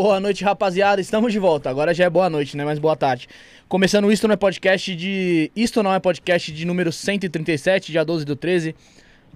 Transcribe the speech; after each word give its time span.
Boa 0.00 0.20
noite, 0.20 0.44
rapaziada. 0.44 1.00
Estamos 1.00 1.32
de 1.32 1.40
volta. 1.40 1.68
Agora 1.68 1.92
já 1.92 2.04
é 2.04 2.08
boa 2.08 2.30
noite, 2.30 2.56
né? 2.56 2.64
Mas 2.64 2.78
boa 2.78 2.94
tarde. 2.94 3.26
Começando 3.68 4.12
Isto 4.12 4.28
Não 4.28 4.34
é 4.34 4.36
Podcast 4.36 4.94
de... 4.94 5.50
Isto 5.56 5.82
Não 5.82 5.92
é 5.92 5.98
Podcast 5.98 6.52
de 6.52 6.64
número 6.64 6.92
137, 6.92 7.90
dia 7.90 8.04
12 8.04 8.24
do 8.24 8.36
13. 8.36 8.76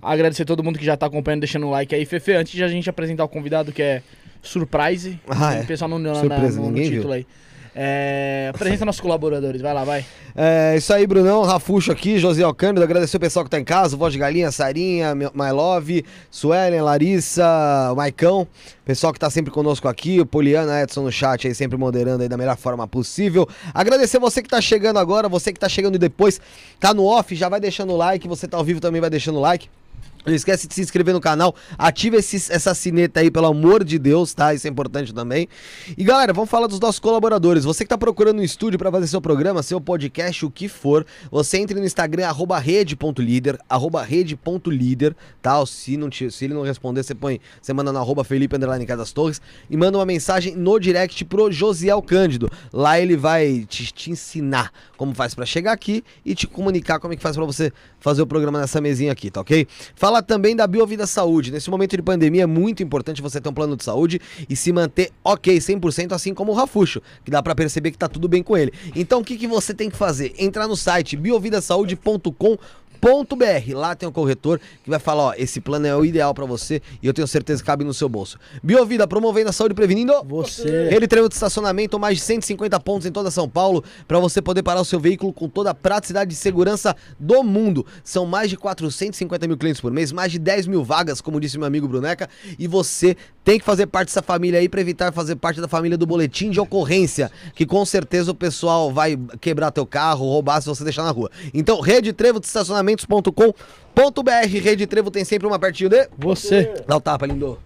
Agradecer 0.00 0.44
a 0.44 0.46
todo 0.46 0.62
mundo 0.62 0.78
que 0.78 0.84
já 0.84 0.96
tá 0.96 1.06
acompanhando, 1.06 1.40
deixando 1.40 1.66
o 1.66 1.70
like 1.70 1.92
aí. 1.92 2.04
Fefe, 2.04 2.34
antes 2.34 2.52
de 2.52 2.62
a 2.62 2.68
gente 2.68 2.88
apresentar 2.88 3.24
o 3.24 3.28
convidado, 3.28 3.72
que 3.72 3.82
é 3.82 4.02
Surprise. 4.40 5.18
Ah, 5.28 5.56
é. 5.56 5.62
O 5.62 5.66
pessoal 5.66 5.88
não 5.88 5.98
no, 5.98 6.12
título 6.12 6.72
viu. 6.72 7.12
aí. 7.12 7.26
É, 7.74 8.50
apresenta 8.54 8.84
nossos 8.84 9.00
colaboradores. 9.00 9.60
Vai 9.60 9.72
lá, 9.72 9.84
vai. 9.84 10.04
É 10.34 10.74
isso 10.76 10.92
aí, 10.92 11.06
Brunão, 11.06 11.42
Rafuxo 11.42 11.92
aqui, 11.92 12.18
José 12.18 12.42
Alcântara, 12.42 12.84
agradecer 12.84 13.16
o 13.16 13.20
pessoal 13.20 13.44
que 13.44 13.50
tá 13.50 13.58
em 13.58 13.64
casa, 13.64 13.96
Voz 13.96 14.12
de 14.12 14.18
Galinha, 14.18 14.50
Sarinha, 14.50 15.14
My 15.14 15.50
Love, 15.52 16.04
Suelen, 16.30 16.80
Larissa, 16.80 17.92
Maicão, 17.94 18.46
pessoal 18.84 19.12
que 19.12 19.18
tá 19.18 19.28
sempre 19.28 19.50
conosco 19.50 19.88
aqui, 19.88 20.20
o 20.20 20.26
Poliana, 20.26 20.82
Edson 20.82 21.02
no 21.02 21.12
chat 21.12 21.46
aí, 21.46 21.54
sempre 21.54 21.76
moderando 21.76 22.22
aí 22.22 22.28
da 22.28 22.36
melhor 22.36 22.56
forma 22.56 22.86
possível. 22.88 23.46
Agradecer 23.74 24.18
você 24.18 24.42
que 24.42 24.48
tá 24.48 24.60
chegando 24.60 24.98
agora, 24.98 25.28
você 25.28 25.52
que 25.52 25.60
tá 25.60 25.68
chegando 25.68 25.98
depois, 25.98 26.40
tá 26.80 26.94
no 26.94 27.04
off, 27.04 27.34
já 27.34 27.48
vai 27.48 27.60
deixando 27.60 27.92
o 27.92 27.96
like, 27.96 28.26
você 28.26 28.48
tá 28.48 28.56
ao 28.56 28.64
vivo 28.64 28.80
também 28.80 29.00
vai 29.00 29.10
deixando 29.10 29.36
o 29.36 29.40
like. 29.40 29.68
Não 30.24 30.34
esquece 30.34 30.66
de 30.68 30.74
se 30.74 30.80
inscrever 30.80 31.12
no 31.14 31.20
canal, 31.20 31.54
ativa 31.76 32.16
esse- 32.16 32.52
essa 32.52 32.74
sineta 32.74 33.20
aí, 33.20 33.30
pelo 33.30 33.46
amor 33.46 33.82
de 33.84 33.98
Deus, 33.98 34.32
tá? 34.34 34.54
Isso 34.54 34.66
é 34.66 34.70
importante 34.70 35.12
também. 35.12 35.48
E 35.96 36.04
galera, 36.04 36.32
vamos 36.32 36.48
falar 36.50 36.66
dos 36.66 36.78
nossos 36.78 37.00
colaboradores. 37.00 37.64
Você 37.64 37.84
que 37.84 37.88
tá 37.88 37.98
procurando 37.98 38.38
um 38.38 38.42
estúdio 38.42 38.78
para 38.78 38.90
fazer 38.90 39.06
seu 39.08 39.20
programa, 39.20 39.62
seu 39.62 39.80
podcast, 39.80 40.44
o 40.46 40.50
que 40.50 40.68
for, 40.68 41.04
você 41.30 41.58
entre 41.58 41.78
no 41.78 41.84
Instagram, 41.84 42.26
arroba 42.26 42.58
rede.líder, 42.58 43.58
arroba 43.68 44.02
rede.líder, 44.02 45.14
tá? 45.40 45.64
Se, 45.66 45.96
não 45.96 46.08
te- 46.10 46.30
se 46.30 46.44
ele 46.44 46.54
não 46.54 46.62
responder, 46.62 47.02
você 47.02 47.14
põe, 47.14 47.40
você 47.60 47.72
manda 47.72 47.92
no 47.92 47.98
arroba 47.98 48.24
Felipe 48.24 48.56
Casas 48.86 49.12
Torres 49.12 49.40
e 49.70 49.76
manda 49.76 49.98
uma 49.98 50.06
mensagem 50.06 50.54
no 50.56 50.78
direct 50.78 51.24
pro 51.24 51.50
Josiel 51.50 52.00
Cândido. 52.02 52.50
Lá 52.72 52.98
ele 53.00 53.16
vai 53.16 53.64
te, 53.68 53.92
te 53.92 54.10
ensinar 54.10 54.72
como 54.96 55.14
faz 55.14 55.34
para 55.34 55.44
chegar 55.46 55.72
aqui 55.72 56.04
e 56.24 56.34
te 56.34 56.46
comunicar 56.46 56.98
como 57.00 57.12
é 57.12 57.16
que 57.16 57.22
faz 57.22 57.36
para 57.36 57.44
você 57.44 57.72
fazer 57.98 58.22
o 58.22 58.26
programa 58.26 58.60
nessa 58.60 58.80
mesinha 58.80 59.12
aqui, 59.12 59.30
tá 59.30 59.40
ok? 59.40 59.66
Fala 59.94 60.11
também 60.20 60.56
da 60.56 60.66
Biovida 60.66 61.06
Saúde. 61.06 61.52
Nesse 61.52 61.70
momento 61.70 61.96
de 61.96 62.02
pandemia 62.02 62.42
é 62.42 62.46
muito 62.46 62.82
importante 62.82 63.22
você 63.22 63.40
ter 63.40 63.48
um 63.48 63.54
plano 63.54 63.76
de 63.76 63.84
saúde 63.84 64.20
e 64.48 64.56
se 64.56 64.72
manter 64.72 65.10
ok 65.22 65.56
100%, 65.56 66.12
assim 66.12 66.34
como 66.34 66.50
o 66.50 66.54
Rafuxo, 66.54 67.00
que 67.24 67.30
dá 67.30 67.40
pra 67.40 67.54
perceber 67.54 67.92
que 67.92 67.98
tá 67.98 68.08
tudo 68.08 68.28
bem 68.28 68.42
com 68.42 68.56
ele. 68.56 68.72
Então 68.96 69.20
o 69.20 69.24
que, 69.24 69.36
que 69.36 69.46
você 69.46 69.72
tem 69.72 69.88
que 69.88 69.96
fazer? 69.96 70.34
Entrar 70.36 70.66
no 70.66 70.76
site 70.76 71.16
biovidasaude.com 71.16 72.58
.br. 73.02 73.74
Lá 73.74 73.96
tem 73.96 74.08
um 74.08 74.12
corretor 74.12 74.60
que 74.84 74.88
vai 74.88 75.00
falar, 75.00 75.22
ó, 75.24 75.34
esse 75.36 75.60
plano 75.60 75.86
é 75.86 75.96
o 75.96 76.04
ideal 76.04 76.32
pra 76.32 76.46
você 76.46 76.80
e 77.02 77.06
eu 77.06 77.12
tenho 77.12 77.26
certeza 77.26 77.60
que 77.60 77.66
cabe 77.66 77.84
no 77.84 77.92
seu 77.92 78.08
bolso. 78.08 78.38
Biovida, 78.62 79.08
promovendo 79.08 79.50
a 79.50 79.52
saúde 79.52 79.74
prevenindo 79.74 80.12
Você. 80.24 80.88
Rede 80.88 81.08
Trevo 81.08 81.28
de 81.28 81.34
estacionamento, 81.34 81.98
mais 81.98 82.18
de 82.18 82.22
150 82.22 82.78
pontos 82.80 83.06
em 83.06 83.10
toda 83.10 83.30
São 83.30 83.48
Paulo, 83.48 83.82
para 84.06 84.20
você 84.20 84.40
poder 84.40 84.62
parar 84.62 84.80
o 84.80 84.84
seu 84.84 85.00
veículo 85.00 85.32
com 85.32 85.48
toda 85.48 85.70
a 85.70 85.74
praticidade 85.74 86.32
e 86.32 86.36
segurança 86.36 86.94
do 87.18 87.42
mundo. 87.42 87.84
São 88.04 88.24
mais 88.24 88.48
de 88.48 88.56
450 88.56 89.48
mil 89.48 89.56
clientes 89.56 89.80
por 89.80 89.90
mês, 89.90 90.12
mais 90.12 90.30
de 90.30 90.38
10 90.38 90.68
mil 90.68 90.84
vagas, 90.84 91.20
como 91.20 91.40
disse 91.40 91.58
meu 91.58 91.66
amigo 91.66 91.88
Bruneca, 91.88 92.28
e 92.58 92.68
você 92.68 93.16
tem 93.44 93.58
que 93.58 93.64
fazer 93.64 93.86
parte 93.86 94.08
dessa 94.08 94.22
família 94.22 94.60
aí 94.60 94.68
para 94.68 94.80
evitar 94.80 95.12
fazer 95.12 95.36
parte 95.36 95.60
da 95.60 95.66
família 95.66 95.98
do 95.98 96.06
boletim 96.06 96.50
de 96.50 96.60
ocorrência, 96.60 97.30
que 97.54 97.66
com 97.66 97.84
certeza 97.84 98.30
o 98.30 98.34
pessoal 98.34 98.92
vai 98.92 99.18
quebrar 99.40 99.70
teu 99.72 99.84
carro, 99.84 100.26
roubar 100.26 100.60
se 100.60 100.68
você 100.68 100.84
deixar 100.84 101.02
na 101.02 101.10
rua. 101.10 101.30
Então, 101.52 101.80
Rede 101.80 102.12
Trevo 102.12 102.38
de 102.38 102.46
estacionamentos.com.br, 102.94 104.60
Rede 104.60 104.86
Trevo 104.86 105.10
tem 105.10 105.24
sempre 105.24 105.46
uma 105.46 105.58
pertinho 105.58 105.90
de 105.90 106.08
Você. 106.18 106.74
Dá 106.86 106.96
o 106.96 107.00
tapa, 107.00 107.26
lindo. 107.26 107.58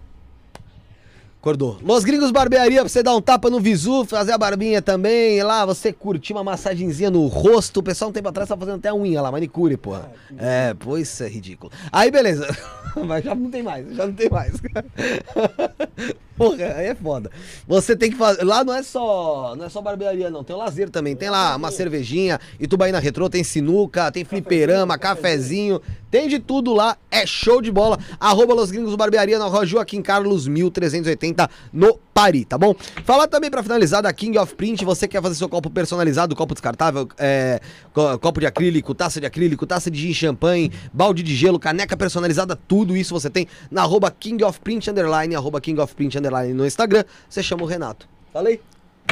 Acordou. 1.39 1.77
Los 1.81 2.03
Gringos 2.03 2.31
Barbearia, 2.31 2.81
pra 2.81 2.89
você 2.89 3.01
dar 3.01 3.15
um 3.15 3.21
tapa 3.21 3.49
no 3.49 3.59
visu, 3.59 4.03
fazer 4.05 4.33
a 4.33 4.37
barbinha 4.37 4.81
também. 4.81 5.41
Lá 5.43 5.65
você 5.65 5.93
curtir 5.93 6.33
uma 6.33 6.43
massagenzinha 6.43 7.09
no 7.09 7.25
rosto. 7.27 7.79
O 7.79 7.83
pessoal 7.83 8.09
um 8.09 8.13
tempo 8.13 8.27
atrás 8.27 8.49
tava 8.49 8.59
fazendo 8.59 8.79
até 8.79 8.89
a 8.89 8.95
unha 8.95 9.21
lá, 9.21 9.31
manicure, 9.31 9.77
porra. 9.77 10.11
É, 10.37 10.73
pô, 10.73 10.97
isso 10.97 11.23
é 11.23 11.29
ridículo. 11.29 11.71
Aí, 11.91 12.11
beleza. 12.11 12.47
Mas 13.05 13.23
já 13.23 13.33
não 13.33 13.49
tem 13.49 13.63
mais, 13.63 13.95
já 13.95 14.07
não 14.07 14.13
tem 14.13 14.29
mais. 14.29 14.53
Porra, 16.37 16.65
aí 16.75 16.85
é 16.87 16.95
foda. 16.95 17.31
Você 17.67 17.95
tem 17.95 18.11
que 18.11 18.17
fazer. 18.17 18.43
Lá 18.43 18.63
não 18.63 18.73
é 18.73 18.83
só. 18.83 19.55
Não 19.57 19.65
é 19.65 19.69
só 19.69 19.81
barbearia, 19.81 20.29
não. 20.29 20.43
Tem 20.43 20.55
o 20.55 20.59
lazer 20.59 20.89
também. 20.89 21.15
Tem 21.15 21.29
lá 21.29 21.55
uma 21.55 21.71
cervejinha, 21.71 22.39
Itubaína 22.59 22.99
Retrô, 22.99 23.29
tem 23.29 23.43
sinuca, 23.43 24.11
tem 24.11 24.23
fliperama, 24.23 24.97
cafezinho. 24.97 25.81
Tem 26.09 26.27
de 26.29 26.39
tudo 26.39 26.73
lá. 26.73 26.95
É 27.11 27.25
show 27.25 27.61
de 27.61 27.71
bola. 27.71 27.99
Arroba 28.19 28.53
Los 28.53 28.71
Gringos 28.71 28.95
Barbearia 28.95 29.37
na 29.39 29.45
rua 29.45 29.65
Joaquim 29.65 30.01
Carlos 30.01 30.47
1380 30.47 31.49
no 31.73 31.99
Paris, 32.13 32.45
tá 32.47 32.57
bom? 32.57 32.73
Falar 33.03 33.27
também 33.27 33.51
pra 33.51 33.61
finalizar 33.61 34.01
da 34.01 34.11
King 34.13 34.37
of 34.37 34.55
Print. 34.55 34.85
Você 34.85 35.07
quer 35.07 35.21
fazer 35.21 35.35
seu 35.35 35.49
copo 35.49 35.69
personalizado, 35.69 36.35
copo 36.35 36.53
descartável, 36.53 37.07
é, 37.17 37.59
co- 37.93 38.17
copo 38.19 38.39
de 38.39 38.45
acrílico, 38.45 38.95
taça 38.95 39.19
de 39.19 39.25
acrílico, 39.25 39.65
taça 39.67 39.91
de 39.91 39.99
gin 39.99 40.13
champanhe, 40.13 40.71
balde 40.93 41.21
de 41.21 41.35
gelo, 41.35 41.59
caneca 41.59 41.95
personalizada, 41.97 42.55
tudo 42.55 42.95
isso 42.97 43.13
você 43.13 43.29
tem 43.29 43.45
na 43.69 43.81
arroba 43.83 44.09
King 44.09 44.43
of 44.43 44.59
Print 44.61 44.89
Underline, 44.89 45.35
arroba 45.35 45.59
King 45.61 45.79
of 45.81 45.93
Print 45.93 46.17
Underline 46.17 46.26
no 46.53 46.65
Instagram. 46.65 47.03
Você 47.29 47.41
chama 47.41 47.63
o 47.63 47.65
Renato. 47.65 48.07
Falei? 48.33 48.61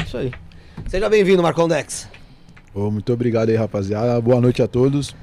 Isso 0.04 0.16
aí. 0.16 0.32
Seja 0.88 1.08
bem-vindo, 1.08 1.42
Marcon 1.42 1.68
Dex. 1.68 2.08
Ô, 2.74 2.90
muito 2.90 3.12
obrigado 3.12 3.48
aí, 3.48 3.56
rapaziada. 3.56 4.20
Boa 4.20 4.40
noite 4.40 4.62
a 4.62 4.68
todos. 4.68 5.14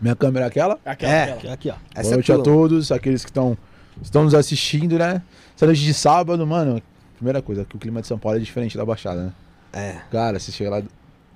Minha 0.00 0.14
câmera 0.14 0.46
é 0.46 0.48
aquela? 0.48 0.78
Aquela, 0.84 1.12
É. 1.12 1.32
aquela. 1.32 1.54
Aqui, 1.54 1.68
ó. 1.70 1.72
Boa 1.72 1.82
Essa 1.94 2.10
é 2.10 2.14
noite 2.14 2.32
a 2.32 2.38
todos, 2.38 2.92
aqueles 2.92 3.24
que 3.24 3.30
estão 3.30 3.56
estão 4.02 4.24
nos 4.24 4.34
assistindo, 4.34 4.98
né? 4.98 5.22
Essa 5.56 5.66
noite 5.66 5.82
de 5.82 5.94
sábado, 5.94 6.44
mano, 6.46 6.82
primeira 7.16 7.40
coisa, 7.40 7.64
que 7.64 7.76
o 7.76 7.78
clima 7.78 8.00
de 8.00 8.06
São 8.08 8.18
Paulo 8.18 8.36
é 8.38 8.40
diferente 8.40 8.76
da 8.76 8.84
Baixada, 8.84 9.24
né? 9.24 9.32
É. 9.72 9.96
Cara, 10.10 10.38
se 10.38 10.52
chegar 10.52 10.70
lá 10.70 10.82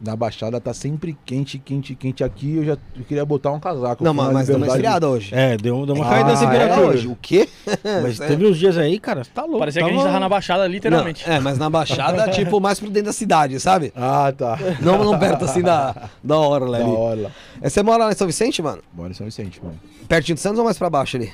na 0.01 0.15
Baixada, 0.15 0.61
tá 0.61 0.73
sempre 0.73 1.17
quente, 1.25 1.59
quente, 1.59 1.95
quente 1.95 2.23
aqui. 2.23 2.57
Eu 2.57 2.65
já 2.65 2.79
eu 2.97 3.05
queria 3.05 3.25
botar 3.25 3.51
um 3.53 3.59
casaco. 3.59 4.05
Não, 4.05 4.15
mas, 4.15 4.27
na 4.29 4.33
mas 4.33 4.47
deu 4.47 4.57
uma 4.57 4.67
esfriada 4.67 5.09
hoje. 5.09 5.35
É, 5.35 5.57
deu, 5.57 5.85
deu 5.85 5.95
uma 5.97 6.07
Ah, 6.07 6.09
caída 6.11 6.33
da 6.33 6.33
é? 6.35 6.47
temperatura. 6.47 6.87
hoje. 6.89 7.09
O 7.09 7.17
quê? 7.21 7.49
Mas 8.03 8.19
teve 8.19 8.47
uns 8.47 8.57
dias 8.57 8.79
aí, 8.79 8.99
cara, 8.99 9.23
tá 9.25 9.43
louco. 9.43 9.59
Parecia 9.59 9.83
que 9.83 9.89
a 9.89 9.93
gente 9.93 10.03
tava 10.05 10.21
na 10.21 10.29
Baixada, 10.29 10.67
literalmente. 10.67 11.29
Não, 11.29 11.35
é, 11.37 11.41
mas 11.41 11.59
na 11.59 11.69
Baixada, 11.69 12.29
tipo, 12.33 12.61
mais 12.61 12.79
pro 12.81 12.89
dentro 12.89 13.07
da 13.07 13.13
cidade, 13.13 13.59
sabe? 13.61 13.93
Ah, 13.97 14.33
tá. 14.37 14.57
Não, 14.81 15.05
não 15.05 15.19
perto 15.19 15.45
assim 15.45 15.61
da, 15.63 16.09
da 16.23 16.37
hora 16.39 16.65
lá 16.65 16.79
Da 16.79 16.85
ali. 16.85 16.95
hora. 16.95 17.33
É, 17.61 17.69
Você 17.69 17.83
mora 17.83 18.05
lá 18.05 18.13
em 18.13 18.15
São 18.15 18.27
Vicente, 18.27 18.63
mano? 18.63 18.83
Bora 18.93 19.11
em 19.11 19.15
São 19.15 19.27
Vicente, 19.27 19.61
mano. 19.63 19.79
Pertinho 20.09 20.37
de 20.37 20.41
Santos 20.41 20.59
ou 20.59 20.65
mais 20.65 20.79
pra 20.79 20.89
baixo 20.89 21.17
ali? 21.17 21.33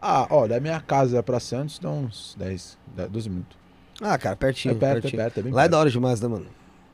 Ah, 0.00 0.26
ó, 0.30 0.46
da 0.46 0.60
minha 0.60 0.80
casa 0.80 1.22
pra 1.22 1.40
Santos 1.40 1.78
dá 1.78 1.90
uns 1.90 2.34
10, 2.38 2.78
10 2.96 3.10
12 3.10 3.28
minutos. 3.30 3.58
Ah, 4.00 4.16
cara, 4.16 4.36
pertinho. 4.36 4.72
É 4.72 4.78
perto, 4.78 5.02
pertinho. 5.02 5.20
é 5.20 5.24
perto, 5.24 5.40
é 5.40 5.42
bem 5.42 5.52
Lá 5.52 5.64
é 5.64 5.68
da 5.68 5.76
hora 5.78 5.90
demais, 5.90 6.20
né, 6.20 6.28
mano? 6.28 6.46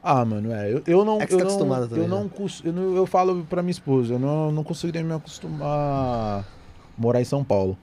Ah, 0.06 0.23
mano, 0.23 0.53
é. 0.53 0.71
Eu, 0.71 0.83
eu 0.87 1.05
não. 1.05 1.19
É 1.21 1.27
que 1.27 1.33
você 1.33 1.37
eu 1.37 1.39
tá 1.39 1.45
não, 1.45 1.51
acostumado 1.55 1.89
também, 1.89 2.05
eu, 2.05 2.09
não 2.11 2.25
né? 2.25 2.31
cons- 2.37 2.61
eu 2.62 2.73
não. 2.75 2.95
Eu 2.95 3.06
falo 3.06 3.43
pra 3.49 3.62
minha 3.62 3.71
esposa, 3.71 4.15
eu 4.15 4.19
não, 4.19 4.53
não 4.53 4.62
conseguiria 4.62 5.03
me 5.03 5.15
acostumar 5.15 5.67
a 5.67 6.45
morar 6.99 7.23
em 7.23 7.25
São 7.25 7.43
Paulo. 7.43 7.79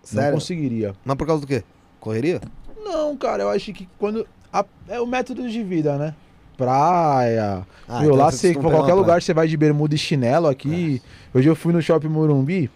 Não 0.00 0.04
Sério? 0.22 0.32
conseguiria. 0.34 0.94
Mas 1.04 1.16
por 1.16 1.26
causa 1.26 1.42
do 1.42 1.46
quê? 1.46 1.62
Correria? 2.00 2.40
Não, 2.82 3.14
cara, 3.18 3.42
eu 3.42 3.50
acho 3.50 3.70
que 3.74 3.86
quando. 3.98 4.26
a- 4.50 4.64
é 4.88 4.98
o 4.98 5.06
método 5.06 5.46
de 5.48 5.62
vida, 5.62 5.98
né? 5.98 6.14
Praia. 6.56 7.66
Ah, 7.86 8.00
Meu, 8.00 8.10
então 8.12 8.16
lá 8.24 8.30
você 8.30 8.52
pra 8.54 8.62
qualquer 8.70 8.94
lugar 8.94 9.06
praia. 9.06 9.20
você 9.20 9.34
vai 9.34 9.46
de 9.46 9.56
bermuda 9.56 9.94
e 9.94 9.98
chinelo 9.98 10.46
aqui. 10.46 11.02
Hoje 11.34 11.48
eu 11.48 11.56
fui 11.56 11.72
no 11.72 11.82
shopping 11.82 12.08
Morumbi. 12.08 12.70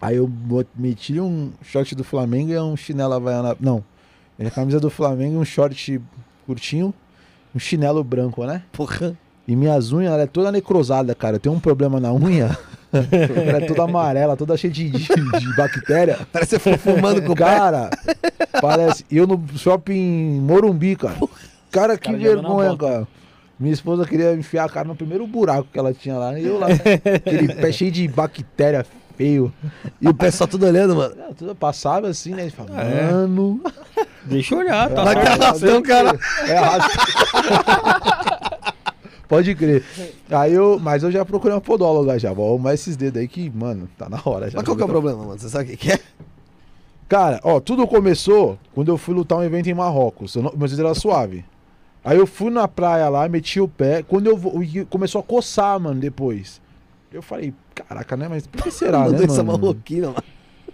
Aí 0.00 0.16
eu 0.16 0.30
meti 0.76 1.18
um 1.18 1.52
short 1.62 1.94
do 1.94 2.04
Flamengo 2.04 2.52
e 2.52 2.58
um 2.60 2.76
chinelo 2.76 3.14
havaiana. 3.14 3.56
Não. 3.58 3.82
É 4.38 4.46
a 4.46 4.50
camisa 4.50 4.78
do 4.78 4.90
Flamengo 4.90 5.34
e 5.34 5.38
um 5.38 5.44
short 5.44 6.00
curtinho. 6.46 6.92
Um 7.54 7.58
chinelo 7.58 8.02
branco, 8.02 8.44
né? 8.44 8.62
Porra. 8.72 9.16
E 9.46 9.56
minhas 9.56 9.92
unhas, 9.92 10.12
ela 10.12 10.22
é 10.22 10.26
toda 10.26 10.52
necrosada, 10.52 11.14
cara. 11.14 11.36
Eu 11.36 11.40
tenho 11.40 11.54
um 11.54 11.60
problema 11.60 11.98
na 11.98 12.12
unha. 12.12 12.56
ela 12.92 13.58
é 13.58 13.66
toda 13.66 13.82
amarela, 13.82 14.36
toda 14.36 14.56
cheia 14.56 14.72
de, 14.72 14.88
de, 14.88 15.08
de 15.08 15.56
bactéria. 15.56 16.18
Parece 16.32 16.56
que 16.56 16.62
você 16.62 16.76
foi 16.76 16.94
fumando 16.94 17.22
com 17.22 17.32
o. 17.32 17.36
Cara, 17.36 17.90
parece. 18.60 19.04
Eu 19.10 19.26
no 19.26 19.42
shopping 19.56 20.40
Morumbi, 20.40 20.96
cara. 20.96 21.16
Cara, 21.70 21.98
que 21.98 22.12
Cara, 22.12 22.18
vergonha, 22.18 22.76
cara. 22.76 23.08
Minha 23.58 23.72
esposa 23.74 24.04
queria 24.04 24.34
enfiar 24.34 24.64
a 24.64 24.68
cara 24.68 24.88
no 24.88 24.96
primeiro 24.96 25.26
buraco 25.26 25.68
que 25.72 25.78
ela 25.78 25.92
tinha 25.92 26.16
lá. 26.16 26.38
E 26.38 26.46
eu 26.46 26.58
lá, 26.58 26.66
aquele 26.66 27.54
pé 27.54 27.70
cheio 27.72 27.92
de 27.92 28.06
bactéria 28.08 28.84
feio. 29.16 29.52
E 30.00 30.08
o 30.08 30.14
pé 30.14 30.30
só 30.30 30.46
tudo 30.46 30.66
olhando, 30.66 30.96
mano. 30.96 31.14
Ah, 31.20 31.32
Tudo 31.36 31.54
passava 31.54 32.08
assim, 32.08 32.34
né? 32.34 32.46
E 32.46 32.50
fala, 32.50 32.70
É. 32.80 33.12
mano. 33.12 33.60
Deixa 34.24 34.54
eu 34.54 34.58
olhar, 34.58 34.88
tá 34.90 35.12
que 35.14 35.28
arrastão, 35.28 35.82
cara. 35.82 36.18
É. 36.46 36.58
Pode 39.28 39.54
crer. 39.54 39.82
Aí 40.30 40.52
eu, 40.52 40.78
mas 40.78 41.02
eu 41.02 41.10
já 41.10 41.24
procurei 41.24 41.54
uma 41.54 41.60
podóloga 41.60 42.18
já. 42.18 42.32
Vou 42.32 42.48
arrumar 42.50 42.74
esses 42.74 42.96
dedos 42.96 43.20
aí 43.20 43.26
que, 43.26 43.48
mano, 43.50 43.88
tá 43.96 44.08
na 44.08 44.20
hora 44.24 44.50
já. 44.50 44.58
Mas 44.58 44.64
qual 44.66 44.76
que 44.76 44.82
é 44.82 44.84
o 44.84 44.88
problema, 44.88 45.18
mano? 45.24 45.38
Você 45.38 45.48
sabe 45.48 45.64
o 45.64 45.68
que 45.68 45.76
que 45.78 45.92
é? 45.92 45.98
Cara, 47.08 47.40
ó, 47.42 47.58
tudo 47.58 47.86
começou 47.86 48.58
quando 48.74 48.88
eu 48.88 48.98
fui 48.98 49.14
lutar 49.14 49.38
um 49.38 49.42
evento 49.42 49.68
em 49.70 49.74
Marrocos. 49.74 50.34
Eu 50.34 50.42
não, 50.42 50.52
meus 50.54 50.70
dedos 50.72 50.84
eram 50.84 50.94
suave. 50.94 51.44
Aí 52.04 52.18
eu 52.18 52.26
fui 52.26 52.50
na 52.50 52.68
praia 52.68 53.08
lá, 53.08 53.26
meti 53.28 53.60
o 53.60 53.68
pé. 53.68 54.02
Quando 54.02 54.26
eu 54.26 54.36
vou, 54.36 54.60
começou 54.90 55.20
a 55.20 55.24
coçar, 55.24 55.78
mano, 55.80 55.98
depois. 56.00 56.60
Eu 57.12 57.22
falei, 57.22 57.52
caraca, 57.74 58.16
né? 58.16 58.26
Mas 58.28 58.46
por 58.46 58.62
que 58.62 58.70
será, 58.72 59.00
Uma 59.00 59.10
né, 59.10 59.26
mano? 59.26 59.44
marroquina, 59.44 60.08
mano. 60.08 60.22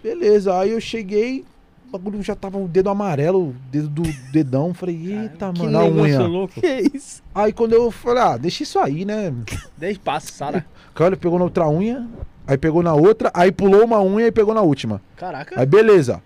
Beleza, 0.01 0.57
aí 0.57 0.71
eu 0.71 0.79
cheguei, 0.79 1.43
o 1.87 1.97
bagulho 1.97 2.23
já 2.23 2.33
tava 2.35 2.57
o 2.57 2.67
dedo 2.67 2.89
amarelo, 2.89 3.49
o 3.49 3.55
dedo 3.71 3.89
do 3.89 4.03
dedão. 4.31 4.73
Falei, 4.73 4.95
eita, 5.21 5.51
Que 5.53 5.63
mano, 5.63 5.77
a 5.79 5.83
negócio 5.83 6.03
unha. 6.03 6.19
louco. 6.27 6.53
Que 6.61 6.89
isso? 6.93 7.21
Aí 7.35 7.51
quando 7.51 7.73
eu 7.73 7.91
falei, 7.91 8.23
ah, 8.23 8.37
deixa 8.37 8.63
isso 8.63 8.79
aí, 8.79 9.03
né? 9.05 9.33
Deixa 9.77 9.99
passa, 10.03 10.31
Sara. 10.31 10.65
O 10.91 10.93
cara 10.93 11.15
pegou 11.17 11.37
na 11.37 11.45
outra 11.45 11.67
unha, 11.69 12.07
aí 12.47 12.57
pegou 12.57 12.81
na 12.83 12.93
outra, 12.93 13.29
aí 13.33 13.51
pulou 13.51 13.83
uma 13.83 14.01
unha 14.01 14.27
e 14.27 14.31
pegou 14.31 14.53
na 14.53 14.61
última. 14.61 15.01
Caraca. 15.17 15.59
Aí 15.59 15.65
beleza. 15.65 16.21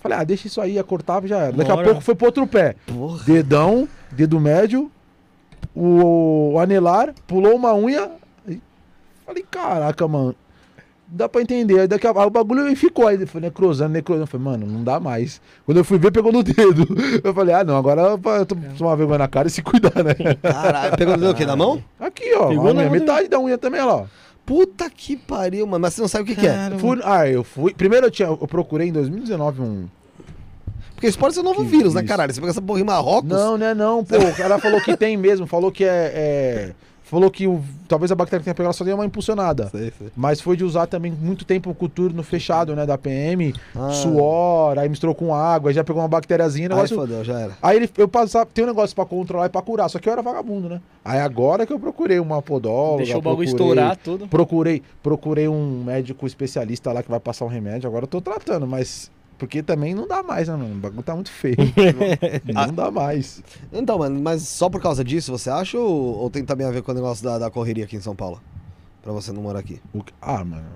Falei, 0.00 0.18
ah, 0.18 0.24
deixa 0.24 0.46
isso 0.46 0.60
aí, 0.60 0.80
cortava 0.84 1.24
e 1.26 1.28
já 1.28 1.38
era. 1.38 1.52
Daqui 1.52 1.70
a 1.70 1.74
Bora. 1.74 1.86
pouco 1.88 2.00
foi 2.02 2.14
pro 2.14 2.26
outro 2.26 2.46
pé. 2.46 2.76
Porra. 2.86 3.24
Dedão, 3.24 3.88
dedo 4.12 4.38
médio, 4.38 4.90
o, 5.74 6.52
o 6.54 6.58
anelar, 6.60 7.14
pulou 7.26 7.56
uma 7.56 7.74
unha. 7.74 8.10
Falei, 9.26 9.44
caraca, 9.50 10.06
mano. 10.08 10.34
Dá 11.08 11.28
pra 11.28 11.40
entender. 11.40 11.78
Aí 11.80 11.86
daqui 11.86 12.04
a, 12.06 12.10
aí 12.10 12.26
o 12.26 12.30
bagulho 12.30 12.74
ficou 12.74 13.06
aí. 13.06 13.24
Foi 13.26 13.40
necrosando, 13.40 13.90
necrosando. 13.92 14.24
Eu 14.24 14.26
falei, 14.26 14.44
mano, 14.44 14.66
não 14.66 14.82
dá 14.82 14.98
mais. 14.98 15.40
Quando 15.64 15.78
eu 15.78 15.84
fui 15.84 15.98
ver, 15.98 16.10
pegou 16.10 16.32
no 16.32 16.42
dedo. 16.42 16.84
Eu 17.22 17.32
falei, 17.32 17.54
ah, 17.54 17.62
não, 17.62 17.76
agora 17.76 18.02
eu 18.02 18.46
tô 18.46 18.56
tomar 18.76 18.96
vergonha 18.96 19.18
na 19.18 19.28
cara 19.28 19.46
e 19.46 19.50
se 19.50 19.62
cuidar, 19.62 20.02
né? 20.02 20.14
Caralho, 20.42 20.96
pegou 20.96 21.14
o 21.30 21.34
quê? 21.34 21.46
Na 21.46 21.54
mão? 21.54 21.82
Aqui, 22.00 22.34
ó. 22.34 22.48
Pegou 22.48 22.74
na 22.74 22.88
metade 22.90 23.28
da 23.28 23.38
unha 23.38 23.56
também, 23.56 23.80
lá. 23.82 23.96
ó. 23.98 24.04
Puta 24.44 24.88
que 24.90 25.16
pariu, 25.16 25.66
mano. 25.66 25.82
Mas 25.82 25.94
você 25.94 26.00
não 26.00 26.08
sabe 26.08 26.24
o 26.24 26.26
que, 26.26 26.40
que 26.40 26.46
é. 26.46 26.70
Fui- 26.78 27.00
ah, 27.04 27.28
eu 27.28 27.42
fui. 27.44 27.72
Primeiro 27.74 28.06
eu 28.06 28.10
tinha. 28.10 28.28
Eu 28.28 28.36
procurei 28.48 28.88
em 28.88 28.92
2019 28.92 29.60
um. 29.62 29.88
Porque 30.94 31.06
isso 31.08 31.18
pode 31.18 31.34
ser 31.34 31.40
um 31.40 31.44
novo 31.44 31.62
Que 31.62 31.68
vírus, 31.70 31.94
né, 31.94 32.00
isso? 32.00 32.08
caralho? 32.08 32.32
Você 32.32 32.40
pega 32.40 32.50
essa 32.52 32.62
porra 32.62 32.80
em 32.80 32.84
Marrocos. 32.84 33.28
Não, 33.28 33.56
né, 33.58 33.74
não, 33.74 34.02
pô. 34.04 34.16
O 34.16 34.34
cara 34.34 34.58
falou 34.58 34.80
que 34.80 34.96
tem 34.96 35.16
mesmo, 35.16 35.46
falou 35.46 35.70
que 35.70 35.84
é. 35.84 36.12
é- 36.14 36.72
falou 37.06 37.30
que 37.30 37.46
o- 37.46 37.62
talvez 37.88 38.10
a 38.12 38.14
bactéria 38.14 38.40
que 38.40 38.44
tenha 38.44 38.54
pegado 38.54 38.74
só 38.74 38.84
deu 38.84 38.94
uma 38.96 39.06
impulsionada. 39.06 39.68
Sei, 39.70 39.92
sei. 39.96 40.08
Mas 40.16 40.40
foi 40.40 40.56
de 40.56 40.64
usar 40.64 40.86
também 40.86 41.10
muito 41.12 41.44
tempo 41.44 41.70
o 41.70 41.74
cultura 41.74 42.12
no 42.12 42.22
fechado, 42.22 42.74
né, 42.76 42.84
da 42.84 42.98
PM, 42.98 43.54
Ah. 43.74 43.90
suor, 43.90 44.78
aí 44.78 44.88
misturou 44.88 45.14
com 45.14 45.34
água, 45.34 45.70
aí 45.70 45.74
já 45.74 45.84
pegou 45.84 46.02
uma 46.02 46.08
bactériazinha, 46.08 46.66
Aí 46.66 46.74
negócio. 46.74 46.96
fodeu, 46.96 47.24
já 47.24 47.38
era. 47.40 47.52
Aí 47.62 47.76
ele, 47.76 47.90
eu 47.96 48.08
passava, 48.08 48.44
tem 48.46 48.64
um 48.64 48.68
negócio 48.68 48.94
pra 48.94 49.04
controlar 49.06 49.46
e 49.46 49.48
pra 49.48 49.62
curar, 49.62 49.88
só 49.88 49.98
que 49.98 50.08
eu 50.08 50.12
era 50.12 50.20
vagabundo, 50.22 50.68
né? 50.68 50.80
Aí 51.04 51.20
agora 51.20 51.64
que 51.64 51.72
eu 51.72 51.78
procurei 51.78 52.18
uma 52.18 52.42
podóloga, 52.42 53.04
Deixou 53.04 53.18
o 53.18 53.22
bagulho 53.22 53.48
procurei- 53.48 53.72
estourar 53.72 53.96
tudo. 53.96 54.26
Procurei, 54.28 54.82
procurei 55.02 55.48
um 55.48 55.84
médico 55.84 56.26
especialista 56.26 56.92
lá 56.92 57.02
que 57.02 57.10
vai 57.10 57.20
passar 57.20 57.44
um 57.44 57.48
remédio, 57.48 57.88
agora 57.88 58.04
eu 58.04 58.08
tô 58.08 58.20
tratando, 58.20 58.66
mas 58.66 59.10
porque 59.38 59.62
também 59.62 59.94
não 59.94 60.06
dá 60.06 60.22
mais, 60.22 60.48
né, 60.48 60.56
mano? 60.56 60.74
O 60.74 60.78
bagulho 60.78 61.02
tá 61.02 61.14
muito 61.14 61.30
feio. 61.30 61.56
não 62.52 62.72
dá 62.72 62.90
mais. 62.90 63.42
Então, 63.72 63.98
mano, 63.98 64.20
mas 64.20 64.42
só 64.42 64.70
por 64.70 64.80
causa 64.80 65.04
disso, 65.04 65.30
você 65.30 65.50
acha 65.50 65.78
ou, 65.78 66.16
ou 66.18 66.30
tem 66.30 66.44
também 66.44 66.66
a 66.66 66.70
ver 66.70 66.82
com 66.82 66.92
o 66.92 66.94
negócio 66.94 67.22
da, 67.22 67.38
da 67.38 67.50
correria 67.50 67.84
aqui 67.84 67.96
em 67.96 68.00
São 68.00 68.16
Paulo? 68.16 68.40
Pra 69.02 69.12
você 69.12 69.32
não 69.32 69.42
morar 69.42 69.60
aqui. 69.60 69.80
O 69.94 70.02
Ah, 70.20 70.44
mano. 70.44 70.66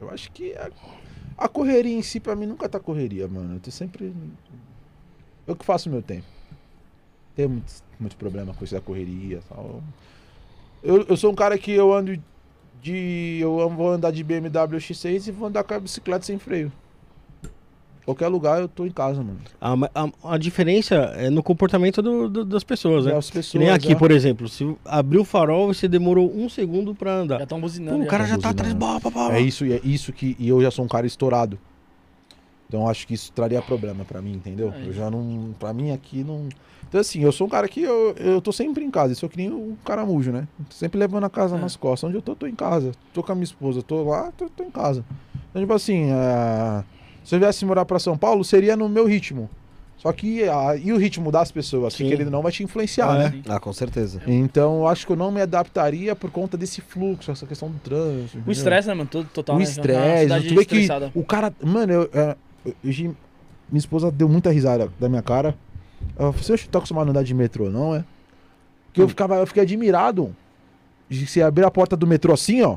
Eu 0.00 0.08
acho 0.10 0.30
que 0.30 0.54
a, 0.54 0.70
a 1.36 1.48
correria 1.48 1.96
em 1.96 2.02
si, 2.02 2.20
pra 2.20 2.36
mim, 2.36 2.46
nunca 2.46 2.68
tá 2.68 2.78
correria, 2.78 3.26
mano. 3.26 3.56
Eu 3.56 3.60
tô 3.60 3.70
sempre. 3.70 4.14
Eu 5.46 5.56
que 5.56 5.64
faço 5.64 5.88
o 5.88 5.92
meu 5.92 6.02
tempo. 6.02 6.26
Tenho 7.34 7.50
muito, 7.50 7.72
muito 7.98 8.16
problema 8.16 8.54
com 8.54 8.64
isso 8.64 8.74
da 8.74 8.80
correria 8.80 9.38
e 9.38 9.48
tal. 9.48 9.82
Eu, 10.82 11.02
eu 11.02 11.16
sou 11.16 11.32
um 11.32 11.34
cara 11.34 11.58
que 11.58 11.72
eu 11.72 11.92
ando 11.92 12.16
de. 12.80 13.38
Eu 13.40 13.68
vou 13.70 13.90
andar 13.90 14.12
de 14.12 14.22
BMW 14.22 14.78
X6 14.78 15.26
e 15.26 15.30
vou 15.32 15.48
andar 15.48 15.64
com 15.64 15.74
a 15.74 15.80
bicicleta 15.80 16.24
sem 16.24 16.38
freio. 16.38 16.72
Qualquer 18.08 18.28
lugar 18.28 18.58
eu 18.58 18.68
tô 18.68 18.86
em 18.86 18.90
casa, 18.90 19.22
mano. 19.22 19.38
A, 19.60 19.74
a- 19.94 20.32
a 20.34 20.38
diferença 20.38 20.94
é 20.94 21.28
no 21.28 21.42
comportamento 21.42 22.00
do- 22.00 22.26
do- 22.26 22.44
das 22.46 22.64
pessoas, 22.64 23.04
né? 23.04 23.14
As 23.14 23.30
pessoas, 23.30 23.62
nem 23.62 23.70
aqui, 23.70 23.92
é. 23.92 23.94
por 23.94 24.10
exemplo, 24.10 24.48
se 24.48 24.74
abriu 24.86 25.20
o 25.20 25.24
farol, 25.26 25.66
você 25.74 25.86
demorou 25.86 26.32
um 26.34 26.48
segundo 26.48 26.94
pra 26.94 27.12
andar. 27.12 27.36
Já 27.36 27.42
estão 27.42 27.58
Pô, 27.58 27.66
buzinando. 27.66 28.02
o 28.02 28.06
cara 28.06 28.24
já 28.24 28.38
tá 28.38 28.50
buzinando. 28.50 28.84
atrás. 28.84 29.02
Bá, 29.02 29.10
bá, 29.10 29.28
bá. 29.28 29.34
É 29.36 29.40
isso, 29.42 29.66
e 29.66 29.74
é 29.74 29.80
isso 29.84 30.10
que. 30.10 30.34
E 30.38 30.48
eu 30.48 30.62
já 30.62 30.70
sou 30.70 30.86
um 30.86 30.88
cara 30.88 31.06
estourado. 31.06 31.58
Então 32.66 32.88
acho 32.88 33.06
que 33.06 33.12
isso 33.12 33.30
traria 33.32 33.60
problema 33.60 34.06
pra 34.06 34.22
mim, 34.22 34.32
entendeu? 34.32 34.72
É. 34.74 34.86
Eu 34.86 34.92
já 34.94 35.10
não. 35.10 35.54
Pra 35.58 35.74
mim 35.74 35.90
aqui 35.90 36.24
não. 36.24 36.48
Então, 36.88 37.02
assim, 37.02 37.20
eu 37.20 37.30
sou 37.32 37.46
um 37.46 37.50
cara 37.50 37.68
que 37.68 37.82
eu, 37.82 38.14
eu 38.16 38.40
tô 38.40 38.52
sempre 38.52 38.82
em 38.82 38.90
casa. 38.90 39.12
Eu 39.12 39.16
sou 39.16 39.28
que 39.28 39.36
nem 39.36 39.50
um 39.50 39.76
caramujo, 39.84 40.32
né? 40.32 40.48
Sempre 40.70 40.98
levando 40.98 41.24
a 41.24 41.30
casa 41.30 41.56
É. 41.56 41.60
nas 41.60 41.76
costas. 41.76 42.08
Onde 42.08 42.16
eu 42.16 42.22
tô, 42.22 42.34
tô 42.34 42.46
em 42.46 42.54
casa. 42.54 42.92
Tô 43.12 43.22
com 43.22 43.32
a 43.32 43.34
minha 43.34 43.44
esposa, 43.44 43.82
tô 43.82 44.02
lá, 44.04 44.32
tô, 44.32 44.48
tô 44.48 44.64
em 44.64 44.70
casa. 44.70 45.04
Então, 45.50 45.60
tipo 45.60 45.74
assim, 45.74 46.10
é, 46.10 46.82
se 47.28 47.34
eu 47.34 47.38
viesse 47.40 47.62
morar 47.66 47.84
pra 47.84 47.98
São 47.98 48.16
Paulo, 48.16 48.42
seria 48.42 48.74
no 48.74 48.88
meu 48.88 49.04
ritmo. 49.06 49.50
Só 49.98 50.10
que. 50.12 50.44
ah, 50.48 50.74
e 50.76 50.92
o 50.92 50.96
ritmo 50.96 51.30
das 51.30 51.52
pessoas, 51.52 51.94
que 51.94 52.04
Sim. 52.04 52.08
querendo 52.08 52.28
ou 52.28 52.32
não, 52.32 52.40
vai 52.42 52.50
te 52.50 52.62
influenciar, 52.62 53.10
Ah, 53.10 53.18
né? 53.28 53.42
Ah, 53.48 53.60
com 53.60 53.70
certeza. 53.72 54.22
Então, 54.26 54.78
eu 54.78 54.88
acho 54.88 55.04
que 55.06 55.12
eu 55.12 55.16
não 55.16 55.30
me 55.30 55.42
adaptaria 55.42 56.16
por 56.16 56.30
conta 56.30 56.56
desse 56.56 56.80
fluxo, 56.80 57.30
essa 57.30 57.44
questão 57.46 57.68
do 57.68 57.78
trânsito. 57.80 58.42
O 58.46 58.50
estresse, 58.50 58.88
né, 58.88 58.94
mano? 58.94 59.10
Todo, 59.10 59.28
total. 59.28 59.56
o 59.56 59.58
né? 59.58 59.64
estresse, 59.64 60.26
Uma 60.32 60.40
tu 60.40 60.54
vê 60.54 60.64
que 60.64 60.88
o 61.14 61.22
cara. 61.22 61.52
Mano, 61.62 61.92
eu, 61.92 62.10
é, 62.14 62.36
eu- 62.64 62.74
eu- 62.82 63.14
minha 63.70 63.78
esposa 63.78 64.10
deu 64.10 64.28
muita 64.28 64.50
risada 64.50 64.90
da 64.98 65.08
minha 65.08 65.20
cara. 65.20 65.54
Ela 66.16 66.32
falou: 66.32 66.42
Você 66.42 66.56
tá 66.68 66.78
acostumado 66.78 67.08
a 67.08 67.10
andar 67.10 67.24
de 67.24 67.34
metrô, 67.34 67.68
não 67.68 67.94
é? 67.94 68.04
Que 68.92 69.02
eu 69.02 69.08
ficava, 69.08 69.34
eu 69.36 69.46
fiquei 69.46 69.64
admirado 69.64 70.34
de 71.10 71.26
se 71.26 71.42
abrir 71.42 71.64
a 71.64 71.70
porta 71.70 71.94
do 71.96 72.06
metrô 72.06 72.32
assim, 72.32 72.62
ó. 72.62 72.76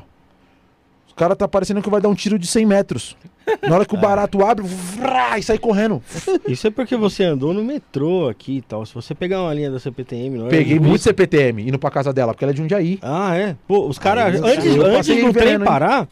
O 1.12 1.14
cara 1.14 1.36
tá 1.36 1.46
parecendo 1.46 1.82
que 1.82 1.90
vai 1.90 2.00
dar 2.00 2.08
um 2.08 2.14
tiro 2.14 2.38
de 2.38 2.46
100 2.46 2.66
metros. 2.66 3.16
Na 3.62 3.74
hora 3.74 3.84
que 3.84 3.94
o 3.94 3.98
barato 3.98 4.42
abre, 4.44 4.64
vrá, 4.66 5.38
e 5.38 5.42
sai 5.42 5.58
correndo. 5.58 6.02
Isso 6.48 6.66
é 6.66 6.70
porque 6.70 6.96
você 6.96 7.24
andou 7.24 7.52
no 7.52 7.62
metrô 7.62 8.28
aqui 8.28 8.56
e 8.58 8.62
tal. 8.62 8.86
Se 8.86 8.94
você 8.94 9.14
pegar 9.14 9.42
uma 9.42 9.52
linha 9.52 9.70
da 9.70 9.78
CPTM, 9.78 10.38
não 10.38 10.46
é? 10.46 10.50
Peguei 10.50 10.80
muito 10.80 11.02
CPTM 11.02 11.68
indo 11.68 11.78
pra 11.78 11.90
casa 11.90 12.12
dela, 12.12 12.32
porque 12.32 12.44
ela 12.44 12.52
é 12.52 12.54
de 12.54 12.62
Jundiaí. 12.62 12.98
Ah, 13.02 13.36
é? 13.36 13.56
Pô, 13.68 13.86
os 13.86 13.98
caras, 13.98 14.40
antes, 14.40 14.74
antes 14.74 15.24
do 15.24 15.32
trem 15.32 15.60
parar, 15.60 16.08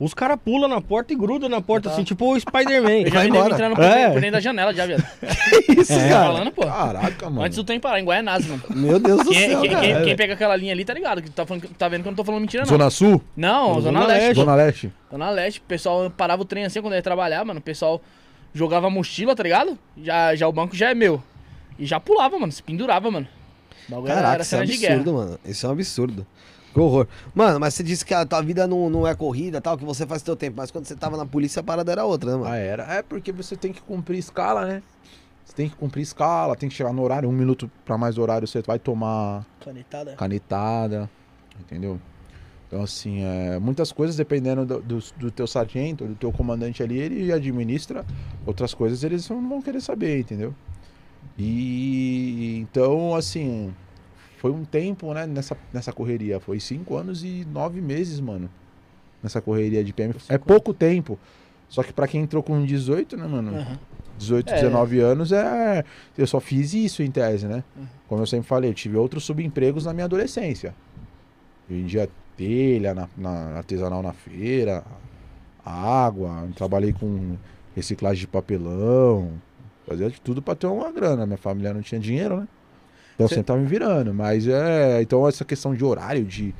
os 0.00 0.14
caras 0.14 0.38
pulam 0.44 0.68
na 0.68 0.80
porta 0.80 1.12
e 1.12 1.16
grudam 1.16 1.48
na 1.48 1.60
porta, 1.60 1.88
Tá. 1.88 1.94
assim, 1.94 2.04
tipo 2.04 2.32
o 2.32 2.38
Spider-Man. 2.38 3.02
Eu 3.06 3.10
já 3.10 3.22
vi 3.22 3.30
nego 3.30 3.46
entrando 3.48 3.74
por, 3.74 3.84
É. 3.84 3.94
dentro- 3.96 4.12
por 4.12 4.20
dentro 4.20 4.32
da 4.32 4.40
janela 4.40 4.72
já, 4.74 4.86
viado. 4.86 5.04
Isso, 5.78 5.92
É, 5.92 6.08
cara. 6.08 6.26
falando, 6.26 6.52
pô. 6.52 6.62
Caraca, 6.66 7.30
mano. 7.30 7.42
Antes 7.42 7.56
do 7.56 7.64
trem 7.64 7.80
parar, 7.80 8.00
em 8.00 8.04
Guaianazes, 8.04 8.48
mano. 8.48 8.62
Meu 8.70 8.98
Deus 9.00 9.24
do 9.24 9.30
Quem, 9.30 9.50
céu, 9.50 9.60
quem- 9.60 9.70
cara. 9.70 9.82
quem- 9.86 10.04
quem 10.04 10.16
pega 10.16 10.34
aquela 10.34 10.54
linha 10.56 10.72
ali 10.72 10.84
tá 10.84 10.94
ligado? 10.94 11.20
Que 11.22 11.30
tá, 11.30 11.44
falando, 11.44 11.62
que- 11.62 11.74
tá 11.74 11.88
vendo 11.88 12.02
que 12.02 12.08
eu 12.08 12.12
não 12.12 12.16
tô 12.16 12.24
falando 12.24 12.40
mentira, 12.42 12.62
não. 12.62 12.68
Zona 12.68 12.90
Sul? 12.90 13.20
Não, 13.36 13.80
Zona, 13.80 13.82
Zona 13.82 14.06
Leste. 14.06 14.22
Leste. 14.26 14.40
Zona 14.40 14.54
Leste? 14.54 14.92
Zona 15.10 15.30
Leste. 15.30 15.58
O 15.60 15.62
pessoal 15.62 16.10
parava 16.10 16.42
o 16.42 16.44
trem 16.44 16.64
assim 16.64 16.80
quando 16.80 16.94
ia 16.94 17.02
trabalhar, 17.02 17.44
mano. 17.44 17.58
O 17.58 17.62
pessoal 17.62 18.00
jogava 18.54 18.86
a 18.86 18.90
mochila, 18.90 19.34
tá 19.34 19.42
ligado? 19.42 19.78
Já, 20.00 20.34
já 20.34 20.46
o 20.48 20.52
banco 20.52 20.76
já 20.76 20.90
é 20.90 20.94
meu. 20.94 21.22
E 21.78 21.84
já 21.86 21.98
pulava, 22.00 22.38
mano. 22.38 22.52
Se 22.52 22.62
pendurava, 22.62 23.10
mano. 23.10 23.26
Caraca, 24.06 24.34
era 24.34 24.42
isso 24.42 24.54
é 24.54 24.58
um 24.58 24.62
absurdo, 24.62 25.12
mano. 25.14 25.38
Isso 25.46 25.64
é 25.66 25.68
um 25.68 25.72
absurdo. 25.72 26.26
Que 26.72 26.78
horror. 26.80 27.06
Mano, 27.34 27.58
mas 27.58 27.74
você 27.74 27.82
disse 27.82 28.04
que 28.04 28.12
a 28.14 28.24
tua 28.26 28.42
vida 28.42 28.66
não, 28.66 28.90
não 28.90 29.06
é 29.06 29.14
corrida 29.14 29.60
tal, 29.60 29.76
que 29.76 29.84
você 29.84 30.06
faz 30.06 30.22
teu 30.22 30.36
tempo. 30.36 30.56
Mas 30.58 30.70
quando 30.70 30.84
você 30.86 30.94
tava 30.94 31.16
na 31.16 31.24
polícia, 31.26 31.60
a 31.60 31.62
parada 31.62 31.90
era 31.90 32.04
outra, 32.04 32.32
né, 32.32 32.36
mano? 32.36 32.50
Ah, 32.50 32.56
era. 32.56 32.82
É 32.84 33.02
porque 33.02 33.32
você 33.32 33.56
tem 33.56 33.72
que 33.72 33.80
cumprir 33.80 34.18
escala, 34.18 34.64
né? 34.66 34.82
Você 35.44 35.54
tem 35.54 35.68
que 35.68 35.76
cumprir 35.76 36.02
escala, 36.02 36.54
tem 36.54 36.68
que 36.68 36.74
chegar 36.74 36.92
no 36.92 37.02
horário. 37.02 37.28
Um 37.28 37.32
minuto 37.32 37.70
pra 37.84 37.96
mais 37.96 38.18
horário 38.18 38.46
você 38.46 38.60
vai 38.60 38.78
tomar 38.78 39.46
Canetada. 39.64 40.14
canetada, 40.14 41.10
entendeu? 41.58 41.98
Então, 42.66 42.82
assim, 42.82 43.22
é, 43.24 43.58
muitas 43.58 43.90
coisas, 43.90 44.14
dependendo 44.14 44.66
do, 44.66 44.82
do, 44.82 44.98
do 45.16 45.30
teu 45.30 45.46
sargento, 45.46 46.04
do 46.04 46.14
teu 46.14 46.30
comandante 46.30 46.82
ali, 46.82 46.98
ele 46.98 47.32
administra. 47.32 48.04
Outras 48.44 48.74
coisas 48.74 49.02
eles 49.02 49.26
não 49.30 49.48
vão 49.48 49.62
querer 49.62 49.80
saber, 49.80 50.20
entendeu? 50.20 50.54
E 51.38 52.58
então, 52.60 53.14
assim, 53.14 53.74
foi 54.38 54.50
um 54.50 54.64
tempo, 54.64 55.12
né, 55.12 55.26
nessa, 55.26 55.56
nessa 55.72 55.92
correria. 55.92 56.38
Foi 56.40 56.58
cinco 56.60 56.96
anos 56.96 57.22
e 57.24 57.46
nove 57.52 57.80
meses, 57.80 58.20
mano. 58.20 58.48
Nessa 59.22 59.40
correria 59.40 59.82
de 59.84 59.92
PM. 59.92 60.14
É 60.28 60.38
pouco 60.38 60.72
tempo. 60.72 61.18
Só 61.68 61.82
que 61.82 61.92
pra 61.92 62.06
quem 62.08 62.22
entrou 62.22 62.42
com 62.42 62.64
18, 62.64 63.16
né, 63.16 63.26
mano? 63.26 63.54
Aham. 63.56 63.78
18, 64.16 64.50
É. 64.50 64.54
19 64.56 65.00
anos 65.00 65.30
é. 65.32 65.84
Eu 66.16 66.26
só 66.26 66.40
fiz 66.40 66.72
isso 66.74 67.02
em 67.02 67.10
tese, 67.10 67.46
né? 67.46 67.62
Uhum. 67.76 67.86
Como 68.08 68.22
eu 68.22 68.26
sempre 68.26 68.46
falei, 68.48 68.70
eu 68.70 68.74
tive 68.74 68.96
outros 68.96 69.24
subempregos 69.24 69.84
na 69.84 69.92
minha 69.92 70.06
adolescência. 70.06 70.74
Eu 71.68 71.76
vendia 71.76 72.08
telha 72.36 72.94
na, 72.94 73.08
na- 73.16 73.56
artesanal 73.58 74.02
na 74.02 74.12
feira, 74.12 74.82
água, 75.64 76.48
trabalhei 76.54 76.92
com 76.92 77.36
reciclagem 77.76 78.20
de 78.20 78.26
papelão, 78.26 79.32
fazia 79.86 80.08
de 80.10 80.20
tudo 80.20 80.40
pra 80.42 80.54
ter 80.54 80.66
uma 80.66 80.90
grana. 80.90 81.26
Minha 81.26 81.38
família 81.38 81.74
não 81.74 81.82
tinha 81.82 82.00
dinheiro, 82.00 82.40
né? 82.40 82.48
Então 83.18 83.24
eu 83.24 83.28
Cê- 83.28 83.34
sempre 83.34 83.46
tava 83.48 83.58
me 83.58 83.66
virando. 83.66 84.14
Mas 84.14 84.46
é. 84.46 85.02
Então 85.02 85.26
essa 85.26 85.44
questão 85.44 85.74
de 85.74 85.84
horário, 85.84 86.24
de. 86.24 86.54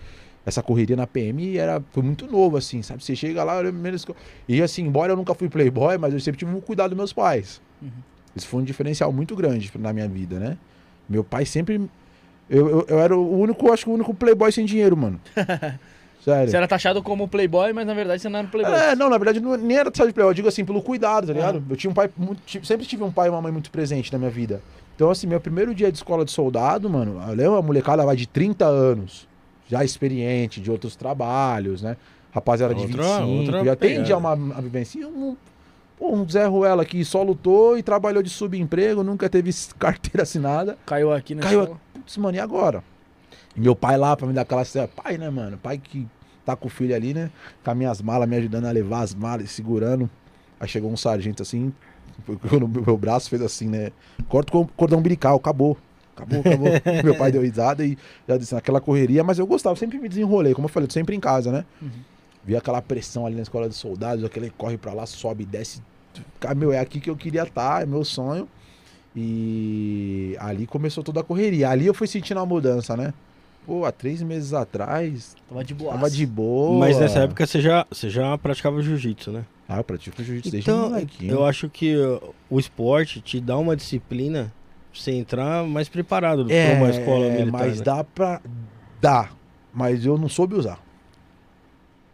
Essa 0.45 0.63
correria 0.63 0.97
na 0.97 1.07
PM 1.07 1.57
era, 1.59 1.81
foi 1.93 2.03
muito 2.03 2.27
novo, 2.27 2.57
assim, 2.57 2.83
sabe? 2.83 3.05
Você 3.05 3.15
chega 3.15 3.45
lá, 3.45 3.57
olha, 3.59 3.71
menos. 3.71 4.05
eu- 4.09 4.17
E 4.49 4.61
assim, 4.63 4.83
embora 4.83 5.13
eu 5.13 5.17
nunca 5.17 5.35
fui 5.35 5.49
playboy, 5.49 5.99
mas 5.99 6.13
eu 6.13 6.19
sempre 6.21 6.39
tive 6.39 6.53
um 6.55 6.61
cuidado 6.61 6.91
dos 6.91 6.97
meus 6.97 7.13
pais. 7.13 7.61
Uhum. 7.81 7.91
Isso 8.35 8.49
foi 8.49 8.61
um 8.63 8.65
diferencial 8.65 9.13
muito 9.13 9.37
grande 9.37 9.71
na 9.79 9.93
minha 9.93 10.09
vida, 10.09 10.39
né? 10.39 10.57
Meu 11.09 11.23
pai 11.23 11.45
sempre. 11.45 11.81
Eu, 12.49 12.67
eu, 12.69 12.87
eu 12.89 12.99
era 12.99 13.15
o 13.17 13.39
único, 13.39 13.71
acho 13.71 13.85
que 13.85 13.91
o 13.91 13.95
único 13.95 14.13
playboy 14.15 14.51
sem 14.51 14.65
dinheiro, 14.65 14.97
mano. 14.97 15.21
Sério. 16.25 16.51
Você 16.51 16.57
era 16.57 16.67
taxado 16.67 17.03
como 17.03 17.29
playboy, 17.29 17.73
mas 17.73 17.87
na 17.87 17.95
verdade 17.95 18.21
você 18.23 18.29
não 18.29 18.39
era 18.41 18.49
playboy. 18.49 18.75
É, 18.75 18.97
não, 18.97 19.09
na 19.09 19.17
verdade 19.19 19.41
não, 19.41 19.57
nem 19.57 19.77
era 19.77 19.91
só 19.95 20.05
de 20.07 20.13
playboy, 20.13 20.31
eu 20.31 20.35
digo 20.35 20.49
assim, 20.49 20.65
pelo 20.65 20.83
cuidado, 20.83 21.27
tá 21.29 21.33
ligado? 21.33 21.57
Aham. 21.59 21.65
Eu 21.71 21.77
tinha 21.77 21.91
um 21.91 21.95
pai, 21.95 22.11
muito, 22.17 22.41
sempre 22.67 22.87
tive 22.87 23.03
um 23.05 23.13
pai 23.13 23.29
e 23.29 23.31
uma 23.31 23.41
mãe 23.41 23.53
muito 23.53 23.71
presente 23.71 24.13
na 24.13 24.19
minha 24.19 24.31
vida. 24.31 24.61
Então, 24.99 25.13
assim, 25.13 25.29
meu 25.29 25.41
primeiro 25.41 25.73
dia 25.73 25.93
de 25.93 25.97
escola 25.97 26.25
de 26.25 26.33
soldado, 26.33 26.91
mano, 26.91 27.23
eu 27.29 27.33
lembro 27.33 27.55
a 27.55 27.63
molecada 27.63 28.05
vai 28.05 28.17
de 28.17 28.27
30 28.27 28.65
anos, 28.67 29.29
já 29.69 29.85
experiente, 29.85 30.61
de 30.61 30.73
outros 30.73 30.97
trabalhos, 30.97 31.83
né? 31.83 31.97
Rapaziada 32.33 32.75
de 32.75 32.81
Outra- 32.81 33.05
25, 33.05 33.29
outra 33.39 33.65
já 33.65 33.77
tem 33.77 34.05
já 34.05 34.17
uma, 34.17 34.35
uma 34.35 34.61
vivência. 34.61 35.09
Pô, 35.97 36.13
um 36.13 36.29
Zé 36.29 36.47
Ruela 36.47 36.85
que 36.85 37.05
só 37.05 37.23
lutou 37.23 37.79
e 37.79 37.83
trabalhou 37.85 38.25
de 38.25 38.29
subemprego, 38.29 39.05
nunca 39.05 39.29
teve 39.29 39.53
carteira 39.79 40.25
assinada. 40.25 40.77
Caiu 40.85 41.13
aqui 41.13 41.33
na 41.33 41.43
Caiu 41.43 41.61
escola. 41.61 41.81
Putz, 41.95 42.17
mano, 42.17 42.37
e 42.37 42.41
agora? 42.41 42.83
E 43.55 43.61
meu 43.61 43.77
pai 43.77 43.97
lá 43.97 44.17
pra 44.17 44.27
me 44.27 44.33
dar 44.33 44.43
aquela 44.43 44.65
cena, 44.65 44.89
pai, 44.89 45.17
né, 45.17 45.31
mano? 45.31 45.57
Pai 45.59 45.79
que 45.79 46.09
tá 46.45 46.57
com 46.57 46.67
o 46.67 46.71
filho 46.71 46.93
ali, 46.97 47.15
né? 47.15 47.31
Com 47.63 47.71
as 47.71 47.77
minhas 47.77 48.03
malas, 48.03 48.29
me 48.29 48.35
ajudando 48.35 48.65
a 48.65 48.73
levar 48.73 49.03
as 49.03 49.15
malas, 49.15 49.45
e 49.45 49.49
segurando. 49.49 50.11
Aí 50.59 50.67
chegou 50.67 50.91
um 50.91 50.97
sargento 50.97 51.41
assim, 51.41 51.73
no 52.61 52.69
meu 52.69 52.97
braço 52.97 53.29
fez 53.31 53.43
assim, 53.43 53.69
né? 53.69 53.91
Corta 54.29 54.57
o 54.57 54.67
cordão 54.67 54.99
umbilical, 54.99 55.37
acabou. 55.37 55.77
Acabou, 56.17 56.41
acabou. 56.41 56.69
meu 57.05 57.15
pai 57.17 57.31
deu 57.31 57.43
risada 57.43 57.85
e 57.85 57.97
já 58.27 58.37
disse 58.37 58.55
naquela 58.55 58.81
correria, 58.81 59.23
mas 59.23 59.39
eu 59.39 59.47
gostava, 59.47 59.77
sempre 59.77 59.99
me 59.99 60.09
desenrolei, 60.09 60.53
como 60.55 60.67
eu 60.67 60.69
falei, 60.71 60.87
tô 60.87 60.95
sempre 60.95 61.15
em 61.15 61.21
casa, 61.21 61.53
né? 61.53 61.65
Vi 62.45 62.57
aquela 62.57 62.81
pressão 62.83 63.27
ali 63.27 63.37
na 63.37 63.43
escola 63.43 63.69
de 63.69 63.75
soldados, 63.75 64.25
aquele 64.25 64.51
corre 64.51 64.77
pra 64.77 64.93
lá, 64.93 65.07
sobe, 65.07 65.45
desce. 65.45 65.83
Cara, 66.41 66.55
meu, 66.55 66.73
é 66.73 66.79
aqui 66.81 66.99
que 66.99 67.11
eu 67.11 67.17
queria 67.17 67.43
estar, 67.43 67.83
é 67.83 67.87
meu 67.87 68.05
sonho. 68.05 68.49
E 69.15 70.37
ali 70.39 70.67
começou 70.67 71.03
toda 71.03 71.21
a 71.21 71.25
correria. 71.25 71.69
Ali 71.71 71.87
eu 71.87 71.95
fui 71.95 72.07
sentindo 72.07 72.39
uma 72.39 72.47
mudança, 72.47 72.97
né? 72.97 73.13
Pô, 73.67 73.85
há 73.85 73.93
três 73.93 74.23
meses 74.23 74.55
atrás, 74.55 75.37
Tava 75.49 75.63
de 75.63 75.75
boa. 75.75 75.93
tava 75.93 76.11
de 76.11 76.25
boa. 76.25 76.79
Mas 76.79 76.99
nessa 76.99 77.21
época 77.21 77.47
você 77.47 77.61
já, 77.61 77.87
você 77.91 78.09
já 78.09 78.37
praticava 78.39 78.81
jiu-jitsu, 78.81 79.31
né? 79.31 79.45
Ah, 79.69 79.77
eu 79.77 79.85
pratico 79.85 80.23
jiu-jitsu 80.23 80.51
desde 80.51 80.71
Então, 80.71 80.89
molequinho. 80.89 81.31
eu 81.31 81.45
acho 81.45 81.69
que 81.69 81.95
o 82.49 82.59
esporte 82.59 83.21
te 83.21 83.39
dá 83.41 83.57
uma 83.59 83.77
disciplina 83.77 84.53
pra 84.91 85.01
você 85.01 85.11
entrar 85.13 85.65
mais 85.67 85.89
preparado 85.91 86.47
pra 86.47 86.75
uma 86.79 86.89
escola 86.91 87.29
militar. 87.29 87.47
É, 87.49 87.51
mas 87.51 87.79
né? 87.79 87.85
dá 87.85 88.03
pra... 88.03 88.41
Dá, 89.01 89.31
mas 89.73 90.07
eu 90.07 90.17
não 90.17 90.29
soube 90.29 90.55
usar. 90.55 90.81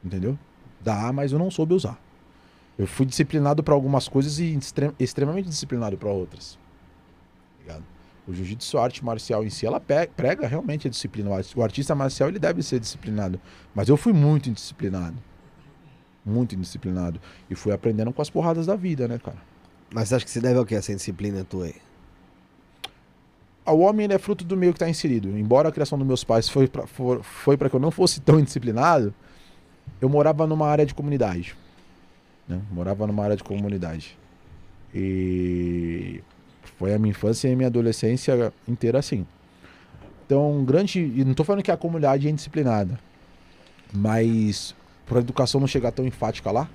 Entendeu? 0.04 0.36
Dá, 0.80 1.12
mas 1.12 1.32
eu 1.32 1.38
não 1.38 1.50
soube 1.50 1.74
usar. 1.74 1.98
Eu 2.76 2.86
fui 2.88 3.06
disciplinado 3.06 3.62
pra 3.62 3.72
algumas 3.72 4.08
coisas 4.08 4.38
e 4.40 4.52
extre- 4.56 4.92
extremamente 4.98 5.48
disciplinado 5.48 5.96
pra 5.96 6.10
outras. 6.10 6.58
Ligado? 7.60 7.84
O 8.26 8.34
jiu-jitsu, 8.34 8.78
a 8.78 8.82
arte 8.84 9.04
marcial 9.04 9.44
em 9.44 9.50
si, 9.50 9.64
ela 9.64 9.80
prega 9.80 10.46
realmente 10.48 10.88
a 10.88 10.90
disciplina. 10.90 11.30
O 11.54 11.62
artista 11.62 11.94
marcial, 11.94 12.28
ele 12.28 12.38
deve 12.38 12.62
ser 12.62 12.80
disciplinado. 12.80 13.40
Mas 13.74 13.88
eu 13.88 13.96
fui 13.96 14.12
muito 14.12 14.50
indisciplinado. 14.50 15.16
Muito 16.24 16.54
indisciplinado. 16.54 17.20
E 17.50 17.54
fui 17.54 17.72
aprendendo 17.72 18.12
com 18.12 18.22
as 18.22 18.30
porradas 18.30 18.66
da 18.66 18.76
vida, 18.76 19.06
né, 19.06 19.18
cara? 19.18 19.38
Mas 19.92 20.08
você 20.08 20.16
acha 20.16 20.24
que 20.24 20.30
se 20.30 20.40
deve 20.40 20.58
ao 20.58 20.64
que 20.64 20.74
essa 20.74 20.92
indisciplina 20.92 21.44
tua 21.44 21.66
aí? 21.66 21.74
Ah, 23.64 23.72
O 23.72 23.80
homem 23.80 24.08
é 24.10 24.18
fruto 24.18 24.44
do 24.44 24.56
meio 24.56 24.72
que 24.72 24.76
está 24.76 24.88
inserido. 24.88 25.28
Embora 25.38 25.68
a 25.68 25.72
criação 25.72 25.96
dos 25.98 26.06
meus 26.06 26.24
pais 26.24 26.48
foi 26.48 26.68
para 26.68 26.86
foi 26.86 27.56
pra 27.56 27.70
que 27.70 27.76
eu 27.76 27.80
não 27.80 27.90
fosse 27.90 28.20
tão 28.20 28.38
indisciplinado, 28.38 29.14
eu 30.00 30.08
morava 30.08 30.46
numa 30.46 30.66
área 30.66 30.84
de 30.84 30.94
comunidade. 30.94 31.56
Né? 32.48 32.60
Morava 32.70 33.06
numa 33.06 33.24
área 33.24 33.36
de 33.36 33.44
comunidade. 33.44 34.18
E 34.94 36.22
foi 36.76 36.94
a 36.94 36.98
minha 36.98 37.10
infância 37.10 37.48
e 37.48 37.52
a 37.52 37.56
minha 37.56 37.68
adolescência 37.68 38.52
inteira 38.66 38.98
assim. 38.98 39.26
Então, 40.26 40.64
grande. 40.64 41.00
E 41.00 41.24
não 41.24 41.32
estou 41.32 41.44
falando 41.44 41.62
que 41.62 41.70
a 41.70 41.76
comunidade 41.76 42.26
é 42.26 42.30
indisciplinada, 42.30 42.98
mas 43.92 44.74
para 45.06 45.18
a 45.18 45.20
educação 45.20 45.60
não 45.60 45.66
chegar 45.66 45.92
tão 45.92 46.06
enfática 46.06 46.50
lá, 46.50 46.68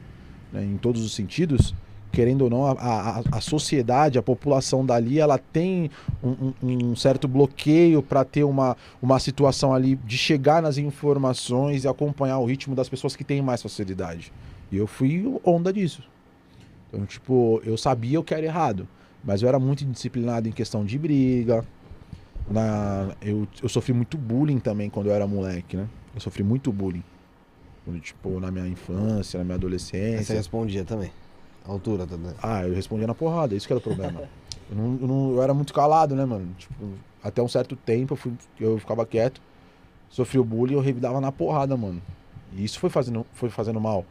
né, 0.51 0.63
em 0.63 0.77
todos 0.77 1.03
os 1.03 1.13
sentidos, 1.13 1.73
querendo 2.11 2.41
ou 2.41 2.49
não, 2.49 2.65
a, 2.65 2.71
a, 2.71 3.23
a 3.33 3.41
sociedade, 3.41 4.17
a 4.17 4.23
população 4.23 4.83
dali, 4.85 5.19
ela 5.19 5.37
tem 5.37 5.91
um, 6.23 6.53
um- 6.63 6.89
um 6.91 6.95
certo 6.95 7.27
bloqueio 7.27 8.01
para 8.01 8.25
ter 8.25 8.43
uma, 8.43 8.75
uma 9.01 9.19
situação 9.19 9.73
ali 9.73 9.95
de 9.95 10.17
chegar 10.17 10.61
nas 10.61 10.77
informações 10.77 11.83
e 11.83 11.87
acompanhar 11.87 12.39
o 12.39 12.45
ritmo 12.45 12.75
das 12.75 12.89
pessoas 12.89 13.15
que 13.15 13.23
têm 13.23 13.41
mais 13.41 13.61
facilidade. 13.61 14.33
E 14.71 14.77
eu 14.77 14.87
fui 14.87 15.23
onda 15.43 15.71
disso. 15.71 16.01
Então, 16.91 17.05
tipo, 17.05 17.61
eu 17.63 17.77
sabia 17.77 18.19
o 18.19 18.23
que 18.23 18.33
era 18.33 18.43
errado, 18.45 18.87
mas 19.23 19.43
eu 19.43 19.47
era 19.47 19.59
muito 19.59 19.83
indisciplinado 19.83 20.47
em 20.49 20.51
questão 20.51 20.83
de 20.83 20.97
briga. 20.97 21.63
Na, 22.49 23.09
eu, 23.21 23.47
eu 23.61 23.69
sofri 23.69 23.93
muito 23.93 24.17
bullying 24.17 24.57
também 24.57 24.89
quando 24.89 25.07
eu 25.07 25.13
era 25.13 25.27
moleque, 25.27 25.77
né? 25.77 25.87
Eu 26.15 26.21
sofri 26.21 26.41
muito 26.43 26.71
bullying. 26.71 27.03
Quando, 27.89 27.99
Tipo, 27.99 28.39
na 28.39 28.51
minha 28.51 28.67
infância, 28.67 29.39
na 29.39 29.43
minha 29.43 29.55
Aí 29.55 29.59
Você 29.59 29.65
adolescência. 29.65 30.35
respondia 30.35 30.83
também. 30.85 31.11
A 31.67 31.71
altura 31.71 32.05
também. 32.05 32.31
Ah, 32.41 32.63
eu 32.65 32.73
respondia 32.73 33.07
na 33.07 33.15
porrada, 33.15 33.55
isso 33.55 33.65
que 33.67 33.73
era 33.73 33.79
o 33.79 33.81
problema. 33.83 34.21
eu, 34.69 34.75
não, 34.75 34.97
eu, 35.01 35.07
não- 35.07 35.31
eu 35.35 35.41
era 35.43 35.53
muito 35.53 35.73
calado, 35.73 36.15
né, 36.15 36.23
mano? 36.25 36.47
Tipo, 36.57 36.73
até 37.23 37.41
um 37.41 37.47
certo 37.47 37.75
tempo 37.75 38.13
eu, 38.13 38.17
fui, 38.17 38.31
eu 38.59 38.77
ficava 38.77 39.05
quieto, 39.05 39.41
sofri 40.09 40.39
o 40.39 40.43
bullying 40.43 40.75
eu 40.75 40.79
revidava 40.79 41.19
na 41.19 41.31
porrada, 41.31 41.75
mano. 41.75 42.01
E 42.55 42.63
isso 42.63 42.79
foi 42.79 42.89
fazendo, 42.89 43.25
foi 43.33 43.49
fazendo 43.49 43.79
mal. 43.81 44.05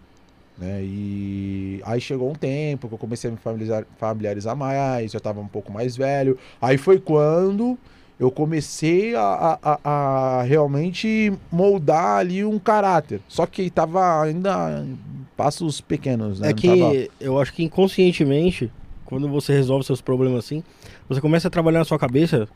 Né? 0.56 0.82
E 0.82 1.80
aí 1.84 2.00
chegou 2.00 2.28
um 2.30 2.34
tempo 2.34 2.88
que 2.88 2.94
eu 2.94 2.98
comecei 2.98 3.30
a 3.30 3.32
me 3.32 3.38
familiarizar, 3.38 3.86
familiarizar 3.96 4.56
mais, 4.56 5.14
eu 5.14 5.20
tava 5.20 5.40
um 5.40 5.46
pouco 5.48 5.72
mais 5.72 5.96
velho. 5.96 6.36
Aí 6.60 6.76
foi 6.76 6.98
quando 6.98 7.78
eu 8.18 8.30
comecei 8.30 9.14
a, 9.14 9.58
a- 9.62 9.78
a- 9.84 10.42
realmente 10.42 11.32
moldar 11.52 12.18
ali 12.18 12.44
um 12.44 12.58
caráter. 12.58 13.20
Só 13.28 13.46
que 13.46 13.70
tava 13.70 14.22
ainda 14.22 14.84
em 14.84 14.98
passos 15.36 15.80
pequenos, 15.80 16.40
né? 16.40 16.50
É 16.50 16.52
que 16.52 16.66
tava- 16.68 16.94
eu 17.20 17.40
acho 17.40 17.52
que 17.52 17.62
inconscientemente, 17.62 18.70
quando 19.04 19.28
você 19.28 19.52
resolve 19.52 19.84
seus 19.86 20.00
problemas 20.00 20.44
assim, 20.44 20.62
você 21.08 21.20
começa 21.20 21.48
a 21.48 21.50
trabalhar 21.50 21.78
na 21.78 21.84
sua 21.84 21.98
cabeça 21.98 22.48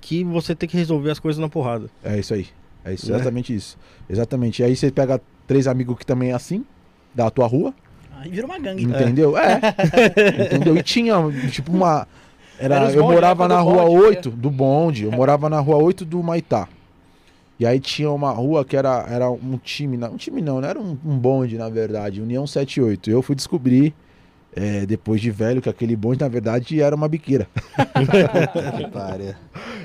que 0.00 0.22
você 0.22 0.54
tem 0.54 0.68
que 0.68 0.76
resolver 0.76 1.10
as 1.10 1.18
coisas 1.18 1.40
na 1.40 1.48
porrada. 1.48 1.86
É 2.04 2.18
isso 2.18 2.32
aí. 2.32 2.46
É 2.84 2.94
isso, 2.94 3.10
Né? 3.10 3.16
exatamente 3.16 3.52
isso. 3.54 3.76
Exatamente. 4.08 4.62
E 4.62 4.64
aí 4.64 4.76
você 4.76 4.90
pega 4.92 5.20
três 5.48 5.66
amigos 5.66 5.98
que 5.98 6.06
também 6.06 6.30
é 6.30 6.34
assim, 6.34 6.64
da 7.12 7.28
tua 7.30 7.46
rua, 7.48 7.74
Aí 8.18 8.30
vira 8.30 8.46
uma 8.46 8.58
gangue. 8.58 8.84
entendeu? 8.84 9.36
É. 9.36 9.60
entendeu? 10.46 10.76
E 10.76 10.82
tinha, 10.82 11.14
tipo, 11.50 11.72
uma. 11.72 12.06
Era, 12.58 12.76
Era 12.76 12.90
eu 12.92 13.02
bonde, 13.02 13.14
morava 13.14 13.48
né? 13.48 13.54
na 13.54 13.60
rua 13.60 13.84
bonde, 13.84 14.06
8 14.06 14.30
do 14.30 14.50
bonde. 14.50 15.04
Eu 15.04 15.12
morava 15.12 15.48
na 15.48 15.60
rua 15.60 15.76
8 15.76 16.04
do 16.04 16.22
Maitá. 16.22 16.68
E 17.58 17.66
aí 17.66 17.80
tinha 17.80 18.10
uma 18.10 18.30
rua 18.30 18.64
que 18.64 18.76
era, 18.76 19.06
era 19.08 19.30
um 19.30 19.58
time, 19.62 19.96
não, 19.96 20.12
um 20.12 20.16
time 20.16 20.42
não, 20.42 20.60
né? 20.60 20.68
Era 20.70 20.78
um, 20.80 20.96
um 21.04 21.18
bonde, 21.18 21.56
na 21.56 21.68
verdade, 21.70 22.20
União 22.20 22.46
78. 22.46 23.10
Eu 23.10 23.22
fui 23.22 23.34
descobrir, 23.34 23.94
é, 24.54 24.84
depois 24.84 25.20
de 25.22 25.30
velho, 25.30 25.62
que 25.62 25.68
aquele 25.68 25.96
bonde, 25.96 26.20
na 26.20 26.28
verdade, 26.28 26.80
era 26.82 26.94
uma 26.94 27.08
biqueira. 27.08 27.48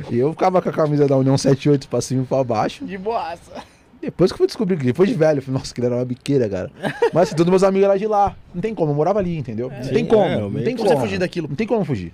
E 0.09 0.17
eu 0.17 0.31
ficava 0.31 0.61
com 0.61 0.69
a 0.69 0.71
camisa 0.73 1.07
da 1.07 1.15
União 1.15 1.37
78 1.37 1.87
pra 1.87 2.01
cima 2.01 2.23
e 2.23 2.25
pra 2.25 2.43
baixo. 2.43 2.83
De 2.85 2.97
boaça. 2.97 3.63
Depois 4.01 4.31
que 4.31 4.33
eu 4.35 4.37
fui 4.39 4.47
descobrir 4.47 4.77
que 4.77 4.83
depois 4.85 5.07
de 5.07 5.15
velho, 5.15 5.37
eu 5.37 5.41
falei, 5.43 5.59
nossa, 5.59 5.73
que 5.73 5.79
ele 5.79 5.87
era 5.87 5.95
uma 5.95 6.05
biqueira, 6.05 6.49
cara. 6.49 6.71
Mas 7.13 7.27
assim, 7.27 7.35
todos 7.35 7.49
meus 7.51 7.63
amigos 7.63 7.87
eram 7.87 7.97
de 7.97 8.07
lá. 8.07 8.35
Não 8.53 8.61
tem 8.61 8.73
como, 8.73 8.91
eu 8.91 8.95
morava 8.95 9.19
ali, 9.19 9.37
entendeu? 9.37 9.69
não 9.69 9.83
sim, 9.83 9.93
tem 9.93 10.05
como, 10.05 10.23
é, 10.23 10.37
não 10.39 10.51
tem 10.51 10.75
Como 10.75 10.89
como. 10.89 10.89
você 10.89 11.05
fugir 11.05 11.19
daquilo? 11.19 11.47
Não 11.47 11.55
tem 11.55 11.67
como 11.67 11.85
fugir. 11.85 12.11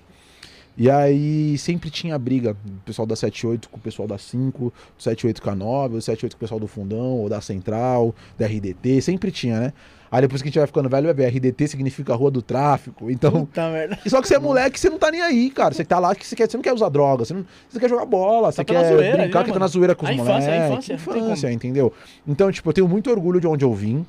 E 0.78 0.92
aí 0.92 1.58
sempre 1.58 1.90
tinha 1.90 2.18
briga, 2.20 2.52
o 2.52 2.86
pessoal 2.86 3.08
da 3.08 3.16
78 3.16 3.68
com 3.68 3.78
o 3.78 3.80
pessoal 3.80 4.08
da 4.08 4.18
5, 4.18 4.72
do 4.96 5.04
78 5.04 5.42
com 5.42 5.50
a 5.50 5.56
9, 5.56 5.98
o 5.98 6.02
78 6.02 6.34
com 6.34 6.38
o 6.38 6.40
pessoal 6.40 6.60
do 6.60 6.68
Fundão, 6.68 7.18
ou 7.18 7.28
da 7.28 7.42
Central, 7.42 8.14
da 8.38 8.46
RDT, 8.46 9.02
sempre 9.02 9.32
tinha, 9.32 9.60
né? 9.60 9.74
Aí 10.12 10.22
depois 10.22 10.42
que 10.42 10.48
a 10.48 10.50
gente 10.50 10.60
vai 10.60 10.68
ficando 10.68 10.88
velho, 10.88 11.06
vai 11.06 11.14
ver, 11.14 11.28
RDT 11.28 11.68
significa 11.68 12.14
Rua 12.14 12.30
do 12.30 12.42
Tráfico, 12.42 13.10
então... 13.10 13.32
Puta 13.46 13.70
merda. 13.72 14.00
Só 14.08 14.22
que 14.22 14.28
você 14.28 14.36
é 14.36 14.40
moleque, 14.40 14.80
você 14.80 14.90
não 14.90 15.00
tá 15.00 15.12
nem 15.12 15.22
aí, 15.22 15.50
cara. 15.50 15.74
Você 15.74 15.84
tá 15.84 16.00
lá 16.00 16.16
que 16.16 16.26
você, 16.26 16.36
quer, 16.36 16.50
você 16.50 16.56
não 16.56 16.62
quer 16.62 16.74
usar 16.74 16.90
droga, 16.90 17.26
você, 17.26 17.34
não, 17.34 17.46
você 17.68 17.80
quer 17.80 17.90
jogar 17.90 18.06
bola, 18.06 18.52
você 18.52 18.64
pela 18.64 18.82
quer 18.82 18.90
zoeira 18.94 19.18
brincar 19.18 19.40
né, 19.40 19.46
que 19.46 19.52
tá 19.52 19.60
na 19.60 19.68
zoeira 19.68 19.96
com 19.96 20.06
os 20.06 20.12
A 20.12 20.14
infância, 20.14 20.34
a 20.34 20.68
moleques. 20.68 20.90
infância, 20.90 21.20
infância, 21.20 21.52
entendeu? 21.52 21.92
Então, 22.26 22.52
tipo, 22.52 22.70
eu 22.70 22.74
tenho 22.74 22.88
muito 22.88 23.10
orgulho 23.10 23.42
de 23.42 23.48
onde 23.48 23.66
eu 23.66 23.74
vim. 23.74 24.06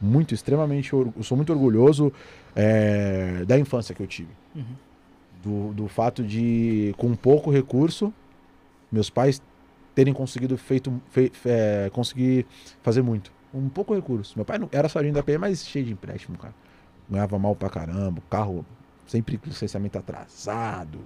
Muito, 0.00 0.34
extremamente. 0.34 0.92
Eu 0.92 1.12
sou 1.22 1.36
muito 1.36 1.52
orgulhoso 1.52 2.12
é, 2.54 3.44
da 3.46 3.58
infância 3.58 3.94
que 3.94 4.02
eu 4.02 4.06
tive. 4.06 4.28
Uhum. 4.54 4.64
Do, 5.44 5.74
do 5.74 5.88
fato 5.88 6.22
de, 6.24 6.94
com 6.96 7.14
pouco 7.14 7.50
recurso, 7.50 8.12
meus 8.90 9.10
pais 9.10 9.42
terem 9.94 10.14
conseguido 10.14 10.56
feito, 10.56 10.92
fe, 11.10 11.30
é, 11.44 11.90
conseguir 11.92 12.46
fazer 12.82 13.02
muito. 13.02 13.30
Com 13.52 13.68
pouco 13.68 13.94
recurso. 13.94 14.32
Meu 14.36 14.44
pai 14.44 14.58
não, 14.58 14.68
era 14.72 14.88
sargento 14.88 15.14
da 15.14 15.22
PM, 15.22 15.38
mas 15.40 15.66
cheio 15.66 15.84
de 15.84 15.92
empréstimo, 15.92 16.36
cara. 16.38 16.54
Ganhava 17.10 17.38
mal 17.38 17.54
pra 17.54 17.68
caramba, 17.68 18.18
o 18.18 18.30
carro 18.30 18.64
sempre 19.06 19.36
com 19.36 19.48
licenciamento 19.48 19.98
atrasado, 19.98 20.98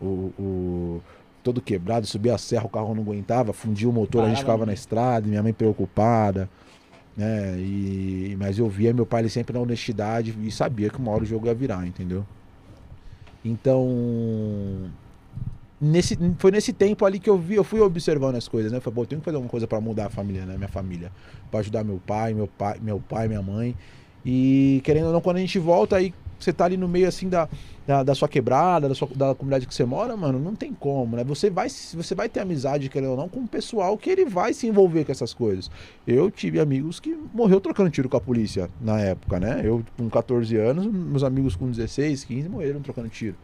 o, 0.00 0.32
o- 0.38 1.02
todo 1.42 1.60
quebrado, 1.60 2.06
subia 2.06 2.34
a 2.34 2.38
serra, 2.38 2.64
o 2.64 2.68
carro 2.70 2.94
não 2.94 3.02
aguentava, 3.02 3.52
fundia 3.52 3.88
o 3.88 3.92
motor, 3.92 4.24
a 4.24 4.28
gente 4.28 4.36
Parava 4.36 4.40
ficava 4.52 4.60
no 4.60 4.66
na 4.66 4.72
estrada, 4.72 5.28
minha 5.28 5.42
mãe 5.42 5.52
preocupada, 5.52 6.48
né? 7.16 7.58
E, 7.58 8.34
mas 8.38 8.58
eu 8.58 8.68
via 8.68 8.92
meu 8.94 9.06
pai 9.06 9.20
ele 9.22 9.28
sempre 9.28 9.52
na 9.54 9.60
honestidade 9.60 10.34
e 10.42 10.50
sabia 10.50 10.88
que 10.90 10.98
uma 10.98 11.12
hora 11.12 11.22
o 11.22 11.26
jogo 11.26 11.46
ia 11.46 11.54
virar, 11.54 11.86
entendeu? 11.86 12.26
Então, 13.46 14.90
nesse, 15.80 16.18
foi 16.38 16.50
nesse 16.50 16.72
tempo 16.72 17.04
ali 17.04 17.20
que 17.20 17.30
eu 17.30 17.38
vi, 17.38 17.54
eu 17.54 17.62
fui 17.62 17.80
observando 17.80 18.34
as 18.34 18.48
coisas, 18.48 18.72
né? 18.72 18.80
Falei, 18.80 18.94
pô, 18.94 19.02
eu 19.02 19.06
tenho 19.06 19.20
que 19.20 19.24
fazer 19.24 19.36
alguma 19.36 19.50
coisa 19.50 19.68
para 19.68 19.80
mudar 19.80 20.06
a 20.06 20.10
família, 20.10 20.44
né? 20.44 20.56
Minha 20.56 20.68
família, 20.68 21.12
para 21.50 21.60
ajudar 21.60 21.84
meu 21.84 22.00
pai, 22.04 22.34
meu 22.34 22.48
pai, 22.48 22.78
meu 22.82 23.00
pai, 23.00 23.28
minha 23.28 23.42
mãe. 23.42 23.76
E 24.24 24.80
querendo 24.82 25.06
ou 25.06 25.12
não, 25.12 25.20
quando 25.20 25.36
a 25.36 25.40
gente 25.40 25.58
volta, 25.60 25.96
aí 25.96 26.12
você 26.38 26.52
tá 26.52 26.64
ali 26.64 26.76
no 26.76 26.88
meio 26.88 27.06
assim 27.06 27.28
da, 27.28 27.48
da, 27.86 28.02
da 28.02 28.14
sua 28.14 28.28
quebrada, 28.28 28.88
da, 28.88 28.94
sua, 28.94 29.08
da 29.14 29.34
comunidade 29.34 29.66
que 29.66 29.74
você 29.74 29.84
mora, 29.84 30.16
mano, 30.16 30.40
não 30.40 30.56
tem 30.56 30.72
como, 30.72 31.16
né? 31.16 31.22
Você 31.24 31.48
vai, 31.48 31.68
você 31.68 32.14
vai 32.14 32.28
ter 32.28 32.40
amizade, 32.40 32.88
querendo 32.88 33.10
ou 33.10 33.16
não, 33.16 33.28
com 33.28 33.40
o 33.40 33.46
pessoal 33.48 33.96
que 33.96 34.10
ele 34.10 34.24
vai 34.24 34.52
se 34.52 34.66
envolver 34.66 35.04
com 35.04 35.12
essas 35.12 35.32
coisas. 35.32 35.70
Eu 36.06 36.30
tive 36.30 36.58
amigos 36.58 36.98
que 36.98 37.16
morreu 37.32 37.60
trocando 37.60 37.88
tiro 37.90 38.08
com 38.08 38.16
a 38.16 38.20
polícia 38.20 38.68
na 38.80 39.00
época, 39.00 39.38
né? 39.38 39.60
Eu 39.62 39.84
com 39.96 40.10
14 40.10 40.56
anos, 40.56 40.86
meus 40.86 41.22
amigos 41.22 41.54
com 41.54 41.70
16, 41.70 42.24
15 42.24 42.48
morreram 42.48 42.80
trocando 42.80 43.08
tiro. 43.08 43.36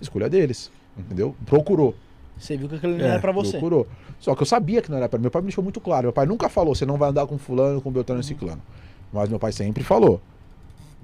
Escolha 0.00 0.30
deles, 0.30 0.70
entendeu? 0.96 1.36
Procurou. 1.44 1.94
Você 2.38 2.56
viu 2.56 2.70
que 2.70 2.76
aquilo 2.76 2.96
não 2.96 3.04
É, 3.04 3.08
era 3.08 3.20
pra 3.20 3.32
você. 3.32 3.52
Procurou. 3.52 3.86
Só 4.18 4.34
que 4.34 4.40
eu 4.40 4.46
sabia 4.46 4.80
que 4.80 4.90
não 4.90 4.96
era 4.96 5.10
pra 5.10 5.18
mim. 5.18 5.24
Meu 5.24 5.30
pai 5.30 5.42
me 5.42 5.48
deixou 5.48 5.62
muito 5.62 5.78
claro. 5.78 6.04
Meu 6.04 6.12
pai 6.12 6.24
nunca 6.24 6.48
falou, 6.48 6.74
você 6.74 6.86
não 6.86 6.96
vai 6.96 7.10
andar 7.10 7.26
com 7.26 7.36
fulano, 7.36 7.82
com 7.82 7.90
Beltrano 7.90 8.22
e 8.22 8.24
Ciclano. 8.24 8.62
Mas 9.12 9.28
meu 9.28 9.38
pai 9.38 9.52
sempre 9.52 9.84
falou, 9.84 10.22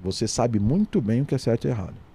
você 0.01 0.27
sabe 0.27 0.59
muito 0.59 0.99
bem 0.99 1.21
o 1.21 1.25
que 1.25 1.35
é 1.35 1.37
certo 1.37 1.67
e 1.67 1.69
errado. 1.69 2.06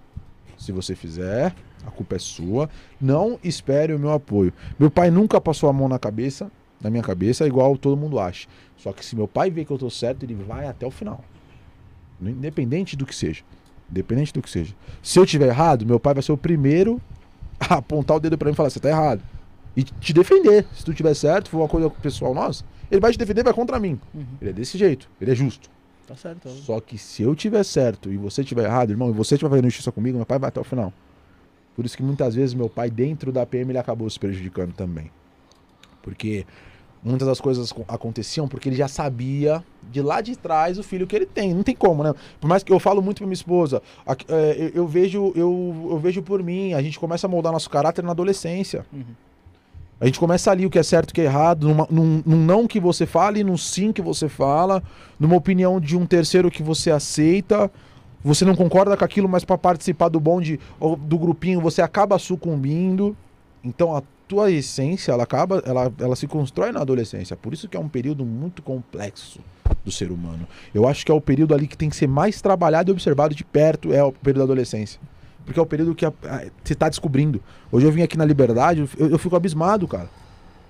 Se 0.63 0.71
você 0.71 0.95
fizer, 0.95 1.53
a 1.85 1.91
culpa 1.91 2.15
é 2.15 2.19
sua. 2.19 2.69
Não 2.99 3.37
espere 3.43 3.93
o 3.93 3.99
meu 3.99 4.13
apoio. 4.13 4.53
Meu 4.79 4.89
pai 4.89 5.11
nunca 5.11 5.41
passou 5.41 5.69
a 5.69 5.73
mão 5.73 5.89
na 5.89 5.99
cabeça, 5.99 6.49
na 6.81 6.89
minha 6.89 7.03
cabeça, 7.03 7.45
igual 7.45 7.77
todo 7.77 7.97
mundo 7.97 8.17
acha. 8.17 8.47
Só 8.77 8.93
que 8.93 9.05
se 9.05 9.13
meu 9.13 9.27
pai 9.27 9.51
vê 9.51 9.65
que 9.65 9.71
eu 9.71 9.77
tô 9.77 9.89
certo, 9.89 10.23
ele 10.23 10.35
vai 10.35 10.65
até 10.65 10.87
o 10.87 10.91
final. 10.91 11.21
Independente 12.21 12.95
do 12.95 13.05
que 13.05 13.13
seja. 13.13 13.43
Independente 13.91 14.31
do 14.31 14.41
que 14.41 14.49
seja. 14.49 14.73
Se 15.01 15.19
eu 15.19 15.25
tiver 15.25 15.47
errado, 15.47 15.85
meu 15.85 15.99
pai 15.99 16.13
vai 16.13 16.23
ser 16.23 16.31
o 16.31 16.37
primeiro 16.37 17.01
a 17.59 17.75
apontar 17.75 18.15
o 18.15 18.19
dedo 18.21 18.37
pra 18.37 18.47
mim 18.47 18.53
e 18.53 18.55
falar, 18.55 18.69
você 18.69 18.79
tá 18.79 18.87
errado. 18.87 19.21
E 19.75 19.83
te 19.83 20.13
defender. 20.13 20.65
Se 20.73 20.85
tu 20.85 20.93
tiver 20.93 21.13
certo, 21.13 21.49
for 21.49 21.57
uma 21.57 21.67
coisa 21.67 21.89
pessoal 21.89 22.33
nossa, 22.33 22.63
ele 22.89 23.01
vai 23.01 23.11
te 23.11 23.17
defender 23.17 23.43
vai 23.43 23.53
contra 23.53 23.77
mim. 23.81 23.99
Uhum. 24.13 24.25
Ele 24.39 24.51
é 24.51 24.53
desse 24.53 24.77
jeito, 24.77 25.09
ele 25.19 25.31
é 25.31 25.35
justo. 25.35 25.69
Tá 26.07 26.15
certo. 26.15 26.37
então. 26.47 26.51
Só 26.57 26.79
que 26.81 26.97
se 26.97 27.23
eu 27.23 27.33
tiver 27.35 27.63
certo 27.63 28.11
e 28.11 28.17
você 28.17 28.43
tiver 28.43 28.65
errado, 28.65 28.89
irmão, 28.91 29.09
e 29.09 29.13
você 29.13 29.35
estiver 29.35 29.49
fazendo 29.49 29.65
justiça 29.65 29.91
comigo, 29.91 30.17
meu 30.17 30.25
pai 30.25 30.37
vai 30.39 30.49
até 30.49 30.59
o 30.59 30.63
final. 30.63 30.91
Por 31.75 31.85
isso 31.85 31.95
que 31.97 32.03
muitas 32.03 32.35
vezes 32.35 32.53
meu 32.53 32.69
pai, 32.69 32.89
dentro 32.89 33.31
da 33.31 33.45
PM, 33.45 33.71
ele 33.71 33.77
acabou 33.79 34.09
se 34.09 34.19
prejudicando 34.19 34.73
também. 34.73 35.09
Porque 36.01 36.45
muitas 37.01 37.27
das 37.27 37.39
coisas 37.41 37.71
co- 37.71 37.85
aconteciam 37.87 38.47
porque 38.47 38.69
ele 38.69 38.75
já 38.75 38.87
sabia 38.87 39.63
de 39.91 40.01
lá 40.01 40.21
de 40.21 40.35
trás 40.37 40.77
o 40.77 40.83
filho 40.83 41.07
que 41.07 41.15
ele 41.15 41.25
tem. 41.25 41.53
Não 41.53 41.63
tem 41.63 41.75
como, 41.75 42.03
né? 42.03 42.13
Por 42.39 42.47
mais 42.47 42.63
que 42.63 42.71
eu 42.71 42.79
falo 42.79 43.01
muito 43.01 43.17
pra 43.17 43.25
minha 43.27 43.33
esposa, 43.33 43.81
é, 44.27 44.55
eu, 44.59 44.69
eu 44.83 44.87
vejo, 44.87 45.31
eu, 45.35 45.87
eu 45.91 45.97
vejo 45.99 46.21
por 46.21 46.43
mim, 46.43 46.73
a 46.73 46.81
gente 46.81 46.99
começa 46.99 47.25
a 47.27 47.29
moldar 47.29 47.51
nosso 47.53 47.69
caráter 47.69 48.03
na 48.03 48.11
adolescência. 48.11 48.85
Uhum. 48.93 49.03
A 50.03 50.05
gente 50.05 50.19
começa 50.19 50.51
ali 50.51 50.65
o 50.65 50.69
que 50.69 50.77
é 50.77 50.83
certo 50.83 51.11
e 51.11 51.13
o 51.13 51.15
que 51.15 51.21
é 51.21 51.23
errado, 51.23 51.65
numa- 51.65 51.87
num, 51.89 52.21
num 52.25 52.35
não 52.45 52.67
que 52.67 52.77
você 52.77 53.05
fala 53.05 53.39
e 53.39 53.43
num 53.43 53.55
sim 53.55 53.93
que 53.93 54.01
você 54.01 54.27
fala, 54.27 54.83
numa 55.17 55.37
opinião 55.37 55.79
de 55.79 55.95
um 55.95 56.05
terceiro 56.05 56.51
que 56.51 56.61
você 56.61 56.91
aceita. 56.91 57.71
Você 58.21 58.43
não 58.43 58.53
concorda 58.53 58.97
com 58.97 59.05
aquilo, 59.05 59.29
mas 59.29 59.45
para 59.45 59.57
participar 59.57 60.09
do 60.09 60.19
bonde 60.19 60.59
do 61.07 61.17
grupinho 61.17 61.61
você 61.61 61.81
acaba 61.81 62.19
sucumbindo. 62.19 63.15
Então 63.63 63.95
a 63.95 64.03
tua 64.27 64.51
essência, 64.51 65.13
ela 65.13 65.23
acaba, 65.23 65.63
ela, 65.65 65.89
ela 65.97 66.17
se 66.17 66.27
constrói 66.27 66.73
na 66.73 66.81
adolescência. 66.81 67.37
Por 67.37 67.53
isso 67.53 67.69
que 67.69 67.77
é 67.77 67.79
um 67.79 67.87
período 67.87 68.25
muito 68.25 68.61
complexo 68.61 69.39
do 69.85 69.91
ser 69.91 70.11
humano. 70.11 70.45
Eu 70.73 70.85
acho 70.85 71.05
que 71.05 71.13
é 71.13 71.15
o 71.15 71.21
período 71.21 71.55
ali 71.55 71.65
que 71.65 71.77
tem 71.77 71.89
que 71.89 71.95
ser 71.95 72.07
mais 72.09 72.41
trabalhado 72.41 72.91
e 72.91 72.91
observado 72.91 73.33
de 73.33 73.45
perto, 73.45 73.93
é 73.93 74.03
o 74.03 74.11
período 74.11 74.39
da 74.39 74.43
adolescência. 74.51 74.99
Porque 75.45 75.59
é 75.59 75.63
o 75.63 75.65
período 75.65 75.95
que 75.95 76.05
você 76.63 76.73
está 76.73 76.87
descobrindo. 76.87 77.41
Hoje 77.71 77.85
eu 77.85 77.91
vim 77.91 78.01
aqui 78.01 78.17
na 78.17 78.25
Liberdade, 78.25 78.87
eu, 78.97 79.09
eu 79.09 79.17
fico 79.17 79.35
abismado, 79.35 79.87
cara. 79.87 80.09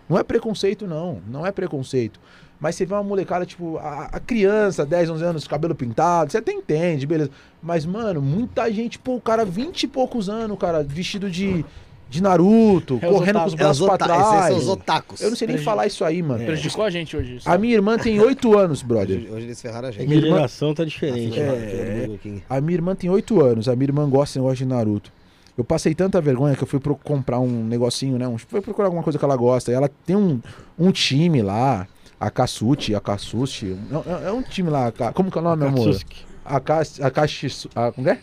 Não 0.10 0.18
é 0.18 0.24
preconceito, 0.24 0.86
não. 0.88 1.22
Não 1.28 1.46
é 1.46 1.52
preconceito. 1.52 2.20
Mas 2.60 2.76
você 2.76 2.86
vê 2.86 2.94
uma 2.94 3.04
molecada, 3.04 3.46
tipo, 3.46 3.78
a, 3.78 4.06
a 4.06 4.20
criança, 4.20 4.86
10, 4.86 5.10
11 5.10 5.24
anos, 5.24 5.48
cabelo 5.48 5.76
pintado, 5.76 6.32
você 6.32 6.38
até 6.38 6.54
entende, 6.54 7.06
beleza. 7.06 7.30
Mas, 7.62 7.86
mano, 7.86 8.22
muita 8.22 8.72
gente, 8.72 8.98
pô, 8.98 9.16
o 9.16 9.22
cara, 9.22 9.44
20 9.44 9.84
e 9.84 9.88
poucos 9.88 10.30
anos, 10.30 10.58
cara, 10.58 10.82
vestido 10.82 11.30
de, 11.30 11.66
de 12.14 12.22
Naruto, 12.24 13.00
É 13.02 13.08
correndo 13.08 13.40
com 13.40 13.46
os 13.48 13.54
É 13.54 13.58
braços 13.58 13.80
os 13.82 13.86
pra 13.88 13.96
ota- 13.96 14.06
esses 14.06 14.28
trás. 14.30 14.48
são 14.48 14.58
os 14.58 14.68
otakus. 14.70 15.22
Eu 15.22 15.30
não 15.30 15.36
sei 15.38 15.48
nem 15.48 15.58
falar 15.58 15.88
isso 15.88 16.06
aí, 16.06 16.22
mano. 16.22 16.46
Prejudicou 16.46 16.84
a 16.86 16.90
gente 16.90 17.18
hoje. 17.18 17.38
isso. 17.38 17.50
A 17.50 17.58
minha 17.58 17.74
irmã 17.74 17.98
tem 17.98 18.20
8 18.20 18.58
anos, 18.58 18.82
brother. 18.84 19.18
Hoje, 19.18 19.30
hoje 19.32 19.46
eles 19.48 19.62
ferraram 19.62 19.88
a 19.88 19.90
A 19.90 19.92
gente. 19.92 20.08
Minha 20.08 20.20
irmã- 20.22 20.36
geração 20.38 20.74
tá 20.74 20.86
diferente. 20.86 21.40
É. 21.40 22.08
né? 22.24 22.42
A 22.50 22.62
minha 22.62 22.76
irmã 22.78 22.96
tem 22.96 23.10
8 23.10 23.42
anos, 23.42 23.68
a 23.68 23.76
minha 23.76 23.88
irmã 23.88 24.08
gosta 24.10 24.26
desse 24.34 24.40
negócio 24.40 24.58
de 24.58 24.66
Naruto. 24.66 25.12
Eu 25.58 25.64
passei 25.64 25.94
tanta 25.94 26.20
vergonha 26.22 26.56
que 26.56 26.64
eu 26.64 26.68
fui 26.68 26.80
pro 26.80 26.96
comprar 26.96 27.40
um 27.40 27.64
negocinho, 27.66 28.18
né? 28.18 28.28
Um, 28.28 28.38
fui 28.38 28.62
procurar 28.62 28.88
alguma 28.88 29.04
coisa 29.04 29.20
que 29.20 29.26
ela 29.26 29.36
gosta. 29.36 29.72
E 29.72 29.74
ela 29.74 29.90
tem 30.06 30.16
um, 30.16 30.40
um 30.80 30.92
time 30.92 31.42
lá, 31.42 31.88
a 32.20 32.30
Katsuchi, 32.32 32.96
a 32.96 33.00
Katsushi. 33.00 33.76
É, 34.24 34.30
é 34.30 34.32
um 34.32 34.42
time 34.42 34.70
lá, 34.70 34.92
como 35.14 35.30
que 35.32 35.38
é 35.38 35.42
o 35.42 35.44
nome, 35.44 35.66
amor? 35.66 35.86
Katsuki. 35.92 36.26
A 36.46 36.60
Ka- 36.60 36.82
a 37.02 37.10
Kashisu. 37.12 37.70
A, 37.76 37.92
como 37.92 38.10
é? 38.10 38.20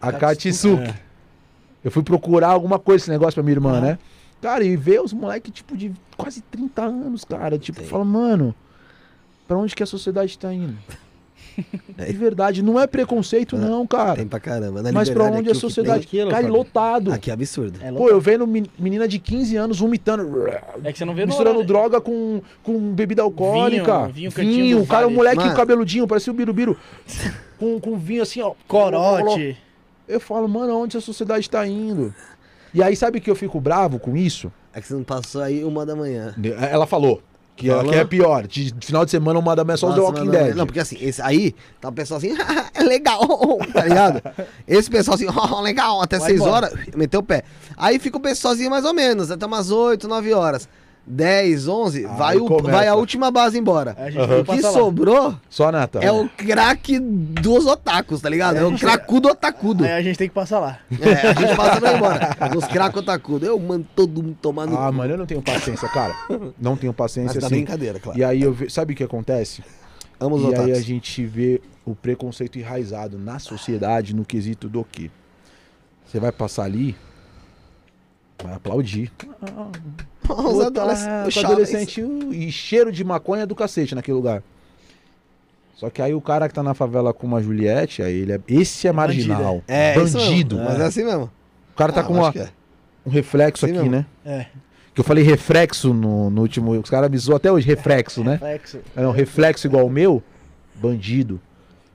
A 0.00 0.10
Katsuki. 0.12 0.94
Eu 1.84 1.90
fui 1.90 2.02
procurar 2.02 2.48
alguma 2.48 2.78
coisa 2.78 3.02
esse 3.04 3.10
negócio 3.10 3.34
pra 3.34 3.42
minha 3.42 3.54
irmã, 3.54 3.78
Ah. 3.78 3.80
né? 3.80 3.98
Cara, 4.40 4.64
e 4.64 4.76
ver 4.76 5.00
os 5.00 5.12
moleques, 5.12 5.52
tipo, 5.52 5.76
de 5.76 5.92
quase 6.16 6.40
30 6.42 6.82
anos, 6.82 7.24
cara. 7.24 7.58
Tipo, 7.58 7.80
Sim. 7.80 7.86
fala, 7.86 8.04
mano, 8.04 8.54
pra 9.46 9.56
onde 9.56 9.74
que 9.74 9.82
a 9.82 9.86
sociedade 9.86 10.36
tá 10.38 10.52
indo? 10.52 10.76
De 11.98 12.12
verdade, 12.14 12.62
não 12.62 12.80
é 12.80 12.86
preconceito, 12.86 13.56
É. 13.56 13.58
não, 13.58 13.86
cara. 13.86 14.16
Tem 14.16 14.26
pra 14.26 14.40
caramba. 14.40 14.80
Na 14.82 14.90
Mas 14.90 15.10
pra 15.10 15.24
onde 15.24 15.40
aqui 15.40 15.50
a 15.50 15.54
sociedade. 15.54 16.06
tem 16.06 16.22
aqui, 16.22 16.30
Cara, 16.30 16.40
Leopoldo? 16.44 16.56
lotado. 16.58 17.12
Aqui 17.12 17.30
é 17.30 17.34
absurdo. 17.34 17.78
É, 17.82 17.92
Pô, 17.92 18.08
eu 18.08 18.18
vendo 18.20 18.46
men- 18.46 18.64
menina 18.78 19.06
de 19.06 19.18
15 19.18 19.54
anos 19.56 19.78
vomitando. 19.78 20.48
é 20.82 20.90
que 20.92 20.96
você 20.98 21.04
não 21.04 21.14
vê 21.14 21.22
no 21.22 21.26
misturando 21.28 21.58
horário. 21.58 21.66
droga 21.68 22.00
com, 22.00 22.40
com 22.62 22.78
bebida 22.94 23.20
alcoólica. 23.22 24.06
Vinho, 24.08 24.30
vinho, 24.30 24.54
vinho 24.54 24.86
cara, 24.86 25.06
o 25.06 25.10
moleque 25.10 25.42
Mano. 25.44 25.54
cabeludinho, 25.54 26.08
parecia 26.08 26.32
o 26.32 26.36
Birubiru. 26.36 26.74
com, 27.58 27.78
com 27.78 27.98
vinho 27.98 28.22
assim, 28.22 28.40
ó. 28.40 28.54
Corote. 28.66 29.56
Eu 30.12 30.20
falo, 30.20 30.46
mano, 30.48 30.76
onde 30.76 30.96
a 30.96 31.00
sociedade 31.00 31.48
tá 31.48 31.66
indo? 31.66 32.14
E 32.74 32.82
aí, 32.82 32.94
sabe 32.94 33.20
que 33.20 33.30
eu 33.30 33.34
fico 33.34 33.60
bravo 33.60 33.98
com 33.98 34.16
isso? 34.16 34.52
É 34.74 34.80
que 34.80 34.86
você 34.86 34.94
não 34.94 35.04
passou 35.04 35.42
aí 35.42 35.64
uma 35.64 35.84
da 35.86 35.94
manhã. 35.96 36.34
Ela 36.70 36.86
falou. 36.86 37.22
Que, 37.54 37.68
Falou? 37.68 37.92
que 37.92 37.94
é 37.98 38.04
pior. 38.04 38.46
De, 38.46 38.72
de 38.72 38.86
final 38.86 39.04
de 39.04 39.10
semana, 39.10 39.38
uma 39.38 39.54
da 39.54 39.62
manhã 39.62 39.76
só 39.76 39.88
os 39.88 39.94
The 39.94 40.00
Nossa, 40.00 40.12
Walking. 40.14 40.30
Dead. 40.30 40.56
Não, 40.56 40.64
porque 40.66 40.80
assim, 40.80 40.96
esse 41.00 41.20
aí, 41.20 41.54
tá 41.80 41.90
o 41.90 41.92
pessoal 41.92 42.16
assim, 42.18 42.34
é 42.74 42.82
legal, 42.82 43.20
tá 43.72 43.84
ligado? 43.84 44.22
Esse 44.66 44.90
pessoal 44.90 45.16
assim, 45.16 45.26
legal, 45.62 46.00
até 46.00 46.18
Vai 46.18 46.30
6 46.30 46.40
embora. 46.40 46.66
horas, 46.66 46.86
meteu 46.96 47.20
o 47.20 47.22
pé. 47.22 47.42
Aí 47.76 47.98
fica 47.98 48.16
o 48.16 48.20
pessoalzinho 48.20 48.70
mais 48.70 48.86
ou 48.86 48.94
menos, 48.94 49.30
até 49.30 49.44
umas 49.44 49.70
8, 49.70 50.08
9 50.08 50.32
horas. 50.32 50.66
10, 51.04 51.66
11, 51.68 52.06
Aí 52.06 52.16
vai, 52.16 52.36
o, 52.36 52.46
começa. 52.46 52.70
vai 52.70 52.86
a 52.88 52.94
última 52.94 53.30
base 53.30 53.58
embora. 53.58 53.96
Gente 54.08 54.18
Aham. 54.18 54.40
O 54.40 54.44
que 54.44 54.60
lá. 54.60 54.70
sobrou 54.70 55.34
Só, 55.50 55.72
Nata. 55.72 55.98
é 55.98 56.12
o 56.12 56.28
craque 56.28 56.98
dos 57.00 57.66
otakus, 57.66 58.20
tá 58.20 58.28
ligado? 58.28 58.56
É 58.56 58.64
o 58.64 58.78
cracudo 58.78 59.28
otakudo. 59.28 59.84
Aí 59.84 59.92
a 59.92 60.02
gente 60.02 60.16
tem 60.16 60.28
que 60.28 60.34
passar 60.34 60.60
lá. 60.60 60.78
É, 61.00 61.28
a 61.28 61.32
gente 61.34 61.56
passa 61.56 61.80
pra 61.80 61.96
embora. 61.96 62.36
Os 62.56 62.64
craques 62.66 63.00
otakudo. 63.00 63.44
Eu 63.44 63.58
mando 63.58 63.86
todo 63.96 64.22
mundo 64.22 64.36
tomar 64.40 64.66
no 64.66 64.78
Ah, 64.78 64.92
mano, 64.92 65.14
eu 65.14 65.18
não 65.18 65.26
tenho 65.26 65.42
paciência, 65.42 65.88
cara. 65.88 66.14
Não 66.60 66.76
tenho 66.76 66.92
paciência 66.92 67.34
Mas 67.34 67.40
tá 67.40 67.46
assim. 67.46 67.56
brincadeira, 67.56 67.98
claro. 67.98 68.18
E 68.18 68.22
aí 68.22 68.40
eu 68.42 68.52
ve... 68.52 68.70
Sabe 68.70 68.92
o 68.92 68.96
que 68.96 69.02
acontece? 69.02 69.62
Amo 70.20 70.36
os 70.36 70.42
e 70.42 70.46
aí 70.46 70.52
otakus. 70.52 70.78
a 70.78 70.80
gente 70.80 71.26
vê 71.26 71.60
o 71.84 71.96
preconceito 71.96 72.60
enraizado 72.60 73.18
na 73.18 73.40
sociedade 73.40 74.14
no 74.14 74.24
quesito 74.24 74.68
do 74.68 74.84
quê? 74.84 75.10
Você 76.06 76.20
vai 76.20 76.30
passar 76.30 76.62
ali, 76.62 76.94
vai 78.42 78.54
aplaudir. 78.54 79.10
Os 80.22 80.26
Pô, 80.26 80.62
adolescentes. 80.62 81.06
com 81.22 81.28
os 81.28 81.34
jovens. 81.34 81.44
adolescente 81.50 82.02
uh, 82.02 82.32
e 82.32 82.50
cheiro 82.52 82.92
de 82.92 83.02
maconha 83.04 83.46
do 83.46 83.54
cacete 83.54 83.94
naquele 83.94 84.16
lugar. 84.16 84.42
Só 85.76 85.90
que 85.90 86.00
aí 86.00 86.14
o 86.14 86.20
cara 86.20 86.48
que 86.48 86.54
tá 86.54 86.62
na 86.62 86.74
favela 86.74 87.12
com 87.12 87.26
uma 87.26 87.42
Juliette, 87.42 88.02
aí 88.02 88.14
ele 88.20 88.32
é, 88.32 88.40
esse 88.48 88.86
é 88.86 88.92
marginal. 88.92 89.62
É, 89.66 89.96
mesmo. 89.98 90.18
bandido. 90.20 90.56
Mas 90.58 90.78
é 90.80 90.84
assim 90.84 91.04
mesmo. 91.04 91.30
O 91.72 91.76
cara 91.76 91.92
tá 91.92 92.02
Ah, 92.02 92.04
com 92.04 92.14
uma- 92.14 92.32
é. 92.36 92.48
um 93.04 93.10
reflexo 93.10 93.66
Sim 93.66 93.72
aqui, 93.72 93.88
mesmo. 93.88 93.96
né? 93.96 94.06
É. 94.24 94.46
Que 94.94 95.00
eu 95.00 95.04
falei 95.04 95.24
reflexo 95.24 95.92
no, 95.92 96.30
no 96.30 96.42
último. 96.42 96.72
Os 96.78 96.88
caras 96.90 97.10
me 97.10 97.16
zoam 97.18 97.36
até 97.36 97.50
hoje, 97.50 97.66
reflexo, 97.66 98.22
né? 98.22 98.32
Reflexo. 98.32 98.78
É 98.94 99.06
um 99.06 99.10
reflexo 99.10 99.66
igual 99.66 99.86
o 99.86 99.90
meu, 99.90 100.22
bandido. 100.76 101.40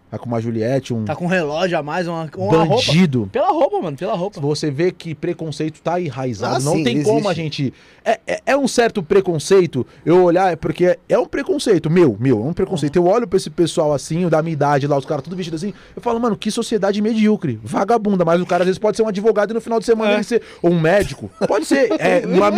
Tá 0.10 0.17
com 0.17 0.26
uma 0.26 0.39
Juliette, 0.39 0.93
um 0.93 1.04
Tá 1.04 1.15
com 1.15 1.26
um 1.26 1.28
relógio 1.28 1.78
a 1.78 1.84
mais, 1.84 2.08
uma, 2.08 2.30
uma 2.38 2.63
roupa. 2.63 2.86
bandido. 2.86 3.30
Pela 3.32 3.50
roupa, 3.52 3.82
mano, 3.82 3.98
pela 3.98 4.15
roupa. 4.15 4.39
Você 4.39 4.72
vê 4.72 4.89
que 4.91 5.13
preconceito 5.13 5.82
tá 5.82 6.00
enraizado. 6.00 6.56
Ah, 6.56 6.60
não 6.60 6.74
sim, 6.76 6.84
tem 6.84 6.93
existe. 6.98 7.12
como 7.12 7.28
a 7.28 7.34
gente. 7.34 7.74
É, 8.06 8.20
é, 8.26 8.39
é 8.46 8.58
um 8.58 8.67
certo 8.70 9.04
preconceito 9.04 9.86
eu 10.06 10.24
olhar, 10.24 10.54
é 10.54 10.56
porque 10.56 10.86
é, 10.86 11.00
é 11.10 11.20
um 11.20 11.26
preconceito, 11.26 11.89
meu, 11.89 12.15
meu, 12.20 12.39
é 12.39 12.46
um 12.50 12.54
preconceito. 12.54 12.96
Eu 12.96 13.06
olho 13.06 13.28
pra 13.28 13.36
esse 13.36 13.50
pessoal 13.50 13.93
assim, 13.93 14.24
o 14.24 14.30
da 14.30 14.41
minha 14.41 14.54
idade 14.54 14.88
lá, 14.88 14.98
os 14.98 15.04
caras 15.06 15.24
tudo 15.24 15.36
vestidos 15.36 15.62
assim, 15.62 15.74
eu 15.93 16.02
falo, 16.02 16.20
mano, 16.22 16.38
que 16.38 16.50
sociedade 16.50 17.02
medíocre, 17.02 17.60
vagabunda, 17.62 18.24
mas 18.24 18.39
o 18.41 18.46
cara 18.46 18.63
às 18.63 18.67
vezes 18.67 18.80
pode 18.80 18.96
ser 18.96 19.04
um 19.04 19.10
advogado 19.10 19.52
e 19.52 19.54
no 19.54 19.60
final 19.62 19.78
de 19.80 19.86
semana 19.86 20.12
É. 20.12 20.15
ele 20.15 20.24
ser. 20.24 20.41
Ou 20.62 20.72
um 20.72 20.80
médico. 20.80 21.30
Pode 21.48 21.65
ser. 21.65 21.89
É 22.00 22.26
uma 22.26 22.50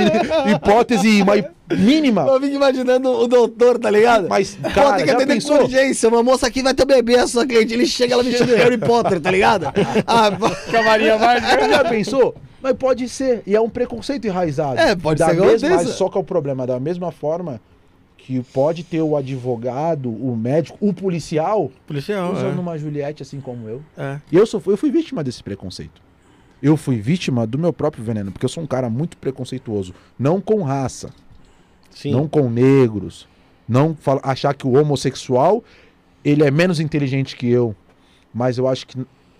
hipótese 0.52 1.22
uma 1.22 1.36
hi- 1.38 1.46
mínima. 1.78 2.26
Eu 2.26 2.40
fico 2.42 2.56
imaginando 2.56 3.10
o 3.10 3.28
doutor, 3.28 3.78
tá 3.80 3.90
ligado? 3.90 4.28
Mas, 4.30 4.56
Pô, 4.56 4.70
cara, 4.70 4.96
tem 4.98 5.06
que 5.06 5.12
já 5.12 5.18
atender 5.18 5.34
pensou? 5.34 5.58
com 5.58 5.64
urgência. 5.64 6.10
Uma 6.10 6.24
moça 6.24 6.48
aqui 6.48 6.62
vai 6.62 6.74
ter 6.74 6.86
bebê, 6.86 7.18
a 7.18 7.28
sua 7.28 7.46
cliente. 7.46 7.74
Ele 7.74 7.86
chega, 7.86 8.14
ela 8.14 8.24
vestida 8.24 8.56
de 8.56 8.62
Harry 8.62 8.78
Potter, 8.78 9.20
tá 9.20 9.32
ligado? 9.32 9.66
Ah, 10.08 10.32
pô. 10.32 10.50
Camarinha 10.72 11.18
mais. 11.18 11.44
Já 11.44 11.84
pensou? 11.86 12.36
Mas 12.62 12.74
pode 12.74 13.08
ser. 13.08 13.44
E 13.46 13.56
é 13.56 13.62
um 13.62 13.70
preconceito 13.70 14.26
enraizado. 14.26 14.80
É, 14.80 14.96
pode 14.96 15.20
da 15.20 15.30
ser 15.30 15.40
mesma, 15.40 15.70
mas 15.70 15.90
Só 15.90 16.10
que 16.10 16.18
é 16.18 16.22
o 16.22 16.24
problema. 16.24 16.66
Da 16.66 16.80
mesma 16.80 17.12
forma 17.12 17.62
que 18.18 18.42
pode 18.54 18.84
ter 18.84 19.02
o 19.02 19.16
advogado, 19.16 20.10
o 20.10 20.36
médico, 20.36 20.78
o 20.80 20.94
policial 20.94 21.72
Policial, 21.88 22.32
usando 22.32 22.58
é. 22.58 22.60
uma 22.60 22.78
Juliette 22.78 23.24
assim 23.24 23.40
como 23.40 23.68
eu. 23.68 23.82
é. 23.98 24.20
E 24.32 24.36
eu, 24.36 24.46
sou, 24.46 24.62
eu 24.68 24.78
fui 24.78 24.92
vítima 24.92 25.24
desse 25.24 25.42
preconceito. 25.42 26.02
Eu 26.62 26.76
fui 26.76 26.98
vítima 27.00 27.48
do 27.48 27.58
meu 27.58 27.72
próprio 27.72 28.04
veneno, 28.04 28.32
porque 28.32 28.46
eu 28.46 28.50
sou 28.50 28.62
um 28.64 28.68
cara 28.68 28.90
muito 28.90 29.16
preconceituoso. 29.18 29.94
Não 30.18 30.42
com 30.42 30.62
raça, 30.62 31.10
Sim. 31.92 32.12
não 32.12 32.28
com 32.28 32.50
negros. 32.50 33.28
Não 33.68 33.96
achar 34.24 34.54
que 34.54 34.66
o 34.66 34.74
homossexual 34.74 35.64
ele 36.24 36.44
é 36.44 36.52
menos 36.52 36.80
inteligente 36.80 37.36
que 37.36 37.48
eu. 37.50 37.76
Mas 38.34 38.58
eu 38.58 38.68
acho 38.68 38.86
que 38.88 38.98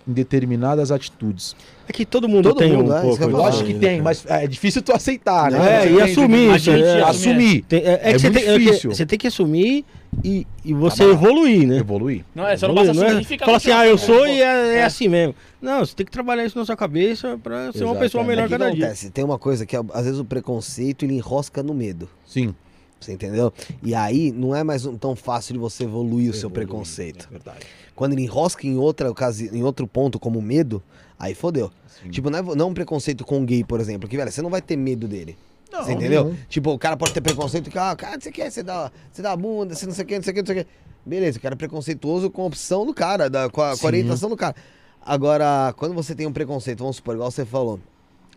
em 0.08 0.14
determinadas 0.14 0.92
atitudes. 0.92 1.56
É 1.88 1.92
que 1.92 2.06
todo 2.06 2.28
mundo 2.30 2.50
Todo 2.50 2.58
tem 2.60 2.72
mundo, 2.74 2.92
um 2.92 2.98
é, 2.98 3.02
pouco. 3.02 3.42
acho 3.46 3.64
que 3.64 3.74
tem, 3.74 4.02
mas 4.02 4.24
é 4.28 4.46
difícil 4.48 4.82
tu 4.82 4.92
aceitar, 4.94 5.52
né? 5.52 5.58
É, 5.58 5.82
Você 5.88 5.94
e 5.94 6.02
assumir 6.02 6.56
isso. 6.56 6.72
É, 6.72 7.02
Assumir. 7.02 7.62
tem- 7.64 7.80
é- 7.82 7.84
é 7.84 8.10
É 8.10 8.14
que 8.14 8.20
você 8.20 8.30
muito 8.30 8.40
tem, 8.44 8.50
é 8.50 8.54
que 8.54 8.60
difícil. 8.66 8.92
você 8.92 9.06
tem 9.06 9.20
que 9.20 9.28
assumir 9.28 9.86
e, 10.24 10.46
e 10.64 10.74
você 10.74 10.98
Trabalhar. 10.98 11.18
evoluir, 11.20 11.68
né? 11.68 11.78
Evoluir. 11.78 12.24
Não, 12.36 12.48
é, 12.48 12.56
só 12.58 12.68
não 12.68 12.76
basta 12.76 12.92
assumir 12.92 13.16
é 13.18 13.22
e 13.22 13.24
ficar 13.24 13.46
Fala 13.46 13.58
assim, 13.58 13.72
ah, 13.72 13.88
eu 13.88 13.98
sou 13.98 14.28
e 14.28 14.42
é, 14.42 14.44
é 14.44 14.76
É. 14.78 14.84
assim 14.84 15.08
mesmo. 15.08 15.34
Não, 15.62 15.80
você 15.80 15.96
tem 15.96 16.06
que 16.06 16.12
trabalhar 16.12 16.46
isso 16.46 16.58
na 16.58 16.66
sua 16.66 16.76
cabeça 16.78 17.40
pra 17.42 17.72
ser 17.72 17.84
uma 17.84 17.96
pessoa 17.96 18.24
melhor 18.24 18.48
cada 18.48 18.72
dia. 18.72 18.86
acontece? 18.86 19.10
Tem 19.10 19.24
uma 19.24 19.38
coisa 19.40 19.66
que 19.66 19.76
às 19.76 20.06
vezes 20.06 20.20
o 20.20 20.26
preconceito 20.26 21.04
ele 21.06 21.16
enrosca 21.16 21.62
no 21.64 21.74
medo. 21.74 22.08
Sim. 22.26 22.54
Você 23.00 23.14
entendeu? 23.14 23.54
E 23.82 23.96
aí 23.96 24.32
não 24.32 24.54
é 24.56 24.64
mais 24.64 24.86
um- 24.86 24.98
tão 24.98 25.16
fácil 25.16 25.54
de 25.54 25.60
você 25.60 25.84
evoluir 25.86 26.30
o 26.30 26.34
seu 26.34 26.50
Evoluir, 26.50 26.68
preconceito. 26.68 27.28
É 27.30 27.32
verdade. 27.32 27.66
Quando 27.96 28.14
ele 28.14 28.24
enrosca 28.24 28.66
em 28.68 28.78
outra 28.78 29.10
ocasi... 29.10 29.50
em 29.56 29.64
outro 29.64 29.88
ponto 29.88 30.20
como 30.20 30.42
medo, 30.42 30.82
aí 31.18 31.34
fodeu. 31.34 31.72
Sim. 32.02 32.10
Tipo, 32.10 32.30
não 32.30 32.40
é, 32.40 32.42
não 32.42 32.66
é 32.66 32.70
um 32.70 32.74
preconceito 32.74 33.26
com 33.26 33.44
gay, 33.46 33.64
por 33.64 33.80
exemplo, 33.80 34.08
que, 34.08 34.16
velho, 34.18 34.32
você 34.32 34.42
não 34.42 34.50
vai 34.50 34.62
ter 34.62 34.76
medo 34.78 35.08
dele. 35.08 35.38
Não, 35.72 35.84
você 35.84 35.94
entendeu? 35.94 36.26
nenhum. 36.26 36.38
Tipo, 36.50 36.72
o 36.72 36.80
cara 36.80 36.98
pode 36.98 37.14
ter 37.14 37.22
preconceito 37.22 37.70
que, 37.70 37.78
ah, 37.78 37.96
cara, 37.96 38.20
você 38.20 38.32
quer, 38.32 38.50
você 38.52 38.64
dá, 38.64 38.92
você 39.12 39.22
dá 39.22 39.32
a 39.34 39.38
bunda, 39.38 39.76
você 39.76 39.86
não 39.86 39.94
sei 39.94 40.04
o 40.04 40.08
que, 40.08 40.16
não 40.16 40.24
sei 40.24 40.32
o 40.32 40.34
que, 40.36 40.42
não 40.42 40.48
sei 40.48 40.62
o 40.62 40.66
que. 40.66 40.72
Beleza, 41.06 41.38
o 41.38 41.42
cara 41.42 41.54
é 41.54 41.58
preconceituoso 41.58 42.30
com 42.30 42.42
a 42.42 42.46
opção 42.46 42.86
do 42.86 42.94
cara, 42.94 43.30
da, 43.30 43.50
com, 43.50 43.62
a, 43.62 43.78
com 43.78 43.86
a 43.86 43.88
orientação 43.88 44.30
do 44.30 44.36
cara. 44.36 44.56
Agora, 45.02 45.74
quando 45.78 45.94
você 45.94 46.14
tem 46.14 46.28
um 46.28 46.34
preconceito, 46.34 46.80
vamos 46.80 46.98
supor, 46.98 47.16
igual 47.16 47.32
você 47.32 47.46
falou, 47.46 47.80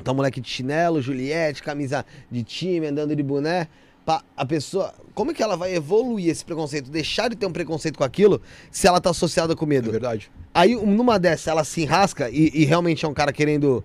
tá 0.03 0.12
um 0.12 0.14
moleque 0.14 0.40
de 0.40 0.48
chinelo, 0.48 1.01
Juliette, 1.03 1.62
camisa 1.62 2.05
de 2.31 2.42
time, 2.42 2.87
andando 2.87 3.14
de 3.16 3.22
boné, 3.22 3.66
pá, 4.05 4.23
a 4.37 4.45
pessoa, 4.45 4.93
como 5.15 5.31
é 5.31 5.35
que 5.35 5.43
ela 5.43 5.57
vai 5.57 5.75
evoluir 5.75 6.29
esse 6.29 6.45
preconceito, 6.45 6.91
deixar 6.91 7.29
de 7.29 7.37
ter 7.37 7.47
um 7.47 7.53
preconceito 7.53 7.97
com 7.97 8.05
aquilo, 8.05 8.41
se 8.71 8.87
ela 8.87 9.01
tá 9.01 9.11
associada 9.11 9.55
com 9.55 9.65
É 9.65 9.69
medo? 9.69 9.91
verdade. 9.91 10.31
Aí, 10.55 10.77
um- 10.77 10.95
numa 10.95 11.19
dessa, 11.19 11.51
ela 11.51 11.65
se 11.65 11.83
enrasca 11.83 12.29
e, 12.31 12.51
e 12.55 12.65
realmente 12.65 13.05
é 13.05 13.09
um 13.09 13.15
cara 13.15 13.33
querendo 13.33 13.85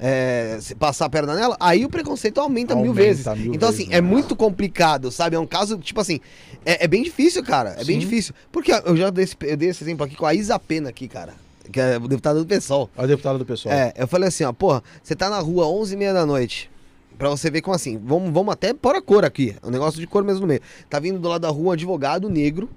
é, 0.00 0.58
passar 0.78 1.06
a 1.06 1.10
perna 1.10 1.34
nela, 1.34 1.56
aí 1.58 1.84
o 1.84 1.88
preconceito 1.88 2.38
aumenta, 2.38 2.74
mil 2.74 2.90
Aumenta 2.90 3.02
vezes. 3.02 3.26
mil 3.26 3.54
então, 3.54 3.68
vezes, 3.70 3.82
assim, 3.84 3.90
né? 3.90 3.96
é 3.98 4.00
muito 4.00 4.36
complicado, 4.36 5.10
sabe? 5.10 5.34
É 5.34 5.38
um 5.40 5.46
caso, 5.46 5.76
tipo 5.78 6.00
assim, 6.00 6.20
é, 6.64 6.84
é 6.84 6.88
bem 6.88 7.02
difícil, 7.02 7.42
cara. 7.42 7.70
É 7.70 7.84
bem 7.84 7.94
Sim. 7.96 8.06
difícil. 8.06 8.34
Porque 8.52 8.70
eu 8.72 8.96
já 8.96 9.10
dei 9.10 9.24
esse, 9.24 9.36
eu 9.42 9.56
dei 9.56 9.70
esse 9.70 9.82
exemplo 9.82 10.04
aqui 10.06 10.14
com 10.14 10.24
a 10.26 10.32
Isa 10.34 10.56
Pena 10.58 10.88
aqui, 10.90 11.08
cara. 11.08 11.34
Que 11.72 11.80
é 11.80 11.98
deputada 11.98 12.38
do 12.38 12.46
PSOL. 12.46 12.88
A 12.96 13.06
deputada 13.06 13.38
do 13.38 13.44
pessoal. 13.44 13.74
É, 13.74 13.92
eu 13.96 14.06
falei 14.06 14.28
assim, 14.28 14.44
ó, 14.44 14.52
porra, 14.52 14.82
você 15.02 15.14
tá 15.16 15.28
na 15.28 15.38
rua 15.40 15.66
11h30 15.66 16.12
da 16.14 16.24
noite. 16.24 16.70
Pra 17.18 17.28
você 17.28 17.50
ver 17.50 17.60
como 17.62 17.74
assim, 17.74 17.98
vamos, 18.02 18.30
vamos 18.30 18.52
até 18.52 18.72
pôr 18.72 18.94
a 18.94 19.02
cor 19.02 19.24
aqui, 19.24 19.54
um 19.64 19.70
negócio 19.70 19.98
de 20.00 20.06
cor 20.06 20.22
mesmo 20.22 20.42
no 20.42 20.46
meio. 20.46 20.60
Tá 20.88 21.00
vindo 21.00 21.18
do 21.18 21.28
lado 21.28 21.42
da 21.42 21.48
rua 21.48 21.68
um 21.68 21.72
advogado 21.72 22.28
negro, 22.30 22.70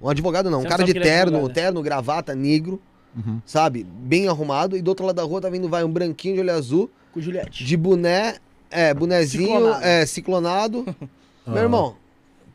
um 0.00 0.08
advogado 0.08 0.48
não, 0.48 0.60
um 0.60 0.64
cara 0.64 0.84
de 0.84 0.96
é 0.96 1.00
terno, 1.02 1.48
né? 1.48 1.52
terno, 1.54 1.82
gravata, 1.82 2.34
negro, 2.34 2.80
Uhum. 3.16 3.40
sabe? 3.44 3.84
Bem 3.84 4.26
arrumado. 4.28 4.76
E 4.76 4.80
do 4.82 4.88
outro 4.88 5.04
lado 5.04 5.16
da 5.16 5.22
rua 5.24 5.40
tá 5.40 5.50
vindo, 5.50 5.68
vai, 5.68 5.82
um 5.84 5.90
branquinho 5.90 6.34
de 6.36 6.40
olho 6.40 6.52
azul, 6.52 6.90
Com 7.12 7.18
o 7.20 7.22
Juliette. 7.22 7.62
de 7.64 7.76
boné, 7.76 8.36
é, 8.70 8.94
bonezinho, 8.94 9.48
Ciclonado. 9.48 9.84
é, 9.84 10.06
ciclonado. 10.06 10.84
Meu 11.46 11.56
Ah. 11.56 11.60
irmão, 11.62 11.96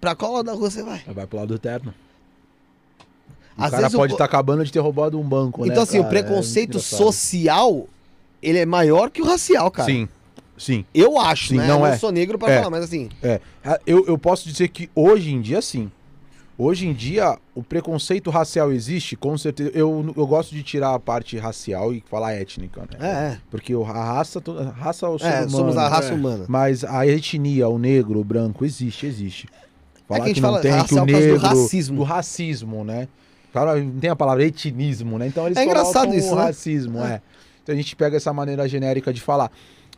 pra 0.01 0.15
qual 0.15 0.31
lado 0.33 0.45
da 0.45 0.53
rua 0.53 0.71
você 0.71 0.81
vai? 0.81 1.01
Vai 1.13 1.27
pro 1.27 1.37
lado 1.39 1.49
do 1.49 1.59
terno. 1.59 1.93
O 3.57 3.63
Às 3.63 3.71
cara 3.71 3.81
vezes 3.83 3.93
o 3.95 3.97
pode 3.97 4.13
estar 4.13 4.25
acabando 4.25 4.63
de 4.63 4.71
ter 4.71 4.79
roubado 4.79 5.19
um 5.19 5.23
banco, 5.27 5.63
né, 5.65 5.67
Então, 5.71 5.83
assim, 5.83 5.99
o 5.99 6.03
cara? 6.03 6.19
É 6.19 6.21
preconceito 6.23 6.69
engraçado. 6.77 6.97
social, 6.99 7.87
ele 8.41 8.59
é 8.59 8.65
maior 8.65 9.09
que 9.09 9.21
o 9.21 9.25
racial, 9.25 9.69
cara. 9.71 9.89
Sim, 9.91 10.07
sim. 10.57 10.83
Eu 10.93 11.19
acho, 11.19 11.49
Sim, 11.49 11.57
né? 11.57 11.67
não 11.67 11.79
eu 11.81 11.85
é. 11.87 11.97
sou 11.97 12.11
negro 12.11 12.37
pra 12.37 12.51
É. 12.51 12.57
falar, 12.57 12.69
mas 12.69 12.83
assim. 12.85 13.09
É, 13.21 13.39
a- 13.63 13.79
eu, 13.85 14.05
eu 14.07 14.17
posso 14.17 14.47
dizer 14.49 14.67
que 14.69 14.89
hoje 14.95 15.33
em 15.33 15.41
dia, 15.41 15.61
sim. 15.61 15.91
Hoje 16.59 16.87
em 16.87 16.93
dia, 16.93 17.37
o 17.53 17.61
preconceito 17.61 18.31
racial 18.31 18.71
existe, 18.71 19.15
com 19.15 19.37
certeza. 19.37 19.69
Eu, 19.75 20.11
eu 20.17 20.25
gosto 20.25 20.55
de 20.55 20.63
tirar 20.63 20.95
a 20.95 20.99
parte 20.99 21.37
racial 21.37 21.93
e 21.93 22.03
falar 22.09 22.33
étnica, 22.33 22.81
né? 22.81 22.97
É, 22.99 23.05
é. 23.33 23.37
Porque 23.51 23.75
o- 23.75 23.83
a 23.85 23.91
raça, 23.93 24.41
a 24.59 24.71
raça 24.71 25.05
é 25.05 25.09
o 25.09 25.19
ser 25.19 25.25
É, 25.27 25.35
humano. 25.37 25.49
somos 25.51 25.77
a 25.77 25.87
raça 25.87 26.09
é. 26.11 26.15
humana. 26.15 26.45
Mas 26.47 26.83
a 26.83 27.05
etnia, 27.05 27.69
o 27.69 27.77
negro, 27.77 28.19
o 28.19 28.23
branco, 28.23 28.65
existe, 28.65 29.05
existe. 29.05 29.47
Falar 30.07 30.19
É 30.19 30.23
que 30.23 30.25
a 30.25 30.27
gente 30.29 30.41
não 30.41 30.49
fala 30.49 30.61
tem, 30.61 30.71
que 30.71 30.77
racial 30.79 31.03
o 31.03 31.05
por 31.05 31.11
causa 31.13 31.27
do 31.27 31.31
negro, 31.33 31.47
racismo. 31.47 31.97
do 31.97 32.03
racismo, 32.03 32.83
né? 32.83 33.07
Claro, 33.53 33.83
não 33.83 33.99
tem 33.99 34.09
a 34.09 34.15
palavra 34.15 34.43
etinismo, 34.43 35.19
né? 35.19 35.27
Então 35.27 35.45
eles 35.45 35.57
É 35.59 35.63
engraçado 35.63 36.11
isso, 36.15 36.33
o 36.33 36.35
né? 36.35 36.41
racismo, 36.43 36.99
é. 37.03 37.21
Então 37.61 37.73
a 37.73 37.77
gente 37.77 37.95
pega 37.95 38.17
essa 38.17 38.33
maneira 38.33 38.67
genérica 38.67 39.13
de 39.13 39.21
falar. 39.21 39.51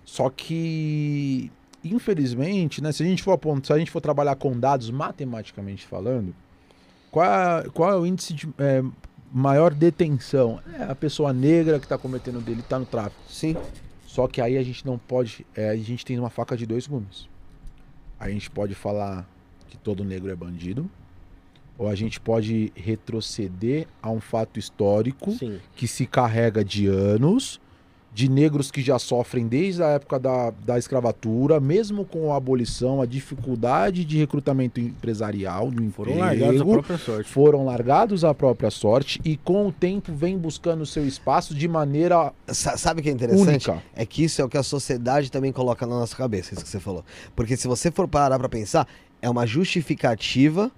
Só 0.09 0.27
que, 0.27 1.51
infelizmente, 1.83 2.81
né? 2.81 2.91
Se 2.91 3.03
a 3.03 3.05
gente 3.05 3.21
for 3.21 3.33
apontar, 3.33 3.67
se 3.67 3.73
a 3.73 3.77
gente 3.77 3.91
for 3.91 4.01
trabalhar 4.01 4.35
com 4.35 4.59
dados 4.59 4.89
matematicamente 4.89 5.85
falando, 5.85 6.33
qual 7.11 7.25
é, 7.25 7.69
qual 7.69 7.91
é 7.91 7.95
o 7.95 8.07
índice 8.07 8.33
de 8.33 8.49
é, 8.57 8.83
maior 9.31 9.71
detenção? 9.71 10.59
É 10.79 10.85
a 10.85 10.95
pessoa 10.95 11.31
negra 11.31 11.77
que 11.77 11.85
está 11.85 11.95
cometendo 11.95 12.39
o 12.39 12.41
dele, 12.41 12.61
está 12.61 12.79
no 12.79 12.87
tráfico. 12.87 13.21
Sim. 13.29 13.55
Só 14.07 14.27
que 14.27 14.41
aí 14.41 14.57
a 14.57 14.63
gente 14.63 14.83
não 14.83 14.97
pode. 14.97 15.45
é, 15.55 15.69
a 15.69 15.75
gente 15.75 16.03
tem 16.03 16.17
uma 16.17 16.31
faca 16.31 16.57
de 16.57 16.65
dois 16.65 16.87
gumes. 16.87 17.29
A 18.19 18.31
gente 18.31 18.49
pode 18.49 18.73
falar 18.73 19.29
que 19.69 19.77
todo 19.77 20.03
negro 20.03 20.31
é 20.31 20.35
bandido. 20.35 20.89
Ou 21.77 21.87
a 21.87 21.93
gente 21.93 22.19
pode 22.19 22.73
retroceder 22.75 23.87
a 24.01 24.09
um 24.09 24.19
fato 24.19 24.57
histórico 24.57 25.31
Sim. 25.33 25.59
que 25.75 25.87
se 25.87 26.07
carrega 26.07 26.65
de 26.65 26.87
anos, 26.87 27.61
de 28.11 28.27
negros 28.29 28.71
que 28.71 28.81
já 28.81 28.97
sofrem 28.97 29.47
desde 29.47 29.83
a 29.83 29.87
época 29.89 30.19
da, 30.19 30.51
da 30.65 30.77
escravatura, 30.79 31.59
mesmo 31.59 32.03
com 32.03 32.33
a 32.33 32.37
abolição, 32.37 33.01
a 33.01 33.05
dificuldade 33.05 34.03
de 34.03 34.17
recrutamento 34.17 34.79
empresarial, 34.79 35.69
do 35.69 35.89
Foram 35.91 36.13
emprego, 36.13 36.19
largados 36.19 36.61
a 36.61 36.65
própria 36.65 36.97
sorte. 36.97 37.29
foram 37.29 37.65
largados 37.65 38.23
à 38.25 38.33
própria 38.33 38.71
sorte 38.71 39.21
e 39.23 39.37
com 39.37 39.67
o 39.67 39.71
tempo 39.71 40.11
vem 40.11 40.37
buscando 40.37 40.85
seu 40.85 41.05
espaço 41.07 41.53
de 41.53 41.67
maneira 41.67 42.33
Sa- 42.47 42.75
Sabe 42.77 42.99
o 42.99 43.03
que 43.03 43.09
é 43.09 43.13
interessante? 43.13 43.47
única. 43.69 43.83
É 43.95 44.05
que 44.05 44.23
isso 44.23 44.41
é 44.41 44.45
o 44.45 44.49
que 44.49 44.57
a 44.57 44.63
sociedade 44.63 45.31
também 45.31 45.51
coloca 45.51 45.85
na 45.85 45.99
nossa 45.99 46.15
cabeça, 46.15 46.53
isso 46.55 46.63
que 46.63 46.69
você 46.69 46.79
falou. 46.79 47.05
Porque 47.35 47.55
se 47.55 47.67
você 47.67 47.91
for 47.91 48.07
parar 48.07 48.39
pra 48.39 48.49
pensar, 48.49 48.87
é 49.21 49.29
uma 49.29 49.45
justificativa 49.45 50.71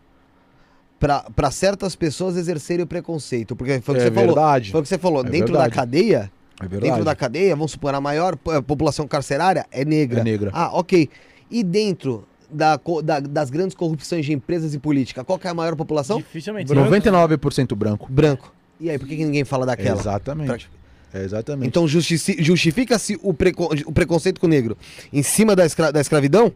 pra 1.00 1.22
pra 1.36 1.50
certas 1.50 1.96
pessoas 1.96 2.36
exercerem 2.38 2.84
o 2.84 2.88
preconceito. 2.88 3.56
Porque 3.56 3.80
foi 3.82 3.96
o 3.96 3.98
que 3.98 4.04
é 4.04 4.10
você 4.10 4.12
falou. 4.13 4.36
verdade. 4.36 4.72
Foi 4.72 4.80
o 4.80 4.84
que 4.84 4.89
você 4.89 4.98
falou. 4.98 5.22
É 5.22 5.30
dentro 5.30 5.48
verdade. 5.54 5.70
da 5.70 5.76
cadeia, 5.76 6.32
É 6.65 6.69
verdade. 6.69 6.91
dentro 6.91 7.06
da 7.06 7.15
cadeia, 7.15 7.56
vamos 7.56 7.71
supor, 7.71 7.93
a 7.95 8.02
maior 8.02 8.38
eh, 8.50 8.62
população 8.62 9.08
carcerária 9.08 9.65
é 9.71 9.84
negra. 9.86 10.21
É 10.21 10.24
negra. 10.24 10.50
Ah, 10.54 10.69
ok. 10.78 11.10
E 11.50 11.63
dentro 11.63 12.26
da, 12.50 12.80
da- 13.04 13.19
das 13.19 13.50
grandes 13.50 13.76
corrupções 13.76 14.26
de 14.26 14.34
empresas 14.34 14.74
e 14.74 14.80
política, 14.80 15.24
qual 15.24 15.39
que 15.39 15.47
é 15.47 15.50
a 15.50 15.54
maior 15.54 15.76
população? 15.76 16.17
Dificilmente. 16.17 16.71
99% 16.74 17.76
branco. 17.76 18.08
Branco. 18.12 18.54
E 18.80 18.89
aí, 18.89 18.97
por 18.97 19.08
que, 19.08 19.15
que 19.15 19.26
ninguém 19.26 19.43
fala 19.45 19.65
daquela? 19.65 20.00
Exatamente. 20.00 20.69
É 21.13 21.24
exatamente. 21.24 21.67
Então 21.67 21.86
justifica-se 21.88 23.19
o, 23.21 23.34
preco- 23.34 23.69
o 23.86 23.91
preconceito 23.91 24.39
com 24.39 24.47
o 24.47 24.50
negro 24.50 24.78
em 25.12 25.21
cima 25.21 25.56
da, 25.56 25.65
escra- 25.65 25.91
da 25.91 26.00
escravidão 26.02 26.52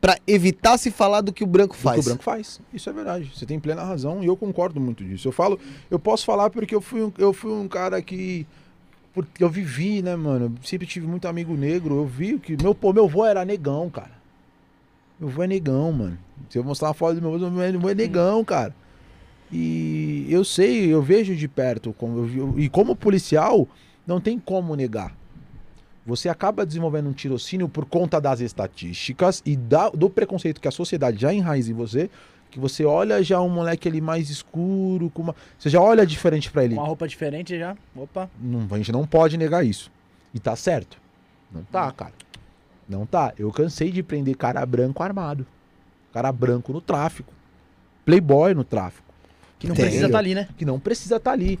pra 0.00 0.18
evitar 0.26 0.76
se 0.78 0.90
falar 0.90 1.20
do 1.20 1.32
que 1.32 1.44
o 1.44 1.46
branco 1.46 1.74
o 1.74 1.78
faz. 1.78 1.96
que 1.96 2.00
o 2.00 2.04
branco 2.10 2.22
faz. 2.24 2.60
Isso 2.72 2.88
é 2.90 2.92
verdade. 2.92 3.30
Você 3.34 3.46
tem 3.46 3.58
plena 3.60 3.82
razão 3.84 4.22
e 4.22 4.26
eu 4.26 4.36
concordo 4.36 4.80
muito 4.80 5.04
disso. 5.04 5.28
Eu 5.28 5.32
falo, 5.32 5.58
eu 5.90 5.98
posso 5.98 6.24
falar 6.24 6.50
porque 6.50 6.74
eu 6.74 6.80
fui 6.80 7.02
um, 7.02 7.12
eu 7.18 7.32
fui 7.32 7.52
um 7.52 7.68
cara 7.68 8.00
que 8.02 8.46
porque 9.14 9.42
eu 9.44 9.48
vivi, 9.48 10.02
né, 10.02 10.16
mano? 10.16 10.54
Sempre 10.62 10.86
tive 10.86 11.06
muito 11.06 11.26
amigo 11.28 11.54
negro. 11.54 11.96
Eu 11.96 12.06
vi 12.06 12.38
que 12.38 12.60
meu 12.60 12.74
pô, 12.74 12.92
meu 12.92 13.04
avô 13.04 13.24
era 13.24 13.44
negão, 13.44 13.88
cara. 13.88 14.10
Meu 15.18 15.28
avô 15.28 15.42
é 15.42 15.46
negão, 15.46 15.92
mano. 15.92 16.18
Se 16.50 16.58
eu 16.58 16.64
mostrar 16.64 16.88
uma 16.88 16.94
foto 16.94 17.14
do 17.16 17.22
meu 17.22 17.34
avô, 17.34 17.50
meu 17.50 17.62
avô 17.78 17.88
é 17.90 17.94
negão, 17.94 18.44
cara. 18.44 18.74
E 19.52 20.26
eu 20.28 20.44
sei, 20.44 20.92
eu 20.92 21.00
vejo 21.00 21.36
de 21.36 21.46
perto 21.46 21.92
como 21.92 22.26
eu, 22.26 22.58
e 22.58 22.68
como 22.68 22.96
policial 22.96 23.68
não 24.06 24.20
tem 24.20 24.38
como 24.38 24.74
negar. 24.74 25.14
Você 26.06 26.28
acaba 26.28 26.66
desenvolvendo 26.66 27.08
um 27.08 27.12
tirocínio 27.12 27.68
por 27.68 27.86
conta 27.86 28.20
das 28.20 28.40
estatísticas 28.40 29.42
e 29.46 29.56
da- 29.56 29.88
do 29.90 30.10
preconceito 30.10 30.60
que 30.60 30.68
a 30.68 30.72
sociedade 30.72 31.20
já 31.20 31.32
enraiza 31.32 31.70
em 31.70 31.74
você, 31.74 32.10
que 32.54 32.60
você 32.60 32.84
olha 32.84 33.20
já 33.20 33.40
um 33.40 33.48
moleque 33.48 33.88
ali 33.88 34.00
mais 34.00 34.30
escuro, 34.30 35.10
com 35.10 35.22
uma... 35.22 35.34
você 35.58 35.68
já 35.68 35.80
olha 35.80 36.06
diferente 36.06 36.52
pra 36.52 36.62
ele. 36.64 36.74
Uma 36.74 36.86
roupa 36.86 37.08
diferente 37.08 37.58
já. 37.58 37.76
Opa. 37.96 38.30
Não, 38.40 38.64
a 38.70 38.76
gente 38.76 38.92
não 38.92 39.04
pode 39.04 39.36
negar 39.36 39.66
isso. 39.66 39.90
E 40.32 40.38
tá 40.38 40.54
certo. 40.54 40.96
Não 41.50 41.64
tá, 41.64 41.90
cara. 41.90 42.12
Não 42.88 43.04
tá. 43.06 43.34
Eu 43.36 43.50
cansei 43.50 43.90
de 43.90 44.04
prender 44.04 44.36
cara 44.36 44.64
branco 44.64 45.02
armado. 45.02 45.44
Cara 46.12 46.30
branco 46.30 46.72
no 46.72 46.80
tráfico. 46.80 47.32
Playboy 48.04 48.54
no 48.54 48.62
tráfico. 48.62 49.12
Que 49.58 49.66
não 49.66 49.74
precisa 49.74 50.06
estar 50.06 50.18
ali, 50.18 50.34
né? 50.36 50.48
Que 50.56 50.64
não 50.64 50.78
precisa 50.78 51.16
estar 51.16 51.32
ali. 51.32 51.58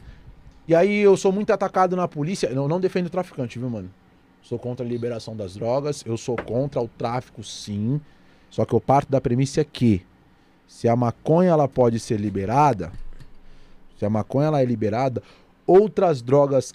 E 0.68 0.76
aí 0.76 1.00
eu 1.00 1.16
sou 1.16 1.32
muito 1.32 1.52
atacado 1.52 1.96
na 1.96 2.06
polícia. 2.06 2.46
Eu 2.46 2.68
não 2.68 2.78
defendo 2.78 3.06
o 3.06 3.10
traficante, 3.10 3.58
viu, 3.58 3.68
mano? 3.68 3.90
Sou 4.42 4.60
contra 4.60 4.86
a 4.86 4.88
liberação 4.88 5.34
das 5.34 5.54
drogas. 5.54 6.04
Eu 6.06 6.16
sou 6.16 6.36
contra 6.36 6.80
o 6.80 6.86
tráfico, 6.86 7.42
sim. 7.42 8.00
Só 8.48 8.64
que 8.64 8.72
eu 8.72 8.80
parto 8.80 9.10
da 9.10 9.20
premissa 9.20 9.64
que 9.64 10.06
se 10.66 10.88
a 10.88 10.96
maconha 10.96 11.50
ela 11.50 11.68
pode 11.68 11.98
ser 11.98 12.18
liberada, 12.18 12.92
se 13.98 14.04
a 14.04 14.10
maconha 14.10 14.48
ela 14.48 14.60
é 14.60 14.64
liberada, 14.64 15.22
outras 15.66 16.20
drogas 16.20 16.74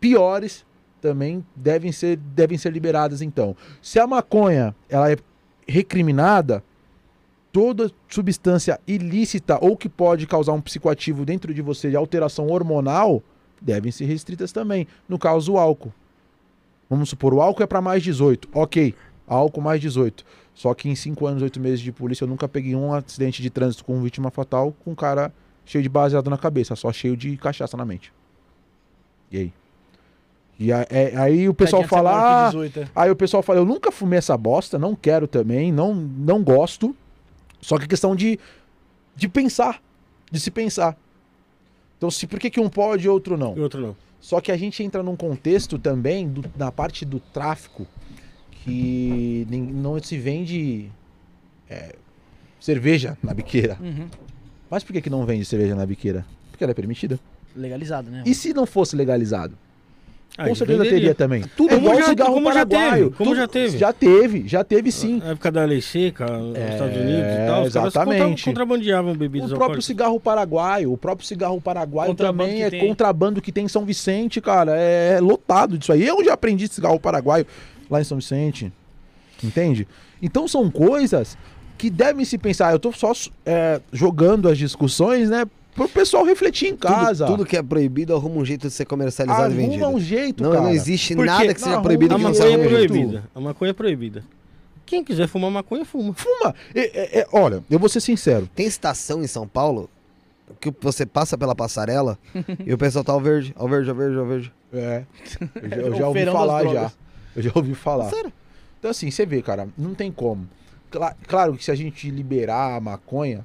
piores 0.00 0.64
também 1.00 1.44
devem 1.54 1.92
ser, 1.92 2.16
devem 2.16 2.58
ser 2.58 2.72
liberadas 2.72 3.22
então. 3.22 3.56
Se 3.80 3.98
a 3.98 4.06
maconha 4.06 4.74
ela 4.88 5.10
é 5.10 5.16
recriminada, 5.66 6.62
toda 7.52 7.90
substância 8.08 8.80
ilícita 8.86 9.58
ou 9.60 9.76
que 9.76 9.88
pode 9.88 10.26
causar 10.26 10.52
um 10.52 10.60
psicoativo 10.60 11.24
dentro 11.24 11.54
de 11.54 11.62
você 11.62 11.90
de 11.90 11.96
alteração 11.96 12.48
hormonal 12.48 13.22
devem 13.60 13.90
ser 13.90 14.04
restritas 14.04 14.52
também. 14.52 14.86
No 15.08 15.18
caso, 15.18 15.54
o 15.54 15.58
álcool. 15.58 15.92
Vamos 16.88 17.08
supor, 17.08 17.34
o 17.34 17.40
álcool 17.40 17.62
é 17.62 17.66
para 17.66 17.80
mais 17.80 18.02
18. 18.02 18.48
Ok, 18.52 18.94
álcool 19.26 19.60
mais 19.60 19.80
18. 19.80 20.24
Só 20.56 20.72
que 20.74 20.88
em 20.88 20.94
5 20.96 21.24
anos, 21.26 21.42
8 21.42 21.60
meses 21.60 21.80
de 21.80 21.92
polícia, 21.92 22.24
eu 22.24 22.28
nunca 22.28 22.48
peguei 22.48 22.74
um 22.74 22.92
acidente 22.92 23.40
de 23.42 23.50
trânsito 23.50 23.84
com 23.84 24.00
vítima 24.02 24.30
fatal 24.30 24.74
com 24.84 24.90
um 24.92 24.94
cara 24.94 25.30
cheio 25.66 25.82
de 25.82 25.88
baseado 25.88 26.30
na 26.30 26.38
cabeça, 26.38 26.74
só 26.74 26.90
cheio 26.92 27.14
de 27.16 27.36
cachaça 27.36 27.76
na 27.76 27.84
mente. 27.84 28.10
E 29.30 29.38
aí? 29.38 29.52
E 30.58 30.72
a- 30.72 30.86
é- 30.88 31.14
aí 31.16 31.46
o 31.48 31.52
pessoal 31.52 31.82
fala. 31.90 32.10
que 32.10 32.16
"Ah, 32.16 32.46
18, 32.46 32.80
é. 32.80 32.88
Aí 32.96 33.10
o 33.10 33.16
pessoal 33.16 33.42
fala, 33.42 33.58
eu 33.58 33.66
nunca 33.66 33.92
fumei 33.92 34.18
essa 34.18 34.34
bosta, 34.38 34.78
não 34.78 34.94
quero 34.96 35.28
também, 35.28 35.70
não, 35.70 35.94
não 35.94 36.42
gosto. 36.42 36.96
Só 37.60 37.76
que 37.76 37.84
é 37.84 37.86
questão 37.88 38.16
de, 38.16 38.38
de 39.14 39.28
pensar, 39.28 39.82
de 40.32 40.40
se 40.40 40.50
pensar. 40.50 40.96
Então, 41.98 42.10
se, 42.10 42.26
por 42.26 42.38
que, 42.38 42.48
que 42.48 42.60
um 42.60 42.70
pode 42.70 43.04
e 43.04 43.08
outro 43.10 43.36
não? 43.36 43.54
E 43.56 43.60
outro 43.60 43.80
não. 43.82 43.96
Só 44.20 44.40
que 44.40 44.50
a 44.50 44.56
gente 44.56 44.82
entra 44.82 45.02
num 45.02 45.16
contexto 45.16 45.78
também, 45.78 46.26
do- 46.28 46.44
na 46.56 46.72
parte 46.72 47.04
do 47.04 47.20
tráfico, 47.20 47.86
que 48.66 49.46
não 49.50 50.02
se 50.02 50.18
vende 50.18 50.90
é, 51.70 51.94
cerveja 52.60 53.16
na 53.22 53.32
biqueira. 53.32 53.78
Uhum. 53.80 54.08
Mas 54.68 54.82
por 54.82 54.92
que, 54.92 55.00
que 55.00 55.10
não 55.10 55.24
vende 55.24 55.44
cerveja 55.44 55.76
na 55.76 55.86
biqueira? 55.86 56.26
Porque 56.50 56.64
ela 56.64 56.72
é 56.72 56.74
permitida. 56.74 57.18
Legalizado, 57.54 58.10
né? 58.10 58.24
E 58.26 58.34
se 58.34 58.52
não 58.52 58.66
fosse 58.66 58.96
legalizado? 58.96 59.56
Com 60.36 60.54
certeza 60.54 60.78
venderia. 60.82 60.90
teria 61.00 61.14
também. 61.14 61.44
Tudo 61.56 61.72
é 61.72 61.76
igual 61.78 61.96
já- 61.98 62.08
cigarro 62.08 62.34
como 62.34 62.46
já 62.52 62.66
paraguaio. 62.66 63.04
teve, 63.04 63.16
como 63.16 63.34
já 63.36 63.48
teve. 63.48 63.78
Já 63.78 63.92
teve, 63.92 64.46
já 64.48 64.62
teve 64.64 64.92
sim. 64.92 65.16
Na 65.18 65.30
época 65.30 65.50
da 65.50 65.64
lei 65.64 65.80
seca, 65.80 66.26
nos 66.26 66.54
É, 66.56 66.72
Estados 66.74 66.94
Unidos 66.96 67.32
e 67.32 67.46
tal, 67.46 67.62
os 67.64 67.72
caras 67.72 67.94
exatamente. 67.94 68.20
contra- 68.28 68.44
contrabandeavam 68.44 69.14
bebidas 69.16 69.50
O 69.50 69.54
próprio 69.56 69.80
cigarro 69.80 70.20
paraguaio, 70.20 70.92
o 70.92 70.98
próprio 70.98 71.26
cigarro 71.26 71.58
paraguaio 71.58 72.10
Contrabando 72.10 72.48
também 72.50 72.62
é 72.62 72.68
tem. 72.68 72.86
contrabando 72.86 73.40
que 73.40 73.50
tem 73.50 73.64
em 73.64 73.68
São 73.68 73.84
Vicente, 73.86 74.40
cara. 74.42 74.72
É 74.76 75.18
lotado 75.20 75.78
disso 75.78 75.92
aí. 75.92 76.06
Eu 76.06 76.22
já 76.22 76.34
aprendi 76.34 76.68
cigarro 76.68 77.00
paraguaio 77.00 77.46
lá 77.90 78.00
em 78.00 78.04
São 78.04 78.18
Vicente. 78.18 78.70
Entende? 79.42 79.86
Então 80.20 80.46
são 80.48 80.70
coisas 80.70 81.36
que 81.78 81.88
devem 81.90 82.24
se 82.24 82.36
pensar. 82.38 82.72
Eu 82.72 82.78
tô 82.78 82.92
só 82.92 83.12
é, 83.44 83.80
jogando 83.92 84.48
as 84.48 84.58
discussões, 84.58 85.28
né? 85.30 85.44
Pro 85.76 85.88
pessoal 85.88 86.24
refletir 86.24 86.68
em 86.70 86.76
casa. 86.76 87.26
Tudo, 87.26 87.36
tudo 87.38 87.46
que 87.48 87.56
é 87.56 87.62
proibido 87.62 88.14
arruma 88.16 88.36
um 88.40 88.44
jeito 88.44 88.66
de 88.66 88.72
ser 88.72 88.86
comercializado 88.86 89.52
e 89.52 89.56
vendido. 89.56 89.84
Arruma 89.84 89.98
um 89.98 90.00
jeito, 90.00 90.42
não, 90.42 90.50
cara. 90.50 90.62
não 90.64 90.70
existe 90.70 91.14
Porque 91.14 91.30
nada 91.30 91.52
que 91.54 91.60
seja 91.60 91.72
arruma- 91.72 91.82
proibido 91.82 92.14
A 92.14 92.18
que 92.18 92.24
não 92.24 92.34
seja 92.34 92.48
é 92.58 92.68
proibida. 92.68 93.24
A 93.34 93.40
maconha 93.40 93.70
é 93.70 93.74
proibida. 93.74 94.24
Quem 94.86 95.04
quiser 95.04 95.26
fumar 95.28 95.50
maconha, 95.50 95.84
fuma. 95.84 96.14
Fuma. 96.14 96.54
É, 96.74 96.80
é, 96.80 97.20
é, 97.20 97.26
olha, 97.32 97.62
eu 97.68 97.78
vou 97.78 97.88
ser 97.88 98.00
sincero. 98.00 98.48
Tem 98.54 98.66
estação 98.66 99.22
em 99.22 99.26
São 99.26 99.46
Paulo 99.46 99.90
que 100.60 100.72
você 100.80 101.04
passa 101.04 101.36
pela 101.36 101.54
passarela 101.54 102.16
e 102.64 102.72
o 102.72 102.78
pessoal 102.78 103.04
tá 103.04 103.12
ao 103.12 103.20
verde, 103.20 103.52
ao 103.56 103.68
verde, 103.68 103.90
ao 103.90 103.96
verde, 103.96 104.16
ao 104.18 104.26
verde. 104.26 104.52
É. 104.72 105.02
Eu 105.60 105.68
já, 105.68 105.76
eu 105.76 105.92
O 105.92 105.94
já 105.96 106.08
ouvi 106.08 106.24
falar 106.26 106.64
já. 106.68 106.92
Eu 107.34 107.42
já 107.42 107.50
ouvi 107.54 107.74
falar. 107.74 108.08
Sério? 108.10 108.32
Então, 108.78 108.90
assim, 108.90 109.10
você 109.10 109.26
vê, 109.26 109.42
cara, 109.42 109.68
não 109.76 109.92
tem 109.94 110.10
como. 110.12 110.48
Cla- 110.90 111.16
claro 111.26 111.54
que 111.56 111.64
se 111.64 111.70
a 111.70 111.74
gente 111.74 112.08
liberar 112.10 112.76
a 112.76 112.80
maconha, 112.80 113.44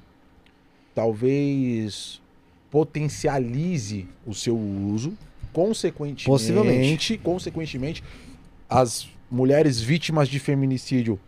talvez 0.93 2.21
potencialize 2.69 4.07
o 4.25 4.33
seu 4.33 4.57
uso. 4.57 5.13
Consequentemente, 5.53 6.25
Possivelmente. 6.25 7.17
consequentemente, 7.17 8.03
as 8.69 9.07
mulheres 9.29 9.81
vítimas 9.81 10.29
de 10.29 10.39
feminicídio, 10.39 11.19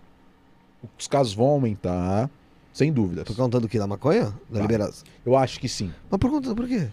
os 0.98 1.08
casos 1.08 1.34
vão 1.34 1.48
aumentar, 1.48 2.30
sem 2.72 2.92
dúvidas. 2.92 3.26
Por 3.26 3.36
conta 3.36 3.60
do 3.60 3.68
que? 3.68 3.78
Da 3.78 3.86
maconha? 3.86 4.26
Da 4.26 4.34
Vai. 4.52 4.62
liberação. 4.62 5.04
Eu 5.26 5.36
acho 5.36 5.60
que 5.60 5.68
sim. 5.68 5.92
Mas 6.10 6.20
por 6.20 6.30
conta 6.32 6.56
por 6.56 6.68
quê? 6.68 6.88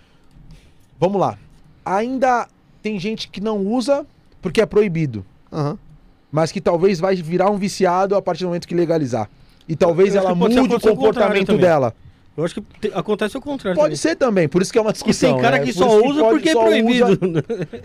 Vamos 0.99 1.21
lá. 1.21 1.39
Ainda 1.85 2.49
tem 2.83 2.99
gente 2.99 3.29
que 3.29 3.41
não 3.41 3.59
usa 3.65 4.05
porque 4.43 4.61
é 4.61 4.67
proibido. 4.67 5.25
Aham. 5.53 5.79
mas 6.33 6.53
que 6.53 6.61
talvez 6.61 7.01
vai 7.01 7.17
virar 7.17 7.51
um 7.51 7.57
viciado 7.59 8.15
a 8.15 8.23
partir 8.23 8.45
do 8.45 8.47
momento 8.49 8.69
que 8.69 8.75
legalizar. 8.75 9.29
E 9.69 9.75
talvez 9.75 10.15
ela 10.15 10.33
mude 10.33 10.57
o 10.61 10.81
comportamento 10.81 11.47
também. 11.49 11.93
Eu 12.41 12.45
acho 12.47 12.55
que 12.55 12.61
te- 12.89 12.93
acontece 12.95 13.37
o 13.37 13.41
contrário. 13.41 13.77
Pode 13.77 13.89
também. 13.95 13.97
ser 13.97 14.17
também, 14.17 14.49
por 14.49 14.63
isso 14.63 14.73
que 14.73 14.79
é 14.79 14.81
uma 14.81 14.89
Que 14.93 14.95
discussão. 14.95 15.33
tem 15.35 15.43
cara 15.43 15.59
né? 15.59 15.65
que 15.65 15.73
Por 15.73 15.79
só 15.79 15.87
isso 15.99 16.07
usa 16.09 16.21
pode- 16.21 16.33
porque 16.35 16.49
é 16.49 16.53
só 16.53 16.63
proibido. 16.65 17.07
usa- 17.07 17.45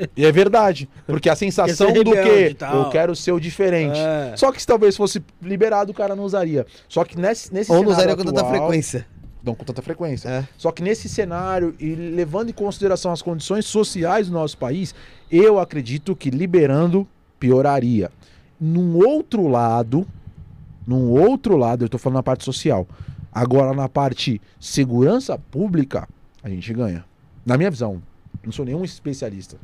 E 0.17 0.25
é 0.25 0.31
verdade, 0.31 0.89
porque 1.05 1.29
a 1.29 1.35
sensação 1.35 1.87
ser 1.93 2.03
do 2.03 2.11
e 2.15 2.53
que 2.55 2.57
eu 2.73 2.89
quero 2.89 3.15
ser 3.15 3.31
o 3.31 3.39
diferente. 3.39 3.99
É. 3.99 4.33
Só 4.35 4.51
que 4.51 4.59
se 4.61 4.67
talvez 4.67 4.95
fosse 4.97 5.21
liberado, 5.41 5.91
o 5.91 5.95
cara 5.95 6.15
não 6.15 6.23
usaria. 6.23 6.65
Só 6.89 7.03
que 7.03 7.17
nesse, 7.19 7.53
nesse 7.53 7.71
Ou 7.71 7.83
não 7.83 7.91
usaria 7.91 8.15
com 8.15 8.23
tanta 8.23 8.39
atual- 8.41 8.51
frequência. 8.53 9.05
Não 9.43 9.53
com 9.53 9.63
tanta 9.63 9.81
frequência. 9.83 10.27
É. 10.27 10.43
Só 10.57 10.71
que 10.71 10.81
nesse 10.81 11.07
cenário, 11.07 11.75
e 11.79 11.93
levando 11.93 12.49
em 12.49 12.53
consideração 12.53 13.11
as 13.11 13.21
condições 13.21 13.65
sociais 13.65 14.27
do 14.27 14.33
nosso 14.33 14.57
país, 14.57 14.95
eu 15.31 15.59
acredito 15.59 16.15
que 16.15 16.31
liberando 16.31 17.07
pioraria. 17.39 18.09
Num 18.59 18.95
outro 18.97 19.47
lado, 19.47 20.07
num 20.87 21.09
outro 21.11 21.57
lado, 21.57 21.85
eu 21.85 21.89
tô 21.89 21.97
falando 21.99 22.15
na 22.17 22.23
parte 22.23 22.43
social. 22.43 22.87
Agora, 23.35 23.73
na 23.73 23.89
parte 23.89 24.41
segurança 24.59 25.37
pública, 25.37 26.07
a 26.41 26.49
gente 26.49 26.71
ganha. 26.73 27.03
Na 27.45 27.57
minha 27.57 27.69
visão, 27.69 28.01
não 28.41 28.51
sou 28.51 28.63
nenhum 28.63 28.83
especialista. 28.85 29.57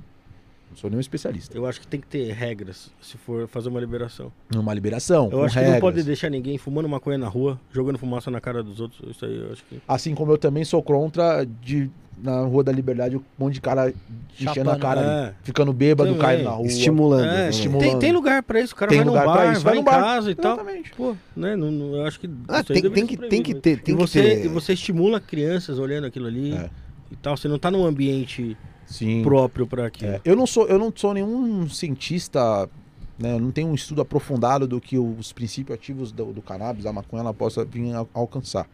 Não 0.69 0.77
sou 0.77 0.89
nenhum 0.89 0.99
especialista. 0.99 1.57
Eu 1.57 1.65
acho 1.65 1.79
que 1.81 1.87
tem 1.87 1.99
que 1.99 2.07
ter 2.07 2.31
regras 2.33 2.91
se 3.01 3.17
for 3.17 3.47
fazer 3.47 3.69
uma 3.69 3.79
liberação. 3.79 4.31
Numa 4.53 4.73
liberação, 4.73 5.29
Eu 5.31 5.43
acho 5.43 5.53
que 5.53 5.59
regras. 5.59 5.75
não 5.75 5.81
pode 5.81 6.03
deixar 6.03 6.29
ninguém 6.29 6.57
fumando 6.57 6.87
maconha 6.87 7.17
na 7.17 7.27
rua, 7.27 7.59
jogando 7.71 7.97
fumaça 7.97 8.29
na 8.29 8.39
cara 8.41 8.61
dos 8.61 8.79
outros. 8.79 9.01
Isso 9.09 9.25
aí 9.25 9.35
eu 9.37 9.51
acho 9.51 9.63
que. 9.65 9.81
Assim 9.87 10.13
como 10.13 10.31
eu 10.31 10.37
também 10.37 10.63
sou 10.63 10.81
contra 10.83 11.45
de 11.45 11.89
na 12.23 12.41
Rua 12.41 12.63
da 12.63 12.71
Liberdade 12.71 13.17
um 13.17 13.21
monte 13.37 13.55
de 13.55 13.61
cara 13.61 13.93
enchendo 14.39 14.69
a 14.69 14.73
Chapando, 14.73 14.79
cara, 14.81 15.01
é. 15.01 15.23
ali, 15.27 15.35
ficando 15.43 15.73
bêbado, 15.73 16.09
Também. 16.11 16.21
caindo 16.25 16.43
na 16.43 16.51
rua. 16.51 16.67
Estimulando. 16.67 17.23
É, 17.25 17.37
né? 17.37 17.49
estimulando. 17.49 17.89
Tem, 17.89 17.99
tem 17.99 18.11
lugar 18.11 18.43
pra 18.43 18.59
isso, 18.61 18.73
o 18.73 18.75
cara 18.75 18.89
Tem 18.89 18.99
vai 18.99 19.05
num 19.05 19.11
lugar 19.11 19.23
pra 19.23 19.33
bar, 19.45 19.51
isso, 19.53 19.61
vai 19.61 19.73
vai 19.73 19.75
em 19.75 19.79
no 19.79 19.85
bar. 19.85 20.01
casa 20.01 20.31
e 20.31 20.35
tal. 20.35 20.53
Exatamente. 20.55 20.91
Pô, 20.91 21.15
né? 21.35 21.55
Não, 21.55 21.71
não- 21.71 21.95
eu 21.95 22.05
acho 22.05 22.19
que. 22.19 22.29
Ah, 22.47 22.63
tem, 22.63 22.81
tem, 22.91 23.07
que, 23.07 23.17
tem 23.17 23.43
que 23.43 23.53
ter. 23.55 23.81
Tem 23.81 23.93
e 23.93 23.97
que 23.97 24.01
você, 24.01 24.21
ter. 24.41 24.47
você 24.49 24.73
estimula 24.73 25.19
crianças 25.19 25.79
olhando 25.79 26.05
aquilo 26.07 26.27
ali 26.27 26.53
É. 26.53 26.69
e 27.11 27.15
tal. 27.15 27.35
Você 27.35 27.47
não 27.47 27.57
tá 27.59 27.69
num 27.71 27.85
ambiente 27.85 28.55
Sim. 28.85 29.21
próprio 29.23 29.65
pra 29.65 29.87
aquilo. 29.87 30.11
É, 30.11 30.21
eu 30.23 30.35
não 30.35 30.45
sou, 30.45 30.67
eu 30.67 30.77
não 30.77 30.91
sou 30.95 31.13
nenhum 31.13 31.67
cientista, 31.69 32.69
né? 33.17 33.33
Eu 33.33 33.39
não 33.39 33.51
tenho 33.51 33.67
um 33.67 33.75
estudo 33.75 34.01
aprofundado 34.01 34.67
do 34.67 34.79
que 34.81 34.97
os 34.97 35.31
princípios 35.31 35.75
ativos 35.77 36.11
do, 36.11 36.25
do 36.33 36.41
cannabis, 36.41 36.83
da 36.83 36.93
maconha, 36.93 37.21
ela 37.21 37.33
possa 37.33 37.63
vir 37.65 37.93
a, 37.93 38.05
alcançar. 38.13 38.67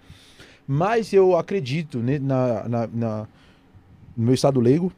Mas 0.67 1.13
eu 1.13 1.37
acredito 1.37 1.99
ne- 1.99 2.19
na, 2.19 2.67
na- 2.67 2.87
na- 2.93 3.27
no 4.15 4.25
meu 4.25 4.33
estado 4.33 4.59
leigo 4.59 4.91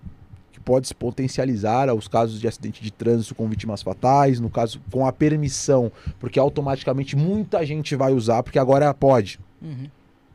que 0.52 0.60
pode 0.60 0.88
se 0.88 0.96
potencializar 0.96 1.90
aos 1.90 2.08
casos 2.08 2.40
de 2.40 2.48
acidente 2.48 2.82
de 2.82 2.92
trânsito 2.92 3.36
com 3.36 3.48
vítimas 3.48 3.82
fatais, 3.84 4.40
no 4.40 4.50
caso 4.50 4.82
com 4.92 5.06
a 5.06 5.12
permissão, 5.12 5.92
porque 6.20 6.40
automaticamente 6.40 7.16
muita 7.16 7.64
gente 7.66 7.96
vai 7.96 8.14
usar, 8.14 8.42
porque 8.42 8.58
agora 8.58 8.92
pode. 8.94 9.40
Uhum. 9.62 9.88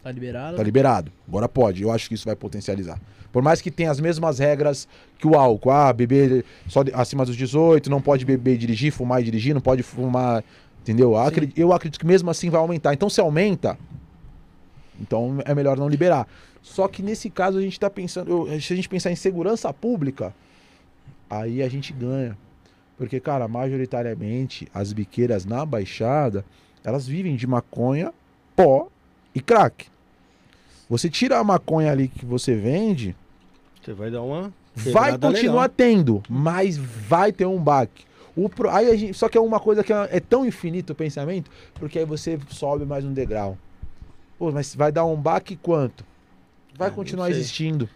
Tá 0.02 0.12
liberado. 0.12 0.56
Tá 0.56 0.62
liberado. 0.62 1.10
Agora 1.26 1.48
pode. 1.48 1.82
Eu 1.82 1.90
acho 1.90 2.08
que 2.08 2.14
isso 2.14 2.26
vai 2.26 2.36
potencializar. 2.36 3.00
Por 3.32 3.42
mais 3.42 3.60
que 3.60 3.70
tenha 3.70 3.90
as 3.90 3.98
mesmas 3.98 4.38
regras 4.38 4.86
que 5.18 5.26
o 5.26 5.34
álcool. 5.34 5.70
Ah, 5.70 5.92
beber 5.92 6.44
só 6.68 6.82
de- 6.84 6.92
acima 6.94 7.24
dos 7.24 7.34
18, 7.36 7.90
não 7.90 8.00
pode 8.00 8.24
beber 8.24 8.54
e 8.54 8.58
dirigir, 8.58 8.92
fumar 8.92 9.20
e 9.20 9.24
dirigir, 9.24 9.54
não 9.54 9.60
pode 9.62 9.82
fumar. 9.82 10.44
Entendeu? 10.82 11.12
Eu 11.12 11.16
acre- 11.18 11.52
Eu 11.56 11.72
acredito 11.72 11.98
que 11.98 12.06
mesmo 12.06 12.30
assim 12.30 12.50
vai 12.50 12.60
aumentar. 12.60 12.92
Então, 12.92 13.08
se 13.08 13.18
aumenta, 13.20 13.78
então 15.00 15.38
é 15.44 15.54
melhor 15.54 15.76
não 15.76 15.88
liberar. 15.88 16.26
Só 16.62 16.88
que 16.88 17.02
nesse 17.02 17.28
caso 17.30 17.58
a 17.58 17.60
gente 17.62 17.78
tá 17.78 17.90
pensando. 17.90 18.46
se 18.60 18.72
a 18.72 18.76
gente 18.76 18.88
pensar 18.88 19.10
em 19.10 19.16
segurança 19.16 19.72
pública, 19.72 20.34
aí 21.28 21.62
a 21.62 21.68
gente 21.68 21.92
ganha. 21.92 22.36
Porque, 22.96 23.18
cara, 23.20 23.46
majoritariamente 23.48 24.68
as 24.72 24.92
biqueiras 24.92 25.44
na 25.44 25.66
Baixada, 25.66 26.44
elas 26.84 27.06
vivem 27.06 27.34
de 27.36 27.46
maconha, 27.46 28.12
pó 28.54 28.88
e 29.34 29.40
crack. 29.40 29.86
Você 30.88 31.10
tira 31.10 31.38
a 31.38 31.44
maconha 31.44 31.90
ali 31.90 32.08
que 32.08 32.24
você 32.24 32.54
vende, 32.54 33.16
Você 33.82 33.92
vai 33.92 34.10
dar 34.10 34.22
uma. 34.22 34.52
vai 34.92 35.18
continuar 35.18 35.62
legal. 35.62 35.68
tendo, 35.76 36.22
mas 36.28 36.76
vai 36.76 37.32
ter 37.32 37.46
um 37.46 37.58
baque. 37.58 38.04
O 38.36 38.48
pro- 38.48 38.70
aí 38.70 38.90
a 38.90 38.96
gente- 38.96 39.14
só 39.14 39.28
que 39.28 39.36
é 39.38 39.40
uma 39.40 39.58
coisa 39.60 39.82
que 39.84 39.92
é, 39.92 40.08
é 40.12 40.20
tão 40.20 40.44
infinito 40.46 40.92
o 40.92 40.94
pensamento, 40.96 41.50
porque 41.74 41.98
aí 42.00 42.04
você 42.04 42.38
sobe 42.48 42.84
mais 42.84 43.04
um 43.04 43.12
degrau. 43.12 43.56
Pô, 44.38 44.50
mas 44.50 44.74
vai 44.74 44.90
dar 44.92 45.04
um 45.04 45.16
baque 45.16 45.56
quanto? 45.56 46.04
Vai 46.76 46.88
Ah, 46.88 46.90
continuar 46.92 47.30
existindo. 47.30 47.88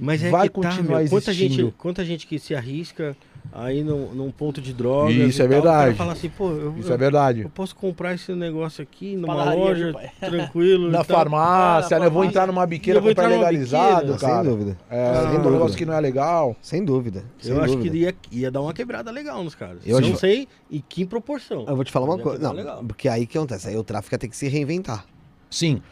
Mas 0.00 0.22
é 0.22 0.30
vai 0.30 0.48
que 0.48 0.60
tá, 0.60 0.68
continuar 0.68 1.00
meu, 1.00 1.08
quanta 1.08 1.30
existindo. 1.32 1.62
gente, 1.64 1.74
quanta 1.76 2.04
gente 2.04 2.26
que 2.28 2.38
se 2.38 2.54
arrisca 2.54 3.16
aí 3.52 3.82
num, 3.82 4.12
num 4.14 4.30
ponto 4.30 4.60
de 4.60 4.72
drogas 4.72 5.12
Isso 5.16 5.42
e 5.42 5.44
é 5.44 5.48
tal, 5.48 5.48
verdade. 5.48 5.96
fala 5.96 6.12
assim, 6.12 6.28
pô, 6.28 6.50
eu, 6.52 6.78
Isso 6.78 6.90
é 6.90 6.94
eu, 6.94 6.98
verdade. 6.98 7.40
eu 7.40 7.50
posso 7.50 7.74
comprar 7.74 8.14
esse 8.14 8.32
negócio 8.32 8.80
aqui 8.80 9.16
numa 9.16 9.34
Padaria, 9.34 9.58
loja, 9.64 9.94
tranquilo. 10.20 10.88
Na 10.88 11.02
farmácia, 11.02 11.96
Ah, 11.96 12.00
né? 12.00 12.06
Eu 12.06 12.12
vou 12.12 12.22
entrar 12.24 12.46
numa 12.46 12.64
biqueira 12.64 13.00
comprar 13.00 13.10
entrar 13.10 13.28
numa 13.28 13.38
legalizado, 13.38 13.96
biqueira. 14.12 14.18
Sem 14.20 14.28
cara. 14.28 14.44
dúvida. 14.48 14.78
É, 14.88 15.14
Sem 15.14 15.24
um 15.24 15.30
dúvida. 15.32 15.50
negócio 15.50 15.76
que 15.76 15.84
não 15.84 15.94
é 15.94 16.00
legal. 16.00 16.56
Sem 16.62 16.84
dúvida. 16.84 17.24
sem 17.40 17.50
Eu 17.52 17.60
acho 17.60 17.74
dúvida. 17.74 17.90
que 17.90 17.98
ia, 17.98 18.14
ia 18.42 18.50
dar 18.52 18.60
uma 18.60 18.72
quebrada 18.72 19.10
legal 19.10 19.42
nos 19.42 19.56
caras. 19.56 19.78
Eu 19.84 20.00
não 20.00 20.14
sei 20.14 20.46
em 20.70 20.80
que 20.88 21.04
proporção. 21.04 21.64
Eu 21.66 21.74
vou 21.74 21.84
te 21.84 21.90
falar 21.90 22.06
uma 22.06 22.18
coisa. 22.20 22.40
Não, 22.40 22.52
legal. 22.52 22.84
porque 22.86 23.08
aí 23.08 23.24
o 23.24 23.26
que 23.26 23.36
acontece? 23.36 23.68
Aí 23.68 23.76
o 23.76 23.82
tráfico 23.82 24.14
ia 24.14 24.18
ter 24.20 24.28
que 24.28 24.36
se 24.36 24.46
reinventar. 24.46 25.04
Sim. 25.50 25.82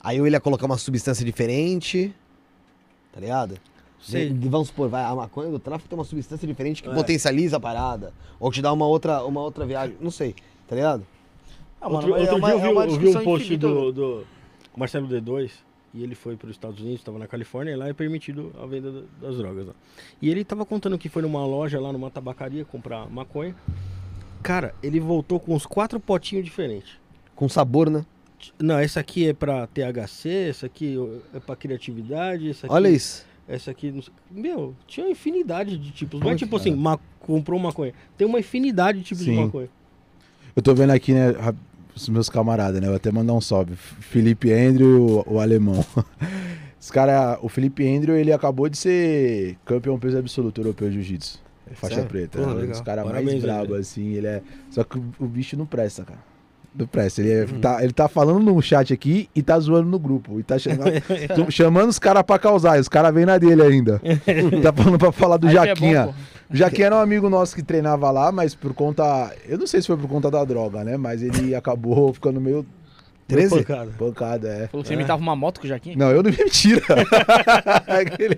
Aí 0.00 0.20
ou 0.20 0.26
ele 0.26 0.36
ia 0.36 0.40
colocar 0.40 0.66
uma 0.66 0.76
substância 0.78 1.24
diferente, 1.24 2.14
tá 3.12 3.20
ligado? 3.20 3.56
De- 4.06 4.28
vamos 4.50 4.68
supor, 4.68 4.88
vai, 4.90 5.02
a 5.02 5.14
maconha 5.14 5.50
do 5.50 5.58
tráfico 5.58 5.88
tem 5.88 5.98
uma 5.98 6.04
substância 6.04 6.46
diferente 6.46 6.82
que 6.82 6.88
É. 6.90 6.94
potencializa 6.94 7.56
a 7.56 7.60
parada. 7.60 8.12
Ou 8.38 8.52
te 8.52 8.60
dá 8.60 8.70
uma 8.72 8.86
outra, 8.86 9.24
uma 9.24 9.40
outra 9.40 9.64
viagem. 9.64 9.96
Não 9.98 10.10
sei, 10.10 10.34
tá 10.68 10.74
ligado? 10.76 11.06
Ah, 11.80 11.88
mano, 11.88 11.96
outro 12.08 12.14
é 12.16 12.20
outro 12.20 12.36
uma- 12.36 12.48
dia 12.48 12.54
eu 12.54 12.58
é 12.58 12.62
vi, 12.62 12.68
uma 12.72 12.84
eu 12.84 12.98
vi 12.98 13.08
um 13.08 13.24
post 13.24 13.46
infinita. 13.46 13.66
do, 13.68 13.92
do 13.92 14.26
Marcelo 14.76 15.08
D2 15.08 15.52
e 15.94 16.02
ele 16.02 16.14
foi 16.14 16.36
para 16.36 16.46
os 16.50 16.52
Estados 16.56 16.80
Unidos, 16.80 17.00
estava 17.00 17.18
na 17.18 17.26
Califórnia 17.26 17.72
e 17.72 17.76
lá 17.76 17.88
é 17.88 17.94
permitido 17.94 18.52
a 18.62 18.66
venda 18.66 18.92
da- 18.92 19.02
das 19.22 19.38
drogas. 19.38 19.68
Lá. 19.68 19.74
E 20.20 20.28
ele 20.28 20.42
estava 20.42 20.66
contando 20.66 20.98
que 20.98 21.08
foi 21.08 21.22
numa 21.22 21.46
loja 21.46 21.80
lá, 21.80 21.90
numa 21.90 22.10
tabacaria, 22.10 22.64
comprar 22.66 23.08
maconha. 23.08 23.54
Cara, 24.42 24.74
ele 24.82 25.00
voltou 25.00 25.40
com 25.40 25.54
uns 25.54 25.64
quatro 25.64 25.98
potinhos 25.98 26.44
diferentes. 26.44 26.98
Com 27.34 27.48
sabor, 27.48 27.88
né? 27.88 28.04
Não, 28.58 28.80
esse 28.80 28.98
aqui 28.98 29.28
é 29.28 29.32
pra 29.32 29.66
THC, 29.66 30.28
esse 30.50 30.66
aqui 30.66 30.96
é 31.34 31.40
pra 31.40 31.56
criatividade, 31.56 32.48
esse 32.48 32.66
aqui, 32.66 32.74
Olha 32.74 32.88
isso. 32.88 33.24
esse 33.48 33.70
aqui, 33.70 33.94
meu, 34.30 34.74
tinha 34.86 35.06
uma 35.06 35.12
infinidade 35.12 35.78
de 35.78 35.90
tipos. 35.90 36.20
Não 36.20 36.30
é 36.30 36.36
tipo 36.36 36.56
assim, 36.56 36.74
ma- 36.74 36.98
comprou 37.20 37.58
maconha. 37.58 37.92
Tem 38.18 38.26
uma 38.26 38.38
infinidade 38.40 38.98
de 38.98 39.04
tipos 39.04 39.24
de 39.24 39.30
Sim. 39.30 39.44
maconha. 39.44 39.68
Eu 40.54 40.62
tô 40.62 40.74
vendo 40.74 40.90
aqui, 40.90 41.12
né, 41.12 41.34
os 41.96 42.08
meus 42.08 42.28
camaradas, 42.28 42.80
né? 42.80 42.86
Eu 42.86 42.90
vou 42.90 42.96
até 42.96 43.10
mandar 43.10 43.32
um 43.32 43.40
salve. 43.40 43.74
Felipe 43.76 44.52
Andrew 44.52 45.24
o, 45.26 45.34
o 45.34 45.40
alemão. 45.40 45.84
Esse 46.80 46.92
cara, 46.92 47.38
o 47.40 47.48
Felipe 47.48 47.86
Andrew, 47.88 48.14
ele 48.14 48.30
acabou 48.30 48.68
de 48.68 48.76
ser 48.76 49.56
campeão 49.64 49.98
peso 49.98 50.18
absoluto 50.18 50.60
europeu 50.60 50.88
de 50.88 50.96
jiu-jitsu. 50.96 51.42
É 51.70 51.74
Faixa 51.74 51.94
Sério? 51.94 52.10
preta. 52.10 52.38
Porra, 52.38 52.60
é 52.60 52.64
um 52.64 52.66
dos 52.68 52.80
caras 52.82 53.06
mais 53.06 53.42
velho. 53.42 53.74
assim. 53.76 54.12
Ele 54.12 54.26
é... 54.26 54.42
Só 54.70 54.84
que 54.84 54.98
o, 54.98 55.04
o 55.18 55.26
bicho 55.26 55.56
não 55.56 55.64
presta, 55.64 56.04
cara. 56.04 56.18
Não 56.76 56.86
presta. 56.86 57.20
Ele, 57.20 57.52
Uhum. 57.52 57.56
é- 57.58 57.60
tá, 57.60 57.84
ele 57.84 57.92
tá 57.92 58.08
falando 58.08 58.40
no 58.40 58.60
chat 58.60 58.92
aqui 58.92 59.28
e 59.34 59.42
tá 59.42 59.58
zoando 59.60 59.88
no 59.88 59.98
grupo. 59.98 60.40
E 60.40 60.42
tá 60.42 60.58
chamando, 60.58 60.90
chamando 61.50 61.88
os 61.90 61.98
caras 62.00 62.22
pra 62.24 62.38
causar. 62.38 62.76
E 62.78 62.80
os 62.80 62.88
caras 62.88 63.14
vêm 63.14 63.24
na 63.24 63.38
dele 63.38 63.62
ainda. 63.62 64.00
tá 64.62 64.72
falando 64.72 64.98
pra 64.98 65.12
falar 65.12 65.36
do 65.36 65.46
Aí 65.46 65.54
é 65.56 65.58
bom, 65.58 65.66
Jaquinha. 65.68 66.14
O 66.50 66.56
Jaquinha 66.56 66.86
era 66.88 66.96
um 66.96 67.00
amigo 67.00 67.30
nosso 67.30 67.54
que 67.54 67.62
treinava 67.62 68.10
lá, 68.10 68.32
mas 68.32 68.54
por 68.54 68.74
conta. 68.74 69.32
Eu 69.48 69.56
não 69.56 69.66
sei 69.66 69.80
se 69.80 69.86
foi 69.86 69.96
por 69.96 70.08
conta 70.08 70.30
da 70.30 70.44
droga, 70.44 70.82
né? 70.84 70.96
Mas 70.96 71.22
ele 71.22 71.54
acabou 71.56 72.12
ficando 72.12 72.40
meio 72.40 72.66
13? 73.28 73.56
Pancada. 73.62 73.90
pancada, 73.96 74.48
é. 74.48 74.66
Falou 74.66 74.82
que 74.82 74.88
você 74.88 74.94
imitava 74.94 75.22
uma 75.22 75.34
moto 75.36 75.60
com 75.60 75.66
o 75.66 75.68
Jaquinha? 75.68 75.96
Não, 75.96 76.10
eu 76.10 76.22
não 76.24 76.30
mentira. 76.30 76.82
Aquele- 77.86 78.36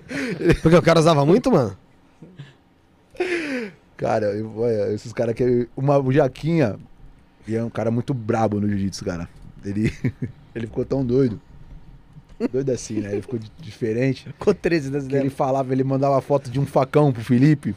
Porque 0.61 0.77
o 0.77 0.81
cara 0.81 0.99
usava 0.99 1.25
muito, 1.25 1.51
mano? 1.51 1.75
Cara, 3.97 4.27
eu- 4.27 4.51
olha, 4.57 4.93
esses 4.93 5.11
caras 5.11 5.33
que. 5.33 5.67
Uma, 5.75 5.97
o 5.97 6.11
Jaquinha, 6.11 6.75
ele 7.47 7.57
é 7.57 7.63
um 7.63 7.69
cara 7.69 7.89
muito 7.89 8.13
brabo 8.13 8.59
no 8.59 8.67
jiu-jitsu, 8.67 9.05
cara. 9.05 9.29
Ele, 9.63 9.91
ele 10.53 10.67
ficou 10.67 10.85
tão 10.85 11.05
doido. 11.05 11.39
Doido 12.51 12.69
assim, 12.71 12.99
né? 12.99 13.11
Ele 13.13 13.21
ficou 13.21 13.39
di- 13.39 13.51
diferente. 13.59 14.25
Ficou 14.25 14.53
13 14.53 14.91
das 14.91 15.07
ele 15.09 15.29
falava, 15.29 15.73
ele 15.73 15.83
mandava 15.83 16.21
foto 16.21 16.51
de 16.51 16.59
um 16.59 16.65
facão 16.65 17.11
pro 17.11 17.23
Felipe. 17.23 17.75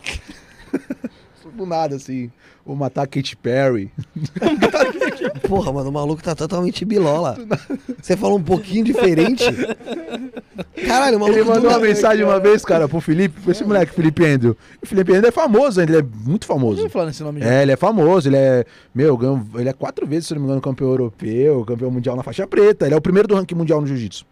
Do 1.54 1.66
nada, 1.66 1.96
assim. 1.96 2.30
Vou 2.64 2.76
matar 2.76 3.06
Katy 3.06 3.36
Perry. 3.36 3.90
Porra, 5.48 5.72
mano, 5.72 5.90
o 5.90 5.92
maluco 5.92 6.22
tá 6.22 6.34
totalmente 6.34 6.84
bilola. 6.84 7.36
Você 8.00 8.16
falou 8.16 8.38
um 8.38 8.42
pouquinho 8.42 8.84
diferente. 8.84 9.44
Caralho, 10.86 11.16
o 11.16 11.20
maluco 11.20 11.38
Ele 11.38 11.44
mandou 11.44 11.62
do 11.62 11.66
uma 11.68 11.72
nada- 11.78 11.86
mensagem 11.86 12.24
uma 12.24 12.38
vez, 12.38 12.64
cara, 12.64 12.88
pro 12.88 13.00
Felipe, 13.00 13.40
pra 13.40 13.52
esse 13.52 13.64
moleque, 13.64 13.92
Felipe 13.94 14.24
Andrew. 14.24 14.56
O 14.82 14.86
Felipe 14.86 15.12
Andrew 15.12 15.28
é 15.28 15.32
famoso 15.32 15.80
ele 15.80 15.96
é 15.96 16.02
muito 16.02 16.46
Não 16.48 16.54
famoso. 16.56 16.82
tô 16.82 16.88
falando 16.88 17.10
esse 17.10 17.22
nome. 17.22 17.42
É, 17.42 17.62
ele 17.62 17.72
é 17.72 17.76
famoso, 17.76 18.28
ele 18.28 18.36
é. 18.36 18.64
Meu, 18.94 19.16
ganhou- 19.16 19.42
ele 19.56 19.68
é 19.68 19.72
quatro 19.72 20.06
vezes, 20.06 20.28
se 20.28 20.34
não 20.34 20.40
me 20.40 20.46
engano, 20.46 20.60
campeão 20.60 20.88
europeu, 20.90 21.64
campeão 21.64 21.90
mundial 21.90 22.16
na 22.16 22.22
faixa 22.22 22.46
preta. 22.46 22.86
Ele 22.86 22.94
é 22.94 22.98
o 22.98 23.00
primeiro 23.02 23.26
do 23.28 23.34
ranking 23.34 23.54
mundial 23.54 23.80
no 23.80 23.86
jiu-jitsu. 23.86 24.24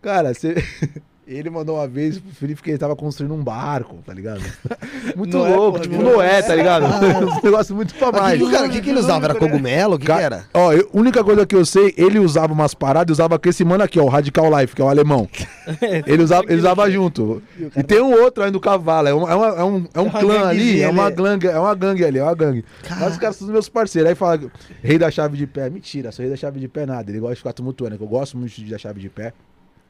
Cara, 0.00 0.32
você. 0.32 0.54
Ele 1.32 1.50
mandou 1.50 1.76
uma 1.76 1.86
vez 1.88 2.18
pro 2.18 2.32
Felipe 2.34 2.62
que 2.62 2.70
ele 2.70 2.78
tava 2.78 2.94
construindo 2.96 3.34
um 3.34 3.42
barco, 3.42 3.98
tá 4.04 4.12
ligado? 4.12 4.42
Muito 5.16 5.36
Noé, 5.36 5.48
louco, 5.56 5.72
porra, 5.78 5.82
tipo 5.82 6.02
Noé. 6.02 6.12
Noé, 6.14 6.42
tá 6.42 6.54
ligado? 6.54 6.84
um 7.42 7.44
negócio 7.44 7.74
muito 7.74 7.94
Mas 7.94 8.00
famoso. 8.00 8.24
o 8.24 8.30
que, 8.30 8.38
que 8.38 8.44
o 8.44 8.50
cara- 8.50 8.66
o 8.66 8.70
que, 8.70 8.80
que 8.80 8.90
ele 8.90 8.98
usava? 9.00 9.24
Era 9.26 9.34
cogumelo? 9.34 9.94
O 9.94 9.98
que, 9.98 10.06
que 10.06 10.12
Ca- 10.12 10.20
era? 10.20 10.44
Ó, 10.54 10.72
a 10.72 10.76
única 10.92 11.22
coisa 11.24 11.44
que 11.46 11.54
eu 11.54 11.64
sei, 11.64 11.94
ele 11.96 12.18
usava 12.18 12.52
umas 12.52 12.74
paradas 12.74 13.10
e 13.10 13.12
usava 13.12 13.38
com 13.38 13.48
esse 13.48 13.64
mano 13.64 13.82
aqui, 13.84 13.98
ó, 13.98 14.04
o 14.04 14.08
Radical 14.08 14.46
Life, 14.60 14.74
que 14.74 14.82
é 14.82 14.84
o 14.84 14.88
alemão. 14.88 15.28
Ele 16.06 16.22
usava, 16.22 16.44
ele 16.48 16.58
usava 16.58 16.90
junto. 16.90 17.40
E 17.76 17.82
tem 17.84 18.00
um 18.00 18.12
outro 18.20 18.42
aí 18.42 18.50
do 18.50 18.58
cavalo, 18.60 19.06
é, 19.08 19.14
uma- 19.14 19.30
é, 19.30 19.34
uma- 19.34 19.48
é 19.48 19.62
um, 19.64 19.86
é 19.94 20.00
um 20.00 20.02
uma 20.04 20.20
clã 20.20 20.46
ali, 20.48 20.80
é 20.82 20.88
uma 20.88 21.08
gangue, 21.10 21.46
é 21.46 21.58
uma 21.58 21.74
gangue 21.74 22.04
ali, 22.04 22.18
é 22.18 22.22
uma 22.22 22.34
gangue. 22.34 22.64
Mas 22.98 23.12
os 23.12 23.18
caras 23.18 23.36
são 23.36 23.46
os 23.46 23.52
meus 23.52 23.68
parceiros. 23.68 24.08
Aí 24.10 24.14
fala, 24.16 24.40
rei 24.82 24.98
da 24.98 25.10
chave 25.10 25.36
de 25.36 25.46
pé. 25.46 25.70
Mentira, 25.70 26.10
sou 26.10 26.22
rei 26.22 26.30
da 26.30 26.36
chave 26.36 26.58
de 26.58 26.66
pé 26.68 26.84
nada. 26.84 27.10
Ele 27.10 27.20
gosta 27.20 27.34
de 27.34 27.38
ficar 27.40 27.52
tumultuando, 27.52 27.96
que 27.96 28.02
eu 28.02 28.08
gosto 28.08 28.36
muito 28.36 28.52
de 28.54 28.70
da 28.70 28.78
chave 28.78 29.00
de 29.00 29.08
pé. 29.08 29.32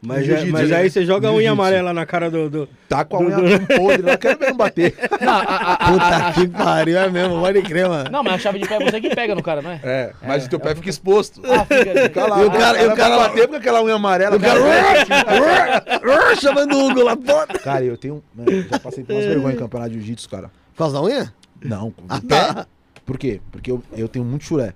Mas, 0.04 0.28
é- 0.28 0.44
mas 0.46 0.68
né? 0.68 0.76
aí 0.78 0.90
você 0.90 1.06
joga 1.06 1.28
a 1.28 1.32
unha 1.32 1.52
amarela 1.52 1.92
na 1.94 2.04
cara 2.04 2.28
do. 2.28 2.50
do- 2.50 2.68
Tá 2.88 3.04
com 3.04 3.18
a 3.18 3.20
unha 3.20 3.60
podre, 3.60 4.02
não 4.02 4.16
quero 4.16 4.40
mesmo 4.40 4.56
bater. 4.56 4.96
Não, 5.22 5.32
a, 5.32 5.42
a- 5.42 5.72
a- 5.74 5.92
Puta 5.92 6.32
que 6.40 6.48
pariu, 6.48 6.98
é 6.98 7.08
mesmo, 7.08 7.38
pode 7.40 7.62
crer, 7.62 7.88
mano. 7.88 8.10
não, 8.10 8.22
mas 8.24 8.34
a 8.34 8.38
chave 8.38 8.58
de 8.58 8.66
pé 8.66 8.74
é 8.82 8.90
você 8.90 9.00
que 9.00 9.14
pega 9.14 9.32
no 9.36 9.42
cara, 9.44 9.62
não 9.62 9.70
é? 9.70 9.80
É, 9.84 10.12
mas 10.26 10.44
o 10.44 10.50
teu 10.50 10.58
pé 10.58 10.74
fica 10.74 10.90
exposto. 10.90 11.40
Ah, 11.44 11.64
fica. 11.64 12.02
Fica 12.02 12.26
lá, 12.26 12.42
E 12.42 12.46
o 12.46 12.50
cara- 12.50 12.82
e 12.82 12.86
o 12.88 12.96
cara- 12.96 13.16
bater 13.16 13.46
com 13.46 13.54
aquela 13.54 13.80
unha 13.82 13.94
amarela. 13.94 14.36
O 14.36 14.40
cara. 14.40 14.60
Chamando 16.40 16.76
o 16.76 16.90
Hugo 16.90 17.02
lá, 17.04 17.16
foda. 17.16 17.58
Cara, 17.60 17.84
eu 17.84 17.96
tenho. 17.96 18.22
Mano, 18.34 18.50
eu 18.50 18.62
já 18.64 18.78
passei 18.80 19.04
por 19.04 19.12
umas 19.14 19.24
vergonhas 19.24 19.54
em 19.54 19.58
campeonato 19.58 19.90
de 19.90 19.98
jiu-jitsu, 19.98 20.28
cara. 20.28 20.50
Por 20.72 20.78
causa 20.78 20.94
da 20.94 21.02
unha? 21.02 21.32
Não, 21.62 21.90
de 21.90 21.94
Ah, 22.08 22.20
pé. 22.20 22.52
tá. 22.54 22.66
Por 23.06 23.18
quê? 23.18 23.40
Porque 23.52 23.70
eu, 23.70 23.82
eu 23.92 24.08
tenho 24.08 24.24
muito 24.24 24.44
chulé. 24.44 24.74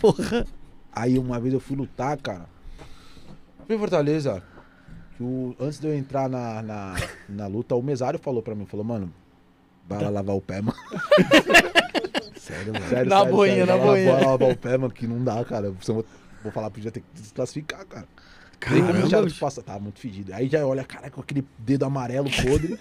Porra. 0.00 0.44
Aí 0.92 1.16
uma 1.18 1.38
vez 1.38 1.54
eu 1.54 1.60
fui 1.60 1.76
lutar, 1.76 2.16
cara. 2.16 2.46
Fui 3.66 3.76
em 3.76 3.78
Fortaleza. 3.78 4.42
Que 5.18 5.22
o, 5.24 5.54
antes 5.58 5.80
de 5.80 5.86
eu 5.88 5.94
entrar 5.94 6.28
na, 6.28 6.62
na, 6.62 6.94
na 7.28 7.46
luta, 7.48 7.74
o 7.74 7.82
mesário 7.82 8.20
falou 8.20 8.40
pra 8.40 8.54
mim, 8.54 8.64
falou, 8.66 8.86
mano, 8.86 9.12
vai 9.88 10.00
lá 10.00 10.10
lavar 10.10 10.36
o 10.36 10.40
pé, 10.40 10.60
mano. 10.62 10.78
Sério, 12.38 12.72
mano. 12.72 12.88
Sério, 12.88 13.10
Na 13.10 13.18
sério, 13.18 13.32
boinha, 13.34 13.54
sério, 13.56 13.66
na 13.66 13.76
vai 13.76 13.86
boinha. 13.86 14.12
vai 14.12 14.24
lavar 14.24 14.50
o 14.50 14.56
pé, 14.56 14.78
mano, 14.78 14.94
que 14.94 15.06
não 15.06 15.22
dá, 15.22 15.44
cara. 15.44 15.70
Você 15.72 15.92
vou, 15.92 16.04
vou 16.42 16.52
falar 16.52 16.70
pro 16.70 16.80
dia 16.80 16.90
ter 16.90 17.00
que 17.00 17.06
desclassificar, 17.20 17.84
cara. 17.84 18.06
Caramba, 18.60 18.92
de 19.06 19.22
bicho. 19.24 19.40
passar. 19.40 19.62
Tá 19.62 19.78
muito 19.78 19.98
fedido. 20.00 20.32
Aí 20.32 20.48
já 20.48 20.64
olha, 20.66 20.84
caraca, 20.84 21.10
com 21.10 21.20
aquele 21.20 21.44
dedo 21.58 21.84
amarelo 21.84 22.30
podre. 22.30 22.78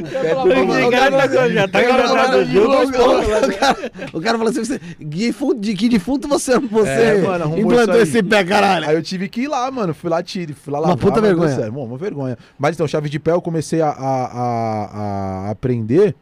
O 0.00 1.68
pé 1.68 1.88
falar, 2.04 2.26
do- 2.30 2.52
"Pô, 2.52 2.58
O 2.58 3.30
cara 3.30 3.52
tá- 3.52 3.74
tá 3.74 3.76
O 4.12 4.20
cara 4.20 4.38
falou- 4.38 4.50
assim: 4.50 4.64
você, 4.64 4.78
que 4.78 5.04
defunto, 5.04 5.60
de 5.60 5.74
que 5.74 5.88
defunto 5.88 6.28
você, 6.28 6.58
você 6.58 6.88
É, 6.90 7.22
mano, 7.22 7.44
arrumou 7.44 7.58
implantou 7.60 8.00
esse 8.00 8.22
pé, 8.22 8.44
caralho? 8.44 8.88
Aí 8.88 8.94
eu 8.96 9.02
tive 9.02 9.28
que 9.28 9.42
ir 9.42 9.48
lá, 9.48 9.70
mano. 9.70 9.94
Fui 9.94 10.10
lá, 10.10 10.22
tire, 10.22 10.52
fui 10.52 10.72
lá 10.72 10.78
Uma 10.80 10.88
lavar. 10.88 10.98
puta 11.02 11.20
deu 11.20 11.22
vergonha. 11.36 11.70
Bom, 11.70 11.86
uma 11.86 11.98
vergonha. 11.98 12.38
Mas 12.58 12.74
então, 12.76 12.86
chave 12.88 13.08
de 13.08 13.18
pé 13.18 13.32
eu 13.32 13.42
comecei 13.42 13.80
a, 13.80 13.88
a, 13.88 14.24
a- 14.26 15.46
a 15.46 15.50
aprender. 15.50 16.14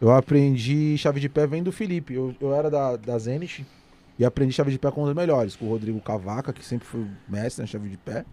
Eu 0.00 0.12
aprendi 0.12 0.96
chave 0.96 1.18
de 1.20 1.28
pé 1.28 1.46
vem 1.46 1.62
do 1.62 1.72
Felipe. 1.72 2.14
Eu, 2.14 2.34
eu 2.40 2.54
era 2.54 2.70
da, 2.70 2.96
da 2.96 3.18
Zenit 3.18 3.66
e 4.18 4.24
aprendi 4.24 4.52
chave 4.52 4.70
de 4.70 4.78
pé 4.78 4.90
com 4.92 5.02
um 5.02 5.06
dos 5.06 5.14
melhores, 5.14 5.56
com 5.56 5.66
o 5.66 5.70
Rodrigo 5.70 6.00
Cavaca, 6.00 6.52
que 6.52 6.64
sempre 6.64 6.86
foi 6.86 7.00
o 7.00 7.08
mestre 7.28 7.62
na 7.62 7.66
chave 7.66 7.88
de 7.88 7.96
pé. 7.96 8.24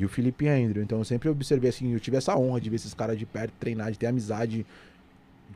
E 0.00 0.04
o 0.04 0.08
Felipe 0.08 0.48
Andrew. 0.48 0.82
Então 0.82 0.96
eu 0.96 1.04
sempre 1.04 1.28
observei 1.28 1.68
assim, 1.68 1.92
eu 1.92 2.00
tive 2.00 2.16
essa 2.16 2.34
honra 2.34 2.58
de 2.58 2.70
ver 2.70 2.76
esses 2.76 2.94
caras 2.94 3.18
de 3.18 3.26
perto, 3.26 3.52
treinar, 3.60 3.92
de 3.92 3.98
ter 3.98 4.06
amizade 4.06 4.64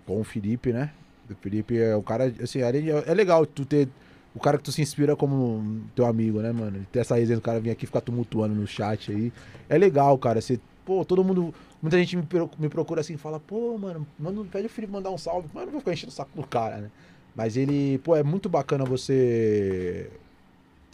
com 0.05 0.21
o 0.21 0.25
Felipe, 0.25 0.71
né? 0.71 0.91
O 1.31 1.35
Felipe 1.37 1.79
é 1.79 1.97
o 1.97 2.03
cara, 2.03 2.31
assim, 2.43 2.61
é, 2.61 3.15
legal 3.15 3.47
tu 3.47 3.65
ter 3.65 3.89
o 4.35 4.39
cara 4.41 4.59
que 4.59 4.65
tu 4.65 4.71
se 4.71 4.83
inspira 4.83 5.17
como 5.17 5.81
teu 5.97 6.05
amigo, 6.05 6.43
né, 6.43 6.53
mano? 6.53 6.87
Ter 6.93 6.99
essa 6.99 7.15
resenha 7.17 7.39
do 7.39 7.43
cara 7.43 7.59
vir 7.59 7.71
aqui 7.71 7.87
ficar 7.87 8.03
tumultuando 8.03 8.55
no 8.55 8.67
chat 8.67 9.11
aí. 9.11 9.33
É 9.67 9.79
legal, 9.79 10.19
cara. 10.19 10.43
Você, 10.43 10.61
pô, 10.85 11.05
todo 11.07 11.25
mundo. 11.25 11.55
Muita 11.81 11.97
gente 11.99 12.15
me, 12.17 12.23
pro- 12.23 12.51
me 12.59 12.69
procura 12.69 13.01
assim 13.01 13.17
fala, 13.17 13.41
pô, 13.41 13.79
mano, 13.79 14.07
manda, 14.19 14.45
pede 14.51 14.67
o 14.67 14.71
Felipe 14.71 14.93
mandar 14.93 15.11
um 15.11 15.17
salve. 15.17 15.49
Mas 15.55 15.63
eu 15.63 15.67
não 15.67 15.73
vou 15.73 15.81
ficar 15.81 15.93
enchendo 15.95 16.13
o 16.13 16.15
saco 16.15 16.31
do 16.39 16.47
cara, 16.47 16.79
né? 16.79 16.91
Mas 17.35 17.57
ele, 17.57 17.99
pô, 17.99 18.15
é 18.15 18.23
muito 18.23 18.49
bacana 18.51 18.85
você 18.85 20.11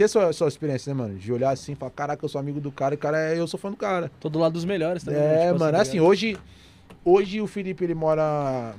ter 0.01 0.09
sua, 0.09 0.33
sua 0.33 0.49
experiência, 0.49 0.95
né, 0.95 0.99
mano? 0.99 1.19
De 1.19 1.31
olhar 1.31 1.51
assim 1.51 1.73
e 1.73 1.75
falar, 1.75 1.91
caraca, 1.91 2.25
eu 2.25 2.29
sou 2.29 2.39
amigo 2.39 2.59
do 2.59 2.73
cara 2.73 2.95
e 2.95 2.97
cara, 2.97 3.19
é- 3.19 3.39
eu 3.39 3.47
sou 3.47 3.61
fã 3.61 3.71
do 3.71 3.77
cara. 3.77 4.11
Tô 4.19 4.31
do 4.31 4.39
lado 4.39 4.53
dos 4.55 4.65
melhores 4.65 5.05
também. 5.05 5.21
É, 5.21 5.49
tipo 5.49 5.59
mano, 5.59 5.73
tá 5.73 5.83
assim, 5.83 5.93
ligado? 5.93 6.07
hoje, 6.09 6.39
hoje 7.05 7.41
o 7.43 7.47
Felipe 7.47 7.85
ele 7.85 7.95
mora. 7.95 8.75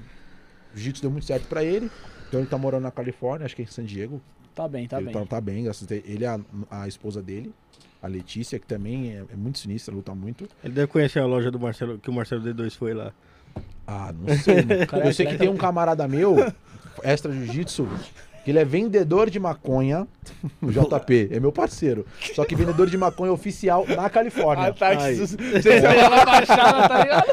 O 0.73 0.77
jiu-jitsu 0.77 1.01
deu 1.03 1.11
muito 1.11 1.25
certo 1.27 1.47
pra 1.47 1.63
ele. 1.63 1.91
Então 2.27 2.39
ele 2.39 2.49
tá 2.49 2.57
morando 2.57 2.81
na 2.83 2.91
Califórnia, 2.91 3.45
acho 3.45 3.55
que 3.55 3.61
é 3.61 3.65
em 3.65 3.67
San 3.67 3.83
Diego. 3.83 4.19
Tá 4.55 4.67
bem, 4.67 4.87
tá 4.87 4.97
ele 4.97 5.05
bem. 5.05 5.13
Tá, 5.13 5.25
tá 5.25 5.41
bem, 5.41 5.63
graças 5.63 5.83
a 5.83 5.85
Deus. 5.85 6.01
Ele 6.05 6.25
é 6.25 6.27
a, 6.27 6.39
a 6.71 6.87
esposa 6.87 7.21
dele, 7.21 7.53
a 8.01 8.07
Letícia, 8.07 8.57
que 8.57 8.65
também 8.65 9.11
é, 9.11 9.23
é 9.31 9.35
muito 9.35 9.59
sinistra, 9.59 9.93
luta 9.93 10.15
muito. 10.15 10.47
Ele 10.63 10.73
deve 10.73 10.87
conhecer 10.87 11.19
a 11.19 11.25
loja 11.27 11.51
do 11.51 11.59
Marcelo, 11.59 11.99
que 11.99 12.09
o 12.09 12.13
Marcelo 12.13 12.41
D2 12.41 12.75
foi 12.75 12.93
lá. 12.95 13.13
Ah, 13.85 14.11
não 14.11 14.35
sei. 14.39 14.63
né? 14.65 14.85
Cara, 14.89 15.05
Eu 15.05 15.13
sei 15.13 15.25
que 15.27 15.33
atleta- 15.33 15.37
tem 15.45 15.49
um 15.53 15.57
camarada 15.57 16.07
meu, 16.07 16.35
extra 17.03 17.31
jiu-jitsu, 17.31 17.87
que 18.43 18.51
ele 18.51 18.59
é 18.59 18.65
vendedor 18.65 19.29
de 19.29 19.39
maconha, 19.39 20.07
o 20.61 20.67
JP, 20.71 21.29
é 21.31 21.39
meu 21.39 21.51
parceiro. 21.51 22.05
Só 22.35 22.43
que 22.45 22.55
vendedor 22.55 22.89
de 22.89 22.97
maconha 22.97 23.31
oficial 23.31 23.85
na 23.87 24.09
Califórnia. 24.09 24.67
Ah, 24.69 24.73
tá. 24.73 24.87
Ai. 24.99 25.15
Você 25.15 25.69
ela 25.69 26.25
baixada, 26.25 26.89
tá 26.89 27.03
ligado? 27.03 27.27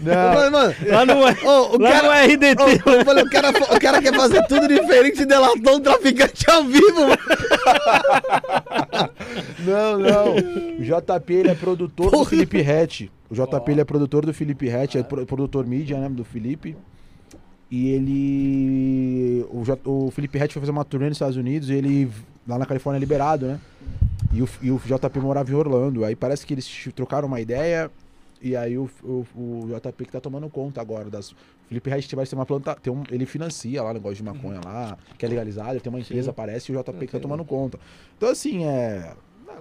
Não, 0.00 0.34
Mano, 0.34 0.50
mano, 0.50 0.74
Lá 0.86 1.06
no, 1.06 1.14
ô, 1.48 1.76
o 1.76 1.80
lá 1.80 1.90
cara... 1.92 2.26
no 2.26 2.32
RDT. 2.34 2.62
Ô, 2.86 2.90
eu 2.92 3.04
falei, 3.04 3.24
o, 3.24 3.30
cara, 3.30 3.50
o 3.50 3.80
cara 3.80 4.02
quer 4.02 4.14
fazer 4.14 4.46
tudo 4.46 4.68
diferente 4.68 5.22
e 5.22 5.26
delatou 5.26 5.76
um 5.76 5.80
traficante 5.80 6.48
ao 6.50 6.64
vivo, 6.64 7.00
mano. 7.00 7.18
Não, 9.66 9.98
não. 9.98 10.34
O 10.34 10.82
JP 10.82 11.32
ele 11.34 11.50
é 11.50 11.54
produtor 11.54 12.10
do 12.10 12.24
Felipe 12.24 12.60
Rett. 12.60 13.10
O 13.28 13.34
JP 13.34 13.70
ele 13.72 13.80
é 13.80 13.84
produtor 13.84 14.24
do 14.24 14.32
Felipe 14.32 14.68
Rett, 14.68 14.98
é 14.98 15.02
pro- 15.02 15.26
produtor 15.26 15.66
mídia, 15.66 15.98
né, 15.98 16.08
do 16.08 16.24
Felipe. 16.24 16.76
E 17.70 17.88
ele. 17.88 19.46
O, 19.50 19.64
o 20.06 20.10
Felipe 20.10 20.38
Rett 20.38 20.52
foi 20.52 20.60
fazer 20.60 20.72
uma 20.72 20.84
turnê 20.84 21.08
nos 21.08 21.16
Estados 21.16 21.36
Unidos 21.36 21.68
e 21.68 21.74
ele. 21.74 22.10
Lá 22.46 22.58
na 22.58 22.66
Califórnia 22.66 22.98
é 22.98 23.00
liberado, 23.00 23.46
né? 23.46 23.60
E 24.32 24.40
o, 24.40 24.48
e 24.62 24.70
o 24.70 24.78
JP 24.78 25.18
morava 25.18 25.50
em 25.50 25.54
Orlando. 25.54 26.04
Aí 26.04 26.14
parece 26.14 26.46
que 26.46 26.54
eles 26.54 26.88
trocaram 26.94 27.26
uma 27.26 27.40
ideia. 27.40 27.90
E 28.40 28.54
aí 28.54 28.78
o, 28.78 28.88
o, 29.02 29.26
o 29.34 29.68
JP 29.68 30.04
que 30.04 30.12
tá 30.12 30.20
tomando 30.20 30.48
conta 30.48 30.80
agora 30.80 31.10
das. 31.10 31.32
O 31.32 31.36
Felipe 31.68 31.90
Rett 31.90 32.14
vai 32.14 32.24
ser 32.24 32.36
uma 32.36 32.46
planta. 32.46 32.76
Tem 32.76 32.92
um, 32.92 33.02
ele 33.10 33.26
financia 33.26 33.82
lá 33.82 33.90
o 33.90 33.94
negócio 33.94 34.16
de 34.16 34.22
maconha 34.22 34.60
lá, 34.64 34.96
que 35.18 35.26
é 35.26 35.28
legalizado, 35.28 35.72
ele 35.72 35.80
tem 35.80 35.90
uma 35.90 35.98
empresa, 35.98 36.32
parece, 36.32 36.70
e 36.70 36.76
o 36.76 36.80
JP 36.80 37.06
que 37.06 37.12
tá 37.12 37.18
tomando 37.18 37.44
conta. 37.44 37.80
Então, 38.16 38.28
assim, 38.28 38.64
é. 38.64 39.12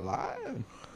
Lá 0.04 0.36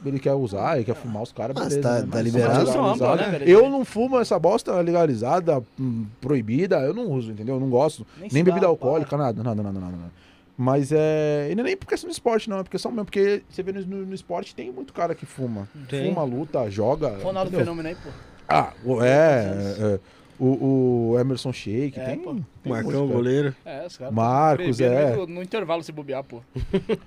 ele 0.04 0.18
quer 0.18 0.32
usar, 0.34 0.76
ele 0.76 0.84
quer 0.84 0.94
fumar 0.94 1.22
os 1.22 1.32
caras, 1.32 1.54
Mas 1.58 1.68
beleza. 1.68 1.82
tá- 1.88 2.00
né? 2.02 2.08
tá 2.10 2.22
liberado. 2.22 2.66
São 2.66 2.96
né? 3.16 3.42
Eu 3.46 3.68
não 3.68 3.84
fumo 3.84 4.18
essa 4.18 4.38
bosta 4.38 4.74
legalizada, 4.80 5.62
hum, 5.78 6.06
proibida, 6.20 6.78
eu 6.80 6.94
não 6.94 7.10
uso, 7.10 7.32
entendeu? 7.32 7.56
Eu 7.56 7.60
não 7.60 7.70
gosto. 7.70 8.06
Nem 8.18 8.28
Nem, 8.32 8.44
bebida 8.44 8.66
alcoólica, 8.66 9.16
nada, 9.16 9.42
nada, 9.42 9.62
nada, 9.62 9.78
nada, 9.80 9.96
nada. 9.96 10.12
Mas 10.56 10.92
é. 10.92 11.48
E 11.50 11.54
não 11.54 11.62
é 11.62 11.68
nem 11.68 11.76
por 11.76 11.86
questão 11.86 12.08
do 12.08 12.12
esporte, 12.12 12.50
não. 12.50 12.58
É 12.58 12.62
porque 12.62 12.76
só 12.78 12.90
mesmo. 12.90 13.06
Porque 13.06 13.42
você 13.48 13.62
vê 13.62 13.72
no, 13.72 13.80
no- 13.80 14.06
no 14.06 14.14
esporte 14.14 14.54
tem 14.54 14.70
muito 14.70 14.92
cara 14.92 15.14
que 15.14 15.24
fuma. 15.24 15.66
Tem. 15.88 16.12
Fuma, 16.12 16.22
luta, 16.22 16.70
joga. 16.70 17.16
Ronaldo? 17.22 17.50
Fenômeno 17.50 17.88
aí, 17.88 17.94
pô. 17.94 18.10
Ah, 18.46 18.72
o- 18.84 19.02
é. 19.02 19.54
é, 19.78 20.00
o, 20.38 21.12
o 21.12 21.18
Emerson 21.18 21.50
Sheik, 21.52 21.98
É, 21.98 22.04
tem. 22.04 22.18
pô. 22.18 22.34
tem 22.62 22.72
Marcão, 22.72 22.92
cara. 23.06 23.06
goleiro. 23.06 23.54
É, 23.64 23.86
os 23.86 23.96
caras. 23.96 24.12
Marcos, 24.12 24.80
é. 24.80 25.16
No, 25.16 25.26
no 25.26 25.42
intervalo 25.42 25.82
se 25.82 25.92
bobear, 25.92 26.24
pô. 26.24 26.42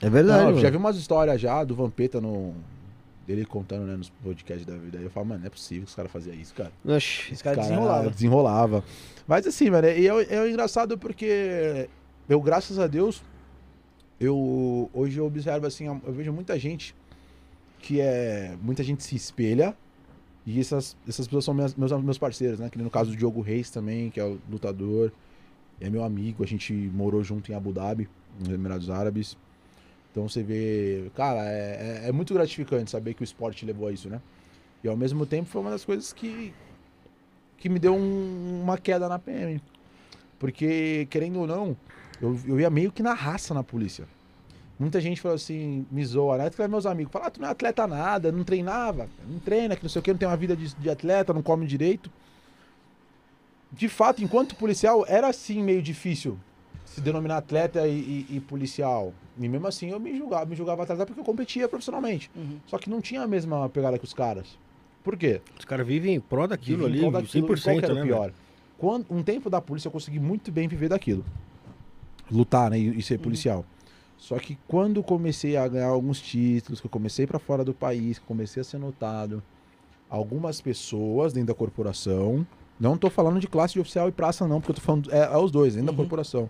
É 0.01 0.09
verdade, 0.09 0.51
Não, 0.53 0.59
já 0.59 0.69
vi 0.71 0.77
umas 0.77 0.95
histórias 0.97 1.39
já 1.39 1.63
do 1.63 1.75
Vampeta 1.75 2.19
no. 2.19 2.55
Dele 3.25 3.45
contando, 3.45 3.85
né, 3.85 3.95
nos 3.95 4.09
podcasts 4.09 4.65
da 4.65 4.75
vida. 4.75 4.97
Aí 4.97 5.03
eu 5.05 5.09
falo, 5.09 5.25
mano, 5.27 5.39
não 5.41 5.47
é 5.47 5.49
possível 5.49 5.83
que 5.83 5.89
os 5.89 5.95
caras 5.95 6.11
faziam 6.11 6.35
isso, 6.35 6.53
cara. 6.53 6.71
Oxi. 6.85 7.31
Esse 7.33 7.41
cara 7.43 7.55
Cara, 7.55 7.67
desenrolava. 7.69 8.09
Desenrolava. 8.09 8.83
Mas 9.25 9.47
assim, 9.47 9.69
mano, 9.69 9.87
e 9.87 10.07
é, 10.07 10.35
é 10.35 10.49
engraçado 10.49 10.97
porque 10.97 11.87
eu, 12.27 12.41
graças 12.41 12.77
a 12.79 12.85
Deus, 12.87 13.23
eu 14.19 14.89
hoje 14.93 15.17
eu 15.17 15.25
observo 15.25 15.65
assim, 15.67 15.85
eu 15.87 16.11
vejo 16.13 16.31
muita 16.33 16.57
gente 16.59 16.95
que 17.79 17.99
é. 17.99 18.55
Muita 18.61 18.83
gente 18.83 19.03
se 19.03 19.15
espelha. 19.15 19.75
E 20.45 20.59
essas, 20.59 20.97
essas 21.07 21.25
pessoas 21.25 21.45
são 21.45 21.53
minhas- 21.53 21.73
meus, 21.75 21.91
meus 22.03 22.17
parceiros, 22.17 22.59
né? 22.59 22.69
Que 22.69 22.77
no 22.77 22.89
caso 22.89 23.11
do 23.11 23.15
Diogo 23.15 23.39
Reis 23.39 23.69
também, 23.69 24.09
que 24.09 24.19
é 24.19 24.25
o 24.25 24.37
lutador. 24.51 25.11
É 25.79 25.89
meu 25.89 26.03
amigo, 26.03 26.43
a 26.43 26.47
gente 26.47 26.73
morou 26.73 27.23
junto 27.23 27.51
em 27.51 27.55
Abu 27.55 27.71
Dhabi, 27.73 28.09
nos 28.39 28.49
Emirados 28.49 28.89
Árabes. 28.89 29.37
Então 30.13 30.29
você 30.29 30.43
vê, 30.43 31.09
cara, 31.15 31.43
é, 31.49 32.01
é- 32.05 32.09
é 32.09 32.11
muito 32.11 32.35
gratificante 32.35 32.91
saber 32.91 33.15
que 33.15 33.23
o 33.23 33.25
esporte 33.25 33.65
levou 33.65 33.87
a 33.87 33.91
isso, 33.91 34.07
né? 34.07 34.21
E 34.83 34.87
ao 34.87 34.95
mesmo 34.95 35.25
tempo 35.25 35.49
foi 35.49 35.59
uma 35.59 35.71
das 35.71 35.83
coisas 35.83 36.13
que, 36.13 36.53
que 37.57 37.67
me 37.67 37.79
deu 37.79 37.95
um- 37.95 38.61
uma 38.61 38.77
queda 38.77 39.09
na 39.09 39.17
PM. 39.17 39.59
Porque, 40.37 41.07
querendo 41.09 41.39
ou 41.39 41.47
não, 41.47 41.75
eu, 42.21 42.39
eu 42.47 42.59
ia 42.59 42.69
meio 42.69 42.91
que 42.91 43.01
na 43.01 43.15
raça 43.15 43.55
na 43.55 43.63
polícia. 43.63 44.05
Muita 44.77 45.01
gente 45.01 45.19
falou 45.19 45.33
assim, 45.35 45.83
me 45.91 46.05
zoa, 46.05 46.37
né? 46.37 46.49
Que 46.51 46.67
meus 46.67 46.85
amigos 46.85 47.11
falaram, 47.11 47.29
ah, 47.29 47.31
tu 47.31 47.41
não 47.41 47.47
é 47.47 47.51
atleta 47.51 47.87
nada, 47.87 48.31
não 48.31 48.43
treinava, 48.43 49.09
não 49.27 49.39
treina, 49.39 49.75
que 49.75 49.81
não 49.81 49.89
sei 49.89 49.99
o 49.99 50.03
que, 50.03 50.11
não 50.11 50.17
tem 50.19 50.27
uma 50.27 50.37
vida 50.37 50.55
de, 50.55 50.75
de 50.75 50.89
atleta, 50.91 51.33
não 51.33 51.41
come 51.41 51.65
direito. 51.65 52.11
De 53.71 53.87
fato, 53.89 54.23
enquanto 54.23 54.55
policial, 54.55 55.05
era 55.07 55.27
assim 55.27 55.63
meio 55.63 55.81
difícil 55.81 56.37
se 56.85 57.01
denominar 57.01 57.37
atleta 57.37 57.87
e, 57.87 58.25
e- 58.29 58.35
e 58.37 58.39
policial. 58.39 59.11
E 59.39 59.49
mesmo 59.49 59.67
assim 59.67 59.89
eu 59.89 59.99
me 59.99 60.15
julgava, 60.17 60.45
me 60.45 60.55
julgava 60.55 60.83
atleta 60.83 61.05
porque 61.05 61.19
eu 61.19 61.25
competia 61.25 61.67
profissionalmente. 61.67 62.29
Uhum. 62.35 62.59
Só 62.67 62.77
que 62.77 62.89
não 62.89 63.01
tinha 63.01 63.21
a 63.21 63.27
mesma 63.27 63.67
pegada 63.69 63.97
que 63.97 64.05
os 64.05 64.13
caras. 64.13 64.57
Por 65.03 65.17
quê? 65.17 65.41
Os 65.57 65.65
caras 65.65 65.85
vivem 65.85 66.15
em 66.15 66.19
pró 66.19 66.47
daquilo 66.47 66.85
Vivi 66.85 66.89
em 66.89 66.91
ali, 66.91 66.99
prol 66.99 67.11
daquilo, 67.11 67.45
e 67.45 67.61
qual 67.61 67.75
100%, 67.75 67.79
que 67.79 67.85
era 67.85 67.93
né? 67.95 68.03
pior? 68.03 68.33
Quando, 68.77 69.05
um 69.09 69.23
tempo 69.23 69.49
da 69.49 69.59
polícia 69.59 69.87
eu 69.87 69.91
consegui 69.91 70.19
muito 70.19 70.51
bem 70.51 70.67
viver 70.67 70.89
daquilo. 70.89 71.25
Lutar, 72.31 72.69
né? 72.69 72.79
E, 72.79 72.99
e 72.99 73.01
ser 73.01 73.17
policial. 73.19 73.65
Só 74.17 74.37
que 74.39 74.57
quando 74.67 75.03
comecei 75.03 75.57
a 75.57 75.67
ganhar 75.67 75.87
alguns 75.87 76.21
títulos, 76.21 76.79
que 76.79 76.85
eu 76.87 76.89
comecei 76.91 77.27
pra 77.27 77.39
fora 77.39 77.63
do 77.63 77.73
país, 77.73 78.17
que 78.17 78.23
eu 78.23 78.27
comecei 78.27 78.61
a 78.61 78.63
ser 78.63 78.77
notado, 78.77 79.43
algumas 80.09 80.61
pessoas 80.61 81.33
dentro 81.33 81.47
da 81.47 81.53
corporação, 81.53 82.47
não 82.79 82.97
tô 82.97 83.09
falando 83.09 83.39
de 83.39 83.47
classe 83.47 83.73
de 83.73 83.79
oficial 83.81 84.07
e 84.07 84.11
praça 84.11 84.47
não, 84.47 84.61
porque 84.61 84.71
eu 84.71 84.75
tô 84.75 84.81
falando 84.81 85.11
é, 85.11 85.23
é 85.25 85.37
os 85.37 85.51
dois, 85.51 85.73
dentro 85.73 85.87
da 85.87 85.91
Uhum. 85.91 85.97
corporação. 85.97 86.49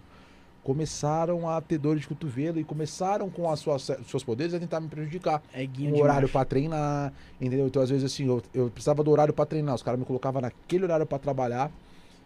Começaram 0.64 1.50
a 1.50 1.60
ter 1.60 1.78
dor 1.78 1.98
de 1.98 2.08
cotovelo 2.08 2.60
e 2.60 2.64
começaram 2.64 3.30
com 3.30 3.50
as 3.50 3.60
suas, 3.60 3.92
seus 4.08 4.24
poderes 4.24 4.54
a 4.54 4.60
tentar 4.60 4.80
me 4.80 4.88
prejudicar 4.88 5.44
É 5.54 5.66
guinho 5.66 5.94
um 5.94 6.02
horário 6.02 6.30
pra 6.30 6.46
treinar, 6.46 7.12
entendeu? 7.40 7.68
Então, 7.68 7.82
às 7.82 7.90
vezes, 7.90 8.06
assim, 8.06 8.28
eu, 8.28 8.42
eu 8.54 8.70
precisava 8.70 9.04
do 9.04 9.12
horário 9.12 9.34
pra 9.34 9.46
treinar, 9.46 9.76
os 9.76 9.84
caras 9.84 10.00
me 10.00 10.06
colocavam 10.06 10.42
naquele 10.42 10.86
horário 10.86 11.06
pra 11.06 11.20
trabalhar. 11.20 11.70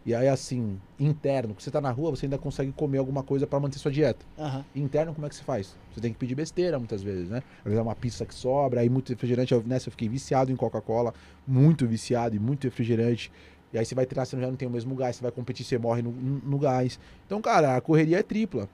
E 0.05 0.15
aí, 0.15 0.29
assim, 0.29 0.79
interno, 0.97 1.53
que 1.53 1.61
você 1.61 1.69
tá 1.69 1.81
na 1.81 1.91
rua, 1.91 2.11
você 2.11 2.27
ainda 2.27 2.37
consegue 2.37 2.71
comer 2.71 2.97
alguma 2.97 3.23
coisa 3.23 3.45
pra 3.45 3.59
manter 3.59 3.77
sua 3.77 3.91
dieta. 3.91 4.23
Aham. 4.39 4.63
Interno, 4.73 5.13
como 5.13 5.25
é 5.25 5.29
que 5.29 5.35
você 5.35 5.43
faz? 5.43 5.75
Você 5.93 5.99
tem 5.99 6.13
que 6.13 6.17
pedir 6.17 6.33
besteira 6.33 6.79
muitas 6.79 7.03
vezes, 7.03 7.27
né? 7.27 7.43
Às 7.57 7.63
vezes 7.65 7.79
é 7.79 7.81
uma 7.81 7.95
pizza 7.95 8.25
que 8.25 8.33
sobra, 8.33 8.79
aí 8.79 8.89
muito 8.89 9.09
refrigerante. 9.09 9.53
Eu, 9.53 9.61
nessa 9.65 9.89
eu 9.89 9.91
fiquei 9.91 10.07
viciado 10.07 10.49
em 10.49 10.55
Coca-Cola, 10.55 11.13
muito 11.45 11.85
viciado 11.85 12.35
e 12.35 12.39
muito 12.39 12.63
refrigerante. 12.63 13.29
E 13.73 13.77
aí 13.77 13.85
você 13.85 13.93
vai 13.95 14.05
treinar, 14.05 14.25
você 14.25 14.39
já 14.39 14.47
não 14.47 14.55
tem 14.55 14.67
o 14.67 14.71
mesmo 14.71 14.95
gás, 14.95 15.15
você 15.17 15.21
vai 15.21 15.31
competir, 15.31 15.65
você 15.65 15.77
morre 15.77 16.01
no, 16.01 16.11
no- 16.11 16.57
gás. 16.57 16.99
Então, 17.25 17.41
cara, 17.41 17.75
a 17.75 17.81
correria 17.81 18.19
é 18.19 18.23
tripla. 18.23 18.69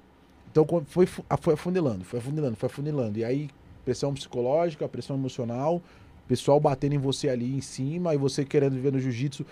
Então 0.51 0.65
foi, 0.87 1.05
fu- 1.05 1.25
a- 1.29 1.37
foi 1.37 1.55
afunilando, 1.55 2.03
foi 2.03 2.19
afunilando, 2.19 2.55
foi 2.55 2.67
afunilando. 2.67 3.17
E 3.19 3.25
aí, 3.25 3.49
pressão 3.83 4.13
psicológica, 4.13 4.87
pressão 4.87 5.15
emocional, 5.15 5.81
pessoal 6.27 6.59
batendo 6.59 6.93
em 6.95 6.99
você 6.99 7.29
ali 7.29 7.55
em 7.55 7.61
cima, 7.61 8.13
e 8.13 8.17
você 8.17 8.45
querendo 8.45 8.73
viver 8.73 8.91
no 8.91 8.99
jiu-jitsu, 8.99 9.45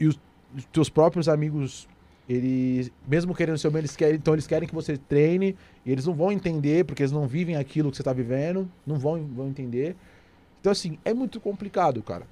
e 0.00 0.06
os, 0.06 0.18
os 0.56 0.64
teus 0.66 0.88
próprios 0.90 1.28
amigos, 1.28 1.88
eles, 2.28 2.90
mesmo 3.06 3.34
querendo 3.34 3.56
ser 3.56 3.70
bem, 3.70 3.80
eles 3.80 3.96
querem, 3.96 4.16
então 4.16 4.34
eles 4.34 4.46
querem 4.46 4.68
que 4.68 4.74
você 4.74 4.96
treine, 4.98 5.56
e 5.86 5.92
eles 5.92 6.04
não 6.06 6.14
vão 6.14 6.32
entender, 6.32 6.84
porque 6.84 7.02
eles 7.02 7.12
não 7.12 7.26
vivem 7.26 7.56
aquilo 7.56 7.90
que 7.90 7.96
você 7.96 8.02
tá 8.02 8.12
vivendo, 8.12 8.68
não 8.86 8.98
vão, 8.98 9.24
vão 9.26 9.48
entender. 9.48 9.96
Então, 10.60 10.72
assim, 10.72 10.98
é 11.04 11.14
muito 11.14 11.40
complicado, 11.40 12.02
cara. 12.02 12.26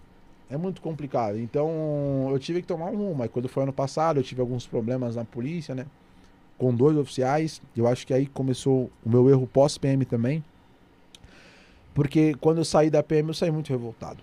É 0.48 0.56
muito 0.56 0.80
complicado. 0.80 1.38
Então, 1.38 2.28
eu 2.30 2.38
tive 2.38 2.60
que 2.62 2.68
tomar 2.68 2.86
um 2.86 2.96
rumo. 2.96 3.22
Aí, 3.22 3.28
quando 3.28 3.48
foi 3.48 3.64
ano 3.64 3.72
passado, 3.72 4.20
eu 4.20 4.22
tive 4.22 4.40
alguns 4.40 4.66
problemas 4.66 5.16
na 5.16 5.24
polícia, 5.24 5.74
né? 5.74 5.86
Com 6.56 6.74
dois 6.74 6.96
oficiais. 6.96 7.60
Eu 7.76 7.86
acho 7.86 8.06
que 8.06 8.14
aí 8.14 8.26
começou 8.26 8.90
o 9.04 9.08
meu 9.10 9.28
erro 9.28 9.46
pós-PM 9.46 10.04
também. 10.04 10.42
Porque 11.92 12.34
quando 12.34 12.58
eu 12.58 12.64
saí 12.64 12.90
da 12.90 13.02
PM, 13.02 13.28
eu 13.28 13.34
saí 13.34 13.50
muito 13.50 13.70
revoltado. 13.70 14.22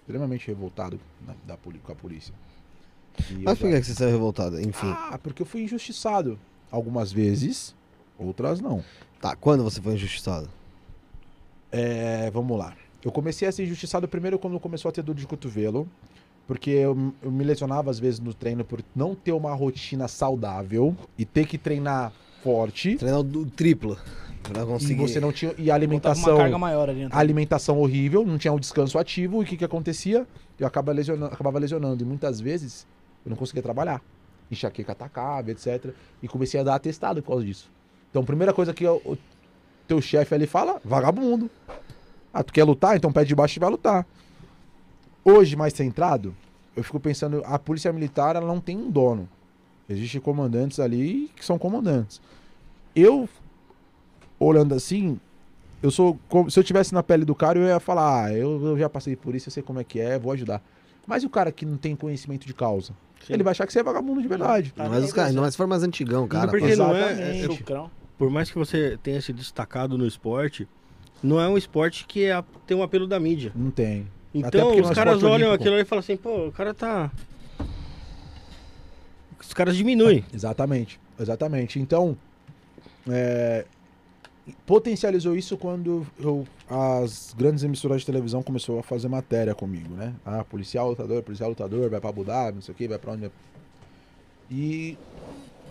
Extremamente 0.00 0.46
revoltado 0.48 0.98
na- 1.26 1.34
da, 1.46 1.56
com 1.56 1.92
a 1.92 1.94
polícia. 1.94 2.34
E 3.30 3.34
Mas 3.44 3.58
por 3.58 3.66
já- 3.68 3.74
que 3.74 3.80
que 3.80 3.86
você 3.86 3.94
saiu 3.94 4.10
revoltado? 4.10 4.60
Enfim. 4.60 4.86
Ah, 4.86 5.18
porque 5.22 5.42
eu 5.42 5.46
fui 5.46 5.62
injustiçado. 5.62 6.38
Algumas 6.70 7.12
vezes, 7.12 7.74
outras 8.18 8.60
não. 8.60 8.82
Tá, 9.20 9.36
quando 9.36 9.62
você 9.62 9.80
foi 9.80 9.94
injustiçado? 9.94 10.48
É, 11.70 12.30
vamos 12.30 12.58
lá. 12.58 12.74
Eu 13.04 13.10
comecei 13.10 13.48
a 13.48 13.52
ser 13.52 13.64
injustiçado 13.64 14.06
primeiro 14.06 14.38
quando 14.38 14.58
começou 14.60 14.88
a 14.88 14.92
ter 14.92 15.02
dor 15.02 15.14
de 15.14 15.26
cotovelo. 15.26 15.88
Porque 16.46 16.70
eu, 16.70 17.14
eu 17.22 17.30
me 17.30 17.44
lesionava 17.44 17.90
às 17.90 17.98
vezes 18.00 18.18
no 18.18 18.34
treino 18.34 18.64
por 18.64 18.82
não 18.96 19.14
ter 19.14 19.32
uma 19.32 19.54
rotina 19.54 20.08
saudável 20.08 20.96
e 21.16 21.24
ter 21.24 21.46
que 21.46 21.56
treinar 21.56 22.12
forte. 22.42 22.96
Treinar 22.96 23.20
o 23.20 23.46
triplo. 23.46 23.96
Pra 24.42 24.62
E 24.62 24.66
conseguir. 24.66 25.00
você 25.00 25.20
não 25.20 25.32
tinha. 25.32 25.54
E 25.56 25.70
a 25.70 25.74
alimentação. 25.74 26.34
uma 26.34 26.38
carga 26.42 26.58
maior 26.58 26.90
ali. 26.90 27.06
A 27.10 27.18
alimentação 27.18 27.78
horrível, 27.78 28.26
não 28.26 28.38
tinha 28.38 28.52
um 28.52 28.58
descanso 28.58 28.98
ativo. 28.98 29.40
E 29.40 29.44
o 29.44 29.48
que, 29.48 29.56
que 29.56 29.64
acontecia? 29.64 30.26
Eu 30.58 30.66
acaba 30.66 30.90
lesionando, 30.92 31.32
acabava 31.32 31.60
lesionando. 31.60 32.02
E 32.02 32.06
muitas 32.06 32.40
vezes 32.40 32.86
eu 33.24 33.30
não 33.30 33.36
conseguia 33.36 33.62
trabalhar. 33.62 34.02
Enxaqueca 34.50 34.92
atacava, 34.92 35.48
etc. 35.52 35.92
E 36.20 36.26
comecei 36.26 36.58
a 36.58 36.64
dar 36.64 36.74
atestado 36.74 37.22
por 37.22 37.28
causa 37.30 37.44
disso. 37.46 37.70
Então, 38.10 38.24
primeira 38.24 38.52
coisa 38.52 38.74
que 38.74 38.84
o, 38.84 38.96
o 39.04 39.16
teu 39.86 40.00
chefe 40.02 40.34
ali 40.34 40.46
fala: 40.48 40.80
vagabundo. 40.84 41.48
Ah, 42.32 42.42
tu 42.42 42.52
quer 42.52 42.64
lutar? 42.64 42.96
Então 42.96 43.12
pede 43.12 43.28
de 43.28 43.34
baixo 43.34 43.58
e 43.58 43.60
vai 43.60 43.70
lutar. 43.70 44.06
Hoje, 45.24 45.54
mais 45.56 45.72
centrado, 45.74 46.34
eu 46.76 46.82
fico 46.82 46.98
pensando: 46.98 47.42
a 47.44 47.58
polícia 47.58 47.92
militar 47.92 48.36
ela 48.36 48.46
não 48.46 48.60
tem 48.60 48.76
um 48.76 48.90
dono. 48.90 49.28
Existem 49.88 50.20
comandantes 50.20 50.80
ali 50.80 51.30
que 51.36 51.44
são 51.44 51.58
comandantes. 51.58 52.20
eu, 52.94 53.28
olhando 54.38 54.74
assim, 54.74 55.18
eu 55.82 55.90
sou. 55.90 56.18
como- 56.28 56.50
Se 56.50 56.58
eu 56.58 56.64
tivesse 56.64 56.92
na 56.94 57.02
pele 57.02 57.24
do 57.24 57.34
cara, 57.34 57.58
eu 57.58 57.64
ia 57.66 57.80
falar, 57.80 58.24
ah, 58.26 58.32
eu, 58.32 58.64
eu 58.66 58.78
já 58.78 58.88
passei 58.88 59.16
por 59.16 59.34
isso, 59.34 59.48
eu 59.48 59.52
sei 59.52 59.62
como 59.62 59.80
é 59.80 59.84
que 59.84 60.00
é, 60.00 60.18
vou 60.18 60.32
ajudar. 60.32 60.62
Mas 61.06 61.22
e 61.22 61.26
o 61.26 61.30
cara 61.30 61.50
que 61.52 61.66
não 61.66 61.76
tem 61.76 61.94
conhecimento 61.96 62.46
de 62.46 62.54
causa? 62.54 62.92
Sim. 63.26 63.32
Ele 63.34 63.42
vai 63.42 63.50
achar 63.52 63.66
que 63.66 63.72
você 63.72 63.80
é 63.80 63.82
vagabundo 63.82 64.20
de 64.22 64.28
verdade. 64.28 64.72
Tá 64.72 64.84
Não, 64.84 64.90
mas 64.90 65.04
os 65.04 65.12
caras, 65.12 65.34
não, 65.34 65.42
mas 65.42 65.52
se 65.54 65.56
for 65.56 65.66
mais 65.66 65.82
antigão, 65.82 66.26
cara. 66.28 66.48
porque 66.48 66.74
não 66.76 66.94
é- 66.94 67.40
é- 67.40 67.42
Chucrão. 67.44 67.90
Por 68.18 68.30
mais 68.30 68.50
que 68.50 68.58
você 68.58 68.98
tenha 69.02 69.20
se 69.20 69.32
destacado 69.32 69.96
no 69.98 70.06
esporte, 70.06 70.68
não 71.22 71.40
é 71.40 71.48
um 71.48 71.56
esporte 71.56 72.04
que 72.06 72.24
é, 72.24 72.42
tem 72.66 72.76
um 72.76 72.82
apelo 72.82 73.06
da 73.06 73.18
mídia. 73.20 73.52
Não 73.54 73.70
tem. 73.70 74.06
Então 74.34 74.74
os 74.80 74.90
é 74.90 74.94
caras 74.94 75.22
olham 75.22 75.32
olímpico. 75.48 75.54
aquilo 75.54 75.74
ali 75.74 75.82
e 75.82 75.86
falam 75.86 76.00
assim, 76.00 76.16
pô, 76.16 76.46
o 76.48 76.52
cara 76.52 76.72
tá. 76.72 77.10
Os 79.40 79.52
caras 79.52 79.76
diminuem. 79.76 80.24
Exatamente, 80.32 80.98
exatamente. 81.18 81.78
Então, 81.78 82.16
é, 83.08 83.66
potencializou 84.64 85.36
isso 85.36 85.56
quando 85.58 86.06
eu- 86.18 86.46
as 86.68 87.34
grandes 87.36 87.62
emissoras 87.62 88.00
de 88.00 88.06
televisão 88.06 88.42
começou 88.42 88.78
a 88.78 88.82
fazer 88.82 89.08
matéria 89.08 89.54
comigo, 89.54 89.94
né? 89.94 90.14
Ah, 90.24 90.42
policial 90.42 90.88
lutador, 90.88 91.22
policial 91.22 91.50
lutador, 91.50 91.90
vai 91.90 92.00
pra 92.00 92.08
Abu 92.08 92.24
Dhabi, 92.24 92.54
não 92.54 92.62
sei 92.62 92.72
o 92.72 92.76
que, 92.76 92.88
vai 92.88 92.98
pra 92.98 93.12
onde... 93.12 93.30
E 94.50 94.96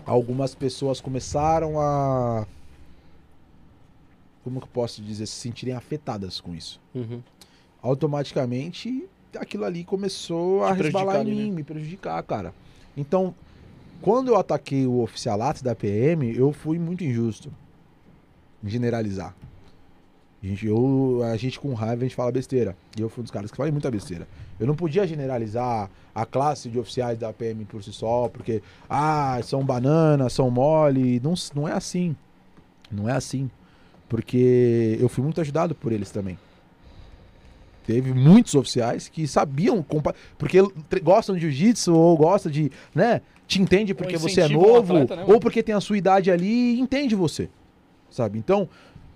algumas 0.06 0.54
pessoas 0.54 1.00
começaram 1.00 1.80
a... 1.80 2.46
Como 4.44 4.60
que 4.60 4.66
eu 4.66 4.70
posso 4.72 5.02
dizer? 5.02 5.26
Se 5.26 5.34
sentirem 5.34 5.74
afetadas 5.74 6.40
com 6.40 6.54
isso. 6.54 6.80
Uhum. 6.94 7.20
Automaticamente, 7.80 9.08
aquilo 9.38 9.64
ali 9.64 9.84
começou 9.84 10.64
a 10.64 10.72
resbalar 10.72 11.22
em 11.22 11.30
mim, 11.30 11.50
né? 11.50 11.56
me 11.56 11.62
prejudicar, 11.64 12.22
cara. 12.22 12.54
Então, 12.96 13.34
quando 14.00 14.28
eu 14.28 14.36
ataquei 14.36 14.86
o 14.86 15.00
oficialato 15.00 15.62
da 15.62 15.74
PM, 15.74 16.36
eu 16.36 16.52
fui 16.52 16.78
muito 16.78 17.04
injusto 17.04 17.52
generalizar. 18.64 19.34
A 20.42 20.46
gente, 20.46 20.66
eu, 20.66 21.20
a 21.22 21.36
gente 21.36 21.60
com 21.60 21.72
raiva, 21.72 22.02
a 22.02 22.04
gente 22.04 22.16
fala 22.16 22.32
besteira. 22.32 22.76
E 22.98 23.00
eu 23.00 23.08
fui 23.08 23.20
um 23.20 23.22
dos 23.22 23.30
caras 23.30 23.50
que 23.50 23.56
falei 23.56 23.70
muita 23.70 23.90
besteira. 23.90 24.26
Eu 24.58 24.66
não 24.66 24.74
podia 24.74 25.06
generalizar 25.06 25.88
a 26.12 26.26
classe 26.26 26.68
de 26.68 26.80
oficiais 26.80 27.16
da 27.16 27.32
PM 27.32 27.64
por 27.64 27.82
si 27.82 27.92
só, 27.92 28.28
porque, 28.28 28.60
ah, 28.90 29.38
são 29.44 29.64
banana, 29.64 30.28
são 30.28 30.50
mole. 30.50 31.20
Não, 31.20 31.34
não 31.54 31.68
é 31.68 31.72
assim. 31.72 32.16
Não 32.90 33.08
é 33.08 33.12
assim. 33.12 33.48
Porque 34.12 34.98
eu 35.00 35.08
fui 35.08 35.24
muito 35.24 35.40
ajudado 35.40 35.74
por 35.74 35.90
eles 35.90 36.10
também. 36.10 36.38
Teve 37.86 38.12
muitos 38.12 38.54
oficiais 38.54 39.08
que 39.08 39.26
sabiam, 39.26 39.82
porque 40.36 40.58
gostam 41.02 41.34
de 41.34 41.40
jiu-jitsu 41.40 41.94
ou 41.96 42.14
gostam 42.14 42.52
de, 42.52 42.70
né? 42.94 43.22
Te 43.46 43.62
entende 43.62 43.94
porque 43.94 44.18
você 44.18 44.42
é 44.42 44.48
novo, 44.48 44.94
atleta, 44.96 45.16
né, 45.16 45.24
ou 45.26 45.40
porque 45.40 45.62
tem 45.62 45.74
a 45.74 45.80
sua 45.80 45.96
idade 45.96 46.30
ali 46.30 46.74
e 46.74 46.78
entende 46.80 47.14
você. 47.14 47.48
Sabe? 48.10 48.38
Então, 48.38 48.68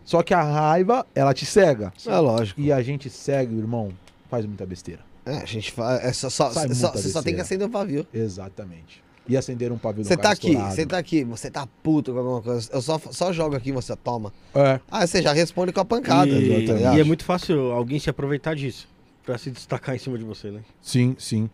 só 0.02 0.22
que 0.22 0.32
a 0.32 0.42
raiva, 0.42 1.06
ela 1.14 1.34
te 1.34 1.44
cega. 1.44 1.92
É 2.06 2.16
lógico. 2.18 2.58
E 2.58 2.72
a 2.72 2.80
gente 2.80 3.10
segue, 3.10 3.54
irmão, 3.54 3.90
faz 4.30 4.46
muita 4.46 4.64
besteira. 4.64 5.02
É, 5.26 5.36
a 5.36 5.44
gente 5.44 5.72
faz. 5.72 6.02
É 6.02 6.12
só, 6.14 6.30
só, 6.30 6.50
só- 6.50 6.66
você 6.92 7.10
só 7.10 7.22
tem 7.22 7.34
que 7.34 7.42
acender 7.42 7.68
o 7.68 7.70
pavio. 7.70 8.06
Exatamente. 8.14 9.04
E 9.28 9.36
acender 9.36 9.72
um 9.72 9.78
pavio 9.78 10.02
no 10.02 10.08
Você 10.08 10.16
tá 10.16 10.30
aqui, 10.30 10.54
você 10.54 10.86
tá 10.86 10.98
aqui, 10.98 11.24
você 11.24 11.50
tá 11.50 11.66
puto 11.82 12.12
com 12.12 12.18
alguma 12.18 12.42
coisa. 12.42 12.70
Eu 12.72 12.80
só, 12.80 12.98
só 13.10 13.32
jogo 13.32 13.56
aqui 13.56 13.70
e 13.70 13.72
você 13.72 13.96
toma. 13.96 14.32
É. 14.54 14.80
Ah, 14.90 15.06
você 15.06 15.20
já 15.20 15.32
responde 15.32 15.72
com 15.72 15.80
a 15.80 15.84
pancada. 15.84 16.30
e, 16.30 16.66
tá 16.66 16.94
e 16.94 17.00
é 17.00 17.04
muito 17.04 17.24
fácil 17.24 17.72
alguém 17.72 17.98
se 17.98 18.08
aproveitar 18.08 18.54
disso. 18.54 18.88
Pra 19.24 19.36
se 19.36 19.50
destacar 19.50 19.96
em 19.96 19.98
cima 19.98 20.16
de 20.16 20.24
você, 20.24 20.52
né? 20.52 20.60
Sim, 20.80 21.16
sim. 21.18 21.50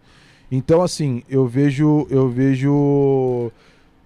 Então, 0.50 0.82
assim, 0.82 1.22
eu 1.30 1.46
vejo, 1.46 2.06
eu 2.10 2.28
vejo 2.28 3.50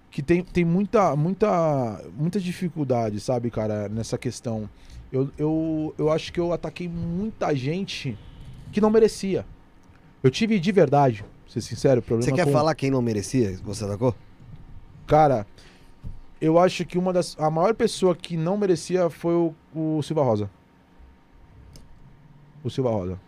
que 0.09 0.23
tem, 0.23 0.41
tem 0.41 0.63
muita, 0.63 1.13
muita, 1.15 2.01
muita 2.17 2.39
dificuldade, 2.39 3.19
sabe, 3.19 3.51
cara, 3.51 3.89
nessa 3.89 4.17
questão. 4.17 4.69
Eu, 5.11 5.29
eu, 5.37 5.93
eu 5.97 6.09
acho 6.09 6.31
que 6.31 6.39
eu 6.39 6.53
ataquei 6.53 6.87
muita 6.87 7.53
gente 7.53 8.17
que 8.71 8.79
não 8.79 8.89
merecia. 8.89 9.45
Eu 10.23 10.31
tive 10.31 10.59
de 10.59 10.71
verdade, 10.71 11.23
ser 11.47 11.61
sincero, 11.61 12.01
problema 12.01 12.23
Você 12.29 12.31
quer 12.35 12.45
com- 12.45 12.51
falar 12.51 12.73
quem 12.75 12.89
não 12.91 13.01
merecia 13.01 13.57
você 13.63 13.85
atacou? 13.85 14.13
Cara, 15.05 15.45
eu 16.41 16.59
acho 16.59 16.85
que 16.85 16.97
uma 16.97 17.11
das. 17.13 17.35
A 17.39 17.49
maior 17.49 17.73
pessoa 17.73 18.15
que 18.15 18.35
não 18.37 18.57
merecia 18.57 19.09
foi 19.09 19.33
o, 19.33 19.53
o 19.73 20.01
Silva 20.03 20.23
Rosa. 20.23 20.49
O 22.63 22.69
Silva 22.69 22.89
Rosa. 22.91 23.19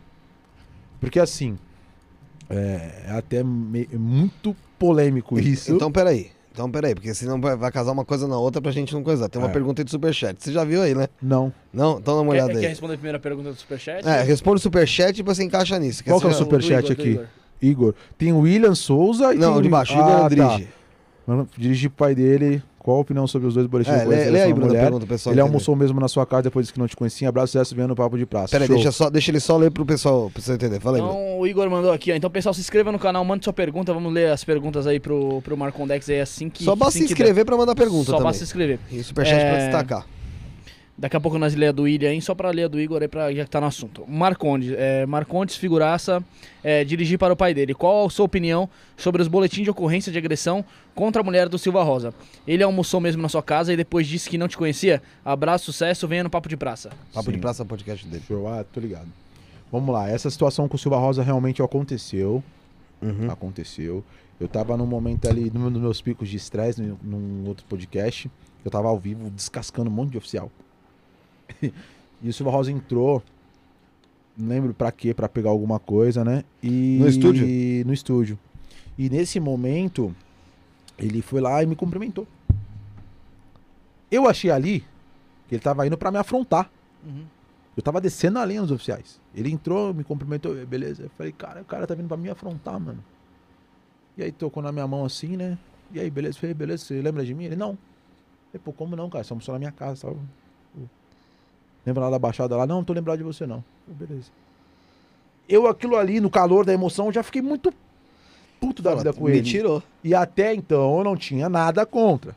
Porque 0.99 1.19
assim. 1.19 1.57
É, 2.49 3.03
é 3.07 3.11
até 3.11 3.43
me- 3.43 3.87
é 3.91 3.97
muito 3.97 4.55
polêmico 4.79 5.39
isso. 5.39 5.71
Então, 5.71 5.91
peraí. 5.91 6.31
Então, 6.51 6.69
peraí, 6.69 6.95
porque 6.95 7.13
senão 7.13 7.39
vai, 7.39 7.55
vai 7.55 7.71
casar 7.71 7.91
uma 7.91 8.03
coisa 8.03 8.27
na 8.27 8.37
outra 8.37 8.59
pra 8.61 8.71
gente 8.71 8.91
não 8.93 9.03
coisar. 9.03 9.29
Tem 9.29 9.39
uma 9.41 9.49
É. 9.49 9.53
pergunta 9.53 9.81
aí 9.81 9.85
de 9.85 9.91
superchat. 9.91 10.43
Você 10.43 10.51
já 10.51 10.63
viu 10.65 10.81
aí, 10.81 10.93
né? 10.95 11.07
Não. 11.21 11.53
Não? 11.71 11.99
Então 11.99 12.15
dá 12.15 12.21
uma 12.21 12.33
Quer, 12.33 12.43
olhada 12.43 12.53
quer 12.59 12.65
aí. 12.65 12.69
responder 12.69 12.95
a 12.95 12.97
primeira 12.97 13.19
pergunta 13.19 13.51
do 13.51 13.55
Superchat? 13.55 14.05
É, 14.05 14.23
responde 14.23 14.57
o 14.57 14.59
superchat 14.59 15.17
e 15.19 15.23
você 15.23 15.43
encaixa 15.43 15.77
nisso. 15.79 16.03
Qual 16.03 16.19
que 16.19 16.25
é 16.25 16.29
o 16.29 16.33
superchat 16.33 16.93
Do 16.93 17.01
Igor, 17.01 17.15
do 17.15 17.21
aqui. 17.21 17.29
Igor. 17.61 17.93
Tem 18.17 18.31
o 18.33 18.39
William 18.39 18.75
Souza 18.75 19.33
e 19.33 19.37
Não, 19.37 19.49
tem 19.51 19.59
o 19.59 19.61
de 19.61 19.67
o- 19.67 19.71
baixo, 19.71 19.93
Igor 19.93 20.03
ah, 20.05 20.25
Andrige. 20.25 20.41
Tá. 20.65 20.79
Mano, 21.27 21.47
dirige 21.57 21.89
pro 21.89 21.97
pai 22.05 22.15
dele. 22.15 22.61
Qual 22.79 22.95
a 22.97 23.01
opinião 23.01 23.27
sobre 23.27 23.45
os 23.47 23.53
dois 23.53 23.67
boletins 23.67 23.93
É, 23.93 24.05
lê, 24.05 24.29
lê 24.29 24.39
da 24.39 24.45
aí, 24.45 24.53
Bruno, 24.53 24.71
pergunta, 24.71 25.05
pessoal. 25.05 25.33
Ele 25.33 25.41
entender. 25.41 25.49
almoçou 25.53 25.75
mesmo 25.75 25.99
na 25.99 26.07
sua 26.07 26.25
casa 26.25 26.43
depois 26.43 26.63
disse 26.65 26.73
que 26.73 26.79
não 26.79 26.87
te 26.87 26.95
conhecia. 26.95 27.27
Abraço, 27.27 27.51
sucesso, 27.51 27.75
vendo 27.75 27.89
no 27.89 27.95
papo 27.95 28.17
de 28.17 28.25
praça. 28.25 28.47
Peraí, 28.51 28.67
deixa, 28.69 28.91
só, 28.91 29.09
deixa 29.09 29.29
ele 29.29 29.39
só 29.41 29.57
ler 29.57 29.69
pro 29.69 29.85
pessoal, 29.85 30.31
pra 30.33 30.41
você 30.41 30.53
entender. 30.53 30.79
Fala 30.79 30.97
aí, 30.97 31.03
Bruno. 31.03 31.19
Então, 31.19 31.39
o 31.39 31.45
Igor 31.45 31.69
mandou 31.69 31.91
aqui, 31.91 32.11
ó. 32.11 32.15
Então, 32.15 32.31
pessoal, 32.31 32.53
se 32.53 32.61
inscreva 32.61 32.89
no 32.91 32.97
canal, 32.97 33.23
mande 33.25 33.43
sua 33.43 33.53
pergunta. 33.53 33.93
Vamos 33.93 34.11
ler 34.13 34.31
as 34.31 34.43
perguntas 34.45 34.87
aí 34.87 34.99
pro, 34.99 35.41
pro 35.41 35.57
Marcondex 35.57 36.09
aí 36.09 36.21
assim 36.21 36.49
que. 36.49 36.63
Só 36.63 36.73
basta 36.73 36.97
assim 36.97 36.99
se 37.07 37.13
que 37.13 37.21
inscrever 37.21 37.45
pra 37.45 37.57
mandar 37.57 37.73
der. 37.75 37.81
pergunta 37.83 38.05
Só 38.05 38.11
também. 38.13 38.23
basta 38.23 38.39
se 38.39 38.43
inscrever. 38.45 38.79
E 38.89 38.99
o 38.99 39.03
superchat 39.03 39.39
pra 39.39 39.57
É, 39.59 39.63
destacar. 39.65 40.07
Daqui 40.99 41.15
a 41.15 41.19
pouco 41.19 41.37
nós 41.37 41.55
lê 41.55 41.67
a 41.67 41.71
do 41.71 41.83
William, 41.83 42.11
hein? 42.11 42.19
Só 42.19 42.35
pra 42.35 42.49
ler 42.49 42.65
a 42.65 42.67
do 42.67 42.77
Igor 42.77 43.01
aí, 43.01 43.07
pra, 43.07 43.33
já 43.33 43.45
que 43.45 43.49
tá 43.49 43.61
no 43.61 43.67
assunto. 43.67 44.03
Marcondes, 44.05 44.73
é, 44.77 45.05
Marcondes 45.05 45.55
figuraça, 45.55 46.21
é, 46.61 46.83
dirigir 46.83 47.17
para 47.17 47.33
o 47.33 47.37
pai 47.37 47.53
dele. 47.53 47.73
Qual 47.73 48.05
a 48.05 48.09
sua 48.09 48.25
opinião 48.25 48.69
sobre 48.97 49.21
os 49.21 49.29
boletins 49.29 49.63
de 49.63 49.69
ocorrência 49.69 50.11
de 50.11 50.17
agressão 50.17 50.63
contra 50.93 51.21
a 51.21 51.23
mulher 51.23 51.47
do 51.47 51.57
Silva 51.57 51.81
Rosa? 51.83 52.13
Ele 52.45 52.63
almoçou 52.63 52.99
mesmo 52.99 53.21
na 53.21 53.29
sua 53.29 53.41
casa 53.41 53.71
e 53.71 53.77
depois 53.77 54.07
disse 54.07 54.29
que 54.29 54.37
não 54.37 54.49
te 54.49 54.57
conhecia? 54.57 55.01
Abraço, 55.23 55.65
sucesso, 55.71 56.05
venha 56.05 56.23
no 56.23 56.29
Papo 56.29 56.49
de 56.49 56.57
Praça. 56.57 56.89
Papo 57.13 57.29
de 57.29 57.37
Sim. 57.37 57.41
praça 57.41 57.63
podcast 57.63 58.05
dele. 58.05 58.23
Show. 58.27 58.45
Ah, 58.49 58.65
tô 58.65 58.81
ligado. 58.81 59.07
Vamos 59.71 59.93
lá. 59.93 60.09
Essa 60.09 60.29
situação 60.29 60.67
com 60.67 60.75
o 60.75 60.79
Silva 60.79 60.97
Rosa 60.97 61.23
realmente 61.23 61.61
aconteceu. 61.61 62.43
Uhum. 63.01 63.31
Aconteceu. 63.31 64.03
Eu 64.37 64.49
tava 64.49 64.75
num 64.75 64.85
momento 64.85 65.29
ali, 65.29 65.49
num 65.49 65.71
dos 65.71 65.81
meus 65.81 66.01
picos 66.01 66.27
de 66.27 66.35
estresse, 66.35 66.81
num, 66.81 66.97
num 67.01 67.47
outro 67.47 67.65
podcast. 67.69 68.29
Eu 68.65 68.69
tava 68.69 68.89
ao 68.89 68.99
vivo 68.99 69.29
descascando 69.29 69.89
um 69.89 69.93
monte 69.93 70.11
de 70.11 70.17
oficial. 70.17 70.51
e 72.21 72.29
o 72.29 72.33
Silva 72.33 72.51
Rosa 72.51 72.71
entrou. 72.71 73.23
Não 74.37 74.47
lembro 74.47 74.73
pra 74.73 74.91
quê, 74.91 75.13
pra 75.13 75.27
pegar 75.27 75.49
alguma 75.49 75.79
coisa, 75.79 76.23
né? 76.23 76.43
E 76.63 76.97
No 76.99 77.07
estúdio? 77.07 77.45
No 77.85 77.93
estúdio. 77.93 78.39
E 78.97 79.09
nesse 79.09 79.39
momento, 79.39 80.15
ele 80.97 81.21
foi 81.21 81.41
lá 81.41 81.61
e 81.61 81.65
me 81.65 81.75
cumprimentou. 81.75 82.25
Eu 84.11 84.27
achei 84.27 84.49
ali 84.49 84.83
que 85.47 85.55
ele 85.55 85.61
tava 85.61 85.85
indo 85.85 85.97
pra 85.97 86.11
me 86.11 86.17
afrontar. 86.17 86.69
Eu 87.75 87.83
tava 87.83 88.01
descendo 88.01 88.39
a 88.39 88.45
linha 88.45 88.61
dos 88.61 88.71
oficiais. 88.71 89.19
Ele 89.33 89.51
entrou, 89.51 89.93
me 89.93 90.03
cumprimentou, 90.03 90.55
"E 90.55 90.59
aí, 90.59 90.65
beleza. 90.65 91.03
Eu 91.03 91.09
falei, 91.17 91.31
cara, 91.31 91.61
o 91.61 91.65
cara 91.65 91.87
tá 91.87 91.95
vindo 91.95 92.07
pra 92.07 92.17
me 92.17 92.29
afrontar, 92.29 92.79
mano. 92.79 93.03
E 94.17 94.23
aí 94.23 94.31
tocou 94.31 94.61
na 94.61 94.71
minha 94.71 94.85
mão 94.87 95.05
assim, 95.05 95.37
né? 95.37 95.57
E 95.93 95.99
aí, 95.99 96.09
beleza? 96.09 96.35
Eu 96.37 96.41
falei, 96.41 96.53
beleza, 96.53 96.83
você 96.85 97.01
lembra 97.01 97.23
de 97.25 97.33
mim? 97.33 97.45
Ele, 97.45 97.55
não. 97.55 97.71
Eu 97.71 97.77
falei, 98.59 98.61
pô, 98.65 98.73
como 98.73 98.95
não, 98.95 99.09
cara? 99.09 99.23
Você 99.23 99.31
almoçou 99.31 99.53
na 99.53 99.59
minha 99.59 99.71
casa, 99.71 100.01
tal. 100.07 100.17
Lembra 101.85 102.05
lá 102.05 102.09
da 102.11 102.19
baixada 102.19 102.55
lá? 102.55 102.67
Não, 102.67 102.77
não 102.77 102.83
tô 102.83 102.93
lembrado 102.93 103.17
de 103.17 103.23
você, 103.23 103.45
não. 103.45 103.63
Beleza. 103.87 104.29
Eu, 105.47 105.67
aquilo 105.67 105.95
ali, 105.95 106.19
no 106.19 106.29
calor 106.29 106.65
da 106.65 106.73
emoção, 106.73 107.11
já 107.11 107.23
fiquei 107.23 107.41
muito 107.41 107.73
puto 108.59 108.81
da 108.81 108.93
vida 108.93 109.13
com 109.13 109.25
Me 109.25 109.37
ele. 109.37 109.41
tirou. 109.41 109.81
E 110.03 110.13
até 110.13 110.53
então 110.53 110.97
eu 110.97 111.03
não 111.03 111.15
tinha 111.15 111.49
nada 111.49 111.85
contra. 111.85 112.35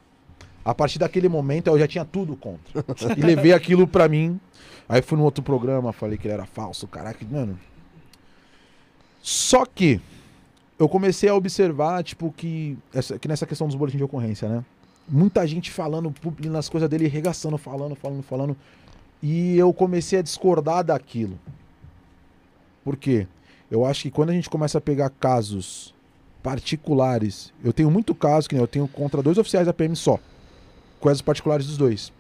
A 0.64 0.74
partir 0.74 0.99
daquele 0.99 1.28
momento 1.28 1.66
eu 1.66 1.78
já 1.78 1.86
tinha 1.86 2.05
tudo 2.05 2.36
contra. 2.36 2.84
e 3.16 3.20
levei 3.20 3.53
aquilo 3.53 3.86
pra 3.86 4.09
mim. 4.09 4.40
Aí 4.88 5.03
fui 5.03 5.18
no 5.18 5.24
outro 5.24 5.43
programa, 5.43 5.93
falei 5.93 6.16
que 6.16 6.26
ele 6.26 6.34
era 6.34 6.47
falso, 6.47 6.86
caraca, 6.86 7.24
mano. 7.30 7.59
Só 9.20 9.64
que 9.64 10.01
eu 10.78 10.88
comecei 10.88 11.28
a 11.28 11.34
observar, 11.34 12.03
tipo, 12.03 12.32
que, 12.36 12.76
essa, 12.93 13.18
que 13.18 13.28
nessa 13.28 13.47
questão 13.47 13.66
dos 13.66 13.76
boletins 13.76 13.99
de 13.99 14.05
ocorrência, 14.05 14.49
né? 14.49 14.64
Muita 15.09 15.47
gente 15.47 15.70
falando, 15.70 16.11
publicando 16.11 16.59
as 16.59 16.68
coisas 16.68 16.88
dele, 16.88 17.07
regaçando, 17.09 17.57
falando, 17.59 17.95
falando, 17.95 18.22
falando. 18.22 18.57
E 19.22 19.56
eu 19.56 19.72
comecei 19.72 20.18
a 20.18 20.22
discordar 20.22 20.84
daquilo. 20.84 21.38
Por 22.84 22.96
quê? 22.96 23.26
Eu 23.70 23.84
acho 23.86 24.02
que 24.02 24.10
quando 24.10 24.30
a 24.30 24.32
gente 24.32 24.50
começa 24.50 24.78
a 24.78 24.80
pegar 24.80 25.10
casos 25.10 25.94
particulares. 26.42 27.52
Eu 27.62 27.72
tenho 27.72 27.90
muito 27.90 28.14
caso 28.14 28.48
que 28.48 28.54
nem 28.54 28.62
eu 28.62 28.68
tenho 28.68 28.88
contra 28.88 29.22
dois 29.22 29.38
oficiais 29.38 29.66
da 29.66 29.72
PM 29.72 29.94
só. 29.94 30.18
Coisas 31.00 31.22
particulares 31.22 31.66
dos 31.66 31.76
dois. 31.76 32.12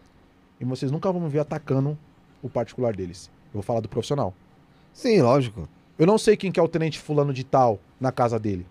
E 0.60 0.64
vocês 0.64 0.92
nunca 0.92 1.10
vão 1.10 1.20
me 1.20 1.28
ver 1.28 1.40
atacando 1.40 1.98
o 2.42 2.48
particular 2.48 2.94
deles. 2.94 3.30
Eu 3.46 3.54
vou 3.54 3.62
falar 3.62 3.80
do 3.80 3.88
profissional. 3.88 4.32
Sim, 4.94 5.20
lógico. 5.20 5.68
Eu 5.98 6.06
não 6.06 6.18
sei 6.18 6.36
quem 6.36 6.52
que 6.52 6.60
é 6.60 6.62
o 6.62 6.68
tenente 6.68 6.98
fulano 6.98 7.32
de 7.32 7.44
tal 7.44 7.80
na 8.00 8.12
casa 8.12 8.38
dele. 8.38 8.66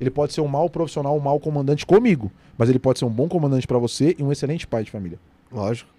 Ele 0.00 0.10
pode 0.10 0.32
ser 0.32 0.40
um 0.40 0.48
mau 0.48 0.70
profissional, 0.70 1.16
um 1.16 1.20
mau 1.20 1.38
comandante 1.38 1.84
comigo, 1.84 2.30
mas 2.56 2.70
ele 2.70 2.78
pode 2.78 2.98
ser 2.98 3.04
um 3.04 3.10
bom 3.10 3.28
comandante 3.28 3.66
pra 3.66 3.78
você 3.78 4.16
e 4.18 4.22
um 4.22 4.32
excelente 4.32 4.66
pai 4.66 4.84
de 4.84 4.90
família. 4.90 5.18
Lógico. 5.52 5.90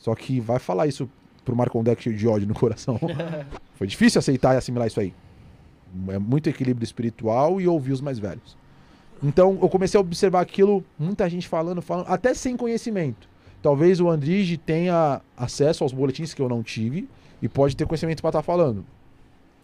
Só 0.00 0.14
que 0.14 0.40
vai 0.40 0.58
falar 0.58 0.86
isso 0.86 1.08
pro 1.44 1.54
Marcon 1.54 1.84
Deck 1.84 2.02
cheio 2.02 2.16
de 2.16 2.26
ódio 2.26 2.48
no 2.48 2.54
coração. 2.54 2.98
Foi 3.76 3.86
difícil 3.86 4.18
aceitar 4.18 4.54
e 4.54 4.56
assimilar 4.58 4.88
isso 4.88 4.98
aí. 4.98 5.14
É 6.08 6.18
muito 6.18 6.48
equilíbrio 6.48 6.84
espiritual 6.84 7.60
e 7.60 7.68
ouvir 7.68 7.92
os 7.92 8.00
mais 8.00 8.18
velhos. 8.18 8.56
Então 9.22 9.58
eu 9.60 9.68
comecei 9.68 9.98
a 9.98 10.00
observar 10.00 10.40
aquilo, 10.40 10.82
muita 10.98 11.28
gente 11.28 11.46
falando, 11.46 11.82
falando, 11.82 12.06
até 12.08 12.32
sem 12.32 12.56
conhecimento. 12.56 13.28
Talvez 13.62 14.00
o 14.00 14.08
Andrige 14.08 14.56
tenha 14.56 15.20
acesso 15.36 15.84
aos 15.84 15.92
boletins 15.92 16.32
que 16.32 16.40
eu 16.40 16.48
não 16.48 16.62
tive 16.62 17.06
e 17.42 17.48
pode 17.48 17.76
ter 17.76 17.86
conhecimento 17.86 18.22
para 18.22 18.30
estar 18.30 18.42
falando. 18.42 18.84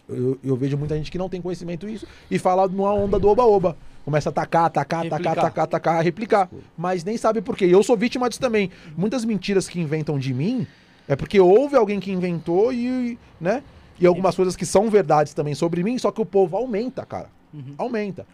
Eu, 0.07 0.37
eu 0.43 0.55
vejo 0.55 0.77
muita 0.77 0.95
gente 0.95 1.09
que 1.09 1.17
não 1.17 1.27
tem 1.27 1.41
conhecimento 1.41 1.87
disso 1.87 2.05
e 2.29 2.37
fala 2.37 2.67
numa 2.67 2.93
onda 2.93 3.17
do 3.17 3.27
oba-oba. 3.27 3.75
Começa 4.07 4.29
a 4.29 4.31
atacar, 4.31 4.67
atacar, 4.67 5.05
atacar, 5.05 5.19
Replicar. 5.19 5.37
atacar, 5.37 5.63
atacar, 5.65 6.01
replicar. 6.01 6.49
Mas 6.77 7.03
nem 7.03 7.17
sabe 7.17 7.41
por 7.41 7.57
quê. 7.57 7.65
E 7.65 7.71
eu 7.73 7.83
sou 7.83 7.97
vítima 7.97 8.29
disso 8.29 8.39
também. 8.39 8.71
Muitas 8.95 9.25
mentiras 9.25 9.67
que 9.67 9.81
inventam 9.81 10.17
de 10.17 10.33
mim 10.33 10.65
é 11.09 11.15
porque 11.17 11.41
houve 11.41 11.75
alguém 11.75 11.99
que 11.99 12.09
inventou 12.09 12.71
e, 12.71 13.19
né? 13.37 13.61
E 13.99 14.07
algumas 14.07 14.33
coisas 14.33 14.55
que 14.55 14.65
são 14.65 14.89
verdades 14.89 15.33
também 15.33 15.53
sobre 15.53 15.83
mim, 15.83 15.97
só 15.97 16.09
que 16.09 16.21
o 16.21 16.25
povo 16.25 16.55
aumenta, 16.55 17.05
cara. 17.05 17.29
Aumenta. 17.77 18.25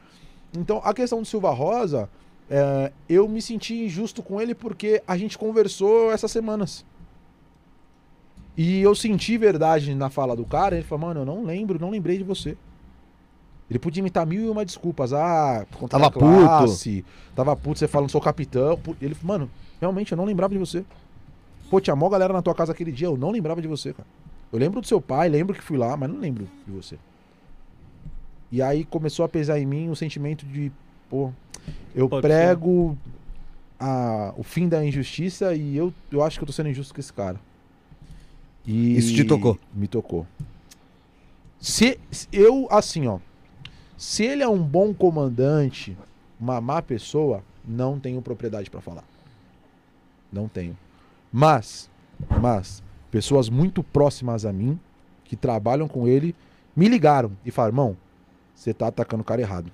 Então, 0.56 0.80
a 0.86 0.94
questão 0.94 1.22
do 1.22 1.26
Silva 1.26 1.50
Rosa, 1.50 2.08
é, 2.48 2.92
eu 3.10 3.28
me 3.28 3.42
senti 3.42 3.74
injusto 3.74 4.22
com 4.22 4.40
ele 4.40 4.54
porque 4.54 5.02
a 5.08 5.18
gente 5.18 5.40
conversou 5.40 6.12
essas 6.12 6.30
semanas. 6.30 6.86
E 8.56 8.80
eu 8.80 8.94
senti 8.94 9.40
verdade 9.40 9.96
na 9.96 10.12
fala 10.12 10.36
do 10.36 10.46
cara. 10.46 10.76
Ele 10.76 10.84
falou, 10.84 11.08
mano, 11.08 11.22
eu 11.22 11.26
não 11.26 11.44
lembro, 11.44 11.80
não 11.80 11.90
lembrei 11.90 12.20
de 12.20 12.24
você. 12.24 12.56
Ele 13.74 13.80
podia 13.80 14.02
imitar 14.02 14.24
mil 14.24 14.46
e 14.46 14.50
uma 14.50 14.64
desculpas. 14.64 15.14
Ah, 15.14 15.66
Tava 15.90 16.12
classe, 16.12 17.04
Tava 17.36 17.56
puto, 17.56 17.80
você 17.80 17.88
falando, 17.88 18.12
sou 18.12 18.22
capitão. 18.22 18.80
Ele 19.02 19.16
falou, 19.16 19.40
mano, 19.40 19.52
realmente 19.82 20.12
eu 20.12 20.16
não 20.16 20.26
lembrava 20.26 20.54
de 20.54 20.60
você. 20.60 20.86
Pô, 21.72 21.82
tinha 21.82 21.96
mó 21.96 22.08
galera 22.08 22.32
na 22.32 22.44
tua 22.44 22.54
casa 22.54 22.72
aquele 22.72 22.92
dia, 22.92 23.08
eu 23.08 23.18
não 23.18 23.32
lembrava 23.32 23.60
de 23.60 23.68
você, 23.68 23.92
cara. 23.92 24.08
Eu 24.52 24.60
lembro 24.60 24.80
do 24.80 24.86
seu 24.86 25.02
pai, 25.02 25.28
lembro 25.28 25.56
que 25.56 25.64
fui 25.64 25.76
lá, 25.76 25.98
mas 25.98 26.08
não 26.08 26.20
lembro 26.20 26.48
de 26.68 26.72
você. 26.72 27.00
E 28.52 28.62
aí 28.62 28.86
começou 28.86 29.26
a 29.26 29.28
pesar 29.30 29.60
em 29.60 29.66
mim 29.66 29.90
o 29.90 29.96
sentimento 29.96 30.46
de, 30.46 30.72
pô, 31.10 31.32
eu 31.96 32.08
Pode 32.08 32.22
prego 32.22 32.96
a, 33.80 34.36
o 34.38 34.44
fim 34.44 34.70
da 34.70 34.86
injustiça 34.86 35.56
e 35.56 35.76
eu, 35.76 35.92
eu 36.12 36.22
acho 36.22 36.38
que 36.38 36.44
eu 36.44 36.48
tô 36.48 36.54
sendo 36.54 36.70
injusto 36.70 36.94
com 36.94 37.00
esse 37.00 37.12
cara. 37.12 37.40
E 38.68 38.96
Isso 38.96 39.16
te 39.16 39.24
tocou? 39.24 39.58
Me 39.74 39.88
tocou. 39.88 40.28
Se, 41.60 41.98
se 42.12 42.28
eu, 42.32 42.68
assim, 42.70 43.08
ó. 43.08 43.18
Se 43.98 44.24
ele 44.24 44.44
é 44.44 44.48
um 44.48 44.62
bom 44.62 44.94
comandante, 44.94 45.98
uma 46.40 46.60
má 46.60 46.82
pessoa, 46.82 47.44
não 47.66 48.00
tenho 48.00 48.22
propriedade 48.22 48.70
pra 48.70 48.82
falar. 48.82 49.04
Não 50.32 50.48
tenho. 50.48 50.78
Mas, 51.32 51.90
mas, 52.42 52.84
pessoas 53.10 53.50
muito 53.50 53.84
próximas 53.84 54.46
a 54.46 54.52
mim, 54.52 54.80
que 55.24 55.36
trabalham 55.36 55.88
com 55.88 56.08
ele, 56.08 56.36
me 56.76 56.88
ligaram 56.88 57.32
e 57.46 57.52
falaram: 57.52 57.74
irmão, 57.74 57.98
você 58.54 58.74
tá 58.74 58.88
atacando 58.88 59.22
o 59.22 59.26
cara 59.26 59.42
errado. 59.42 59.72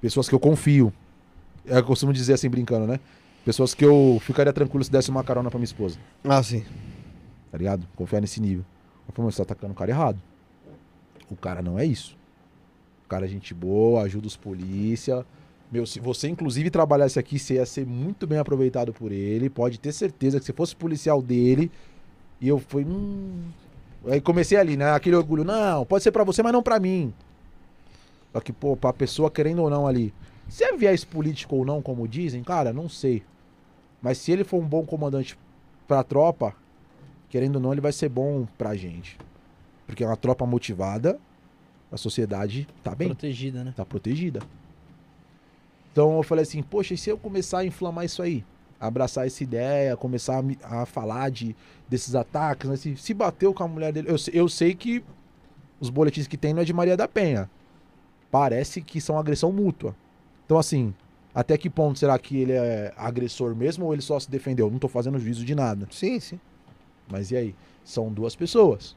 Pessoas 0.00 0.28
que 0.28 0.34
eu 0.34 0.40
confio. 0.40 0.92
É, 1.66 1.78
eu 1.78 1.84
costumo 1.84 2.12
dizer 2.12 2.34
assim, 2.34 2.48
brincando, 2.48 2.86
né? 2.86 3.00
Pessoas 3.44 3.74
que 3.74 3.84
eu 3.84 4.18
ficaria 4.20 4.52
tranquilo 4.52 4.84
se 4.84 4.90
desse 4.90 5.10
uma 5.10 5.24
carona 5.24 5.50
pra 5.50 5.58
minha 5.58 5.64
esposa. 5.64 5.98
Ah, 6.22 6.42
sim. 6.42 6.64
Tá 7.50 7.58
ligado? 7.58 7.86
Confiar 7.96 8.20
nesse 8.20 8.40
nível. 8.40 8.64
Eu 9.06 9.14
falei, 9.14 9.26
"Mas 9.26 9.34
você 9.34 9.44
tá 9.44 9.52
atacando 9.54 9.72
o 9.72 9.76
cara 9.76 9.90
errado. 9.90 10.20
O 11.30 11.36
cara 11.36 11.62
não 11.62 11.78
é 11.78 11.84
isso. 11.84 12.16
O 13.04 13.08
cara 13.08 13.24
é 13.24 13.28
gente 13.28 13.54
boa, 13.54 14.02
ajuda 14.02 14.26
os 14.26 14.36
polícia. 14.36 15.24
Meu, 15.70 15.86
se 15.86 16.00
você 16.00 16.28
inclusive 16.28 16.70
trabalhasse 16.70 17.18
aqui, 17.18 17.38
você 17.38 17.54
ia 17.54 17.66
ser 17.66 17.86
muito 17.86 18.26
bem 18.26 18.38
aproveitado 18.38 18.92
por 18.92 19.12
ele. 19.12 19.50
Pode 19.50 19.78
ter 19.78 19.92
certeza 19.92 20.38
que 20.38 20.46
se 20.46 20.52
fosse 20.52 20.74
policial 20.74 21.20
dele. 21.20 21.70
E 22.40 22.48
eu 22.48 22.58
fui. 22.58 22.84
Hum... 22.84 23.42
Aí 24.06 24.20
comecei 24.20 24.56
ali, 24.56 24.76
né? 24.76 24.92
Aquele 24.92 25.16
orgulho. 25.16 25.44
Não, 25.44 25.84
pode 25.84 26.02
ser 26.02 26.12
pra 26.12 26.24
você, 26.24 26.42
mas 26.42 26.52
não 26.52 26.62
pra 26.62 26.80
mim. 26.80 27.12
Só 28.32 28.40
que, 28.40 28.52
pô, 28.52 28.76
pra 28.76 28.92
pessoa 28.92 29.30
querendo 29.30 29.62
ou 29.62 29.70
não 29.70 29.86
ali. 29.86 30.14
Se 30.48 30.64
é 30.64 30.74
viés 30.76 31.04
político 31.04 31.56
ou 31.56 31.64
não, 31.64 31.82
como 31.82 32.08
dizem, 32.08 32.42
cara, 32.42 32.72
não 32.72 32.88
sei. 32.88 33.22
Mas 34.00 34.18
se 34.18 34.32
ele 34.32 34.44
for 34.44 34.58
um 34.62 34.66
bom 34.66 34.84
comandante 34.86 35.36
pra 35.86 36.02
tropa, 36.02 36.54
querendo 37.28 37.56
ou 37.56 37.62
não, 37.62 37.72
ele 37.72 37.80
vai 37.80 37.92
ser 37.92 38.08
bom 38.08 38.46
pra 38.56 38.74
gente. 38.76 39.18
Porque 39.88 40.04
é 40.04 40.06
uma 40.06 40.16
tropa 40.18 40.44
motivada, 40.46 41.18
a 41.90 41.96
sociedade 41.96 42.68
tá 42.84 42.94
bem, 42.94 43.08
Protegida, 43.08 43.64
né? 43.64 43.72
tá 43.74 43.84
protegida. 43.86 44.40
Então 45.90 46.16
eu 46.18 46.22
falei 46.22 46.42
assim, 46.42 46.62
poxa, 46.62 46.92
e 46.92 46.98
se 46.98 47.08
eu 47.10 47.16
começar 47.18 47.60
a 47.60 47.64
inflamar 47.64 48.04
isso 48.04 48.22
aí? 48.22 48.44
Abraçar 48.78 49.26
essa 49.26 49.42
ideia, 49.42 49.96
começar 49.96 50.36
a, 50.38 50.42
me- 50.42 50.58
a 50.62 50.84
falar 50.86 51.30
de, 51.30 51.56
desses 51.88 52.14
ataques, 52.14 52.68
né? 52.68 52.76
se, 52.76 52.96
se 52.96 53.14
bateu 53.14 53.52
com 53.54 53.64
a 53.64 53.68
mulher 53.68 53.92
dele. 53.92 54.08
Eu, 54.10 54.16
eu 54.32 54.48
sei 54.48 54.74
que 54.74 55.02
os 55.80 55.88
boletins 55.90 56.28
que 56.28 56.36
tem 56.36 56.52
não 56.52 56.60
é 56.62 56.64
de 56.66 56.72
Maria 56.74 56.96
da 56.96 57.08
Penha. 57.08 57.50
Parece 58.30 58.82
que 58.82 59.00
são 59.00 59.18
agressão 59.18 59.50
mútua. 59.50 59.96
Então, 60.44 60.58
assim, 60.58 60.94
até 61.34 61.56
que 61.56 61.70
ponto 61.70 61.98
será 61.98 62.16
que 62.18 62.36
ele 62.36 62.52
é 62.52 62.92
agressor 62.96 63.56
mesmo 63.56 63.86
ou 63.86 63.92
ele 63.94 64.02
só 64.02 64.20
se 64.20 64.30
defendeu? 64.30 64.70
Não 64.70 64.78
tô 64.78 64.86
fazendo 64.86 65.18
juízo 65.18 65.44
de 65.44 65.54
nada. 65.54 65.88
Sim, 65.90 66.20
sim. 66.20 66.38
Mas 67.10 67.30
e 67.30 67.36
aí? 67.36 67.54
São 67.84 68.12
duas 68.12 68.36
pessoas. 68.36 68.94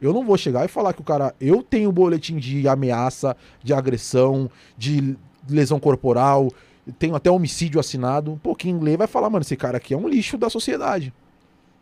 Eu 0.00 0.12
não 0.12 0.24
vou 0.24 0.36
chegar 0.36 0.64
e 0.64 0.68
falar 0.68 0.92
que 0.92 1.00
o 1.00 1.04
cara. 1.04 1.34
Eu 1.40 1.62
tenho 1.62 1.90
boletim 1.90 2.36
de 2.36 2.68
ameaça, 2.68 3.36
de 3.62 3.74
agressão, 3.74 4.50
de 4.76 5.16
lesão 5.48 5.80
corporal, 5.80 6.50
tenho 6.98 7.14
até 7.14 7.30
homicídio 7.30 7.80
assinado. 7.80 8.32
Um 8.32 8.38
pouquinho 8.38 8.80
ler 8.80 8.96
vai 8.96 9.06
falar, 9.06 9.28
mano, 9.28 9.42
esse 9.42 9.56
cara 9.56 9.78
aqui 9.78 9.92
é 9.92 9.96
um 9.96 10.08
lixo 10.08 10.38
da 10.38 10.48
sociedade. 10.48 11.12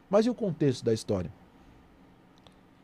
Mas 0.09 0.27
e 0.27 0.31
o 0.31 0.35
contexto 0.35 0.85
da 0.85 0.95
história? 0.95 1.31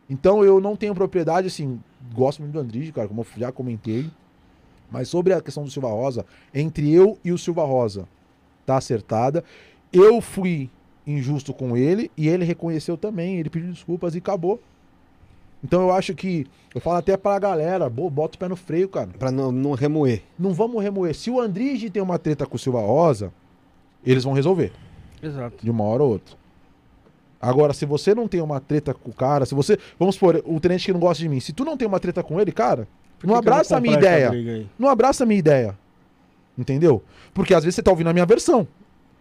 Então 0.08 0.44
eu 0.44 0.60
não 0.60 0.76
tenho 0.76 0.94
propriedade, 0.94 1.46
assim, 1.46 1.80
gosto 2.12 2.40
muito 2.40 2.52
do 2.52 2.58
Andrige, 2.58 2.92
cara, 2.92 3.08
como 3.08 3.22
eu 3.22 3.26
já 3.36 3.50
comentei. 3.50 4.10
Mas 4.90 5.08
sobre 5.08 5.32
a 5.32 5.40
questão 5.40 5.64
do 5.64 5.70
Silva 5.70 5.88
Rosa, 5.88 6.26
entre 6.52 6.92
eu 6.92 7.18
e 7.24 7.32
o 7.32 7.38
Silva 7.38 7.64
Rosa, 7.64 8.06
tá 8.66 8.76
acertada. 8.76 9.42
Eu 9.90 10.20
fui 10.20 10.68
injusto 11.06 11.54
com 11.54 11.76
ele 11.76 12.10
e 12.16 12.28
ele 12.28 12.44
reconheceu 12.44 12.96
também, 12.96 13.38
ele 13.38 13.48
pediu 13.48 13.70
desculpas 13.70 14.14
e 14.14 14.18
acabou. 14.18 14.60
Então 15.64 15.82
eu 15.82 15.92
acho 15.92 16.14
que, 16.14 16.46
eu 16.74 16.80
falo 16.80 16.96
até 16.96 17.16
pra 17.16 17.38
galera, 17.38 17.88
bo- 17.88 18.10
bota 18.10 18.36
o 18.36 18.38
pé 18.38 18.48
no 18.48 18.56
freio, 18.56 18.88
cara. 18.88 19.08
Pra 19.18 19.30
não, 19.30 19.52
não 19.52 19.72
remoer. 19.72 20.22
Não 20.38 20.52
vamos 20.52 20.82
remoer. 20.82 21.14
Se 21.14 21.30
o 21.30 21.40
Andrige 21.40 21.88
tem 21.90 22.02
uma 22.02 22.18
treta 22.18 22.46
com 22.46 22.56
o 22.56 22.58
Silva 22.58 22.80
Rosa, 22.80 23.32
eles 24.04 24.24
vão 24.24 24.32
resolver, 24.32 24.72
Exato. 25.22 25.56
de 25.64 25.70
uma 25.70 25.84
hora 25.84 26.02
ou 26.02 26.10
outra. 26.10 26.36
Agora, 27.40 27.72
se 27.72 27.84
você 27.84 28.14
não 28.14 28.28
tem 28.28 28.40
uma 28.40 28.60
treta 28.60 28.94
com 28.94 29.10
o 29.10 29.14
cara, 29.14 29.44
se 29.46 29.54
você. 29.54 29.76
Vamos 29.98 30.14
supor, 30.14 30.42
o 30.44 30.60
tenente 30.60 30.84
que 30.86 30.92
não 30.92 31.00
gosta 31.00 31.20
de 31.22 31.28
mim, 31.28 31.40
se 31.40 31.52
tu 31.52 31.64
não 31.64 31.76
tem 31.76 31.86
uma 31.88 31.98
treta 31.98 32.22
com 32.22 32.40
ele, 32.40 32.52
cara, 32.52 32.86
não 33.24 33.34
abraça 33.34 33.76
a 33.76 33.80
minha 33.80 33.94
ideia. 33.96 34.66
Não 34.78 34.88
abraça 34.88 35.24
a 35.24 35.26
minha 35.26 35.38
ideia. 35.38 35.78
Entendeu? 36.56 37.02
Porque 37.32 37.54
às 37.54 37.64
vezes 37.64 37.76
você 37.76 37.82
tá 37.82 37.90
ouvindo 37.90 38.10
a 38.10 38.12
minha 38.12 38.26
versão. 38.26 38.66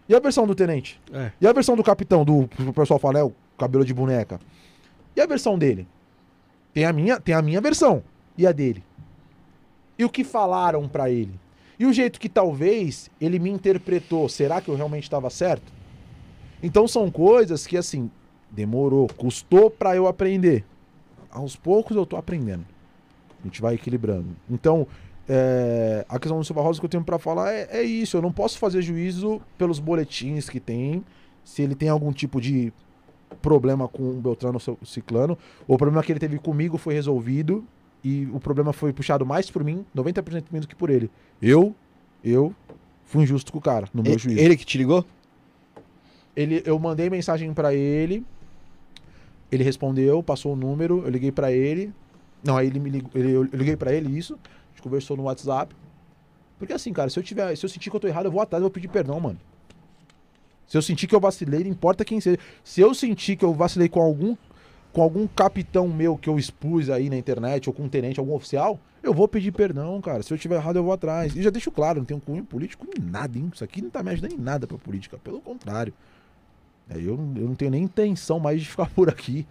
E 0.09 0.13
a 0.15 0.19
versão 0.19 0.45
do 0.45 0.53
tenente? 0.53 0.99
É. 1.13 1.31
E 1.39 1.47
a 1.47 1.53
versão 1.53 1.75
do 1.75 1.83
capitão, 1.83 2.25
do 2.25 2.49
o 2.59 2.73
pessoal 2.73 2.99
fala, 2.99 3.19
é 3.19 3.23
o 3.23 3.31
cabelo 3.57 3.85
de 3.85 3.93
boneca. 3.93 4.39
E 5.15 5.21
a 5.21 5.25
versão 5.25 5.57
dele? 5.57 5.87
Tem 6.73 6.85
a 6.85 6.93
minha, 6.93 7.19
tem 7.19 7.35
a 7.35 7.41
minha 7.41 7.61
versão 7.61 8.03
e 8.37 8.47
a 8.47 8.51
dele. 8.51 8.83
E 9.97 10.05
o 10.05 10.09
que 10.09 10.23
falaram 10.23 10.87
pra 10.87 11.09
ele? 11.09 11.39
E 11.77 11.85
o 11.85 11.93
jeito 11.93 12.19
que 12.19 12.29
talvez 12.29 13.09
ele 13.19 13.39
me 13.39 13.49
interpretou, 13.49 14.29
será 14.29 14.61
que 14.61 14.69
eu 14.69 14.75
realmente 14.75 15.03
estava 15.03 15.29
certo? 15.29 15.71
Então 16.61 16.87
são 16.87 17.09
coisas 17.09 17.65
que 17.65 17.75
assim, 17.75 18.09
demorou, 18.49 19.07
custou 19.17 19.69
pra 19.69 19.95
eu 19.95 20.07
aprender. 20.07 20.63
Aos 21.29 21.55
poucos 21.55 21.95
eu 21.95 22.05
tô 22.05 22.17
aprendendo. 22.17 22.65
A 23.41 23.47
gente 23.47 23.61
vai 23.61 23.75
equilibrando. 23.75 24.35
Então, 24.49 24.85
é, 25.27 26.05
a 26.07 26.19
questão 26.19 26.37
do 26.37 26.45
Silva 26.45 26.61
Rosa 26.61 26.79
que 26.79 26.85
eu 26.85 26.89
tenho 26.89 27.03
pra 27.03 27.17
falar 27.17 27.51
é, 27.51 27.67
é 27.71 27.83
isso. 27.83 28.17
Eu 28.17 28.21
não 28.21 28.31
posso 28.31 28.59
fazer 28.59 28.81
juízo 28.81 29.41
pelos 29.57 29.79
boletins 29.79 30.49
que 30.49 30.59
tem, 30.59 31.03
se 31.43 31.61
ele 31.61 31.73
tem 31.73 31.89
algum 31.89 32.11
tipo 32.11 32.39
de 32.39 32.71
problema 33.41 33.87
com 33.87 34.03
o 34.09 34.13
Beltrano 34.21 34.59
o 34.81 34.85
Ciclano. 34.85 35.37
O 35.67 35.77
problema 35.77 36.03
que 36.03 36.11
ele 36.11 36.19
teve 36.19 36.37
comigo 36.39 36.77
foi 36.77 36.93
resolvido 36.93 37.63
e 38.03 38.27
o 38.33 38.39
problema 38.39 38.73
foi 38.73 38.91
puxado 38.91 39.25
mais 39.25 39.49
por 39.49 39.63
mim, 39.63 39.85
90% 39.95 40.23
por 40.43 40.53
mim 40.53 40.59
do 40.59 40.67
que 40.67 40.75
por 40.75 40.89
ele. 40.89 41.09
Eu, 41.41 41.75
eu 42.23 42.53
fui 43.05 43.23
injusto 43.23 43.51
com 43.51 43.57
o 43.59 43.61
cara, 43.61 43.87
no 43.93 44.01
meu 44.03 44.15
E- 44.15 44.17
juízo. 44.17 44.39
ele 44.39 44.55
que 44.57 44.65
te 44.65 44.77
ligou? 44.77 45.05
Ele, 46.35 46.61
eu 46.65 46.77
mandei 46.79 47.09
mensagem 47.09 47.53
pra 47.53 47.73
ele, 47.73 48.25
ele 49.51 49.63
respondeu, 49.63 50.23
passou 50.23 50.53
o 50.53 50.55
número, 50.55 51.03
eu 51.03 51.09
liguei 51.09 51.31
pra 51.31 51.51
ele. 51.51 51.93
Não, 52.43 52.57
aí 52.57 52.67
ele 52.67 52.79
me 52.79 52.89
ligou, 52.89 53.11
ele- 53.13 53.31
eu 53.33 53.43
liguei 53.43 53.75
pra 53.75 53.93
ele 53.93 54.17
isso, 54.17 54.33
a 54.35 54.69
gente 54.71 54.81
conversou 54.81 55.15
no 55.17 55.23
WhatsApp. 55.23 55.75
Porque 56.57 56.73
assim, 56.73 56.93
cara, 56.93 57.09
se 57.09 57.19
eu 57.19 57.23
tiver, 57.23 57.55
se 57.55 57.65
eu 57.65 57.69
sentir 57.69 57.89
que 57.89 57.95
eu 57.95 57.99
tô 57.99 58.07
errado, 58.07 58.25
eu 58.25 58.31
vou 58.31 58.41
atrás, 58.41 58.61
eu 58.61 58.65
vou 58.65 58.71
pedir 58.71 58.87
perdão, 58.87 59.19
mano. 59.19 59.37
Se 60.71 60.77
eu 60.77 60.81
sentir 60.81 61.05
que 61.05 61.13
eu 61.13 61.19
vacilei, 61.19 61.65
não 61.65 61.69
importa 61.69 62.05
quem 62.05 62.21
seja. 62.21 62.37
Se 62.63 62.79
eu 62.79 62.93
sentir 62.93 63.35
que 63.35 63.43
eu 63.43 63.53
vacilei 63.53 63.89
com 63.89 63.99
algum 63.99 64.37
com 64.93 65.01
algum 65.01 65.27
capitão 65.27 65.85
meu 65.89 66.17
que 66.17 66.29
eu 66.29 66.39
expus 66.39 66.89
aí 66.89 67.09
na 67.09 67.17
internet, 67.17 67.69
ou 67.69 67.73
com 67.73 67.83
um 67.83 67.89
tenente, 67.89 68.21
algum 68.21 68.33
oficial, 68.33 68.79
eu 69.03 69.13
vou 69.13 69.27
pedir 69.27 69.51
perdão, 69.51 69.99
cara. 69.99 70.23
Se 70.23 70.33
eu 70.33 70.37
tiver 70.37 70.55
errado, 70.55 70.77
eu 70.77 70.83
vou 70.83 70.93
atrás. 70.93 71.35
E 71.35 71.41
já 71.41 71.49
deixo 71.49 71.71
claro, 71.71 71.99
não 71.99 72.05
tenho 72.05 72.21
cunho 72.21 72.45
político 72.45 72.87
em 72.97 73.01
nada, 73.01 73.37
hein? 73.37 73.51
Isso 73.53 73.65
aqui 73.65 73.81
não 73.81 73.89
tá 73.89 74.01
me 74.01 74.11
ajudando 74.11 74.31
em 74.31 74.37
nada 74.37 74.65
pra 74.65 74.77
política. 74.77 75.17
Pelo 75.17 75.41
contrário. 75.41 75.93
É, 76.89 76.95
eu, 76.95 77.19
eu 77.35 77.47
não 77.49 77.55
tenho 77.55 77.71
nem 77.71 77.83
intenção 77.83 78.39
mais 78.39 78.61
de 78.61 78.67
ficar 78.71 78.89
por 78.91 79.09
aqui. 79.09 79.45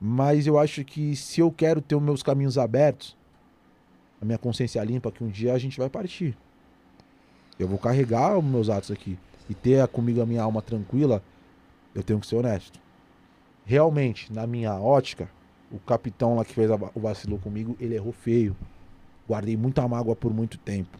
Mas 0.00 0.46
eu 0.46 0.58
acho 0.58 0.82
que 0.82 1.14
se 1.14 1.42
eu 1.42 1.52
quero 1.52 1.82
ter 1.82 1.94
os 1.94 2.02
meus 2.02 2.22
caminhos 2.22 2.56
abertos, 2.56 3.14
a 4.18 4.24
minha 4.24 4.38
consciência 4.38 4.82
limpa, 4.82 5.12
que 5.12 5.22
um 5.22 5.28
dia 5.28 5.52
a 5.52 5.58
gente 5.58 5.78
vai 5.78 5.90
partir. 5.90 6.34
Eu 7.58 7.68
vou 7.68 7.78
carregar 7.78 8.38
os 8.38 8.44
meus 8.44 8.70
atos 8.70 8.90
aqui. 8.90 9.18
E 9.48 9.54
ter 9.54 9.86
comigo 9.88 10.20
a 10.20 10.26
minha 10.26 10.42
alma 10.42 10.60
tranquila, 10.60 11.22
eu 11.94 12.02
tenho 12.02 12.20
que 12.20 12.26
ser 12.26 12.36
honesto. 12.36 12.78
Realmente, 13.64 14.32
na 14.32 14.46
minha 14.46 14.74
ótica, 14.74 15.28
o 15.70 15.78
capitão 15.78 16.36
lá 16.36 16.44
que 16.44 16.54
fez 16.54 16.70
o 16.70 17.00
vacilo 17.00 17.38
comigo, 17.38 17.76
ele 17.80 17.94
errou 17.94 18.12
feio. 18.12 18.56
Guardei 19.28 19.56
muita 19.56 19.86
mágoa 19.86 20.16
por 20.16 20.32
muito 20.32 20.56
tempo. 20.58 20.98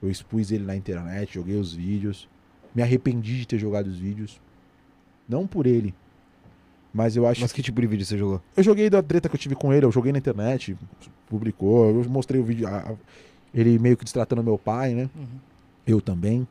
Eu 0.00 0.10
expus 0.10 0.52
ele 0.52 0.64
na 0.64 0.76
internet, 0.76 1.34
joguei 1.34 1.56
os 1.56 1.74
vídeos. 1.74 2.28
Me 2.74 2.82
arrependi 2.82 3.38
de 3.38 3.46
ter 3.46 3.58
jogado 3.58 3.88
os 3.88 3.98
vídeos. 3.98 4.40
Não 5.28 5.46
por 5.46 5.66
ele. 5.66 5.94
Mas 6.92 7.16
eu 7.16 7.26
acho 7.26 7.40
Mas 7.40 7.52
que 7.52 7.62
tipo 7.62 7.80
de 7.80 7.86
vídeo 7.86 8.04
você 8.06 8.16
jogou? 8.16 8.40
eu 8.56 8.62
joguei 8.62 8.88
da 8.88 9.02
treta 9.02 9.28
que 9.28 9.34
eu 9.34 9.38
tive 9.38 9.54
com 9.54 9.72
ele, 9.72 9.84
eu 9.84 9.92
joguei 9.92 10.10
na 10.10 10.18
internet, 10.18 10.76
publicou, 11.28 11.90
eu 11.90 12.08
mostrei 12.08 12.40
o 12.40 12.44
vídeo, 12.44 12.66
ele 13.52 13.78
meio 13.78 13.96
que 13.96 14.04
destratando 14.04 14.42
meu 14.42 14.56
pai, 14.56 14.94
né? 14.94 15.10
Uhum. 15.14 15.26
Eu 15.86 16.00
também. 16.00 16.46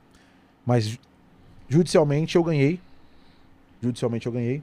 Mas 0.65 0.99
judicialmente 1.69 2.35
eu 2.35 2.43
ganhei. 2.43 2.79
Judicialmente 3.81 4.25
eu 4.25 4.31
ganhei. 4.31 4.61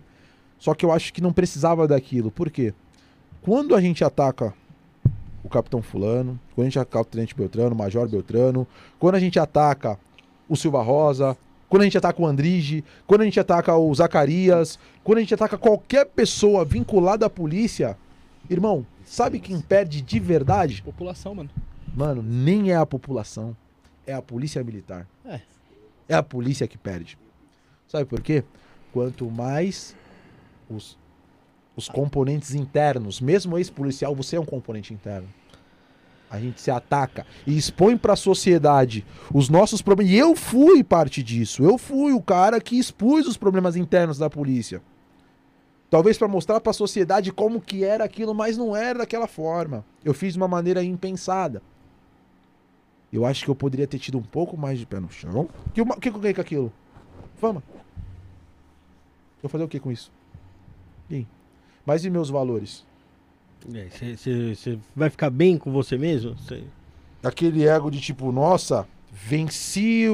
Só 0.59 0.75
que 0.75 0.85
eu 0.85 0.93
acho 0.93 1.13
que 1.13 1.21
não 1.21 1.33
precisava 1.33 1.87
daquilo. 1.87 2.31
Por 2.31 2.51
quê? 2.51 2.73
Quando 3.43 3.75
a 3.75 3.81
gente 3.81 4.03
ataca 4.03 4.55
o 5.43 5.49
Capitão 5.49 5.83
Fulano, 5.83 6.41
quando 6.55 6.67
a 6.67 6.71
gente 6.71 6.79
ataca 6.79 7.01
o 7.01 7.05
Tenente 7.05 7.35
Beltrano, 7.35 7.75
o 7.75 7.79
Major 7.79 8.09
Beltrano, 8.09 8.67
quando 8.99 9.17
a 9.17 9.21
gente 9.21 9.39
ataca 9.39 9.99
o 10.49 10.57
Silva 10.57 10.83
Rosa, 10.83 11.37
quando 11.69 11.83
a 11.83 11.85
gente 11.85 11.99
ataca 11.99 12.23
o 12.23 12.27
Andrige, 12.27 12.85
quando 13.07 13.23
a 13.23 13.25
gente 13.25 13.39
ataca 13.39 13.77
o 13.77 13.95
Zacarias, 13.95 14.79
quando 15.03 15.19
a 15.19 15.21
gente 15.21 15.35
ataca 15.35 15.59
qualquer 15.59 16.07
pessoa 16.07 16.65
vinculada 16.65 17.27
à 17.27 17.31
polícia, 17.31 17.99
irmão, 18.49 18.87
sabe 19.05 19.39
quem 19.39 19.61
perde 19.61 20.01
de 20.01 20.19
verdade? 20.19 20.83
População, 20.83 21.35
mano. 21.35 21.51
Mano, 21.95 22.23
nem 22.23 22.71
é 22.71 22.77
a 22.77 22.87
população, 22.87 23.57
é 24.07 24.15
a 24.15 24.23
polícia 24.23 24.63
militar. 24.65 25.07
É. 25.25 25.41
É 26.09 26.15
a 26.15 26.23
polícia 26.23 26.67
que 26.67 26.79
perde. 26.79 27.19
Sabe 27.89 28.05
por 28.05 28.21
quê? 28.21 28.45
Quanto 28.93 29.31
mais 29.31 29.97
os, 30.69 30.99
os 31.77 31.89
componentes 31.89 32.55
internos, 32.55 33.21
mesmo 33.21 33.59
ex-policial, 33.59 34.15
você 34.15 34.37
é 34.37 34.41
um 34.41 34.45
componente 34.45 34.93
interno. 34.93 35.29
A 36.31 36.41
gente 36.41 36.61
se 36.61 36.71
ataca 36.71 37.25
e 37.47 37.57
expõe 37.57 37.97
pra 37.97 38.17
sociedade 38.17 39.07
os 39.33 39.49
nossos 39.49 39.81
problemas. 39.81 40.13
E 40.13 40.17
eu 40.17 40.35
fui 40.35 40.83
parte 40.83 41.23
disso. 41.23 41.63
Eu 41.63 41.79
fui 41.79 42.13
o 42.13 42.21
cara 42.21 42.61
que 42.61 42.79
expus 42.79 43.27
os 43.27 43.37
problemas 43.37 43.77
internos 43.77 44.19
da 44.19 44.29
polícia. 44.29 44.83
Talvez 45.89 46.19
pra 46.19 46.27
mostrar 46.27 46.61
pra 46.61 46.73
sociedade 46.73 47.33
como 47.33 47.61
que 47.61 47.85
era 47.85 48.03
aquilo, 48.03 48.35
mas 48.35 48.57
não 48.57 48.75
era 48.75 48.99
daquela 48.99 49.29
forma. 49.29 49.85
Eu 50.05 50.13
fiz 50.13 50.33
de 50.33 50.39
uma 50.41 50.49
maneira 50.49 50.83
impensada. 50.83 51.63
Eu 53.15 53.25
acho 53.25 53.45
que 53.45 53.51
eu 53.51 53.55
poderia 53.55 53.87
ter 53.87 53.99
tido 53.99 54.19
um 54.19 54.23
pouco 54.23 54.57
mais 54.57 54.79
de 54.79 54.85
pé 54.87 54.99
no 54.99 55.09
chão. 55.11 55.43
O 55.43 55.71
que, 55.73 55.85
que 55.85 56.01
que 56.11 56.17
eu 56.17 56.21
ganhei 56.21 56.35
com 56.35 56.41
aquilo? 56.41 56.73
Fama. 57.37 57.63
Eu 59.37 59.43
vou 59.43 59.51
fazer 59.51 59.63
o 59.65 59.69
que 59.69 59.79
com 59.79 59.93
isso? 59.93 60.11
Aí? 61.11 61.27
Mas 61.87 62.05
e 62.05 62.11
meus 62.11 62.29
valores? 62.29 62.85
Você 63.67 64.79
vai 64.97 65.09
ficar 65.11 65.31
bem 65.31 65.57
com 65.57 65.71
você 65.71 65.97
mesmo? 65.97 66.37
Cê- 66.39 66.65
Aquele 67.23 67.67
ego 67.67 67.91
de 67.91 68.01
tipo, 68.01 68.31
nossa, 68.33 68.87
venci 69.13 70.07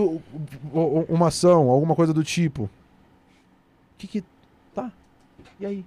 uma 1.09 1.29
ação, 1.29 1.69
alguma 1.71 1.95
coisa 1.97 2.13
do 2.13 2.23
tipo. 2.23 2.65
O 2.65 2.71
que 3.99 4.07
que. 4.07 4.25
Tá. 4.75 4.93
E 5.59 5.67
aí? 5.67 5.85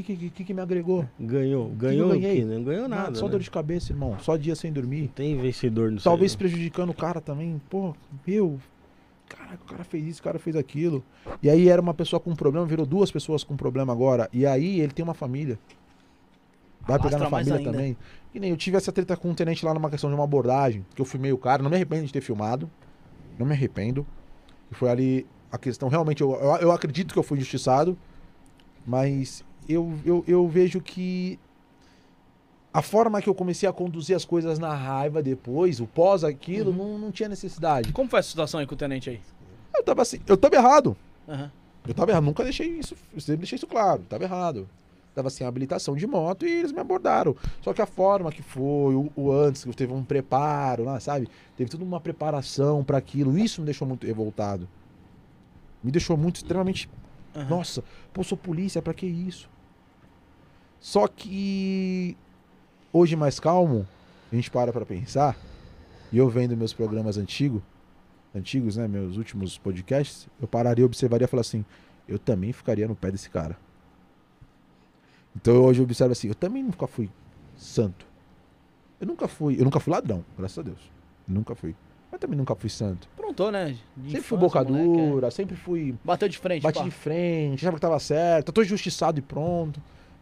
O 0.00 0.02
que 0.02 0.16
que, 0.16 0.30
que 0.30 0.44
que 0.44 0.54
me 0.54 0.62
agregou? 0.62 1.06
Ganhou. 1.18 1.68
Ganhou 1.70 2.08
ganhei? 2.10 2.36
quê? 2.38 2.44
Não 2.44 2.62
ganhou 2.62 2.88
nada. 2.88 3.14
Só 3.14 3.26
né? 3.26 3.32
dor 3.32 3.40
de 3.40 3.50
cabeça, 3.50 3.92
irmão. 3.92 4.16
Só 4.20 4.36
dia 4.36 4.54
sem 4.54 4.72
dormir. 4.72 5.08
Tem 5.14 5.36
vencedor 5.36 5.90
no 5.90 6.00
Talvez 6.00 6.34
prejudicando 6.34 6.90
o 6.90 6.94
cara 6.94 7.20
também. 7.20 7.60
Pô, 7.68 7.94
meu. 8.26 8.58
Caraca, 9.28 9.60
o 9.62 9.66
cara 9.66 9.84
fez 9.84 10.06
isso, 10.06 10.20
o 10.20 10.24
cara 10.24 10.38
fez 10.38 10.56
aquilo. 10.56 11.04
E 11.42 11.48
aí 11.48 11.68
era 11.68 11.80
uma 11.80 11.94
pessoa 11.94 12.18
com 12.18 12.34
problema, 12.34 12.66
virou 12.66 12.84
duas 12.84 13.10
pessoas 13.12 13.44
com 13.44 13.56
problema 13.56 13.92
agora. 13.92 14.28
E 14.32 14.46
aí 14.46 14.80
ele 14.80 14.92
tem 14.92 15.04
uma 15.04 15.14
família. 15.14 15.58
Vai 16.80 16.98
pegar 16.98 17.16
Alastra 17.16 17.24
na 17.24 17.30
mais 17.30 17.48
família 17.48 17.70
também. 17.70 17.96
Que 18.32 18.40
nem 18.40 18.50
eu 18.50 18.56
tive 18.56 18.76
essa 18.76 18.90
treta 18.90 19.16
com 19.16 19.28
um 19.30 19.34
tenente 19.34 19.64
lá 19.64 19.74
numa 19.74 19.90
questão 19.90 20.08
de 20.08 20.14
uma 20.14 20.24
abordagem, 20.24 20.84
que 20.94 21.00
eu 21.00 21.04
filmei 21.04 21.32
o 21.32 21.38
cara. 21.38 21.62
Não 21.62 21.70
me 21.70 21.76
arrependo 21.76 22.06
de 22.06 22.12
ter 22.12 22.22
filmado. 22.22 22.70
Não 23.38 23.46
me 23.46 23.52
arrependo. 23.52 24.06
E 24.70 24.74
foi 24.74 24.88
ali 24.88 25.26
a 25.52 25.58
questão. 25.58 25.88
Realmente, 25.88 26.22
eu, 26.22 26.32
eu, 26.32 26.56
eu 26.56 26.72
acredito 26.72 27.12
que 27.12 27.18
eu 27.18 27.22
fui 27.22 27.36
injustiçado. 27.36 27.96
Mas 28.86 29.44
eu, 29.72 29.98
eu, 30.04 30.24
eu 30.26 30.48
vejo 30.48 30.80
que 30.80 31.38
a 32.72 32.82
forma 32.82 33.20
que 33.20 33.28
eu 33.28 33.34
comecei 33.34 33.68
a 33.68 33.72
conduzir 33.72 34.16
as 34.16 34.24
coisas 34.24 34.58
na 34.58 34.74
raiva 34.74 35.22
depois, 35.22 35.80
o 35.80 35.86
pós 35.86 36.22
aquilo, 36.24 36.72
não, 36.72 36.98
não 36.98 37.10
tinha 37.10 37.28
necessidade. 37.28 37.92
Como 37.92 38.08
foi 38.08 38.20
essa 38.20 38.28
situação 38.28 38.60
aí 38.60 38.66
com 38.66 38.74
o 38.74 38.78
tenente 38.78 39.10
aí? 39.10 39.20
Eu 39.74 39.82
tava 39.82 40.02
assim, 40.02 40.20
eu 40.26 40.36
tava 40.36 40.54
errado. 40.54 40.96
Aham. 41.28 41.50
Eu 41.86 41.94
tava 41.94 42.10
errado, 42.10 42.24
nunca 42.24 42.44
deixei 42.44 42.68
isso, 42.68 42.94
eu 43.12 43.20
sempre 43.20 43.38
deixei 43.38 43.56
isso 43.56 43.66
claro, 43.66 44.02
tava 44.08 44.24
errado. 44.24 44.68
Tava 45.12 45.28
sem 45.28 45.44
habilitação 45.44 45.96
de 45.96 46.06
moto 46.06 46.46
e 46.46 46.50
eles 46.50 46.70
me 46.70 46.78
abordaram. 46.78 47.34
Só 47.62 47.72
que 47.72 47.82
a 47.82 47.86
forma 47.86 48.30
que 48.30 48.42
foi, 48.42 48.94
o, 48.94 49.10
o 49.16 49.32
antes, 49.32 49.64
que 49.64 49.72
teve 49.72 49.92
um 49.92 50.04
preparo 50.04 50.84
lá, 50.84 51.00
sabe? 51.00 51.28
Teve 51.56 51.68
toda 51.68 51.82
uma 51.82 52.00
preparação 52.00 52.84
pra 52.84 52.98
aquilo, 52.98 53.36
isso 53.36 53.60
me 53.60 53.64
deixou 53.64 53.88
muito 53.88 54.06
revoltado. 54.06 54.68
Me 55.82 55.90
deixou 55.90 56.16
muito 56.16 56.36
extremamente 56.36 56.88
Aham. 57.34 57.48
nossa, 57.48 57.82
pô, 58.12 58.22
sou 58.22 58.38
polícia, 58.38 58.80
pra 58.80 58.94
que 58.94 59.06
isso? 59.06 59.48
Só 60.80 61.06
que 61.06 62.16
hoje 62.92 63.14
mais 63.14 63.38
calmo, 63.38 63.86
a 64.32 64.34
gente 64.34 64.50
para 64.50 64.72
pra 64.72 64.86
pensar, 64.86 65.36
e 66.10 66.18
eu 66.18 66.28
vendo 66.28 66.56
meus 66.56 66.72
programas 66.72 67.18
antigos, 67.18 67.62
antigos, 68.34 68.76
né, 68.76 68.88
meus 68.88 69.16
últimos 69.16 69.58
podcasts, 69.58 70.26
eu 70.40 70.48
pararia, 70.48 70.84
observaria 70.84 71.26
e 71.26 71.28
falaria 71.28 71.48
assim, 71.48 71.64
eu 72.08 72.18
também 72.18 72.52
ficaria 72.52 72.88
no 72.88 72.96
pé 72.96 73.10
desse 73.10 73.28
cara. 73.28 73.56
Então 75.36 75.62
hoje 75.62 75.80
eu 75.80 75.84
observo 75.84 76.12
assim, 76.12 76.28
eu 76.28 76.34
também 76.34 76.62
nunca 76.62 76.86
fui 76.86 77.10
santo. 77.56 78.06
Eu 78.98 79.06
nunca 79.06 79.28
fui, 79.28 79.60
eu 79.60 79.64
nunca 79.64 79.78
fui 79.78 79.92
ladrão, 79.92 80.24
graças 80.36 80.58
a 80.58 80.62
Deus. 80.62 80.80
Nunca 81.26 81.54
fui. 81.54 81.74
Mas 82.10 82.20
também 82.20 82.36
nunca 82.36 82.54
fui 82.54 82.68
santo. 82.68 83.08
Prontou, 83.16 83.52
né? 83.52 83.76
De 83.96 84.10
sempre 84.10 84.26
fui 84.26 84.38
boca 84.38 84.64
moleque, 84.64 85.00
é. 85.00 85.10
dura, 85.10 85.30
sempre 85.30 85.56
fui 85.56 85.94
Bateu 86.04 86.28
de 86.28 86.38
frente, 86.38 86.62
Bati 86.62 86.78
pá. 86.78 86.84
de 86.84 86.90
frente, 86.90 87.60
achava 87.60 87.76
que 87.76 87.80
tava 87.80 87.98
certo, 88.00 88.50
tô 88.50 88.62
injustiçado 88.62 89.18
e 89.18 89.22
pronto. 89.22 89.80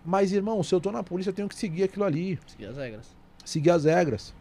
Mas, 0.09 0.33
irmão, 0.33 0.63
se 0.63 0.75
eu 0.75 0.81
tô 0.81 0.91
na 0.91 1.03
polícia, 1.03 1.29
eu 1.29 1.35
tenho 1.35 1.47
que 1.51 1.55
seguir 1.55 1.83
aquilo 1.83 2.03
ali. 2.03 2.41
Seguir 2.47 2.65
as 2.65 2.77
regras. 2.79 3.07
Seguir 3.45 3.71
as 3.71 3.85
regras. 3.85 4.35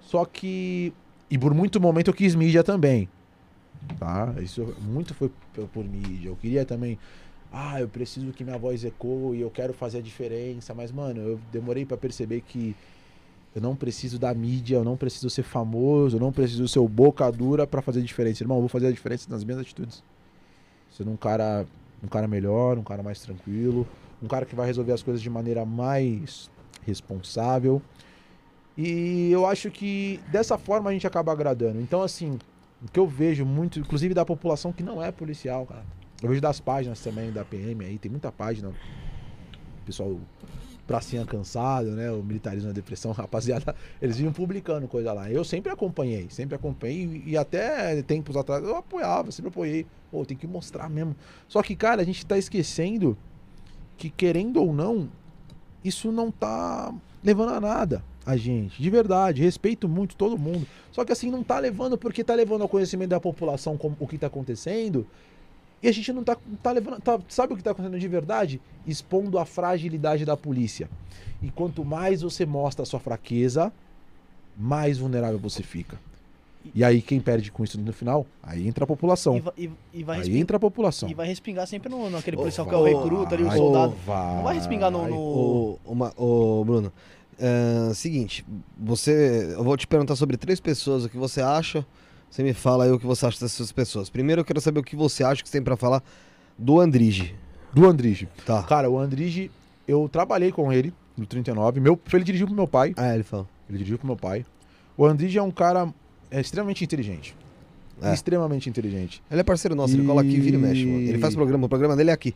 Só 0.00 0.24
que. 0.24 0.92
E 1.30 1.38
por 1.38 1.54
muito 1.54 1.80
momento 1.80 2.08
eu 2.08 2.14
quis 2.14 2.34
mídia 2.34 2.64
também. 2.64 3.08
Tá? 3.96 4.34
Isso 4.42 4.74
muito 4.82 5.14
foi 5.14 5.30
por 5.72 5.84
mídia. 5.84 6.30
Eu 6.30 6.34
queria 6.34 6.64
também. 6.64 6.98
Ah, 7.52 7.80
eu 7.80 7.86
preciso 7.86 8.32
que 8.32 8.42
minha 8.42 8.58
voz 8.58 8.84
ecoe, 8.84 9.38
eu 9.38 9.48
quero 9.50 9.72
fazer 9.72 9.98
a 9.98 10.02
diferença. 10.02 10.74
Mas, 10.74 10.90
mano, 10.90 11.20
eu 11.20 11.40
demorei 11.52 11.86
pra 11.86 11.96
perceber 11.96 12.40
que 12.40 12.74
eu 13.54 13.62
não 13.62 13.76
preciso 13.76 14.18
da 14.18 14.34
mídia, 14.34 14.78
eu 14.78 14.84
não 14.84 14.96
preciso 14.96 15.30
ser 15.30 15.44
famoso, 15.44 16.16
eu 16.16 16.20
não 16.20 16.32
preciso 16.32 16.66
ser 16.66 16.80
o 16.80 16.88
boca 16.88 17.30
dura 17.30 17.68
pra 17.68 17.80
fazer 17.80 18.00
a 18.00 18.02
diferença. 18.02 18.42
Irmão, 18.42 18.56
eu 18.56 18.62
vou 18.62 18.68
fazer 18.68 18.88
a 18.88 18.90
diferença 18.90 19.30
nas 19.30 19.44
minhas 19.44 19.60
atitudes. 19.60 20.02
Sendo 20.90 21.12
um 21.12 21.16
cara, 21.16 21.64
um 22.02 22.08
cara 22.08 22.26
melhor, 22.26 22.76
um 22.76 22.82
cara 22.82 23.00
mais 23.00 23.20
tranquilo, 23.20 23.86
um 24.22 24.26
cara 24.26 24.44
que 24.44 24.54
vai 24.54 24.66
resolver 24.66 24.92
as 24.92 25.02
coisas 25.02 25.22
de 25.22 25.30
maneira 25.30 25.64
mais 25.64 26.50
responsável. 26.86 27.80
E 28.76 29.30
eu 29.32 29.44
acho 29.46 29.70
que 29.70 30.20
dessa 30.30 30.56
forma 30.56 30.90
a 30.90 30.92
gente 30.92 31.06
acaba 31.06 31.32
agradando. 31.32 31.80
Então, 31.80 32.02
assim, 32.02 32.38
o 32.82 32.88
que 32.90 32.98
eu 32.98 33.06
vejo 33.06 33.44
muito, 33.44 33.80
inclusive 33.80 34.14
da 34.14 34.24
população 34.24 34.72
que 34.72 34.82
não 34.82 35.02
é 35.02 35.10
policial, 35.10 35.66
cara. 35.66 35.84
Eu 36.22 36.28
vejo 36.28 36.40
das 36.40 36.60
páginas 36.60 37.00
também 37.00 37.32
da 37.32 37.44
PM 37.44 37.84
aí, 37.84 37.98
tem 37.98 38.10
muita 38.10 38.30
página. 38.30 38.72
Pessoal, 39.84 40.18
pracinha 40.86 41.24
cansado, 41.24 41.90
né? 41.90 42.10
O 42.10 42.22
militarismo 42.22 42.68
na 42.68 42.72
depressão, 42.72 43.10
rapaziada, 43.12 43.74
eles 44.00 44.16
vinham 44.16 44.32
publicando 44.32 44.88
coisa 44.88 45.12
lá. 45.12 45.30
Eu 45.30 45.44
sempre 45.44 45.70
acompanhei, 45.70 46.28
sempre 46.30 46.56
acompanhei 46.56 47.22
e 47.26 47.36
até 47.36 48.00
tempos 48.02 48.36
atrás 48.36 48.64
eu 48.64 48.74
apoiava, 48.74 49.30
sempre 49.30 49.48
apoiei. 49.48 49.86
Pô, 50.10 50.24
tem 50.24 50.36
que 50.36 50.46
mostrar 50.46 50.88
mesmo. 50.88 51.14
Só 51.46 51.62
que, 51.62 51.76
cara, 51.76 52.00
a 52.00 52.04
gente 52.04 52.24
tá 52.24 52.38
esquecendo 52.38 53.16
que, 53.98 54.08
querendo 54.08 54.62
ou 54.62 54.72
não, 54.72 55.08
isso 55.84 56.10
não 56.10 56.30
tá 56.30 56.94
levando 57.22 57.52
a 57.52 57.60
nada 57.60 58.02
a 58.24 58.36
gente. 58.36 58.80
De 58.80 58.90
verdade, 58.90 59.42
respeito 59.42 59.88
muito 59.88 60.14
todo 60.14 60.38
mundo. 60.38 60.66
Só 60.92 61.04
que 61.04 61.12
assim, 61.12 61.30
não 61.30 61.42
tá 61.42 61.58
levando 61.58 61.96
porque 61.96 62.22
tá 62.22 62.34
levando 62.34 62.62
ao 62.62 62.68
conhecimento 62.68 63.10
da 63.10 63.18
população 63.20 63.76
como, 63.76 63.96
o 63.98 64.06
que 64.06 64.18
tá 64.18 64.26
acontecendo. 64.26 65.06
E 65.82 65.88
a 65.88 65.92
gente 65.92 66.12
não 66.12 66.22
tá, 66.22 66.36
tá 66.62 66.70
levando. 66.72 67.00
tá- 67.00 67.18
sabe 67.28 67.54
o 67.54 67.56
que 67.56 67.62
tá 67.62 67.70
acontecendo 67.70 67.98
de 67.98 68.08
verdade? 68.08 68.60
Expondo 68.86 69.38
a 69.38 69.46
fragilidade 69.46 70.24
da 70.26 70.36
polícia. 70.36 70.90
E 71.42 71.50
quanto 71.50 71.84
mais 71.84 72.20
você 72.20 72.44
mostra 72.44 72.82
a 72.82 72.86
sua 72.86 73.00
fraqueza, 73.00 73.72
mais 74.56 74.98
vulnerável 74.98 75.38
você 75.38 75.62
fica. 75.62 75.98
E 76.74 76.84
aí, 76.84 77.00
quem 77.00 77.18
perde 77.20 77.50
com 77.50 77.64
isso 77.64 77.80
no 77.80 77.92
final? 77.92 78.26
Aí 78.42 78.66
entra 78.68 78.84
a 78.84 78.86
população. 78.86 79.36
E, 79.56 79.64
e- 79.64 79.70
e 79.94 80.02
vai 80.04 80.16
Aí 80.16 80.20
respingar, 80.22 80.40
entra 80.42 80.56
a 80.56 80.60
população. 80.60 81.08
e 81.08 81.14
vai 81.14 81.26
respingar 81.26 81.66
sempre 81.66 81.88
no, 81.88 82.10
naquele 82.10 82.36
Ô, 82.36 82.40
policial 82.40 82.66
que 82.66 82.72
vai, 82.74 82.92
é 82.92 82.94
o 82.94 83.02
recruta 83.02 83.34
ali, 83.34 83.44
o 83.44 83.50
soldado. 83.52 83.94
vai. 84.04 84.34
Não 84.36 84.42
vai 84.42 84.54
respingar 84.54 84.90
no. 84.90 85.06
no- 85.08 85.16
Ô, 85.16 85.78
uma- 85.86 86.12
Bruno, 86.64 86.92
é, 87.38 87.92
seguinte, 87.94 88.44
você. 88.78 89.54
Eu 89.56 89.64
vou 89.64 89.76
te 89.76 89.86
perguntar 89.86 90.16
sobre 90.16 90.36
três 90.36 90.60
pessoas, 90.60 91.04
o 91.04 91.08
que 91.08 91.16
você 91.16 91.40
acha. 91.40 91.86
Você 92.30 92.42
me 92.42 92.52
fala 92.52 92.84
aí 92.84 92.90
o 92.90 92.98
que 92.98 93.06
você 93.06 93.24
acha 93.24 93.40
dessas 93.40 93.72
pessoas. 93.72 94.10
Primeiro 94.10 94.40
eu 94.42 94.44
quero 94.44 94.60
saber 94.60 94.80
o 94.80 94.82
que 94.82 94.94
você 94.94 95.24
acha 95.24 95.42
que 95.42 95.48
você 95.48 95.52
tem 95.58 95.62
pra 95.64 95.76
falar 95.76 96.02
do 96.58 96.78
Andrige. 96.78 97.34
Do 97.72 97.88
Andrige. 97.88 98.28
Tá. 98.44 98.62
Cara, 98.64 98.90
o 98.90 98.98
Andrige, 98.98 99.50
eu 99.86 100.06
trabalhei 100.10 100.52
com 100.52 100.70
ele 100.70 100.92
no 101.16 101.24
39. 101.24 101.80
Meu, 101.80 101.98
ele 102.12 102.24
dirigiu 102.24 102.46
pro 102.46 102.54
meu 102.54 102.68
pai. 102.68 102.92
Ah, 102.96 103.14
ele 103.14 103.22
falou. 103.22 103.46
Ele 103.68 103.78
dirigiu 103.78 103.96
pro 103.98 104.06
meu 104.06 104.16
pai. 104.16 104.44
O 104.96 105.06
Andrige 105.06 105.38
é 105.38 105.42
um 105.42 105.50
cara 105.50 105.88
é, 106.30 106.40
extremamente 106.40 106.84
inteligente. 106.84 107.34
É. 108.00 108.14
Extremamente 108.14 108.68
inteligente. 108.68 109.22
Ele 109.30 109.40
é 109.40 109.44
parceiro 109.44 109.74
nosso, 109.74 109.94
ele 109.94 110.06
cola 110.06 110.20
aqui 110.22 110.34
e 110.34 110.40
vira 110.40 110.56
e 110.56 110.60
mexe, 110.60 110.86
mano. 110.86 111.00
Ele 111.00 111.18
faz 111.18 111.34
programa, 111.34 111.66
o 111.66 111.68
programa 111.68 111.96
dele 111.96 112.10
é 112.10 112.12
aqui, 112.12 112.34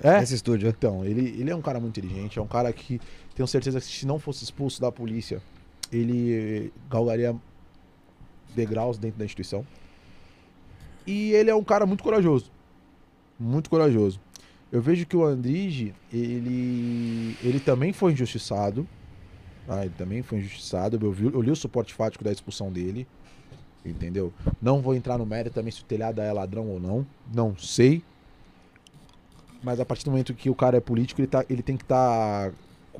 É? 0.00 0.20
nesse 0.20 0.34
estúdio. 0.34 0.68
Então, 0.68 1.04
ele, 1.04 1.36
ele 1.38 1.50
é 1.50 1.54
um 1.54 1.60
cara 1.60 1.78
muito 1.78 1.98
inteligente. 2.00 2.38
É 2.38 2.42
um 2.42 2.46
cara 2.46 2.72
que 2.72 3.00
tenho 3.34 3.46
certeza 3.46 3.78
que 3.80 3.86
se 3.86 4.06
não 4.06 4.18
fosse 4.18 4.44
expulso 4.44 4.80
da 4.80 4.90
polícia, 4.90 5.42
ele 5.92 6.72
galgaria 6.90 7.36
degraus 8.56 8.96
dentro 8.96 9.18
da 9.18 9.24
instituição. 9.26 9.66
E 11.06 11.32
ele 11.32 11.50
é 11.50 11.54
um 11.54 11.64
cara 11.64 11.84
muito 11.84 12.02
corajoso. 12.02 12.50
Muito 13.38 13.68
corajoso. 13.68 14.18
Eu 14.72 14.80
vejo 14.80 15.04
que 15.06 15.16
o 15.16 15.22
Andrige, 15.24 15.94
ele, 16.12 17.36
ele 17.42 17.60
também 17.60 17.92
foi 17.92 18.12
injustiçado. 18.12 18.88
Ah, 19.68 19.84
ele 19.84 19.94
também 19.98 20.22
foi 20.22 20.38
injustiçado. 20.38 20.98
Eu, 21.00 21.12
vi, 21.12 21.26
eu 21.26 21.42
li 21.42 21.50
o 21.50 21.56
suporte 21.56 21.92
fático 21.92 22.24
da 22.24 22.32
expulsão 22.32 22.72
dele. 22.72 23.06
Entendeu? 23.84 24.32
Não 24.62 24.80
vou 24.80 24.94
entrar 24.94 25.18
no 25.18 25.26
mérito 25.26 25.54
também 25.54 25.70
se 25.70 25.82
o 25.82 25.84
telhado 25.84 26.20
é 26.20 26.32
ladrão 26.32 26.66
ou 26.68 26.80
não. 26.80 27.06
Não 27.32 27.56
sei. 27.56 28.02
Mas 29.62 29.80
a 29.80 29.84
partir 29.84 30.04
do 30.04 30.10
momento 30.10 30.34
que 30.34 30.48
o 30.48 30.54
cara 30.54 30.76
é 30.76 30.80
político, 30.80 31.20
ele, 31.20 31.28
tá, 31.28 31.44
ele 31.48 31.62
tem 31.62 31.76
que 31.76 31.84
estar. 31.84 32.52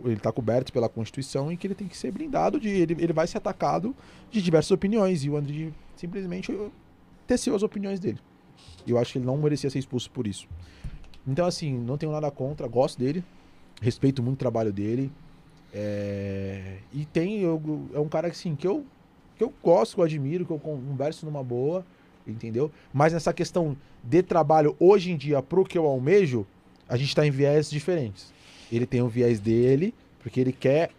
ele 0.05 0.17
tá 0.17 0.33
coberto 0.33 0.73
pela 0.73 0.89
Constituição 0.89 1.51
e 1.51 1.57
que 1.57 1.67
ele 1.67 1.75
tem 1.75 1.89
que 1.89 1.97
ser 1.97 2.11
blindado 2.11 2.61
de. 2.61 2.69
Ele, 2.69 2.97
ele 2.99 3.13
vai 3.13 3.27
ser 3.27 3.39
atacado 3.39 3.95
de 4.31 4.43
diversas 4.43 4.71
opiniões. 4.71 5.25
E 5.25 5.31
o 5.31 5.37
André 5.37 5.71
simplesmente 5.97 6.53
teceu 7.27 7.55
as 7.55 7.63
opiniões 7.63 8.01
dele. 8.01 8.19
Eu 8.87 8.99
acho 8.99 9.13
que 9.13 9.19
ele 9.19 9.27
não 9.27 9.37
merecia 9.39 9.71
ser 9.71 9.79
expulso 9.79 10.11
por 10.11 10.27
isso. 10.27 10.47
Então, 11.27 11.47
assim, 11.47 11.73
não 11.73 11.97
tenho 11.97 12.13
nada 12.13 12.31
contra, 12.31 12.69
gosto 12.69 12.99
dele, 12.99 13.25
respeito 13.81 14.23
muito 14.23 14.37
o 14.37 14.39
trabalho 14.39 14.73
dele. 14.73 15.11
É, 15.73 16.79
E 16.93 17.05
tem. 17.07 17.41
Eu, 17.41 17.61
é 17.95 17.99
um 17.99 18.09
cara 18.09 18.29
assim, 18.29 18.55
que 18.55 18.67
eu, 18.67 18.85
que 19.37 19.45
eu 19.45 19.53
gosto, 19.63 19.95
que 19.95 20.01
eu 20.01 20.05
admiro, 20.05 20.47
que 20.47 20.53
eu 20.53 20.59
converso 20.59 21.27
numa 21.27 21.43
boa, 21.43 21.85
entendeu? 22.27 22.71
Mas 22.93 23.13
nessa 23.13 23.33
questão 23.33 23.77
de 24.03 24.23
trabalho 24.23 24.77
hoje 24.79 25.11
em 25.11 25.17
dia 25.17 25.43
pro 25.43 25.65
que 25.65 25.77
eu 25.77 25.87
almejo, 25.87 26.47
a 26.89 26.97
gente 26.97 27.15
tá 27.15 27.27
em 27.27 27.31
viés 27.31 27.71
diferentes. 27.71 28.33
Ele 28.71 28.87
tem 28.87 29.03
o 29.03 29.09
viés 29.09 29.41
dele, 29.41 29.95
porque 30.21 30.41
ele 30.41 30.53
quer 30.53 30.91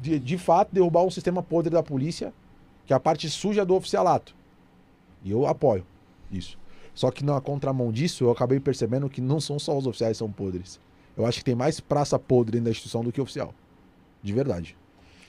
de, 0.00 0.18
de 0.18 0.38
fato 0.38 0.72
derrubar 0.72 1.02
um 1.02 1.10
sistema 1.10 1.42
podre 1.42 1.70
da 1.70 1.82
polícia, 1.82 2.32
que 2.86 2.92
é 2.92 2.96
a 2.96 3.00
parte 3.00 3.28
suja 3.28 3.64
do 3.64 3.74
oficialato. 3.74 4.34
E 5.22 5.30
eu 5.30 5.46
apoio 5.46 5.84
isso. 6.30 6.58
Só 6.94 7.10
que 7.10 7.24
na 7.24 7.40
contramão 7.40 7.92
disso, 7.92 8.24
eu 8.24 8.30
acabei 8.30 8.58
percebendo 8.58 9.08
que 9.08 9.20
não 9.20 9.40
são 9.40 9.58
só 9.58 9.76
os 9.76 9.86
oficiais 9.86 10.12
que 10.12 10.18
são 10.18 10.30
podres. 10.30 10.80
Eu 11.16 11.26
acho 11.26 11.38
que 11.38 11.44
tem 11.44 11.54
mais 11.54 11.80
praça 11.80 12.18
podre 12.18 12.60
da 12.60 12.70
instituição 12.70 13.04
do 13.04 13.12
que 13.12 13.20
oficial. 13.20 13.54
De 14.22 14.32
verdade. 14.32 14.76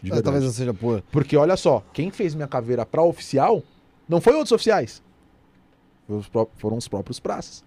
De 0.02 0.12
Ah, 0.12 0.16
verdade. 0.16 0.24
talvez 0.24 0.43
não 0.43 0.52
seja 0.52 0.74
por. 0.74 1.02
Porque 1.12 1.38
olha 1.38 1.56
só, 1.56 1.84
quem 1.93 2.10
fez 2.12 2.34
minha 2.34 2.47
caveira 2.47 2.86
pra 2.86 3.04
oficial 3.04 3.62
não 4.08 4.20
foi 4.20 4.34
outros 4.34 4.52
oficiais. 4.52 5.02
Foram 6.56 6.78
os 6.78 6.88
próprios 6.88 7.20
praças. 7.20 7.64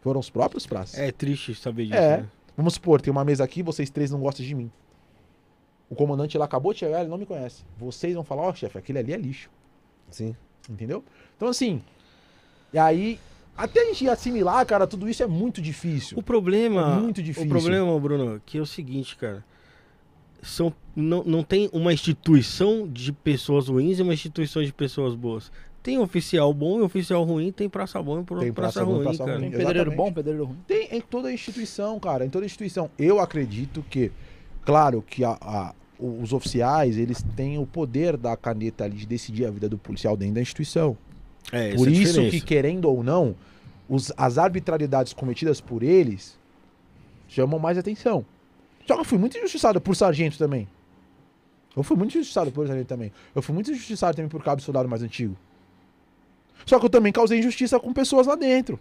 Foram 0.00 0.20
os 0.20 0.30
próprios 0.30 0.66
praças. 0.66 0.98
É 0.98 1.12
triste 1.12 1.54
saber 1.54 1.84
disso. 1.84 1.96
É. 1.96 2.18
né? 2.18 2.28
Vamos 2.56 2.74
supor, 2.74 3.00
tem 3.00 3.10
uma 3.10 3.24
mesa 3.24 3.44
aqui, 3.44 3.62
vocês 3.62 3.88
três 3.90 4.10
não 4.10 4.20
gostam 4.20 4.44
de 4.44 4.54
mim. 4.54 4.70
O 5.88 5.94
comandante 5.94 6.36
lá 6.38 6.44
acabou 6.44 6.72
de 6.72 6.80
chegar, 6.80 7.00
ele 7.00 7.08
não 7.10 7.18
me 7.18 7.26
conhece. 7.26 7.64
Vocês 7.78 8.14
vão 8.14 8.24
falar, 8.24 8.42
ó, 8.42 8.54
chefe, 8.54 8.78
aquele 8.78 8.98
ali 8.98 9.12
é 9.12 9.16
lixo. 9.16 9.50
Sim. 10.10 10.34
Entendeu? 10.68 11.04
Então, 11.36 11.48
assim. 11.48 11.82
E 12.72 12.78
aí, 12.78 13.18
até 13.56 13.80
a 13.80 13.84
gente 13.86 14.08
assimilar, 14.08 14.64
cara, 14.66 14.86
tudo 14.86 15.08
isso 15.08 15.22
é 15.22 15.26
muito 15.26 15.60
difícil. 15.60 16.18
O 16.18 16.22
problema. 16.22 16.94
É 16.96 17.00
muito 17.00 17.22
difícil. 17.22 17.46
O 17.46 17.50
problema, 17.50 17.98
Bruno, 18.00 18.40
que 18.46 18.58
é 18.58 18.60
o 18.60 18.66
seguinte, 18.66 19.16
cara. 19.16 19.44
São, 20.42 20.72
não, 20.94 21.22
não 21.22 21.42
tem 21.44 21.70
uma 21.72 21.92
instituição 21.92 22.86
de 22.88 23.12
pessoas 23.12 23.68
ruins 23.68 23.98
e 23.98 24.02
uma 24.02 24.12
instituição 24.12 24.62
de 24.62 24.72
pessoas 24.72 25.14
boas. 25.14 25.50
Tem 25.82 25.98
oficial 25.98 26.52
bom 26.52 26.78
e 26.78 26.82
oficial 26.82 27.22
ruim, 27.24 27.50
tem 27.52 27.68
praça 27.68 28.00
bom 28.02 28.20
e 28.20 28.24
Tem 28.24 28.52
praça, 28.52 28.52
praça 28.52 28.84
bom 28.84 28.92
ruim, 28.94 29.02
praça 29.04 29.18
cara. 29.24 29.32
ruim. 29.38 29.40
Tem 29.42 29.50
pedreiro 29.58 29.78
Exatamente. 29.90 29.96
bom, 29.96 30.12
pedreiro 30.12 30.44
ruim. 30.44 30.56
Tem 30.66 30.88
em 30.92 31.00
toda 31.00 31.32
instituição, 31.32 31.98
cara, 32.00 32.24
em 32.26 32.30
toda 32.30 32.44
instituição. 32.46 32.90
Eu 32.98 33.18
acredito 33.20 33.84
que, 33.88 34.10
claro, 34.64 35.02
que 35.02 35.24
a- 35.24 35.38
a- 35.40 35.74
os 35.98 36.32
oficiais, 36.32 36.96
eles 36.98 37.22
têm 37.36 37.58
o 37.58 37.66
poder 37.66 38.16
da 38.16 38.36
caneta 38.36 38.84
ali 38.84 38.96
de 38.96 39.06
decidir 39.06 39.44
a 39.46 39.50
vida 39.50 39.68
do 39.68 39.78
policial 39.78 40.16
dentro 40.16 40.34
da 40.34 40.40
instituição. 40.40 40.96
É, 41.52 41.74
por 41.74 41.86
é 41.88 41.90
isso 41.90 42.14
que, 42.14 42.20
diferença. 42.20 42.46
querendo 42.46 42.84
ou 42.88 43.02
não, 43.04 43.34
os- 43.88 44.12
as 44.16 44.38
arbitrariedades 44.38 45.12
cometidas 45.12 45.60
por 45.60 45.82
eles 45.82 46.38
chamam 47.28 47.58
mais 47.58 47.76
atenção. 47.78 48.24
Só 48.86 48.94
que 48.94 49.00
eu 49.00 49.04
fui 49.04 49.18
muito 49.18 49.36
injustiçado 49.38 49.80
por 49.80 49.94
sargento 49.94 50.38
também. 50.38 50.68
Eu 51.76 51.82
fui 51.82 51.96
muito 51.96 52.16
injustiçado 52.16 52.50
por 52.52 52.66
sargento 52.66 52.88
também. 52.88 53.12
Eu 53.34 53.42
fui 53.42 53.54
muito 53.54 53.70
injustiçado 53.70 54.16
também 54.16 54.28
por 54.28 54.42
cabo 54.42 54.60
soldado 54.60 54.88
mais 54.88 55.02
antigo. 55.02 55.36
Só 56.66 56.78
que 56.78 56.86
eu 56.86 56.90
também 56.90 57.12
causei 57.12 57.38
injustiça 57.38 57.78
com 57.80 57.92
pessoas 57.92 58.26
lá 58.26 58.34
dentro. 58.34 58.78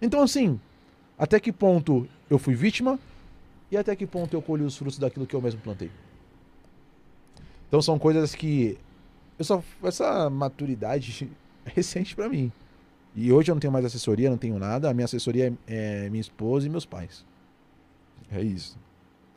Então, 0.00 0.22
assim, 0.22 0.58
até 1.18 1.40
que 1.40 1.52
ponto 1.52 2.08
eu 2.30 2.38
fui 2.38 2.54
vítima 2.54 2.98
e 3.70 3.76
até 3.76 3.94
que 3.96 4.06
ponto 4.06 4.34
eu 4.34 4.40
colhi 4.40 4.62
os 4.62 4.76
frutos 4.76 4.98
daquilo 4.98 5.26
que 5.26 5.34
eu 5.34 5.42
mesmo 5.42 5.60
plantei. 5.60 5.90
Então 7.66 7.82
são 7.82 7.98
coisas 7.98 8.34
que 8.34 8.78
eu 9.38 9.44
só 9.44 9.62
essa 9.82 10.30
maturidade 10.30 11.28
é 11.66 11.70
recente 11.74 12.14
pra 12.14 12.28
mim. 12.28 12.50
E 13.14 13.32
hoje 13.32 13.50
eu 13.50 13.54
não 13.54 13.60
tenho 13.60 13.72
mais 13.72 13.84
assessoria, 13.84 14.30
não 14.30 14.38
tenho 14.38 14.58
nada. 14.58 14.88
A 14.88 14.94
minha 14.94 15.04
assessoria 15.04 15.52
é, 15.66 16.04
é 16.06 16.10
minha 16.10 16.20
esposa 16.20 16.66
e 16.66 16.70
meus 16.70 16.86
pais. 16.86 17.26
É 18.30 18.40
isso. 18.40 18.78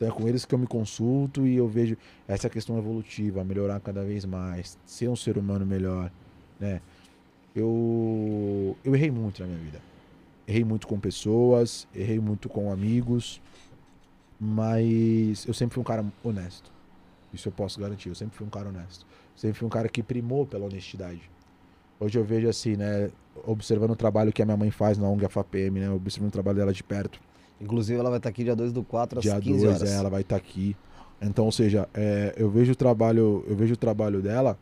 Então 0.02 0.08
é 0.08 0.18
com 0.18 0.26
eles 0.26 0.44
que 0.44 0.52
eu 0.52 0.58
me 0.58 0.66
consulto 0.66 1.46
e 1.46 1.54
eu 1.54 1.68
vejo 1.68 1.96
essa 2.26 2.50
questão 2.50 2.76
evolutiva, 2.76 3.44
melhorar 3.44 3.78
cada 3.78 4.02
vez 4.02 4.24
mais, 4.24 4.76
ser 4.84 5.08
um 5.08 5.14
ser 5.14 5.38
humano 5.38 5.64
melhor, 5.64 6.10
né? 6.58 6.80
Eu 7.54 8.76
eu 8.84 8.96
errei 8.96 9.12
muito 9.12 9.40
na 9.40 9.46
minha 9.46 9.60
vida. 9.60 9.80
Errei 10.48 10.64
muito 10.64 10.88
com 10.88 10.98
pessoas, 10.98 11.86
errei 11.94 12.18
muito 12.18 12.48
com 12.48 12.72
amigos, 12.72 13.40
mas 14.40 15.46
eu 15.46 15.54
sempre 15.54 15.74
fui 15.74 15.82
um 15.82 15.84
cara 15.84 16.04
honesto. 16.24 16.72
Isso 17.32 17.46
eu 17.46 17.52
posso 17.52 17.78
garantir. 17.78 18.08
Eu 18.08 18.16
sempre 18.16 18.36
fui 18.36 18.44
um 18.44 18.50
cara 18.50 18.70
honesto. 18.70 19.06
Sempre 19.36 19.56
fui 19.56 19.66
um 19.66 19.70
cara 19.70 19.88
que 19.88 20.02
primou 20.02 20.44
pela 20.44 20.66
honestidade. 20.66 21.30
Hoje 22.00 22.18
eu 22.18 22.24
vejo 22.24 22.48
assim, 22.48 22.74
né? 22.74 23.08
Observando 23.46 23.92
o 23.92 23.96
trabalho 23.96 24.32
que 24.32 24.42
a 24.42 24.44
minha 24.44 24.56
mãe 24.56 24.72
faz 24.72 24.98
na 24.98 25.08
ONG 25.08 25.28
FAPM, 25.28 25.78
né? 25.78 25.90
Observando 25.90 26.30
o 26.30 26.32
trabalho 26.32 26.58
dela 26.58 26.72
de 26.72 26.82
perto. 26.82 27.20
Inclusive, 27.62 27.98
ela 27.98 28.10
vai 28.10 28.18
estar 28.18 28.28
aqui 28.28 28.42
dia 28.44 28.56
2 28.56 28.72
do 28.72 28.82
4 28.82 29.20
às 29.20 29.22
Dia 29.22 29.40
15 29.40 29.64
2, 29.64 29.64
horas. 29.76 29.90
é, 29.90 29.94
ela 29.96 30.10
vai 30.10 30.22
estar 30.22 30.36
aqui. 30.36 30.76
Então, 31.20 31.44
ou 31.44 31.52
seja, 31.52 31.88
é, 31.94 32.34
eu 32.36 32.50
vejo 32.50 32.72
o 32.72 32.76
trabalho, 32.76 33.44
eu 33.46 33.54
vejo 33.54 33.74
o 33.74 33.76
trabalho 33.76 34.20
dela. 34.20 34.58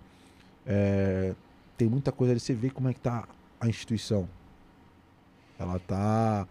é, 0.66 1.34
tem 1.78 1.88
muita 1.88 2.12
coisa 2.12 2.32
ali, 2.34 2.38
você 2.40 2.52
vê 2.52 2.68
como 2.68 2.88
é 2.90 2.92
que 2.92 3.00
tá 3.00 3.26
a 3.58 3.66
instituição. 3.66 4.28
Ela 5.58 5.78
tá, 5.78 6.46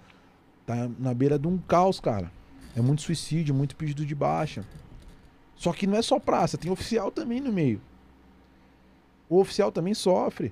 tá 0.65 0.89
na 0.97 1.13
beira 1.13 1.37
de 1.37 1.47
um 1.47 1.57
caos, 1.59 1.99
cara. 1.99 2.31
É 2.75 2.81
muito 2.81 3.03
suicídio, 3.03 3.53
muito 3.53 3.75
pedido 3.75 4.03
de 4.05 4.15
baixa. 4.15 4.65
Só 5.55 5.71
que 5.71 5.85
não 5.85 5.95
é 5.97 6.01
só 6.01 6.19
praça, 6.19 6.57
tem 6.57 6.71
oficial 6.71 7.11
também 7.11 7.39
no 7.39 7.51
meio. 7.53 7.79
O 9.29 9.39
oficial 9.39 9.71
também 9.71 9.93
sofre. 9.93 10.51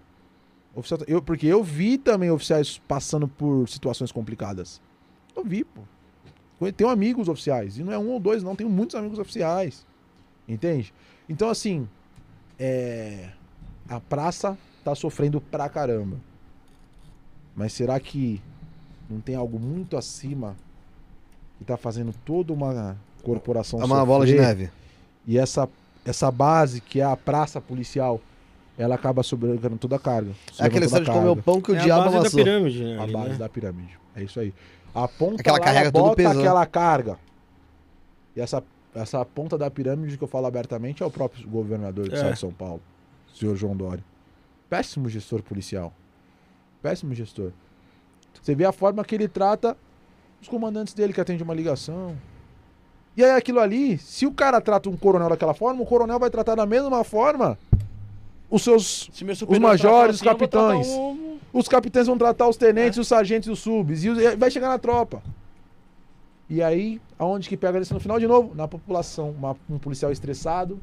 Oficial- 0.76 1.02
eu, 1.08 1.22
porque 1.24 1.48
eu 1.48 1.64
vi 1.64 1.98
também 1.98 2.30
oficiais 2.30 2.78
passando 2.88 3.28
por 3.28 3.68
situações 3.68 4.12
complicadas. 4.12 4.80
Eu 5.38 5.44
vi, 5.44 5.64
pô. 5.64 5.82
Eu 6.60 6.74
tenho 6.74 6.90
amigos 6.90 7.30
oficiais. 7.30 7.78
E 7.78 7.84
não 7.84 7.94
é 7.94 7.98
um 7.98 8.10
ou 8.10 8.20
dois, 8.20 8.42
não. 8.42 8.56
Tenho 8.56 8.70
muitos 8.70 8.96
amigos 8.96 9.20
oficiais. 9.20 9.86
Entende? 10.48 10.94
Então, 11.30 11.50
assim, 11.50 11.88
é... 12.60 13.30
a 13.88 14.00
praça 14.00 14.58
tá 14.84 14.96
sofrendo 14.96 15.40
pra 15.40 15.70
caramba. 15.70 16.18
Mas 17.56 17.74
será 17.74 18.00
que 18.00 18.42
não 19.10 19.20
tem 19.20 19.36
algo 19.36 19.60
muito 19.60 19.96
acima 19.96 20.56
que 21.58 21.66
tá 21.66 21.78
fazendo 21.78 22.14
toda 22.26 22.54
uma 22.54 22.98
corporação 23.24 23.82
É 23.82 23.86
uma 23.86 24.06
bola 24.06 24.26
de 24.26 24.32
sofrer? 24.32 24.48
neve. 24.48 24.70
E 25.26 25.38
essa, 25.38 25.68
essa 26.06 26.32
base 26.32 26.82
que 26.82 27.02
é 27.02 27.04
a 27.04 27.16
praça 27.16 27.60
policial 27.60 28.22
ela 28.78 28.96
acaba 28.96 29.24
sobrecarregando 29.24 29.78
toda 29.78 29.96
a 29.96 30.00
carga. 30.00 30.32
É 30.60 30.66
aquela 30.66 30.86
história 30.86 31.06
de 31.06 31.12
comer 31.12 31.30
o 31.30 31.36
pão 31.36 31.60
que 31.60 31.72
o 31.72 31.76
é 31.76 31.80
a 31.80 31.84
diabo 31.84 32.04
base 32.04 32.14
da 32.14 32.20
amassou. 32.20 32.44
pirâmide, 32.44 32.84
né? 32.84 32.98
A 32.98 33.04
ali, 33.04 33.14
base 33.14 33.30
né? 33.30 33.38
da 33.38 33.50
pirâmide. 33.50 34.00
É 34.16 34.24
isso 34.24 34.40
aí. 34.40 34.54
A 35.04 35.08
ponta 35.08 35.41
Aquela 35.41 35.60
lá, 35.60 35.64
carrega 35.64 35.91
bota 35.91 36.24
né? 36.24 36.39
aquela 36.39 36.66
carga. 36.66 37.20
E 38.36 38.41
essa, 38.41 38.64
essa 38.95 39.24
ponta 39.24 39.56
da 39.58 39.70
pirâmide 39.70 40.18
que 40.18 40.24
eu 40.24 40.28
falo 40.28 40.48
abertamente 40.48 41.04
é 41.04 41.06
o 41.06 41.12
próprio 41.12 41.48
governador 41.48 42.08
do 42.10 42.14
É. 42.14 42.18
estado 42.18 42.34
de 42.34 42.39
São 42.39 42.52
Paulo, 42.52 42.82
o 43.32 43.38
senhor 43.38 43.56
João 43.56 43.76
Dória. 43.78 44.04
Péssimo 44.68 45.08
gestor 45.08 45.43
policial. 45.43 45.93
Péssimo 46.82 47.14
gestor. 47.14 47.52
Você 48.41 48.56
vê 48.56 48.66
a 48.66 48.72
forma 48.72 49.04
que 49.06 49.14
ele 49.14 49.28
trata 49.28 49.78
os 50.41 50.48
comandantes 50.48 50.95
dele 50.95 51.14
que 51.14 51.22
atende 51.22 51.43
uma 51.43 51.54
ligação. 51.54 52.16
E 53.16 53.24
aí 53.24 53.32
aquilo 53.32 53.60
ali, 53.60 53.98
se 54.00 54.26
o 54.26 54.32
cara 54.32 54.60
trata 54.60 54.89
um 54.89 54.98
coronel 54.98 55.30
daquela 55.30 55.54
forma, 55.54 55.82
o 55.82 55.86
coronel 55.86 56.18
vai 56.20 56.30
tratar 56.32 56.56
da 56.56 56.66
mesma 56.66 57.04
forma 57.04 57.58
os 58.50 58.64
seus 58.64 59.10
Os 59.10 59.60
majores, 59.60 60.16
os 60.16 60.22
assim, 60.22 60.38
tratar 60.38 60.39
capitães. 60.39 60.88
um- 60.88 61.26
os 61.58 61.68
capitães 61.68 62.08
vão 62.08 62.18
tratar 62.18 62.47
os 62.47 62.58
tenentes, 62.58 62.97
É. 62.97 63.01
os 63.01 63.08
sargentos 63.08 63.47
e 63.47 63.51
os 63.51 63.60
subs. 63.60 64.03
E 64.03 64.36
vai 64.36 64.49
chegar 64.51 64.70
na 64.70 64.78
tropa. 64.78 65.22
E 66.49 66.62
aí, 66.64 67.01
aonde 67.20 67.49
que 67.49 67.58
pega 67.58 67.80
isso 67.80 67.93
no 67.93 67.99
final 67.99 68.20
de 68.20 68.28
novo? 68.28 68.55
Na 68.55 68.68
população. 68.68 69.32
Uma- 69.32 69.55
um 69.70 69.78
policial 69.78 70.12
estressado 70.12 70.80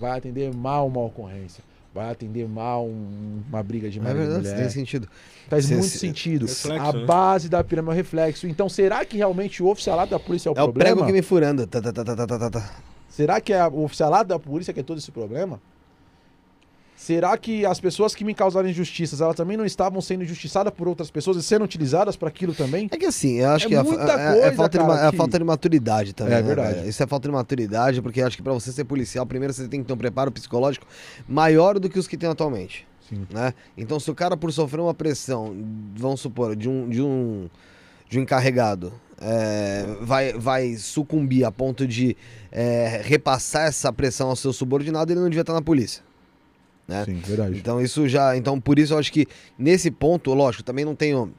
vai 0.00 0.16
atender 0.16 0.54
mal 0.54 0.86
uma 0.86 1.00
ocorrência. 1.00 1.62
Vai 1.92 2.10
atender 2.10 2.46
mal 2.46 2.86
um- 2.86 3.40
uma 3.48 3.62
briga 3.62 3.90
de 3.90 3.98
É 3.98 4.02
marido 4.02 4.20
e 4.20 4.24
verdade, 4.26 4.48
mulher. 4.48 4.60
tem 4.60 4.70
sentido. 4.70 5.08
Faz 5.48 5.64
Se- 5.64 5.72
muito 5.72 5.86
se- 5.88 5.98
sentido. 5.98 6.46
Reflexo, 6.46 6.86
a 6.88 6.92
né? 6.92 7.04
base 7.04 7.48
da 7.48 7.64
pirâmide 7.64 7.90
é 7.90 7.94
o 7.94 7.96
reflexo. 7.96 8.46
Então, 8.46 8.68
será 8.68 9.04
que 9.04 9.16
realmente 9.16 9.62
o 9.62 9.66
oficialato 9.68 10.10
da 10.10 10.20
polícia 10.20 10.48
é 10.48 10.52
o 10.52 10.54
É 10.56 10.62
o 10.62 10.66
problema? 10.66 10.90
prego 10.94 11.06
que 11.06 11.12
me 11.12 11.22
furando. 11.22 11.66
Tá, 11.66 11.80
tá, 11.80 11.92
tá, 11.92 12.04
tá, 12.04 12.14
tá, 12.26 12.38
tá, 12.38 12.50
tá. 12.50 12.70
Será 13.08 13.40
que 13.40 13.52
é 13.52 13.66
o 13.66 13.82
oficialato 13.82 14.28
da 14.28 14.38
polícia 14.38 14.72
que 14.72 14.78
é 14.78 14.82
todo 14.82 14.98
esse 14.98 15.10
problema? 15.10 15.60
Será 17.00 17.38
que 17.38 17.64
as 17.64 17.78
pessoas 17.80 18.12
que 18.12 18.24
me 18.24 18.34
causaram 18.34 18.68
injustiças, 18.68 19.20
elas 19.20 19.36
também 19.36 19.56
não 19.56 19.64
estavam 19.64 20.00
sendo 20.00 20.24
injustiçadas 20.24 20.72
por 20.74 20.88
outras 20.88 21.12
pessoas 21.12 21.36
e 21.36 21.42
sendo 21.44 21.64
utilizadas 21.64 22.16
para 22.16 22.26
aquilo 22.28 22.52
também? 22.52 22.88
É 22.90 22.96
que 22.96 23.06
assim, 23.06 23.34
eu 23.38 23.50
acho 23.50 23.66
É 23.66 23.68
que 23.68 23.76
muita 23.84 24.02
é- 24.02 24.28
é, 24.28 24.32
coisa, 24.40 24.56
falta, 24.56 24.78
de, 24.78 24.84
ma- 24.84 24.94
cara, 24.96 25.06
é 25.06 25.10
que- 25.12 25.16
falta 25.16 25.38
de 25.38 25.44
maturidade 25.44 26.12
também. 26.12 26.32
É 26.34 26.36
né, 26.38 26.42
verdade. 26.42 26.74
velho? 26.74 26.88
Isso 26.88 27.00
é 27.00 27.06
falta 27.06 27.28
de 27.28 27.32
maturidade, 27.32 28.02
porque 28.02 28.20
acho 28.20 28.36
que 28.36 28.42
pra 28.42 28.52
você 28.52 28.72
ser 28.72 28.82
policial, 28.82 29.24
primeiro 29.24 29.54
você 29.54 29.68
tem 29.68 29.80
que 29.80 29.86
ter 29.86 29.92
um 29.92 29.96
preparo 29.96 30.32
psicológico 30.32 30.86
maior 31.28 31.78
do 31.78 31.88
que 31.88 32.00
os 32.00 32.08
que 32.08 32.16
tem 32.16 32.28
atualmente. 32.28 32.84
Sim. 33.08 33.24
Né? 33.30 33.54
Então, 33.76 34.00
se 34.00 34.10
o 34.10 34.14
cara, 34.14 34.36
por 34.36 34.52
sofrer 34.52 34.80
uma 34.80 34.92
pressão, 34.92 35.54
vamos 35.96 36.20
supor, 36.20 36.56
de 36.56 36.68
um, 36.68 36.88
de 36.88 37.00
um, 37.00 37.48
de 38.08 38.18
um 38.18 38.22
encarregado, 38.22 38.92
é, 39.20 39.86
vai, 40.00 40.32
vai 40.32 40.74
sucumbir 40.74 41.44
a 41.44 41.52
ponto 41.52 41.86
de 41.86 42.16
é, 42.50 43.00
repassar 43.04 43.68
essa 43.68 43.92
pressão 43.92 44.28
ao 44.30 44.36
seu 44.36 44.52
subordinado, 44.52 45.12
ele 45.12 45.20
não 45.20 45.28
devia 45.28 45.42
estar 45.42 45.54
na 45.54 45.62
polícia. 45.62 46.02
Né? 46.88 47.04
Sim, 47.04 47.20
verdade. 47.24 47.58
Então 47.58 47.80
isso 47.80 48.08
já, 48.08 48.34
então 48.34 48.58
por 48.58 48.78
isso 48.78 48.94
eu 48.94 48.98
acho 48.98 49.12
que 49.12 49.26
nesse 49.58 49.90
ponto, 49.90 50.32
lógico, 50.32 50.62
também 50.64 50.84
não 50.86 50.94
tenho 50.94 51.30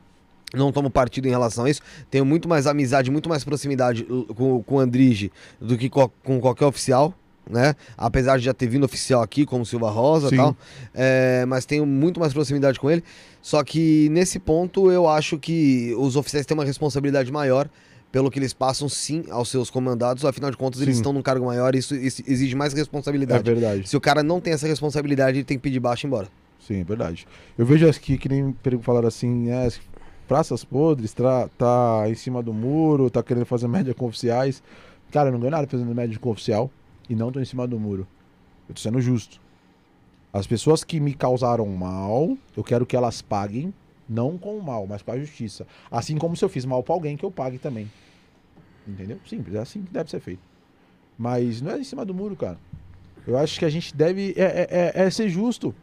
não 0.54 0.72
tomo 0.72 0.90
partido 0.90 1.28
em 1.28 1.32
relação 1.32 1.66
a 1.66 1.70
isso. 1.70 1.82
Tenho 2.10 2.24
muito 2.26 2.48
mais 2.48 2.66
amizade, 2.68 3.10
muito 3.12 3.28
mais 3.30 3.44
proximidade 3.44 4.04
com, 4.36 4.64
com 4.64 4.76
o 4.76 4.80
Andrige 4.80 5.32
do 5.60 5.78
que 5.78 5.90
co- 5.90 6.12
com 6.24 6.40
qualquer 6.40 6.66
oficial, 6.66 7.14
né? 7.50 7.76
Apesar 7.98 8.38
de 8.38 8.46
já 8.46 8.54
ter 8.54 8.68
vindo 8.68 8.84
oficial 8.84 9.22
aqui, 9.22 9.46
como 9.46 9.66
Silva 9.66 9.90
Rosa 9.92 10.28
e 10.28 10.30
Sim. 10.30 10.36
tal. 10.38 10.58
É, 10.94 11.46
mas 11.48 11.66
tenho 11.66 11.86
muito 11.86 12.20
mais 12.20 12.32
proximidade 12.34 12.80
com 12.80 12.90
ele. 12.90 13.04
Só 13.42 13.64
que 13.64 14.08
nesse 14.10 14.40
ponto 14.40 14.92
eu 14.92 15.08
acho 15.08 15.38
que 15.38 15.96
os 15.98 16.16
oficiais 16.16 16.46
têm 16.48 16.56
uma 16.58 16.66
responsabilidade 16.66 17.32
maior 17.32 17.70
pelo 18.12 18.32
que 18.32 18.40
eles 18.40 18.54
passam 18.54 18.90
sim 18.90 19.24
aos 19.30 19.50
seus 19.50 19.70
comandados. 19.70 20.26
Afinal 20.26 20.50
de 20.52 20.58
contas, 20.58 20.82
eles 20.82 20.96
Sim. 20.96 21.02
estão 21.02 21.14
num 21.14 21.22
cargo 21.22 21.46
maior 21.46 21.76
e 21.76 21.78
isso, 21.80 21.96
isso 21.96 22.24
exige 22.28 22.56
mais 22.56 22.74
É 22.74 22.78
responsabilidade. 22.78 23.44
verdade. 23.44 23.88
Se 23.88 23.96
o 23.96 24.02
cara 24.02 24.24
não 24.24 24.42
tem 24.42 24.54
essa 24.54 24.68
responsabilidade, 24.68 25.38
ele 25.38 25.44
tem 25.46 25.58
que 25.58 25.64
pedir 25.64 25.80
baixo 25.80 26.06
e 26.06 26.08
ir 26.08 26.10
embora. 26.10 26.28
Sim, 26.60 26.82
é 26.82 26.84
verdade. 26.84 27.28
Eu 27.58 27.66
vejo 27.66 27.88
aqui 27.88 28.18
que 28.18 28.28
nem 28.30 28.56
falaram 28.82 29.08
assim, 29.08 29.50
é, 29.50 29.66
as 29.66 29.80
praças 30.28 30.64
podres, 30.64 31.14
tra- 31.14 31.48
tá 31.58 32.04
em 32.08 32.16
cima 32.16 32.42
do 32.44 32.54
muro, 32.54 33.10
tá 33.10 33.22
querendo 33.24 33.46
fazer 33.46 33.68
média 33.68 33.94
com 33.94 34.06
oficiais. 34.08 34.62
Cara, 35.12 35.30
eu 35.30 35.34
não 35.34 35.40
ganho 35.40 35.52
nada 35.52 35.68
fazendo 35.68 35.94
média 35.94 36.18
com 36.20 36.30
oficial 36.30 36.70
e 37.10 37.16
não 37.16 37.32
tô 37.32 37.40
em 37.40 37.46
cima 37.46 37.68
do 37.68 37.80
muro. 37.80 38.08
Eu 38.68 38.76
tô 38.76 38.82
sendo 38.82 39.00
justo. 39.02 39.40
As 40.32 40.46
pessoas 40.46 40.84
que 40.84 41.00
me 41.00 41.14
causaram 41.16 41.66
mal, 41.68 42.38
eu 42.56 42.64
quero 42.64 42.86
que 42.86 42.96
elas 42.96 43.20
paguem, 43.22 43.74
não 44.10 44.38
com 44.38 44.58
o 44.58 44.64
mal, 44.64 44.88
mas 44.88 45.02
com 45.02 45.12
a 45.12 45.20
justiça. 45.20 45.68
Assim 45.92 46.18
como 46.18 46.36
se 46.36 46.44
eu 46.44 46.50
fiz 46.50 46.66
mal 46.66 46.82
pra 46.82 46.94
alguém, 46.96 47.16
que 47.16 47.24
eu 47.24 47.32
pague 47.32 47.58
também. 47.60 47.90
Entendeu? 48.88 49.20
Simples, 49.28 49.56
é 49.56 49.60
assim 49.60 49.84
que 49.84 49.92
deve 49.94 50.10
ser 50.10 50.20
feito. 50.20 50.42
Mas 51.18 51.62
não 51.62 51.72
é 51.72 51.80
em 51.80 51.84
cima 51.84 52.04
do 52.04 52.14
muro, 52.14 52.36
cara. 52.36 52.58
Eu 53.28 53.38
acho 53.38 53.60
que 53.60 53.66
a 53.66 53.70
gente 53.70 53.96
deve. 53.96 54.34
É, 54.36 54.42
é- 54.70 55.02
é- 55.02 55.06
é 55.06 55.10
ser 55.12 55.30
justo. 55.30 55.76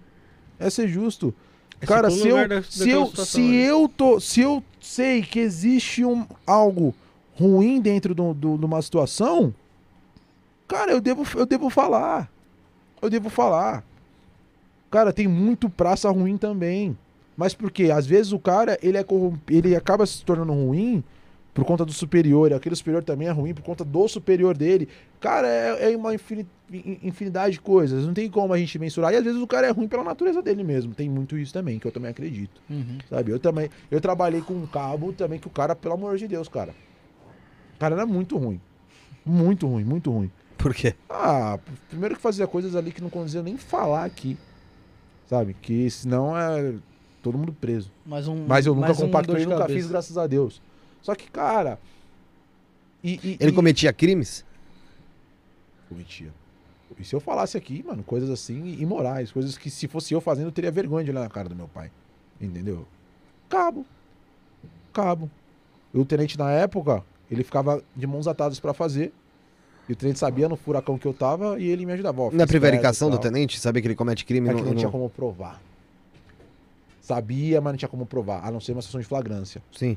É 0.59 0.69
ser 0.71 0.89
justo. 0.89 1.33
É 1.81 1.87
Cara, 1.87 2.11
se 2.11 2.27
eu, 2.27 2.49
da- 2.49 2.63
se, 2.63 2.89
eu, 2.91 3.07
situação 3.07 3.25
se 3.27 3.41
ali. 3.41 3.57
eu 3.63 3.89
tô. 3.89 4.19
Se 4.19 4.41
eu 4.41 4.65
sei 4.81 5.23
que 5.23 5.39
existe 5.39 6.05
um, 6.05 6.27
algo 6.47 6.95
ruim 7.39 7.81
dentro 7.81 8.15
de 8.15 8.35
do, 8.35 8.57
de 8.59 8.65
uma 8.65 8.81
situação, 8.81 9.55
cara, 10.67 10.91
eu 10.91 11.01
devo, 11.01 11.23
eu 11.39 11.45
devo 11.47 11.69
falar. 11.69 12.31
Eu 13.01 13.11
devo 13.11 13.29
falar. 13.29 13.85
Cara, 14.91 15.13
tem 15.13 15.29
muito 15.29 15.69
praça 15.69 16.11
ruim 16.11 16.39
também. 16.39 16.97
Mas 17.37 17.55
por 17.55 17.71
quê? 17.71 17.91
Às 17.91 18.07
vezes 18.07 18.33
o 18.33 18.39
cara, 18.39 18.79
ele, 18.83 18.97
é 18.99 19.05
ele 19.51 19.77
acaba 19.77 20.07
se 20.07 20.25
tornando 20.25 20.53
ruim 20.53 21.05
por 21.53 21.65
conta 21.65 21.85
do 21.85 21.93
superior. 21.93 22.53
Aquele 22.53 22.75
superior 22.77 23.03
também 23.05 23.29
é 23.29 23.31
ruim 23.31 23.53
por 23.55 23.63
conta 23.63 23.85
do 23.85 24.09
superior 24.09 24.57
dele. 24.57 24.89
Cara, 25.21 25.47
é, 25.49 25.93
é 25.93 25.97
uma 25.97 26.15
infini- 26.15 26.47
in- 26.73 26.99
infinidade 27.03 27.55
de 27.55 27.61
coisas. 27.61 28.07
Não 28.07 28.15
tem 28.15 28.31
como 28.31 28.53
a 28.55 28.59
gente 28.59 28.79
mensurar. 28.79 29.13
E 29.13 29.17
às 29.17 29.25
vezes 29.25 29.41
o 29.41 29.47
cara 29.47 29.67
é 29.67 29.71
ruim 29.71 29.87
pela 29.89 30.03
natureza 30.05 30.41
dele 30.43 30.65
mesmo. 30.65 30.95
Tem 30.95 31.09
muito 31.11 31.37
isso 31.37 31.53
também, 31.53 31.79
que 31.79 31.87
eu 31.87 31.93
também 31.93 32.11
acredito. 32.11 32.61
Uhum. 32.71 32.99
Sabe? 33.09 33.33
Eu 33.33 33.39
também. 33.39 33.69
Eu 33.91 34.01
trabalhei 34.01 34.41
com 34.41 34.55
um 34.55 34.67
cabo 34.67 35.13
também 35.13 35.39
que 35.39 35.47
o 35.47 35.51
cara, 35.51 35.77
pelo 35.77 35.95
amor 35.95 36.17
de 36.17 36.27
Deus, 36.27 36.49
cara. 36.49 36.75
O 37.75 37.79
cara 37.79 37.95
era 37.95 38.07
muito 38.07 38.39
ruim. 38.39 38.61
Muito 39.25 39.67
ruim, 39.67 39.85
muito 39.85 40.11
ruim. 40.11 40.31
Por 40.57 40.75
quê? 40.75 40.95
Ah, 41.11 41.59
primeiro 41.91 42.15
que 42.17 42.21
fazia 42.23 42.47
coisas 42.47 42.75
ali 42.75 42.91
que 42.93 43.03
não 43.03 43.11
condizia 43.11 43.43
nem 43.43 43.57
falar 43.59 44.05
aqui. 44.05 44.39
Sabe? 45.27 45.55
Que 45.61 45.91
senão 45.91 46.37
é 46.39 46.75
todo 47.27 47.37
mundo 47.39 47.53
preso. 47.53 47.91
Mais 48.07 48.29
um, 48.29 48.47
Mas 48.47 48.67
eu 48.67 48.75
nunca 48.75 48.87
mais 48.87 48.99
um 49.01 49.07
compactuei, 49.07 49.37
dor 49.39 49.41
de 49.41 49.47
nunca 49.47 49.59
cabeça. 49.63 49.79
fiz, 49.81 49.89
graças 49.91 50.17
a 50.17 50.27
Deus. 50.29 50.63
Só 51.03 51.13
que, 51.17 51.29
cara. 51.29 51.77
E, 53.03 53.15
e- 53.15 53.37
Ele 53.41 53.51
e- 53.51 53.55
cometia 53.55 53.93
crimes? 53.93 54.45
Cometia. 55.89 56.33
E 56.99 57.05
se 57.05 57.15
eu 57.15 57.21
falasse 57.21 57.57
aqui, 57.57 57.85
mano, 57.87 58.03
coisas 58.05 58.31
assim 58.31 58.77
imorais, 58.81 59.33
coisas 59.33 59.59
que 59.59 59.69
se 59.71 59.89
fosse 59.89 60.15
eu 60.15 60.21
fazendo, 60.21 60.47
eu 60.47 60.53
teria 60.53 60.71
vergonha 60.71 61.05
de 61.05 61.11
olhar 61.11 61.21
na 61.21 61.29
cara 61.29 61.49
do 61.49 61.57
meu 61.57 61.67
pai. 61.69 61.91
Entendeu? 62.41 62.87
Cabo. 63.49 63.85
Cabo. 64.93 65.29
E 65.93 65.99
o 65.99 66.05
tenente 66.05 66.39
na 66.39 66.51
época, 66.53 67.03
ele 67.31 67.43
ficava 67.43 67.83
de 67.95 68.07
mãos 68.07 68.29
atadas 68.29 68.61
pra 68.61 68.73
fazer. 68.73 69.13
E 69.89 69.93
o 69.93 69.97
tenente 69.97 70.19
sabia 70.19 70.49
no 70.49 70.57
furacão 70.57 70.97
que 70.97 71.07
eu 71.07 71.13
tava 71.15 71.59
e 71.61 71.67
ele 71.67 71.85
me 71.87 71.93
ajudava. 71.93 72.23
Ó, 72.23 72.31
Na 72.33 72.47
prevaricação 72.47 73.11
do 73.11 73.19
tenente, 73.19 73.59
saber 73.59 73.81
que 73.81 73.89
ele 73.89 73.95
comete 73.97 74.25
crime 74.25 74.49
É 74.49 74.55
que 74.55 74.63
não 74.63 74.75
tinha 74.75 74.91
como 74.91 75.11
provar. 75.11 75.61
Sabia, 77.07 77.61
mas 77.61 77.73
não 77.73 77.79
tinha 77.79 77.89
como 77.89 78.05
provar. 78.05 78.45
A 78.45 78.51
não 78.51 78.59
ser 78.61 78.73
uma 78.73 78.83
situação 78.83 79.01
de 79.01 79.07
flagrância. 79.07 79.63
Sim, 79.77 79.97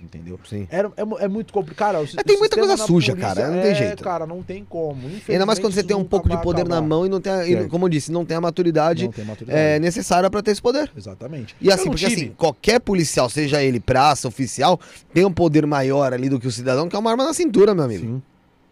Entendeu? 0.00 0.38
sim. 0.48 0.66
Era, 0.70 0.90
é, 0.96 1.04
mu- 1.04 1.18
é 1.18 1.28
muito 1.28 1.52
complicado. 1.52 1.92
Cara, 1.92 2.00
o 2.00 2.04
É, 2.04 2.22
tem 2.24 2.38
muita 2.38 2.56
coisa 2.56 2.74
na 2.76 2.86
suja, 2.86 3.14
cara, 3.14 3.48
não 3.50 3.60
tem 3.60 3.70
é, 3.72 3.74
jeito. 3.74 4.02
cara, 4.02 4.26
não 4.26 4.42
tem 4.42 4.64
como. 4.64 5.10
Ainda 5.28 5.44
mais 5.44 5.58
quando 5.58 5.74
você 5.74 5.82
tem 5.82 5.94
um 5.94 6.04
pouco 6.04 6.26
de 6.28 6.40
poder 6.40 6.64
na 6.66 6.76
acabar. 6.76 6.88
mão 6.88 7.04
e 7.04 7.08
não 7.08 7.20
tem, 7.20 7.30
a- 7.32 7.46
e, 7.46 7.68
como 7.68 7.84
eu 7.84 7.88
disse, 7.90 8.10
não 8.12 8.24
tem 8.24 8.36
a 8.36 8.40
maturidade 8.40 9.08
tem 9.10 9.24
maturidade. 9.26 9.58
é, 9.60 9.78
necessária 9.78 10.30
pra 10.30 10.40
ter 10.40 10.52
esse 10.52 10.62
poder. 10.62 10.90
Exatamente. 10.96 11.54
E 11.60 11.70
assim, 11.70 11.86
Eu 11.86 11.90
porque 11.90 12.06
tive. 12.08 12.22
assim, 12.22 12.30
qualquer 12.34 12.80
policial, 12.80 13.28
seja 13.28 13.62
ele 13.62 13.78
praça, 13.80 14.26
oficial, 14.28 14.80
tem 15.12 15.24
um 15.26 15.32
poder 15.32 15.66
maior 15.66 16.14
ali 16.14 16.30
do 16.30 16.40
que 16.40 16.46
o 16.46 16.50
cidadão, 16.52 16.88
que 16.88 16.96
é 16.96 16.98
uma 16.98 17.10
arma 17.10 17.24
na 17.24 17.34
cintura, 17.34 17.74
meu 17.74 17.84
amigo. 17.84 18.04
Sim. 18.06 18.22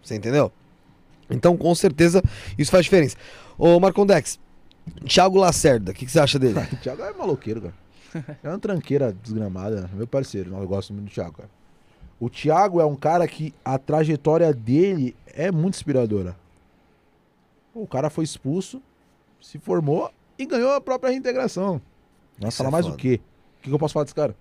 Você 0.02 0.14
entendeu? 0.14 0.50
Então, 1.28 1.56
com 1.58 1.74
certeza, 1.74 2.22
isso 2.56 2.70
faz 2.70 2.84
diferença. 2.84 3.16
Ô, 3.58 3.78
Marcondex, 3.78 4.38
Thiago 5.06 5.38
Lacerda, 5.38 5.92
o 5.92 5.94
que, 5.94 6.06
que 6.06 6.12
você 6.12 6.20
acha 6.20 6.38
dele? 6.38 6.58
O 6.58 6.76
Thiago 6.82 7.02
é 7.02 7.12
maloqueiro, 7.12 7.62
cara. 7.62 7.74
É 8.42 8.48
uma 8.48 8.58
tranqueira 8.58 9.12
desgramada, 9.12 9.90
meu 9.92 10.06
parceiro. 10.06 10.54
Eu 10.54 10.66
gosto 10.66 10.92
muito 10.92 11.06
do 11.06 11.12
Thiago, 11.12 11.36
cara. 11.36 11.50
O 12.20 12.28
Thiago 12.28 12.80
é 12.80 12.84
um 12.84 12.96
cara 12.96 13.28
que 13.28 13.54
a 13.64 13.78
trajetória 13.78 14.52
dele 14.52 15.14
é 15.26 15.52
muito 15.52 15.74
inspiradora. 15.74 16.36
O 17.72 17.86
cara 17.86 18.10
foi 18.10 18.24
expulso, 18.24 18.82
se 19.40 19.58
formou 19.58 20.10
e 20.36 20.44
ganhou 20.44 20.72
a 20.72 20.80
própria 20.80 21.10
reintegração. 21.10 21.80
Isso 22.40 22.56
falar 22.56 22.70
é 22.70 22.72
mais 22.72 22.86
foda. 22.86 22.96
o 22.96 22.98
quê? 22.98 23.20
O 23.58 23.62
que 23.62 23.68
que 23.68 23.74
eu 23.74 23.78
posso 23.78 23.94
falar 23.94 24.04
desse 24.04 24.14
cara? 24.14 24.34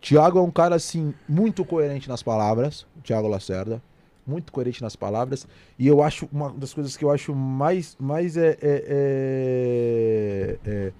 Thiago 0.00 0.38
é 0.38 0.42
um 0.42 0.50
cara, 0.50 0.76
assim, 0.76 1.14
muito 1.28 1.64
coerente 1.64 2.08
nas 2.08 2.22
palavras. 2.22 2.86
O 2.96 3.00
Thiago 3.02 3.26
Lacerda. 3.26 3.82
Muito 4.26 4.50
coerente 4.52 4.80
nas 4.82 4.96
palavras. 4.96 5.46
E 5.78 5.86
eu 5.86 6.02
acho, 6.02 6.28
uma 6.32 6.50
das 6.50 6.72
coisas 6.72 6.96
que 6.96 7.04
eu 7.04 7.10
acho 7.10 7.34
mais, 7.34 7.96
mais 8.00 8.36
é, 8.36 8.56
é- 8.60 8.84
é- 8.88 10.58
é- 10.64 10.92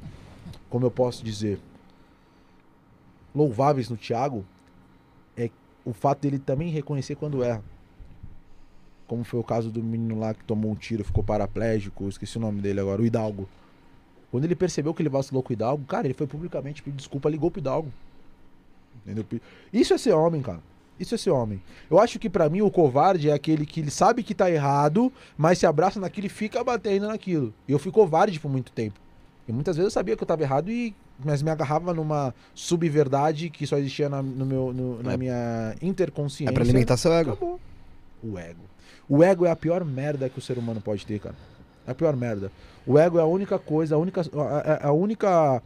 como 0.69 0.85
eu 0.85 0.91
posso 0.91 1.25
dizer, 1.25 1.59
louváveis 3.35 3.89
no 3.89 3.97
Thiago 3.97 4.45
é 5.37 5.51
o 5.85 5.93
fato 5.93 6.21
dele 6.21 6.39
também 6.39 6.69
reconhecer 6.71 7.15
quando 7.15 7.43
erra. 7.43 7.63
Como 9.07 9.25
foi 9.25 9.41
o 9.41 9.45
caso 9.45 9.71
do 9.71 9.83
menino 9.83 10.19
lá 10.19 10.35
que 10.35 10.45
tomou 10.45 10.71
um 10.73 10.75
tiro, 10.75 11.05
ficou 11.05 11.23
paraplégico, 11.25 12.09
esqueci 12.09 12.37
o 12.37 12.41
nome 12.41 12.61
dele 12.61 12.81
agora, 12.81 13.01
o 13.01 13.07
Hidalgo. 13.07 13.49
Quando 14.31 14.45
ele 14.45 14.57
percebeu 14.57 14.93
que 14.93 15.01
ele 15.01 15.09
vacilou 15.09 15.43
com 15.43 15.51
o 15.51 15.53
Hidalgo, 15.53 15.85
cara, 15.85 16.07
ele 16.07 16.15
foi 16.15 16.27
publicamente 16.27 16.83
pedir 16.83 16.97
desculpa, 16.97 17.29
ligou 17.29 17.51
pro 17.51 17.61
Hidalgo. 17.61 17.93
Entendeu? 19.05 19.25
Isso 19.73 19.95
é 19.95 19.99
ser 19.99 20.13
homem, 20.13 20.43
cara. 20.43 20.61
Isso 20.99 21.15
é 21.15 21.19
ser 21.19 21.31
homem. 21.31 21.61
Eu 21.91 21.99
acho 21.99 22.19
que 22.19 22.31
pra 22.31 22.49
mim 22.49 22.63
o 22.63 22.71
covarde 22.71 23.29
é 23.29 23.33
aquele 23.33 23.67
que 23.67 23.81
ele 23.81 23.91
sabe 23.91 24.23
que 24.23 24.35
tá 24.35 24.51
errado, 24.51 25.13
mas 25.37 25.59
se 25.59 25.67
abraça 25.67 25.99
naquilo 25.99 26.27
e 26.27 26.31
fica 26.31 26.63
batendo 26.63 27.09
naquilo. 27.09 27.53
E 27.67 27.73
eu 27.73 27.79
fui 27.79 27.91
covarde 27.91 28.39
por 28.39 28.51
muito 28.51 28.71
tempo. 28.71 28.99
E 29.49 29.53
muitas 29.53 29.77
vezes 29.77 29.87
eu 29.89 29.91
sabia 29.91 30.17
que 30.17 30.23
eu 30.23 30.27
tava 30.27 30.43
errado 30.43 30.71
e 30.71 30.95
mas 31.25 31.43
me 31.43 31.51
agarrava 31.51 31.95
numa 31.95 32.35
subverdade 32.55 33.49
que 33.49 33.67
só 33.69 33.77
existia 33.79 34.09
na, 34.09 34.21
no 34.21 34.45
meu, 34.45 34.73
no- 34.73 35.01
na 35.03 35.13
É. 35.13 35.17
minha 35.17 35.75
interconsciência. 35.81 36.51
É 36.51 36.53
pra 36.55 36.65
alimentar 36.65 36.97
seu 36.97 37.13
ego. 37.13 37.31
Acabou. 37.33 37.61
O 38.23 38.37
ego. 38.39 38.61
O 39.09 39.23
ego 39.23 39.45
é 39.47 39.51
a 39.51 39.55
pior 39.57 39.85
merda 39.85 40.29
que 40.29 40.39
o 40.39 40.43
ser 40.43 40.59
humano 40.59 40.81
pode 40.81 41.07
ter, 41.07 41.21
cara. 41.21 41.35
É 41.87 41.91
a 41.93 41.95
pior 41.95 42.17
merda. 42.17 42.51
O 42.87 42.99
ego 42.99 43.19
é 43.19 43.23
a 43.23 43.27
única 43.27 43.59
coisa, 43.61 43.95
a 43.95 43.99
única, 43.99 44.23
a, 44.23 44.87
a- 44.87 44.89
a 44.89 44.93
única 44.93 45.63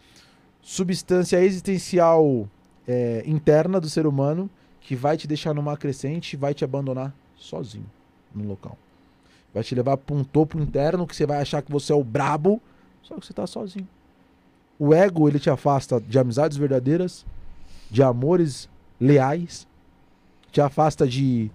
substância 0.61 1.41
existencial 1.43 2.49
é, 2.87 3.23
interna 3.27 3.81
do 3.81 3.89
ser 3.89 4.07
humano 4.07 4.51
que 4.89 4.97
vai 4.97 5.19
te 5.19 5.29
deixar 5.29 5.53
numa 5.53 5.77
crescente 5.77 6.33
e 6.33 6.37
vai 6.39 6.55
te 6.55 6.65
abandonar 6.65 7.15
sozinho 7.37 7.85
no 8.35 8.49
local. 8.49 8.75
Vai 9.53 9.63
te 9.63 9.75
levar 9.75 9.99
pra 9.99 10.17
um 10.17 10.25
topo 10.25 10.59
interno 10.59 11.07
que 11.07 11.15
você 11.15 11.27
vai 11.27 11.43
achar 11.43 11.61
que 11.61 11.71
você 11.71 11.93
é 11.93 11.95
o 11.95 12.03
brabo, 12.03 12.59
só 13.03 13.15
que 13.17 13.27
você 13.27 13.35
tá 13.35 13.47
sozinho. 13.47 13.87
O 14.79 14.95
ego, 14.95 15.29
ele 15.29 15.39
te 15.39 15.51
afasta 15.51 16.01
de 16.01 16.19
amizades 16.19 16.57
verdadeiras, 16.57 17.27
de 17.91 18.03
amores 18.03 18.67
leais, 18.99 19.69
te 20.51 20.63
afasta 20.63 21.07
de 21.07 21.51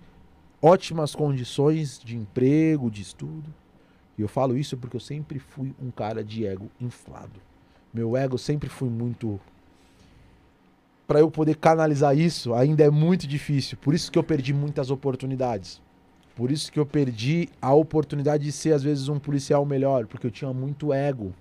ótimas 0.61 1.15
condições 1.15 1.99
de 2.05 2.15
emprego, 2.15 2.91
de 2.91 3.01
estudo. 3.01 3.51
E 4.15 4.21
eu 4.21 4.27
falo 4.27 4.55
isso 4.55 4.77
porque 4.77 4.95
eu 4.95 5.01
sempre 5.01 5.39
fui 5.39 5.73
um 5.81 5.89
cara 5.89 6.23
de 6.23 6.45
ego 6.45 6.69
inflado. 6.79 7.41
Meu 7.91 8.15
ego 8.15 8.37
sempre 8.37 8.69
foi 8.69 8.89
muito. 8.89 9.41
Para 11.07 11.19
eu 11.19 11.29
poder 11.29 11.57
canalizar 11.57 12.17
isso, 12.17 12.53
ainda 12.53 12.83
é 12.83 12.89
muito 12.89 13.27
difícil. 13.27 13.77
Por 13.77 13.93
isso 13.93 14.11
que 14.11 14.17
eu 14.17 14.23
perdi 14.23 14.53
muitas 14.53 14.89
oportunidades. 14.89 15.81
Por 16.35 16.49
isso 16.49 16.71
que 16.71 16.79
eu 16.79 16.85
perdi 16.85 17.49
a 17.61 17.73
oportunidade 17.73 18.43
de 18.43 18.51
ser, 18.51 18.73
às 18.73 18.81
vezes, 18.81 19.07
um 19.07 19.19
policial 19.19 19.65
melhor, 19.65 20.07
porque 20.07 20.25
eu 20.25 20.31
tinha 20.31 20.51
muito 20.51 20.91
ego. 20.91 21.33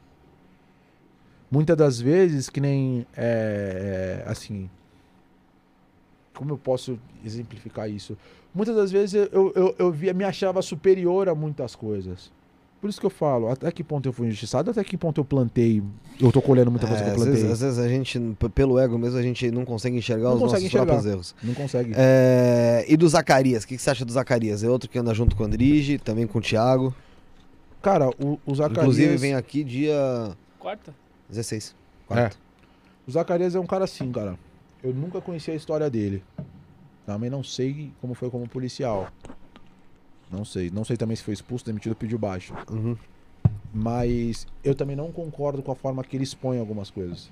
Muitas 1.50 1.76
das 1.76 2.00
vezes, 2.00 2.50
que 2.50 2.60
nem. 2.60 3.06
é, 3.16 4.22
é, 4.26 4.30
assim. 4.30 4.68
Como 6.34 6.52
eu 6.52 6.58
posso 6.58 6.98
exemplificar 7.24 7.90
isso? 7.90 8.16
Muitas 8.54 8.74
das 8.74 8.90
vezes 8.90 9.28
eu, 9.32 9.52
eu, 9.54 9.74
eu, 9.78 9.92
via, 9.92 10.12
me 10.12 10.24
achava 10.24 10.60
superior 10.60 11.28
a 11.28 11.34
muitas 11.34 11.74
coisas. 11.76 12.32
Por 12.82 12.90
isso 12.90 12.98
que 13.00 13.06
eu 13.06 13.10
falo, 13.10 13.48
até 13.48 13.70
que 13.70 13.84
ponto 13.84 14.08
eu 14.08 14.12
fui 14.12 14.26
injustiçado, 14.26 14.72
até 14.72 14.82
que 14.82 14.96
ponto 14.96 15.20
eu 15.20 15.24
plantei. 15.24 15.80
Eu 16.20 16.32
tô 16.32 16.42
colhendo 16.42 16.68
muita 16.68 16.84
coisa 16.88 17.00
É, 17.00 17.04
que 17.04 17.10
eu 17.10 17.14
às, 17.14 17.22
plantei. 17.22 17.34
vezes, 17.34 17.50
às 17.52 17.60
vezes 17.60 17.78
a 17.78 17.88
gente, 17.88 18.20
pelo 18.52 18.76
ego 18.76 18.98
mesmo, 18.98 19.16
a 19.18 19.22
gente 19.22 19.48
não 19.52 19.64
consegue 19.64 19.96
enxergar 19.96 20.30
Não 20.30 20.34
os 20.34 20.40
consegue 20.40 20.64
nossos 20.64 20.66
enxergar. 20.66 20.86
próprios 20.86 21.12
erros. 21.12 21.34
Não 21.44 21.54
consegue. 21.54 21.92
É, 21.96 22.84
e 22.88 22.96
do 22.96 23.08
Zacarias, 23.08 23.62
o 23.62 23.68
que, 23.68 23.76
que 23.76 23.82
você 23.82 23.88
acha 23.90 24.04
do 24.04 24.10
Zacarias? 24.12 24.64
É 24.64 24.68
outro 24.68 24.90
que 24.90 24.98
anda 24.98 25.14
junto 25.14 25.36
com 25.36 25.44
o 25.44 25.46
Andrige, 25.46 25.96
também 25.96 26.26
com 26.26 26.40
o 26.40 26.42
Thiago. 26.42 26.92
Cara, 27.80 28.10
o, 28.20 28.36
o 28.44 28.54
Zacarias. 28.54 28.82
Inclusive 28.82 29.16
vem 29.16 29.34
aqui 29.36 29.62
dia 29.62 30.36
Quarta? 30.58 30.92
16. 31.28 31.76
É. 31.76 32.08
Quarto. 32.08 32.38
O 33.06 33.12
Zacarias 33.12 33.54
é 33.54 33.60
um 33.60 33.66
cara 33.66 33.84
assim, 33.84 34.10
cara. 34.10 34.36
Eu 34.82 34.92
nunca 34.92 35.20
conheci 35.20 35.52
a 35.52 35.54
história 35.54 35.88
dele. 35.88 36.20
Também 37.06 37.30
não 37.30 37.44
sei 37.44 37.92
como 38.00 38.12
foi 38.14 38.28
como 38.28 38.48
policial. 38.48 39.08
Não 40.32 40.44
sei. 40.44 40.70
Não 40.70 40.84
sei 40.84 40.96
também 40.96 41.14
se 41.14 41.22
foi 41.22 41.34
expulso, 41.34 41.64
demitido, 41.64 41.94
pediu 41.94 42.18
baixo. 42.18 42.54
Uhum. 42.70 42.96
Mas 43.72 44.46
eu 44.64 44.74
também 44.74 44.96
não 44.96 45.12
concordo 45.12 45.62
com 45.62 45.70
a 45.70 45.74
forma 45.74 46.02
que 46.02 46.16
ele 46.16 46.24
expõe 46.24 46.58
algumas 46.58 46.90
coisas. 46.90 47.30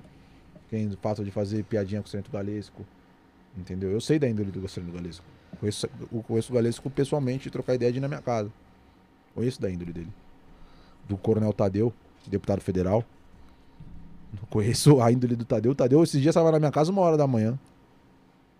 Tem 0.68 0.86
o 0.86 0.96
fato 0.98 1.24
de 1.24 1.30
fazer 1.30 1.64
piadinha 1.64 2.03
com 2.03 2.07
o 2.07 2.11
Centro 2.11 2.30
Galesco. 2.30 2.84
Entendeu? 3.57 3.90
Eu 3.90 4.01
sei 4.01 4.18
da 4.18 4.28
índole 4.28 4.51
do 4.51 4.68
Centro 4.68 4.92
Galesco. 4.92 5.24
Conheço, 5.59 5.88
conheço 6.26 6.53
o 6.53 6.55
Galesco 6.55 6.90
pessoalmente 6.90 7.48
e 7.48 7.51
trocar 7.51 7.74
ideia 7.74 7.90
de 7.90 7.98
ir 7.98 8.01
na 8.01 8.09
minha 8.09 8.22
casa. 8.22 8.51
Conheço 9.34 9.61
da 9.61 9.70
índole 9.70 9.92
dele. 9.92 10.12
Do 11.09 11.16
Coronel 11.16 11.53
Tadeu, 11.53 11.92
deputado 12.26 12.61
federal. 12.61 13.05
Conheço 14.49 15.03
a 15.03 15.11
índole 15.11 15.34
do 15.34 15.45
Tadeu. 15.45 15.72
O 15.72 15.75
Tadeu 15.75 16.03
esses 16.03 16.20
dias 16.20 16.33
estava 16.33 16.53
na 16.53 16.58
minha 16.58 16.70
casa 16.70 16.92
uma 16.92 17.03
hora 17.03 17.16
da 17.16 17.26
manhã. 17.26 17.58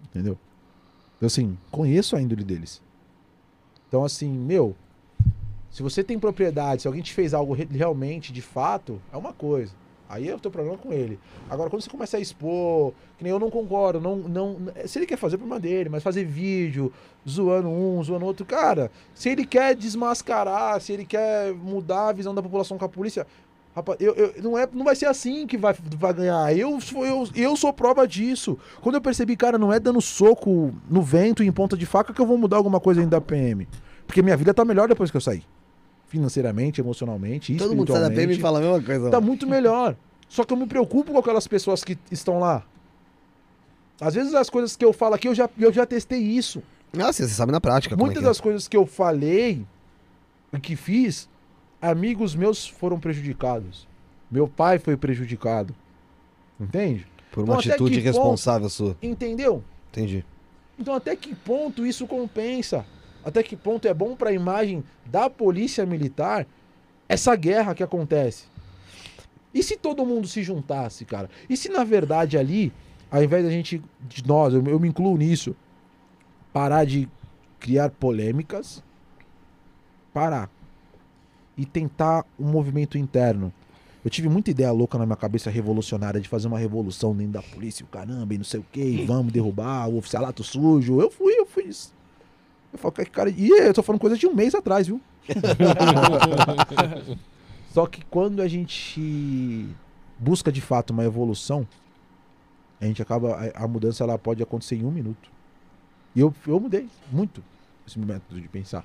Entendeu? 0.05 0.37
Então, 1.17 1.27
assim, 1.27 1.57
conheço 1.71 2.17
a 2.17 2.21
índole 2.21 2.43
deles. 2.43 2.83
Então, 3.91 4.05
assim, 4.05 4.31
meu, 4.31 4.77
se 5.69 5.83
você 5.83 6.05
tem 6.05 6.17
propriedade, 6.17 6.83
se 6.83 6.87
alguém 6.87 7.03
te 7.03 7.13
fez 7.13 7.35
algo 7.35 7.53
re- 7.53 7.67
realmente, 7.69 8.33
de 8.33 8.41
fato, 8.41 9.03
é 9.13 9.17
uma 9.17 9.33
coisa. 9.33 9.73
Aí 10.09 10.29
é 10.29 10.35
o 10.35 10.39
teu 10.39 10.49
problema 10.51 10.79
com 10.79 10.93
ele. 10.93 11.19
Agora, 11.49 11.69
quando 11.69 11.83
você 11.83 11.91
começa 11.91 12.17
a 12.17 12.21
expor, 12.21 12.93
que 13.19 13.25
nem 13.25 13.33
eu 13.33 13.39
não 13.41 13.51
concordo, 13.51 14.01
não, 14.01 14.17
não, 14.17 14.57
se 14.87 14.97
ele 15.01 15.07
quer 15.07 15.17
fazer, 15.17 15.39
problema 15.39 15.59
dele, 15.59 15.89
mas 15.89 16.05
fazer 16.05 16.23
vídeo, 16.25 16.93
zoando 17.29 17.69
um, 17.69 18.01
zoando 18.05 18.27
outro, 18.27 18.47
cara, 18.47 18.93
se 19.13 19.29
ele 19.29 19.45
quer 19.45 19.75
desmascarar, 19.75 20.81
se 20.81 20.93
ele 20.93 21.05
quer 21.05 21.53
mudar 21.53 22.11
a 22.11 22.13
visão 22.13 22.33
da 22.33 22.43
população 22.43 22.79
com 22.79 22.85
a 22.85 22.89
polícia, 22.89 23.27
rapaz, 23.75 23.99
eu, 24.01 24.15
eu- 24.15 24.35
não, 24.43 24.59
é, 24.59 24.69
não 24.73 24.85
vai 24.85 24.95
ser 24.97 25.07
assim 25.07 25.47
que 25.47 25.57
vai, 25.57 25.75
vai 25.97 26.13
ganhar. 26.13 26.57
Eu, 26.57 26.81
sou- 26.81 27.05
eu, 27.07 27.29
eu 27.35 27.57
sou 27.57 27.73
prova 27.73 28.07
disso. 28.07 28.59
Quando 28.81 28.97
eu 28.97 29.01
percebi, 29.01 29.37
cara, 29.37 29.57
não 29.59 29.73
é 29.73 29.79
dando 29.81 30.01
soco 30.01 30.73
no 30.89 31.03
vento 31.03 31.43
e 31.43 31.47
em 31.47 31.53
ponta 31.53 31.77
de 31.77 31.87
faca 31.87 32.13
que 32.13 32.21
eu 32.21 32.27
vou 32.27 32.37
mudar 32.39 32.57
alguma 32.57 32.81
coisa 32.81 33.01
dentro 33.01 33.13
da 33.13 33.21
PM. 33.21 33.69
Porque 34.07 34.23
minha 34.23 34.37
vida 34.37 34.53
tá 34.53 34.65
melhor 34.65 34.89
depois 34.89 35.11
que 35.11 35.17
eu 35.17 35.21
saí. 35.21 35.43
Financeiramente, 36.09 36.81
emocionalmente, 36.81 37.55
Todo 37.57 37.75
mundo 37.77 37.93
sai 37.93 38.01
da 38.03 38.11
PM 38.11 38.35
e 38.35 38.39
fala 38.41 38.59
a 38.59 38.63
mesma 38.63 38.83
coisa. 38.83 39.11
Tá 39.11 39.21
muito 39.21 39.47
melhor. 39.47 39.95
Só 40.29 40.45
que 40.45 40.53
eu 40.53 40.57
me 40.57 40.67
preocupo 40.67 41.13
com 41.13 41.19
aquelas 41.19 41.47
pessoas 41.47 41.85
que 41.85 41.97
estão 42.11 42.39
lá. 42.41 42.65
Às 44.01 44.15
vezes 44.15 44.35
as 44.35 44.49
coisas 44.49 44.77
que 44.77 44.85
eu 44.85 44.93
falo 44.93 45.15
aqui, 45.15 45.29
eu 45.29 45.35
já, 45.35 45.49
eu 45.59 45.73
já 45.73 45.85
testei 45.87 46.19
isso. 46.21 46.63
Ah, 46.99 47.13
você 47.13 47.29
sabe 47.29 47.53
na 47.53 47.61
prática. 47.61 47.95
é 47.95 47.99
Muitas 47.99 48.23
é. 48.23 48.27
das 48.27 48.41
coisas 48.41 48.67
que 48.67 48.77
eu 48.77 48.87
falei 48.87 49.65
e 50.53 50.59
que 50.59 50.75
fiz, 50.75 51.29
amigos 51.81 52.35
meus 52.35 52.67
foram 52.67 52.99
prejudicados. 52.99 53.87
Meu 54.31 54.47
pai 54.47 54.79
foi 54.79 54.97
prejudicado. 54.97 55.75
Entende? 56.59 57.07
Por 57.33 57.45
uma 57.45 57.55
Então, 57.59 57.71
atitude 57.73 57.99
irresponsável 57.99 58.69
sua. 58.69 58.97
Entendeu? 59.03 59.65
Entendi. 59.91 60.25
Então, 60.79 60.95
até 60.95 61.17
que 61.17 61.35
ponto 61.35 61.87
isso 61.87 62.07
compensa? 62.07 62.85
Até 63.25 63.43
que 63.43 63.57
ponto 63.57 63.87
é 63.87 63.95
bom 63.95 64.17
para 64.17 64.31
a 64.31 64.33
imagem 64.33 64.83
da 65.07 65.29
polícia 65.29 65.85
militar 65.85 66.47
essa 67.09 67.35
guerra 67.37 67.75
que 67.75 67.83
acontece? 67.83 68.45
E 69.53 69.63
se 69.63 69.77
todo 69.77 70.07
mundo 70.07 70.29
se 70.29 70.43
juntasse, 70.43 71.05
cara? 71.05 71.29
E 71.49 71.57
se 71.57 71.69
na 71.69 71.83
verdade 71.85 72.39
ali, 72.39 72.73
ao 73.11 73.23
invés 73.23 73.45
da 73.45 73.51
gente, 73.51 73.83
de 74.03 74.27
nós, 74.27 74.55
eu, 74.55 74.65
eu 74.65 74.79
me 74.79 74.89
incluo 74.89 75.17
nisso, 75.17 75.57
parar 76.53 76.85
de 76.85 77.09
criar 77.59 77.91
polêmicas, 77.91 78.83
parar 80.15 80.49
e 81.61 81.67
tentar 81.67 82.25
um 82.39 82.47
movimento 82.47 82.97
interno. 82.97 83.53
Eu 84.03 84.11
tive 84.11 84.31
muita 84.31 84.51
ideia 84.51 84.73
louca 84.73 84.97
na 84.97 85.05
minha 85.05 85.17
cabeça 85.17 85.51
revolucionária 85.51 86.19
de 86.19 86.27
fazer 86.27 86.49
uma 86.49 86.59
revolução 86.59 87.15
dentro 87.15 87.35
da 87.35 87.43
polícia, 87.43 87.85
o 87.85 87.89
caramba, 87.89 88.33
e 88.33 88.39
não 88.39 88.45
sei 88.45 88.61
o 88.61 88.65
que, 88.73 88.81
e 88.81 89.05
vamos 89.05 89.31
derrubar 89.31 89.87
o 89.87 89.99
oficialato 89.99 90.43
sujo. 90.43 91.03
Eu 91.03 91.11
fui, 91.11 91.35
eu 91.35 91.45
fui 91.45 91.65
isso. 91.65 91.93
Eu 92.73 92.79
falo, 92.79 92.95
cara, 93.13 93.29
e 93.29 93.51
eu 93.51 93.75
tô 93.75 93.83
falando 93.83 94.01
coisa 94.01 94.17
de 94.17 94.27
um 94.27 94.35
mês 94.35 94.55
atrás, 94.55 94.87
viu? 94.87 95.03
Só 97.75 97.87
que 97.87 98.03
quando 98.07 98.41
a 98.41 98.49
gente 98.49 99.69
busca 100.19 100.51
de 100.51 100.63
fato 100.63 100.95
uma 100.95 101.05
evolução, 101.05 101.69
a 102.81 102.87
gente 102.87 103.03
acaba. 103.03 103.35
A, 103.55 103.65
a 103.65 103.69
mudança 103.69 104.03
ela 104.03 104.19
pode 104.19 104.43
acontecer 104.43 104.77
em 104.77 104.85
um 104.87 104.91
minuto. 104.91 105.31
E 106.17 106.21
eu, 106.21 106.35
eu 106.47 106.59
mudei 106.59 106.89
muito 107.13 107.45
esse 107.87 107.99
método 107.99 108.41
de 108.41 108.49
pensar. 108.49 108.83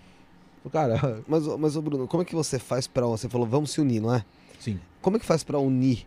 Falei, 0.70 0.98
Cara, 1.00 1.22
Mas, 1.28 1.48
ô- 1.48 1.58
mas 1.58 1.76
Bruno, 1.78 2.08
como 2.08 2.24
é 2.24 2.26
que 2.26 2.36
você 2.36 2.58
faz 2.60 2.88
pra. 2.88 3.06
Você 3.06 3.30
falou, 3.30 3.48
vamos 3.48 3.72
se 3.72 3.82
unir, 3.82 4.02
não 4.02 4.14
é? 4.14 4.24
sim. 4.60 4.80
Como 5.02 5.18
é 5.18 5.20
que 5.20 5.26
faz 5.26 5.44
pra 5.44 5.60
unir 5.60 6.06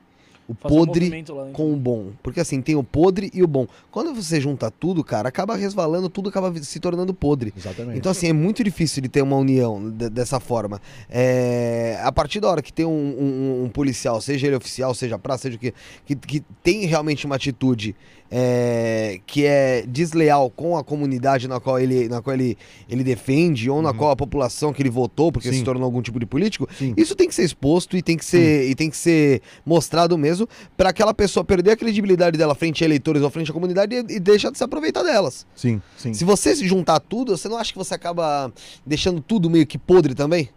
o 0.48 0.54
Fazer 0.54 0.74
um 0.74 0.78
podre 0.86 1.10
dentro. 1.10 1.36
com 1.52 1.72
o 1.72 1.76
bom? 1.76 2.06
Porque 2.22 2.40
assim, 2.40 2.60
tem 2.62 2.74
o 2.74 2.82
podre 2.82 3.30
e 3.34 3.42
o 3.42 3.46
bom. 3.46 3.66
Quando 3.92 4.12
você 4.14 4.40
junta 4.40 4.70
tudo, 4.70 5.04
cara, 5.04 5.28
acaba 5.28 5.54
resvalando, 5.54 6.08
tudo 6.08 6.30
acaba 6.30 6.52
se 6.62 6.80
tornando 6.80 7.12
podre. 7.14 7.52
Exatamente. 7.56 7.98
Então, 7.98 8.10
assim, 8.10 8.28
é 8.28 8.32
muito 8.32 8.64
difícil 8.64 9.00
de 9.02 9.08
ter 9.08 9.22
uma 9.22 9.36
união 9.36 9.90
de- 9.90 10.08
dessa 10.10 10.40
forma. 10.40 10.80
É, 11.10 12.00
a 12.02 12.10
partir 12.10 12.40
da 12.40 12.48
hora 12.48 12.62
que 12.62 12.72
tem 12.72 12.86
um, 12.86 12.90
um- 12.90 13.64
um 13.64 13.68
policial, 13.68 14.20
seja 14.20 14.46
ele 14.46 14.56
oficial, 14.56 14.94
seja 14.94 15.18
praça, 15.18 15.42
seja 15.42 15.56
o 15.56 15.60
que, 15.60 15.72
que, 16.06 16.16
que 16.16 16.40
tem 16.62 16.86
realmente 16.86 17.26
uma 17.26 17.36
atitude 17.36 17.94
é, 18.30 19.20
que 19.26 19.44
é 19.46 19.82
desleal 19.86 20.50
com 20.50 20.76
a 20.76 20.84
comunidade 20.84 21.48
na 21.48 21.58
qual 21.58 21.78
ele, 21.80 22.08
na 22.08 22.20
qual 22.20 22.34
ele, 22.34 22.58
ele 22.88 23.02
defende, 23.02 23.70
ou 23.70 23.80
na 23.80 23.90
Uhum. 23.90 23.96
qual 23.96 24.10
a 24.10 24.16
população 24.16 24.72
que 24.72 24.82
ele 24.82 24.90
votou, 24.90 25.32
porque 25.32 25.50
Sim. 25.50 25.58
se 25.58 25.64
tornou 25.64 25.84
algum 25.84 26.02
tipo 26.02 26.20
de 26.20 26.26
político, 26.26 26.68
Sim. 26.76 26.92
isso 26.96 27.14
tem 27.14 27.26
que 27.28 27.34
ser 27.34 27.44
exposto 27.44 27.96
e 27.96 28.02
tem 28.02 28.16
que 28.16 28.24
ser, 28.24 28.68
e 28.68 28.74
tem 28.74 28.90
que 28.90 28.96
ser 28.96 29.40
mostrado 29.64 30.16
mesmo 30.18 30.46
para 30.76 30.90
aquela 30.90 31.14
pessoa 31.14 31.42
perder 31.42 31.70
a 31.70 31.76
credibilidade 31.76 32.36
dela 32.36 32.54
frente 32.54 32.84
a 32.84 32.86
eleitores 32.86 33.22
ou 33.22 33.30
frente 33.30 33.50
à 33.50 33.54
comunidade 33.54 33.94
e, 33.94 34.16
e 34.16 34.20
deixar 34.20 34.50
de 34.50 34.58
se 34.58 34.64
aproveitar 34.64 35.02
delas. 35.02 35.46
Sim, 35.56 35.80
sim. 35.96 36.12
Se 36.12 36.24
você 36.24 36.54
se 36.54 36.66
juntar 36.68 37.00
tudo, 37.00 37.36
você 37.36 37.48
não 37.48 37.56
acha 37.56 37.72
que 37.72 37.78
você 37.78 37.94
acaba 37.94 38.52
deixando 38.84 39.20
tudo 39.22 39.48
meio 39.48 39.66
que 39.66 39.78
podre 39.78 40.14
também? 40.14 40.48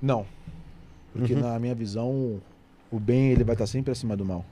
Não. 0.00 0.24
Porque 1.12 1.34
Uhum. 1.34 1.40
na 1.40 1.58
minha 1.58 1.74
visão, 1.74 2.40
o 2.90 2.98
bem 3.00 3.30
ele 3.30 3.42
vai 3.44 3.54
estar 3.54 3.66
sempre 3.66 3.90
acima 3.92 4.16
do 4.16 4.24
mal. 4.24 4.44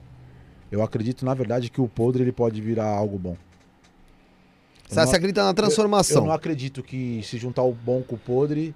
Eu 0.73 0.83
acredito, 0.83 1.25
na 1.25 1.35
verdade, 1.35 1.71
que 1.71 1.81
o 1.81 1.87
podre 1.87 2.23
ele 2.25 2.33
pode 2.33 2.61
virar 2.61 2.87
algo 2.87 3.19
bom. 3.19 3.33
Eu 3.33 3.37
Você 4.89 5.01
não- 5.01 5.07
você 5.07 5.17
acredita 5.17 5.43
na 5.45 5.51
Eu 5.51 5.55
transformação? 5.55 6.25
não 6.27 6.33
acredito 6.33 6.83
que 6.83 7.23
se 7.23 7.37
juntar 7.39 7.63
o 7.63 7.73
bom 7.73 8.03
com 8.03 8.15
o 8.15 8.19
podre, 8.19 8.75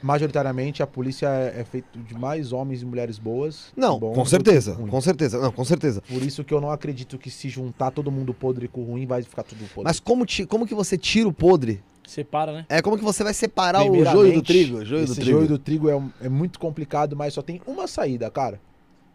majoritariamente 0.00 0.82
a 0.82 0.86
polícia 0.86 1.26
é, 1.28 1.60
é 1.60 1.64
feita 1.64 1.86
de 1.98 2.14
mais 2.14 2.52
homens 2.52 2.82
e 2.82 2.84
mulheres 2.86 3.18
boas. 3.18 3.72
Não, 3.76 3.98
bons 3.98 4.14
com 4.14 4.22
do 4.22 4.28
certeza, 4.28 4.74
com 4.76 5.00
certeza, 5.00 5.40
não, 5.40 5.52
com 5.52 5.64
certeza. 5.64 6.00
Por 6.02 6.22
isso 6.22 6.42
que 6.44 6.54
eu 6.54 6.60
não 6.60 6.70
acredito 6.70 7.18
que 7.18 7.30
se 7.30 7.48
juntar 7.48 7.90
todo 7.90 8.10
mundo 8.10 8.32
podre 8.32 8.66
com 8.68 8.80
o 8.80 8.84
ruim 8.84 9.06
vai 9.06 9.22
ficar 9.22 9.42
tudo 9.42 9.64
podre. 9.68 9.84
Mas 9.84 10.00
como, 10.00 10.24
ti- 10.24 10.46
como 10.46 10.66
que 10.66 10.74
você 10.74 10.96
tira 10.96 11.28
o 11.28 11.32
podre? 11.32 11.82
Separa, 12.06 12.52
né? 12.52 12.66
É 12.68 12.82
como 12.82 12.98
que 12.98 13.04
você 13.04 13.22
vai 13.22 13.32
separar 13.34 13.84
o 13.84 14.04
joio 14.04 14.34
do 14.34 14.42
trigo? 14.42 14.78
o 14.78 14.84
Joio 14.84 15.06
do 15.06 15.12
esse 15.12 15.20
trigo. 15.20 15.36
joio 15.38 15.48
do 15.48 15.58
trigo 15.58 15.88
é, 15.88 16.02
é 16.22 16.28
muito 16.28 16.58
complicado, 16.58 17.14
mas 17.16 17.32
só 17.34 17.42
tem 17.42 17.60
uma 17.66 17.86
saída, 17.86 18.28
cara. 18.30 18.60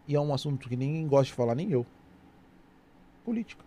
E 0.08 0.16
é 0.16 0.20
um 0.20 0.32
assunto 0.32 0.68
que 0.68 0.74
ninguém 0.74 1.06
gosta 1.06 1.26
de 1.26 1.34
falar, 1.34 1.54
nem 1.54 1.70
eu. 1.70 1.84
Política. 3.24 3.62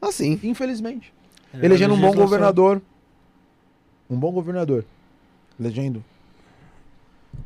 Assim. 0.00 0.38
Infelizmente. 0.42 1.12
É, 1.54 1.64
Elegendo 1.64 1.94
um 1.94 2.00
bom 2.00 2.12
governador. 2.14 2.80
Um 4.10 4.16
bom 4.16 4.30
governador. 4.30 4.84
Elegendo. 5.58 6.04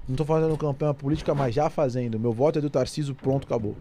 Não 0.09 0.17
tô 0.17 0.25
fazendo 0.25 0.57
campanha 0.57 0.93
política, 0.93 1.33
mas 1.35 1.55
já 1.55 1.71
fazendo. 1.71 2.19
Meu 2.19 2.33
voto 2.33 2.59
é 2.59 2.63
do 2.63 2.69
Tarcísio, 2.69 3.15
pronto, 3.15 3.45
acabou. 3.47 3.77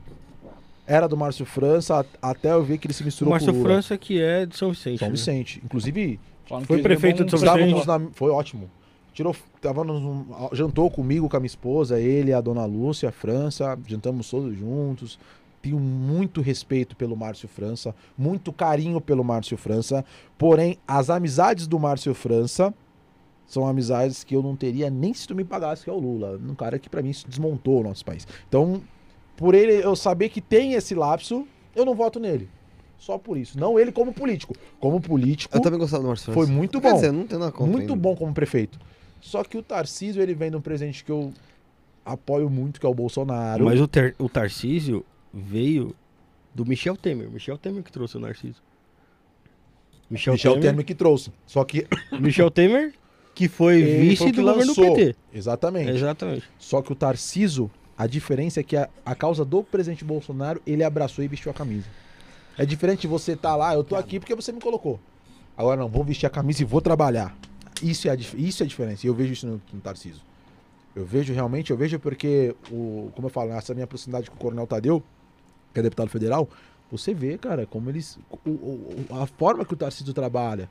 Era 0.86 1.08
do 1.08 1.18
Márcio 1.18 1.46
França, 1.46 2.06
até 2.22 2.52
eu 2.52 2.64
ver 2.64 2.78
que 2.78 2.86
ele 2.86 2.94
se 2.94 3.04
misturou 3.04 3.32
Márcio 3.32 3.52
com 3.52 3.60
o 3.60 3.62
Lula. 3.64 3.74
França 3.74 3.98
que 3.98 4.22
é 4.22 4.46
de 4.46 4.56
São 4.56 4.70
Vicente. 4.70 5.00
São 5.00 5.08
né? 5.08 5.12
Vicente. 5.14 5.62
Inclusive, 5.66 6.20
Falando 6.48 6.68
Foi 6.68 6.80
prefeito 6.80 7.26
de 7.26 7.32
São 7.32 7.40
Vicente. 7.40 7.88
na- 7.88 8.00
foi 8.14 8.30
ótimo. 8.30 8.70
Tirou, 9.16 9.34
tava 9.62 9.84
num- 9.86 10.26
jantou 10.52 10.92
comigo, 10.92 11.30
com 11.30 11.38
a 11.38 11.40
minha 11.40 11.48
esposa, 11.48 11.98
ele, 12.00 12.34
a 12.34 12.42
dona 12.42 12.66
Lúcia, 12.66 13.08
a 13.08 13.12
França, 13.14 13.80
jantamos 13.88 14.30
todos 14.30 14.56
juntos. 14.58 15.18
Tenho 15.62 15.80
muito 15.80 16.42
respeito 16.42 16.98
pelo 16.98 17.16
Márcio 17.16 17.48
França, 17.48 17.96
muito 18.18 18.52
carinho 18.52 19.00
pelo 19.00 19.24
Márcio 19.24 19.56
França. 19.58 20.04
Porém, 20.38 20.78
as 20.86 21.10
amizades 21.10 21.66
do 21.66 21.80
Márcio 21.80 22.14
França 22.14 22.74
são 23.48 23.66
amizades 23.66 24.22
que 24.24 24.36
eu 24.36 24.44
não 24.44 24.54
teria 24.56 24.90
nem 24.90 25.14
se 25.14 25.26
tu 25.26 25.34
me 25.34 25.46
pagasse, 25.46 25.86
que 25.86 25.90
é 25.90 25.94
o 25.94 25.98
Lula. 25.98 26.38
Um 26.46 26.54
cara 26.54 26.78
que 26.78 26.90
pra 26.90 27.02
mim 27.02 27.12
desmontou 27.28 27.80
o 27.80 27.84
nosso 27.84 28.04
país. 28.04 28.28
Então, 28.50 28.82
por 29.38 29.56
ele 29.56 29.74
eu 29.84 29.96
saber 29.96 30.28
que 30.30 30.42
tem 30.42 30.74
esse 30.74 30.94
lapso, 30.94 31.48
eu 31.74 31.86
não 31.86 31.96
voto 31.96 32.20
nele. 32.20 32.50
Só 33.00 33.18
por 33.18 33.38
isso. 33.38 33.58
Não 33.58 33.80
ele 33.80 33.92
como 33.94 34.14
político. 34.14 34.54
Como 34.80 35.00
político, 35.00 35.56
Eu 35.56 35.62
também 35.62 35.80
gostava 35.80 36.04
do 36.04 36.10
Márcio 36.10 36.34
foi 36.34 36.46
França. 36.46 36.52
muito 36.52 36.82
Quer 36.82 36.90
bom. 36.90 36.96
dizer, 36.96 37.12
não 37.14 37.26
tem 37.26 37.40
nada 37.40 37.52
contra 37.52 37.72
Muito 37.72 37.92
ainda. 37.94 37.96
bom 37.96 38.16
como 38.16 38.34
prefeito. 38.34 38.78
Só 39.26 39.44
que 39.44 39.58
o 39.58 39.64
Tarcísio, 39.64 40.22
ele 40.22 40.36
vem 40.36 40.52
de 40.52 40.56
um 40.58 40.62
presente 40.62 41.04
que 41.04 41.12
eu 41.12 41.34
apoio 42.06 42.48
muito, 42.48 42.80
que 42.80 42.86
é 42.86 42.90
o 42.90 42.94
Bolsonaro. 42.94 43.66
Mas 43.66 43.82
o, 43.82 43.88
Ter- 43.88 44.14
o 44.20 44.30
Tarcísio 44.30 45.04
veio 45.34 45.96
do 46.54 46.64
Michel 46.64 46.96
Temer. 46.96 47.28
Michel 47.32 47.58
Temer 47.58 47.82
que 47.82 47.92
trouxe 47.92 48.18
o 48.18 48.20
Narciso. 48.20 48.62
Michel, 50.12 50.34
Michel 50.34 50.54
Temer, 50.54 50.70
Temer 50.70 50.86
que 50.86 50.94
trouxe. 50.94 51.32
Só 51.48 51.64
que 51.64 51.88
Michel 52.22 52.52
Temer 52.52 52.94
que 53.34 53.48
foi 53.48 53.82
ele 53.82 54.10
vice 54.10 54.22
foi 54.22 54.32
do 54.32 54.44
governo 54.44 54.76
do 54.76 54.80
lançou. 54.80 54.96
PT. 54.96 55.16
Exatamente. 55.34 55.90
Exatamente. 55.90 56.44
Só 56.60 56.84
que 56.84 56.92
o 56.92 56.96
Tarciso, 56.96 57.72
a 57.98 58.06
diferença 58.06 58.60
é 58.60 58.64
que 58.64 58.78
a, 58.78 58.88
a 59.04 59.16
causa 59.16 59.44
do 59.44 59.64
presidente 59.64 60.06
Bolsonaro, 60.06 60.62
ele 60.68 60.84
abraçou 60.84 61.26
e 61.26 61.28
vestiu 61.28 61.50
a 61.50 61.54
camisa. 61.56 61.88
É 62.60 62.64
diferente 62.64 63.02
de 63.02 63.08
você 63.08 63.32
estar 63.32 63.56
lá, 63.56 63.74
eu 63.74 63.84
tô 63.84 63.96
aqui 63.96 64.20
porque 64.20 64.36
você 64.36 64.52
me 64.52 64.62
colocou. 64.62 65.00
Agora 65.58 65.82
não, 65.82 65.90
vou 65.90 66.04
vestir 66.04 66.28
a 66.28 66.30
camisa 66.30 66.62
e 66.62 66.66
vou 66.66 66.80
trabalhar. 66.80 67.36
Isso 67.84 68.08
é 68.08 68.12
a, 68.12 68.16
isso 68.16 68.64
é 68.64 68.66
a 68.66 68.68
diferença. 68.70 69.06
E 69.06 69.10
eu 69.10 69.14
vejo 69.14 69.34
isso 69.34 69.46
no, 69.48 69.62
no 69.74 69.82
Tarciso. 69.82 70.24
Eu 70.96 71.06
vejo 71.06 71.34
realmente, 71.34 71.72
eu 71.72 71.78
vejo 71.78 72.00
porque, 72.00 72.56
o, 72.72 73.12
como 73.16 73.28
eu 73.28 73.32
falo, 73.32 73.50
nessa 73.50 73.74
minha 73.74 73.86
proximidade 73.88 74.30
com 74.30 74.36
o 74.38 74.40
Coronel 74.40 74.66
Tadeu, 74.66 75.04
que 75.74 75.80
é 75.80 75.84
deputado 75.84 76.10
federal, 76.10 76.48
você 76.90 77.14
vê, 77.14 77.38
cara, 77.38 77.66
como 77.66 77.90
eles. 77.90 78.18
o- 78.46 78.50
o- 78.50 79.06
a 79.22 79.26
forma 79.28 79.66
que 79.66 79.74
o 79.74 79.78
Tarcísio 79.78 80.14
trabalha. 80.14 80.70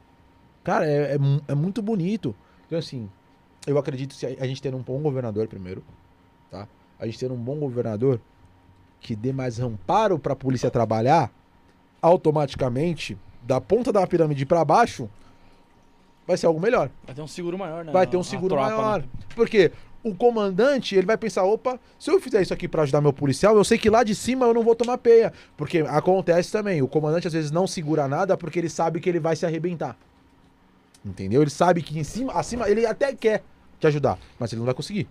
Cara, 0.63 0.87
é, 0.87 1.15
é, 1.17 1.19
é 1.49 1.55
muito 1.55 1.83
bonito. 1.83 2.35
Então, 2.67 2.79
assim, 2.79 3.11
eu 3.67 3.77
acredito 3.77 4.17
que 4.17 4.25
a 4.25 4.47
gente 4.47 4.63
tendo 4.63 4.79
um 4.79 4.83
bom 4.83 4.99
governador 5.03 5.47
primeiro, 5.47 5.85
tá? 6.51 6.67
A 6.99 7.05
gente 7.05 7.19
tendo 7.19 7.35
um 7.35 7.39
bom 7.43 7.57
governador 7.59 8.19
que 9.01 9.15
dê 9.15 9.31
mais 9.33 9.61
amparo 9.61 10.19
para 10.19 10.33
a 10.33 10.37
polícia 10.37 10.71
trabalhar, 10.71 11.31
automaticamente, 12.01 13.19
da 13.43 13.61
ponta 13.61 13.93
da 13.93 14.07
pirâmide 14.07 14.47
para 14.47 14.65
baixo, 14.65 15.09
vai 16.27 16.37
ser 16.37 16.47
algo 16.47 16.61
melhor. 16.61 16.91
Vai 17.07 17.15
ter 17.15 17.23
um 17.23 17.27
seguro 17.27 17.59
maior, 17.59 17.85
né? 17.85 17.93
Vai 17.93 18.07
ter 18.07 18.17
um 18.17 18.23
seguro 18.23 18.55
tropa, 18.55 18.71
maior. 18.71 19.01
né? 19.01 19.09
Porque 19.35 19.73
o 20.03 20.15
comandante, 20.15 20.95
ele 20.95 21.07
vai 21.07 21.17
pensar, 21.17 21.45
opa, 21.45 21.81
se 21.99 22.11
eu 22.11 22.21
fizer 22.21 22.43
isso 22.43 22.53
aqui 22.53 22.69
para 22.69 22.83
ajudar 22.83 23.01
meu 23.01 23.13
policial, 23.13 23.57
eu 23.57 23.65
sei 23.65 23.79
que 23.79 23.89
lá 23.89 24.05
de 24.05 24.15
cima 24.15 24.47
eu 24.47 24.53
não 24.53 24.63
vou 24.63 24.75
tomar 24.75 24.99
peia. 24.99 25.33
Porque 25.57 25.79
acontece 25.79 26.53
também, 26.53 26.83
o 26.83 26.89
comandante 26.89 27.27
às 27.27 27.33
vezes 27.33 27.51
não 27.51 27.67
segura 27.67 28.07
nada 28.07 28.37
porque 28.37 28.59
ele 28.59 28.69
sabe 28.69 29.01
que 29.01 29.09
ele 29.09 29.19
vai 29.19 29.35
se 29.35 29.47
arrebentar. 29.47 29.97
Entendeu? 31.05 31.43
Ele 31.43 31.51
sabe 31.51 31.83
que 31.83 31.99
em 31.99 32.05
cima, 32.05 32.33
acima, 32.33 32.69
ele 32.69 32.87
até 32.87 33.15
quer 33.15 33.43
te 33.81 33.87
ajudar, 33.87 34.19
mas 34.39 34.53
ele 34.53 34.61
não 34.61 34.67
vai 34.67 34.75
conseguir. 34.75 35.09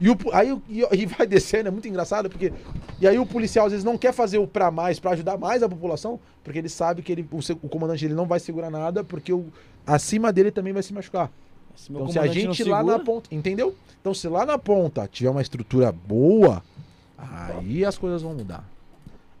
E, 0.00 0.10
o, 0.10 0.18
aí 0.32 0.56
e, 0.68 0.82
e 0.92 1.06
vai 1.06 1.26
descendo, 1.26 1.68
é 1.68 1.70
muito 1.70 1.88
engraçado, 1.88 2.28
porque. 2.28 2.52
E 3.00 3.06
aí 3.06 3.18
o 3.18 3.26
policial 3.26 3.66
às 3.66 3.72
vezes 3.72 3.84
não 3.84 3.96
quer 3.96 4.12
fazer 4.12 4.38
o 4.38 4.46
pra 4.46 4.70
mais, 4.70 4.98
pra 4.98 5.12
ajudar 5.12 5.38
mais 5.38 5.62
a 5.62 5.68
população, 5.68 6.18
porque 6.42 6.58
ele 6.58 6.68
sabe 6.68 7.02
que 7.02 7.12
ele, 7.12 7.28
o, 7.30 7.38
o 7.62 7.68
comandante 7.68 8.04
ele 8.04 8.14
não 8.14 8.26
vai 8.26 8.40
segurar 8.40 8.70
nada, 8.70 9.04
porque 9.04 9.32
o, 9.32 9.46
acima 9.86 10.32
dele 10.32 10.50
também 10.50 10.72
vai 10.72 10.82
se 10.82 10.92
machucar. 10.92 11.30
Se 11.76 11.92
Então, 11.92 12.08
se 12.08 12.18
a 12.18 12.26
gente 12.26 12.62
lá 12.64 12.82
na 12.82 12.98
ponta. 12.98 13.34
Entendeu? 13.34 13.74
Então, 14.00 14.14
se 14.14 14.28
lá 14.28 14.46
na 14.46 14.58
ponta 14.58 15.08
tiver 15.08 15.30
uma 15.30 15.42
estrutura 15.42 15.90
boa, 15.90 16.62
aí 17.18 17.84
as 17.84 17.98
coisas 17.98 18.22
vão 18.22 18.34
mudar. 18.34 18.64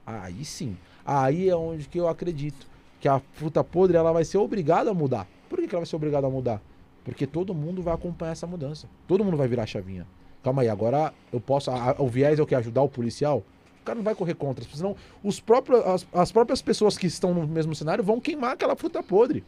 Aí 0.06 0.44
sim. 0.44 0.76
Aí 1.04 1.48
é 1.48 1.56
onde 1.56 1.86
que 1.86 1.98
eu 1.98 2.08
acredito 2.08 2.66
que 3.00 3.08
a 3.08 3.20
fruta 3.34 3.62
podre 3.62 3.96
ela 3.96 4.12
vai 4.12 4.24
ser 4.24 4.38
obrigada 4.38 4.90
a 4.90 4.94
mudar. 4.94 5.26
Por 5.48 5.58
que, 5.58 5.68
que 5.68 5.74
ela 5.74 5.80
vai 5.80 5.86
ser 5.86 5.96
obrigada 5.96 6.26
a 6.26 6.30
mudar? 6.30 6.60
Porque 7.04 7.26
todo 7.26 7.54
mundo 7.54 7.82
vai 7.82 7.94
acompanhar 7.94 8.32
essa 8.32 8.46
mudança. 8.46 8.88
Todo 9.06 9.22
mundo 9.22 9.36
vai 9.36 9.46
virar 9.46 9.64
a 9.64 9.66
chavinha. 9.66 10.06
Calma 10.44 10.62
aí, 10.62 10.68
agora 10.68 11.12
eu 11.32 11.40
posso. 11.40 11.70
a- 11.70 11.90
a- 11.92 11.96
o 11.98 12.06
viés 12.06 12.38
é 12.38 12.42
o 12.42 12.46
que? 12.46 12.54
Ajudar 12.54 12.82
o 12.82 12.88
policial? 12.88 13.42
O 13.80 13.84
cara 13.84 13.96
não 13.96 14.04
vai 14.04 14.14
correr 14.14 14.34
contra. 14.34 14.64
Senão, 14.72 14.94
os 15.22 15.40
próprios, 15.40 15.80
as, 15.84 16.06
as 16.12 16.30
próprias 16.30 16.62
pessoas 16.62 16.96
que 16.96 17.06
estão 17.06 17.34
no 17.34 17.46
mesmo 17.46 17.74
cenário 17.74 18.04
vão 18.04 18.20
queimar 18.20 18.52
aquela 18.52 18.76
fruta 18.76 19.02
podre 19.02 19.42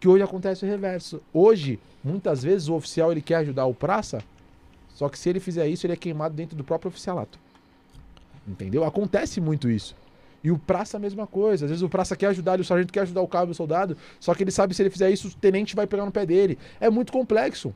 que 0.00 0.06
hoje 0.08 0.22
acontece 0.22 0.64
o 0.64 0.68
reverso. 0.68 1.20
Hoje, 1.32 1.78
muitas 2.04 2.42
vezes, 2.42 2.68
o 2.68 2.74
oficial 2.74 3.10
ele 3.12 3.20
quer 3.20 3.36
ajudar 3.36 3.66
o 3.66 3.74
praça, 3.74 4.22
só 4.94 5.08
que 5.08 5.18
se 5.18 5.28
ele 5.28 5.40
fizer 5.40 5.66
isso, 5.68 5.86
ele 5.86 5.92
é 5.92 5.96
queimado 5.96 6.34
dentro 6.34 6.56
do 6.56 6.62
próprio 6.62 6.88
oficialato. 6.88 7.38
Entendeu? 8.46 8.84
Acontece 8.84 9.40
muito 9.40 9.68
isso. 9.68 9.96
E 10.42 10.50
o 10.52 10.58
praça 10.58 10.96
a 10.96 11.00
mesma 11.00 11.26
coisa. 11.26 11.64
Às 11.64 11.70
vezes 11.70 11.82
o 11.82 11.88
praça 11.88 12.14
quer 12.14 12.26
ajudar, 12.28 12.60
o 12.60 12.64
sargento 12.64 12.92
quer 12.92 13.00
ajudar 13.00 13.20
o 13.22 13.28
cabo 13.28 13.50
o 13.50 13.54
soldado, 13.54 13.96
só 14.20 14.34
que 14.34 14.42
ele 14.44 14.50
sabe 14.52 14.72
se 14.72 14.80
ele 14.82 14.90
fizer 14.90 15.10
isso, 15.10 15.28
o 15.28 15.34
tenente 15.34 15.74
vai 15.74 15.86
pegar 15.86 16.04
no 16.04 16.12
pé 16.12 16.24
dele. 16.24 16.56
É 16.80 16.88
muito 16.88 17.12
complexo. 17.12 17.74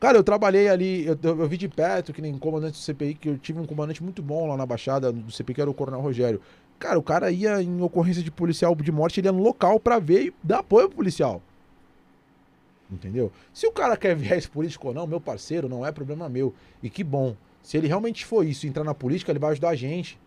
Cara, 0.00 0.16
eu 0.16 0.22
trabalhei 0.22 0.68
ali, 0.68 1.04
eu, 1.06 1.18
eu- 1.22 1.40
eu 1.40 1.48
vi 1.48 1.56
de 1.56 1.68
perto, 1.68 2.12
que 2.12 2.22
nem 2.22 2.36
comandante 2.38 2.72
do 2.72 2.78
CPI, 2.78 3.14
que 3.14 3.28
eu 3.30 3.38
tive 3.38 3.58
um 3.60 3.66
comandante 3.66 4.02
muito 4.02 4.22
bom 4.22 4.46
lá 4.46 4.56
na 4.56 4.64
Baixada 4.64 5.10
do 5.12 5.30
CPI, 5.32 5.54
que 5.54 5.60
era 5.60 5.70
o 5.70 5.74
Coronel 5.74 6.00
Rogério. 6.00 6.40
Cara, 6.78 6.98
o 6.98 7.02
cara 7.02 7.30
ia 7.32 7.60
em 7.60 7.80
ocorrência 7.82 8.22
de 8.22 8.30
policial 8.30 8.74
de 8.76 8.92
morte, 8.92 9.18
ele 9.18 9.26
ia 9.28 9.32
no 9.32 9.42
local 9.42 9.80
pra 9.80 9.98
ver 9.98 10.26
e 10.26 10.34
dar 10.42 10.60
apoio 10.60 10.84
ao 10.86 10.90
policial. 10.90 11.42
Entendeu? 12.90 13.30
Se 13.52 13.66
o 13.66 13.72
cara 13.72 13.96
quer 13.96 14.14
viés 14.16 14.46
político 14.46 14.88
ou 14.88 14.94
não, 14.94 15.06
meu 15.06 15.20
parceiro, 15.20 15.68
não 15.68 15.84
é 15.84 15.92
problema 15.92 16.28
meu. 16.28 16.54
E 16.82 16.88
que 16.88 17.04
bom. 17.04 17.34
Se 17.62 17.76
ele 17.76 17.86
realmente 17.88 18.24
for 18.24 18.46
isso, 18.46 18.66
entrar 18.66 18.84
na 18.84 18.94
política, 18.94 19.30
ele 19.32 19.38
vai 19.38 19.50
ajudar 19.50 19.70
a 19.70 19.74
gente. 19.74 20.18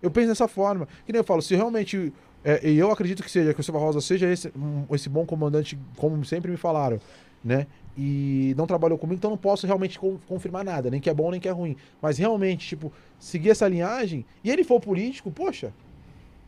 Eu 0.00 0.10
penso 0.10 0.28
dessa 0.28 0.48
forma. 0.48 0.86
Que 1.04 1.12
nem 1.12 1.20
eu 1.20 1.24
falo, 1.24 1.42
se 1.42 1.54
realmente. 1.54 2.12
é, 2.42 2.66
e 2.70 2.78
eu 2.78 2.90
acredito 2.90 3.22
que 3.22 3.30
seja, 3.30 3.52
que 3.52 3.60
o 3.60 3.64
Silva 3.64 3.78
Rosa 3.80 4.00
seja 4.00 4.30
esse, 4.32 4.50
um- 4.56 4.86
esse 4.94 5.10
bom 5.10 5.26
comandante, 5.26 5.78
como 5.96 6.24
sempre 6.24 6.50
me 6.50 6.56
falaram, 6.56 6.98
né? 7.44 7.66
E 7.98 8.54
não 8.56 8.66
trabalhou 8.66 8.96
comigo, 8.96 9.16
então 9.18 9.30
não 9.30 9.36
posso 9.36 9.66
realmente 9.66 9.98
con- 9.98 10.18
confirmar 10.28 10.64
nada, 10.64 10.90
nem 10.90 11.00
que 11.00 11.10
é 11.10 11.14
bom, 11.14 11.30
nem 11.30 11.40
que 11.40 11.48
é 11.48 11.52
ruim. 11.52 11.76
Mas 12.00 12.16
realmente, 12.18 12.66
tipo, 12.68 12.92
seguir 13.18 13.50
essa 13.50 13.66
linhagem, 13.68 14.24
e 14.44 14.50
ele 14.50 14.64
for 14.64 14.80
político, 14.80 15.30
poxa. 15.30 15.72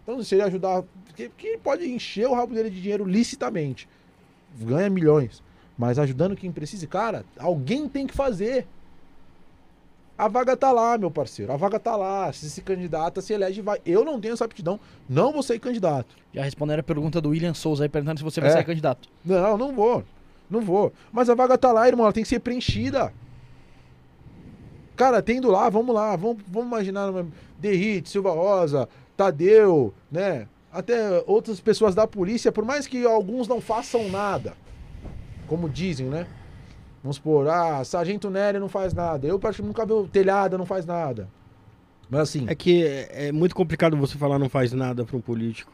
Então, 0.03 0.23
se 0.23 0.35
ele 0.35 0.43
ajudar. 0.43 0.83
Ele 1.19 1.59
pode 1.63 1.85
encher 1.89 2.27
o 2.27 2.35
rabo 2.35 2.55
dele 2.55 2.71
de 2.71 2.81
dinheiro 2.81 3.05
licitamente. 3.05 3.89
Ganha 4.59 4.89
milhões. 4.91 5.43
Mas 5.77 5.99
ajudando 5.99 6.37
quem 6.37 6.51
precisa, 6.53 6.87
cara, 6.87 7.25
alguém 7.39 7.89
tem 7.89 8.07
que 8.07 8.15
fazer. 8.15 8.67
A 10.17 10.29
vaga 10.29 10.57
tá 10.57 10.71
lá, 10.71 10.97
meu 10.99 11.11
parceiro. 11.11 11.53
A 11.53 11.57
vaga 11.57 11.81
tá 11.81 11.97
lá. 11.97 12.33
Se 12.33 12.49
se 12.49 12.61
candidata, 12.63 13.21
se 13.21 13.33
elege, 13.33 13.61
vai. 13.61 13.81
Eu 13.85 14.05
não 14.05 14.21
tenho 14.21 14.35
essa 14.35 14.45
aptidão. 14.45 14.79
Não 15.09 15.33
vou 15.33 15.43
ser 15.43 15.59
candidato. 15.59 16.15
Já 16.33 16.43
respondendo 16.45 16.79
a 16.81 16.83
pergunta 16.83 17.21
do 17.21 17.31
William 17.31 17.55
Souza 17.55 17.85
aí, 17.85 17.89
perguntando 17.89 18.19
se 18.19 18.25
você 18.25 18.41
vai 18.41 18.51
É. 18.51 18.53
ser 18.53 18.65
candidato. 18.65 19.09
Não, 19.25 19.57
não 19.59 19.75
vou. 19.75 20.05
Não 20.53 20.61
vou. 20.61 20.93
Mas 21.11 21.31
a 21.31 21.35
vaga 21.35 21.57
tá 21.57 21.73
lá, 21.73 21.89
irmão. 21.89 22.05
Ela 22.05 22.13
tem 22.13 22.23
que 22.23 22.29
ser 22.29 22.41
preenchida. 22.41 23.13
Cara, 24.95 25.23
tendo 25.23 25.51
lá, 25.51 25.69
vamos 25.71 25.95
lá. 25.95 26.15
Vamos, 26.15 26.43
vamos 26.47 26.69
imaginar 26.69 27.11
Derrite, 27.59 28.11
Silva 28.11 28.33
Rosa, 28.33 28.89
Tadeu, 29.17 29.95
né? 30.11 30.47
Até 30.71 31.23
outras 31.27 31.61
pessoas 31.61 31.95
da 31.95 32.07
polícia, 32.07 32.53
por 32.53 32.65
mais 32.65 32.87
que 32.87 33.05
alguns 33.05 33.47
não 33.49 33.61
façam 33.61 34.09
nada, 34.09 34.55
como 35.47 35.69
dizem, 35.69 36.07
né? 36.07 36.27
Vamos 37.03 37.17
supor, 37.17 37.49
ah, 37.49 37.83
Sargento 37.85 38.31
Nery 38.31 38.59
não 38.59 38.69
faz 38.69 38.95
nada. 38.95 39.27
Eu 39.27 39.39
praticamente 39.39 39.77
nunca 39.77 39.85
vi 39.85 39.93
o 39.93 40.07
telhada, 40.09 40.57
não 40.57 40.65
faz 40.65 40.87
nada. 40.87 41.29
Mas 42.09 42.21
assim, 42.23 42.45
É 42.49 42.55
que 42.55 42.85
é 42.85 43.29
é 43.29 43.33
muito 43.33 43.55
complicado 43.55 43.97
você 43.97 44.17
falar 44.17 44.39
não 44.39 44.49
faz 44.49 44.73
nada 44.73 45.05
pra 45.05 45.17
um 45.17 45.21
político. 45.21 45.73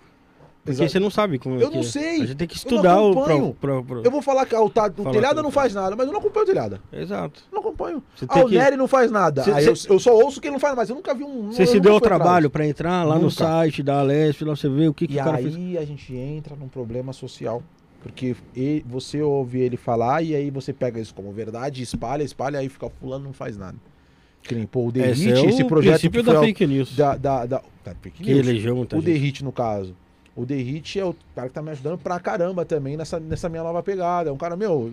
Porque 0.68 0.82
Exato. 0.82 0.90
você 0.92 1.00
não 1.00 1.10
sabe 1.10 1.38
como 1.38 1.58
é 1.58 1.62
Eu 1.62 1.68
que 1.68 1.74
não 1.74 1.80
é. 1.82 1.86
sei. 1.86 2.16
A 2.22 2.26
gente 2.26 2.34
tem 2.34 2.46
que 2.48 2.56
estudar 2.56 3.00
o. 3.00 3.12
Acompanho. 3.12 3.56
pra- 3.60 3.82
pra- 3.82 4.00
eu 4.04 4.10
vou 4.10 4.20
falar 4.22 4.44
que 4.46 4.54
ah, 4.54 4.60
o, 4.62 4.68
ta- 4.68 4.86
o 4.86 4.90
tudo. 4.90 5.42
não 5.42 5.50
faz 5.50 5.72
nada, 5.74 5.96
mas 5.96 6.06
eu 6.06 6.12
não 6.12 6.20
acompanho 6.20 6.44
o 6.44 6.46
telhada. 6.46 6.80
Exato. 6.92 7.42
Não 7.52 7.60
acompanho. 7.60 8.02
Você 8.14 8.26
Ah, 8.28 8.40
o 8.40 8.48
que- 8.48 8.58
Nery 8.58 8.76
não 8.76 8.86
faz 8.88 9.10
nada. 9.10 9.42
Cê- 9.44 9.52
Aí 9.52 9.64
cê- 9.76 9.88
eu, 9.88 9.94
eu 9.94 9.98
só 9.98 10.14
ouço 10.14 10.40
que 10.40 10.46
ele 10.48 10.52
não 10.52 10.60
faz, 10.60 10.74
mas 10.76 10.88
eu 10.90 10.96
nunca 10.96 11.14
vi 11.14 11.24
um. 11.24 11.50
Você 11.52 11.66
se 11.66 11.80
deu 11.80 11.94
o 11.94 12.00
trabalho 12.00 12.50
pra 12.50 12.66
entrar 12.66 13.02
lá 13.04 13.14
no 13.16 13.22
Nunca. 13.22 13.34
site 13.34 13.82
da 13.82 14.00
Alesp, 14.00 14.42
lá 14.44 14.54
você 14.54 14.68
vê 14.68 14.88
o 14.88 14.94
que, 14.94 15.06
que 15.06 15.14
E 15.14 15.20
o 15.20 15.24
cara 15.24 15.38
fez. 15.38 15.56
aí 15.56 15.78
a 15.78 15.84
gente 15.84 16.14
entra 16.14 16.54
num 16.54 16.68
problema 16.68 17.12
social. 17.12 17.62
Porque 18.02 18.36
você 18.86 19.20
ouve 19.22 19.58
ele 19.60 19.76
falar 19.76 20.22
e 20.22 20.34
aí 20.34 20.50
você 20.50 20.72
pega 20.72 21.00
isso 21.00 21.12
como 21.14 21.32
verdade, 21.32 21.82
espalha, 21.82 22.22
espalha, 22.22 22.60
aí 22.60 22.68
fica 22.68 22.88
fulano 22.88 23.24
não 23.24 23.32
faz 23.32 23.56
nada. 23.56 23.76
Que 24.40 24.54
nem, 24.54 24.64
pô, 24.66 24.86
o 24.86 24.92
The 24.92 25.10
Esse 25.10 25.24
Hit, 25.26 25.32
é 25.36 25.48
esse 25.48 25.62
o 25.64 25.66
projeto 25.66 25.92
princípio 25.94 26.24
que 26.24 26.32
da 26.32 26.40
fake 26.40 26.66
news. 26.66 26.94
da, 26.96 27.16
da, 27.16 27.44
da, 27.44 27.60
da 27.84 27.94
fake 28.00 28.22
Que 28.22 28.32
news. 28.34 28.46
elegeu 28.46 28.76
muita 28.76 28.96
O 28.96 29.02
The 29.02 29.10
gente. 29.10 29.20
Hit, 29.20 29.44
no 29.44 29.50
caso. 29.50 29.96
O 30.40 30.46
The 30.46 30.54
Hit 30.54 31.00
é 31.00 31.04
o 31.04 31.14
cara 31.34 31.48
que 31.48 31.54
tá 31.54 31.60
me 31.60 31.70
ajudando 31.70 31.98
pra 31.98 32.20
caramba 32.20 32.64
também 32.64 32.96
nessa, 32.96 33.18
nessa 33.18 33.48
minha 33.48 33.62
nova 33.62 33.82
pegada. 33.82 34.30
É 34.30 34.32
um 34.32 34.36
cara, 34.36 34.54
meu, 34.56 34.92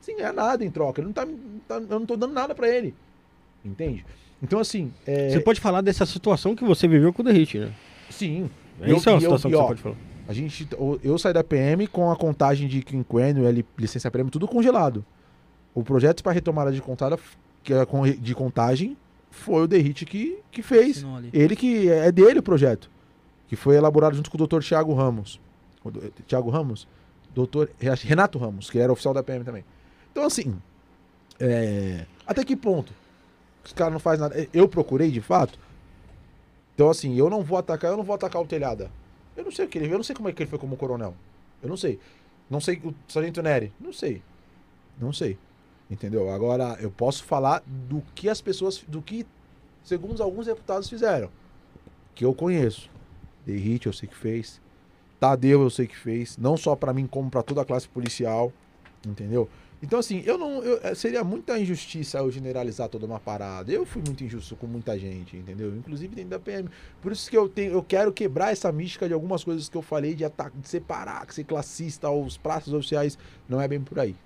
sem 0.00 0.16
ganhar 0.16 0.32
nada 0.32 0.64
em 0.64 0.70
troca. 0.70 1.00
Ele 1.00 1.06
não 1.08 1.12
tá, 1.12 1.26
tá- 1.68 1.76
eu 1.76 1.98
não 2.00 2.06
tô 2.06 2.16
dando 2.16 2.32
nada 2.32 2.54
pra 2.54 2.66
ele. 2.68 2.94
Entende? 3.64 4.06
Então, 4.42 4.58
assim, 4.58 4.92
é, 5.06 5.30
Você 5.30 5.40
pode 5.40 5.60
falar 5.60 5.80
dessa 5.82 6.06
situação 6.06 6.54
que 6.56 6.64
você 6.64 6.88
viveu 6.88 7.12
com 7.12 7.20
o 7.20 7.24
The 7.24 7.32
Hit, 7.32 7.58
né? 7.58 7.72
sim. 8.08 8.48
É 8.80 8.90
Eu- 8.90 8.96
Isso 8.96 9.08
é 9.08 9.12
uma 9.12 9.16
eu- 9.16 9.20
situação 9.20 9.50
e, 9.50 9.52
que 9.54 9.58
ó, 9.58 9.62
você 9.62 9.68
pode 9.68 9.80
falar. 9.82 9.96
A 10.28 10.32
gente, 10.32 10.66
eu 11.04 11.18
saí 11.18 11.32
da 11.32 11.44
PM 11.44 11.86
com 11.86 12.10
a 12.10 12.16
contagem 12.16 12.66
de 12.66 12.82
quinquênio, 12.82 13.44
licença 13.78 14.10
prêmio, 14.10 14.30
tudo 14.30 14.48
congelado. 14.48 15.04
O 15.74 15.82
projeto 15.84 16.22
para 16.22 16.32
retomada 16.32 16.72
de 16.72 16.80
contada, 16.82 17.16
é 17.68 18.12
de 18.18 18.34
contagem, 18.34 18.96
foi 19.30 19.62
o 19.62 19.66
Derrite 19.66 20.04
que, 20.06 20.38
que 20.50 20.62
fez. 20.62 21.04
Ele 21.32 21.54
que 21.54 21.88
é 21.90 22.10
dele 22.10 22.38
o 22.40 22.42
projeto, 22.42 22.90
que 23.48 23.56
foi 23.56 23.76
elaborado 23.76 24.16
junto 24.16 24.30
com 24.30 24.42
o 24.42 24.46
Dr. 24.46 24.60
Tiago 24.60 24.92
Ramos. 24.94 25.40
Do- 25.84 26.12
Tiago 26.26 26.50
Ramos, 26.50 26.86
Dr. 27.34 27.68
Renato 28.04 28.38
Ramos, 28.38 28.68
que 28.70 28.78
era 28.78 28.92
oficial 28.92 29.14
da 29.14 29.22
PM 29.22 29.44
também. 29.44 29.64
Então 30.10 30.24
assim, 30.24 30.56
é, 31.38 32.06
até 32.26 32.44
que 32.44 32.56
ponto 32.56 32.92
os 33.64 33.72
caras 33.72 33.92
não 33.92 34.00
fazem 34.00 34.20
nada? 34.20 34.48
Eu 34.52 34.68
procurei 34.68 35.10
de 35.10 35.20
fato. 35.20 35.58
Então 36.74 36.88
assim, 36.90 37.14
eu 37.16 37.30
não 37.30 37.42
vou 37.42 37.58
atacar, 37.58 37.90
eu 37.90 37.96
não 37.96 38.04
vou 38.04 38.14
atacar 38.14 38.40
o 38.42 38.46
telhada. 38.46 38.90
Eu 39.36 39.44
não 39.44 39.50
sei 39.52 39.66
o 39.66 39.68
que 39.68 39.78
ele, 39.78 39.92
eu 39.92 39.96
não 39.98 40.04
sei 40.04 40.14
como 40.16 40.28
é 40.28 40.32
que 40.32 40.42
ele 40.42 40.50
foi 40.50 40.58
como 40.58 40.76
coronel. 40.76 41.14
Eu 41.62 41.68
não 41.68 41.76
sei. 41.76 41.98
Não 42.48 42.60
sei 42.60 42.80
o 42.84 42.94
Sargento 43.08 43.42
Neri, 43.42 43.72
não 43.80 43.92
sei. 43.92 44.22
Não 45.00 45.12
sei. 45.12 45.36
Entendeu? 45.90 46.30
Agora 46.30 46.76
eu 46.80 46.90
posso 46.90 47.22
falar 47.24 47.62
do 47.66 48.02
que 48.14 48.28
as 48.28 48.40
pessoas, 48.40 48.82
do 48.88 49.00
que 49.02 49.26
segundo 49.84 50.20
alguns 50.22 50.46
deputados 50.46 50.88
fizeram, 50.88 51.28
que 52.14 52.24
eu 52.24 52.34
conheço. 52.34 52.88
Derrite 53.46 53.86
eu 53.86 53.92
sei 53.92 54.08
que 54.08 54.16
fez. 54.16 54.60
Tadeu 55.20 55.62
eu 55.62 55.70
sei 55.70 55.86
que 55.86 55.96
fez, 55.96 56.36
não 56.36 56.56
só 56.56 56.76
pra 56.76 56.92
mim 56.92 57.06
como 57.06 57.30
pra 57.30 57.42
toda 57.42 57.62
a 57.62 57.64
classe 57.64 57.88
policial, 57.88 58.52
entendeu? 59.06 59.48
Então 59.82 59.98
assim, 59.98 60.22
eu 60.26 60.36
não 60.36 60.62
eu- 60.62 60.80
eh, 60.82 60.94
seria 60.94 61.22
muita 61.22 61.58
injustiça 61.58 62.18
eu 62.18 62.30
generalizar 62.30 62.88
toda 62.88 63.06
uma 63.06 63.20
parada. 63.20 63.70
Eu 63.72 63.86
fui 63.86 64.02
muito 64.04 64.24
injusto 64.24 64.56
com 64.56 64.66
muita 64.66 64.98
gente, 64.98 65.36
entendeu? 65.36 65.74
Inclusive 65.76 66.14
dentro 66.14 66.30
da 66.30 66.38
PM. 66.38 66.68
Por 67.00 67.12
isso 67.12 67.30
que 67.30 67.36
eu 67.36 67.48
tenho, 67.48 67.72
eu 67.72 67.82
quero 67.82 68.12
quebrar 68.12 68.52
essa 68.52 68.70
mística 68.72 69.06
de 69.06 69.14
algumas 69.14 69.44
coisas 69.44 69.68
que 69.68 69.76
eu 69.76 69.82
falei 69.82 70.14
de, 70.14 70.24
ata- 70.24 70.50
de 70.54 70.68
separar, 70.68 71.24
de 71.26 71.34
ser 71.34 71.44
classista 71.44 72.08
aos 72.08 72.36
praças 72.36 72.72
oficiais, 72.74 73.18
não 73.48 73.60
é 73.60 73.68
bem 73.68 73.80
por 73.80 73.98
aí. 74.00 74.16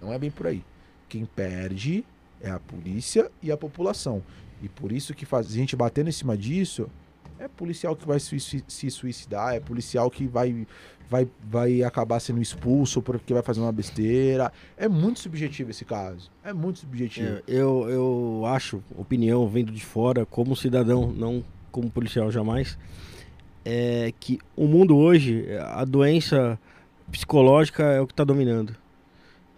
Não 0.00 0.12
é 0.12 0.18
bem 0.18 0.30
por 0.30 0.46
aí. 0.46 0.62
Quem 1.08 1.24
perde 1.24 2.04
é 2.40 2.50
a 2.50 2.58
polícia 2.60 3.30
e 3.42 3.50
a 3.50 3.56
população. 3.56 4.22
E 4.62 4.68
por 4.68 4.90
isso 4.92 5.14
que 5.14 5.24
faz, 5.24 5.46
a 5.46 5.50
gente 5.50 5.74
batendo 5.76 6.08
em 6.08 6.12
cima 6.12 6.36
disso, 6.36 6.88
é 7.38 7.48
policial 7.48 7.94
que 7.94 8.06
vai 8.06 8.18
se, 8.18 8.90
suicidar, 8.90 9.54
é 9.54 9.60
policial 9.60 10.10
que 10.10 10.26
vai, 10.26 10.66
vai, 11.08 11.28
vai 11.44 11.82
acabar 11.82 12.20
sendo 12.20 12.40
expulso 12.40 13.02
porque 13.02 13.32
vai 13.32 13.42
fazer 13.42 13.60
uma 13.60 13.72
besteira. 13.72 14.52
É 14.76 14.88
muito 14.88 15.20
subjetivo 15.20 15.70
esse 15.70 15.84
caso. 15.84 16.30
É 16.44 16.52
muito 16.52 16.80
subjetivo. 16.80 17.36
É, 17.36 17.42
eu, 17.46 17.88
eu 17.88 18.42
acho, 18.46 18.82
opinião 18.96 19.46
vendo 19.48 19.72
de 19.72 19.84
fora, 19.84 20.24
como 20.26 20.56
cidadão, 20.56 21.12
não 21.12 21.44
como 21.70 21.90
policial 21.90 22.30
jamais, 22.30 22.78
é 23.64 24.12
que 24.18 24.38
o 24.56 24.66
mundo 24.66 24.96
hoje, 24.96 25.46
a 25.74 25.84
doença 25.84 26.58
psicológica 27.10 27.82
é 27.82 28.00
o 28.00 28.06
que 28.06 28.12
está 28.12 28.24
dominando. 28.24 28.74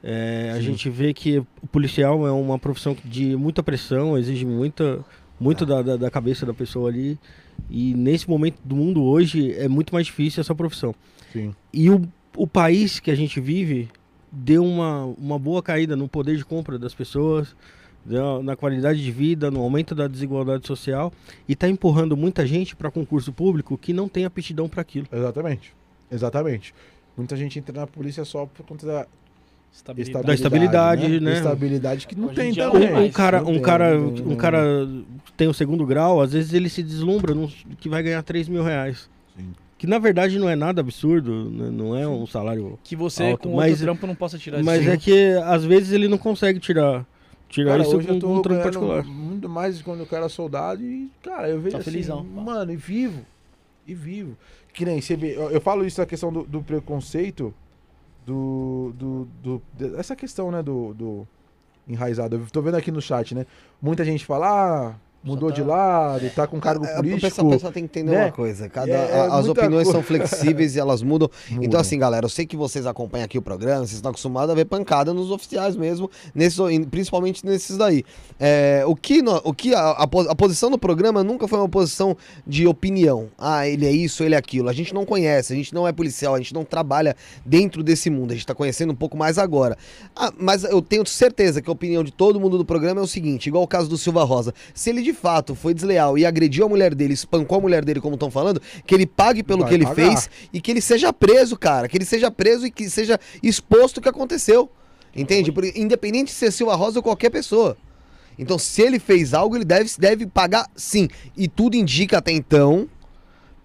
É, 0.02 0.52
a 0.54 0.60
gente 0.60 0.88
vê 0.88 1.12
que 1.12 1.38
o 1.38 1.66
policial 1.70 2.26
é 2.26 2.30
uma 2.30 2.58
profissão 2.58 2.96
de 3.04 3.36
muita 3.36 3.62
pressão, 3.62 4.16
exige 4.16 4.46
muita, 4.46 5.04
muito 5.40 5.66
da, 5.66 5.82
da, 5.82 5.96
da 5.96 6.10
cabeça 6.10 6.46
da 6.46 6.54
pessoa 6.54 6.88
ali. 6.88 7.18
E 7.70 7.94
nesse 7.94 8.28
momento 8.28 8.58
do 8.64 8.74
mundo 8.74 9.02
hoje 9.02 9.52
é 9.54 9.68
muito 9.68 9.92
mais 9.92 10.06
difícil 10.06 10.40
essa 10.40 10.54
profissão. 10.54 10.94
Sim. 11.32 11.54
E 11.72 11.90
o, 11.90 12.02
o 12.36 12.46
país 12.46 12.98
que 13.00 13.10
a 13.10 13.14
gente 13.14 13.40
vive 13.40 13.88
deu 14.30 14.64
uma, 14.64 15.04
uma 15.04 15.38
boa 15.38 15.62
caída 15.62 15.96
no 15.96 16.08
poder 16.08 16.36
de 16.36 16.44
compra 16.44 16.78
das 16.78 16.94
pessoas, 16.94 17.54
deu- 18.04 18.42
na 18.42 18.56
qualidade 18.56 19.02
de 19.02 19.10
vida, 19.10 19.50
no 19.50 19.60
aumento 19.60 19.94
da 19.94 20.06
desigualdade 20.06 20.66
social 20.66 21.12
e 21.48 21.52
está 21.52 21.68
empurrando 21.68 22.16
muita 22.16 22.46
gente 22.46 22.74
para 22.76 22.90
concurso 22.90 23.32
público 23.32 23.76
que 23.76 23.92
não 23.92 24.08
tem 24.08 24.24
aptidão 24.24 24.68
para 24.68 24.80
aquilo. 24.82 25.06
Exatamente. 25.12 25.74
Exatamente. 26.10 26.74
Muita 27.16 27.36
gente 27.36 27.58
entra 27.58 27.80
na 27.80 27.86
polícia 27.86 28.24
só 28.24 28.46
por 28.46 28.64
conta 28.64 28.86
da 28.86 29.06
Estabilidade. 29.72 30.26
Da 30.26 30.34
estabilidade, 30.34 31.20
né? 31.20 31.32
Estabilidade 31.34 32.06
que 32.06 32.16
não 32.16 32.28
Hoje 32.28 32.32
em 32.40 32.52
tem 32.52 32.54
também. 32.54 32.88
Um, 32.90 32.92
mais. 32.94 33.14
cara, 33.14 33.42
um 33.42 33.44
tem, 33.52 33.62
cara, 33.62 33.98
um 33.98 34.36
cara 34.36 34.88
tem 35.36 35.48
o 35.48 35.54
segundo 35.54 35.86
grau, 35.86 36.20
às 36.20 36.32
vezes 36.32 36.52
ele 36.52 36.68
se 36.68 36.82
deslumbra 36.82 37.34
num- 37.34 37.48
que 37.78 37.88
vai 37.88 38.02
ganhar 38.02 38.22
3 38.22 38.48
mil 38.48 38.62
reais. 38.62 39.08
Sim. 39.36 39.52
Que 39.78 39.86
na 39.86 39.98
verdade 40.00 40.38
não 40.38 40.48
é 40.48 40.56
nada 40.56 40.80
absurdo, 40.80 41.48
né? 41.50 41.70
não 41.72 41.96
é 41.96 42.06
um 42.08 42.26
salário 42.26 42.76
Que 42.82 42.96
você 42.96 43.30
Alto, 43.30 43.48
com 43.48 43.54
mas- 43.56 43.70
outro 43.70 43.84
trampo 43.84 44.06
não 44.08 44.14
possa 44.16 44.36
tirar 44.36 44.62
Mas 44.64 44.80
isso. 44.82 44.90
é 44.90 44.96
que 44.96 45.30
às 45.44 45.64
vezes 45.64 45.92
ele 45.92 46.08
não 46.08 46.18
consegue 46.18 46.58
tirar, 46.58 47.06
tirar 47.48 47.70
Cara, 47.70 47.82
isso 47.84 47.96
hoje 47.96 48.08
com 48.08 48.14
eu 48.14 48.18
tô 48.18 48.28
um 48.32 48.42
trampo 48.42 48.62
particular. 48.64 49.04
muito 49.04 49.48
mais 49.48 49.80
quando 49.80 50.00
eu 50.00 50.08
era 50.10 50.28
soldado 50.28 50.82
e, 50.82 51.08
cara, 51.22 51.48
eu 51.48 51.60
vejo 51.60 51.76
Tá 51.76 51.78
assim, 51.82 51.92
felizão. 51.92 52.24
mano, 52.24 52.72
e 52.72 52.76
vivo, 52.76 53.20
e 53.86 53.94
vivo. 53.94 54.36
Que 54.72 54.84
nem 54.84 55.00
você 55.00 55.14
vê, 55.16 55.36
eu, 55.36 55.50
eu 55.50 55.60
falo 55.60 55.86
isso 55.86 56.02
a 56.02 56.06
questão 56.06 56.32
do, 56.32 56.42
do 56.42 56.60
preconceito, 56.60 57.54
do, 58.28 58.92
do, 59.42 59.62
do- 59.78 59.96
essa 59.98 60.14
questão, 60.14 60.50
né, 60.50 60.62
do, 60.62 60.92
do 60.94 61.26
enraizado. 61.88 62.36
Eu 62.36 62.46
tô 62.52 62.60
vendo 62.60 62.76
aqui 62.76 62.90
no 62.90 63.00
chat, 63.00 63.34
né, 63.34 63.46
muita 63.80 64.04
gente 64.04 64.24
fala, 64.26 64.46
ah, 64.90 64.94
mudou 65.22 65.48
tá- 65.50 65.54
de 65.56 65.62
lado, 65.62 66.30
tá 66.30 66.46
com 66.46 66.60
cargo 66.60 66.84
É, 66.86 66.94
político. 66.96 67.18
O 67.18 67.20
pessoal, 67.28 67.46
o 67.46 67.50
pessoal 67.50 67.72
tem 67.72 67.82
que 67.86 67.98
entender 67.98 68.12
né? 68.16 68.24
uma 68.26 68.32
coisa. 68.32 68.68
Cada, 68.68 68.90
É, 68.90 68.94
é 68.94 69.20
a- 69.20 69.34
as 69.38 69.46
opiniões 69.48 69.84
coisa. 69.84 69.92
são 69.92 70.02
flexíveis 70.02 70.76
e 70.76 70.78
elas 70.80 71.02
mudam. 71.02 71.28
Muda. 71.50 71.64
Então, 71.66 71.80
assim, 71.80 71.98
galera, 71.98 72.24
eu 72.26 72.30
sei 72.30 72.46
que 72.46 72.56
vocês 72.56 72.86
acompanham 72.86 73.24
aqui 73.24 73.36
o 73.36 73.42
programa, 73.42 73.78
vocês 73.80 73.92
estão 73.94 74.10
acostumados 74.10 74.50
a 74.50 74.54
ver 74.54 74.64
pancada 74.64 75.12
nos 75.12 75.30
oficiais 75.30 75.76
mesmo, 75.76 76.10
nesses, 76.34 76.58
principalmente 76.90 77.44
nesses 77.44 77.76
daí. 77.76 78.04
É, 78.38 78.84
o 78.86 78.94
que, 78.94 79.20
no- 79.22 79.40
o 79.44 79.52
que 79.52 79.74
a, 79.74 79.90
a 79.90 80.06
po- 80.06 80.28
a 80.28 80.34
posição 80.34 80.70
do 80.70 80.78
programa 80.78 81.24
nunca 81.24 81.48
foi 81.48 81.58
uma 81.58 81.68
posição 81.68 82.16
de 82.46 82.66
opinião. 82.66 83.28
Ah, 83.36 83.66
ele 83.68 83.86
é 83.86 83.90
isso, 83.92 84.22
ele 84.22 84.34
é 84.34 84.38
aquilo. 84.38 84.68
A 84.68 84.72
gente 84.72 84.94
não 84.94 85.04
conhece, 85.04 85.52
a 85.52 85.56
gente 85.56 85.74
não 85.74 85.86
é 85.86 85.92
policial, 85.92 86.34
a 86.34 86.38
gente 86.38 86.54
não 86.54 86.64
trabalha 86.64 87.16
dentro 87.44 87.82
desse 87.82 88.08
mundo, 88.08 88.30
a 88.30 88.34
gente 88.34 88.46
tá 88.46 88.54
conhecendo 88.54 88.92
um 88.92 88.96
pouco 88.96 89.16
mais 89.16 89.38
agora. 89.38 89.76
Ah, 90.14 90.32
mas 90.38 90.64
eu 90.64 90.80
tenho 90.80 91.04
certeza 91.06 91.60
que 91.60 91.68
a 91.68 91.72
opinião 91.72 92.04
de 92.04 92.12
todo 92.12 92.38
mundo 92.40 92.56
do 92.56 92.64
programa 92.64 93.00
é 93.00 93.04
o 93.04 93.06
seguinte, 93.06 93.48
igual 93.48 93.64
o 93.64 93.68
caso 93.68 93.88
do 93.88 93.98
Silva 93.98 94.22
Rosa. 94.24 94.54
Se 94.74 94.90
ele 94.90 95.02
de 95.12 95.18
fato 95.18 95.54
foi 95.54 95.72
desleal 95.72 96.18
e 96.18 96.26
agrediu 96.26 96.66
a 96.66 96.68
mulher 96.68 96.94
dele, 96.94 97.14
espancou 97.14 97.58
a 97.58 97.60
mulher 97.60 97.84
dele, 97.84 98.00
como 98.00 98.14
estão 98.14 98.30
falando, 98.30 98.60
que 98.86 98.94
ele 98.94 99.06
pague 99.06 99.42
pelo 99.42 99.60
Vai 99.60 99.68
que 99.68 99.74
ele 99.74 99.84
pagar. 99.84 99.94
fez 99.94 100.30
e 100.52 100.60
que 100.60 100.70
ele 100.70 100.80
seja 100.80 101.12
preso, 101.12 101.56
cara. 101.56 101.88
Que 101.88 101.96
ele 101.96 102.04
seja 102.04 102.30
preso 102.30 102.66
e 102.66 102.70
que 102.70 102.88
seja 102.90 103.18
exposto 103.42 103.98
o 103.98 104.00
que 104.00 104.08
aconteceu. 104.08 104.70
Entende? 105.16 105.50
Porque, 105.50 105.72
independente 105.80 106.26
de 106.26 106.32
ser 106.32 106.52
Silva 106.52 106.74
Rosa 106.74 106.98
ou 106.98 107.02
qualquer 107.02 107.30
pessoa. 107.30 107.76
Então, 108.38 108.58
se 108.58 108.82
ele 108.82 108.98
fez 108.98 109.34
algo, 109.34 109.56
ele 109.56 109.64
deve, 109.64 109.90
deve 109.98 110.26
pagar 110.26 110.66
sim. 110.76 111.08
E 111.36 111.48
tudo 111.48 111.74
indica 111.74 112.18
até 112.18 112.30
então, 112.30 112.88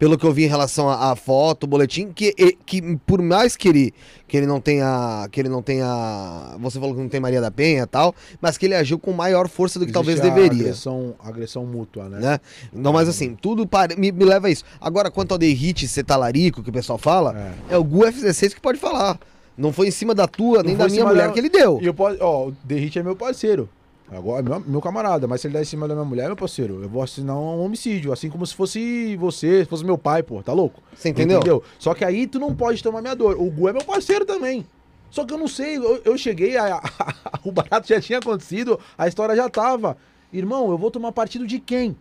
pelo 0.04 0.18
que 0.18 0.26
eu 0.26 0.34
vi 0.34 0.44
em 0.44 0.48
relação 0.48 0.90
à 0.90 1.16
foto, 1.16 1.64
o 1.64 1.68
boletim, 1.68 2.12
que, 2.12 2.34
que 2.66 2.98
por 3.06 3.22
mais 3.22 3.56
que 3.56 3.70
ele, 3.70 3.94
que 4.28 4.36
ele 4.36 4.46
não 4.46 4.60
tenha. 4.60 5.30
Que 5.32 5.40
ele 5.40 5.48
não 5.48 5.62
tenha. 5.62 6.58
Você 6.60 6.78
falou 6.78 6.94
que 6.94 7.00
não 7.02 7.08
tem 7.08 7.22
Maria 7.22 7.40
da 7.40 7.50
Penha 7.50 7.84
e 7.84 7.86
tal, 7.86 8.14
mas 8.42 8.58
que 8.58 8.66
ele 8.66 8.76
agiu 8.76 9.00
com 9.00 9.14
maior 9.14 9.48
força 9.48 9.80
do 9.80 9.86
que 9.86 9.94
talvez 9.94 10.20
Existe 10.20 10.30
a 10.30 10.36
deveria 10.36 10.60
Agressão, 10.64 11.16
agressão 11.24 11.66
mútua, 11.66 12.10
né? 12.10 12.20
né? 12.20 12.40
Não, 12.74 12.92
mas 12.92 13.08
assim, 13.08 13.34
tudo 13.34 13.66
pare- 13.66 13.96
me, 13.96 14.12
me 14.12 14.26
leva 14.26 14.48
a 14.48 14.50
isso. 14.50 14.66
Agora, 14.82 15.10
quanto 15.10 15.32
ao 15.32 15.38
derrite 15.38 15.88
ser 15.88 16.04
talarico, 16.04 16.62
que 16.62 16.70
o 16.70 16.74
pessoal 16.74 16.98
fala, 16.98 17.54
É. 17.70 17.76
é, 17.76 17.78
o 17.78 17.84
Gu 17.86 18.04
F16 18.06 18.56
que 18.56 18.60
pode 18.60 18.80
falar. 18.80 19.18
Não 19.58 19.72
foi 19.72 19.88
em 19.88 19.92
cima 19.92 20.14
da 20.14 20.28
tua, 20.28 20.58
Não 20.58 20.64
nem 20.66 20.76
da 20.76 20.90
minha 20.90 21.06
mulher 21.06 21.22
dela. 21.22 21.34
que 21.34 21.40
ele 21.40 21.50
deu. 21.50 21.80
E 21.82 21.86
eu 21.86 21.94
posso, 21.94 22.18
ó, 22.20 22.48
o 22.48 22.54
Derrite 22.66 23.00
é 23.00 23.04
meu 23.04 23.16
parceiro. 23.16 23.70
Agora, 24.12 24.40
é 24.40 24.44
meu, 24.50 24.60
meu 24.60 24.82
camarada, 24.82 25.28
mas 25.28 25.42
se 25.42 25.48
ele 25.48 25.54
der 25.54 25.62
em 25.62 25.66
cima 25.66 25.88
da 25.88 25.96
minha 25.96 26.06
mulher, 26.06 26.28
meu 26.28 26.36
parceiro, 26.36 26.82
eu 26.84 26.90
vou 26.90 27.02
assinar 27.02 27.36
um 27.36 27.64
homicídio, 27.64 28.12
assim 28.14 28.30
como 28.30 28.46
se 28.46 28.54
fosse 28.54 29.16
você, 29.16 29.64
se 29.64 29.66
fosse 29.70 29.84
meu 29.84 29.98
pai, 29.98 30.22
pô, 30.22 30.44
tá 30.44 30.54
louco? 30.54 30.82
Você 30.96 31.10
entendeu? 31.10 31.64
Só 31.80 31.94
que 31.94 32.06
aí 32.06 32.28
tu 32.28 32.38
não 32.40 32.54
pode 32.56 32.84
tomar 32.84 33.02
minha 33.02 33.16
dor. 33.16 33.36
O 33.40 33.50
Gu 33.50 33.70
é 33.70 33.74
meu 33.74 33.84
parceiro 33.84 34.24
também. 34.26 34.66
Só 35.10 35.26
que 35.26 35.34
eu 35.34 35.38
não 35.38 35.48
sei, 35.48 35.78
eu, 35.78 36.02
eu 36.06 36.18
cheguei, 36.18 36.58
a- 36.58 36.82
o 37.44 37.52
barato 37.52 37.88
já 37.88 38.00
tinha 38.02 38.20
acontecido, 38.20 38.80
a 38.98 39.08
história 39.08 39.36
já 39.36 39.50
tava. 39.50 39.98
Irmão, 40.32 40.70
eu 40.70 40.78
vou 40.78 40.92
tomar 40.92 41.12
partido 41.12 41.48
de 41.48 41.60
quem? 41.60 41.96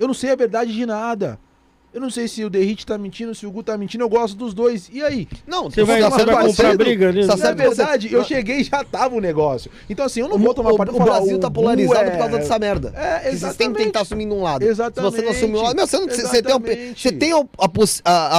Eu 0.00 0.06
não 0.06 0.14
sei 0.14 0.30
a 0.30 0.36
verdade 0.36 0.72
de 0.72 0.86
nada. 0.86 1.38
Eu 1.92 2.02
não 2.02 2.10
sei 2.10 2.28
se 2.28 2.44
o 2.44 2.50
Derrite 2.50 2.84
tá 2.84 2.98
mentindo, 2.98 3.34
se 3.34 3.46
o 3.46 3.50
Gu 3.50 3.62
tá 3.62 3.76
mentindo, 3.78 4.04
eu 4.04 4.08
gosto 4.10 4.36
dos 4.36 4.52
dois. 4.52 4.90
E 4.92 5.02
aí? 5.02 5.26
Não, 5.46 5.70
Você 5.70 5.82
vai, 5.84 6.02
você 6.02 6.24
vai 6.24 6.46
comprar 6.46 6.76
briga 6.76 7.08
ali? 7.08 7.22
Tá 7.26 7.28
Na 7.28 7.36
sendo 7.46 7.56
verdade, 7.56 8.12
eu 8.12 8.22
você- 8.22 8.34
cheguei 8.34 8.56
e 8.58 8.64
já 8.64 8.84
tava 8.84 9.14
o 9.16 9.20
negócio. 9.20 9.70
Então 9.88 10.04
assim, 10.04 10.20
eu 10.20 10.28
não 10.28 10.36
O, 10.36 10.38
vou 10.38 10.52
tomar 10.52 10.72
o- 10.72 10.76
partido 10.76 10.98
o 10.98 11.02
e 11.02 11.04
falar, 11.06 11.18
Brasil 11.20 11.38
tá 11.38 11.50
polarizado 11.50 12.00
é- 12.08 12.10
por 12.10 12.18
causa 12.18 12.38
dessa 12.38 12.58
merda. 12.58 12.92
É, 12.94 12.98
Que 12.98 13.04
Vocês 13.04 13.22
têm 13.22 13.28
que 13.30 13.36
exatamente. 13.46 13.84
tentar 13.86 14.00
assumir 14.02 14.26
um 14.26 14.42
lado. 14.42 14.62
Exatamente. 14.64 15.10
Se 15.12 15.16
você 15.16 15.22
não 15.24 15.32
assumir 15.32 15.58
um 15.58 15.62
lado. 15.62 15.76
Meu, 15.76 15.86
você, 15.86 15.98
não, 15.98 16.04
você, 16.08 16.16
você 16.22 16.42
tem, 16.42 16.50
Exatamente. 16.52 17.00
você 17.02 17.12
tem 17.12 17.32
a, 17.32 17.44
a, 18.04 18.38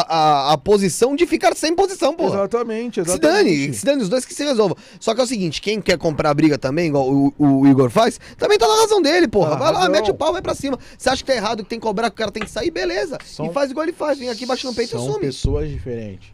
a, 0.50 0.54
a, 0.54 0.58
posição 0.58 1.16
de 1.16 1.26
ficar 1.26 1.56
sem 1.56 1.76
posição, 1.76 2.14
pô. 2.14 2.28
Exatamente, 2.28 2.96
Se 3.04 3.10
exatamente. 3.10 3.44
dane, 3.44 3.74
se 3.74 3.86
dane 3.86 4.04
os 4.04 4.10
dois 4.10 4.26
que 4.26 4.34
se 4.34 4.44
resolvam. 4.44 4.78
Só 5.00 5.16
que 5.16 5.22
é 5.22 5.24
o 5.24 5.28
seguinte, 5.28 5.60
quem 5.60 5.82
quer 5.82 5.98
comprar 5.98 6.34
briga 6.36 6.58
também, 6.58 6.88
igual 6.90 7.10
o, 7.10 7.34
o 7.38 7.68
Igor 7.68 7.90
faz, 7.90 8.20
também 8.38 8.60
tá 8.60 8.68
na 8.68 8.76
razão 8.82 9.02
dele, 9.02 9.28
porra. 9.28 9.50
Na 9.52 9.56
vai 9.56 9.72
lá, 9.74 9.80
razão. 9.80 9.92
mete 9.92 10.12
o 10.12 10.14
pau, 10.14 10.32
vai 10.34 10.42
pra 10.42 10.54
cima. 10.54 10.78
Você 10.98 11.10
acha 11.10 11.24
que 11.24 11.32
tá 11.32 11.36
errado, 11.36 11.64
que 11.64 11.70
tem 11.70 11.80
que 11.80 11.86
cobrar, 11.86 12.10
que 12.12 12.16
o 12.16 12.18
cara 12.20 12.32
tem 12.32 12.44
que 12.44 12.50
sair, 12.52 12.70
beleza. 12.70 13.18
São- 13.40 13.50
E 13.52 13.54
faz 13.54 13.72
igual 13.72 13.86
ele 13.86 13.94
faz, 13.94 14.20
vem 14.20 14.30
aqui, 14.30 14.46
bate 14.46 14.66
no 14.66 14.74
peito 14.76 14.90
e 14.90 14.92
São 14.92 15.08
assume. 15.08 15.20
pessoas 15.22 15.70
diferentes. 15.70 16.30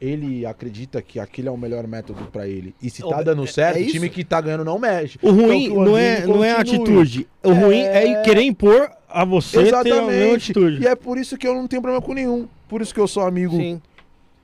Ele 0.00 0.44
acredita 0.44 1.00
que 1.00 1.20
aquele 1.20 1.46
é 1.48 1.50
o 1.50 1.56
melhor 1.56 1.86
método 1.86 2.24
pra 2.32 2.46
ele. 2.48 2.74
E 2.82 2.90
se 2.90 3.02
tá 3.02 3.20
Ô, 3.20 3.22
dando 3.24 3.44
é- 3.44 3.46
certo, 3.46 3.76
é 3.76 3.80
o 3.80 3.82
isso? 3.84 3.92
time 3.92 4.10
que 4.10 4.24
tá 4.24 4.40
ganhando 4.40 4.64
não 4.64 4.78
mexe. 4.78 5.18
O 5.22 5.30
ruim 5.30 5.64
Então, 5.66 5.76
o 5.78 5.84
não, 5.84 5.96
é, 5.96 6.26
não 6.26 6.44
é 6.44 6.50
a 6.50 6.60
atitude. 6.60 7.28
O 7.42 7.52
ruim 7.52 7.78
é 7.80 8.08
É. 8.08 8.22
querer 8.22 8.42
impor 8.42 8.90
a 9.08 9.24
você 9.24 9.62
ter 9.62 9.74
a 9.74 9.82
mesma 9.84 10.00
Exatamente. 10.02 10.50
atitude. 10.52 10.82
E 10.82 10.86
é 10.88 10.96
por 10.96 11.18
isso 11.18 11.38
que 11.38 11.46
eu 11.46 11.54
não 11.54 11.68
tenho 11.68 11.80
problema 11.80 12.04
com 12.04 12.12
nenhum. 12.14 12.48
Por 12.68 12.82
isso 12.82 12.92
que 12.92 12.98
eu 13.00 13.06
sou 13.06 13.22
amigo 13.24 13.56
Sim. 13.56 13.80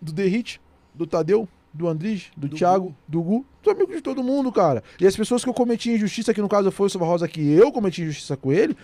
do 0.00 0.12
Derrite, 0.12 0.60
do 0.94 1.06
Tadeu, 1.08 1.48
do 1.74 1.88
Andrige, 1.88 2.28
do, 2.36 2.48
Thiago, 2.48 2.94
do 3.08 3.20
Gu. 3.20 3.44
Sou 3.64 3.72
amigo 3.72 3.92
de 3.92 4.00
todo 4.00 4.22
mundo, 4.22 4.52
cara. 4.52 4.82
E 5.00 5.06
as 5.08 5.16
pessoas 5.16 5.42
que 5.42 5.50
eu 5.50 5.54
cometi 5.54 5.90
injustiça, 5.90 6.32
que 6.32 6.40
no 6.40 6.48
caso 6.48 6.70
foi 6.70 6.86
o 6.86 6.90
Silva 6.90 7.04
Rosa, 7.06 7.26
que 7.26 7.40
eu 7.52 7.72
cometi 7.72 8.02
injustiça 8.02 8.36
com 8.36 8.52
ele, 8.52 8.76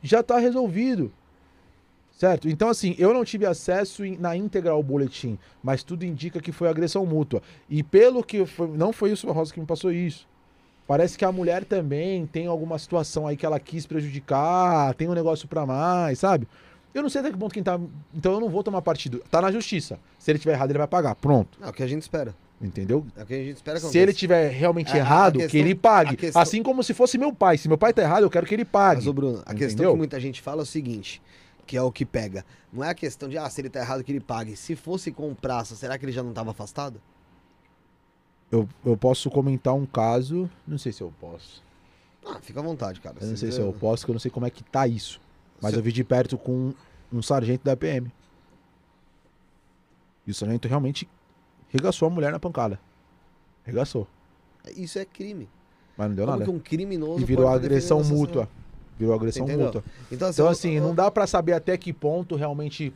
já 0.00 0.22
tá 0.22 0.38
resolvido. 0.38 1.12
Certo? 2.20 2.50
Então, 2.50 2.68
assim, 2.68 2.94
eu 2.98 3.14
não 3.14 3.24
tive 3.24 3.46
acesso 3.46 4.02
na 4.18 4.36
íntegra 4.36 4.72
ao 4.72 4.82
boletim, 4.82 5.38
mas 5.62 5.82
tudo 5.82 6.04
indica 6.04 6.38
que 6.38 6.52
foi 6.52 6.68
agressão 6.68 7.06
mútua. 7.06 7.40
E 7.66 7.82
pelo 7.82 8.22
que 8.22 8.44
foi, 8.44 8.68
não 8.68 8.92
foi 8.92 9.10
o 9.10 9.16
Silva 9.16 9.34
Rosa 9.34 9.54
que 9.54 9.58
me 9.58 9.64
passou 9.64 9.90
isso. 9.90 10.28
Parece 10.86 11.16
que 11.16 11.24
a 11.24 11.32
mulher 11.32 11.64
também 11.64 12.26
tem 12.26 12.46
alguma 12.46 12.78
situação 12.78 13.26
aí 13.26 13.38
que 13.38 13.46
ela 13.46 13.58
quis 13.58 13.86
prejudicar, 13.86 14.92
tem 14.96 15.08
um 15.08 15.14
negócio 15.14 15.48
pra 15.48 15.64
mais, 15.64 16.18
sabe? 16.18 16.46
Eu 16.92 17.00
não 17.02 17.08
sei 17.08 17.22
até 17.22 17.30
que 17.30 17.38
ponto 17.38 17.54
quem 17.54 17.62
tá. 17.62 17.80
Então 18.14 18.32
eu 18.34 18.40
não 18.40 18.50
vou 18.50 18.62
tomar 18.62 18.82
partido. 18.82 19.22
Tá 19.30 19.40
na 19.40 19.50
justiça. 19.50 19.98
Se 20.18 20.30
ele 20.30 20.38
tiver 20.38 20.52
errado, 20.52 20.70
ele 20.72 20.78
vai 20.78 20.88
pagar. 20.88 21.14
Pronto. 21.14 21.58
É 21.62 21.68
o 21.68 21.72
que 21.72 21.82
a 21.82 21.86
gente 21.86 22.02
espera. 22.02 22.34
Entendeu? 22.60 23.06
É 23.16 23.22
o 23.22 23.26
que 23.26 23.32
a 23.32 23.38
gente 23.38 23.56
espera 23.56 23.80
que 23.80 23.86
Se 23.86 23.96
ele 23.98 24.12
tiver 24.12 24.50
realmente 24.50 24.90
A- 24.90 24.96
a 24.96 24.98
errado, 24.98 25.32
questão- 25.38 25.50
que 25.50 25.56
ele 25.56 25.74
pague. 25.74 26.12
a 26.12 26.16
questão- 26.16 26.42
Assim 26.42 26.62
como 26.62 26.82
se 26.82 26.92
fosse 26.92 27.16
meu 27.16 27.32
pai. 27.32 27.56
Se 27.56 27.66
meu 27.66 27.78
pai 27.78 27.94
tá 27.94 28.02
errado, 28.02 28.24
eu 28.24 28.28
quero 28.30 28.44
que 28.44 28.52
ele 28.52 28.66
pague. 28.66 28.96
Mas, 28.96 29.06
ô 29.06 29.12
Bruno, 29.14 29.38
a 29.46 29.54
questão 29.54 29.68
Entendeu? 29.68 29.92
que 29.92 29.96
muita 29.96 30.20
gente 30.20 30.42
fala 30.42 30.60
é 30.60 30.64
o 30.64 30.66
seguinte, 30.66 31.22
que 31.70 31.76
é 31.76 31.82
o 31.82 31.92
que 31.92 32.04
pega. 32.04 32.44
Não 32.72 32.82
é 32.82 32.88
a 32.90 32.94
questão 32.94 33.28
de, 33.28 33.38
ah, 33.38 33.48
se 33.48 33.60
ele 33.60 33.70
tá 33.70 33.78
errado, 33.78 34.02
que 34.02 34.10
ele 34.10 34.18
pague. 34.18 34.56
Se 34.56 34.74
fosse 34.74 35.12
com 35.12 35.32
praça, 35.36 35.76
será 35.76 35.96
que 35.96 36.04
ele 36.04 36.10
já 36.10 36.20
não 36.20 36.32
tava 36.32 36.50
afastado? 36.50 37.00
Eu, 38.50 38.68
eu 38.84 38.96
posso 38.96 39.30
comentar 39.30 39.72
um 39.72 39.86
caso. 39.86 40.50
Não 40.66 40.76
sei 40.78 40.90
se 40.90 41.00
eu 41.00 41.14
posso. 41.20 41.62
Ah, 42.26 42.40
fica 42.42 42.58
à 42.58 42.62
vontade, 42.62 43.00
cara. 43.00 43.14
Eu 43.20 43.28
não 43.28 43.36
Se 43.36 43.42
sei 43.42 43.52
se 43.52 43.60
eu 43.60 43.72
posso, 43.72 44.02
porque 44.02 44.10
eu 44.10 44.14
não 44.14 44.20
sei 44.20 44.32
como 44.32 44.46
é 44.46 44.50
que 44.50 44.64
tá 44.64 44.88
isso. 44.88 45.20
Mas 45.62 45.70
Se- 45.70 45.78
eu 45.78 45.82
vi 45.84 45.92
de 45.92 46.02
perto 46.02 46.36
com 46.36 46.74
um 47.12 47.22
sargento 47.22 47.62
da 47.64 47.76
PM. 47.76 48.12
E 50.26 50.32
o 50.32 50.34
sargento 50.34 50.66
realmente 50.66 51.08
regaçou 51.68 52.08
a 52.08 52.10
mulher 52.10 52.32
na 52.32 52.40
pancada. 52.40 52.80
Regaçou. 53.64 54.08
Isso 54.76 54.98
é 54.98 55.04
crime. 55.04 55.48
Mas 55.96 56.08
não 56.08 56.16
deu 56.16 56.26
Como 56.26 56.36
nada. 56.36 56.50
que 56.50 56.56
um 56.56 56.58
criminoso 56.58 57.20
E 57.22 57.24
virou 57.24 57.46
agressão 57.46 58.02
mútua. 58.02 58.48
Virou 59.00 59.14
agressão 59.14 59.44
Entendeu? 59.46 59.64
mútua. 59.64 59.84
Então, 60.12 60.28
assim, 60.28 60.42
Então, 60.42 60.48
assim, 60.52 60.72
eu- 60.74 60.82
não 60.82 60.94
dá 60.94 61.10
pra 61.10 61.26
saber 61.26 61.54
até 61.54 61.74
que 61.78 61.90
ponto 61.90 62.36
realmente. 62.36 62.92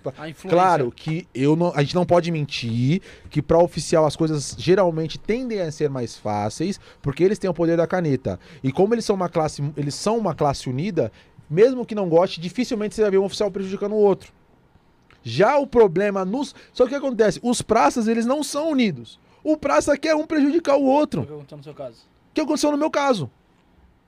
Claro 0.48 0.92
que 0.94 1.26
eu 1.34 1.56
não, 1.56 1.72
a 1.74 1.82
gente 1.82 1.94
não 1.94 2.04
pode 2.04 2.30
mentir 2.30 3.00
que 3.30 3.40
pra 3.40 3.58
oficial 3.58 4.04
as 4.04 4.14
coisas 4.14 4.54
geralmente 4.58 5.18
tendem 5.18 5.60
a 5.62 5.72
ser 5.72 5.88
mais 5.88 6.14
fáceis, 6.14 6.78
porque 7.00 7.24
eles 7.24 7.38
têm 7.38 7.48
o 7.48 7.54
poder 7.54 7.78
da 7.78 7.86
caneta. 7.86 8.38
E 8.62 8.70
como 8.70 8.94
eles 8.94 9.06
são 9.06 9.16
uma 9.16 9.30
classe, 9.30 9.62
eles 9.78 9.94
são 9.94 10.18
uma 10.18 10.34
classe 10.34 10.68
unida, 10.68 11.10
mesmo 11.48 11.86
que 11.86 11.94
não 11.94 12.06
goste, 12.06 12.38
dificilmente 12.38 12.94
você 12.94 13.00
vai 13.00 13.10
ver 13.12 13.18
um 13.18 13.24
oficial 13.24 13.50
prejudicando 13.50 13.92
o 13.92 13.96
outro. 13.98 14.30
Já 15.22 15.56
o 15.56 15.66
problema 15.66 16.22
nos, 16.22 16.54
só 16.72 16.84
que 16.84 16.88
o 16.88 17.00
que 17.00 17.06
acontece, 17.06 17.40
os 17.42 17.62
praças 17.62 18.08
eles 18.08 18.26
não 18.26 18.42
são 18.44 18.68
unidos. 18.70 19.18
O 19.42 19.56
praça 19.56 19.96
quer 19.96 20.14
um 20.14 20.26
prejudicar 20.26 20.76
o 20.76 20.82
O 20.82 20.86
outro, 20.86 21.22
que 21.24 21.32
aconteceu 21.32 21.56
no 21.56 21.64
seu 21.64 21.74
caso? 21.74 21.96
que 22.34 22.40
aconteceu 22.42 22.70
no 22.70 22.76
meu 22.76 22.90
caso. 22.90 23.30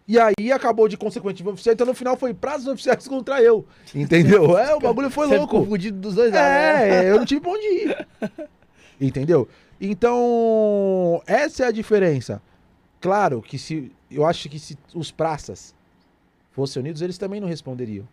E 0.09 0.19
aí 0.20 0.53
acabou 0.53 0.87
de 0.87 0.97
consequente 0.97 1.47
oficial, 1.47 1.73
então 1.73 1.87
no 1.87 1.95
final 1.95 2.16
foi 2.16 2.33
praças 2.33 2.69
oficiais 2.69 3.09
contra 3.09 3.43
eu. 3.43 3.66
Entendeu? 3.95 4.57
É, 4.59 4.74
o 4.74 4.81
bagulho 4.81 5.11
foi 5.11 5.27
Você 5.27 5.37
louco. 5.37 5.59
confundido 5.59 5.99
dos 5.99 6.15
dois 6.15 6.33
lados. 6.33 6.49
né? 6.49 7.07
É, 7.07 7.11
eu 7.11 7.16
não 7.19 7.24
tive 7.24 7.41
pra 7.41 7.51
onde 7.51 7.66
ir. 7.66 8.07
Entendeu? 9.01 9.49
Então, 9.81 11.20
essa 11.27 11.65
é 11.65 11.66
a 11.66 11.73
diferença. 11.73 12.41
Claro 13.01 13.43
que 13.43 13.59
se. 13.59 13.93
Eu 14.11 14.24
acho 14.24 14.49
que 14.49 14.59
se 14.59 14.78
os 14.95 15.11
praças 15.11 15.74
fossem 16.53 16.81
unidos, 16.81 17.03
eles 17.03 17.19
também 17.19 17.41
não 17.41 17.49
responderiam. 17.49 18.07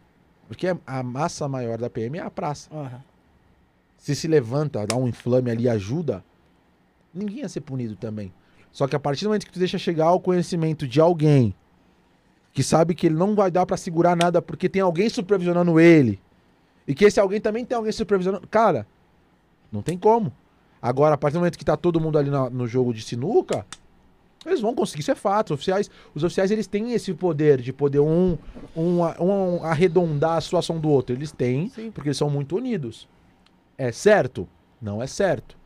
Porque 0.48 0.68
a 0.86 1.03
massa 1.03 1.48
maior 1.48 1.78
da 1.78 1.90
PM 1.90 2.18
é 2.18 2.22
a 2.22 2.30
praça. 2.32 2.70
Aham. 2.74 3.02
Se 3.98 4.15
se 4.15 4.28
levanta, 4.28 4.86
dá 4.86 4.95
um 4.98 5.07
inflame 5.07 5.49
ali 5.52 5.64
e 5.64 5.70
ajuda, 5.70 6.24
ninguém 7.14 7.38
ia 7.40 7.48
ser 7.49 7.61
punido 7.61 7.95
também. 7.95 8.34
Só 8.72 8.86
que 8.88 8.95
a 8.95 8.99
partir 8.99 9.24
do 9.24 9.30
momento 9.30 9.45
que 9.45 9.52
tu 9.53 9.60
deixa 9.60 9.78
chegar 9.78 10.07
ao 10.07 10.20
conhecimento 10.20 10.86
de 10.86 10.99
alguém 10.99 11.56
que 12.53 12.63
sabe 12.63 12.93
que 12.95 13.07
ele 13.07 13.15
não 13.15 13.35
vai 13.35 13.49
dar 13.51 13.65
pra 13.65 13.75
segurar 13.75 14.15
nada 14.15 14.41
porque 14.41 14.69
tem 14.69 14.81
alguém 14.81 15.09
supervisionando 15.09 15.80
ele, 15.80 16.19
e 16.88 16.93
que 16.93 17.03
esse 17.05 17.19
alguém 17.19 17.41
também 17.41 17.65
tem 17.65 17.75
alguém 17.75 17.91
supervisionando, 17.91 18.47
cara, 18.47 18.85
não 19.71 19.81
tem 19.81 19.97
como. 19.97 20.31
Agora, 20.81 21.15
a 21.15 21.17
partir 21.17 21.34
do 21.34 21.39
momento 21.39 21.57
que 21.57 21.65
tá 21.65 21.75
todo 21.77 21.99
mundo 21.99 22.17
ali 22.17 22.30
na- 22.30 22.49
no 22.49 22.67
jogo 22.67 22.93
de 22.93 23.01
sinuca, 23.01 23.65
eles 24.45 24.59
vão 24.59 24.75
conseguir, 24.75 24.99
isso 25.01 25.11
é 25.11 25.15
fato. 25.15 25.47
Os 25.47 25.51
oficiais, 25.55 25.89
os 26.13 26.23
oficiais 26.23 26.51
eles 26.51 26.67
têm 26.67 26.91
esse 26.91 27.13
poder 27.13 27.61
de 27.61 27.71
poder 27.71 28.01
um, 28.01 28.38
um, 28.75 28.99
um 29.21 29.63
arredondar 29.63 30.35
a 30.38 30.41
situação 30.41 30.77
do 30.77 30.89
outro. 30.89 31.15
Eles 31.15 31.31
têm, 31.31 31.71
porque 31.93 32.09
eles 32.09 32.17
são 32.17 32.30
muito 32.30 32.57
unidos. 32.57 33.07
É 33.77 33.93
certo? 33.93 34.45
Não 34.81 35.01
é 35.01 35.07
certo. 35.07 35.57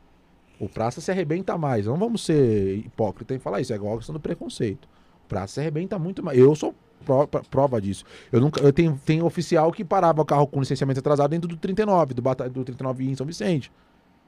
O 0.60 0.70
praça 0.70 1.02
se 1.02 1.10
arrebenta 1.10 1.58
mais. 1.58 1.88
Não 1.88 1.98
vamos 1.98 2.24
ser 2.24 2.78
hipócritas 2.78 3.36
em 3.36 3.40
falar 3.40 3.60
isso. 3.62 3.74
É 3.74 3.76
igual 3.76 3.96
a 3.96 3.98
questão 3.98 4.14
do 4.14 4.20
preconceito. 4.20 4.88
O 5.28 5.30
praça 5.30 5.56
se 5.56 5.60
arrebenta 5.60 6.00
muito 6.00 6.24
mais. 6.24 6.38
Eu 6.40 6.56
sou 6.56 6.74
pro- 7.06 7.28
prova 7.52 7.82
disso. 7.82 8.06
Eu 8.32 8.40
nunca, 8.40 8.62
eu 8.62 8.72
tenho, 8.72 9.00
tenho 9.06 9.26
oficial 9.26 9.70
que 9.74 9.84
parava 9.84 10.22
o 10.22 10.26
carro 10.26 10.48
com 10.48 10.62
licenciamento 10.62 11.02
atrasado 11.02 11.30
dentro 11.32 11.50
do 11.50 11.58
39, 11.58 12.14
do, 12.14 12.22
do 12.22 12.64
39 12.64 13.10
em 13.10 13.14
São 13.16 13.26
Vicente. 13.26 13.70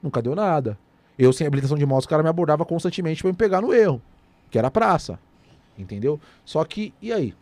Nunca 0.04 0.22
deu 0.22 0.36
nada. 0.36 0.78
Eu, 1.18 1.32
sem 1.32 1.48
habilitação 1.48 1.78
de 1.78 1.86
moto, 1.86 2.02
os 2.02 2.06
caras 2.06 2.24
me 2.24 2.30
abordavam 2.30 2.66
constantemente 2.66 3.22
pra 3.22 3.32
me 3.32 3.38
pegar 3.38 3.62
no 3.62 3.74
erro. 3.74 4.02
Que 4.52 4.60
era 4.60 4.70
praça. 4.70 5.18
Entendeu? 5.78 6.20
Só 6.44 6.64
que, 6.66 6.94
e 7.02 7.14
aí? 7.14 7.34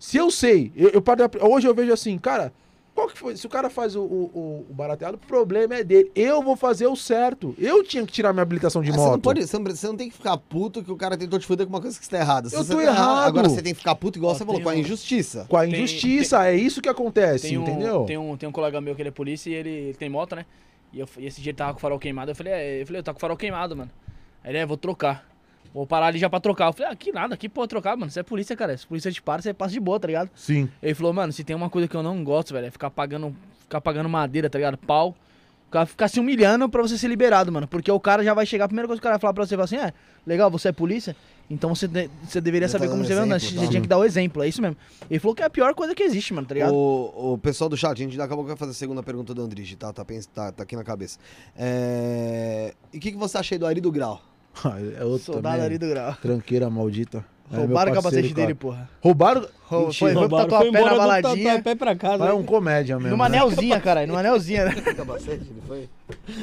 Se 0.00 0.16
eu 0.16 0.30
sei, 0.32 0.72
eu, 0.74 0.90
eu 0.90 1.02
hoje 1.48 1.68
eu 1.68 1.74
vejo 1.74 1.92
assim, 1.92 2.18
cara, 2.18 2.52
qual 2.94 3.08
que 3.08 3.18
foi? 3.18 3.36
Se 3.36 3.46
o 3.46 3.48
cara 3.50 3.70
faz 3.70 3.96
o, 3.96 4.02
o, 4.02 4.64
o- 4.70 4.74
barateado, 4.74 5.16
o 5.16 5.26
problema 5.26 5.74
é 5.76 5.82
dele. 5.84 6.10
Eu 6.14 6.42
vou 6.42 6.56
fazer 6.56 6.86
o 6.86 6.94
certo. 6.94 7.54
Eu 7.58 7.82
tinha 7.82 8.04
que 8.04 8.12
tirar 8.12 8.32
minha 8.32 8.42
habilitação 8.42 8.82
de 8.82 8.90
Ah, 8.90 8.94
moto. 8.94 9.04
Você 9.04 9.10
não, 9.12 9.20
pode, 9.20 9.46
você, 9.46 9.86
não, 9.86 9.96
tem 9.96 10.08
que 10.10 10.16
ficar 10.16 10.36
puto 10.36 10.82
que 10.84 10.92
o 10.92 10.96
cara 10.96 11.16
tentou 11.16 11.38
te 11.38 11.46
fuder 11.46 11.66
com 11.66 11.72
uma 11.72 11.80
coisa 11.80 11.96
que 11.98 12.04
está 12.04 12.18
errada. 12.18 12.48
Se 12.50 12.56
Eu 12.56 12.64
tô 12.66 12.76
tá 12.76 12.82
errado. 12.82 13.26
Agora 13.26 13.48
você 13.48 13.62
tem 13.62 13.72
que 13.72 13.78
ficar 13.78 13.94
puto 13.94 14.18
igual 14.18 14.32
Ó, 14.32 14.34
você 14.34 14.40
falou, 14.44 14.54
tem 14.56 14.64
com 14.64 14.70
a 14.70 14.74
um- 14.74 14.76
injustiça. 14.76 15.46
Com 15.48 15.56
a 15.56 15.62
Tem- 15.62 15.72
injustiça, 15.72 16.46
é 16.46 16.54
isso 16.54 16.82
que 16.82 16.88
acontece, 16.88 17.48
Tem 17.48 17.58
um, 17.58 17.62
entendeu? 17.62 18.04
Tem 18.04 18.18
um, 18.18 18.36
tem 18.36 18.48
um 18.48 18.52
colega 18.52 18.80
meu 18.80 18.94
que 18.94 19.02
ele 19.02 19.08
é 19.08 19.12
polícia 19.12 19.48
e 19.50 19.54
ele, 19.54 19.70
ele 19.70 19.94
tem 19.94 20.10
moto, 20.10 20.36
né? 20.36 20.44
E, 20.92 21.00
eu, 21.00 21.08
e 21.18 21.26
esse 21.26 21.40
dia 21.40 21.50
ele 21.50 21.56
tava 21.56 21.72
com 21.72 21.78
o 21.78 21.80
farol 21.80 21.98
queimado. 21.98 22.30
Eu 22.30 22.34
falei, 22.34 22.52
é, 22.52 22.82
eu 22.82 22.86
falei, 22.86 23.00
eu 23.00 23.02
tô 23.04 23.12
com 23.12 23.16
o 23.18 23.20
farol 23.20 23.36
queimado, 23.36 23.74
mano. 23.74 23.90
Aí 24.44 24.50
ele, 24.50 24.58
é, 24.58 24.66
vou 24.66 24.76
trocar. 24.76 25.26
Vou 25.74 25.86
parar 25.86 26.06
ali 26.06 26.18
já 26.18 26.28
pra 26.28 26.38
trocar. 26.40 26.66
Eu 26.68 26.72
falei, 26.72 26.92
ah, 26.92 26.96
que 26.96 27.10
nada, 27.12 27.34
aqui 27.34 27.48
pode 27.48 27.68
trocar, 27.68 27.96
mano. 27.96 28.10
Você 28.10 28.20
é 28.20 28.22
polícia, 28.22 28.54
cara. 28.54 28.76
Se 28.76 28.84
a 28.84 28.88
polícia 28.88 29.10
te 29.10 29.22
para, 29.22 29.40
você 29.40 29.54
passa 29.54 29.72
de 29.72 29.80
boa, 29.80 29.98
tá 29.98 30.06
ligado? 30.06 30.28
Sim. 30.34 30.68
Ele 30.82 30.94
falou, 30.94 31.12
mano, 31.12 31.32
se 31.32 31.42
tem 31.42 31.56
uma 31.56 31.70
coisa 31.70 31.88
que 31.88 31.94
eu 31.96 32.02
não 32.02 32.22
gosto, 32.22 32.52
velho, 32.52 32.66
é 32.66 32.70
ficar 32.70 32.90
pagando, 32.90 33.34
ficar 33.62 33.80
pagando 33.80 34.08
madeira, 34.08 34.50
tá 34.50 34.58
ligado? 34.58 34.76
Pau. 34.76 35.14
Cara 35.70 35.86
ficar 35.86 36.06
se 36.08 36.20
humilhando 36.20 36.68
pra 36.68 36.82
você 36.82 36.98
ser 36.98 37.08
liberado, 37.08 37.50
mano. 37.50 37.66
Porque 37.66 37.90
o 37.90 37.98
cara 37.98 38.22
já 38.22 38.34
vai 38.34 38.44
chegar, 38.44 38.66
a 38.66 38.68
primeira 38.68 38.86
coisa 38.86 39.00
que 39.00 39.02
o 39.02 39.08
cara 39.08 39.14
vai 39.14 39.20
falar 39.22 39.32
pra 39.32 39.46
você, 39.46 39.56
vai 39.56 39.64
assim, 39.64 39.76
é, 39.78 39.90
legal, 40.26 40.50
você 40.50 40.68
é 40.68 40.72
polícia, 40.72 41.16
então 41.48 41.74
você, 41.74 41.88
de- 41.88 42.10
você 42.22 42.42
deveria 42.42 42.68
Já 42.68 42.72
tá 42.74 42.78
saber 42.80 42.90
como 42.90 43.02
você 43.02 43.14
vai 43.14 43.24
andar. 43.24 43.36
exemplo, 43.36 43.54
Você 43.58 43.64
tá? 43.64 43.70
tinha 43.70 43.80
que 43.80 43.88
dar 43.88 43.96
o 43.96 44.04
exemplo, 44.04 44.42
é 44.42 44.48
isso 44.48 44.60
mesmo. 44.60 44.76
Ele 45.08 45.18
falou 45.18 45.34
que 45.34 45.42
é 45.42 45.46
a 45.46 45.48
pior 45.48 45.74
coisa 45.74 45.94
que 45.94 46.02
existe, 46.02 46.34
mano, 46.34 46.46
tá 46.46 46.52
ligado? 46.52 46.74
O, 46.74 47.32
o 47.32 47.38
pessoal 47.38 47.70
do 47.70 47.76
chat, 47.78 47.92
a 47.92 47.94
gente 47.94 48.18
daqui 48.18 48.34
a 48.34 48.36
pouco 48.36 48.48
vai 48.48 48.56
fazer 48.58 48.72
a 48.72 48.74
segunda 48.74 49.02
pergunta 49.02 49.32
do 49.32 49.40
Andrige, 49.40 49.74
tá? 49.76 49.90
Tá, 49.94 50.04
tá, 50.34 50.52
tá 50.52 50.62
aqui 50.62 50.76
na 50.76 50.84
cabeça. 50.84 51.18
É... 51.56 52.74
E 52.92 52.98
o 52.98 53.00
que, 53.00 53.12
que 53.12 53.16
você 53.16 53.38
achei 53.38 53.56
do 53.56 53.64
Ari 53.66 53.80
do 53.80 53.90
Grau? 53.90 54.20
é 54.98 55.04
outro 55.04 55.32
Soldado 55.32 55.54
também. 55.56 55.66
ali 55.66 55.78
do 55.78 55.88
grau. 55.88 56.14
Tranqueira 56.20 56.68
maldita. 56.70 57.24
É, 57.52 57.56
Roubaram 57.56 57.92
o 57.92 57.94
capacete 57.94 58.28
cara. 58.30 58.34
dele, 58.46 58.54
porra. 58.54 58.88
Roubaram. 59.00 59.46
Rou- 59.66 59.86
Mentira. 59.86 59.98
Foi, 59.98 60.12
foi 60.12 60.20
Roubaram, 60.20 60.48
tatuar 60.48 60.68
a 60.68 60.72
pé 60.72 60.84
na 60.84 60.94
baladinha. 60.96 61.44
tatuapé 61.54 61.74
pra 61.74 61.96
casa. 61.96 62.24
É 62.26 62.32
um 62.34 62.40
hein? 62.40 62.44
comédia 62.44 62.96
mesmo. 62.96 63.10
Numa 63.10 63.28
né? 63.28 63.38
anelzinha, 63.38 63.80
caralho. 63.80 64.06
Numa 64.08 64.20
anelzinha, 64.20 64.64
né? 64.66 64.74
Capacete, 64.80 65.30
ele 65.50 65.62
foi? 65.66 65.88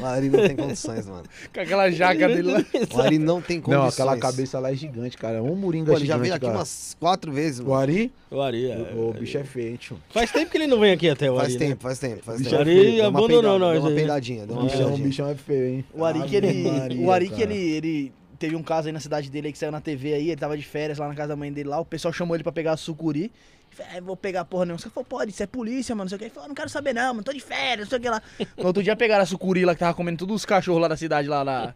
O 0.02 0.06
Ari 0.06 0.30
não 0.30 0.40
tem 0.48 0.56
condições, 0.56 1.06
mano. 1.08 1.24
Com 1.54 1.60
aquela 1.62 1.92
jaca 1.92 2.28
dele 2.28 2.52
lá. 2.54 2.66
O 2.96 3.02
Ari 3.02 3.20
não 3.20 3.40
tem 3.42 3.58
Não, 3.58 3.64
condições. 3.64 3.94
aquela 3.94 4.18
cabeça 4.18 4.60
lá 4.60 4.72
é 4.72 4.76
gigante, 4.76 5.16
cara. 5.18 5.44
Um 5.44 5.56
moringa 5.56 5.92
Pô, 5.92 5.98
ele 5.98 6.06
já 6.06 6.14
gigante, 6.14 6.22
veio 6.24 6.34
aqui 6.36 6.46
cara. 6.46 6.58
umas 6.58 6.98
quatro 7.00 7.32
vezes, 7.32 7.60
O 7.60 7.66
mano. 7.66 7.76
Ari, 7.76 8.12
O 8.32 8.42
Ari, 8.42 8.72
é- 8.72 8.94
o, 8.96 9.10
o 9.10 9.14
bicho 9.14 9.38
é 9.38 9.44
feio, 9.44 9.78
tio. 9.78 9.98
Faz 10.10 10.32
tempo 10.32 10.50
que 10.50 10.58
ele 10.58 10.68
não 10.68 10.80
vem 10.80 10.92
aqui 10.94 11.08
até 11.10 11.30
o 11.30 11.36
Faz 11.36 11.50
Ari, 11.50 11.60
né? 11.60 11.68
tempo, 11.70 11.84
faz 11.84 12.00
tempo, 12.00 12.24
faz 12.24 12.42
tempo. 12.42 12.56
Ari 12.56 12.74
Deu 12.74 12.94
uma 13.02 13.08
abandonou 13.10 13.42
peidada, 13.42 13.60
nós 13.60 13.74
Deu 13.74 13.82
uma 13.82 13.92
peidadinha, 13.92 14.46
deu 14.48 14.56
O 14.56 14.60
uma 14.60 14.66
bichão, 14.66 14.80
o 14.80 14.84
peidadinha. 14.86 15.08
bichão 15.08 15.30
é 15.30 15.36
feio, 15.36 15.66
hein? 15.68 15.86
O 15.94 16.04
Ari 16.06 16.20
Ave 16.20 16.30
que 16.30 16.36
ele. 16.36 16.72
Maria, 16.72 17.06
o 17.06 17.12
Ari 17.12 17.30
que 17.30 17.42
ele. 17.44 18.12
Teve 18.40 18.56
um 18.56 18.64
caso 18.64 18.88
aí 18.88 18.94
na 18.94 19.00
cidade 19.02 19.30
dele 19.30 19.48
aí 19.48 19.52
que 19.54 19.60
saiu 19.60 19.72
na 19.72 19.82
TV 19.82 20.14
aí, 20.14 20.30
ele 20.30 20.40
tava 20.40 20.58
de 20.58 20.64
férias 20.64 20.98
lá 20.98 21.08
na 21.08 21.14
casa 21.14 21.28
da 21.30 21.36
mãe 21.36 21.52
dele 21.52 21.68
lá, 21.70 21.80
o 21.80 21.86
pessoal 21.86 22.14
chamou 22.14 22.36
ele 22.36 22.44
pra 22.44 22.52
pegar 22.54 22.76
sucuri. 22.78 23.32
Falou, 23.72 23.92
"É, 23.94 24.02
vou 24.02 24.16
pegar 24.18 24.46
porra 24.46 24.66
nenhuma. 24.66 24.80
Você 24.80 24.90
falou, 24.90 25.06
pode, 25.06 25.32
isso 25.32 25.44
é 25.44 25.46
polícia, 25.48 25.94
mano, 25.94 26.06
não 26.06 26.10
sei 26.10 26.16
o 26.16 26.20
que. 26.20 26.26
Ele 26.26 26.34
falou, 26.34 26.48
não 26.48 26.56
quero 26.56 26.70
saber 26.70 26.94
não, 26.94 27.14
mano, 27.14 27.24
tô 27.24 27.32
de 27.34 27.40
férias, 27.40 27.88
não 27.88 27.90
sei 27.90 28.00
o 28.00 28.02
que 28.02 28.10
lá. 28.10 28.22
No 28.58 28.66
outro 28.66 28.82
dia 28.82 28.96
pegaram 28.96 29.22
a 29.24 29.26
sucuri 29.26 29.64
lá 29.66 29.74
que 29.74 29.80
tava 29.82 29.94
comendo 29.94 30.18
todos 30.18 30.36
os 30.38 30.46
cachorros 30.46 30.82
lá 30.82 30.88
da 30.88 30.98
cidade, 30.98 31.28
lá 31.28 31.44
na 31.44 31.74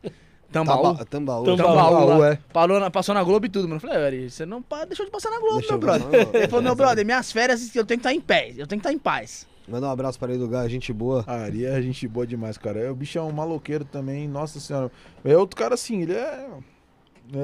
Tambaú. 0.51 0.81
Tamba- 0.83 1.05
Tambaú. 1.05 1.43
Tambaú. 1.45 1.57
Tambaú, 1.57 1.89
Tambaú, 1.99 2.19
lá. 2.19 2.29
é. 2.31 2.39
Parou 2.53 2.79
na- 2.79 2.89
passou 2.91 3.13
na 3.13 3.23
Globo 3.23 3.45
e 3.45 3.49
tudo, 3.49 3.63
mano. 3.67 3.75
Eu 3.75 3.79
falei, 3.81 3.97
"É, 3.97 4.05
Ari, 4.05 4.29
você 4.29 4.45
não 4.45 4.61
pa- 4.61 4.85
deixou 4.85 5.05
de 5.05 5.11
passar 5.11 5.29
na 5.31 5.39
Globo, 5.39 5.61
meu 5.67 5.77
brother. 5.77 6.07
Ele 6.33 6.47
falou, 6.47 6.63
meu 6.63 6.75
brother, 6.75 7.05
minhas 7.05 7.31
férias 7.31 7.75
eu 7.75 7.85
tenho 7.85 7.99
que 7.99 8.07
estar 8.07 8.13
em 8.13 8.21
paz, 8.21 8.57
eu 8.57 8.65
tenho 8.67 8.81
que 8.81 8.87
estar 8.87 8.93
em 8.93 8.97
paz. 8.99 9.47
Manda 9.67 9.87
um 9.87 9.91
abraço 9.91 10.19
para 10.19 10.33
ele 10.33 10.39
do 10.43 10.49
Gás, 10.49 10.69
gente 10.71 10.91
boa. 10.91 11.23
Ari 11.25 11.65
é 11.65 11.81
gente 11.81 12.07
boa 12.07 12.27
demais, 12.27 12.57
cara. 12.57 12.79
É, 12.79 12.89
O 12.91 12.95
bicho 12.95 13.17
é 13.17 13.21
um 13.21 13.31
maloqueiro 13.31 13.85
também, 13.85 14.27
nossa 14.27 14.59
senhora. 14.59 14.91
É 15.23 15.37
outro 15.37 15.55
cara 15.55 15.73
assim, 15.75 16.01
ele 16.01 16.13
é. 16.13 16.49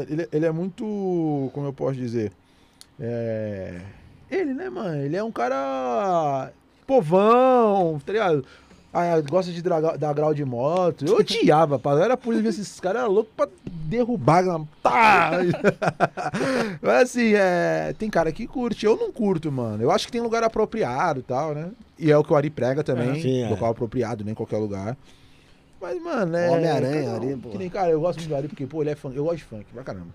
Ele, 0.10 0.28
ele 0.32 0.46
é 0.46 0.52
muito. 0.52 1.50
Como 1.54 1.68
eu 1.68 1.74
posso 1.74 1.96
dizer? 1.96 2.32
É. 3.00 3.80
Ele, 4.30 4.54
né, 4.54 4.70
mano? 4.70 5.02
Ele 5.02 5.16
é 5.16 5.24
um 5.24 5.32
cara. 5.32 6.52
povão, 6.86 8.00
tá 8.06 8.12
ligado? 8.12 8.46
Ah, 8.92 9.22
gosta 9.22 9.52
de 9.52 9.62
draga- 9.62 9.98
dar 9.98 10.14
grau 10.14 10.34
de 10.34 10.44
moto. 10.44 11.06
Eu 11.06 11.18
odiava, 11.18 11.78
pá. 11.78 11.92
Eu 11.92 12.04
era 12.04 12.18
por 12.18 12.34
ver 12.34 12.50
esses 12.50 12.80
caras 12.80 13.04
eram 13.04 13.12
loucos 13.12 13.32
pra 13.38 13.48
derrubar. 13.64 14.44
Tá! 14.82 15.32
Mas 16.82 17.04
assim, 17.04 17.34
é, 17.36 17.94
tem 17.98 18.10
cara 18.10 18.32
que 18.32 18.48
curte. 18.48 18.86
Eu 18.86 18.98
não 18.98 19.12
curto, 19.12 19.52
mano. 19.52 19.84
Eu 19.84 19.92
acho 19.92 20.08
que 20.08 20.12
tem 20.12 20.22
lugar 20.22 20.44
apropriado 20.44 21.20
e 21.20 21.24
tal, 21.24 21.54
né? 21.54 21.70
E 22.00 22.12
é 22.12 22.18
o 22.18 22.24
que 22.24 22.34
o 22.34 22.36
Ari 22.36 22.50
prega 22.50 22.84
também. 22.84 23.12
É, 23.12 23.22
sim, 23.22 23.44
é. 23.44 23.50
local 23.50 23.70
apropriado, 23.72 24.24
né? 24.24 24.32
Em 24.32 24.36
qualquer 24.36 24.58
lugar. 24.58 24.98
Mas, 25.80 26.02
mano, 26.02 26.36
é. 26.36 26.50
Homem-Aranha, 26.50 27.14
Ari, 27.14 27.36
pô. 27.38 27.50
que 27.50 27.58
nem, 27.58 27.70
cara, 27.70 27.92
eu 27.92 28.02
gosto 28.02 28.18
muito 28.20 28.30
do 28.30 28.36
Ari 28.36 28.48
porque, 28.48 28.66
pô, 28.66 28.82
ele 28.82 28.90
é 28.90 28.96
funk. 28.96 29.16
Eu 29.16 29.24
gosto 29.24 29.38
de 29.38 29.44
funk 29.44 29.66
pra 29.74 29.84
caramba. 29.84 30.08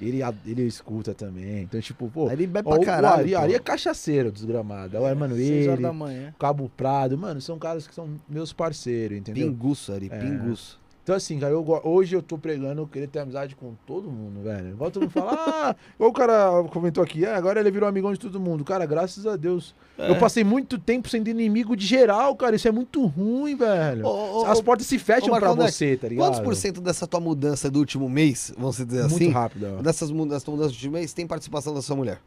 Ele, 0.00 0.20
ele 0.46 0.62
escuta 0.62 1.14
também. 1.14 1.62
Então, 1.62 1.80
tipo, 1.80 2.08
pô. 2.10 2.30
Ele 2.30 2.46
bebe 2.46 2.68
ó, 2.68 2.72
pra 2.72 2.80
o 2.80 2.84
caralho. 2.84 3.20
Ari, 3.20 3.32
pô. 3.32 3.38
Ari 3.38 3.54
é 3.54 3.58
cachaceiro 3.58 4.30
desgramado. 4.30 4.98
O 4.98 5.08
Emanuele. 5.08 5.46
Seis 5.46 5.68
horas 5.68 5.80
da 5.80 5.92
manhã. 5.92 6.34
Cabo 6.38 6.70
Prado, 6.76 7.16
mano, 7.16 7.40
são 7.40 7.58
caras 7.58 7.86
que 7.86 7.94
são 7.94 8.08
meus 8.28 8.52
parceiros, 8.52 9.16
entendeu? 9.18 9.48
Pinguço, 9.48 9.92
Ari, 9.92 10.08
É. 10.12 10.18
pinguço. 10.18 10.78
Então, 11.06 11.14
assim, 11.14 11.38
cara, 11.38 11.52
eu, 11.52 11.64
hoje 11.84 12.16
eu 12.16 12.20
tô 12.20 12.36
pregando 12.36 12.84
querer 12.88 13.06
ter 13.06 13.20
amizade 13.20 13.54
com 13.54 13.74
todo 13.86 14.10
mundo, 14.10 14.42
velho. 14.42 14.70
Igual 14.70 14.90
todo 14.90 15.02
mundo 15.02 15.12
fala, 15.12 15.38
ah, 15.38 15.76
igual 15.94 16.10
o 16.10 16.12
cara 16.12 16.64
comentou 16.64 17.00
aqui, 17.00 17.24
ah, 17.24 17.36
agora 17.36 17.60
ele 17.60 17.70
virou 17.70 17.88
amigão 17.88 18.12
de 18.12 18.18
todo 18.18 18.40
mundo. 18.40 18.64
Cara, 18.64 18.84
graças 18.86 19.24
a 19.24 19.36
Deus. 19.36 19.72
É. 19.96 20.10
Eu 20.10 20.18
passei 20.18 20.42
muito 20.42 20.80
tempo 20.80 21.08
sendo 21.08 21.28
inimigo 21.28 21.76
de 21.76 21.86
geral, 21.86 22.34
cara. 22.34 22.56
Isso 22.56 22.66
é 22.66 22.72
muito 22.72 23.06
ruim, 23.06 23.54
velho. 23.54 24.04
Ô, 24.04 24.40
ô, 24.40 24.46
As 24.46 24.60
portas 24.60 24.88
se 24.88 24.98
fecham 24.98 25.32
ô, 25.32 25.38
pra 25.38 25.52
você, 25.52 25.96
tá 25.96 26.08
ligado? 26.08 26.26
Quantos 26.26 26.40
por 26.40 26.56
cento 26.56 26.80
dessa 26.80 27.06
tua 27.06 27.20
mudança 27.20 27.70
do 27.70 27.78
último 27.78 28.08
mês, 28.08 28.52
vamos 28.58 28.76
dizer 28.76 29.02
Muito 29.02 29.14
assim, 29.14 29.30
rápido, 29.30 29.76
ó. 29.78 29.82
dessas 29.82 30.10
mudanças, 30.10 30.42
do 30.42 30.60
último 30.60 30.94
mês, 30.94 31.12
tem 31.12 31.24
participação 31.24 31.72
da 31.72 31.82
sua 31.82 31.94
mulher? 31.94 32.20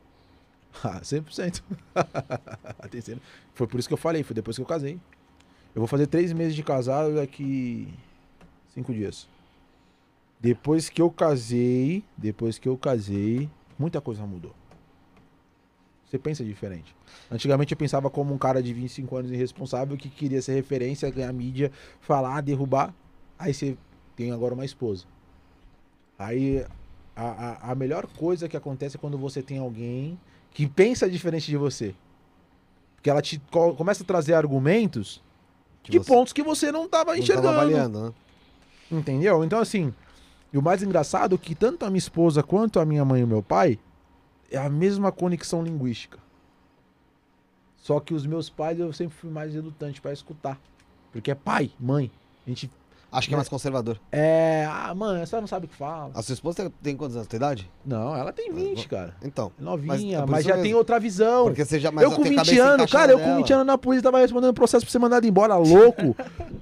Ah, 0.81 1.01
100%. 1.01 1.61
Tem 2.89 3.01
cem- 3.01 3.19
Foi 3.53 3.67
por 3.67 3.77
isso 3.77 3.89
que 3.89 3.93
eu 3.93 3.97
falei, 3.97 4.23
foi 4.23 4.35
depois 4.35 4.55
que 4.55 4.61
eu 4.61 4.65
casei. 4.65 4.93
Eu 5.75 5.81
vou 5.81 5.87
fazer 5.87 6.07
três 6.07 6.31
meses 6.31 6.55
de 6.55 6.63
casado 6.63 7.15
daqui 7.15 7.89
cinco 8.73 8.93
dias. 8.93 9.27
Depois 10.39 10.89
que 10.89 11.01
eu 11.01 11.09
casei, 11.11 12.03
depois 12.17 12.57
que 12.57 12.67
eu 12.69 12.77
casei, 12.77 13.49
muita 13.77 13.99
coisa 13.99 14.25
mudou. 14.25 14.53
Você 16.05 16.17
pensa 16.17 16.43
diferente. 16.43 16.95
Antigamente 17.29 17.73
eu 17.73 17.77
pensava 17.77 18.09
como 18.09 18.33
um 18.33 18.37
cara 18.37 18.63
de 18.63 18.73
25 18.73 19.15
anos 19.17 19.31
irresponsável 19.31 19.95
que 19.95 20.09
queria 20.09 20.41
ser 20.41 20.55
referência, 20.55 21.09
ganhar 21.11 21.31
mídia, 21.33 21.71
falar, 22.01 22.41
derrubar. 22.41 22.93
Aí 23.37 23.53
você 23.53 23.77
tem 24.15 24.31
agora 24.31 24.53
uma 24.55 24.65
esposa. 24.65 25.05
Aí 26.17 26.65
a, 27.15 27.23
a, 27.67 27.71
a 27.71 27.75
melhor 27.75 28.07
coisa 28.07 28.49
que 28.49 28.57
acontece 28.57 28.95
é 28.95 28.99
quando 28.99 29.17
você 29.17 29.43
tem 29.43 29.59
alguém 29.59 30.19
que 30.51 30.67
pensa 30.67 31.09
diferente 31.09 31.45
de 31.47 31.57
você. 31.57 31.93
Porque 32.95 33.09
ela 33.09 33.21
te 33.21 33.39
co- 33.51 33.75
começa 33.75 34.03
a 34.03 34.05
trazer 34.05 34.33
argumentos 34.33 35.21
Que 35.83 35.91
de 35.91 35.99
você 35.99 36.07
pontos 36.07 36.33
que 36.33 36.41
você 36.41 36.71
não 36.71 36.85
estava 36.85 37.11
não 37.11 37.19
enxergando. 37.19 37.47
tava 37.49 37.61
avaliando, 37.61 38.05
né? 38.07 38.13
Entendeu? 38.91 39.43
Então, 39.43 39.59
assim, 39.59 39.93
e 40.51 40.57
o 40.57 40.61
mais 40.61 40.81
engraçado 40.81 41.35
é 41.35 41.37
que 41.37 41.53
tanto 41.53 41.85
a 41.85 41.89
minha 41.89 41.99
esposa 41.99 42.41
quanto 42.41 42.79
a 42.79 42.85
minha 42.85 43.05
mãe 43.05 43.21
e 43.21 43.25
meu 43.25 43.43
pai 43.43 43.79
é 44.51 44.57
a 44.57 44.69
mesma 44.69 45.11
conexão 45.11 45.63
linguística. 45.63 46.17
Só 47.77 47.99
que 47.99 48.13
os 48.13 48.25
meus 48.25 48.49
pais 48.49 48.79
eu 48.79 48.91
sempre 48.91 49.15
fui 49.15 49.29
mais 49.29 49.53
relutante 49.53 50.01
para 50.01 50.11
escutar. 50.11 50.59
Porque 51.11 51.31
é 51.31 51.35
pai, 51.35 51.71
mãe. 51.79 52.11
A 52.45 52.49
gente 52.49 52.69
Acho 53.11 53.27
que 53.27 53.33
é 53.33 53.37
mais 53.37 53.49
conservador. 53.49 53.99
é. 54.11 54.67
Ah, 54.69 54.93
mãe, 54.93 55.25
você 55.25 55.39
não 55.39 55.47
sabe 55.47 55.65
o 55.65 55.69
que 55.69 55.75
fala. 55.75 56.11
A 56.13 56.21
sua 56.21 56.33
esposa 56.33 56.71
tem, 56.81 56.95
quantos 56.95 57.15
anos? 57.15 57.27
Tem 57.27 57.37
idade? 57.37 57.69
Não, 57.85 58.15
ela 58.15 58.31
tem 58.31 58.51
20, 58.51 58.87
cara. 58.87 59.15
Então. 59.23 59.51
Novinha, 59.59 60.19
é 60.19 60.25
mas, 60.25 60.39
isso 60.41 60.49
já 60.49 60.55
mesmo. 60.55 60.63
tem 60.63 60.73
outra 60.75 60.99
visão. 60.99 61.45
Porque 61.45 61.65
você 61.65 61.79
já 61.79 61.91
mais 61.91 62.07
eu 62.07 62.15
com 62.15 62.23
20 62.23 62.59
anos, 62.59 62.91
cara, 62.91 63.11
eu 63.11 63.19
com 63.19 63.35
20 63.37 63.53
anos 63.53 63.65
na 63.65 63.77
polícia 63.77 64.03
tava 64.03 64.19
respondendo 64.19 64.53
processo 64.53 64.85
pra 64.85 64.91
ser 64.91 64.99
mandado 64.99 65.25
embora, 65.25 65.55
louco, 65.57 66.15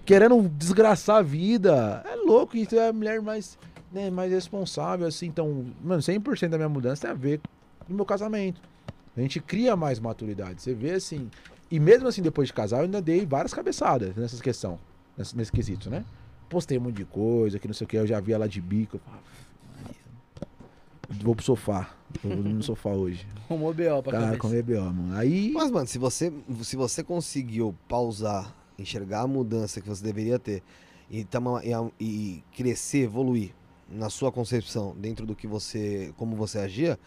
querendo 0.06 0.42
desgraçar 0.50 1.18
a 1.18 1.22
vida. 1.22 2.04
É 2.06 2.16
louco, 2.16 2.56
isso 2.56 2.76
é 2.76 2.90
a 2.90 2.94
mulher 2.94 3.22
mais, 3.22 3.58
né, 3.92 4.10
mais 4.10 4.32
responsável, 4.32 5.06
assim. 5.08 5.28
Então, 5.28 5.66
mano, 5.84 6.02
100% 6.02 6.50
da 6.50 6.58
minha 6.58 6.70
mudança 6.70 7.02
tem 7.04 7.12
a 7.12 7.14
ver 7.14 7.42
com 7.86 7.94
o 7.94 7.96
meu 7.96 8.06
casamento. 8.06 8.62
A 9.16 9.20
gente 9.22 9.40
cria 9.40 9.76
mais 9.76 10.00
maturidade. 10.00 10.62
Você 10.62 10.74
vê 10.74 10.92
assim. 10.92 11.30
E 11.70 11.80
mesmo 11.80 12.08
assim, 12.08 12.22
depois 12.22 12.48
de 12.48 12.54
casar, 12.54 12.78
eu 12.78 12.84
ainda 12.84 13.02
dei 13.02 13.26
várias 13.26 13.54
cabeçadas 13.54 14.16
nessa 14.16 14.42
questão, 14.42 14.80
nesse, 15.18 15.36
nesse 15.36 15.52
quesito, 15.52 15.90
né? 15.90 16.06
Postei 16.50 16.78
um 16.78 16.82
monte 16.82 16.96
de 16.96 17.06
coisa, 17.06 17.60
que 17.60 17.68
não 17.68 17.74
sei 17.74 17.86
o 17.86 17.88
que, 17.88 17.98
eu 17.98 18.08
já 18.08 18.20
vi 18.20 18.32
ela 18.34 18.48
de 18.48 18.62
bico. 18.62 18.98
eu 18.98 19.00
falava, 19.02 19.24
"Maria, 19.84 21.24
Vou 21.24 21.36
pro 21.36 21.44
sofá. 21.44 21.90
Vou 22.24 22.36
no 22.38 22.64
sofá 22.64 22.90
hoje. 22.90 23.28
Arrumou 23.50 23.74
B.O. 23.74 24.02
pra 24.04 24.12
Cara, 24.12 24.38
comer 24.38 24.64
BO, 24.64 24.80
mano. 24.82 25.16
Aí. 25.18 25.52
Mas, 25.54 25.72
mano, 25.72 25.88
se 25.88 25.98
você, 25.98 26.32
se 26.64 26.76
você 26.76 27.04
conseguiu 27.04 27.76
pausar, 27.88 28.54
enxergar 28.78 29.22
a 29.22 29.28
mudança 29.28 29.82
que 29.82 29.88
você 29.88 30.04
deveria 30.04 30.38
ter 30.40 30.62
e, 31.10 31.24
tama- 31.24 31.62
e, 31.64 31.72
e 32.00 32.44
crescer, 32.56 33.04
evoluir 33.04 33.54
na 33.90 34.10
sua 34.10 34.32
concepção 34.32 34.94
dentro 34.98 35.26
do 35.26 35.34
que 35.36 35.48
você, 35.48 36.14
como 36.18 36.36
você 36.36 36.60
agia, 36.60 37.00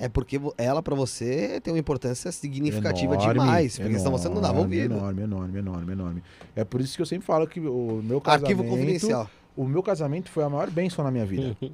é 0.00 0.08
porque 0.08 0.40
ela 0.56 0.82
pra 0.82 0.94
você 0.94 1.60
tem 1.60 1.72
uma 1.72 1.80
importância 1.80 2.30
significativa 2.30 3.14
Enorme, 3.14 3.32
demais, 3.32 3.78
porque 3.78 3.98
senão 3.98 4.12
você 4.12 4.28
não 4.28 4.40
dava 4.40 4.54
enorme, 4.54 4.76
ouvido. 4.76 4.94
Enorme, 4.94 5.22
enorme, 5.22 5.58
enorme, 5.58 5.92
enorme. 5.92 6.22
É 6.54 6.64
por 6.64 6.80
isso 6.80 6.96
que 6.96 7.02
eu 7.02 7.06
sempre 7.06 7.26
falo 7.26 7.46
que 7.46 7.60
o 7.60 8.00
meu 8.02 8.20
casamento, 8.20 8.44
Arquivo 8.44 8.64
confidencial. 8.64 9.30
o 9.56 9.64
meu 9.64 9.82
casamento 9.82 10.30
foi 10.30 10.44
a 10.44 10.48
maior 10.48 10.70
bênção 10.70 11.04
na 11.04 11.10
minha 11.10 11.26
vida. 11.26 11.56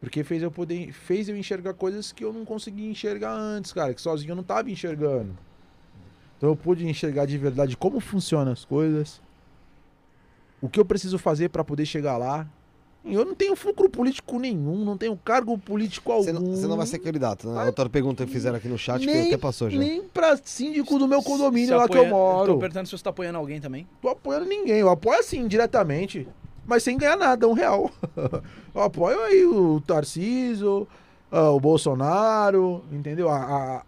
Porque 0.00 0.24
fez 0.24 0.42
eu 0.42 0.50
poder, 0.50 0.92
fez 0.92 1.28
eu 1.28 1.36
enxergar 1.36 1.74
coisas 1.74 2.10
que 2.10 2.24
eu 2.24 2.32
não 2.32 2.44
conseguia 2.44 2.90
enxergar 2.90 3.34
antes, 3.34 3.72
cara, 3.72 3.94
que 3.94 4.00
sozinho 4.00 4.32
eu 4.32 4.36
não 4.36 4.42
tava 4.42 4.68
enxergando. 4.68 5.38
Então 6.36 6.50
eu 6.50 6.56
pude 6.56 6.84
enxergar 6.84 7.24
de 7.24 7.38
verdade 7.38 7.76
como 7.76 8.00
funcionam 8.00 8.50
as 8.50 8.64
coisas, 8.64 9.22
o 10.60 10.68
que 10.68 10.80
eu 10.80 10.84
preciso 10.84 11.18
fazer 11.18 11.50
pra 11.50 11.62
poder 11.62 11.86
chegar 11.86 12.16
lá. 12.16 12.48
Eu 13.04 13.24
não 13.24 13.34
tenho 13.34 13.56
fulcro 13.56 13.90
político 13.90 14.38
nenhum, 14.38 14.84
não 14.84 14.96
tenho 14.96 15.16
cargo 15.16 15.58
político 15.58 16.12
algum. 16.12 16.22
Você 16.24 16.32
não, 16.32 16.54
você 16.54 16.66
não 16.68 16.76
vai 16.76 16.86
ser 16.86 17.00
candidato, 17.00 17.48
né? 17.48 17.54
Vai- 17.54 17.66
Outra 17.66 17.88
pergunta 17.88 18.24
que 18.24 18.30
fizeram 18.30 18.56
aqui 18.56 18.68
no 18.68 18.78
chat 18.78 19.00
que 19.00 19.06
Nem- 19.06 19.26
até 19.26 19.36
passou 19.36 19.68
já. 19.68 19.76
Nem 19.78 20.02
pra 20.02 20.36
síndico 20.36 20.98
do 21.00 21.08
meu 21.08 21.20
Se 21.20 21.26
condomínio 21.26 21.76
lá 21.76 21.88
que 21.88 21.96
eu 21.96 22.02
apoia- 22.02 22.10
moro. 22.10 22.52
Tô 22.54 22.58
perguntando 22.60 22.86
se 22.88 22.96
você 22.96 23.02
tá 23.02 23.10
apoiando 23.10 23.38
alguém 23.38 23.60
também. 23.60 23.88
tô 24.00 24.08
apoiando 24.08 24.46
ninguém. 24.46 24.78
Eu 24.78 24.88
apoio 24.88 25.18
assim, 25.18 25.48
diretamente, 25.48 26.28
mas 26.64 26.84
sem 26.84 26.96
ganhar 26.96 27.16
nada, 27.16 27.48
um 27.48 27.54
real. 27.54 27.90
eu 28.72 28.80
apoio 28.80 29.20
aí 29.24 29.44
o 29.46 29.80
Tarcísio, 29.80 30.86
ah, 31.30 31.50
o 31.50 31.58
Bolsonaro, 31.58 32.84
entendeu? 32.92 33.28
A, 33.28 33.36
a, 33.36 33.82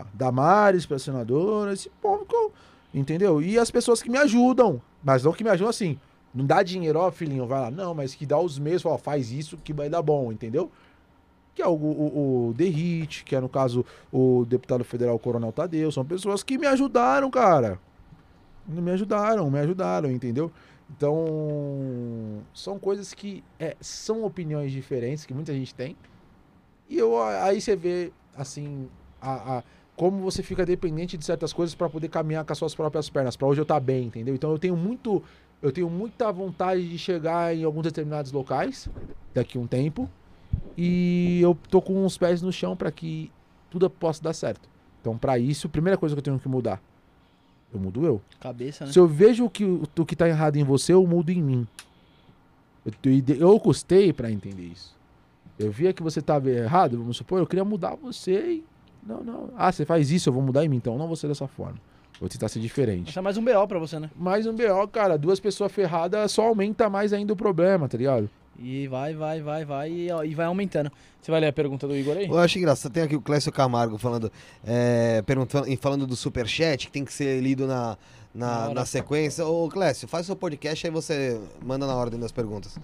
a 0.00 0.06
Damares 0.14 0.86
pra 0.86 0.98
senadora, 0.98 1.72
esse 1.72 1.90
povo 2.00 2.24
que 2.24 2.34
eu, 2.36 2.52
entendeu? 2.94 3.42
E 3.42 3.58
as 3.58 3.70
pessoas 3.70 4.00
que 4.00 4.08
me 4.10 4.18
ajudam, 4.18 4.80
mas 5.02 5.24
não 5.24 5.32
que 5.32 5.42
me 5.42 5.50
ajudam 5.50 5.70
assim. 5.70 5.98
Não 6.34 6.44
dá 6.44 6.62
dinheiro, 6.62 6.98
ó, 6.98 7.10
filhinho, 7.10 7.46
vai 7.46 7.60
lá. 7.60 7.70
Não, 7.70 7.94
mas 7.94 8.14
que 8.14 8.26
dá 8.26 8.38
os 8.38 8.58
fala, 8.82 8.96
ó, 8.96 8.98
faz 8.98 9.30
isso 9.30 9.56
que 9.58 9.72
vai 9.72 9.88
dar 9.88 10.02
bom, 10.02 10.32
entendeu? 10.32 10.70
Que 11.54 11.62
é 11.62 11.66
o, 11.68 11.72
o, 11.74 12.48
o 12.50 12.54
Derrite, 12.54 13.24
que 13.24 13.36
é, 13.36 13.40
no 13.40 13.48
caso, 13.48 13.84
o 14.12 14.44
deputado 14.44 14.84
federal 14.84 15.18
Coronel 15.18 15.52
Tadeu. 15.52 15.92
São 15.92 16.04
pessoas 16.04 16.42
que 16.42 16.58
me 16.58 16.66
ajudaram, 16.66 17.30
cara. 17.30 17.78
Me 18.66 18.90
ajudaram, 18.90 19.50
me 19.50 19.58
ajudaram, 19.60 20.10
entendeu? 20.10 20.50
Então, 20.96 22.42
são 22.52 22.78
coisas 22.78 23.14
que 23.14 23.42
é, 23.58 23.76
são 23.80 24.24
opiniões 24.24 24.72
diferentes 24.72 25.24
que 25.26 25.34
muita 25.34 25.52
gente 25.52 25.74
tem. 25.74 25.96
E 26.88 26.98
eu, 26.98 27.20
aí 27.22 27.60
você 27.60 27.76
vê, 27.76 28.12
assim, 28.36 28.88
a, 29.20 29.58
a- 29.58 29.62
como 29.96 30.18
você 30.22 30.42
fica 30.42 30.66
dependente 30.66 31.16
de 31.16 31.24
certas 31.24 31.52
coisas 31.52 31.74
pra 31.74 31.88
poder 31.88 32.08
caminhar 32.08 32.44
com 32.44 32.52
as 32.52 32.58
suas 32.58 32.74
próprias 32.74 33.08
pernas. 33.08 33.36
Pra 33.36 33.46
hoje 33.46 33.60
eu 33.60 33.64
estar 33.64 33.78
bem, 33.80 34.06
entendeu? 34.06 34.34
Então 34.34 34.50
eu 34.50 34.58
tenho 34.58 34.76
muito. 34.76 35.22
Eu 35.64 35.72
tenho 35.72 35.88
muita 35.88 36.30
vontade 36.30 36.86
de 36.86 36.98
chegar 36.98 37.56
em 37.56 37.64
alguns 37.64 37.84
determinados 37.84 38.30
locais 38.30 38.86
daqui 39.32 39.56
a 39.56 39.60
um 39.62 39.66
tempo. 39.66 40.10
E 40.76 41.40
eu 41.40 41.56
tô 41.70 41.80
com 41.80 42.04
os 42.04 42.18
pés 42.18 42.42
no 42.42 42.52
chão 42.52 42.76
pra 42.76 42.92
que 42.92 43.32
tudo 43.70 43.88
possa 43.88 44.22
dar 44.22 44.34
certo. 44.34 44.68
Então, 45.00 45.16
pra 45.16 45.38
isso, 45.38 45.66
a 45.66 45.70
primeira 45.70 45.96
coisa 45.96 46.14
que 46.14 46.18
eu 46.18 46.22
tenho 46.22 46.38
que 46.38 46.50
mudar, 46.50 46.82
eu 47.72 47.80
mudo 47.80 48.04
eu. 48.04 48.20
Cabeça, 48.38 48.84
né? 48.84 48.92
Se 48.92 48.98
eu 48.98 49.06
vejo 49.06 49.48
que 49.48 49.64
o, 49.64 49.84
o 49.98 50.04
que 50.04 50.14
tá 50.14 50.28
errado 50.28 50.56
em 50.56 50.64
você, 50.64 50.92
eu 50.92 51.06
mudo 51.06 51.30
em 51.30 51.42
mim. 51.42 51.66
Eu, 52.84 52.92
eu, 53.02 53.52
eu 53.52 53.58
custei 53.58 54.12
pra 54.12 54.30
entender 54.30 54.64
isso. 54.64 54.94
Eu 55.58 55.72
via 55.72 55.94
que 55.94 56.02
você 56.02 56.20
tava 56.20 56.50
errado, 56.50 56.98
vamos 56.98 57.16
supor, 57.16 57.38
eu 57.38 57.46
queria 57.46 57.64
mudar 57.64 57.94
você 57.94 58.56
e. 58.56 58.64
Não, 59.02 59.24
não. 59.24 59.50
Ah, 59.56 59.72
você 59.72 59.86
faz 59.86 60.10
isso, 60.10 60.28
eu 60.28 60.32
vou 60.34 60.42
mudar 60.42 60.62
em 60.62 60.68
mim, 60.68 60.76
então 60.76 60.98
não 60.98 61.06
vou 61.06 61.16
ser 61.16 61.28
dessa 61.28 61.48
forma. 61.48 61.78
Vou 62.20 62.28
tentar 62.28 62.48
ser 62.48 62.60
diferente. 62.60 63.10
Isso 63.10 63.18
é 63.18 63.22
mais 63.22 63.36
um 63.36 63.44
BO 63.44 63.66
pra 63.66 63.78
você, 63.78 63.98
né? 63.98 64.10
Mais 64.16 64.46
um 64.46 64.54
BO, 64.54 64.88
cara, 64.88 65.18
duas 65.18 65.40
pessoas 65.40 65.72
ferradas 65.72 66.30
só 66.32 66.46
aumenta 66.46 66.88
mais 66.88 67.12
ainda 67.12 67.32
o 67.32 67.36
problema, 67.36 67.88
tá 67.88 67.98
ligado? 67.98 68.30
E 68.58 68.86
vai, 68.86 69.14
vai, 69.14 69.40
vai, 69.40 69.64
vai 69.64 69.90
e, 69.90 70.12
ó, 70.12 70.22
e 70.22 70.34
vai 70.34 70.46
aumentando. 70.46 70.90
Você 71.20 71.30
vai 71.30 71.40
ler 71.40 71.48
a 71.48 71.52
pergunta 71.52 71.88
do 71.88 71.96
Igor 71.96 72.16
aí? 72.16 72.26
Eu 72.28 72.38
acho 72.38 72.56
engraçado. 72.58 72.92
Tem 72.92 73.02
aqui 73.02 73.16
o 73.16 73.20
Clécio 73.20 73.50
Camargo 73.50 73.98
falando, 73.98 74.30
é, 74.64 75.22
perguntando, 75.22 75.68
e 75.68 75.76
falando 75.76 76.06
do 76.06 76.14
superchat, 76.14 76.86
que 76.86 76.92
tem 76.92 77.04
que 77.04 77.12
ser 77.12 77.40
lido 77.40 77.66
na, 77.66 77.98
Na 78.34 78.68
na, 78.68 78.74
na 78.74 78.84
sequência. 78.84 79.46
Ô, 79.46 79.68
Clécio, 79.68 80.08
faz 80.08 80.26
seu 80.26 80.34
podcast 80.34 80.84
aí 80.86 80.92
você 80.92 81.38
manda 81.64 81.86
na 81.86 81.94
ordem 81.94 82.18
das 82.18 82.32
perguntas. 82.32 82.76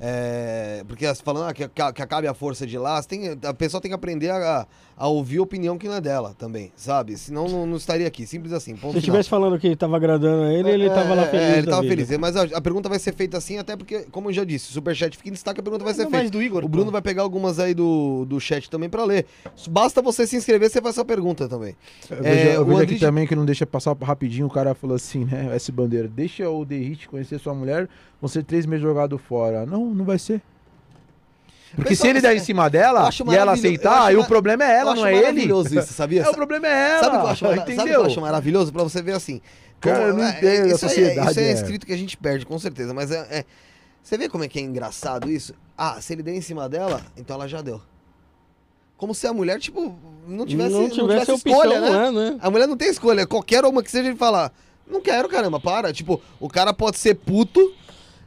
É, 0.00 0.84
porque 0.88 1.06
falando 1.22 1.48
ah, 1.48 1.54
que, 1.54 1.68
que, 1.68 1.80
acabe 1.80 2.26
a 2.26 2.34
força 2.34 2.66
de 2.66 2.76
lá, 2.76 3.00
tem, 3.02 3.38
a 3.44 3.54
pessoa 3.54 3.80
tem 3.80 3.88
que 3.90 3.94
aprender 3.94 4.30
a, 4.30 4.66
a 4.96 5.06
ouvir 5.08 5.38
a 5.38 5.42
opinião 5.42 5.78
que 5.78 5.86
não 5.86 5.94
é 5.94 6.00
dela 6.00 6.34
também, 6.36 6.72
sabe? 6.76 7.16
Senão 7.16 7.48
não, 7.48 7.66
não 7.66 7.76
estaria 7.76 8.06
aqui. 8.06 8.26
Simples 8.26 8.52
assim. 8.52 8.72
Ponto 8.74 8.80
Se 8.80 8.98
eu 8.98 9.02
final. 9.02 9.20
estivesse 9.20 9.28
falando 9.28 9.58
que 9.60 9.76
tava 9.76 9.96
agradando 9.96 10.42
a 10.42 10.52
ele, 10.52 10.70
ele 10.70 10.90
tava 10.90 11.14
lá 11.14 11.22
É, 11.22 11.26
feliz. 11.30 11.42
É, 11.46 11.52
ele 11.58 11.62
da 11.66 11.70
tava 11.70 11.82
vida. 11.82 11.94
feliz. 12.04 12.18
Mas 12.18 12.36
a, 12.36 12.42
a 12.42 12.60
pergunta 12.60 12.88
vai 12.88 12.98
ser 12.98 13.14
feita 13.14 13.38
assim, 13.38 13.58
até 13.58 13.76
porque, 13.76 14.00
como 14.10 14.28
eu 14.30 14.32
já 14.32 14.44
disse, 14.44 14.70
o 14.70 14.72
superchat 14.72 15.16
fica 15.16 15.28
em 15.28 15.32
destaque, 15.32 15.60
a 15.60 15.62
pergunta 15.62 15.84
vai 15.84 15.94
ser 15.94 16.04
Não, 16.04 16.10
feita. 16.10 16.30
do 16.30 16.42
Igor. 16.42 16.64
O 16.64 16.68
Bruno 16.68 16.90
vai 16.90 17.00
pegar 17.00 17.22
algumas 17.22 17.60
aí 17.60 17.74
do, 17.74 18.24
do 18.24 18.40
chat 18.40 18.68
também 18.68 18.88
pra 18.88 19.04
ler. 19.04 19.24
Basta 19.70 20.02
você 20.02 20.26
se 20.26 20.34
inscrever, 20.36 20.68
você 20.68 20.82
faz 20.82 20.96
sua 20.96 21.04
pergunta 21.04 21.48
também. 21.48 21.76
Eu 22.10 22.16
É, 22.18 22.20
vejo, 22.22 22.48
eu 22.50 22.62
o 22.62 22.64
vejo 22.64 22.82
aqui 22.82 22.98
também 22.98 23.26
que 23.26 23.36
não 23.36 23.44
deixa 23.44 23.64
passar 23.64 23.96
rapidinho, 24.02 24.46
o 24.46 24.50
cara 24.50 24.74
falou 24.74 24.95
assim, 24.96 25.24
né? 25.24 25.50
S 25.56 25.70
Bandeira, 25.70 26.08
deixa 26.08 26.48
o 26.50 26.64
The 26.66 26.74
Hit 26.76 27.08
conhecer 27.08 27.38
sua 27.38 27.54
mulher, 27.54 27.88
vão 28.20 28.28
ser 28.28 28.42
três 28.44 28.66
meses 28.66 28.82
jogado 28.82 29.16
fora. 29.18 29.64
Não, 29.66 29.86
não 29.86 30.04
vai 30.04 30.18
ser. 30.18 30.42
Porque 31.74 31.90
Pessoal, 31.90 32.06
se 32.06 32.10
ele 32.10 32.20
der 32.20 32.34
em 32.36 32.40
cima 32.40 32.70
dela 32.70 33.10
e 33.30 33.34
ela 33.34 33.52
aceitar, 33.52 34.06
aí 34.06 34.16
o 34.16 34.20
ma- 34.20 34.26
problema 34.26 34.64
é 34.64 34.78
ela, 34.78 34.94
não 34.94 35.04
é 35.04 35.12
ele. 35.12 35.20
maravilhoso 35.22 35.78
isso, 35.78 35.92
sabia? 35.92 36.22
É, 36.24 36.28
o 36.30 36.32
problema 36.34 36.66
é 36.66 36.90
ela. 36.92 37.00
Sabe 37.04 37.16
o 37.16 37.20
que 37.20 37.26
eu 37.26 37.30
acho, 37.30 37.44
mara- 37.44 37.56
sabe 37.56 37.60
o 37.60 37.64
que 37.64 37.70
eu 37.80 37.84
entendeu? 37.84 38.04
acho 38.06 38.20
maravilhoso? 38.20 38.72
Pra 38.72 38.82
você 38.82 39.02
ver 39.02 39.12
assim. 39.12 39.40
Cara, 39.80 40.04
eu 40.04 40.14
não 40.14 40.24
é- 40.24 40.30
entendo, 40.30 40.64
a 40.64 40.66
isso 40.68 40.86
aí 40.86 40.90
é- 40.92 40.94
sociedade 40.94 41.30
Isso 41.32 41.40
aí 41.40 41.44
é 41.46 41.48
é- 41.50 41.52
escrito 41.52 41.86
que 41.86 41.92
a 41.92 41.96
gente 41.98 42.16
perde, 42.16 42.46
com 42.46 42.58
certeza. 42.58 42.94
Mas 42.94 43.10
é, 43.10 43.18
é- 43.30 43.44
Você 44.02 44.16
vê 44.16 44.28
como 44.28 44.44
é 44.44 44.48
que 44.48 44.58
é 44.58 44.62
engraçado 44.62 45.28
isso? 45.30 45.52
Ah, 45.76 46.00
se 46.00 46.12
ele 46.12 46.22
der 46.22 46.34
em 46.34 46.40
cima 46.40 46.68
dela, 46.68 47.02
então 47.16 47.34
ela 47.34 47.46
já 47.48 47.60
deu. 47.60 47.80
Como 48.96 49.12
se 49.14 49.26
a 49.26 49.32
mulher, 49.34 49.58
tipo, 49.58 49.94
não 50.26 50.46
tivesse, 50.46 50.70
não 50.70 50.82
não 50.82 50.88
tivesse, 50.88 51.26
tivesse 51.26 51.32
opção, 51.32 51.52
escolha, 51.52 51.80
né? 51.80 51.90
né? 51.90 52.30
né? 52.30 52.38
A 52.40 52.50
mulher 52.50 52.66
não 52.66 52.76
tem 52.76 52.88
escolha. 52.88 53.26
Qualquer 53.26 53.64
uma 53.66 53.82
que 53.82 53.90
seja 53.90 54.08
ele 54.08 54.16
falar, 54.16 54.50
não 54.88 55.00
quero, 55.00 55.28
caramba, 55.28 55.58
para. 55.60 55.92
Tipo, 55.92 56.20
o 56.40 56.48
cara 56.48 56.72
pode 56.72 56.98
ser 56.98 57.14
puto 57.16 57.72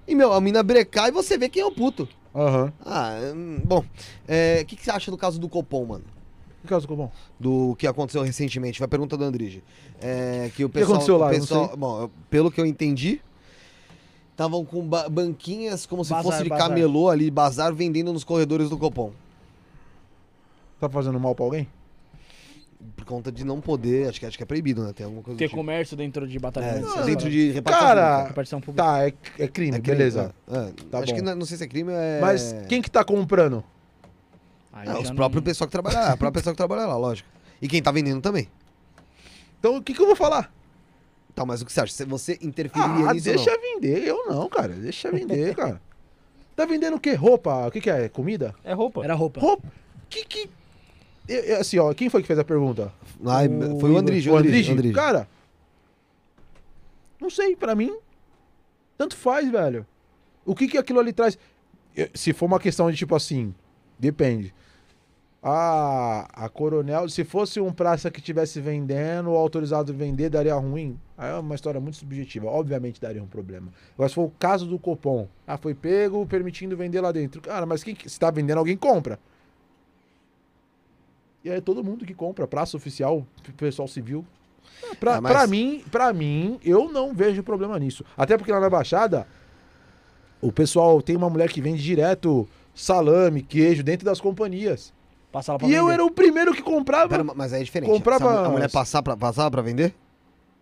e, 0.08 0.14
meu, 0.16 0.34
a 0.34 0.42
mina 0.42 0.62
brecar 0.64 1.08
e 1.10 1.12
você 1.12 1.38
vê 1.38 1.50
quem 1.50 1.62
é 1.62 1.66
o 1.66 1.72
puto. 1.72 2.08
Aham. 2.36 2.72
Ah, 2.86 3.18
hum, 3.36 3.60
bom. 3.64 3.84
é, 4.28 4.60
O 4.62 4.66
que, 4.66 4.76
que 4.76 4.84
você 4.84 4.92
acha 4.92 5.10
do 5.12 5.18
caso 5.18 5.40
do 5.40 5.50
Copom, 5.50 5.86
mano? 5.86 6.04
Que 6.62 6.68
caso 6.68 6.82
ficou 6.82 6.98
bom? 6.98 7.12
Do 7.40 7.76
que 7.78 7.88
aconteceu 7.88 8.22
recentemente? 8.22 8.80
Vai 8.80 8.86
a 8.86 8.90
pergunta 8.90 9.16
do 9.18 9.24
Andrige. 9.24 9.64
É, 10.02 10.52
que 10.56 10.64
o 10.66 10.70
pessoal. 10.70 10.92
aconteceu 10.96 11.18
lá? 11.18 11.28
o 11.28 11.30
Eu 11.30 11.34
não 11.34 11.40
pessoal 11.40 11.68
sei. 11.70 11.78
bom, 11.78 12.02
eu- 12.02 12.12
pelo 12.30 12.52
que 12.52 12.60
eu 12.60 12.66
entendi, 12.66 13.22
estavam 14.32 14.64
com 14.66 14.82
ba- 14.88 15.08
banquinhas 15.10 15.86
como 15.86 16.04
se 16.04 16.12
Bazar, 16.12 16.24
fosse 16.24 16.44
de 16.44 16.50
bazar. 16.50 16.68
camelô 16.68 17.10
ali, 17.10 17.32
bazar, 17.32 17.74
vendendo 17.74 18.12
nos 18.14 18.24
corredores 18.24 18.70
do 18.70 18.78
Copom. 18.78 19.12
Tá 20.80 20.90
fazendo 20.90 21.20
mal 21.20 21.34
pra 21.34 21.46
alguém? 21.46 21.68
Por 22.96 23.04
conta 23.04 23.30
de 23.30 23.44
não 23.44 23.60
poder, 23.60 24.08
acho 24.08 24.20
que, 24.22 24.26
acho 24.26 24.38
que 24.38 24.44
é 24.44 24.46
proibido, 24.46 24.84
né? 24.84 24.94
Tem 24.94 25.04
alguma 25.06 25.22
coisa 25.22 25.38
Ter 25.38 25.46
tipo. 25.48 25.58
comércio 25.58 25.98
dentro 25.98 26.26
de 26.26 26.40
batalhão. 26.40 27.00
É, 27.00 27.04
dentro 27.04 27.30
de 27.30 27.52
repartição 27.52 27.88
Cara, 27.88 28.02
pública. 28.12 28.28
Repartição 28.30 28.62
pública. 28.62 28.84
Tá, 28.84 29.04
é, 29.06 29.14
é 29.44 29.48
crime, 29.50 29.78
É 29.78 29.82
crime, 29.82 29.98
beleza. 29.98 30.34
é, 30.48 30.58
é. 30.58 30.72
Tá 30.90 31.00
acho 31.00 31.08
bom. 31.08 31.16
que 31.16 31.22
não, 31.22 31.36
não 31.36 31.46
sei 31.46 31.58
se 31.58 31.64
é 31.66 31.68
crime, 31.68 31.92
é. 31.92 32.20
Mas 32.22 32.56
quem 32.70 32.82
que 32.82 32.90
tá 32.90 33.04
comprando? 33.04 33.64
Já 34.86 34.98
os 34.98 35.10
não- 35.10 35.16
próprios 35.18 35.44
pessoal 35.44 35.68
que 35.68 35.72
trabalha 35.74 36.00
lá, 36.00 36.06
a 36.14 36.18
própria 36.18 36.40
pessoa 36.40 36.54
que 36.54 36.58
trabalha 36.58 36.86
lá, 36.86 36.96
lógico. 36.96 37.28
E 37.62 37.68
quem 37.68 37.82
tá 37.82 37.92
vendendo 37.92 38.22
também. 38.22 38.48
Então 39.60 39.76
o 39.76 39.82
que, 39.84 39.94
que 39.94 40.02
eu 40.02 40.06
vou 40.08 40.16
falar? 40.16 40.50
Tá, 41.36 41.46
mas 41.46 41.62
o 41.62 41.66
que 41.66 41.74
você 41.74 41.82
acha? 41.82 42.06
Você 42.06 42.40
interferiria 42.42 43.10
Ah, 43.10 43.14
nisso 43.14 43.30
ou 43.30 43.36
deixa 43.36 43.52
não? 43.52 43.62
vender. 43.62 44.04
Eu 44.08 44.26
não, 44.30 44.48
cara. 44.48 44.70
Deixa 44.74 45.12
vender, 45.12 45.54
cara. 45.56 45.82
Tá 46.56 46.66
vendendo 46.66 46.96
o 46.96 47.00
quê? 47.00 47.14
Roupa? 47.14 47.68
O 47.68 47.72
que, 47.72 47.82
que 47.82 47.90
é? 47.90 48.08
Comida? 48.08 48.56
É 48.64 48.74
roupa. 48.74 49.04
Era 49.04 49.14
roupa. 49.16 49.40
Roupa? 49.42 49.68
Que 50.10 50.24
que. 50.24 50.50
Eu- 51.32 51.60
assim, 51.60 51.78
ó, 51.78 51.94
quem 51.94 52.10
foi 52.10 52.22
que 52.22 52.28
fez 52.28 52.40
a 52.40 52.44
pergunta? 52.44 52.92
Ai, 53.26 53.48
O 53.48 53.80
foi 53.80 53.92
o. 53.92 53.98
Andrige, 53.98 54.30
O 54.30 54.36
Andrige. 54.36 54.72
Andrige? 54.72 54.94
Cara, 54.96 55.28
não 57.22 57.30
sei, 57.30 57.56
pra 57.56 57.76
mim, 57.76 57.96
tanto 58.98 59.16
faz, 59.16 59.50
velho. 59.50 59.86
O 60.46 60.56
que 60.56 60.68
que 60.68 60.78
aquilo 60.78 61.00
ali 61.00 61.14
traz? 61.14 61.38
Se 62.14 62.34
for 62.34 62.46
uma 62.46 62.60
questão 62.60 62.90
de 62.90 62.98
tipo 62.98 63.16
assim, 63.16 63.54
depende. 63.98 64.54
Ah, 65.42 66.28
a 66.34 66.50
Coronel, 66.50 67.08
se 67.08 67.24
fosse 67.24 67.62
um 67.62 67.72
praça 67.72 68.12
que 68.12 68.22
tivesse 68.22 68.60
vendendo 68.60 69.30
ou 69.32 69.38
autorizado 69.38 69.92
a 69.92 69.96
vender, 69.96 70.30
daria 70.30 70.54
ruim. 70.56 71.00
Aí 71.18 71.32
é 71.32 71.36
uma 71.36 71.56
história 71.56 71.80
muito 71.80 71.96
subjetiva. 71.98 72.48
Obviamente 72.48 73.00
daria 73.00 73.24
um 73.24 73.28
problema. 73.28 73.72
Agora, 73.94 74.10
se 74.10 74.16
for 74.16 74.24
o 74.26 74.34
caso 74.38 74.66
do 74.66 74.78
Copom, 74.78 75.28
ah, 75.48 75.58
foi 75.58 75.74
pego 75.74 76.26
permitindo 76.26 76.76
vender 76.76 77.00
lá 77.00 77.12
dentro. 77.14 77.40
Cara, 77.42 77.66
mas 77.66 77.84
quem, 77.84 77.96
que- 77.96 78.10
se 78.10 78.20
tá 78.20 78.30
vendendo, 78.30 78.58
alguém 78.58 78.76
compra. 78.76 79.18
E 81.44 81.50
aí 81.50 81.58
é 81.58 81.62
todo 81.62 81.84
mundo 81.84 82.06
que 82.06 82.14
compra, 82.14 82.48
praça 82.48 82.76
oficial, 82.76 83.26
pessoal 83.58 83.88
civil. 83.88 84.26
Ah, 84.84 84.96
Pra, 85.00 85.16
Ah, 85.18 85.22
mas- 85.22 85.32
pra 85.32 85.48
mim, 85.48 85.84
pra 85.92 86.14
mim, 86.14 86.60
eu 86.64 86.92
não 86.92 87.14
vejo 87.14 87.44
problema 87.44 87.78
nisso. 87.80 88.04
Até 88.18 88.38
porque 88.38 88.52
lá 88.52 88.60
na 88.60 88.70
Baixada, 88.70 89.28
o 90.42 90.52
pessoal 90.52 91.02
tem 91.02 91.16
uma 91.16 91.30
mulher 91.30 91.50
que 91.50 91.62
vende 91.62 91.82
direto 91.84 92.48
salame, 92.74 93.42
queijo 93.42 93.84
dentro 93.84 94.06
das 94.06 94.22
companhias. 94.22 94.94
Pra 95.32 95.42
E 95.68 95.74
eu 95.74 95.84
vender. 95.86 95.94
era 95.94 96.06
o 96.06 96.10
primeiro 96.10 96.54
que 96.54 96.62
comprava. 96.62 97.10
Pera, 97.10 97.24
mas 97.24 97.54
aí 97.54 97.62
é 97.62 97.64
diferente. 97.64 97.90
Comprava 97.90 98.30
a 98.30 98.42
mu- 98.42 98.46
a 98.46 98.50
mulher 98.50 98.66
as- 98.66 98.72
passar 98.72 99.04
pra, 99.04 99.16
passava 99.16 99.52
pra 99.52 99.62
vender? 99.62 99.94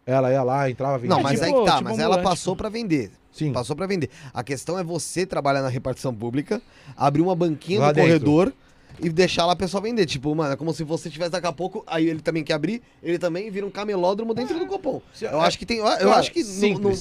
Ela 0.06 0.32
ia 0.32 0.44
lá, 0.44 0.70
entrava, 0.70 0.98
vendia. 0.98 1.16
Não, 1.16 1.22
mas 1.24 1.42
aí 1.42 1.50
tipo- 1.52 1.64
que 1.64 1.70
tá, 1.70 1.78
tipo 1.78 1.90
mas 1.90 2.00
ela 2.00 2.22
passou 2.22 2.56
pra 2.56 2.70
vender. 2.70 3.12
Sim. 3.32 3.54
Passou 3.54 3.76
pra 3.76 3.86
vender. 3.88 4.10
A 4.34 4.44
questão 4.44 4.78
é 4.80 4.84
você 4.84 5.26
trabalhar 5.26 5.62
na 5.62 5.70
repartição 5.70 6.14
pública, 6.14 6.62
abrir 6.98 7.22
uma 7.22 7.36
banquinha 7.36 7.80
Lá 7.80 7.88
no 7.88 7.94
dentro. 7.94 8.10
corredor 8.10 8.54
e 9.00 9.10
deixar 9.10 9.46
lá 9.46 9.54
a 9.54 9.56
pessoa 9.56 9.82
vender. 9.82 10.06
Tipo, 10.06 10.34
mano, 10.36 10.54
é 10.54 10.56
como 10.56 10.74
se 10.74 10.84
você 10.84 11.10
tivesse 11.10 11.32
daqui 11.32 11.48
a 11.48 11.52
pouco, 11.54 11.84
aí 11.88 12.08
ele 12.08 12.20
também 12.22 12.44
quer 12.44 12.54
abrir, 12.54 12.82
ele 13.04 13.20
também 13.20 13.50
vira 13.52 13.66
um 13.66 13.70
camelódromo 13.70 14.34
dentro 14.34 14.58
do 14.58 14.66
Copom. 14.66 15.02
Eu 15.22 15.40
acho 15.42 15.58
que 15.60 15.66
tem. 15.66 15.78
Eu 15.78 15.84
Cara, 15.86 16.16
acho 16.16 16.32
que 16.32 16.44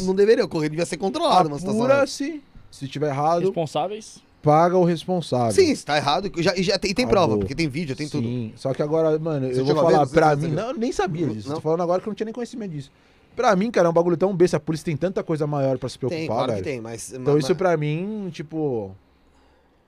não, 0.04 0.14
deveria 0.14 0.44
ocorrer, 0.44 0.68
devia 0.70 0.84
ser 0.86 0.96
controlado 0.96 1.48
uma 1.48 1.58
situação. 1.58 1.82
Apura-se. 1.84 2.42
Se 2.70 2.86
tiver 2.88 3.08
errado, 3.08 3.40
Responsáveis. 3.42 4.18
paga 4.42 4.76
o 4.76 4.84
responsável. 4.84 5.52
Sim, 5.52 5.74
se 5.74 5.84
tá 5.86 5.96
errado. 5.96 6.30
Já, 6.36 6.54
e 6.56 6.62
já 6.62 6.78
tem, 6.78 6.90
e 6.90 6.94
tem 6.94 7.04
Acabou. 7.06 7.26
prova, 7.26 7.38
porque 7.38 7.54
tem 7.54 7.68
vídeo, 7.68 7.96
tem 7.96 8.08
tudo. 8.08 8.26
Sim, 8.26 8.52
só 8.56 8.74
que 8.74 8.82
agora, 8.82 9.18
mano, 9.18 9.46
Você 9.48 9.60
eu 9.60 9.64
vou 9.64 9.74
ver? 9.74 9.80
falar 9.80 10.04
Você 10.06 10.14
pra 10.14 10.36
mim. 10.36 10.48
Não, 10.48 10.68
eu 10.70 10.76
nem 10.76 10.92
sabia 10.92 11.26
disso. 11.28 11.48
Não? 11.48 11.54
Tô 11.56 11.60
falando 11.62 11.82
agora 11.82 12.02
que 12.02 12.08
eu 12.08 12.10
não 12.10 12.14
tinha 12.14 12.26
nem 12.26 12.34
conhecimento 12.34 12.72
disso. 12.72 12.90
Pra 13.34 13.54
mim, 13.56 13.70
cara, 13.70 13.86
é 13.86 13.90
um 13.90 13.94
bagulho 13.94 14.16
tão 14.16 14.34
besta. 14.34 14.56
A 14.56 14.60
polícia 14.60 14.84
tem 14.84 14.96
tanta 14.96 15.22
coisa 15.22 15.46
maior 15.46 15.78
pra 15.78 15.88
se 15.88 15.98
preocupar, 15.98 16.18
Tem, 16.18 16.26
claro 16.26 16.52
velho. 16.52 16.64
que 16.64 16.70
tem, 16.70 16.80
mas. 16.80 17.12
Então 17.12 17.38
isso 17.38 17.54
pra 17.54 17.76
mim, 17.76 18.28
tipo. 18.32 18.94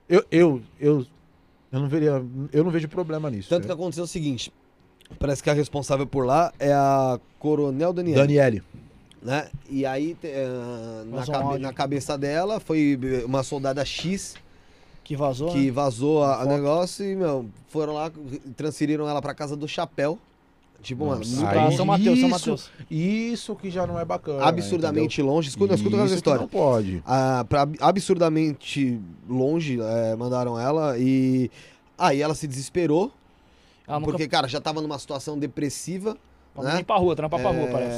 Eu, 0.07 0.23
eu, 0.31 0.61
eu, 0.79 1.05
eu 1.71 1.79
não 1.79 1.87
veria. 1.87 2.23
Eu 2.51 2.63
não 2.63 2.71
vejo 2.71 2.87
problema 2.87 3.29
nisso. 3.29 3.49
Tanto 3.49 3.61
que 3.63 3.67
né? 3.67 3.73
aconteceu 3.73 4.03
o 4.03 4.07
seguinte: 4.07 4.51
parece 5.19 5.41
que 5.43 5.49
a 5.49 5.53
responsável 5.53 6.05
por 6.07 6.25
lá 6.25 6.51
é 6.59 6.71
a 6.73 7.19
Coronel 7.39 7.93
Daniel. 7.93 8.17
Daniele. 8.19 8.63
né? 9.21 9.49
E 9.69 9.85
aí, 9.85 10.15
eh, 10.23 11.03
na, 11.07 11.25
cabe- 11.25 11.57
na 11.59 11.73
cabeça 11.73 12.17
dela 12.17 12.59
foi 12.59 12.97
uma 13.25 13.43
soldada 13.43 13.83
X 13.85 14.35
Que 15.03 15.15
vazou, 15.15 15.51
que 15.51 15.65
né? 15.65 15.71
vazou 15.71 16.23
a, 16.23 16.45
negócio 16.45 17.05
e, 17.05 17.15
meu, 17.15 17.45
foram 17.69 17.93
lá, 17.93 18.11
transferiram 18.55 19.07
ela 19.09 19.21
pra 19.21 19.33
casa 19.33 19.55
do 19.55 19.67
chapéu. 19.67 20.17
Tipo, 20.81 21.07
mano, 21.07 21.21
muito 21.25 21.45
aí- 21.45 21.57
longe, 21.57 21.75
São 21.77 21.85
Mateus, 21.85 22.19
São 22.19 22.29
isso- 22.29 22.29
Mateus. 22.49 22.69
Isso 22.89 23.55
que 23.55 23.69
já 23.69 23.85
não 23.85 23.99
é 23.99 24.05
bacana. 24.05 24.43
absurdamente 24.45 25.21
longe. 25.21 25.49
Escuta, 25.49 25.73
entendeu? 25.73 25.89
escuta 25.91 26.05
essa 26.05 26.15
história. 26.15 26.41
Não 26.41 26.47
pode. 26.47 27.03
Ah, 27.05 27.45
pra 27.47 27.61
ab- 27.63 27.77
absurdamente 27.81 28.99
longe, 29.29 29.79
eh, 29.81 30.15
mandaram 30.15 30.57
ela 30.59 30.97
e 30.97 31.51
aí 31.97 32.21
ela 32.21 32.33
se 32.33 32.47
desesperou, 32.47 33.11
Ela 33.87 33.99
nunca 33.99 34.11
porque, 34.11 34.27
cara, 34.27 34.47
já 34.47 34.61
tava 34.61 34.81
numa 34.81 34.97
situação 34.97 35.37
depressiva. 35.37 36.15
Pra 36.61 36.73
né? 36.73 36.79
ir 36.79 36.83
pra 36.83 36.95
rua, 36.97 37.15
trampar 37.15 37.39
pra 37.41 37.49
rua, 37.51 37.61
É, 37.63 37.71
parece. 37.71 37.97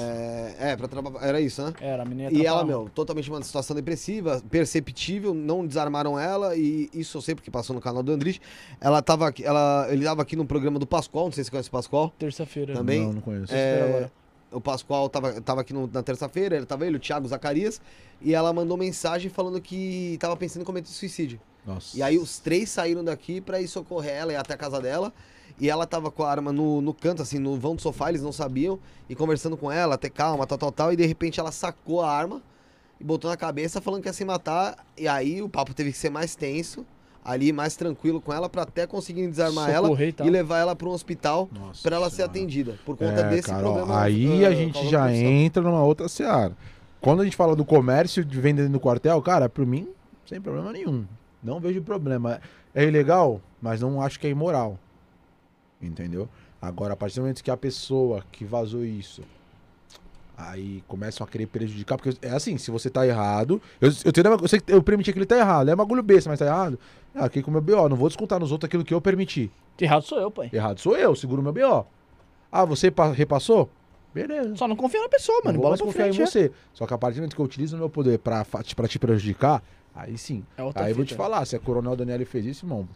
É, 0.60 0.76
pra 0.76 0.88
trabalhar. 0.88 1.26
Era 1.28 1.42
isso, 1.42 1.64
né? 1.64 1.74
Era, 1.82 2.04
a 2.04 2.06
menina 2.06 2.30
E 2.30 2.34
trampar 2.34 2.52
ela, 2.54 2.64
meu, 2.66 2.90
totalmente 2.94 3.30
uma 3.30 3.42
situação 3.44 3.76
depressiva, 3.76 4.42
perceptível, 4.50 5.34
não 5.34 5.66
desarmaram 5.66 6.20
ela, 6.20 6.56
e 6.56 6.90
isso 6.94 7.18
eu 7.18 7.22
sei 7.22 7.36
porque 7.36 7.50
passou 7.52 7.76
no 7.76 7.82
canal 7.82 8.04
do 8.04 8.12
Andrich. 8.12 8.40
Ela 8.80 9.02
tava 9.02 9.28
aqui, 9.28 9.44
ela, 9.44 9.88
ele 9.90 10.04
tava 10.06 10.22
aqui 10.22 10.36
no 10.36 10.46
programa 10.46 10.78
do 10.80 10.86
Pascoal, 10.88 11.26
não 11.26 11.32
sei 11.32 11.44
se 11.44 11.48
você 11.48 11.52
conhece 11.52 11.70
o 11.70 11.72
Pascoal. 11.72 12.14
Terça-feira. 12.18 12.74
Também? 12.74 13.02
Não, 13.02 13.14
não 13.14 13.22
conheço. 13.22 13.54
É, 13.54 13.82
agora. 13.84 14.12
o 14.52 14.62
Pascoal 14.62 15.10
tava, 15.10 15.42
tava 15.42 15.62
aqui 15.62 15.74
no- 15.74 15.90
na 15.92 16.04
terça-feira, 16.04 16.56
ele 16.56 16.66
tava 16.66 16.86
ele, 16.86 16.98
o 16.98 17.00
Thiago 17.00 17.28
Zacarias, 17.28 17.82
e 18.22 18.34
ela 18.34 18.52
mandou 18.54 18.78
mensagem 18.78 19.30
falando 19.32 19.60
que 19.62 20.18
tava 20.20 20.36
pensando 20.38 20.62
em 20.62 20.66
cometer 20.66 20.90
suicídio. 20.90 21.40
Nossa. 21.66 21.98
E 21.98 22.02
aí 22.02 22.18
os 22.18 22.40
três 22.40 22.70
saíram 22.70 23.04
daqui 23.04 23.40
pra 23.40 23.62
ir 23.62 23.68
socorrer 23.68 24.12
ela 24.14 24.32
e 24.32 24.36
ir 24.36 24.38
até 24.38 24.54
a 24.54 24.58
casa 24.58 24.80
dela. 24.82 25.14
E 25.62 25.70
ela 25.70 25.86
tava 25.86 26.10
com 26.10 26.24
a 26.24 26.32
arma 26.32 26.52
no, 26.52 26.82
no 26.82 26.92
canto, 26.92 27.22
assim, 27.22 27.38
no 27.38 27.56
vão 27.56 27.76
do 27.76 27.82
sofá, 27.84 28.10
eles 28.10 28.24
não 28.24 28.32
sabiam. 28.32 28.80
E 29.08 29.14
conversando 29.14 29.56
com 29.56 29.72
ela, 29.72 29.94
até 29.94 30.10
calma, 30.10 30.48
tal, 30.48 30.58
tal, 30.58 30.72
tal. 30.72 30.92
E 30.92 30.96
de 30.96 31.06
repente 31.06 31.40
ela 31.40 31.52
sacou 31.52 32.02
a 32.02 32.10
arma 32.12 32.42
e 33.00 33.04
botou 33.04 33.30
na 33.30 33.38
cabeça 33.38 33.80
falando 33.80 34.02
que 34.02 34.10
ia 34.10 34.14
se 34.14 34.26
matar. 34.26 34.84
E 34.98 35.08
aí 35.08 35.40
o 35.40 35.48
papo 35.48 35.72
teve 35.76 35.92
que 35.92 35.98
ser 36.00 36.10
mais 36.10 36.34
tenso, 36.34 36.84
ali 37.24 37.54
mais 37.54 37.76
tranquilo 37.76 38.20
com 38.20 38.34
ela, 38.34 38.50
pra 38.50 38.64
até 38.64 38.88
conseguir 38.88 39.28
desarmar 39.28 39.70
ela 39.70 39.88
Socorrer 39.88 40.10
e 40.10 40.14
tal. 40.14 40.26
e 40.26 40.30
levar 40.32 40.58
ela 40.58 40.76
pra 40.76 40.90
um 40.90 40.94
hospital 40.94 41.48
pra 41.84 41.96
ela 41.96 42.10
ser 42.10 42.24
atendida. 42.24 42.80
Por 42.84 42.98
conta 42.98 43.22
É, 43.22 43.30
desse 43.30 43.50
Carol, 43.50 43.76
problema. 43.76 44.02
Aí 44.02 44.44
ah, 44.44 44.48
a 44.48 44.56
gente 44.56 44.90
já 44.90 45.14
entra 45.14 45.62
numa 45.62 45.84
outra 45.84 46.10
seara. 46.10 46.58
Quando 47.00 47.22
a 47.22 47.24
gente 47.24 47.38
fala 47.38 47.56
do 47.56 47.64
comércio 47.64 48.26
de 48.26 48.42
venda 48.42 48.68
no 48.68 48.80
quartel, 48.80 49.22
cara, 49.22 49.48
por 49.48 49.64
mim, 49.68 49.88
sem 50.26 50.42
problema 50.42 50.72
nenhum. 50.74 51.06
Não 51.44 51.60
vejo 51.60 51.84
problema. 51.84 52.42
É 52.74 52.84
ilegal, 52.84 53.40
mas 53.62 53.80
não 53.80 54.02
acho 54.02 54.20
que 54.20 54.26
é 54.26 54.32
imoral. 54.32 54.80
Entendeu? 55.82 56.30
Agora, 56.62 56.94
a 56.94 56.96
partir 56.96 57.16
do 57.16 57.22
momento 57.22 57.44
que 57.44 57.50
a 57.52 57.58
pessoa 57.58 58.24
que 58.32 58.46
vazou 58.46 58.86
isso 58.86 59.24
aí 60.38 60.84
começam 60.88 61.26
a 61.26 61.28
querer 61.30 61.46
prejudicar, 61.48 61.98
porque 61.98 62.18
é 62.26 62.32
assim, 62.32 62.58
se 62.58 62.72
você 62.72 62.90
tá 62.90 63.06
errado, 63.06 63.62
eu, 63.80 63.92
eu, 64.06 64.12
tenho, 64.12 64.28
eu 64.28 64.48
sei 64.48 64.60
que 64.60 64.74
eu 64.74 64.82
permiti 64.82 65.12
que 65.14 65.20
ele 65.20 65.26
tá 65.26 65.38
errado, 65.38 65.70
é 65.70 65.76
bagulho 65.76 66.02
besta, 66.02 66.30
mas 66.30 66.40
tá 66.40 66.46
errado. 66.46 66.80
Ah, 67.14 67.26
aqui 67.26 67.42
com 67.44 67.52
o 67.52 67.54
meu 67.54 67.62
BO, 67.62 67.90
não 67.90 67.96
vou 67.96 68.08
descontar 68.08 68.40
nos 68.40 68.52
outros 68.52 68.68
aquilo 68.68 68.84
que 68.84 68.94
eu 68.94 69.02
permiti. 69.02 69.52
Errado 69.80 70.04
sou 70.04 70.20
eu, 70.20 70.32
pai. 70.32 70.50
Errado 70.54 70.80
sou 70.80 70.96
eu, 70.98 71.16
seguro 71.16 71.42
meu 71.44 71.52
BO. 71.54 71.86
Ah, 72.52 72.66
você 72.66 72.90
pa- 72.92 73.12
repassou? 73.12 73.70
Beleza. 74.14 74.56
Só 74.56 74.68
não 74.68 74.76
confia 74.76 75.02
na 75.02 75.10
pessoa, 75.10 75.42
mano. 75.44 75.58
Não 75.58 75.62
Bola 75.64 75.78
confiar 75.78 76.04
frente, 76.06 76.20
em 76.20 76.24
é. 76.24 76.26
você. 76.26 76.52
Só 76.74 76.86
que 76.86 76.94
a 76.94 76.98
partir 76.98 77.16
do 77.16 77.22
momento 77.22 77.36
que 77.36 77.42
eu 77.42 77.46
utilizo 77.46 77.76
o 77.76 77.80
meu 77.80 77.90
poder 77.90 78.20
pra, 78.20 78.44
pra 78.46 78.88
te 78.88 79.00
prejudicar, 79.00 79.64
aí 79.96 80.18
sim. 80.18 80.44
É 80.58 80.62
aí 80.76 80.92
eu 80.92 80.96
vou 80.96 81.06
te 81.06 81.10
fita. 81.14 81.24
falar, 81.24 81.46
se 81.46 81.56
a 81.56 81.60
Coronel 81.60 81.96
Daniele 81.96 82.26
fez 82.26 82.46
isso, 82.46 82.66
irmão, 82.66 82.88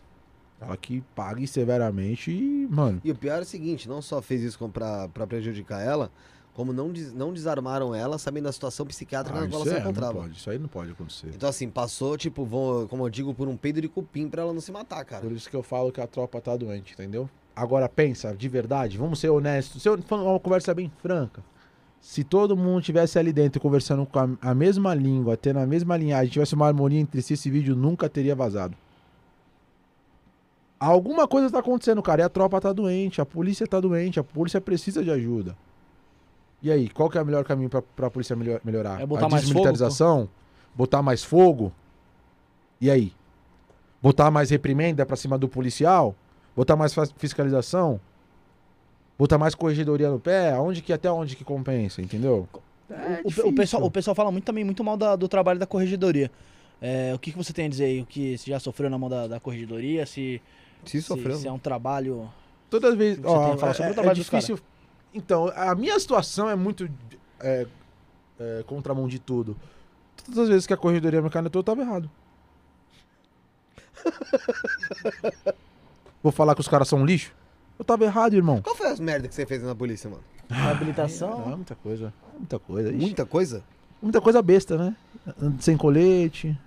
ela 0.59 0.75
que 0.77 1.01
pague 1.15 1.45
severamente 1.47 2.31
e, 2.31 2.67
mano, 2.69 3.01
E 3.03 3.11
o 3.11 3.15
pior 3.15 3.39
é 3.39 3.41
o 3.41 3.45
seguinte, 3.45 3.87
não 3.89 4.01
só 4.01 4.21
fez 4.21 4.41
isso 4.41 4.69
pra, 4.69 5.07
pra 5.09 5.27
prejudicar 5.27 5.81
ela, 5.81 6.09
como 6.53 6.71
não, 6.71 6.91
des- 6.91 7.13
não 7.13 7.33
desarmaram 7.33 7.93
ela, 7.93 8.17
sabendo 8.17 8.45
da 8.45 8.51
situação 8.51 8.85
psiquiátrica 8.85 9.37
ah, 9.37 9.41
na 9.41 9.47
qual 9.49 9.61
ela 9.61 9.69
é, 9.69 9.73
se 9.73 9.75
não 9.83 9.89
encontrava. 9.91 10.19
pode, 10.21 10.37
isso 10.37 10.49
aí 10.49 10.57
não 10.57 10.69
pode 10.69 10.91
acontecer. 10.91 11.31
Então, 11.35 11.49
assim, 11.49 11.69
passou, 11.69 12.17
tipo, 12.17 12.45
vou, 12.45 12.87
como 12.87 13.05
eu 13.05 13.09
digo, 13.09 13.33
por 13.33 13.47
um 13.49 13.57
peido 13.57 13.81
de 13.81 13.89
cupim 13.89 14.29
pra 14.29 14.41
ela 14.43 14.53
não 14.53 14.61
se 14.61 14.71
matar, 14.71 15.03
cara. 15.03 15.21
Por 15.21 15.31
isso 15.33 15.49
que 15.49 15.55
eu 15.55 15.61
falo 15.63 15.91
que 15.91 15.99
a 15.99 16.07
tropa 16.07 16.39
tá 16.39 16.55
doente, 16.55 16.93
entendeu? 16.93 17.29
Agora 17.53 17.87
pensa, 17.89 18.33
de 18.33 18.47
verdade, 18.47 18.97
vamos 18.97 19.19
ser 19.19 19.29
honestos. 19.29 19.81
Se 19.81 19.89
eu 19.89 20.01
falando 20.01 20.27
uma 20.27 20.39
conversa 20.39 20.73
bem 20.73 20.89
franca. 21.01 21.43
Se 21.99 22.23
todo 22.23 22.55
mundo 22.55 22.83
tivesse 22.83 23.17
ali 23.17 23.33
dentro 23.33 23.59
conversando 23.59 24.05
com 24.05 24.19
a, 24.19 24.29
a 24.41 24.53
mesma 24.55 24.93
língua, 24.93 25.35
tendo 25.35 25.59
a 25.59 25.65
mesma 25.65 25.97
linhagem, 25.97 26.31
tivesse 26.31 26.53
uma 26.53 26.67
harmonia 26.67 26.99
entre 26.99 27.21
si, 27.21 27.33
esse 27.33 27.49
vídeo 27.49 27.75
nunca 27.75 28.07
teria 28.07 28.35
vazado. 28.35 28.77
Alguma 30.87 31.27
coisa 31.27 31.49
tá 31.49 31.59
acontecendo, 31.59 32.01
cara. 32.01 32.21
E 32.21 32.25
a 32.25 32.29
tropa 32.29 32.59
tá 32.61 32.71
doente, 32.73 33.19
a 33.21 33.25
polícia 33.25 33.65
tá 33.67 33.79
doente, 33.79 34.19
a 34.19 34.23
polícia 34.23 34.59
precisa 34.61 35.03
de 35.03 35.09
ajuda. 35.11 35.55
E 36.61 36.71
aí, 36.71 36.89
qual 36.89 37.09
que 37.09 37.17
é 37.17 37.21
o 37.21 37.25
melhor 37.25 37.43
caminho 37.43 37.69
pra, 37.69 37.81
pra 37.81 38.09
polícia 38.09 38.35
melhor- 38.35 38.59
melhorar? 38.63 39.01
É 39.01 39.05
botar 39.05 39.25
a 39.25 39.29
mais 39.29 39.43
fogo, 39.43 39.53
desmilitarização? 39.53 40.29
Botar 40.75 41.01
mais 41.01 41.23
fogo? 41.23 41.71
E 42.81 42.89
aí? 42.89 43.13
Botar 44.01 44.29
mais 44.31 44.49
reprimenda 44.49 45.05
pra 45.05 45.15
cima 45.15 45.37
do 45.37 45.47
policial? 45.47 46.15
Botar 46.55 46.75
mais 46.75 46.93
fiscalização? 47.17 47.99
Botar 49.17 49.37
mais 49.37 49.55
corregedoria 49.55 50.09
no 50.09 50.19
pé? 50.19 50.51
Aonde 50.51 50.81
que 50.81 50.91
até 50.91 51.09
onde 51.11 51.35
que 51.35 51.43
compensa, 51.43 52.01
entendeu? 52.01 52.47
É 52.89 53.21
O- 53.23 53.49
o, 53.49 53.53
pessoal, 53.55 53.83
o 53.83 53.91
pessoal 53.91 54.13
fala 54.13 54.31
muito 54.31 54.43
também 54.43 54.63
muito 54.63 54.83
mal 54.83 54.97
da- 54.97 55.15
do 55.15 55.27
trabalho 55.27 55.59
da 55.59 55.65
corregedoria. 55.65 56.29
É, 56.81 57.13
o 57.15 57.19
que, 57.19 57.31
que 57.31 57.37
você 57.37 57.53
tem 57.53 57.65
a 57.65 57.69
dizer 57.69 57.85
aí? 57.85 58.01
O 58.01 58.05
que 58.05 58.37
se 58.37 58.49
já 58.49 58.59
sofreu 58.59 58.89
na 58.89 58.97
mão 58.97 59.09
da, 59.09 59.27
da 59.27 59.39
corregedoria? 59.39 60.05
Se, 60.05 60.41
Se 60.85 61.01
sofreu. 61.01 61.37
se 61.37 61.47
é 61.47 61.51
um 61.51 61.59
trabalho. 61.59 62.31
Todas 62.69 62.91
as 62.91 62.97
vezes. 62.97 63.17
Você 63.17 63.23
tem 63.23 63.35
ó, 63.35 63.57
sobre 63.57 63.83
é, 63.83 63.91
o 63.91 63.93
trabalho 63.93 64.11
é 64.11 64.13
difícil. 64.13 64.59
Então, 65.13 65.51
a 65.55 65.73
minha 65.75 65.97
situação 65.99 66.49
é 66.49 66.55
muito 66.55 66.89
é, 67.39 67.65
é, 68.39 68.63
contramão 68.67 69.07
de 69.07 69.19
tudo. 69.19 69.55
Todas 70.17 70.39
as 70.39 70.49
vezes 70.49 70.67
que 70.67 70.73
a 70.73 70.77
corredoria 70.77 71.21
me 71.21 71.29
canetou, 71.29 71.59
eu 71.59 71.63
tava 71.63 71.81
errado. 71.81 72.09
Vou 76.21 76.31
falar 76.31 76.55
que 76.55 76.61
os 76.61 76.67
caras 76.67 76.87
são 76.87 76.99
um 76.99 77.05
lixo? 77.05 77.33
Eu 77.77 77.85
tava 77.85 78.03
errado, 78.03 78.33
irmão. 78.33 78.61
Qual 78.61 78.75
foi 78.75 78.87
as 78.87 78.99
merda 78.99 79.27
que 79.27 79.35
você 79.35 79.45
fez 79.45 79.61
na 79.61 79.75
polícia, 79.75 80.09
mano? 80.09 80.23
Habilitação. 80.49 81.39
Não, 81.39 81.53
é 81.53 81.55
muita 81.55 81.75
coisa. 81.75 82.13
É 82.33 82.37
muita 82.37 82.59
coisa. 82.59 82.89
Ixi, 82.89 82.99
Muita 82.99 83.25
coisa? 83.25 83.63
Muita 84.01 84.21
coisa 84.21 84.41
besta, 84.41 84.77
né? 84.77 84.95
Sem 85.59 85.75
colete. 85.75 86.57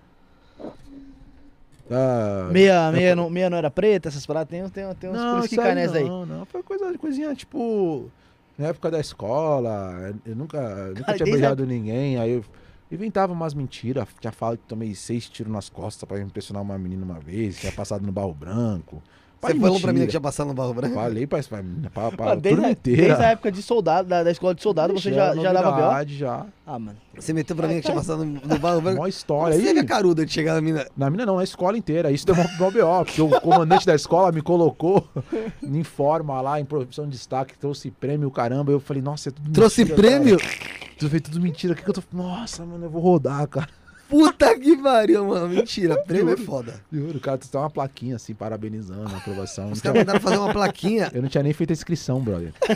Ah, 1.90 2.48
Meia, 2.52 2.92
meia, 2.92 3.16
não, 3.16 3.30
meia 3.30 3.48
não 3.48 3.56
era 3.56 3.70
preta, 3.70 4.08
essas 4.08 4.26
paradas. 4.26 4.50
Tem, 4.50 4.62
tem, 4.68 4.94
tem 4.94 5.10
uns 5.10 5.16
não, 5.16 5.42
que 5.42 5.56
cai 5.56 5.74
nessa 5.74 5.98
aí. 5.98 6.04
Não, 6.04 6.26
não. 6.26 6.44
Foi 6.44 6.62
coisa, 6.62 6.96
coisinha 6.98 7.34
tipo. 7.34 8.10
Na 8.56 8.68
época 8.68 8.90
da 8.90 8.98
escola, 8.98 10.12
eu 10.26 10.34
nunca, 10.34 10.58
eu 10.58 10.88
nunca 10.88 11.04
Cara, 11.04 11.16
tinha 11.18 11.32
beijado 11.32 11.64
ninguém. 11.64 12.18
Aí 12.18 12.32
eu 12.32 12.44
inventava 12.90 13.32
umas 13.32 13.54
mentiras. 13.54 14.08
Tinha 14.20 14.32
falado 14.32 14.58
que 14.58 14.64
tomei 14.66 14.94
seis 14.94 15.28
tiros 15.28 15.52
nas 15.52 15.68
costas 15.68 16.06
pra 16.06 16.20
impressionar 16.20 16.62
uma 16.62 16.76
menina 16.76 17.04
uma 17.04 17.20
vez. 17.20 17.58
Tinha 17.58 17.72
passado 17.72 18.04
no 18.04 18.12
barro 18.12 18.34
branco. 18.34 19.02
Você 19.40 19.54
de 19.54 19.60
falou 19.60 19.80
pra 19.80 19.92
mim 19.92 20.00
que 20.00 20.00
mentira. 20.00 20.10
tinha 20.10 20.20
passado 20.20 20.48
no 20.48 20.54
barro 20.54 20.74
branco? 20.74 20.94
Falei 20.96 21.26
pra, 21.26 21.40
pra, 21.42 21.62
pra, 21.92 22.10
pra 22.10 22.26
Mano, 22.26 22.40
desde, 22.40 22.64
a, 22.64 22.74
desde 22.74 23.12
a 23.12 23.30
época 23.30 23.52
de 23.52 23.62
soldado, 23.62 24.08
da, 24.08 24.24
da 24.24 24.30
escola 24.32 24.52
de 24.54 24.62
soldado, 24.62 24.92
você 24.92 25.12
já, 25.12 25.34
já 25.36 25.52
dava 25.52 26.02
B.O.? 26.02 26.08
já. 26.16 26.44
Ah, 26.66 26.78
mano. 26.78 26.98
Você 27.14 27.32
meteu 27.32 27.54
pra 27.54 27.68
mim 27.68 27.76
que 27.76 27.82
tinha 27.82 27.94
passado 27.94 28.24
no, 28.24 28.40
no 28.40 28.58
barro 28.58 28.80
branco? 28.80 28.98
Mó 28.98 29.06
história. 29.06 29.56
você 29.56 29.62
teve 29.62 29.80
a 29.80 29.84
caruda 29.84 30.26
de 30.26 30.32
chegar 30.32 30.54
na 30.54 30.60
mina? 30.60 30.86
Na 30.96 31.08
mina 31.08 31.24
não, 31.24 31.36
na 31.36 31.44
escola 31.44 31.78
inteira. 31.78 32.10
Isso 32.10 32.26
deu 32.26 32.34
mó 32.34 32.42
BO, 32.42 33.04
porque 33.04 33.22
o 33.22 33.40
comandante 33.40 33.86
da 33.86 33.94
escola 33.94 34.32
me 34.32 34.42
colocou 34.42 35.08
em 35.62 35.84
forma 35.84 36.40
lá, 36.40 36.60
em 36.60 36.64
profissão 36.64 37.04
de 37.04 37.12
destaque, 37.12 37.56
trouxe 37.56 37.90
prêmio, 37.92 38.30
caramba. 38.30 38.72
Eu 38.72 38.80
falei, 38.80 39.02
nossa, 39.02 39.28
é 39.28 39.32
tudo 39.32 39.50
Trouxe 39.52 39.84
mentira, 39.84 39.96
prêmio? 39.96 40.38
Cara. 40.38 40.52
Tu 40.98 41.08
fez 41.08 41.22
tudo 41.22 41.40
mentira. 41.40 41.72
O 41.74 41.76
que, 41.76 41.82
que 41.82 41.90
eu 41.90 41.94
tô. 41.94 42.02
Nossa, 42.12 42.66
mano, 42.66 42.86
eu 42.86 42.90
vou 42.90 43.00
rodar, 43.00 43.46
cara. 43.46 43.68
Puta 44.08 44.58
que 44.58 44.76
pariu, 44.76 45.26
mano. 45.26 45.48
Mentira, 45.48 45.96
prêmio 46.02 46.32
é 46.32 46.36
foda. 46.36 46.80
Juro, 46.90 47.20
cara, 47.20 47.36
tu 47.38 47.48
tem 47.48 47.60
uma 47.60 47.68
plaquinha 47.68 48.16
assim, 48.16 48.34
parabenizando 48.34 49.14
a 49.14 49.18
aprovação. 49.18 49.70
Os 49.70 49.80
tinha- 49.80 49.92
caras 49.92 50.06
mandaram 50.06 50.20
fazer 50.20 50.38
uma 50.38 50.52
plaquinha. 50.52 51.10
Eu 51.12 51.22
não 51.22 51.28
tinha 51.28 51.42
nem 51.42 51.52
feito 51.52 51.70
a 51.70 51.74
inscrição, 51.74 52.20
brother. 52.20 52.52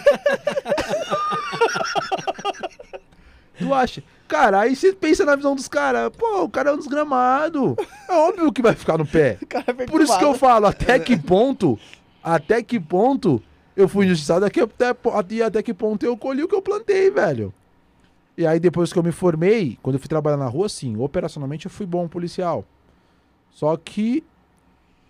tu 3.58 3.72
acha? 3.72 4.02
Cara, 4.28 4.60
aí 4.60 4.74
você 4.74 4.92
pensa 4.92 5.24
na 5.24 5.36
visão 5.36 5.54
dos 5.54 5.68
caras. 5.68 6.10
Pô, 6.16 6.42
o 6.42 6.48
cara 6.48 6.70
é 6.70 6.72
um 6.72 6.78
desgramado. 6.78 7.76
É 8.08 8.12
óbvio 8.12 8.52
que 8.52 8.62
vai 8.62 8.74
ficar 8.74 8.98
no 8.98 9.06
pé. 9.06 9.38
É 9.66 9.86
Por 9.86 10.00
isso 10.00 10.18
que 10.18 10.24
eu 10.24 10.34
falo, 10.34 10.66
até 10.66 10.98
que 10.98 11.16
ponto, 11.16 11.78
até 12.22 12.62
que 12.62 12.80
ponto 12.80 13.42
eu 13.76 13.88
fui 13.88 14.06
injustiçado, 14.06 14.44
até, 14.44 14.62
até, 14.62 15.42
até 15.42 15.62
que 15.62 15.74
ponto 15.74 16.04
eu 16.04 16.16
colhi 16.16 16.42
o 16.42 16.48
que 16.48 16.54
eu 16.54 16.62
plantei, 16.62 17.10
velho. 17.10 17.52
E 18.36 18.46
aí 18.46 18.58
depois 18.58 18.92
que 18.92 18.98
eu 18.98 19.02
me 19.02 19.12
formei, 19.12 19.78
quando 19.82 19.96
eu 19.96 20.00
fui 20.00 20.08
trabalhar 20.08 20.36
na 20.36 20.48
rua, 20.48 20.68
sim, 20.68 20.96
operacionalmente 20.96 21.66
eu 21.66 21.70
fui 21.70 21.84
bom 21.84 22.08
policial. 22.08 22.64
Só 23.50 23.76
que 23.76 24.24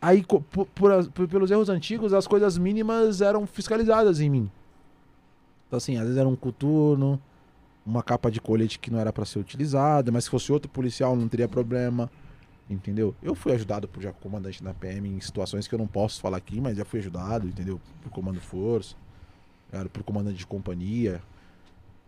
aí 0.00 0.24
por, 0.24 0.42
por 0.42 1.28
pelos 1.28 1.50
erros 1.50 1.68
antigos, 1.68 2.12
as 2.12 2.26
coisas 2.26 2.58
mínimas 2.58 3.20
eram 3.20 3.46
fiscalizadas 3.46 4.20
em 4.20 4.28
mim. 4.28 4.50
Então 5.68 5.76
assim, 5.76 5.96
às 5.96 6.02
vezes 6.02 6.18
era 6.18 6.28
um 6.28 6.34
coturno, 6.34 7.20
uma 7.86 8.02
capa 8.02 8.30
de 8.30 8.40
colete 8.40 8.78
que 8.78 8.90
não 8.90 8.98
era 8.98 9.12
pra 9.12 9.24
ser 9.24 9.38
utilizada, 9.38 10.10
mas 10.10 10.24
se 10.24 10.30
fosse 10.30 10.52
outro 10.52 10.70
policial 10.70 11.14
não 11.14 11.28
teria 11.28 11.48
problema. 11.48 12.10
Entendeu? 12.70 13.14
Eu 13.22 13.34
fui 13.34 13.52
ajudado 13.52 13.86
por 13.86 14.02
já 14.02 14.12
comandante 14.12 14.62
da 14.62 14.72
PM 14.72 15.08
em 15.08 15.20
situações 15.20 15.68
que 15.68 15.74
eu 15.74 15.78
não 15.78 15.86
posso 15.86 16.20
falar 16.20 16.38
aqui, 16.38 16.60
mas 16.60 16.76
já 16.76 16.84
fui 16.84 17.00
ajudado, 17.00 17.46
entendeu? 17.46 17.80
Por 18.02 18.10
comando 18.10 18.40
força, 18.40 18.94
por 19.92 20.02
comandante 20.02 20.38
de 20.38 20.46
companhia. 20.46 21.20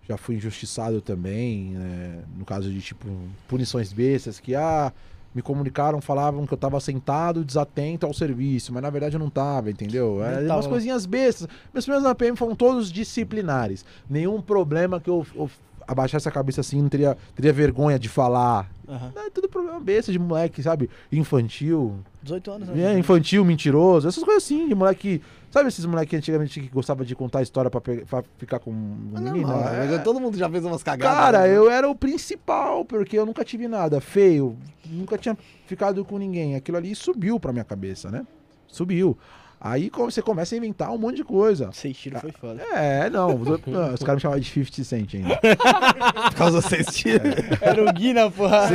Já 0.08 0.16
fui 0.16 0.36
injustiçado 0.36 1.00
também, 1.00 1.70
né? 1.70 2.22
no 2.36 2.44
caso 2.44 2.70
de 2.70 2.80
tipo 2.80 3.08
punições 3.48 3.92
bestas 3.92 4.38
que 4.38 4.54
ah, 4.54 4.92
me 5.34 5.42
comunicaram, 5.42 6.00
falavam 6.00 6.46
que 6.46 6.54
eu 6.54 6.58
tava 6.58 6.78
sentado, 6.78 7.44
desatento 7.44 8.06
ao 8.06 8.14
serviço, 8.14 8.72
mas 8.72 8.82
na 8.82 8.90
verdade 8.90 9.16
eu 9.16 9.18
não 9.18 9.30
tava, 9.30 9.70
entendeu? 9.70 10.22
É, 10.22 10.42
tava. 10.42 10.54
umas 10.56 10.66
coisinhas 10.66 11.06
bestas. 11.06 11.48
Meus 11.72 11.84
primeiros 11.84 12.06
na 12.06 12.14
PM 12.14 12.36
foram 12.36 12.54
todos 12.54 12.92
disciplinares. 12.92 13.84
Nenhum 14.08 14.40
problema 14.40 15.00
que 15.00 15.10
eu, 15.10 15.26
eu 15.34 15.50
abaixasse 15.86 16.28
a 16.28 16.32
cabeça 16.32 16.60
assim, 16.60 16.80
não 16.80 16.88
teria, 16.88 17.16
teria 17.34 17.52
vergonha 17.52 17.98
de 17.98 18.08
falar. 18.08 18.70
Aham. 18.88 19.12
É 19.16 19.30
tudo 19.30 19.48
problema 19.48 19.80
besta 19.80 20.12
de 20.12 20.18
moleque, 20.18 20.62
sabe? 20.62 20.88
Infantil. 21.10 21.98
18 22.22 22.50
anos, 22.50 22.68
né? 22.68 22.94
É, 22.94 22.98
infantil, 22.98 23.44
mentiroso, 23.44 24.08
essas 24.08 24.22
coisas 24.22 24.44
assim, 24.44 24.68
de 24.68 24.74
moleque. 24.74 25.22
Sabe 25.54 25.68
esses 25.68 25.84
moleques 25.86 26.18
antigamente 26.18 26.60
que 26.60 26.66
gostava 26.68 27.04
de 27.04 27.14
contar 27.14 27.40
história 27.40 27.70
pra, 27.70 27.80
pe- 27.80 28.04
pra 28.10 28.24
ficar 28.38 28.58
com 28.58 28.72
Mas 29.12 29.22
menina? 29.22 29.46
normal, 29.46 29.72
É. 29.72 29.98
todo 29.98 30.18
mundo 30.18 30.36
já 30.36 30.50
fez 30.50 30.64
umas 30.64 30.82
cagadas. 30.82 31.16
Cara, 31.16 31.42
né? 31.42 31.56
eu 31.56 31.70
era 31.70 31.88
o 31.88 31.94
principal, 31.94 32.84
porque 32.84 33.16
eu 33.16 33.24
nunca 33.24 33.44
tive 33.44 33.68
nada 33.68 34.00
feio, 34.00 34.56
nunca 34.84 35.16
tinha 35.16 35.38
ficado 35.64 36.04
com 36.04 36.18
ninguém. 36.18 36.56
Aquilo 36.56 36.76
ali 36.76 36.92
subiu 36.96 37.38
pra 37.38 37.52
minha 37.52 37.64
cabeça, 37.64 38.10
né? 38.10 38.26
Subiu. 38.66 39.16
Aí 39.60 39.92
você 39.96 40.20
começa 40.20 40.56
a 40.56 40.58
inventar 40.58 40.90
um 40.90 40.98
monte 40.98 41.18
de 41.18 41.24
coisa. 41.24 41.70
Seis 41.72 41.96
tiros 41.96 42.20
foi 42.20 42.32
foda. 42.32 42.60
É, 42.72 43.08
não, 43.08 43.36
os, 43.36 43.46
não, 43.48 43.56
caras 43.98 44.14
me 44.16 44.20
chamavam 44.22 44.40
de 44.40 44.50
50 44.50 44.82
Cent 44.82 45.14
ainda. 45.14 45.38
Por 46.30 46.34
causa 46.36 46.60
vocês 46.60 46.86
tiram. 46.88 47.30
Era 47.60 47.88
o 47.88 47.92
Guina, 47.92 48.28
porra. 48.28 48.68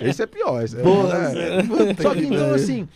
Esse 0.00 0.22
é 0.22 0.26
pior. 0.26 0.64
Esse 0.64 0.80
é, 0.80 0.82
Porra, 0.82 1.18
é. 1.38 1.62
puta 1.62 2.02
Só 2.02 2.14
que 2.14 2.24
então, 2.24 2.54
assim. 2.54 2.88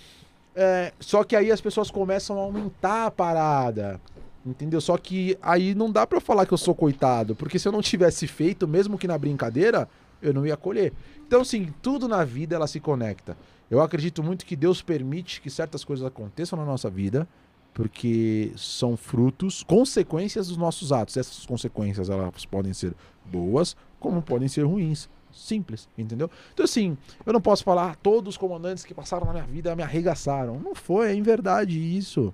É, 0.60 0.92
só 0.98 1.22
que 1.22 1.36
aí 1.36 1.52
as 1.52 1.60
pessoas 1.60 1.88
começam 1.88 2.36
a 2.36 2.42
aumentar 2.42 3.06
a 3.06 3.10
parada. 3.12 4.00
Entendeu? 4.44 4.80
Só 4.80 4.98
que 4.98 5.38
aí 5.40 5.72
não 5.72 5.90
dá 5.90 6.06
eu 6.10 6.20
falar 6.20 6.46
que 6.46 6.52
eu 6.52 6.58
sou 6.58 6.74
coitado. 6.74 7.36
Porque 7.36 7.60
se 7.60 7.68
eu 7.68 7.72
não 7.72 7.80
tivesse 7.80 8.26
feito, 8.26 8.66
mesmo 8.66 8.98
que 8.98 9.06
na 9.06 9.16
brincadeira, 9.16 9.88
eu 10.20 10.34
não 10.34 10.44
ia 10.44 10.56
colher. 10.56 10.92
Então, 11.24 11.42
assim, 11.42 11.72
tudo 11.80 12.08
na 12.08 12.24
vida 12.24 12.56
ela 12.56 12.66
se 12.66 12.80
conecta. 12.80 13.36
Eu 13.70 13.80
acredito 13.80 14.20
muito 14.20 14.44
que 14.44 14.56
Deus 14.56 14.82
permite 14.82 15.40
que 15.40 15.48
certas 15.48 15.84
coisas 15.84 16.04
aconteçam 16.04 16.58
na 16.58 16.64
nossa 16.64 16.90
vida. 16.90 17.28
Porque 17.72 18.50
são 18.56 18.96
frutos, 18.96 19.62
consequências 19.62 20.48
dos 20.48 20.56
nossos 20.56 20.90
atos. 20.90 21.16
Essas 21.16 21.46
consequências 21.46 22.10
elas 22.10 22.44
podem 22.46 22.72
ser 22.72 22.94
boas, 23.24 23.76
como 24.00 24.20
podem 24.20 24.48
ser 24.48 24.62
ruins. 24.62 25.08
Simples, 25.32 25.88
entendeu? 25.96 26.30
Então, 26.52 26.64
assim, 26.64 26.96
eu 27.24 27.32
não 27.32 27.40
posso 27.40 27.62
falar, 27.64 27.90
"Ah, 27.92 27.94
todos 27.94 28.34
os 28.34 28.36
comandantes 28.36 28.84
que 28.84 28.94
passaram 28.94 29.26
na 29.26 29.32
minha 29.32 29.44
vida 29.44 29.74
me 29.76 29.82
arregaçaram. 29.82 30.58
Não 30.58 30.74
foi, 30.74 31.10
é 31.10 31.14
em 31.14 31.22
verdade 31.22 31.78
isso. 31.78 32.32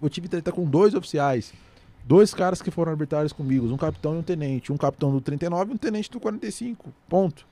Eu 0.00 0.08
tive 0.08 0.28
treta 0.28 0.52
com 0.52 0.64
dois 0.64 0.94
oficiais. 0.94 1.52
Dois 2.04 2.32
caras 2.32 2.62
que 2.62 2.70
foram 2.70 2.90
arbitrários 2.92 3.32
comigo, 3.32 3.66
um 3.66 3.76
capitão 3.76 4.14
e 4.14 4.18
um 4.18 4.22
tenente. 4.22 4.72
Um 4.72 4.76
capitão 4.76 5.10
do 5.10 5.20
39 5.20 5.72
e 5.72 5.74
um 5.74 5.76
tenente 5.76 6.10
do 6.10 6.18
45. 6.18 6.90
Ponto. 7.08 7.46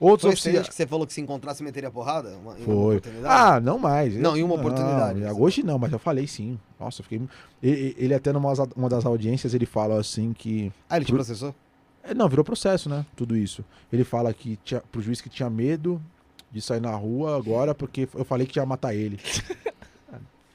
Outros 0.00 0.22
Foi 0.22 0.32
oficiais. 0.32 0.68
que 0.68 0.74
você 0.74 0.84
falou 0.86 1.06
que 1.06 1.12
se 1.12 1.20
encontrasse 1.20 1.62
meteria 1.62 1.88
porrada? 1.90 2.30
Uma, 2.36 2.54
Foi. 2.56 2.96
oportunidade? 2.96 3.34
Ah, 3.34 3.60
não 3.60 3.78
mais. 3.78 4.16
Não, 4.16 4.36
em 4.36 4.42
uma 4.42 4.54
oportunidade. 4.56 5.20
Não, 5.20 5.40
hoje 5.40 5.62
não, 5.62 5.78
mas 5.78 5.92
eu 5.92 5.98
falei 5.98 6.26
sim. 6.26 6.58
Nossa, 6.80 7.00
eu 7.00 7.04
fiquei. 7.04 7.20
Ele, 7.62 7.94
ele 7.96 8.14
até 8.14 8.32
numa 8.32 8.52
uma 8.74 8.88
das 8.88 9.04
audiências 9.06 9.54
ele 9.54 9.66
fala 9.66 10.00
assim 10.00 10.32
que. 10.32 10.72
Ah, 10.90 10.96
ele 10.96 11.04
te 11.04 11.12
processou? 11.12 11.54
É, 12.02 12.14
não, 12.14 12.28
virou 12.28 12.44
processo, 12.44 12.88
né? 12.88 13.06
Tudo 13.16 13.36
isso. 13.36 13.64
Ele 13.92 14.04
fala 14.04 14.32
que 14.34 14.58
tinha, 14.64 14.80
pro 14.80 15.00
juiz 15.00 15.20
que 15.20 15.28
tinha 15.28 15.48
medo 15.48 16.02
de 16.50 16.60
sair 16.60 16.80
na 16.80 16.94
rua 16.94 17.36
agora 17.36 17.74
porque 17.74 18.08
eu 18.14 18.24
falei 18.24 18.46
que 18.46 18.58
ia 18.58 18.66
matar 18.66 18.94
ele. 18.94 19.18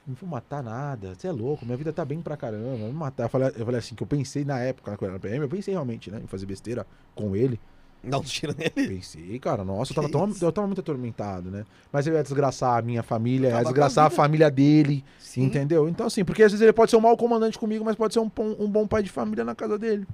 Não 0.07 0.15
vou 0.15 0.29
matar 0.29 0.63
nada, 0.63 1.15
você 1.15 1.27
é 1.27 1.31
louco, 1.33 1.65
minha 1.65 1.75
vida 1.75 1.91
tá 1.91 2.05
bem 2.05 2.21
pra 2.21 2.37
caramba, 2.37 2.77
não 2.77 2.93
matar. 2.93 3.23
Eu 3.23 3.29
falei, 3.29 3.51
eu 3.57 3.65
falei 3.65 3.77
assim, 3.77 3.93
que 3.93 4.01
eu 4.01 4.07
pensei 4.07 4.45
na 4.45 4.57
época, 4.57 4.95
quando 4.95 5.01
eu 5.01 5.07
era 5.07 5.13
na 5.15 5.19
PM, 5.19 5.43
eu 5.43 5.49
pensei 5.49 5.73
realmente, 5.73 6.09
né, 6.09 6.21
em 6.23 6.27
fazer 6.27 6.45
besteira 6.45 6.87
com 7.13 7.35
ele. 7.35 7.59
Um 8.05 8.21
tiro 8.21 8.55
nele. 8.57 8.95
Pensei, 8.95 9.37
cara, 9.37 9.65
nossa, 9.65 9.91
eu 9.91 9.95
tava, 9.95 10.09
tão, 10.09 10.33
eu 10.41 10.51
tava 10.53 10.65
muito 10.65 10.79
atormentado, 10.79 11.51
né? 11.51 11.65
Mas 11.91 12.07
eu 12.07 12.13
ia 12.13 12.23
desgraçar 12.23 12.77
a 12.77 12.81
minha 12.81 13.03
família, 13.03 13.49
ia 13.49 13.57
a 13.57 13.63
desgraçar 13.63 14.05
a 14.05 14.07
vida. 14.07 14.21
família 14.21 14.49
dele, 14.49 15.03
Sim. 15.19 15.43
entendeu? 15.43 15.89
Então, 15.89 16.07
assim, 16.07 16.23
porque 16.23 16.41
às 16.41 16.53
vezes 16.53 16.61
ele 16.61 16.71
pode 16.71 16.89
ser 16.89 16.95
um 16.95 17.01
mau 17.01 17.17
comandante 17.17 17.59
comigo, 17.59 17.83
mas 17.83 17.97
pode 17.97 18.13
ser 18.13 18.21
um, 18.21 18.31
um 18.59 18.69
bom 18.69 18.87
pai 18.87 19.03
de 19.03 19.09
família 19.09 19.43
na 19.43 19.55
casa 19.55 19.77
dele. 19.77 20.07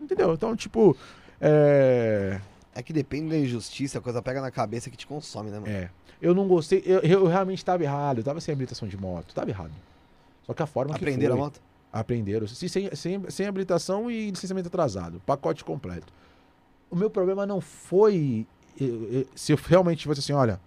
Entendeu? 0.00 0.34
Então, 0.34 0.54
tipo, 0.54 0.96
é. 1.40 2.40
É 2.74 2.82
que 2.82 2.92
depende 2.92 3.30
da 3.30 3.38
injustiça, 3.38 3.98
a 3.98 4.00
coisa 4.02 4.20
pega 4.20 4.40
na 4.40 4.50
cabeça 4.50 4.90
que 4.90 4.96
te 4.98 5.06
consome, 5.06 5.50
né, 5.50 5.58
mano? 5.58 5.72
É. 5.72 5.90
Eu 6.20 6.34
não 6.34 6.46
gostei, 6.46 6.82
eu, 6.84 7.00
eu 7.00 7.26
realmente 7.26 7.64
tava 7.64 7.82
errado, 7.82 8.18
eu 8.18 8.24
tava 8.24 8.40
sem 8.40 8.52
habilitação 8.52 8.86
de 8.86 8.96
moto, 8.98 9.34
tava 9.34 9.48
errado. 9.48 9.72
Só 10.44 10.52
que 10.52 10.62
a 10.62 10.66
forma 10.66 10.94
Aprenderam 10.94 11.20
que 11.20 11.26
a 11.26 11.30
foi, 11.30 11.44
moto? 11.44 11.60
Aprenderam. 11.92 12.46
Sem, 12.46 12.68
sem, 12.68 12.94
sem, 12.94 13.30
sem 13.30 13.46
habilitação 13.46 14.10
e 14.10 14.30
licenciamento 14.30 14.68
atrasado. 14.68 15.20
Pacote 15.24 15.64
completo. 15.64 16.12
O 16.90 16.96
meu 16.96 17.08
problema 17.08 17.46
não 17.46 17.60
foi. 17.60 18.46
se 19.34 19.52
eu 19.52 19.58
realmente 19.66 20.06
fosse 20.06 20.20
assim, 20.20 20.32
olha, 20.32 20.60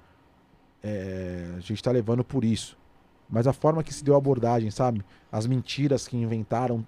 é, 0.84 1.54
a 1.58 1.60
gente 1.60 1.82
tá 1.82 1.92
levando 1.92 2.24
por 2.24 2.44
isso. 2.44 2.78
Mas 3.30 3.46
a 3.46 3.54
forma 3.54 3.84
que 3.84 3.94
se 3.94 4.04
deu 4.04 4.16
a 4.16 4.18
abordagem, 4.18 4.72
sabe? 4.72 5.06
As 5.32 5.46
mentiras 5.46 6.08
que 6.08 6.18
inventaram, 6.18 6.86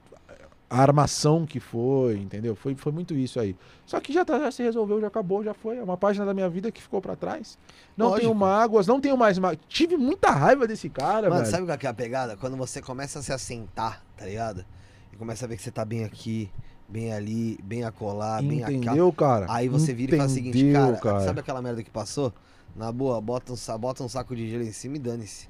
a 0.72 0.82
armação 0.82 1.46
que 1.46 1.60
foi, 1.60 2.18
entendeu? 2.18 2.56
Foi, 2.56 2.74
foi 2.76 2.94
muito 2.94 3.14
isso 3.14 3.42
aí. 3.42 3.58
Só 3.86 4.00
que 4.00 4.14
já, 4.14 4.24
tá- 4.24 4.40
já 4.40 4.50
se 4.50 4.64
resolveu, 4.64 5.02
já 5.02 5.08
acabou, 5.08 5.44
já 5.44 5.54
foi. 5.54 5.76
É 5.78 5.84
uma 5.84 5.98
página 5.98 6.26
da 6.26 6.34
minha 6.34 6.48
vida 6.48 6.72
que 6.72 6.82
ficou 6.82 7.02
pra 7.02 7.14
trás. 7.14 7.58
Não 7.98 8.06
Lógico. 8.08 8.22
tenho 8.28 8.34
mágoas, 8.34 8.88
não 8.88 9.02
tenho 9.02 9.18
mais 9.18 9.38
mágoas. 9.38 9.60
Tive 9.68 9.98
muita 9.98 10.32
raiva 10.32 10.66
desse 10.66 10.90
cara, 10.90 11.30
Mano, 11.30 11.42
velho. 11.42 11.52
sabe 11.52 11.66
qual 11.66 11.78
que 11.78 11.86
é 11.86 11.90
a 11.90 11.94
pegada? 11.94 12.38
Quando 12.38 12.56
você 12.56 12.82
começa 12.82 13.20
a 13.20 13.22
se 13.22 13.34
assentar, 13.34 14.02
tá 14.16 14.26
ligado? 14.26 14.64
E 15.12 15.18
começa 15.18 15.44
a 15.44 15.48
ver 15.50 15.58
que 15.58 15.62
você 15.64 15.72
tá 15.72 15.84
bem 15.84 16.06
aqui, 16.06 16.50
bem 16.88 17.12
ali, 17.12 17.60
bem 17.62 17.84
acolá, 17.84 18.42
bem 18.42 18.64
acá. 18.64 18.72
Entendeu, 18.72 19.12
cara? 19.12 19.48
Aí 19.50 19.68
você 19.68 19.94
vira 19.94 20.16
e 20.16 20.18
fala 20.20 20.30
o 20.30 20.34
seguinte, 20.34 20.58
Entendeu, 20.58 20.96
cara, 21.00 21.20
sabe 21.20 21.42
aquela 21.42 21.62
merda 21.62 21.84
que 21.84 21.92
passou? 21.92 22.34
Na 22.74 22.90
boa, 22.94 23.20
bota 23.20 23.52
um, 23.52 23.78
bota 23.78 24.04
um 24.06 24.08
saco 24.08 24.34
de 24.34 24.50
gelo 24.50 24.64
em 24.64 24.72
cima 24.72 24.96
e 24.96 25.00
dane-se. 25.00 25.50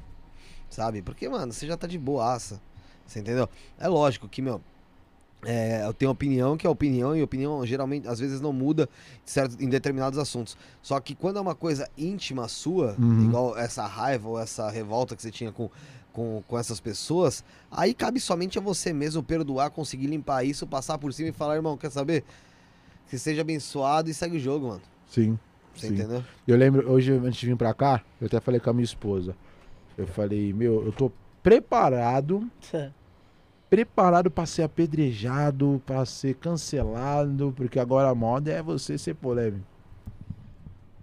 Sabe? 0.68 1.03
Porque, 1.03 1.30
mano, 1.30 1.53
você 1.53 1.68
já 1.68 1.77
tá 1.77 1.85
de 1.85 1.99
boaça. 1.99 2.60
Você 3.06 3.19
entendeu? 3.19 3.48
É 3.77 3.88
lógico 3.88 4.27
que, 4.27 4.41
meu, 4.41 4.60
é, 5.43 5.84
eu 5.85 5.93
tenho 5.93 6.11
opinião 6.11 6.55
que 6.57 6.68
é 6.68 6.69
opinião, 6.69 7.15
e 7.15 7.22
opinião 7.23 7.65
geralmente, 7.65 8.07
às 8.07 8.19
vezes, 8.19 8.39
não 8.41 8.53
muda 8.53 8.88
certo, 9.26 9.61
em 9.61 9.68
determinados 9.69 10.18
assuntos. 10.19 10.55
Só 10.81 10.99
que 10.99 11.15
quando 11.15 11.38
é 11.38 11.41
uma 11.41 11.55
coisa 11.55 11.89
íntima 11.97 12.47
sua, 12.47 12.95
Uhum. 12.99 13.23
igual 13.26 13.57
essa 13.57 13.85
raiva 13.85 14.30
ou 14.30 14.39
essa 14.39 14.69
revolta 14.69 15.15
que 15.15 15.22
você 15.22 15.31
tinha 15.31 15.51
com, 15.51 15.69
com, 16.13 16.43
com 16.47 16.57
essas 16.59 16.80
pessoas, 16.80 17.43
aí 17.72 17.93
cabe 17.93 18.19
somente 18.19 18.57
a 18.57 18.61
você 18.61 18.93
mesmo 18.93 19.23
perdoar, 19.23 19.69
conseguir 19.72 20.07
limpar 20.07 20.43
isso, 20.43 20.68
passar 20.68 20.97
por 20.97 21.11
cima 21.13 21.30
e 21.30 21.31
falar, 21.31 21.55
irmão, 21.55 21.77
quer 21.77 21.89
saber? 21.91 22.23
Que 23.09 23.18
seja 23.18 23.41
abençoado 23.41 24.09
e 24.09 24.13
segue 24.13 24.38
o 24.38 24.39
jogo, 24.39 24.68
mano. 24.68 24.81
Sim. 25.07 25.38
Você 25.76 25.88
Sim. 25.88 25.93
entendeu? 25.93 26.23
Eu 26.47 26.57
lembro, 26.57 26.91
hoje, 26.91 27.11
antes 27.13 27.39
de 27.39 27.47
vir 27.47 27.55
pra 27.55 27.73
cá, 27.73 28.03
eu 28.19 28.27
até 28.27 28.39
falei 28.39 28.59
com 28.59 28.69
a 28.69 28.73
minha 28.73 28.84
esposa. 28.84 29.35
Eu 29.97 30.05
falei, 30.07 30.53
meu, 30.53 30.85
eu 30.85 30.91
tô 30.91 31.11
preparado, 31.41 32.47
preparado 33.72 34.30
pra 34.30 34.45
ser 34.45 34.64
apedrejado, 34.64 35.81
pra 35.85 36.06
ser 36.06 36.35
cancelado, 36.35 37.53
porque 37.56 37.80
agora 37.80 38.10
a 38.10 38.14
moda 38.14 38.52
é 38.52 38.61
você 38.61 38.98
ser 38.98 39.15
polêmico. 39.15 39.65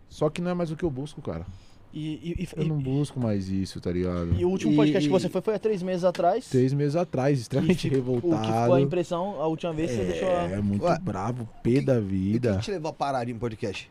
Só 0.07 0.29
que 0.29 0.43
não 0.43 0.51
é 0.51 0.55
mais 0.55 0.71
o 0.71 0.77
que 0.77 0.85
eu 0.85 0.91
busco, 0.91 1.23
cara. 1.23 1.47
E, 1.95 2.35
e, 2.39 2.43
e- 2.45 2.49
Eu 2.55 2.67
não 2.69 2.77
busco 2.79 3.19
mais 3.19 3.49
isso, 3.49 3.81
tá 3.81 3.91
ligado? 3.91 4.35
e 4.39 4.45
o 4.45 4.51
último 4.51 4.73
E- 4.75 4.77
podcast 4.77 5.09
que 5.09 5.13
você 5.13 5.31
foi 5.31 5.41
foi 5.41 5.55
há 5.55 5.59
três 5.59 5.83
meses 5.83 6.05
atrás. 6.05 6.47
Três 6.51 6.75
meses 6.75 6.95
atrás, 6.95 7.41
extremamente 7.41 7.89
fico- 7.89 7.97
O 7.97 8.05
que 8.05 8.27
revoltado. 8.27 8.47
ficou 8.61 8.75
a 8.75 8.81
impressão, 8.83 9.41
a 9.41 9.47
última 9.47 9.73
vez 9.73 9.91
você 9.91 10.05
deixou. 10.05 10.29
a- 10.29 10.43
É, 10.51 10.61
muito 10.61 10.85
Ué, 10.85 10.99
bravo, 11.01 11.49
pé 11.63 11.81
da 11.81 11.95
E 11.95 11.99
o 11.99 12.03
que 12.03 12.09
vida. 12.09 12.57
que 12.59 12.65
te 12.65 12.71
levou 12.71 12.91
a 12.91 12.93
parar 12.93 13.27
em 13.31 13.35
podcast? 13.39 13.91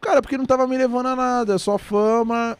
Cara, 0.00 0.22
porque 0.22 0.38
não 0.38 0.46
tava 0.46 0.64
me 0.68 0.78
levando 0.78 1.06
a 1.06 1.16
nada, 1.16 1.58
só 1.58 1.76
fama. 1.76 2.56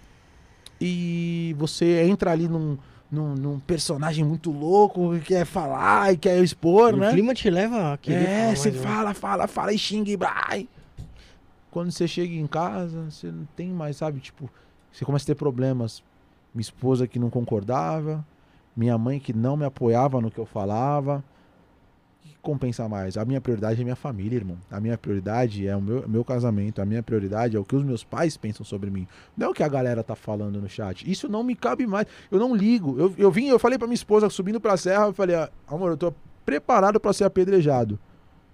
E 0.81 1.55
você 1.57 2.03
entra 2.03 2.33
ali 2.33 2.49
num, 2.49 2.77
num, 3.15 3.35
num 3.35 3.59
personagem 3.61 4.25
muito 4.25 4.51
louco 4.51 5.13
que 5.15 5.21
quer 5.27 5.47
falar 5.47 6.13
e 6.13 6.17
quer 6.17 6.43
expor, 6.43 6.95
o 6.95 6.97
né? 6.99 7.11
clima 7.13 7.33
te 7.33 7.49
leva 7.49 7.93
a 7.95 7.99
querer 7.99 8.29
É, 8.29 8.55
você 8.55 8.71
mais, 8.71 8.83
né? 8.83 8.89
fala, 8.89 9.15
fala, 9.15 9.47
fala 9.47 9.73
e 9.73 9.79
xinga 9.79 10.11
e 10.11 10.17
vai. 10.17 10.69
Quando 11.71 11.91
você 11.91 12.07
chega 12.07 12.35
em 12.35 12.47
casa, 12.47 13.11
você 13.11 13.29
não 13.29 13.47
tem 13.57 13.69
mais, 13.71 13.97
sabe? 13.97 14.21
Tipo, 14.21 14.51
você 14.93 15.05
começa 15.05 15.25
a 15.25 15.27
ter 15.29 15.35
problemas. 15.35 16.03
Minha 16.55 16.63
esposa 16.63 17.09
que 17.09 17.19
não 17.19 17.31
concordava, 17.31 18.25
minha 18.77 18.97
mãe 18.97 19.19
que 19.19 19.33
não 19.33 19.57
me 19.57 19.65
apoiava 19.65 20.21
no 20.21 20.31
que 20.31 20.39
eu 20.39 20.47
falava. 20.47 21.23
Compensa 22.45 22.87
mais? 22.87 23.17
A 23.17 23.25
minha 23.25 23.41
prioridade 23.41 23.81
é 23.81 23.85
minha 23.85 23.97
família, 23.97 24.37
irmão. 24.37 24.59
A 24.71 24.79
minha 24.79 24.99
prioridade 24.99 25.67
é 25.67 25.75
o 25.75 25.81
meu, 25.81 26.07
meu 26.07 26.23
casamento. 26.23 26.83
A 26.83 26.85
minha 26.85 27.03
prioridade 27.03 27.57
é 27.57 27.59
o 27.59 27.65
que 27.65 27.75
os 27.75 27.83
meus 27.83 28.05
pais 28.05 28.37
pensam 28.37 28.67
sobre 28.67 28.91
mim. 28.91 29.09
Não 29.35 29.47
é 29.47 29.51
o 29.51 29.55
que 29.55 29.63
a 29.63 29.69
galera 29.69 30.05
tá 30.05 30.15
falando 30.15 30.61
no 30.61 30.69
chat. 30.69 31.11
Isso 31.11 31.27
não 31.27 31.43
me 31.43 31.57
cabe 31.57 31.87
mais. 31.87 32.07
Eu 32.31 32.39
não 32.39 32.55
ligo. 32.55 32.99
Eu, 32.99 33.15
eu 33.17 33.31
vim, 33.31 33.47
eu 33.49 33.59
falei 33.59 33.79
pra 33.79 33.87
minha 33.89 33.95
esposa 33.95 34.29
subindo 34.29 34.61
pra 34.61 34.77
serra, 34.77 35.07
eu 35.07 35.15
falei, 35.15 35.35
"Ah, 35.35 35.49
amor, 35.67 35.93
eu 35.93 35.97
tô 35.97 36.13
preparado 36.45 37.01
pra 37.01 37.15
ser 37.15 37.25
apedrejado. 37.25 37.99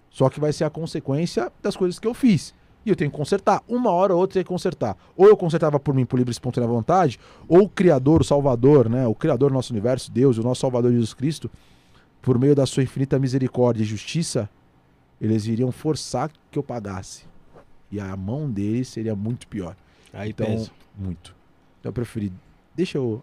Só 0.09 0.31
que 0.31 0.39
vai 0.39 0.53
ser 0.53 0.63
a 0.63 0.71
consequência 0.71 1.51
das 1.61 1.77
coisas 1.77 1.99
que 1.99 2.07
eu 2.07 2.15
fiz. 2.15 2.55
E 2.87 2.91
eu 2.91 2.97
tenho 2.97 3.11
que 3.11 3.17
consertar. 3.17 3.61
Uma 3.69 3.91
hora 3.91 4.15
ou 4.15 4.21
outra 4.21 4.35
tenho 4.35 4.45
que 4.45 4.49
consertar. 4.49 4.97
Ou 5.17 5.27
eu 5.27 5.37
consertava 5.37 5.81
por 5.81 5.93
mim, 5.93 6.07
por 6.07 6.17
livre 6.17 6.31
e 6.31 6.33
espontânea 6.33 6.69
vontade, 6.69 7.19
ou 7.49 7.63
o 7.65 7.69
Criador, 7.69 8.21
o 8.21 8.25
Salvador, 8.25 8.89
né? 8.89 9.05
O 9.09 9.17
Criador 9.17 9.51
do 9.51 9.55
nosso 9.55 9.73
universo, 9.73 10.13
Deus, 10.13 10.39
o 10.39 10.43
nosso 10.45 10.61
Salvador 10.61 10.93
Jesus 10.93 11.13
Cristo, 11.13 11.51
por 12.23 12.39
meio 12.39 12.55
da 12.55 12.67
sua 12.67 12.83
infinita 12.83 13.19
misericórdia 13.19 13.83
e 13.83 13.87
justiça, 13.87 14.49
eles 15.21 15.47
iriam 15.47 15.71
forçar 15.71 16.31
que 16.51 16.59
eu 16.59 16.63
pagasse. 16.63 17.25
E 17.91 17.99
a 17.99 18.17
mão 18.17 18.51
deles 18.51 18.89
seria 18.89 19.15
muito 19.15 19.47
pior. 19.49 19.77
Aí 20.13 20.31
Então, 20.31 20.47
pesa. 20.47 20.71
muito. 20.97 21.35
Então 21.79 21.91
eu 21.91 21.93
preferi, 21.93 22.33
deixa 22.75 22.99
eu 22.99 23.23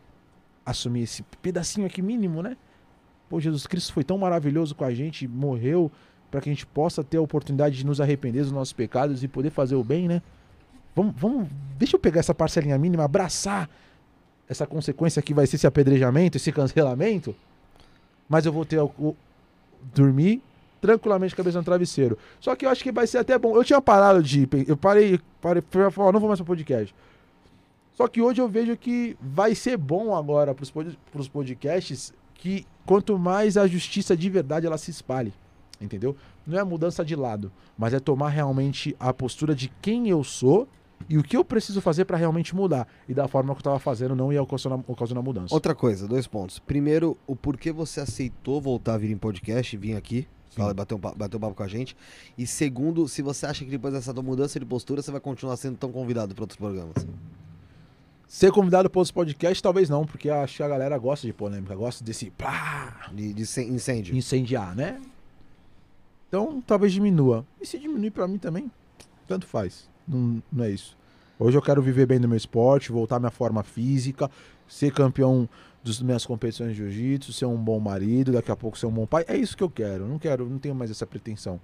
assumir 0.66 1.04
esse 1.04 1.24
pedacinho 1.42 1.86
aqui 1.88 2.02
mínimo, 2.02 2.42
né? 2.42 2.58
Pô, 3.30 3.40
Jesus 3.40 3.68
Cristo 3.68 3.94
foi 3.94 4.04
tão 4.04 4.18
maravilhoso 4.18 4.76
com 4.76 4.84
a 4.84 4.94
gente, 4.94 5.28
morreu 5.28 5.92
para 6.30 6.42
que 6.42 6.50
a 6.50 6.54
gente 6.54 6.66
possa 6.66 7.04
ter 7.04 7.18
a 7.18 7.22
oportunidade 7.22 7.78
de 7.78 7.86
nos 7.86 8.02
arrepender 8.02 8.42
dos 8.42 8.52
nossos 8.52 8.74
pecados 8.74 9.24
e 9.24 9.28
poder 9.28 9.50
fazer 9.50 9.76
o 9.76 9.84
bem, 9.84 10.08
né? 10.08 10.22
Vamos, 10.96 11.14
vamos, 11.18 11.48
deixa 11.78 11.96
eu 11.96 12.00
pegar 12.00 12.20
essa 12.20 12.34
parcelinha 12.34 12.78
mínima, 12.78 13.04
abraçar 13.04 13.70
essa 14.50 14.66
consequência 14.66 15.22
que 15.22 15.34
vai 15.34 15.46
ser 15.46 15.58
esse 15.58 15.68
apedrejamento, 15.68 16.38
esse 16.38 16.52
cancelamento, 16.52 17.36
mas 18.30 18.46
eu 18.46 18.52
vou 18.52 18.66
ter 18.66 18.80
o, 18.80 18.92
o- 19.00 19.16
dormir 19.94 20.42
tranquilamente 20.82 21.36
cabeça 21.36 21.58
no 21.58 21.64
travesseiro. 21.64 22.18
Só 22.40 22.56
que 22.56 22.66
eu 22.66 22.70
acho 22.70 22.84
que 22.84 22.92
vai 22.92 23.08
ser 23.08 23.18
até 23.20 23.38
bom. 23.38 23.56
Eu 23.56 23.64
tinha 23.64 23.82
parado 23.82 24.22
de, 24.22 24.48
eu 24.68 24.78
parei, 24.78 25.20
parei 25.42 25.62
pra 25.62 25.90
falar, 25.92 26.12
não 26.12 26.20
vou 26.20 26.28
mais 26.30 26.40
pro 26.40 26.46
podcast. 26.48 26.94
Só 27.96 28.08
que 28.08 28.22
hoje 28.22 28.40
eu 28.42 28.48
vejo 28.48 28.78
que 28.78 29.18
vai 29.20 29.56
ser 29.56 29.76
bom 29.78 30.16
agora 30.16 30.54
pros, 30.54 30.70
pod- 30.70 30.98
pros 31.12 31.28
podcasts 31.28 32.14
que 32.36 32.66
quanto 32.86 33.18
mais 33.18 33.58
a 33.58 33.66
justiça 33.66 34.16
de 34.16 34.30
verdade 34.30 34.68
ela 34.68 34.78
se 34.78 34.92
espalhe, 34.92 35.34
entendeu? 35.82 36.16
Não 36.46 36.60
é 36.60 36.64
mudança 36.64 37.04
de 37.04 37.16
lado, 37.16 37.52
mas 37.78 37.94
é 37.96 38.00
tomar 38.00 38.30
realmente 38.30 38.96
a 39.00 39.12
postura 39.12 39.56
de 39.56 39.70
quem 39.82 40.08
eu 40.08 40.24
sou 40.24 40.68
e 41.10 41.18
o 41.18 41.24
que 41.24 41.38
eu 41.38 41.44
preciso 41.46 41.80
fazer 41.82 42.06
pra 42.06 42.18
realmente 42.18 42.56
mudar. 42.56 42.88
E 43.08 43.14
da 43.14 43.28
forma 43.28 43.54
que 43.54 43.60
eu 43.60 43.64
tava 43.64 43.80
fazendo 43.80 44.16
não 44.16 44.32
ia 44.34 44.42
ocasionar, 44.42 44.80
ocasionar 44.88 45.24
mudança. 45.24 45.54
Outra 45.54 45.74
coisa, 45.76 46.08
dois 46.08 46.28
pontos. 46.28 46.60
Primeiro, 46.60 47.18
o 47.28 47.36
porquê 47.36 47.72
você 47.72 48.00
aceitou 48.02 48.60
voltar 48.62 48.96
a 48.96 48.98
vir 48.98 49.12
em 49.12 49.18
podcast 49.18 49.76
e 49.76 49.80
vir 49.80 49.96
aqui. 49.96 50.28
Fala, 50.52 50.74
bater 50.74 50.96
um, 50.96 51.00
pa- 51.00 51.14
bater 51.14 51.38
um 51.38 51.40
papo 51.40 51.54
com 51.54 51.62
a 51.64 51.68
gente. 51.68 51.96
E 52.36 52.48
segundo, 52.48 53.08
se 53.08 53.22
você 53.22 53.46
acha 53.46 53.64
que 53.64 53.70
depois 53.70 53.94
dessa 53.94 54.12
mudança 54.14 54.60
de 54.60 54.66
postura, 54.66 55.02
você 55.04 55.12
vai 55.12 55.22
continuar 55.22 55.56
sendo 55.56 55.78
tão 55.78 55.92
convidado 55.92 56.34
para 56.34 56.44
outros 56.44 56.58
programas. 56.58 56.96
Ser 58.28 58.52
convidado 58.52 58.90
para 58.90 59.00
outros 59.00 59.12
podcasts, 59.12 59.62
talvez 59.62 59.88
não, 59.90 60.04
porque 60.06 60.30
acho 60.30 60.58
que 60.58 60.64
a 60.64 60.68
galera 60.68 60.98
gosta 60.98 61.26
de 61.28 61.32
polêmica, 61.32 61.76
gosta 61.76 62.04
desse 62.04 62.30
pá, 62.32 63.08
De, 63.14 63.34
de 63.34 63.42
incêndio. 63.44 64.16
incendiar, 64.18 64.76
né? 64.76 65.00
Então, 66.28 66.62
talvez 66.66 66.92
diminua. 66.92 67.46
E 67.62 67.66
se 67.66 67.80
diminuir 67.80 68.12
pra 68.12 68.28
mim 68.28 68.38
também, 68.38 68.70
tanto 69.28 69.46
faz. 69.48 69.88
Não, 70.08 70.42
não 70.52 70.64
é 70.64 70.72
isso. 70.72 70.96
Hoje 71.40 71.58
eu 71.58 71.62
quero 71.62 71.82
viver 71.82 72.06
bem 72.08 72.18
no 72.20 72.28
meu 72.28 72.38
esporte, 72.38 72.92
voltar 72.92 73.18
à 73.18 73.20
minha 73.20 73.32
forma 73.32 73.62
física, 73.64 74.30
ser 74.68 74.92
campeão 74.92 75.48
das 75.84 76.02
minhas 76.02 76.26
competições 76.26 76.72
de 76.72 76.78
jiu-jitsu, 76.78 77.32
ser 77.32 77.46
um 77.46 77.56
bom 77.58 77.80
marido, 77.80 78.32
daqui 78.32 78.52
a 78.52 78.56
pouco 78.56 78.78
ser 78.78 78.88
um 78.88 78.92
bom 78.92 79.06
pai. 79.06 79.24
É 79.28 79.38
isso 79.38 79.56
que 79.56 79.64
eu 79.64 79.70
quero. 79.70 80.04
Eu 80.06 80.08
Não 80.08 80.18
quero, 80.20 80.50
não 80.50 80.58
tenho 80.58 80.74
mais 80.76 80.90
essa 80.90 81.06
pretensão. 81.06 81.60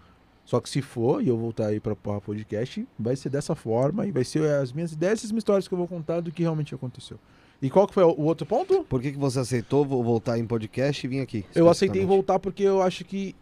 Só 0.46 0.60
que 0.60 0.70
se 0.70 0.82
for 0.82 1.24
e 1.24 1.30
eu 1.30 1.38
voltar 1.38 1.68
aí 1.68 1.80
para 1.80 1.94
o 1.94 2.22
podcast, 2.22 2.86
vai 3.00 3.16
ser 3.16 3.30
dessa 3.30 3.56
forma 3.56 4.06
e 4.06 4.12
vai 4.12 4.24
ser 4.26 4.44
as 4.56 4.74
minhas 4.74 4.92
ideias 4.92 5.24
as 5.24 5.32
minhas 5.32 5.42
histórias 5.42 5.68
que 5.68 5.74
eu 5.74 5.78
vou 5.78 5.88
contar 5.88 6.20
do 6.20 6.32
que 6.32 6.42
realmente 6.44 6.76
aconteceu. 6.76 7.18
E 7.62 7.70
qual 7.70 7.88
que 7.88 7.94
foi 7.94 8.04
o 8.04 8.22
outro 8.24 8.46
ponto? 8.46 8.84
Por 8.84 9.02
que, 9.02 9.14
que 9.14 9.18
você 9.18 9.40
aceitou 9.40 9.86
vo- 9.86 10.04
voltar 10.04 10.38
em 10.38 10.46
podcast 10.46 11.06
e 11.06 11.10
vir 11.10 11.22
aqui? 11.22 11.46
Eu 11.56 11.70
aceitei 11.70 12.02
voltar 12.06 12.40
porque 12.40 12.62
eu 12.64 12.82
acho 12.82 13.06
que 13.06 13.34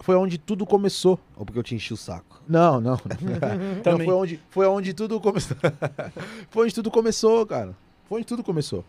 foi 0.00 0.14
onde 0.14 0.38
tudo 0.38 0.66
começou. 0.66 1.18
Ou 1.36 1.44
porque 1.44 1.58
eu 1.58 1.62
te 1.62 1.74
enchi 1.74 1.92
o 1.92 1.96
saco? 1.96 2.42
Não, 2.48 2.80
não. 2.80 2.98
não 3.84 3.96
foi, 3.98 4.14
onde, 4.14 4.40
foi 4.50 4.66
onde 4.66 4.94
tudo 4.94 5.20
começou. 5.20 5.56
foi 6.50 6.64
onde 6.64 6.74
tudo 6.74 6.90
começou, 6.90 7.46
cara. 7.46 7.74
Foi 8.08 8.18
onde 8.18 8.26
tudo 8.26 8.44
começou. 8.44 8.84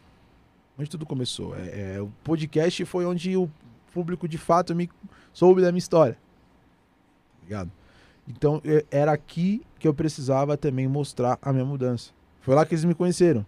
Onde 0.78 0.90
tudo 0.90 1.06
começou. 1.06 1.56
É, 1.56 1.96
é, 1.96 2.02
o 2.02 2.12
podcast 2.24 2.86
foi 2.86 3.06
onde 3.06 3.36
o 3.36 3.50
público 3.94 4.28
de 4.28 4.38
fato 4.38 4.76
me 4.76 4.90
soube 5.34 5.62
da 5.62 5.72
minha 5.72 5.80
história. 5.80 6.18
Ligado? 7.44 7.72
Então 8.28 8.62
é- 8.64 8.86
era 8.92 9.12
aqui 9.12 9.64
que 9.80 9.88
eu 9.88 9.94
precisava 9.94 10.56
também 10.58 10.88
mostrar 10.88 11.40
a 11.42 11.52
minha 11.52 11.66
mudança. 11.66 12.12
Foi 12.42 12.54
lá 12.54 12.66
que 12.66 12.74
eles 12.76 12.86
me 12.86 12.94
conheceram. 12.94 13.46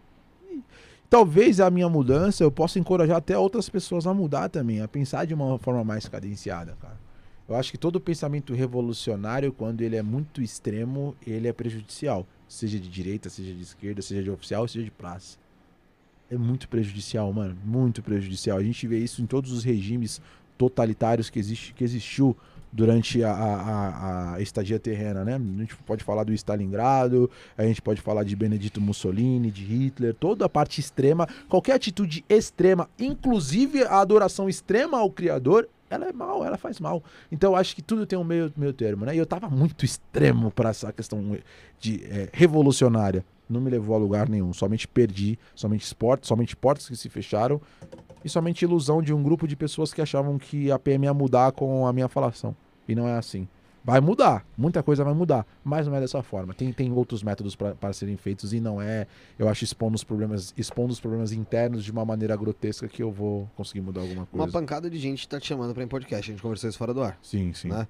E 0.50 0.64
talvez 1.10 1.60
a 1.60 1.70
minha 1.70 1.88
mudança 1.88 2.44
eu 2.44 2.52
possa 2.52 2.80
encorajar 2.80 3.18
até 3.18 3.38
outras 3.38 3.70
pessoas 3.70 4.08
a 4.08 4.14
mudar 4.14 4.50
também, 4.50 4.82
a 4.82 4.88
pensar 4.88 5.26
de 5.26 5.34
uma 5.34 5.60
forma 5.60 5.84
mais 5.84 6.08
cadenciada, 6.08 6.76
cara. 6.82 7.09
Eu 7.50 7.56
acho 7.56 7.72
que 7.72 7.78
todo 7.80 8.00
pensamento 8.00 8.54
revolucionário, 8.54 9.52
quando 9.52 9.82
ele 9.82 9.96
é 9.96 10.04
muito 10.04 10.40
extremo, 10.42 11.16
ele 11.26 11.48
é 11.48 11.54
prejudicial. 11.54 12.28
Seja 12.48 12.80
de 12.80 12.88
direita, 12.88 13.28
seja 13.28 13.52
de 13.54 13.64
esquerda, 13.64 14.02
seja 14.04 14.22
de 14.22 14.30
oficial, 14.30 14.68
seja 14.68 14.86
de 14.86 14.92
praça. 14.92 15.38
É 16.30 16.38
muito 16.38 16.70
prejudicial, 16.70 17.34
mano. 17.34 17.58
Muito 17.66 18.04
prejudicial. 18.04 18.60
A 18.60 18.64
gente 18.64 18.86
vê 18.88 19.00
isso 19.00 19.20
em 19.22 19.26
todos 19.26 19.52
os 19.52 19.64
regimes 19.64 20.22
totalitários 20.60 21.30
que, 21.30 21.40
existe, 21.40 21.74
que 21.74 21.84
existiu 21.84 22.38
durante 22.72 23.24
a, 23.24 23.32
a, 23.34 24.34
a- 24.36 24.42
estadia 24.42 24.78
terrena, 24.78 25.24
né? 25.26 25.36
A 25.36 25.60
gente 25.62 25.76
pode 25.78 26.04
falar 26.04 26.24
do 26.24 26.32
Stalingrado, 26.34 27.32
a 27.58 27.64
gente 27.64 27.82
pode 27.82 28.00
falar 28.00 28.24
de 28.24 28.36
Benedito 28.36 28.80
Mussolini, 28.80 29.50
de 29.50 29.64
Hitler, 29.64 30.14
toda 30.14 30.46
a 30.46 30.50
parte 30.50 30.80
extrema, 30.80 31.28
qualquer 31.48 31.74
atitude 31.74 32.24
extrema, 32.30 32.88
inclusive 33.00 33.84
a 33.86 34.00
adoração 34.00 34.48
extrema 34.48 35.00
ao 35.00 35.10
Criador, 35.10 35.68
ela 35.90 36.08
é 36.08 36.14
mal, 36.14 36.46
ela 36.46 36.58
faz 36.58 36.80
mal. 36.80 37.04
Então 37.32 37.52
eu 37.52 37.56
acho 37.56 37.76
que 37.76 37.82
tudo 37.82 38.06
tem 38.06 38.18
um 38.18 38.24
meio, 38.24 38.52
meio 38.56 38.74
termo, 38.74 39.06
né? 39.06 39.16
E 39.16 39.18
eu 39.18 39.26
tava 39.26 39.50
muito 39.50 39.84
extremo 39.84 40.52
para 40.52 40.70
essa 40.70 40.94
questão 40.94 41.38
de 41.80 42.04
é, 42.06 42.30
revolucionária. 42.32 43.26
Não 43.50 43.60
me 43.60 43.70
levou 43.70 43.96
a 43.96 44.00
lugar 44.00 44.30
nenhum. 44.30 44.54
Somente 44.54 44.88
perdi, 44.88 45.40
somente 45.56 45.84
esporte, 45.84 46.28
somente 46.28 46.56
portas 46.56 46.88
que 46.88 46.96
se 46.96 47.10
fecharam 47.10 47.60
e 48.24 48.30
somente 48.30 48.64
ilusão 48.64 49.02
de 49.02 49.14
um 49.14 49.24
grupo 49.24 49.48
de 49.48 49.56
pessoas 49.56 49.94
que 49.94 50.02
achavam 50.02 50.38
que 50.38 50.72
a 50.72 50.78
PM 50.78 51.06
ia 51.06 51.14
mudar 51.14 51.52
com 51.52 51.88
a 51.88 51.94
minha 51.94 52.08
falação. 52.08 52.56
E 52.88 52.94
não 52.94 53.08
é 53.08 53.18
assim. 53.18 53.48
Vai 53.90 54.02
mudar, 54.02 54.46
muita 54.58 54.84
coisa 54.84 55.04
vai 55.04 55.14
mudar, 55.14 55.46
mas 55.64 55.88
não 55.88 55.96
é 55.96 56.00
dessa 56.00 56.22
forma. 56.22 56.54
Tem, 56.54 56.72
tem 56.72 56.92
outros 56.92 57.24
métodos 57.24 57.56
para 57.56 57.92
serem 57.94 58.18
feitos 58.18 58.54
e 58.54 58.60
não 58.60 58.82
é, 58.82 59.08
eu 59.38 59.50
acho, 59.50 59.64
expondo 59.64 59.96
os 59.96 60.04
problemas, 60.04 60.54
expondo 60.56 60.94
os 60.94 61.00
problemas 61.00 61.32
internos 61.32 61.84
de 61.84 61.92
uma 61.92 62.06
maneira 62.06 62.36
grotesca 62.36 62.88
que 62.88 63.02
eu 63.02 63.12
vou 63.12 63.50
conseguir 63.56 63.82
mudar 63.82 64.02
alguma 64.02 64.22
Uma 64.22 64.44
coisa. 64.44 64.52
pancada 64.52 64.90
de 64.90 64.98
gente 65.00 65.28
tá 65.28 65.40
te 65.40 65.48
chamando 65.48 65.76
ir 65.80 65.84
em 65.84 65.88
podcast. 65.88 66.30
A 66.30 66.34
gente 66.34 66.42
conversou 66.42 66.70
isso 66.70 66.78
fora 66.78 66.94
do 66.94 67.02
ar. 67.02 67.18
Sim, 67.22 67.52
sim. 67.54 67.70
Né? 67.70 67.88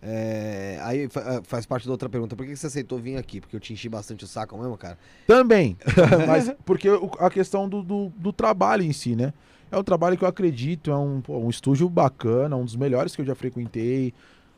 É, 0.00 0.78
aí 0.82 1.08
ah, 1.14 1.40
faz 1.44 1.66
parte 1.66 1.86
da 1.86 1.92
outra 1.92 2.08
pergunta. 2.08 2.34
Por 2.34 2.46
que 2.46 2.56
você 2.56 2.66
aceitou 2.66 2.98
vir 2.98 3.16
aqui? 3.16 3.40
Porque 3.40 3.54
eu 3.54 3.60
te 3.60 3.72
enchi 3.72 3.88
bastante 3.88 4.24
o 4.24 4.26
saco 4.26 4.56
mesmo, 4.58 4.76
cara? 4.76 4.98
Também. 5.26 5.76
Mas 6.26 6.52
porque 6.64 6.88
a 7.18 7.30
questão 7.30 7.68
do, 7.68 7.82
do, 7.82 8.12
do 8.16 8.32
trabalho 8.32 8.82
em 8.82 8.92
si, 8.92 9.14
né? 9.14 9.32
É 9.70 9.78
um 9.78 9.82
trabalho 9.82 10.18
que 10.18 10.24
eu 10.24 10.28
acredito, 10.28 10.90
é 10.90 10.96
um, 10.96 11.22
um 11.28 11.48
estúdio 11.48 11.88
bacana, 11.88 12.54
um 12.56 12.64
dos 12.64 12.76
melhores 12.76 13.16
que 13.16 13.22
eu 13.22 13.26
já 13.26 13.34
frequentei. 13.34 14.12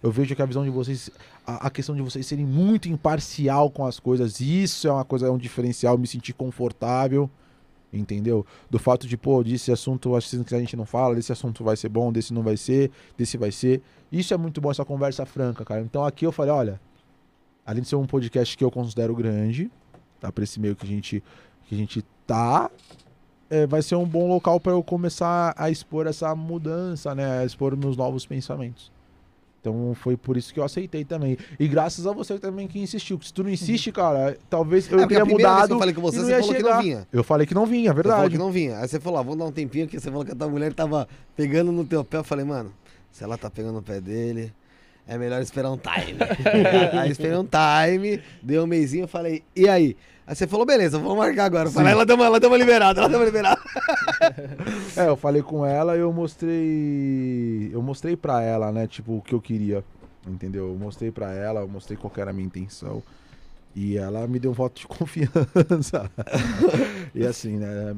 Eu 0.05 0.11
vejo 0.11 0.37
que 0.37 0.43
a 0.43 0.45
visão 0.45 0.63
de 0.63 0.69
vocês, 0.69 1.09
a, 1.47 1.69
a 1.69 1.71
questão 1.71 1.97
de 1.97 2.03
vocês 2.03 2.27
serem 2.27 2.45
muito 2.45 2.91
imparcial 2.91 3.71
com 3.71 3.87
as 3.87 3.99
coisas, 3.99 4.39
isso 4.39 4.87
é 4.87 4.93
uma 4.93 5.03
coisa, 5.03 5.29
é 5.29 5.31
um 5.31 5.39
diferencial, 5.39 5.97
me 5.97 6.07
sentir 6.07 6.35
confortável, 6.35 7.31
entendeu? 7.91 8.45
Do 8.69 8.79
fato 8.79 9.09
de, 9.09 9.17
pô, 9.17 9.43
desse 9.43 9.73
assunto 9.73 10.15
acho 10.15 10.45
que 10.45 10.55
a 10.55 10.59
gente 10.59 10.77
não 10.77 10.85
fala, 10.85 11.15
desse 11.15 11.33
assunto 11.33 11.65
vai 11.65 11.75
ser 11.75 11.89
bom, 11.89 12.13
desse 12.13 12.35
não 12.35 12.43
vai 12.43 12.59
ser, 12.59 12.91
desse 13.17 13.39
vai 13.39 13.51
ser. 13.51 13.81
Isso 14.13 14.35
é 14.35 14.37
muito 14.37 14.61
bom, 14.61 14.71
essa 14.71 14.85
conversa 14.85 15.25
franca, 15.25 15.65
cara. 15.65 15.81
Então 15.81 16.05
aqui 16.05 16.27
eu 16.27 16.33
falei, 16.33 16.53
olha, 16.53 16.79
além 17.65 17.81
de 17.81 17.89
ser 17.89 17.97
um 17.97 18.07
podcast 18.07 18.59
que 18.59 18.63
eu 18.63 18.71
considero 18.71 19.17
grande, 19.17 19.71
tá? 20.21 20.31
Pra 20.31 20.45
esse 20.45 20.61
meio 20.61 20.77
que 20.77 20.85
a 20.85 20.89
gente, 20.91 21.25
que 21.67 21.75
a 21.75 21.79
gente 21.79 22.05
tá, 22.27 22.71
é, 23.49 23.67
vai 23.67 23.81
ser 23.81 23.95
um 23.95 24.05
bom 24.05 24.29
local 24.29 24.61
para 24.61 24.73
eu 24.73 24.83
começar 24.83 25.55
a 25.57 25.71
expor 25.71 26.07
essa 26.07 26.35
mudança, 26.35 27.15
né? 27.15 27.39
A 27.39 27.45
expor 27.47 27.75
meus 27.75 27.97
novos 27.97 28.27
pensamentos. 28.27 28.93
Então 29.65 29.95
foi 29.95 30.15
por 30.15 30.37
isso 30.37 30.53
que 30.53 30.61
eu 30.61 30.65
aceitei 30.65 31.07
também. 31.07 31.39
E 31.59 31.67
graças 31.67 32.07
a 32.07 32.13
você 32.13 32.39
também 32.39 32.69
que 32.69 32.79
insistiu. 32.79 33.19
Se 33.23 33.33
tu 33.33 33.43
não 33.43 33.49
insiste, 33.49 33.91
cara, 33.91 34.37
talvez 34.51 34.93
eu 34.93 35.01
é, 35.01 35.07
teria 35.07 35.25
que 35.25 35.33
mudado. 35.33 35.73
eu 35.73 35.79
falei 35.79 35.95
com 35.95 36.03
você, 36.03 36.19
você 36.19 36.33
falou 36.33 36.49
que 36.51 36.57
chegar. 36.57 36.75
não 36.75 36.83
vinha. 36.83 37.09
Eu 37.11 37.25
falei 37.25 37.47
que 37.47 37.55
não 37.55 37.65
vinha, 37.65 37.91
é 37.91 37.95
Você 37.95 38.03
falou 38.03 38.17
verdade. 38.17 38.33
que 38.33 38.39
não 38.39 38.53
vinha. 38.53 38.79
Aí 38.79 38.87
você 38.87 39.01
falou, 39.01 39.19
ah, 39.19 39.23
vamos 39.23 39.39
dar 39.39 39.47
um 39.47 39.53
tempinho, 39.53 39.89
que 39.89 39.99
você 39.99 40.11
falou 40.11 40.23
que 40.23 40.33
a 40.33 40.35
tua 40.35 40.49
mulher 40.51 40.75
tava 40.75 41.09
pegando 41.35 41.73
no 41.73 41.83
teu 41.83 42.05
pé. 42.05 42.19
Eu 42.19 42.25
falei, 42.25 42.45
mano, 42.45 42.71
se 43.11 43.25
ela 43.25 43.39
tá 43.39 43.49
pegando 43.49 43.77
no 43.77 43.83
pé 43.83 44.03
dele, 44.03 44.53
é 45.09 45.17
melhor 45.17 45.41
esperar 45.41 45.71
um 45.71 45.79
time. 45.79 46.19
aí 47.01 47.11
esperei 47.11 47.39
um 47.39 47.49
time, 47.49 48.21
deu 48.43 48.65
um 48.65 48.67
mêsinho, 48.67 49.05
eu 49.05 49.09
falei, 49.09 49.43
e 49.57 49.67
aí? 49.67 49.97
Aí 50.27 50.35
você 50.35 50.47
falou, 50.47 50.65
beleza, 50.65 50.99
vamos 50.99 51.19
marcar 51.19 51.45
agora. 51.45 51.71
Falei, 51.71 51.93
ela 51.93 52.07
deu, 52.07 52.17
uma, 52.17 52.25
ela 52.25 52.41
deu 52.41 52.49
uma 52.49 52.57
liberada, 52.57 53.01
ela 53.01 53.09
deu 53.09 53.19
uma 53.19 53.27
liberada. 53.27 53.61
É, 54.97 55.09
eu 55.09 55.17
falei 55.17 55.43
com 55.43 55.67
ela 55.67 55.97
e 55.97 56.01
eu 56.01 56.13
mostrei. 56.13 57.71
Eu 57.73 57.83
mostrei 57.83 58.17
pra 58.17 58.41
ela, 58.43 58.71
né, 58.71 58.87
tipo, 58.87 59.19
o 59.19 59.21
que 59.21 59.35
eu 59.35 59.41
queria. 59.41 59.85
Entendeu? 60.27 60.69
Eu 60.69 60.77
mostrei 60.77 61.11
pra 61.11 61.33
ela, 61.33 61.61
eu 61.61 61.69
mostrei 61.69 61.97
qual 61.97 62.13
era 62.17 62.31
a 62.31 62.33
minha 62.33 62.47
intenção. 62.47 63.03
E 63.75 63.97
ela 63.97 64.27
me 64.27 64.39
deu 64.39 64.53
um 64.53 64.55
voto 64.55 64.81
de 64.81 64.87
confiança. 64.89 66.11
e 67.15 67.27
assim, 67.27 67.57
né? 67.59 67.95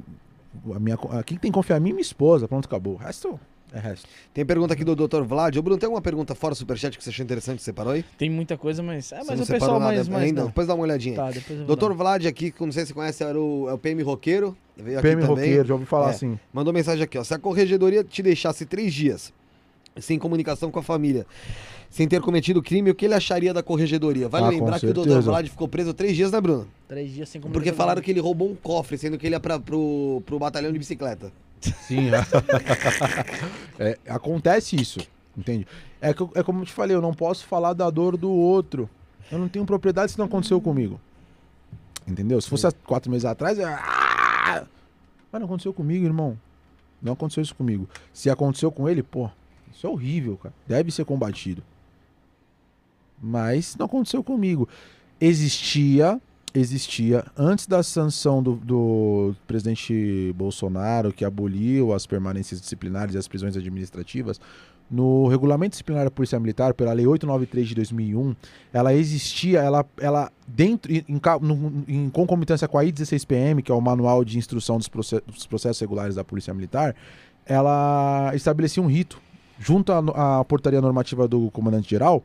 A 0.74 0.80
minha, 0.80 0.96
quem 1.24 1.38
tem 1.38 1.50
que 1.50 1.54
confiar 1.54 1.76
em 1.76 1.80
mim 1.80 1.90
é 1.90 1.92
minha 1.92 2.02
esposa. 2.02 2.48
Pronto, 2.48 2.64
acabou. 2.64 2.94
O 2.94 2.96
resto 2.96 3.38
é 3.72 3.78
resto. 3.78 4.08
Tem 4.32 4.44
pergunta 4.46 4.74
aqui 4.74 4.84
do 4.84 4.94
Dr. 4.94 5.22
Vlad. 5.22 5.56
Ô, 5.56 5.62
Bruno, 5.62 5.78
tem 5.78 5.86
alguma 5.86 6.00
pergunta 6.00 6.34
fora 6.34 6.54
do 6.54 6.56
superchat 6.56 6.96
que 6.96 7.02
você 7.04 7.10
achou 7.10 7.24
interessante 7.24 7.56
que 7.58 7.62
você 7.62 7.70
separou 7.70 7.92
aí? 7.92 8.04
Tem 8.16 8.30
muita 8.30 8.56
coisa, 8.56 8.82
mas. 8.82 9.12
É, 9.12 9.18
Você 9.18 9.24
mas 9.26 9.38
não 9.38 9.44
o 9.44 9.48
pessoal 9.48 9.80
nada 9.80 9.94
mais. 9.94 10.08
mais 10.08 10.24
ainda? 10.24 10.40
não. 10.42 10.48
Depois 10.48 10.66
dá 10.66 10.74
uma 10.74 10.84
olhadinha. 10.84 11.16
Tá, 11.16 11.30
depois 11.30 11.60
eu 11.60 11.66
vou 11.66 11.76
Dr. 11.76 11.88
dar. 11.88 11.94
Vlad 11.94 12.26
aqui, 12.26 12.50
que 12.50 12.64
não 12.64 12.72
sei 12.72 12.82
se 12.82 12.88
você 12.88 12.94
conhece, 12.94 13.22
era 13.24 13.38
o, 13.40 13.68
é 13.68 13.72
o 13.72 13.78
PM 13.78 14.02
Roqueiro. 14.02 14.56
Veio 14.76 14.98
aqui 14.98 15.08
PM 15.08 15.22
também. 15.22 15.36
Roqueiro, 15.44 15.68
já 15.68 15.74
ouvi 15.74 15.86
falar 15.86 16.08
É. 16.08 16.10
assim. 16.10 16.38
Mandou 16.52 16.72
mensagem 16.72 17.02
aqui, 17.02 17.18
ó. 17.18 17.24
Se 17.24 17.34
a 17.34 17.38
corregedoria 17.38 18.02
te 18.04 18.22
deixasse 18.22 18.64
três 18.66 18.92
dias 18.94 19.32
sem 19.98 20.18
comunicação 20.18 20.70
com 20.70 20.78
a 20.78 20.82
família, 20.82 21.26
sem 21.88 22.06
ter 22.06 22.20
cometido 22.20 22.62
crime, 22.62 22.90
o 22.90 22.94
que 22.94 23.06
ele 23.06 23.14
acharia 23.14 23.54
da 23.54 23.62
corregedoria? 23.62 24.28
Vale 24.28 24.44
Ah, 24.44 24.48
lembrar 24.50 24.78
que 24.78 24.86
o 24.86 24.92
Dr. 24.92 25.20
Vlad 25.20 25.48
ficou 25.48 25.66
preso 25.66 25.94
três 25.94 26.14
dias, 26.14 26.30
né, 26.30 26.38
Bruno? 26.40 26.68
Três 26.86 27.10
dias 27.10 27.28
sem 27.30 27.40
Porque 27.40 27.54
comunicação. 27.54 27.76
falaram 27.78 28.02
que 28.02 28.10
ele 28.10 28.20
roubou 28.20 28.50
um 28.50 28.54
cofre, 28.54 28.98
sendo 28.98 29.16
que 29.16 29.26
ele 29.26 29.34
ia 29.34 29.40
pra, 29.40 29.58
pro, 29.58 30.22
pro 30.26 30.38
batalhão 30.38 30.70
de 30.70 30.78
bicicleta. 30.78 31.32
Sim. 31.82 32.10
É, 33.78 33.98
acontece 34.08 34.74
isso, 34.74 35.00
entende? 35.36 35.66
É, 36.00 36.14
que 36.14 36.26
é 36.34 36.42
como 36.42 36.60
eu 36.62 36.64
te 36.64 36.72
falei, 36.72 36.96
eu 36.96 37.02
não 37.02 37.12
posso 37.12 37.44
falar 37.44 37.74
da 37.74 37.90
dor 37.90 38.16
do 38.16 38.30
outro. 38.30 38.88
Eu 39.30 39.38
não 39.38 39.48
tenho 39.48 39.66
propriedade 39.66 40.12
se 40.12 40.18
não 40.18 40.24
aconteceu 40.24 40.58
comigo. 40.62 40.98
Entendeu? 42.08 42.40
Se 42.40 42.48
fosse 42.48 42.66
há 42.66 42.72
quatro 42.72 43.10
meses 43.10 43.26
atrás, 43.26 43.58
eu... 43.58 43.66
"Ah!" 43.68 44.64
mas 45.30 45.40
não 45.40 45.46
aconteceu 45.46 45.74
comigo, 45.74 46.06
irmão. 46.06 46.38
Não 47.02 47.12
aconteceu 47.12 47.42
isso 47.42 47.54
comigo. 47.54 47.86
Se 48.14 48.30
aconteceu 48.30 48.72
com 48.72 48.88
ele, 48.88 49.02
pô, 49.02 49.28
isso 49.70 49.86
é 49.86 49.90
horrível, 49.90 50.38
cara. 50.38 50.54
Deve 50.66 50.90
ser 50.90 51.04
combatido. 51.04 51.62
Mas 53.20 53.76
não 53.76 53.86
aconteceu 53.86 54.22
comigo. 54.24 54.68
Existia, 55.20 56.20
existia, 56.58 57.24
antes 57.36 57.66
da 57.66 57.82
sanção 57.82 58.42
do, 58.42 58.54
do 58.56 59.34
presidente 59.46 60.32
Bolsonaro, 60.36 61.12
que 61.12 61.24
aboliu 61.24 61.92
as 61.92 62.06
permanências 62.06 62.60
disciplinares 62.60 63.14
e 63.14 63.18
as 63.18 63.28
prisões 63.28 63.56
administrativas, 63.56 64.40
no 64.90 65.26
regulamento 65.26 65.70
disciplinar 65.70 66.04
da 66.04 66.10
Polícia 66.10 66.38
Militar, 66.38 66.72
pela 66.72 66.92
Lei 66.92 67.06
893 67.06 67.68
de 67.68 67.74
2001, 67.74 68.36
ela 68.72 68.94
existia, 68.94 69.60
ela, 69.60 69.84
ela 69.98 70.30
dentro, 70.46 70.92
em, 70.92 71.04
em 71.08 71.20
em 71.88 72.08
concomitância 72.10 72.68
com 72.68 72.78
a 72.78 72.84
I-16PM, 72.84 73.62
que 73.62 73.72
é 73.72 73.74
o 73.74 73.80
Manual 73.80 74.24
de 74.24 74.38
Instrução 74.38 74.78
dos, 74.78 74.88
Proce- 74.88 75.22
dos 75.26 75.46
Processos 75.46 75.80
Regulares 75.80 76.14
da 76.14 76.22
Polícia 76.22 76.54
Militar, 76.54 76.94
ela 77.44 78.30
estabelecia 78.34 78.82
um 78.82 78.86
rito, 78.86 79.20
junto 79.58 79.90
à, 79.92 80.38
à 80.40 80.44
portaria 80.44 80.80
normativa 80.80 81.26
do 81.26 81.50
comandante-geral, 81.50 82.22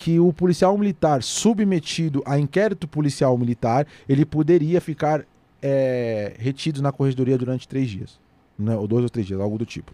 que 0.00 0.18
o 0.18 0.32
policial 0.32 0.78
militar 0.78 1.22
submetido 1.22 2.22
a 2.24 2.38
inquérito 2.38 2.88
policial 2.88 3.36
militar, 3.36 3.86
ele 4.08 4.24
poderia 4.24 4.80
ficar 4.80 5.26
é, 5.60 6.32
retido 6.38 6.80
na 6.80 6.90
corregedoria 6.90 7.36
durante 7.36 7.68
três 7.68 7.90
dias, 7.90 8.18
né, 8.58 8.74
ou 8.74 8.88
dois 8.88 9.04
ou 9.04 9.10
três 9.10 9.26
dias, 9.26 9.38
algo 9.38 9.58
do 9.58 9.66
tipo. 9.66 9.92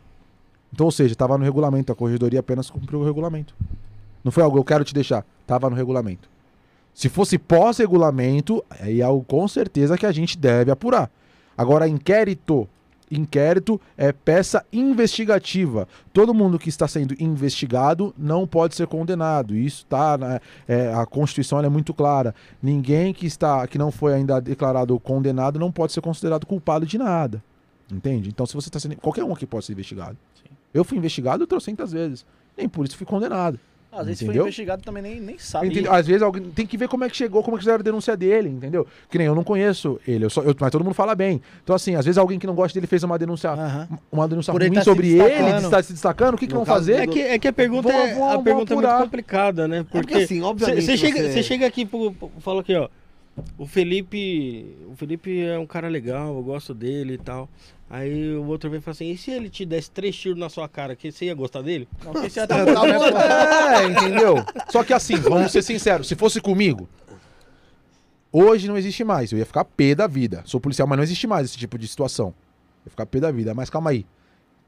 Então, 0.72 0.86
ou 0.86 0.92
seja, 0.92 1.10
estava 1.10 1.36
no 1.36 1.42
regulamento, 1.42 1.90
a 1.90 1.96
corregedoria 1.96 2.38
apenas 2.38 2.70
cumpriu 2.70 3.00
o 3.00 3.04
regulamento. 3.04 3.52
Não 4.22 4.30
foi 4.30 4.44
algo 4.44 4.56
eu 4.56 4.62
quero 4.62 4.84
te 4.84 4.94
deixar, 4.94 5.26
estava 5.42 5.68
no 5.68 5.74
regulamento. 5.74 6.28
Se 6.94 7.08
fosse 7.08 7.36
pós-regulamento, 7.36 8.64
aí 8.78 9.00
é 9.00 9.04
algo 9.04 9.24
com 9.24 9.48
certeza 9.48 9.98
que 9.98 10.06
a 10.06 10.12
gente 10.12 10.38
deve 10.38 10.70
apurar. 10.70 11.10
Agora, 11.58 11.88
inquérito, 11.88 12.68
inquérito 13.10 13.80
é 13.96 14.12
peça 14.12 14.64
investigativa. 14.72 15.88
Todo 16.12 16.34
mundo 16.34 16.58
que 16.58 16.68
está 16.68 16.88
sendo 16.88 17.14
investigado 17.20 18.14
não 18.16 18.46
pode 18.46 18.74
ser 18.74 18.86
condenado. 18.86 19.54
Isso 19.54 19.86
tá 19.86 20.18
na, 20.18 20.40
é, 20.66 20.92
a 20.92 21.06
Constituição 21.06 21.58
é 21.60 21.68
muito 21.68 21.94
clara. 21.94 22.34
Ninguém 22.62 23.12
que 23.12 23.26
está 23.26 23.66
que 23.66 23.78
não 23.78 23.90
foi 23.90 24.14
ainda 24.14 24.40
declarado 24.40 24.98
condenado 25.00 25.58
não 25.58 25.72
pode 25.72 25.92
ser 25.92 26.00
considerado 26.00 26.46
culpado 26.46 26.86
de 26.86 26.98
nada. 26.98 27.42
Entende? 27.90 28.28
Então, 28.28 28.44
se 28.46 28.54
você 28.54 28.68
está 28.68 28.80
sendo 28.80 28.96
qualquer 28.96 29.24
um 29.24 29.32
aqui 29.32 29.46
pode 29.46 29.64
ser 29.64 29.72
investigado. 29.72 30.16
Sim. 30.34 30.50
Eu 30.74 30.84
fui 30.84 30.98
investigado 30.98 31.46
trocentas 31.46 31.92
vezes. 31.92 32.26
Nem 32.56 32.68
por 32.68 32.84
isso 32.84 32.96
fui 32.96 33.06
condenado. 33.06 33.60
Às 33.96 34.06
vezes 34.06 34.18
foi 34.20 34.26
Entendeu? 34.28 34.42
investigado 34.44 34.82
também 34.82 35.02
nem, 35.02 35.20
nem 35.20 35.38
sabe. 35.38 35.66
Entendeu? 35.68 35.92
Às 35.92 36.06
vezes 36.06 36.22
alguém 36.22 36.42
tem 36.50 36.66
que 36.66 36.76
ver 36.76 36.88
como 36.88 37.04
é 37.04 37.08
que 37.08 37.16
chegou, 37.16 37.42
como 37.42 37.56
é 37.56 37.58
que 37.58 37.64
fizeram 37.64 37.80
a 37.80 37.82
denúncia 37.82 38.16
dele, 38.16 38.48
entendeu? 38.48 38.86
Que 39.10 39.18
nem 39.18 39.26
eu 39.26 39.34
não 39.34 39.42
conheço 39.44 39.98
ele, 40.06 40.24
eu 40.24 40.30
só, 40.30 40.42
eu- 40.42 40.54
mas 40.60 40.70
todo 40.70 40.84
mundo 40.84 40.94
fala 40.94 41.14
bem. 41.14 41.40
Então, 41.64 41.74
assim, 41.74 41.94
às 41.94 42.04
vezes 42.04 42.18
alguém 42.18 42.38
que 42.38 42.46
não 42.46 42.54
gosta 42.54 42.74
dele 42.78 42.86
fez 42.86 43.02
uma 43.02 43.18
denúncia, 43.18 43.50
Aham. 43.50 43.88
uma 44.12 44.28
denúncia 44.28 44.52
Por 44.52 44.60
ele 44.62 44.68
ruim 44.70 44.78
tá 44.78 44.84
sobre 44.84 45.08
ele, 45.18 45.56
está 45.64 45.82
se 45.82 45.92
destacando, 45.92 46.34
o 46.34 46.38
que, 46.38 46.46
que 46.46 46.54
vão 46.54 46.64
fazer? 46.64 46.94
É 46.94 47.06
que, 47.06 47.20
é 47.20 47.38
que 47.38 47.48
a 47.48 47.52
pergunta, 47.52 47.90
Vou- 47.90 48.00
é, 48.00 48.14
vou- 48.14 48.24
a 48.24 48.34
vou 48.34 48.42
pergunta 48.44 48.72
é 48.72 48.76
muito 48.76 48.88
complicada, 48.98 49.66
né? 49.68 49.82
Porque, 49.90 49.98
porque, 50.08 50.14
assim, 50.24 50.40
obviamente, 50.42 50.82
Você 50.82 50.96
chega, 50.96 51.30
você- 51.32 51.42
chega 51.42 51.66
aqui 51.66 51.84
pro- 51.86 52.14
fala 52.40 52.60
aqui, 52.60 52.74
ó. 52.74 52.88
O 53.58 53.66
Felipe. 53.66 54.74
O 54.90 54.96
Felipe 54.96 55.40
é 55.42 55.58
um 55.58 55.66
cara 55.66 55.88
legal, 55.88 56.34
eu 56.34 56.42
gosto 56.42 56.72
dele 56.72 57.14
e 57.14 57.18
tal. 57.18 57.48
Aí 57.88 58.34
o 58.34 58.44
outro 58.46 58.68
vem 58.68 58.78
e 58.80 58.82
fala 58.82 58.92
assim: 58.92 59.10
e 59.10 59.16
se 59.16 59.30
ele 59.30 59.48
te 59.48 59.64
desse 59.64 59.90
três 59.90 60.16
tiros 60.16 60.38
na 60.38 60.48
sua 60.48 60.68
cara, 60.68 60.96
que 60.96 61.10
você 61.12 61.26
ia 61.26 61.34
gostar 61.34 61.62
dele? 61.62 61.88
Não, 62.04 62.12
porque 62.12 62.28
você 62.28 62.40
já 62.40 62.46
tá? 62.46 62.56
É, 63.80 63.84
entendeu? 63.86 64.44
Só 64.68 64.82
que 64.82 64.92
assim, 64.92 65.16
vamos 65.16 65.52
ser 65.52 65.62
sinceros, 65.62 66.08
se 66.08 66.16
fosse 66.16 66.40
comigo, 66.40 66.88
hoje 68.32 68.66
não 68.66 68.76
existe 68.76 69.04
mais. 69.04 69.30
Eu 69.30 69.38
ia 69.38 69.46
ficar 69.46 69.64
pé 69.64 69.94
da 69.94 70.06
vida. 70.06 70.42
Sou 70.44 70.60
policial, 70.60 70.88
mas 70.88 70.96
não 70.96 71.04
existe 71.04 71.26
mais 71.26 71.46
esse 71.46 71.56
tipo 71.58 71.78
de 71.78 71.86
situação. 71.86 72.28
Eu 72.28 72.86
ia 72.86 72.90
ficar 72.90 73.06
pé 73.06 73.20
da 73.20 73.30
vida. 73.30 73.54
Mas 73.54 73.70
calma 73.70 73.90
aí. 73.90 74.04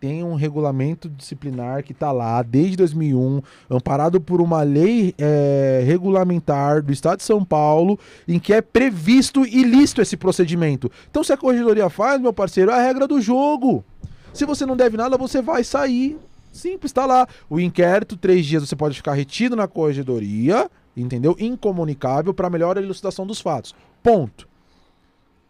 Tem 0.01 0.23
um 0.23 0.35
regulamento 0.35 1.09
disciplinar 1.09 1.83
que 1.83 1.93
tá 1.93 2.13
lá 2.13 2.41
desde 2.43 2.77
2001, 2.77 3.43
amparado 3.69 4.21
por 4.21 4.41
uma 4.41 4.63
lei 4.63 5.13
é, 5.19 5.83
regulamentar 5.85 6.83
do 6.83 6.93
Estado 6.93 7.19
de 7.19 7.25
São 7.25 7.45
Paulo, 7.45 7.99
em 8.27 8.39
que 8.39 8.53
é 8.53 8.63
previsto 8.63 9.45
e 9.45 9.65
lícito 9.65 10.01
esse 10.01 10.17
procedimento. 10.17 10.91
Então, 11.11 11.25
se 11.25 11.33
a 11.33 11.37
corregedoria 11.37 11.91
faz, 11.91 12.21
meu 12.21 12.33
parceiro, 12.33 12.71
é 12.71 12.75
a 12.75 12.81
regra 12.81 13.09
do 13.09 13.21
jogo. 13.21 13.85
Se 14.33 14.45
você 14.45 14.65
não 14.65 14.77
deve 14.77 14.97
nada, 14.97 15.19
você 15.19 15.43
vai 15.43 15.65
sair. 15.65 16.17
Simples, 16.53 16.93
tá 16.93 17.05
lá. 17.05 17.27
O 17.51 17.59
inquérito, 17.59 18.17
três 18.17 18.47
dias 18.47 18.69
você 18.69 18.77
pode 18.77 18.97
ficar 18.97 19.15
retido 19.15 19.57
na 19.57 19.67
corregedoria, 19.67 20.71
entendeu? 20.97 21.37
Incomunicável 21.39 22.33
para 22.33 22.49
melhor 22.49 22.77
elucidação 22.77 23.27
dos 23.27 23.41
fatos. 23.41 23.75
Ponto. 24.03 24.48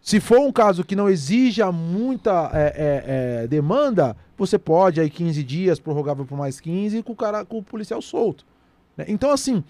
Se 0.08 0.20
for 0.20 0.38
um 0.38 0.50
caso 0.50 0.82
que 0.84 0.96
não 0.96 1.06
exija 1.06 1.70
muita 1.70 2.50
é, 2.54 2.62
é, 2.64 3.42
é, 3.42 3.46
demanda, 3.46 4.16
você 4.38 4.58
pode 4.58 4.98
aí 5.02 5.10
15 5.10 5.44
dias, 5.44 5.78
prorrogável 5.78 6.24
por 6.24 6.34
mais 6.34 6.58
15, 6.58 7.02
com 7.02 7.12
o, 7.12 7.14
cara, 7.14 7.44
com 7.44 7.58
o 7.58 7.62
policial 7.62 8.00
solto. 8.00 8.42
né? 8.96 9.04
Então, 9.06 9.30
assim, 9.30 9.62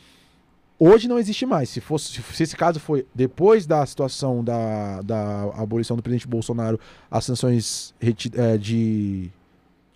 hoje 0.78 1.08
não 1.08 1.18
existe 1.18 1.44
mais. 1.44 1.70
Se, 1.70 1.80
fosse, 1.80 2.22
se 2.22 2.42
esse 2.44 2.56
caso 2.56 2.78
foi 2.78 3.04
depois 3.12 3.66
da 3.66 3.84
situação 3.84 4.44
da, 4.44 5.02
da 5.02 5.42
abolição 5.56 5.96
do 5.96 6.04
presidente 6.04 6.28
Bolsonaro, 6.28 6.78
as 7.10 7.24
sanções 7.24 7.92
é, 8.00 8.56
de, 8.56 9.32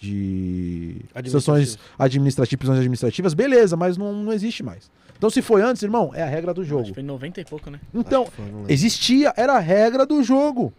de 0.03 1.31
sanções 1.31 1.79
administrativas, 1.99 2.59
prisões 2.59 2.79
administrativas, 2.79 3.35
beleza, 3.35 3.77
mas 3.77 3.97
não, 3.97 4.13
não 4.13 4.33
existe 4.33 4.63
mais. 4.63 4.91
Então, 5.17 5.31
se 5.31 5.41
foi 5.41 5.63
antes, 5.63 5.83
irmão, 5.83 6.11
é 6.13 6.23
a 6.23 6.27
regra 6.27 6.53
do 6.53 6.63
Acho 6.63 6.71
jogo. 6.71 6.85
que 6.87 6.95
foi 6.95 7.03
em 7.03 7.07
90 7.07 7.41
e 7.41 7.45
pouco, 7.45 7.71
né? 7.71 7.79
Então, 7.95 8.25
Acho 8.25 8.65
existia, 8.69 9.33
era 9.37 9.55
a 9.55 9.61
regra 9.61 10.05
do 10.05 10.23
jogo. 10.23 10.73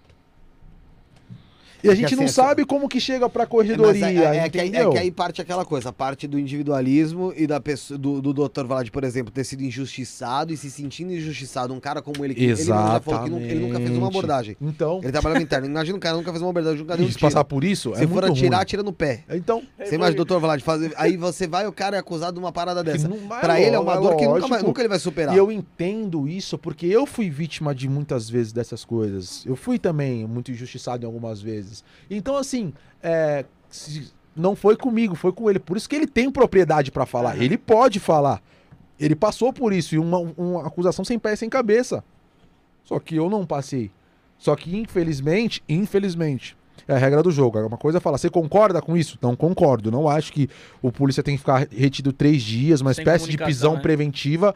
E 1.83 1.89
a 1.89 1.91
É 1.91 1.95
que 1.95 2.01
gente 2.01 2.05
assim, 2.05 2.15
não 2.15 2.23
essa- 2.23 2.43
sabe 2.43 2.65
como 2.65 2.87
que 2.87 2.99
chega 2.99 3.27
pra 3.29 3.43
É, 3.43 3.45
mas 3.45 3.49
corregedoria, 3.49 4.05
é, 4.05 4.37
é, 4.37 4.49
que 4.49 4.59
aí, 4.59 4.69
entendeu? 4.69 4.89
é 4.89 4.93
que 4.93 4.99
aí 4.99 5.11
parte 5.11 5.41
aquela 5.41 5.65
coisa, 5.65 5.89
a 5.89 5.93
parte 5.93 6.27
do 6.27 6.39
individualismo 6.39 7.33
e 7.35 7.45
da 7.45 7.59
pessoa, 7.59 7.97
do, 7.97 8.21
do 8.21 8.33
Dr. 8.33 8.65
Vlad, 8.65 8.89
por 8.89 9.03
exemplo, 9.03 9.31
ter 9.33 9.43
sido 9.43 9.63
injustiçado 9.63 10.53
e 10.53 10.57
se 10.57 10.71
sentindo 10.71 11.11
injustiçado. 11.13 11.73
Um 11.73 11.79
cara 11.79 12.01
como 12.01 12.23
ele, 12.23 12.33
que 12.33 12.43
ele 12.43 12.55
que 12.55 12.61
ele 13.51 13.59
nunca 13.59 13.79
fez 13.79 13.97
uma 13.97 14.07
abordagem. 14.07 14.55
Então, 14.61 14.99
Ele 15.03 15.11
trabalhava 15.11 15.41
interno. 15.41 15.67
Imagina 15.67 15.97
um 15.97 15.99
cara 15.99 16.15
que 16.15 16.19
nunca 16.21 16.31
fez 16.31 16.41
uma 16.41 16.49
abordagem, 16.51 16.79
nunca 16.79 16.95
deu 16.97 17.05
um 17.05 17.09
se 17.09 17.15
tiro. 17.17 17.27
passar 17.31 17.43
por 17.43 17.63
isso, 17.63 17.93
Se 17.95 18.03
é 18.03 18.07
for 18.07 18.13
muito 18.13 18.31
atirar, 18.31 18.55
ruim. 18.57 18.61
atira 18.61 18.83
no 18.83 18.93
pé. 18.93 19.23
Então, 19.31 19.61
Você 19.77 19.95
imagina, 19.95 20.15
doutor 20.17 20.39
Vlad, 20.39 20.61
fazer, 20.61 20.93
aí 20.95 21.17
você 21.17 21.47
vai, 21.47 21.67
o 21.67 21.71
cara 21.73 21.97
é 21.97 21.99
acusado 21.99 22.33
de 22.33 22.39
uma 22.39 22.51
parada 22.51 22.83
dessa. 22.83 23.07
não 23.07 23.17
vai 23.27 23.41
Pra 23.41 23.59
ele 23.59 23.75
é 23.75 23.79
uma 23.79 23.95
dor 23.97 24.15
que 24.15 24.25
nunca, 24.25 24.47
vai- 24.47 24.61
nunca 24.63 24.81
ele 24.81 24.89
vai 24.89 24.99
superar. 24.99 25.35
E 25.35 25.37
eu 25.37 25.51
entendo 25.51 26.27
isso 26.27 26.57
porque 26.57 26.85
eu 26.85 27.05
fui 27.05 27.29
vítima 27.29 27.73
de 27.75 27.89
muitas 27.89 28.29
vezes 28.29 28.53
dessas 28.53 28.85
coisas. 28.85 29.43
Eu 29.45 29.55
fui 29.55 29.77
também 29.77 30.25
muito 30.25 30.51
injustiçado 30.51 31.03
em 31.03 31.07
algumas 31.07 31.41
vezes. 31.41 31.72
Então, 32.09 32.35
assim, 32.37 32.73
é, 33.01 33.45
se- 33.69 34.11
não 34.35 34.55
foi 34.55 34.75
comigo, 34.75 35.15
foi 35.15 35.31
com 35.31 35.49
ele. 35.49 35.59
Por 35.59 35.77
isso 35.77 35.87
que 35.87 35.95
ele 35.95 36.07
tem 36.07 36.29
propriedade 36.29 36.91
pra 36.91 37.05
falar. 37.05 37.41
Ele 37.41 37.57
pode 37.57 37.99
falar. 37.99 38.41
Ele 38.99 39.15
passou 39.15 39.51
por 39.53 39.73
isso 39.73 39.95
e 39.95 39.99
uma, 39.99 40.19
uma 40.37 40.67
acusação 40.67 41.03
sem 41.05 41.17
pé 41.17 41.33
e 41.33 41.37
sem 41.37 41.49
cabeça. 41.49 42.03
Só 42.83 42.99
que 42.99 43.15
eu 43.15 43.29
não 43.29 43.45
passei. 43.45 43.91
Só 44.37 44.55
que, 44.55 44.75
infelizmente, 44.77 45.63
infelizmente, 45.69 46.55
é 46.87 46.93
a 46.93 46.97
regra 46.97 47.23
do 47.23 47.31
jogo. 47.31 47.59
Uma 47.65 47.77
coisa 47.77 47.97
é 47.97 48.01
falar, 48.01 48.17
você 48.17 48.29
concorda 48.29 48.81
com 48.81 48.97
isso? 48.97 49.17
Não 49.21 49.35
concordo. 49.35 49.89
Não 49.91 50.09
acho 50.09 50.33
que 50.33 50.49
o 50.81 50.91
polícia 50.91 51.23
tem 51.23 51.35
que 51.35 51.39
ficar 51.39 51.67
retido 51.71 52.11
três 52.11 52.41
dias, 52.43 52.81
uma 52.81 52.93
Sem 52.93 53.03
espécie 53.03 53.29
de 53.29 53.37
prisão 53.37 53.75
né? 53.75 53.81
preventiva, 53.81 54.53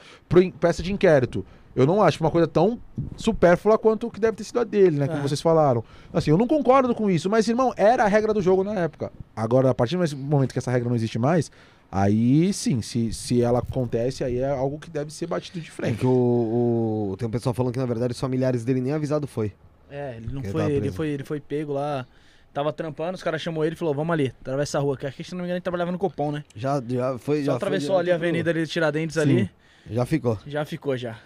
peça 0.60 0.84
de 0.84 0.92
inquérito. 0.92 1.46
Eu 1.78 1.86
não 1.86 2.02
acho 2.02 2.20
uma 2.24 2.32
coisa 2.32 2.48
tão 2.48 2.80
supérflua 3.16 3.78
quanto 3.78 4.08
o 4.08 4.12
que 4.12 4.20
deve 4.20 4.36
ter 4.36 4.44
sido 4.44 4.60
a 4.60 4.64
dele, 4.64 4.98
né? 4.98 5.06
Como 5.06 5.20
Aham. 5.20 5.28
vocês 5.28 5.40
falaram. 5.40 5.84
Assim, 6.12 6.32
eu 6.32 6.38
não 6.38 6.48
concordo 6.48 6.96
com 6.96 7.08
isso, 7.10 7.30
mas, 7.30 7.48
irmão, 7.48 7.72
era 7.78 8.04
a 8.04 8.08
regra 8.08 8.34
do 8.34 8.42
jogo 8.42 8.64
na 8.64 8.74
época. 8.74 9.12
Agora, 9.36 9.70
a 9.70 9.76
partir 9.76 9.96
do 9.96 10.18
momento 10.18 10.54
que 10.54 10.58
essa 10.60 10.72
regra 10.72 10.90
não 10.90 10.96
existe 10.96 11.20
mais, 11.20 11.52
aí 11.92 12.52
sim, 12.52 12.82
se, 12.82 13.14
se 13.14 13.44
ela 13.44 13.60
acontece, 13.60 14.24
aí 14.24 14.40
é 14.40 14.50
algo 14.50 14.80
que 14.80 14.90
deve 14.90 15.14
ser 15.14 15.28
batido 15.28 15.62
de 15.62 15.68
É 15.70 15.72
frente. 15.72 15.98
que 16.00 16.06
o, 16.08 17.12
o- 17.12 17.16
Tem 17.18 17.28
um 17.28 17.32
pessoal 17.32 17.54
falando 17.54 17.74
que, 17.74 17.80
na 17.80 17.86
verdade, 17.86 18.12
os 18.14 18.20
familiares 18.20 18.66
dele 18.66 18.82
nem 18.82 18.94
avisado 18.94 19.28
foi. 19.28 19.54
É, 19.90 20.16
ele 20.18 20.34
não 20.34 20.44
foi, 20.44 20.72
ele 20.72 20.92
foi, 20.92 21.08
ele 21.10 21.24
foi 21.24 21.40
pego 21.40 21.74
lá. 21.74 22.08
Tava 22.54 22.74
trampando, 22.74 23.14
os 23.16 23.22
caras 23.22 23.40
chamou 23.40 23.64
ele 23.64 23.76
e 23.76 23.78
falou: 23.78 23.94
Vamos 23.94 24.12
ali, 24.12 24.34
atravessa 24.42 24.80
a 24.80 24.82
rua. 24.82 24.98
Que 24.98 25.06
aqui, 25.06 25.24
se 25.24 25.32
não 25.34 25.40
me 25.40 25.44
engano, 25.44 25.58
ele 25.58 25.62
trabalhava 25.62 25.92
no 25.92 26.00
Copom, 26.00 26.32
né? 26.32 26.44
Já, 26.56 26.82
já 26.90 27.16
foi. 27.20 27.42
Só 27.42 27.52
já 27.52 27.56
atravessou 27.56 27.94
foi 27.96 28.00
ali 28.00 28.12
a 28.12 28.16
avenida 28.16 28.50
ali 28.50 28.66
de 28.66 28.72
Tiradentes 28.72 29.16
ali, 29.16 29.48
Já 29.88 30.06
ficou. 30.06 30.40
já 30.48 30.66
ficou 30.66 30.98
já. 30.98 31.18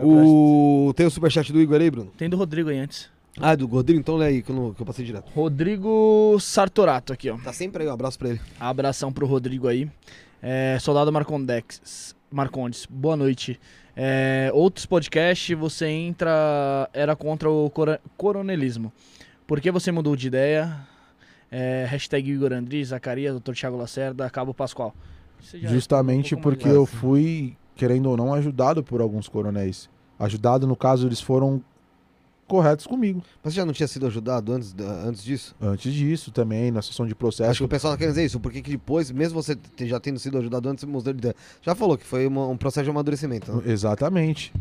Pra- 0.00 0.06
O... 0.06 0.92
Tem 0.96 1.06
o 1.06 1.10
superchat 1.10 1.52
do 1.52 1.60
Igor 1.60 1.80
aí, 1.80 1.90
Bruno? 1.90 2.10
Tem 2.16 2.28
do 2.28 2.36
Rodrigo 2.36 2.68
aí 2.70 2.78
antes. 2.78 3.08
Ah, 3.40 3.54
do 3.54 3.66
Rodrigo? 3.66 4.00
Então 4.00 4.16
lê 4.16 4.26
aí, 4.26 4.42
que 4.42 4.50
eu, 4.50 4.56
não- 4.56 4.74
que 4.74 4.80
eu 4.82 4.86
passei 4.86 5.04
direto. 5.04 5.30
Rodrigo 5.34 6.36
Sartorato 6.40 7.12
aqui, 7.12 7.30
ó. 7.30 7.36
Tá 7.38 7.52
sempre 7.52 7.82
aí, 7.84 7.88
um 7.88 7.92
abraço 7.92 8.18
pra 8.18 8.30
ele. 8.30 8.40
Abração 8.58 9.12
pro 9.12 9.26
Rodrigo 9.26 9.68
aí. 9.68 9.88
É, 10.42 10.76
Soldado 10.80 11.12
Marcondex, 11.12 12.14
Marcondes, 12.30 12.86
boa 12.88 13.16
noite. 13.16 13.58
É, 13.96 14.50
outros 14.54 14.86
podcasts, 14.86 15.56
você 15.58 15.86
entra. 15.86 16.88
Era 16.92 17.16
contra 17.16 17.50
o 17.50 17.68
cora- 17.70 18.00
coronelismo. 18.16 18.92
Por 19.46 19.60
que 19.60 19.70
você 19.70 19.90
mudou 19.90 20.14
de 20.14 20.26
ideia? 20.28 20.76
É, 21.50 21.86
hashtag 21.88 22.30
Igor 22.30 22.52
Andri, 22.52 22.84
Zacarias, 22.84 23.34
Dr. 23.40 23.52
Thiago 23.54 23.76
Lacerda, 23.76 24.28
Cabo 24.30 24.52
Pascoal. 24.52 24.94
Justamente 25.54 26.34
um 26.34 26.40
porque 26.40 26.68
eu 26.68 26.84
fui, 26.84 27.56
querendo 27.78 28.10
ou 28.10 28.16
não, 28.16 28.34
ajudado 28.34 28.82
por 28.82 29.00
alguns 29.00 29.28
coronéis. 29.28 29.88
Ajudado, 30.18 30.66
no 30.66 30.74
caso, 30.76 31.06
eles 31.06 31.20
foram 31.20 31.62
corretos 32.48 32.86
comigo. 32.86 33.22
Mas 33.44 33.52
você 33.54 33.60
já 33.60 33.64
não 33.66 33.72
tinha 33.72 33.86
sido 33.86 34.06
ajudado 34.06 34.52
antes, 34.52 34.74
antes 35.06 35.22
disso? 35.22 35.54
Antes 35.60 35.92
disso 35.94 36.32
também, 36.32 36.70
na 36.72 36.82
sessão 36.82 37.06
de 37.06 37.14
processo. 37.14 37.50
Acho 37.50 37.60
que 37.60 37.64
o 37.64 37.68
pessoal 37.68 37.92
tá 37.92 37.98
querendo 37.98 38.14
dizer 38.14 38.24
isso, 38.24 38.40
porque 38.40 38.60
que 38.60 38.70
depois, 38.70 39.10
mesmo 39.12 39.40
você 39.40 39.56
já 39.82 40.00
tendo 40.00 40.18
sido 40.18 40.36
ajudado 40.38 40.68
antes, 40.68 40.80
você 40.82 40.86
mostrou 40.90 41.14
de- 41.14 41.34
já 41.62 41.74
falou 41.74 41.96
que 41.96 42.04
foi 42.04 42.26
uma- 42.26 42.48
um 42.48 42.56
processo 42.56 42.84
de 42.84 42.90
amadurecimento. 42.90 43.52
né? 43.52 43.62
Exatamente. 43.66 44.52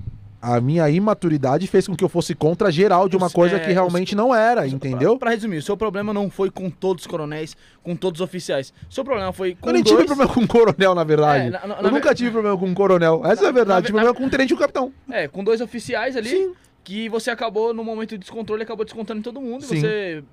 A 0.49 0.61
minha 0.61 0.89
imaturidade 0.89 1.67
fez 1.67 1.87
com 1.87 1.95
que 1.95 2.03
eu 2.03 2.07
fosse 2.07 2.33
contra 2.33 2.71
geral 2.71 3.09
de 3.09 3.17
uma 3.17 3.29
coisa 3.29 3.57
é, 3.57 3.59
que 3.59 3.71
realmente 3.73 4.15
não 4.15 4.33
era, 4.33 4.65
entendeu? 4.65 5.17
Pra, 5.17 5.25
pra 5.27 5.31
resumir, 5.31 5.57
o 5.57 5.61
seu 5.61 5.75
problema 5.75 6.13
não 6.13 6.29
foi 6.29 6.49
com 6.49 6.69
todos 6.69 7.03
os 7.03 7.07
coronéis, 7.07 7.57
com 7.83 7.95
todos 7.97 8.21
os 8.21 8.23
oficiais. 8.25 8.73
O 8.89 8.93
seu 8.93 9.03
problema 9.03 9.33
foi 9.33 9.55
com 9.59 9.67
Eu 9.69 9.73
nem 9.73 9.83
dois... 9.83 9.93
tive 9.95 10.05
problema 10.07 10.33
com 10.33 10.47
coronel, 10.47 10.95
na 10.95 11.03
verdade. 11.03 11.47
É, 11.47 11.49
na- 11.49 11.67
na- 11.67 11.75
eu 11.75 11.83
na 11.83 11.91
nunca 11.91 12.15
tive 12.15 12.31
problema 12.31 12.57
com 12.57 12.73
coronel. 12.73 13.21
Essa 13.25 13.43
é 13.43 13.47
a 13.47 13.51
Na- 13.51 13.51
verdade. 13.51 13.79
na- 13.79 13.81
tive 13.87 13.91
problema 13.93 14.13
com 14.15 14.23
um 14.23 14.29
tenente 14.29 14.51
e 14.51 14.53
um 14.55 14.57
capitão. 14.57 14.93
É, 15.11 15.27
com 15.27 15.43
dois 15.43 15.59
oficiais 15.59 16.15
ali, 16.15 16.53
que 16.83 17.09
você 17.09 17.29
acabou, 17.29 17.73
no 17.73 17.83
momento 17.83 18.11
de 18.11 18.19
descontrole, 18.19 18.63
acabou 18.63 18.85
descontando 18.85 19.19
em 19.19 19.23
todo 19.23 19.41
mundo. 19.41 19.65
Sim. 19.65 19.75
E 19.75 19.79
você 19.81 20.23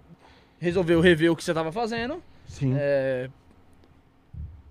resolveu 0.61 1.01
rever 1.01 1.33
o 1.33 1.37
que 1.37 1.43
você 1.43 1.53
tava 1.53 1.73
fazendo, 1.73 2.23
Sim. 2.47 2.73
é, 2.79 3.29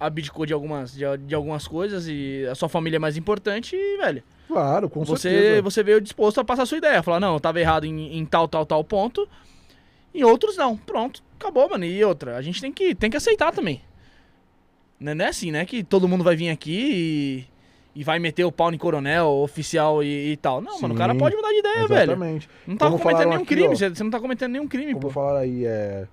abdicou 0.05 0.45
de 0.45 0.53
algumas, 0.53 0.93
de, 0.93 1.03
de 1.25 1.35
algumas 1.35 1.67
coisas 1.67 2.07
e 2.07 2.45
a 2.49 2.55
sua 2.55 2.67
família 2.69 2.97
é 2.97 2.99
mais 2.99 3.17
importante 3.17 3.75
e, 3.75 3.97
velho, 3.97 4.23
Claro, 4.47 4.89
com 4.89 5.03
você, 5.03 5.29
certeza. 5.29 5.61
você 5.61 5.83
veio 5.83 6.01
disposto 6.01 6.39
a 6.39 6.43
passar 6.43 6.63
a 6.63 6.65
sua 6.65 6.77
ideia. 6.77 7.01
Falar, 7.01 7.19
não, 7.19 7.33
eu 7.33 7.39
tava 7.39 7.59
errado 7.59 7.85
em, 7.85 8.17
em 8.17 8.25
tal, 8.25 8.47
tal, 8.47 8.65
tal 8.65 8.83
ponto. 8.83 9.27
Em 10.13 10.23
outros, 10.23 10.55
não. 10.57 10.77
Pronto, 10.77 11.23
acabou, 11.39 11.67
mano. 11.69 11.85
E 11.85 12.03
outra, 12.03 12.35
a 12.37 12.41
gente 12.41 12.61
tem 12.61 12.71
que, 12.71 12.93
tem 12.93 13.09
que 13.09 13.17
aceitar 13.17 13.51
também. 13.51 13.81
Não 14.99 15.11
é 15.13 15.15
não 15.15 15.25
é 15.25 15.29
assim, 15.29 15.51
né? 15.51 15.65
Que 15.65 15.83
todo 15.83 16.07
mundo 16.07 16.23
vai 16.23 16.35
vir 16.35 16.49
aqui 16.49 17.45
e, 17.95 17.99
e 18.01 18.03
vai 18.03 18.19
meter 18.19 18.43
o 18.45 18.51
pau 18.51 18.71
em 18.71 18.77
coronel, 18.77 19.27
oficial 19.27 20.03
e, 20.03 20.33
e 20.33 20.37
tal. 20.37 20.61
Não, 20.61 20.79
mano, 20.81 20.93
o 20.93 20.97
cara 20.97 21.13
Sim, 21.13 21.19
pode 21.19 21.35
mudar 21.35 21.49
de 21.49 21.57
ideia, 21.59 21.87
velho. 21.87 22.11
Exatamente. 22.11 22.49
Não 22.67 22.77
tá 22.77 22.85
Como 22.87 22.99
cometendo 22.99 23.29
nenhum 23.29 23.41
aqui, 23.41 23.45
crime. 23.55 23.67
ó. 23.67 23.75
Você, 23.75 23.89
você 23.89 24.03
não 24.03 24.11
tá 24.11 24.19
cometendo 24.19 24.51
nenhum 24.51 24.67
crime, 24.67 24.93
Como 24.93 25.01
pô. 25.01 25.09
falar 25.09 25.39
aí, 25.39 25.65
é. 25.65 26.07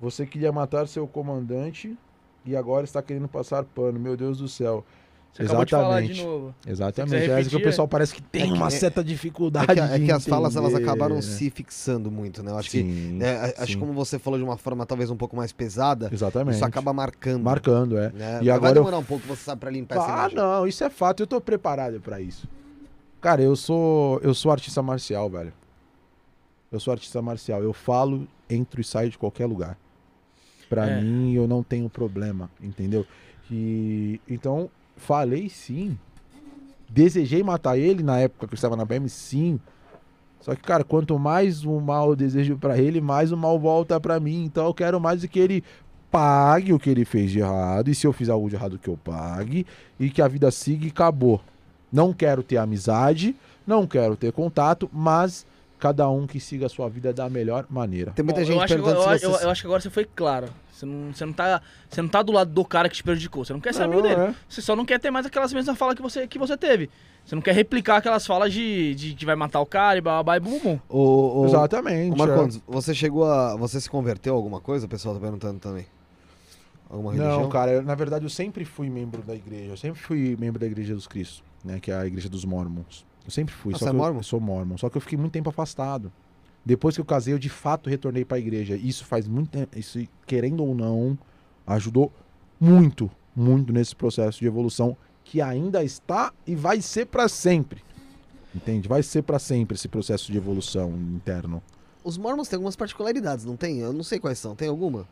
Você 0.00 0.26
queria 0.26 0.50
matar 0.50 0.88
seu 0.88 1.06
comandante 1.06 1.96
e 2.44 2.56
agora 2.56 2.84
está 2.84 3.02
querendo 3.02 3.28
passar 3.28 3.64
pano. 3.64 3.98
Meu 3.98 4.16
Deus 4.16 4.38
do 4.38 4.48
céu. 4.48 4.84
Você 5.32 5.42
acabou 5.44 5.64
de 5.64 5.70
falar 5.70 6.00
de 6.00 6.06
Exatamente. 6.10 6.24
novo. 6.24 6.54
Exatamente. 6.66 7.20
Quiser 7.20 7.38
É 7.38 7.40
isso 7.40 7.50
que 7.50 7.54
o 7.54 7.58
repetir, 7.58 7.62
pessoal 7.70 7.86
parece 7.86 8.14
que 8.14 8.20
tem 8.20 8.42
É 8.42 8.46
que- 8.46 8.52
uma 8.52 8.66
é- 8.66 8.70
certa 8.70 9.00
É 9.00 9.04
dificuldade. 9.04 9.74
que, 9.74 9.78
é 9.80 9.98
de 9.98 10.04
que 10.06 10.10
as 10.10 10.26
falas 10.26 10.56
elas 10.56 10.74
acabaram 10.74 11.14
né? 11.16 11.22
se 11.22 11.48
fixando 11.50 12.10
muito, 12.10 12.42
né? 12.42 12.50
Eu 12.50 12.58
acho 12.58 12.68
que 12.68 12.78
Sim, 12.82 13.12
né, 13.12 13.36
a- 13.38 13.44
acho 13.44 13.54
que 13.66 13.72
sim. 13.74 13.78
como 13.78 13.92
você 13.92 14.18
falou 14.18 14.36
de 14.40 14.44
uma 14.44 14.56
forma 14.56 14.84
talvez 14.84 15.08
um 15.08 15.16
pouco 15.16 15.36
mais 15.36 15.52
pesada, 15.52 16.10
Exatamente. 16.12 16.56
isso 16.56 16.64
acaba 16.64 16.92
marcando. 16.92 17.44
marcando, 17.44 17.96
é. 17.96 18.10
Né? 18.10 18.40
E 18.42 18.46
Vai 18.46 18.56
agora 18.56 18.70
eu- 18.70 18.74
demorar 18.82 18.98
um 18.98 19.04
pouco, 19.04 19.24
você 19.28 19.44
sabe, 19.44 19.60
pra 19.60 19.70
limpar 19.70 19.98
essa 19.98 20.24
Ah, 20.24 20.28
não, 20.34 20.66
isso 20.66 20.82
é 20.82 20.90
fato. 20.90 21.22
Eu 21.22 21.26
tô 21.28 21.40
preparado 21.40 22.00
pra 22.00 22.20
isso. 22.20 22.48
Cara, 23.20 23.40
eu 23.40 23.54
sou 23.54 24.18
eu 24.24 24.34
sou 24.34 24.50
artista 24.50 24.82
marcial, 24.82 25.30
velho. 25.30 25.52
Eu 26.72 26.80
sou 26.80 26.90
artista 26.92 27.22
marcial. 27.22 27.62
Eu 27.62 27.72
falo, 27.72 28.26
entro 28.48 28.80
e 28.80 28.84
saio 28.84 29.10
de 29.10 29.18
qualquer 29.18 29.46
lugar. 29.46 29.76
Pra 30.70 30.86
É. 30.88 31.00
mim, 31.02 31.34
eu 31.34 31.46
não 31.48 31.62
tenho 31.62 31.90
problema, 31.90 32.48
entendeu? 32.62 33.04
E 33.50 34.20
então 34.28 34.70
falei 34.96 35.48
sim. 35.50 35.98
Desejei 36.88 37.42
matar 37.42 37.76
ele 37.76 38.02
na 38.02 38.18
época 38.20 38.46
que 38.46 38.54
eu 38.54 38.56
estava 38.56 38.76
na 38.76 38.84
BM, 38.84 39.08
sim. 39.08 39.60
Só 40.40 40.54
que, 40.54 40.62
cara, 40.62 40.82
quanto 40.82 41.18
mais 41.18 41.64
o 41.64 41.78
mal 41.80 42.10
eu 42.10 42.16
desejo 42.16 42.56
pra 42.56 42.78
ele, 42.78 43.00
mais 43.00 43.30
o 43.32 43.36
mal 43.36 43.58
volta 43.58 44.00
pra 44.00 44.18
mim. 44.18 44.44
Então 44.44 44.64
eu 44.66 44.72
quero 44.72 44.98
mais 45.00 45.24
que 45.26 45.38
ele 45.38 45.62
pague 46.10 46.72
o 46.72 46.78
que 46.78 46.88
ele 46.88 47.04
fez 47.04 47.30
de 47.30 47.40
errado. 47.40 47.90
E 47.90 47.94
se 47.94 48.06
eu 48.06 48.12
fiz 48.12 48.28
algo 48.28 48.48
de 48.48 48.56
errado, 48.56 48.78
que 48.78 48.88
eu 48.88 48.96
pague. 48.96 49.66
E 49.98 50.08
que 50.08 50.22
a 50.22 50.28
vida 50.28 50.50
siga 50.50 50.86
e 50.86 50.88
acabou. 50.88 51.40
Não 51.92 52.12
quero 52.12 52.42
ter 52.42 52.56
amizade, 52.56 53.34
não 53.66 53.86
quero 53.86 54.16
ter 54.16 54.32
contato, 54.32 54.88
mas 54.92 55.44
cada 55.80 56.08
um 56.08 56.26
que 56.26 56.38
siga 56.38 56.66
a 56.66 56.68
sua 56.68 56.88
vida 56.88 57.12
da 57.12 57.28
melhor 57.28 57.66
maneira. 57.70 58.12
Tem 58.12 58.24
muita 58.24 58.40
Bom, 58.40 58.46
gente 58.46 58.56
eu, 58.56 58.62
acho, 58.62 58.74
que 58.74 58.82
perguntando 58.82 59.18
se 59.18 59.24
eu, 59.24 59.30
você... 59.30 59.44
eu 59.44 59.50
acho 59.50 59.60
que 59.62 59.66
agora 59.66 59.80
você 59.80 59.90
foi 59.90 60.04
claro. 60.04 60.48
Você 60.72 60.86
não, 60.86 61.12
você, 61.12 61.26
não 61.26 61.32
tá, 61.32 61.60
você 61.88 62.00
não 62.02 62.08
tá 62.08 62.22
do 62.22 62.32
lado 62.32 62.50
do 62.52 62.64
cara 62.64 62.88
que 62.88 62.96
te 62.96 63.02
prejudicou. 63.02 63.44
Você 63.44 63.52
não 63.52 63.60
quer 63.60 63.74
ser 63.74 63.82
amigo 63.82 64.00
Não, 64.00 64.08
dele. 64.08 64.20
é. 64.20 64.34
Você 64.48 64.62
só 64.62 64.74
não 64.76 64.84
quer 64.84 64.98
ter 64.98 65.10
mais 65.10 65.26
aquelas 65.26 65.52
mesmas 65.52 65.76
falas 65.76 65.94
que 65.94 66.02
você, 66.02 66.26
que 66.26 66.38
você 66.38 66.56
teve. 66.56 66.88
Você 67.24 67.34
não 67.34 67.42
quer 67.42 67.54
replicar 67.54 67.96
aquelas 67.96 68.26
falas 68.26 68.52
de, 68.52 68.94
de 68.94 69.14
que 69.14 69.26
vai 69.26 69.36
matar 69.36 69.60
o 69.60 69.66
cara 69.66 69.98
e 69.98 70.00
babá 70.00 70.36
e 70.36 70.40
bum 70.40 70.58
bum. 70.58 70.78
O, 70.88 71.42
o, 71.42 71.44
Exatamente. 71.46 72.14
o 72.14 72.16
Marcondes, 72.18 72.60
você 72.66 72.94
chegou 72.94 73.24
a... 73.24 73.56
Você 73.56 73.80
se 73.80 73.90
converteu 73.90 74.34
a 74.34 74.36
alguma 74.36 74.60
coisa? 74.60 74.86
O 74.86 74.88
pessoal 74.88 75.14
tá 75.14 75.20
perguntando 75.20 75.58
também. 75.58 75.86
Alguma 76.88 77.12
é. 77.12 77.16
religião? 77.16 77.42
Não, 77.42 77.48
cara, 77.48 77.72
eu- 77.72 77.82
na 77.82 77.94
verdade 77.94 78.24
eu 78.24 78.30
sempre 78.30 78.64
fui 78.64 78.88
membro 78.88 79.22
da 79.22 79.34
igreja. 79.34 79.72
Eu 79.72 79.76
sempre 79.76 80.00
fui 80.00 80.36
membro 80.38 80.58
da 80.58 80.66
Igreja 80.66 80.94
dos 80.94 81.06
Cristo, 81.06 81.44
né? 81.64 81.78
Que 81.78 81.90
é 81.90 81.94
a 81.94 82.06
igreja 82.06 82.28
dos 82.28 82.44
Mormons. 82.44 83.04
Eu 83.24 83.30
sempre 83.30 83.54
fui. 83.54 83.74
Ah, 83.74 83.78
só 83.78 83.86
você 83.86 83.90
é 83.90 83.92
mormon? 83.92 84.18
Eu 84.18 84.22
sou 84.22 84.40
mormon. 84.40 84.76
Só 84.76 84.88
que 84.88 84.96
eu 84.96 85.00
fiquei 85.00 85.18
muito 85.18 85.32
tempo 85.32 85.48
afastado. 85.48 86.12
Depois 86.64 86.94
que 86.94 87.00
eu 87.00 87.04
casei, 87.04 87.32
eu 87.32 87.38
de 87.38 87.48
fato 87.48 87.88
retornei 87.88 88.24
pra 88.24 88.38
igreja. 88.38 88.76
Isso 88.76 89.04
faz 89.04 89.26
muito 89.26 89.50
tempo. 89.50 89.78
Isso, 89.78 89.98
querendo 90.26 90.64
ou 90.64 90.74
não, 90.74 91.18
ajudou 91.66 92.12
muito, 92.58 93.10
muito 93.34 93.72
nesse 93.72 93.96
processo 93.96 94.40
de 94.40 94.46
evolução 94.46 94.96
que 95.24 95.40
ainda 95.40 95.82
está 95.82 96.32
e 96.46 96.54
vai 96.54 96.80
ser 96.80 97.06
pra 97.06 97.28
sempre. 97.28 97.82
Entende? 98.54 98.88
Vai 98.88 99.02
ser 99.02 99.22
pra 99.22 99.38
sempre 99.38 99.76
esse 99.76 99.88
processo 99.88 100.30
de 100.30 100.36
evolução 100.36 100.90
interno. 101.14 101.62
Os 102.02 102.18
mormons 102.18 102.48
têm 102.48 102.56
algumas 102.56 102.76
particularidades, 102.76 103.44
não 103.44 103.56
tem? 103.56 103.78
Eu 103.78 103.92
não 103.92 104.02
sei 104.02 104.18
quais 104.18 104.38
são. 104.38 104.56
Tem 104.56 104.68
alguma? 104.68 105.06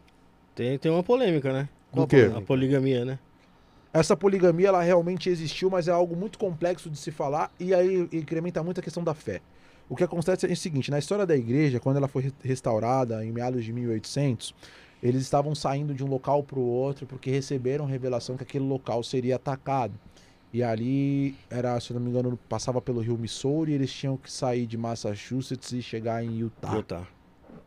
Tem, 0.55 0.77
tem 0.79 0.91
uma 0.91 1.03
polêmica, 1.05 1.53
né? 1.53 1.69
Qual 1.93 2.07
quê? 2.07 2.31
A 2.35 2.41
poligamia, 2.41 3.05
né? 3.05 3.19
Essa 3.93 4.17
poligamia 4.17 4.69
ela 4.69 4.83
realmente 4.83 5.29
existiu, 5.31 5.71
mas 5.71 5.89
é 5.89 5.91
algo 5.93 6.15
muito 6.15 6.39
complexo 6.39 6.91
de 6.91 6.99
se 6.99 7.11
falar 7.11 7.51
e 7.59 7.73
aí 7.75 8.09
incrementa 8.13 8.63
muito 8.63 8.81
a 8.81 8.83
questão 8.83 9.03
da 9.03 9.15
fé. 9.15 9.41
O 9.89 9.97
que 9.97 10.05
acontece 10.05 10.47
é 10.47 10.53
o 10.53 10.57
seguinte, 10.57 10.91
na 10.91 10.99
história 10.99 11.25
da 11.25 11.35
igreja, 11.37 11.81
quando 11.81 11.97
ela 11.97 12.09
foi 12.09 12.25
re- 12.25 12.33
restaurada 12.43 13.25
em 13.25 13.33
meados 13.33 13.65
de 13.65 13.73
1800, 13.73 14.55
eles 15.03 15.23
estavam 15.23 15.55
saindo 15.55 15.95
de 15.95 16.05
um 16.05 16.09
local 16.09 16.43
para 16.43 16.59
o 16.59 16.63
outro 16.63 17.07
porque 17.07 17.31
receberam 17.31 17.87
revelação 17.87 18.37
que 18.37 18.43
aquele 18.43 18.67
local 18.67 19.03
seria 19.03 19.37
atacado. 19.37 19.95
E 20.53 20.63
ali 20.63 21.35
era, 21.51 21.79
se 21.81 21.93
não 21.93 22.01
me 22.01 22.11
engano, 22.11 22.39
passava 22.49 22.81
pelo 22.81 23.01
rio 23.01 23.17
Missouri, 23.19 23.73
e 23.73 23.75
eles 23.75 23.93
tinham 23.93 24.17
que 24.17 24.31
sair 24.33 24.67
de 24.67 24.77
Massachusetts 24.79 25.73
e 25.73 25.83
chegar 25.83 26.23
em 26.25 26.39
Utah 26.39 26.77
Utah. 26.77 27.07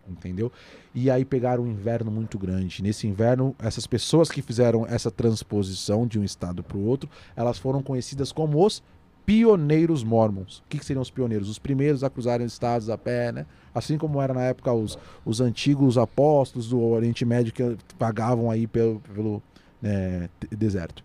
Entendeu? 0.07 0.51
E 0.93 1.09
aí 1.09 1.23
pegaram 1.23 1.63
um 1.63 1.67
inverno 1.67 2.11
muito 2.11 2.37
grande. 2.37 2.81
Nesse 2.83 3.07
inverno, 3.07 3.55
essas 3.59 3.87
pessoas 3.87 4.29
que 4.29 4.41
fizeram 4.41 4.85
essa 4.85 5.09
transposição 5.09 6.05
de 6.05 6.19
um 6.19 6.23
estado 6.23 6.63
para 6.63 6.77
o 6.77 6.85
outro, 6.85 7.09
elas 7.35 7.57
foram 7.57 7.81
conhecidas 7.81 8.31
como 8.31 8.65
os 8.65 8.83
pioneiros 9.25 10.03
mormons. 10.03 10.59
O 10.59 10.63
que, 10.67 10.79
que 10.79 10.85
seriam 10.85 11.01
os 11.01 11.11
pioneiros? 11.11 11.47
Os 11.47 11.59
primeiros 11.59 12.03
a 12.03 12.09
cruzarem 12.09 12.45
os 12.45 12.53
estados 12.53 12.89
a 12.89 12.97
pé, 12.97 13.31
né? 13.31 13.45
Assim 13.73 13.97
como 13.97 14.21
era 14.21 14.33
na 14.33 14.41
época 14.41 14.73
os, 14.73 14.97
os 15.23 15.39
antigos 15.39 15.97
apóstolos 15.97 16.69
do 16.69 16.81
Oriente 16.81 17.23
Médio 17.23 17.53
que 17.53 17.77
vagavam 17.97 18.51
aí 18.51 18.67
pelo, 18.67 18.99
pelo 19.13 19.41
né, 19.81 20.29
deserto. 20.49 21.03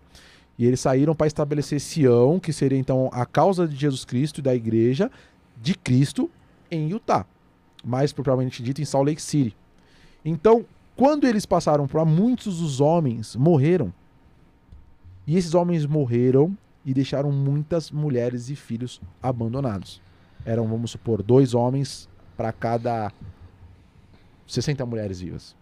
E 0.59 0.65
eles 0.65 0.79
saíram 0.79 1.15
para 1.15 1.27
estabelecer 1.27 1.79
Sião, 1.79 2.39
que 2.39 2.51
seria 2.51 2.77
então 2.79 3.09
a 3.13 3.25
causa 3.25 3.67
de 3.67 3.75
Jesus 3.75 4.03
Cristo 4.03 4.39
e 4.39 4.41
da 4.41 4.55
igreja 4.55 5.11
de 5.61 5.75
Cristo 5.75 6.29
em 6.69 6.89
Utah 6.89 7.25
mais 7.83 8.11
propriamente 8.13 8.61
dito 8.61 8.81
em 8.81 8.85
Salt 8.85 9.07
Lake 9.07 9.21
City. 9.21 9.55
Então, 10.23 10.65
quando 10.95 11.27
eles 11.27 11.45
passaram 11.45 11.87
para 11.87 12.03
muitos 12.03 12.59
dos 12.59 12.81
homens 12.81 13.35
morreram. 13.35 13.93
E 15.27 15.37
esses 15.37 15.53
homens 15.53 15.85
morreram 15.85 16.57
e 16.85 16.93
deixaram 16.93 17.31
muitas 17.31 17.91
mulheres 17.91 18.49
e 18.49 18.55
filhos 18.55 19.01
abandonados. 19.21 20.01
Eram, 20.45 20.65
vamos 20.67 20.91
supor, 20.91 21.21
dois 21.21 21.53
homens 21.53 22.09
para 22.35 22.51
cada 22.51 23.11
60 24.47 24.85
mulheres 24.85 25.19
vivas. 25.19 25.55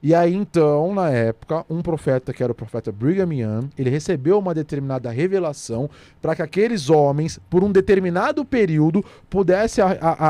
E 0.00 0.14
aí 0.14 0.32
então, 0.32 0.94
na 0.94 1.10
época, 1.10 1.66
um 1.68 1.82
profeta, 1.82 2.32
que 2.32 2.40
era 2.42 2.52
o 2.52 2.54
profeta 2.54 2.92
Brigham 2.92 3.32
Young, 3.32 3.70
ele 3.76 3.90
recebeu 3.90 4.38
uma 4.38 4.54
determinada 4.54 5.10
revelação 5.10 5.90
para 6.22 6.36
que 6.36 6.42
aqueles 6.42 6.88
homens, 6.88 7.40
por 7.50 7.64
um 7.64 7.72
determinado 7.72 8.44
período, 8.44 9.04
pudessem 9.28 9.82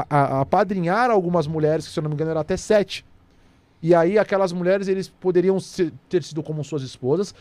apadrinhar 0.08 1.10
algumas 1.10 1.46
mulheres, 1.46 1.86
que 1.86 1.92
se 1.92 1.98
eu 1.98 2.02
não 2.02 2.08
me 2.08 2.14
engano 2.14 2.30
eram 2.30 2.40
até 2.40 2.56
sete. 2.56 3.04
E 3.82 3.94
aí 3.94 4.18
aquelas 4.18 4.52
mulheres 4.52 4.88
eles 4.88 5.08
poderiam 5.08 5.58
ter 6.08 6.22
sido 6.22 6.42
como 6.42 6.64
suas 6.64 6.82
esposas, 6.82 7.34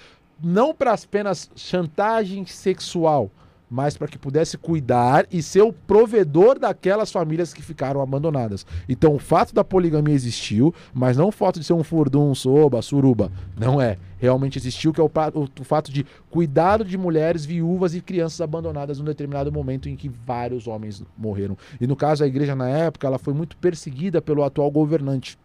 não 0.44 0.74
para 0.76 0.94
apenas 0.94 1.50
chantagem 1.56 2.46
sexual, 2.46 3.32
mas 3.70 3.98
para 3.98 4.08
que 4.08 4.18
pudesse 4.18 4.58
cuidar 4.58 5.26
e 5.32 5.42
ser 5.44 5.62
o 5.62 5.74
provedor 5.74 6.58
daquelas 6.58 7.12
famílias 7.12 7.54
que 7.54 7.62
ficaram 7.62 8.02
abandonadas. 8.02 8.66
Então 8.88 9.14
o 9.16 9.20
fato 9.20 9.54
da 9.54 9.64
poligamia 9.64 10.14
existiu, 10.16 10.74
mas 10.94 11.18
não 11.18 11.28
o 11.28 11.32
fato 11.32 11.60
de 11.60 11.66
ser 11.66 11.74
um 11.74 11.84
furdum, 11.84 12.34
soba, 12.34 12.82
suruba. 12.82 13.32
Não 13.58 13.82
é. 13.82 13.98
Realmente 14.20 14.58
existiu, 14.58 14.92
que 14.94 15.00
é 15.02 15.04
o, 15.04 15.12
o- 15.34 15.64
fato 15.64 15.92
de 15.92 16.06
cuidado 16.30 16.84
de 16.86 16.98
mulheres 16.98 17.46
viúvas 17.46 17.94
e 17.94 18.02
crianças 18.02 18.42
abandonadas 18.42 19.00
num 19.00 19.06
determinado 19.06 19.52
momento 19.52 19.90
em 19.90 19.96
que 19.96 20.10
vários 20.10 20.66
homens 20.66 21.04
morreram. 21.18 21.58
E 21.80 21.86
no 21.86 21.96
caso, 21.96 22.24
a 22.24 22.28
igreja 22.28 22.56
na 22.56 22.68
época, 22.70 23.06
ela 23.06 23.20
foi 23.20 23.34
muito 23.34 23.56
perseguida 23.58 24.22
pelo 24.22 24.44
atual 24.44 24.72
governante. 24.72 25.38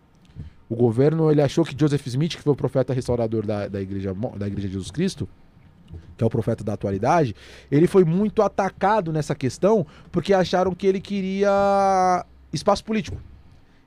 O 0.71 0.75
governo 0.77 1.31
ele 1.31 1.43
achou 1.43 1.65
que 1.67 1.77
Joseph 1.79 2.07
Smith, 2.07 2.37
que 2.37 2.43
foi 2.43 2.53
o 2.53 2.57
profeta 2.57 2.95
restaurador 2.95 3.45
da, 3.45 3.69
da, 3.69 3.81
igreja, 3.83 4.15
da 4.39 4.47
igreja 4.47 4.69
de 4.69 4.73
Jesus 4.75 4.91
Cristo, 4.91 5.29
que 6.23 6.25
é 6.25 6.27
o 6.27 6.31
profeta 6.31 6.63
da 6.63 6.75
atualidade, 6.75 7.35
ele 7.71 7.89
foi 7.89 8.05
muito 8.05 8.43
atacado 8.43 9.13
nessa 9.13 9.35
questão 9.35 9.85
porque 10.13 10.33
acharam 10.33 10.73
que 10.73 10.87
ele 10.87 11.01
queria 11.01 12.25
espaço 12.53 12.85
político. 12.85 13.21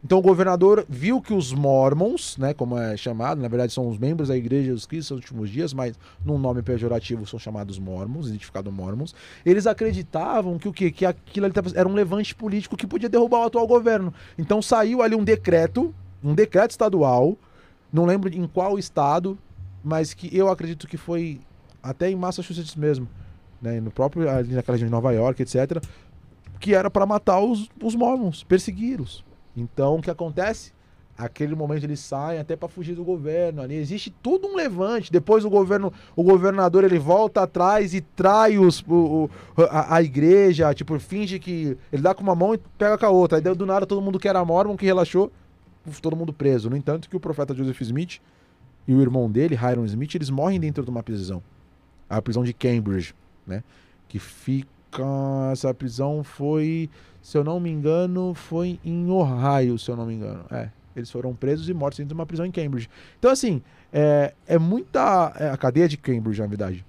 Então 0.04 0.20
o 0.20 0.22
governador 0.22 0.86
viu 0.88 1.20
que 1.20 1.34
os 1.34 1.52
mormons, 1.52 2.38
né, 2.38 2.54
como 2.54 2.78
é 2.78 2.96
chamado, 2.96 3.42
na 3.42 3.48
verdade 3.48 3.74
são 3.74 3.88
os 3.88 3.98
membros 3.98 4.28
da 4.28 4.38
igreja 4.38 4.72
dos 4.72 4.86
Cristos 4.86 5.18
dos 5.18 5.24
últimos 5.24 5.50
dias, 5.50 5.74
mas 5.74 5.98
num 6.24 6.38
nome 6.38 6.62
pejorativo 6.62 7.26
são 7.26 7.40
chamados 7.40 7.80
mormons, 7.80 8.28
identificado 8.28 8.72
mormons. 8.72 9.16
Eles 9.44 9.66
acreditavam 9.66 10.60
que 10.60 10.68
o 10.68 10.74
quê? 10.74 10.92
Que 10.92 11.06
aquilo 11.06 11.48
era 11.74 11.88
um 11.88 11.94
levante 11.94 12.36
político 12.36 12.78
que 12.78 12.86
podia 12.86 13.10
derrubar 13.10 13.40
o 13.40 13.44
atual 13.46 13.66
governo. 13.66 14.14
Então 14.38 14.62
saiu 14.62 15.02
ali 15.02 15.16
um 15.16 15.24
decreto, 15.24 15.96
um 16.24 16.36
decreto 16.36 16.72
estadual, 16.72 17.36
não 17.92 18.06
lembro 18.06 18.30
em 18.30 18.46
qual 18.46 18.78
estado, 18.78 19.38
mas 19.84 20.14
que 20.14 20.36
eu 20.36 20.50
acredito 20.50 20.86
que 20.88 20.98
foi 20.98 21.40
até 21.86 22.10
em 22.10 22.16
Massachusetts 22.16 22.76
mesmo, 22.76 23.08
né, 23.62 23.80
no 23.80 23.92
próprio 23.92 24.30
ali 24.30 24.54
naquela 24.54 24.76
região 24.76 24.88
de 24.88 24.92
Nova 24.92 25.12
York, 25.14 25.42
etc, 25.42 25.82
que 26.60 26.74
era 26.74 26.90
para 26.90 27.06
matar 27.06 27.40
os, 27.40 27.70
os 27.82 27.96
mormons, 27.96 28.44
persegui-los. 28.44 29.24
Então, 29.56 29.96
o 29.96 30.02
que 30.02 30.10
acontece? 30.12 30.74
Aquele 31.18 31.56
momento 31.56 31.86
eles 31.86 32.02
saem 32.02 32.40
até 32.42 32.58
para 32.58 32.68
fugir 32.68 32.94
do 32.94 33.04
governo. 33.06 33.62
Ali 33.62 33.76
existe 33.76 34.14
tudo 34.22 34.50
um 34.50 34.56
levante. 34.58 35.10
Depois 35.10 35.46
o 35.46 35.50
governo, 35.50 35.94
o 36.14 36.22
governador 36.22 36.84
ele 36.84 37.00
volta 37.00 37.44
atrás 37.44 37.94
e 37.94 38.02
trai 38.02 38.58
os, 38.58 38.82
o, 38.86 39.30
o- 39.56 39.62
a, 39.70 39.96
a 39.96 40.04
igreja, 40.04 40.74
tipo 40.74 41.00
finge 41.00 41.40
que 41.40 41.78
ele 41.90 42.02
dá 42.02 42.14
com 42.14 42.22
uma 42.22 42.36
mão 42.36 42.54
e 42.54 42.58
pega 42.78 42.98
com 42.98 43.06
a 43.06 43.10
outra. 43.10 43.38
Aí 43.38 43.42
do 43.42 43.66
nada 43.66 43.86
todo 43.86 44.02
mundo 44.02 44.20
que 44.20 44.28
era 44.28 44.44
mormon 44.44 44.76
que 44.76 44.86
relaxou, 44.86 45.32
todo 46.02 46.18
mundo 46.18 46.34
preso. 46.34 46.70
No 46.70 46.76
entanto, 46.76 47.10
que 47.10 47.16
o 47.16 47.20
profeta 47.20 47.56
Joseph 47.56 47.80
Smith 47.80 48.20
e 48.86 48.94
o 48.94 49.02
irmão 49.02 49.32
dele, 49.32 49.56
Hiram 49.56 49.86
Smith, 49.86 50.16
eles 50.16 50.30
morrem 50.30 50.60
dentro 50.60 50.84
de 50.84 50.90
uma 50.90 51.02
prisão, 51.02 51.42
a 52.10 52.22
prisão 52.22 52.44
de 52.44 52.54
Cambridge, 52.54 53.14
né? 53.46 53.64
Que 54.08 54.20
fica 54.20 54.70
essa 55.52 55.74
prisão 55.74 56.24
foi 56.24 56.90
se 57.22 57.36
eu 57.36 57.44
não 57.44 57.60
me 57.60 57.72
engano, 57.72 58.36
foi 58.36 58.80
em 58.86 59.10
Ohio, 59.10 59.80
se 59.80 59.90
eu 59.90 59.96
não 59.96 60.06
me 60.06 60.14
engano. 60.14 60.46
É, 60.52 60.70
eles 60.96 61.10
foram 61.10 61.34
presos 61.34 61.68
e 61.68 61.74
mortos 61.74 61.98
dentro 61.98 62.10
de 62.10 62.14
uma 62.14 62.26
prisão 62.26 62.46
em 62.46 62.52
Cambridge. 62.52 62.88
Então, 63.18 63.32
assim, 63.32 63.64
é, 63.92 64.32
é 64.46 64.60
muita. 64.60 65.34
É 65.40 65.50
a 65.50 65.58
cadeia 65.58 65.88
de 65.88 65.98
Cambridge, 65.98 66.40
na 66.40 66.46
verdade. 66.46 66.86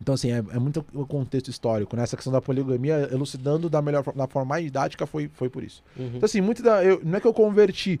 Então, 0.00 0.14
assim, 0.14 0.30
é, 0.30 0.36
é 0.36 0.58
muito 0.60 0.84
o 0.94 1.04
contexto 1.04 1.48
histórico, 1.48 1.96
né? 1.96 2.04
Essa 2.04 2.14
questão 2.16 2.32
da 2.32 2.40
poligamia, 2.40 3.08
elucidando 3.10 3.68
da 3.68 3.82
melhor 3.82 4.04
forma, 4.04 4.18
da 4.24 4.28
forma 4.30 4.48
mais 4.50 4.64
didática, 4.64 5.06
foi, 5.06 5.28
foi 5.34 5.48
por 5.48 5.64
isso. 5.64 5.82
Uhum. 5.96 6.06
Então, 6.14 6.24
assim, 6.26 6.40
muito 6.40 6.62
da. 6.62 6.84
Eu, 6.84 7.00
não 7.04 7.16
é 7.16 7.20
que 7.20 7.26
eu 7.26 7.34
converti, 7.34 8.00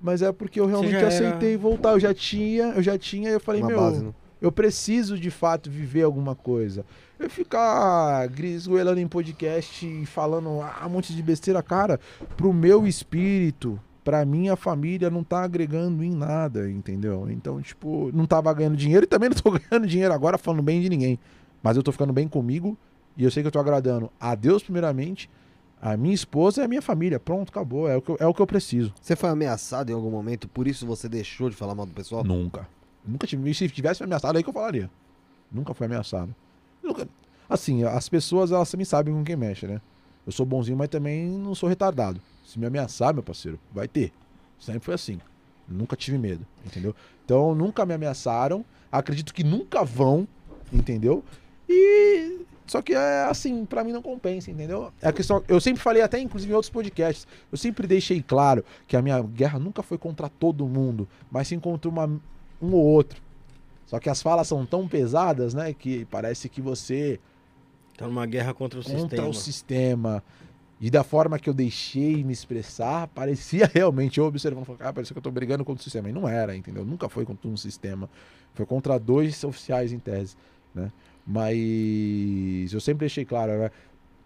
mas 0.00 0.22
é 0.22 0.32
porque 0.32 0.58
eu 0.58 0.64
realmente 0.66 0.92
já 0.92 0.98
era- 1.00 1.08
aceitei 1.08 1.54
voltar. 1.58 1.90
Eu 1.92 2.00
já 2.00 2.14
tinha, 2.14 2.68
eu 2.76 2.82
já 2.82 2.96
tinha, 2.96 3.28
e 3.28 3.32
eu 3.34 3.40
falei, 3.40 3.60
Uma 3.60 3.68
meu. 3.68 3.78
base, 3.78 4.02
né? 4.04 4.12
Eu 4.44 4.52
preciso 4.52 5.18
de 5.18 5.30
fato 5.30 5.70
viver 5.70 6.02
alguma 6.02 6.34
coisa. 6.34 6.84
Eu 7.18 7.30
ficar 7.30 8.28
grisgoelando 8.28 9.00
em 9.00 9.08
podcast 9.08 9.86
e 9.86 10.04
falando 10.04 10.60
ah, 10.60 10.84
um 10.86 10.90
monte 10.90 11.14
de 11.14 11.22
besteira, 11.22 11.62
cara, 11.62 11.98
pro 12.36 12.52
meu 12.52 12.86
espírito, 12.86 13.80
pra 14.04 14.22
minha 14.26 14.54
família, 14.54 15.08
não 15.08 15.24
tá 15.24 15.42
agregando 15.44 16.04
em 16.04 16.10
nada, 16.14 16.70
entendeu? 16.70 17.26
Então, 17.30 17.58
tipo, 17.62 18.10
não 18.12 18.26
tava 18.26 18.52
ganhando 18.52 18.76
dinheiro 18.76 19.04
e 19.04 19.06
também 19.06 19.30
não 19.30 19.36
tô 19.36 19.50
ganhando 19.58 19.86
dinheiro 19.86 20.12
agora 20.12 20.36
falando 20.36 20.62
bem 20.62 20.78
de 20.82 20.90
ninguém. 20.90 21.18
Mas 21.62 21.78
eu 21.78 21.82
tô 21.82 21.90
ficando 21.90 22.12
bem 22.12 22.28
comigo 22.28 22.76
e 23.16 23.24
eu 23.24 23.30
sei 23.30 23.42
que 23.42 23.46
eu 23.46 23.52
tô 23.52 23.58
agradando 23.58 24.12
a 24.20 24.34
Deus, 24.34 24.62
primeiramente, 24.62 25.30
a 25.80 25.96
minha 25.96 26.14
esposa 26.14 26.60
e 26.60 26.64
a 26.66 26.68
minha 26.68 26.82
família. 26.82 27.18
Pronto, 27.18 27.48
acabou. 27.48 27.88
É 27.88 27.96
o 27.96 28.02
que 28.02 28.10
eu, 28.10 28.16
é 28.20 28.26
o 28.26 28.34
que 28.34 28.42
eu 28.42 28.46
preciso. 28.46 28.92
Você 29.00 29.16
foi 29.16 29.30
ameaçado 29.30 29.90
em 29.90 29.94
algum 29.94 30.10
momento, 30.10 30.46
por 30.48 30.68
isso 30.68 30.86
você 30.86 31.08
deixou 31.08 31.48
de 31.48 31.56
falar 31.56 31.74
mal 31.74 31.86
do 31.86 31.94
pessoal? 31.94 32.22
Nunca. 32.22 32.68
Nunca 33.06 33.26
tive. 33.26 33.52
Se 33.54 33.68
tivesse 33.68 34.00
me 34.02 34.06
ameaçado, 34.06 34.36
aí 34.36 34.42
que 34.42 34.48
eu 34.48 34.52
falaria. 34.54 34.90
Nunca 35.50 35.74
fui 35.74 35.86
ameaçado. 35.86 36.34
Nunca- 36.82 37.08
Assim, 37.48 37.84
as 37.84 38.08
pessoas, 38.08 38.50
elas 38.52 38.70
também 38.70 38.84
sabem 38.86 39.12
com 39.14 39.22
quem 39.22 39.36
mexe, 39.36 39.66
né? 39.66 39.80
Eu 40.26 40.32
sou 40.32 40.46
bonzinho, 40.46 40.76
mas 40.78 40.88
também 40.88 41.26
não 41.28 41.54
sou 41.54 41.68
retardado. 41.68 42.20
Se 42.44 42.58
me 42.58 42.64
ameaçar, 42.66 43.12
meu 43.12 43.22
parceiro, 43.22 43.60
vai 43.72 43.86
ter. 43.86 44.12
Sempre 44.58 44.80
foi 44.80 44.94
assim. 44.94 45.20
Nunca 45.68 45.94
tive 45.96 46.16
medo, 46.16 46.46
entendeu? 46.64 46.94
Então, 47.24 47.54
nunca 47.54 47.84
me 47.84 47.92
ameaçaram. 47.94 48.64
Acredito 48.90 49.34
que 49.34 49.44
nunca 49.44 49.84
vão, 49.84 50.26
entendeu? 50.72 51.22
E. 51.68 52.38
Só 52.66 52.80
que 52.80 52.94
é 52.94 53.24
assim, 53.24 53.66
pra 53.66 53.84
mim 53.84 53.92
não 53.92 54.00
compensa, 54.00 54.50
entendeu? 54.50 54.90
É 55.02 55.08
a 55.08 55.12
questão, 55.12 55.44
eu 55.46 55.60
sempre 55.60 55.82
falei, 55.82 56.00
até 56.00 56.18
inclusive 56.18 56.50
em 56.50 56.54
outros 56.56 56.70
podcasts, 56.70 57.26
eu 57.52 57.58
sempre 57.58 57.86
deixei 57.86 58.22
claro 58.22 58.64
que 58.88 58.96
a 58.96 59.02
minha 59.02 59.20
guerra 59.20 59.58
nunca 59.58 59.82
foi 59.82 59.98
contra 59.98 60.30
todo 60.30 60.66
mundo, 60.66 61.06
mas 61.30 61.48
sim 61.48 61.60
contra 61.60 61.90
uma, 61.90 62.10
um 62.64 62.74
ou 62.74 62.84
outro. 62.84 63.22
Só 63.86 63.98
que 63.98 64.08
as 64.08 64.22
falas 64.22 64.48
são 64.48 64.64
tão 64.64 64.88
pesadas, 64.88 65.54
né, 65.54 65.72
que 65.72 66.04
parece 66.06 66.48
que 66.48 66.60
você 66.60 67.20
Tá 67.96 68.06
numa 68.06 68.26
guerra 68.26 68.52
contra 68.52 68.80
o 68.80 68.82
contra 68.82 68.98
sistema. 68.98 69.28
o 69.28 69.34
sistema. 69.34 70.24
E 70.80 70.90
da 70.90 71.04
forma 71.04 71.38
que 71.38 71.48
eu 71.48 71.54
deixei 71.54 72.24
me 72.24 72.32
expressar, 72.32 73.06
parecia 73.08 73.70
realmente, 73.72 74.18
eu 74.18 74.24
observando, 74.24 74.64
falando, 74.64 74.82
ah, 74.82 74.92
parecia 74.92 75.14
que 75.14 75.18
eu 75.18 75.22
tô 75.22 75.30
brigando 75.30 75.64
contra 75.64 75.80
o 75.80 75.84
sistema. 75.84 76.08
E 76.08 76.12
não 76.12 76.28
era, 76.28 76.56
entendeu? 76.56 76.84
Nunca 76.84 77.08
foi 77.08 77.24
contra 77.24 77.48
um 77.48 77.56
sistema. 77.56 78.10
Foi 78.52 78.66
contra 78.66 78.98
dois 78.98 79.44
oficiais 79.44 79.92
em 79.92 79.98
tese, 79.98 80.36
né? 80.74 80.90
Mas 81.26 82.72
eu 82.72 82.80
sempre 82.80 83.00
deixei 83.00 83.24
claro, 83.24 83.52
né? 83.52 83.70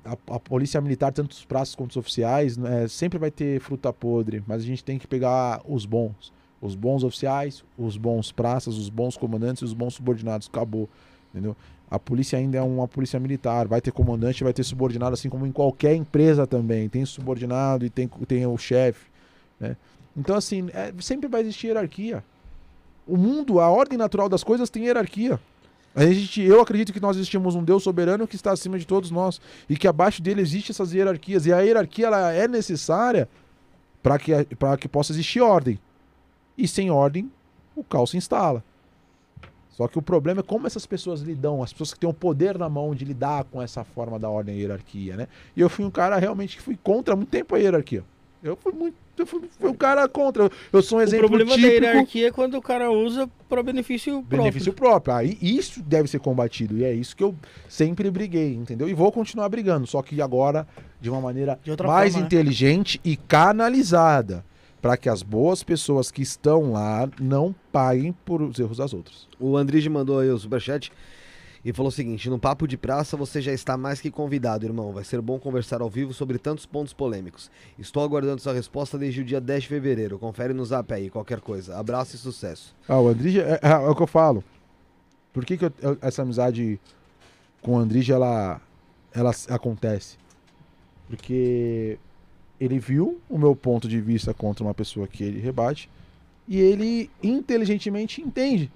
A, 0.04 0.12
a 0.34 0.40
polícia 0.40 0.80
militar, 0.80 1.12
tanto 1.12 1.32
os 1.32 1.44
praças 1.44 1.74
quanto 1.74 1.90
os 1.90 1.96
oficiais, 1.96 2.56
né, 2.56 2.88
sempre 2.88 3.18
vai 3.18 3.30
ter 3.30 3.60
fruta 3.60 3.92
podre, 3.92 4.42
mas 4.46 4.62
a 4.62 4.64
gente 4.64 4.82
tem 4.82 4.96
que 4.98 5.06
pegar 5.06 5.60
os 5.66 5.84
bons. 5.84 6.32
Os 6.60 6.74
bons 6.74 7.04
oficiais, 7.04 7.64
os 7.76 7.96
bons 7.96 8.32
praças, 8.32 8.76
os 8.76 8.88
bons 8.88 9.16
comandantes 9.16 9.62
e 9.62 9.64
os 9.64 9.72
bons 9.72 9.94
subordinados. 9.94 10.48
Acabou, 10.48 10.88
entendeu? 11.32 11.56
A 11.90 11.98
polícia 11.98 12.38
ainda 12.38 12.58
é 12.58 12.62
uma 12.62 12.86
polícia 12.86 13.18
militar, 13.18 13.66
vai 13.66 13.80
ter 13.80 13.92
comandante, 13.92 14.44
vai 14.44 14.52
ter 14.52 14.64
subordinado, 14.64 15.14
assim 15.14 15.28
como 15.28 15.46
em 15.46 15.52
qualquer 15.52 15.94
empresa 15.94 16.46
também. 16.46 16.88
Tem 16.88 17.04
subordinado 17.04 17.86
e 17.86 17.90
tem, 17.90 18.08
tem 18.26 18.46
o 18.46 18.58
chefe, 18.58 19.06
né? 19.58 19.76
Então, 20.16 20.36
assim, 20.36 20.68
é- 20.72 20.92
sempre 21.00 21.28
vai 21.28 21.40
existir 21.42 21.68
hierarquia. 21.68 22.24
O 23.06 23.16
mundo, 23.16 23.60
a 23.60 23.70
ordem 23.70 23.96
natural 23.96 24.28
das 24.28 24.42
coisas 24.42 24.68
tem 24.68 24.84
hierarquia. 24.84 25.40
A 25.94 26.04
gente, 26.04 26.42
eu 26.42 26.60
acredito 26.60 26.92
que 26.92 27.00
nós 27.00 27.16
existimos 27.16 27.54
um 27.54 27.64
Deus 27.64 27.82
soberano 27.82 28.26
que 28.26 28.36
está 28.36 28.52
acima 28.52 28.78
de 28.78 28.86
todos 28.86 29.10
nós 29.10 29.40
e 29.68 29.76
que 29.76 29.88
abaixo 29.88 30.20
dele 30.20 30.42
existem 30.42 30.72
essas 30.72 30.92
hierarquias. 30.92 31.46
E 31.46 31.52
a 31.52 31.60
hierarquia 31.60 32.06
ela 32.06 32.32
é 32.32 32.46
necessária 32.46 33.28
para 34.02 34.18
que, 34.18 34.44
para 34.56 34.76
que 34.76 34.88
possa 34.88 35.12
existir 35.12 35.40
ordem. 35.40 35.78
E 36.58 36.66
sem 36.68 36.90
ordem, 36.90 37.30
o 37.76 37.82
caos 37.84 38.10
se 38.10 38.16
instala. 38.16 38.62
Só 39.70 39.86
que 39.86 39.96
o 39.96 40.02
problema 40.02 40.40
é 40.40 40.42
como 40.42 40.66
essas 40.66 40.84
pessoas 40.84 41.20
lidam, 41.20 41.62
as 41.62 41.72
pessoas 41.72 41.94
que 41.94 42.00
têm 42.00 42.10
o 42.10 42.12
poder 42.12 42.58
na 42.58 42.68
mão 42.68 42.92
de 42.96 43.04
lidar 43.04 43.44
com 43.44 43.62
essa 43.62 43.84
forma 43.84 44.18
da 44.18 44.28
ordem 44.28 44.56
e 44.56 44.62
hierarquia, 44.62 45.16
né? 45.16 45.28
E 45.56 45.60
eu 45.60 45.70
fui 45.70 45.84
um 45.84 45.90
cara 45.90 46.16
realmente 46.18 46.56
que 46.56 46.62
fui 46.62 46.76
contra 46.82 47.14
há 47.14 47.16
muito 47.16 47.28
tempo 47.28 47.54
a 47.54 47.58
hierarquia. 47.58 48.02
Eu 48.42 48.56
fui 48.56 48.72
muito. 48.72 48.96
Eu 49.16 49.26
fui, 49.26 49.40
fui 49.58 49.68
um 49.70 49.74
cara 49.74 50.08
contra. 50.08 50.50
Eu 50.72 50.82
sou 50.82 50.98
um 50.98 51.00
O 51.00 51.04
exemplo 51.04 51.28
problema 51.28 51.52
típico. 51.54 51.80
da 51.80 51.86
hierarquia 51.88 52.28
é 52.28 52.30
quando 52.32 52.56
o 52.56 52.62
cara 52.62 52.90
usa 52.90 53.28
para 53.48 53.62
benefício 53.62 54.14
próprio. 54.22 54.38
Benefício 54.38 54.72
próprio. 54.72 55.14
Aí 55.14 55.38
isso 55.40 55.80
deve 55.82 56.08
ser 56.08 56.18
combatido. 56.20 56.76
E 56.78 56.84
é 56.84 56.92
isso 56.92 57.16
que 57.16 57.22
eu 57.22 57.34
sempre 57.68 58.10
briguei, 58.10 58.54
entendeu? 58.54 58.88
E 58.88 58.94
vou 58.94 59.10
continuar 59.12 59.48
brigando. 59.48 59.86
Só 59.86 60.02
que 60.02 60.20
agora 60.22 60.66
de 61.00 61.08
uma 61.10 61.20
maneira 61.20 61.58
De 61.64 61.70
mais 61.84 62.12
forma, 62.12 62.20
né? 62.20 62.26
inteligente 62.26 63.00
e 63.04 63.16
canalizada. 63.16 64.44
Para 64.80 64.96
que 64.96 65.08
as 65.08 65.22
boas 65.22 65.62
pessoas 65.62 66.10
que 66.10 66.22
estão 66.22 66.72
lá 66.72 67.08
não 67.20 67.54
paguem 67.72 68.12
por 68.24 68.40
os 68.42 68.58
erros 68.58 68.78
das 68.78 68.94
outras. 68.94 69.26
O 69.40 69.56
Andrige 69.56 69.88
mandou 69.88 70.20
aí 70.20 70.30
o 70.30 70.38
superchat 70.38 70.92
e 71.64 71.72
falou 71.72 71.88
o 71.88 71.92
seguinte: 71.92 72.30
no 72.30 72.38
papo 72.38 72.66
de 72.68 72.76
praça 72.76 73.16
você 73.16 73.40
já 73.42 73.52
está 73.52 73.76
mais 73.76 74.00
que 74.00 74.08
convidado, 74.10 74.64
irmão. 74.64 74.92
Vai 74.92 75.02
ser 75.02 75.20
bom 75.20 75.36
conversar 75.38 75.80
ao 75.80 75.90
vivo 75.90 76.14
sobre 76.14 76.38
tantos 76.38 76.64
pontos 76.64 76.92
polêmicos. 76.92 77.50
Estou 77.76 78.04
aguardando 78.04 78.40
sua 78.40 78.52
resposta 78.52 78.96
desde 78.96 79.20
o 79.20 79.24
dia 79.24 79.40
10 79.40 79.64
de 79.64 79.68
fevereiro. 79.68 80.16
Confere 80.18 80.54
no 80.54 80.64
zap 80.64 80.94
aí, 80.94 81.10
qualquer 81.10 81.40
coisa. 81.40 81.76
Abraço 81.76 82.14
e 82.14 82.18
sucesso. 82.18 82.74
Ah, 82.88 83.00
o 83.00 83.08
Andrige, 83.08 83.40
é, 83.40 83.58
é- 83.60 83.68
é 83.70 83.76
o 83.78 83.94
que 83.96 84.02
eu 84.02 84.06
falo. 84.06 84.44
Por 85.32 85.44
que, 85.44 85.56
que 85.56 85.64
eu- 85.64 85.72
essa 86.00 86.22
amizade 86.22 86.80
com 87.60 87.74
o 87.74 87.78
Andrige, 87.78 88.12
ela, 88.12 88.60
ela 89.12 89.32
acontece? 89.48 90.16
Porque 91.08 91.98
ele 92.60 92.78
viu 92.78 93.20
o 93.28 93.38
meu 93.38 93.54
ponto 93.54 93.88
de 93.88 94.00
vista 94.00 94.32
contra 94.34 94.64
uma 94.64 94.74
pessoa 94.74 95.06
que 95.06 95.22
ele 95.24 95.40
rebate 95.40 95.88
e 96.46 96.58
ele 96.60 97.10
inteligentemente 97.22 98.20
entende. 98.20 98.70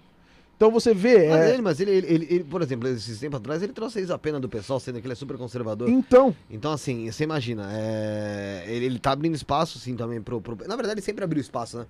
Então 0.57 0.71
você 0.71 0.95
vê. 0.95 1.29
Mas, 1.29 1.41
é, 1.41 1.55
ele, 1.55 1.63
mas 1.63 1.81
ele, 1.81 1.91
ele, 1.91 2.07
ele- 2.07 2.27
ele, 2.31 2.45
por 2.45 2.63
exemplo, 2.63 2.87
esses 2.89 3.19
tempos 3.19 3.39
atrás, 3.39 3.61
ele 3.65 3.73
trouxe 3.73 4.01
isso 4.01 4.13
a 4.13 4.19
pena 4.19 4.39
do 4.39 4.49
pessoal, 4.49 4.79
sendo 4.79 5.01
que 5.01 5.07
ele 5.07 5.13
é 5.13 5.17
super 5.17 5.37
conservador. 5.37 5.89
então, 5.89 6.33
Então, 6.49 6.71
assim, 6.71 7.11
você 7.11 7.25
imagina, 7.25 7.69
é, 7.73 8.65
ele, 8.69 8.85
ele 8.85 8.99
tá 9.01 9.11
abrindo 9.11 9.35
espaço, 9.35 9.81
sim, 9.81 9.97
também 9.97 10.21
pro, 10.23 10.41
pro- 10.41 10.57
Na 10.69 10.77
verdade, 10.77 10.95
ele 10.95 11.01
sempre 11.01 11.25
abriu 11.25 11.41
espaço, 11.41 11.79
né? 11.79 11.87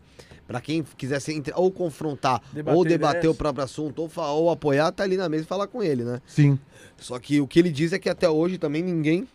Pra 0.47 0.59
quem 0.59 0.83
quisesse 0.97 1.35
entre- 1.35 1.53
ou 1.55 1.71
confrontar, 1.71 2.41
Debater 2.51 2.79
ou 2.79 2.83
debater 2.85 3.19
ideias. 3.19 3.35
o 3.35 3.37
próprio 3.37 3.63
assunto, 3.65 3.99
ou, 4.01 4.09
fa- 4.09 4.31
ou 4.31 4.49
apoiar, 4.49 4.91
tá 4.91 5.03
ali 5.03 5.19
na 5.19 5.29
mesa 5.29 5.45
e 5.45 5.47
falar 5.47 5.67
com 5.67 5.83
ele, 5.83 6.03
né? 6.05 6.21
sim. 6.27 6.59
Só 6.97 7.19
que 7.19 7.41
o 7.41 7.47
que 7.49 7.59
ele 7.59 7.71
diz 7.71 7.93
é 7.93 7.99
que 7.99 8.09
até 8.09 8.31
hoje 8.31 8.57
também 8.59 8.81
ninguém 8.83 9.27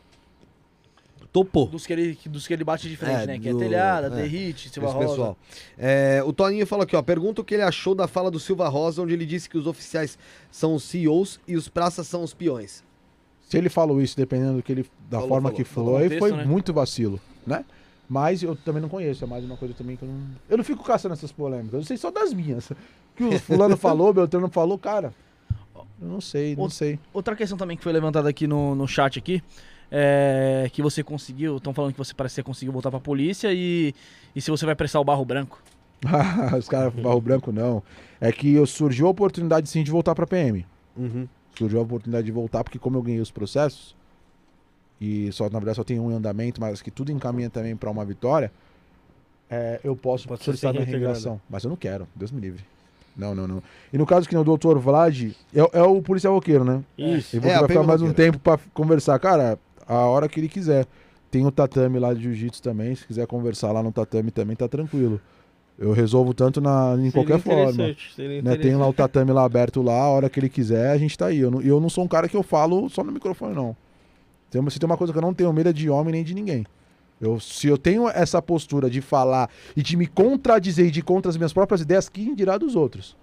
topou. 1.44 1.68
Dos 1.68 1.86
que, 1.86 1.94
ele, 1.94 2.18
dos 2.26 2.48
que 2.48 2.54
ele 2.54 2.64
bate 2.64 2.88
de 2.90 2.96
frente, 2.98 3.24
É, 3.24 3.28
né? 3.28 3.40
Que 3.40 3.52
do- 3.52 3.58
é 3.62 3.66
telhada, 3.68 4.08
é, 4.08 4.10
derrite, 4.22 4.70
Silva 4.70 4.90
Esse 4.90 4.98
Rosa. 4.98 5.08
pessoal. 5.10 5.38
É, 5.78 6.24
o 6.26 6.32
Toninho 6.34 6.66
falou 6.68 6.84
aqui, 6.84 6.96
ó. 6.96 7.02
Pergunta 7.02 7.42
o 7.42 7.44
que 7.44 7.54
ele 7.54 7.64
achou 7.64 7.94
da 7.96 8.08
fala 8.08 8.30
do 8.32 8.40
Silva 8.40 8.68
Rosa, 8.68 9.02
onde 9.02 9.14
ele 9.14 9.26
disse 9.26 9.50
que 9.50 9.58
os 9.58 9.68
oficiais 9.68 10.18
são 10.52 10.76
os 10.76 10.84
CEOs 10.84 11.40
e 11.48 11.56
os 11.56 11.68
praças 11.70 12.08
são 12.08 12.24
os 12.24 12.34
peões. 12.34 12.84
Se 13.48 13.58
ele 13.58 13.70
falou 13.70 14.02
isso, 14.02 14.18
dependendo 14.18 14.58
do 14.58 14.64
que 14.64 14.72
ele, 14.72 14.84
da 15.10 15.18
Falou, 15.18 15.30
forma 15.30 15.50
falou. 15.50 15.56
que 15.58 15.64
falou, 15.64 15.98
aí 15.98 16.20
foi 16.20 16.32
né? 16.34 16.44
muito 16.44 16.74
vacilo, 16.74 17.20
né? 17.46 17.64
Mas 18.10 18.42
eu 18.44 18.56
também 18.56 18.82
não 18.82 18.90
conheço, 18.90 19.24
é 19.24 19.28
mais 19.28 19.44
uma 19.44 19.56
coisa 19.58 19.74
também 19.74 19.96
que 19.96 20.04
eu 20.04 20.08
não. 20.10 20.20
Eu 20.50 20.58
não 20.58 20.64
fico 20.64 20.84
caçando 20.84 21.14
essas 21.14 21.32
polêmicas, 21.32 21.74
eu 21.74 21.84
sei 21.84 21.98
só 21.98 22.10
das 22.12 22.34
minhas. 22.34 22.70
Que 23.16 23.24
o 23.24 23.40
fulano 23.40 23.76
falou, 23.78 24.14
Beltrano 24.14 24.50
falou, 24.50 24.78
cara. 24.78 25.14
Eu 26.02 26.08
não 26.08 26.22
sei, 26.22 26.56
não 26.56 26.70
sei. 26.70 27.00
Outra 27.14 27.36
questão 27.36 27.58
também 27.58 27.76
que 27.78 27.84
foi 27.84 27.92
levantada 27.94 28.28
aqui 28.30 28.46
no, 28.48 28.76
no 28.76 28.88
chat 28.88 29.18
aqui, 29.18 29.42
é 29.92 30.70
que 30.72 30.82
você 30.82 31.04
conseguiu, 31.04 31.58
estão 31.58 31.74
falando 31.74 31.94
que 31.94 31.98
você 31.98 32.14
parece 32.14 32.34
que 32.34 32.42
você 32.42 32.44
conseguiu 32.44 32.74
voltar 32.74 32.92
pra 32.92 33.00
polícia 33.00 33.52
e, 33.54 33.94
e 34.36 34.42
se 34.42 34.52
você 34.52 34.66
vai 34.66 34.76
prestar 34.76 35.00
o 35.00 35.04
barro 35.04 35.24
branco. 35.26 35.62
Os 36.58 36.68
caras 36.68 36.94
barro 36.94 37.20
branco 37.22 37.52
não. 37.52 37.82
É 38.22 38.32
que 38.32 38.64
surgiu 38.66 39.08
a 39.08 39.10
oportunidade 39.10 39.70
sim 39.70 39.84
de 39.84 39.92
voltar 39.92 40.14
pra 40.16 40.28
PM. 40.28 40.66
Uhum. 40.96 41.28
surgiu 41.58 41.80
a 41.80 41.84
oportunidade 41.84 42.26
de 42.26 42.32
voltar, 42.32 42.64
porque 42.64 42.80
como 42.80 42.98
eu 42.98 43.04
ganhei 43.04 43.22
os 43.22 43.30
processos, 43.32 43.96
e 45.00 45.32
só, 45.32 45.44
na 45.46 45.60
verdade 45.60 45.76
só 45.76 45.84
tem 45.84 46.00
um 46.00 46.12
em 46.12 46.16
andamento, 46.16 46.60
mas 46.60 46.82
que 46.82 46.90
tudo 46.90 47.12
encaminha 47.12 47.50
também 47.52 47.76
para 47.76 47.90
uma 47.90 48.04
vitória, 48.04 48.52
é, 49.50 49.80
eu 49.84 49.96
posso 49.96 50.28
Pode 50.28 50.44
solicitar 50.44 50.74
minha 50.74 50.84
reintegração. 50.84 51.40
Mas 51.50 51.64
eu 51.64 51.70
não 51.70 51.78
quero, 51.78 52.08
Deus 52.16 52.32
me 52.32 52.42
livre. 52.42 52.64
Não, 53.16 53.34
não, 53.34 53.48
não. 53.48 53.64
E 53.92 53.98
no 53.98 54.06
caso 54.06 54.28
que 54.28 54.34
nem 54.36 54.42
o 54.42 54.46
doutor 54.46 54.78
Vlad, 54.80 55.32
é, 55.54 55.80
é 55.80 55.82
o 55.84 56.02
policial 56.02 56.34
roqueiro, 56.34 56.64
né? 56.64 56.84
Isso. 56.98 57.36
E 57.36 57.40
vou 57.40 57.50
É, 57.52 57.68
ficar 57.68 57.84
mais 57.84 58.02
um 58.02 58.14
tempo 58.14 58.38
pra 58.40 58.60
conversar. 58.74 59.18
Cara, 59.20 59.58
a 59.88 60.06
hora 60.06 60.28
que 60.28 60.40
ele 60.40 60.50
quiser. 60.50 60.86
Tem 61.30 61.46
o 61.46 61.52
tatame 61.52 62.00
lá 62.00 62.14
de 62.14 62.22
jiu-jitsu 62.24 62.62
também, 62.62 62.96
se 62.96 63.06
quiser 63.06 63.28
conversar 63.28 63.72
lá 63.72 63.84
no 63.84 63.92
tatame 63.92 64.32
também, 64.32 64.56
tá 64.56 64.68
tranquilo. 64.68 65.20
Eu 65.78 65.92
resolvo 65.92 66.34
tanto 66.34 66.60
na, 66.60 66.94
em 66.94 66.98
Seria 66.98 67.12
qualquer 67.12 67.40
forma. 67.40 67.84
Né, 68.42 68.56
tem 68.58 68.76
lá 68.76 68.88
o 68.88 68.94
tatame 68.94 69.32
lá 69.32 69.44
aberto 69.44 69.82
lá, 69.82 69.94
a 70.02 70.10
hora 70.10 70.30
que 70.30 70.40
ele 70.40 70.50
quiser, 70.50 70.90
a 70.92 70.98
gente 70.98 71.18
tá 71.18 71.28
aí. 71.28 71.40
Eu 71.40 71.52
não, 71.52 71.62
eu 71.62 71.80
não 71.80 71.90
sou 71.90 72.04
um 72.04 72.08
cara 72.08 72.28
que 72.28 72.36
eu 72.36 72.42
falo 72.44 72.90
só 72.90 73.04
no 73.04 73.12
microfone, 73.12 73.54
não. 73.54 73.76
Tem, 74.50 74.60
uma- 74.62 74.72
se 74.72 74.80
tem 74.80 74.88
uma 74.88 74.98
coisa 74.98 75.12
que 75.14 75.20
eu 75.20 75.22
não 75.22 75.34
tenho 75.34 75.52
medo 75.54 75.70
é 75.70 75.74
de 75.74 75.90
homem 75.90 76.14
nem 76.14 76.24
de 76.24 76.34
ninguém. 76.34 76.66
Eu, 77.20 77.40
se 77.40 77.68
eu 77.68 77.78
tenho 77.78 78.08
essa 78.08 78.42
postura 78.42 78.90
de 78.90 79.02
falar 79.02 79.50
e 79.76 79.82
de 79.84 79.98
me 79.98 80.08
contradizer 80.08 80.88
e 80.88 80.92
de 80.92 81.02
contra 81.02 81.30
as 81.30 81.38
minhas 81.38 81.52
próprias 81.52 81.82
ideias, 81.82 82.08
quem 82.10 82.34
dirá 82.34 82.58
dos 82.58 82.76
outros? 82.76 83.16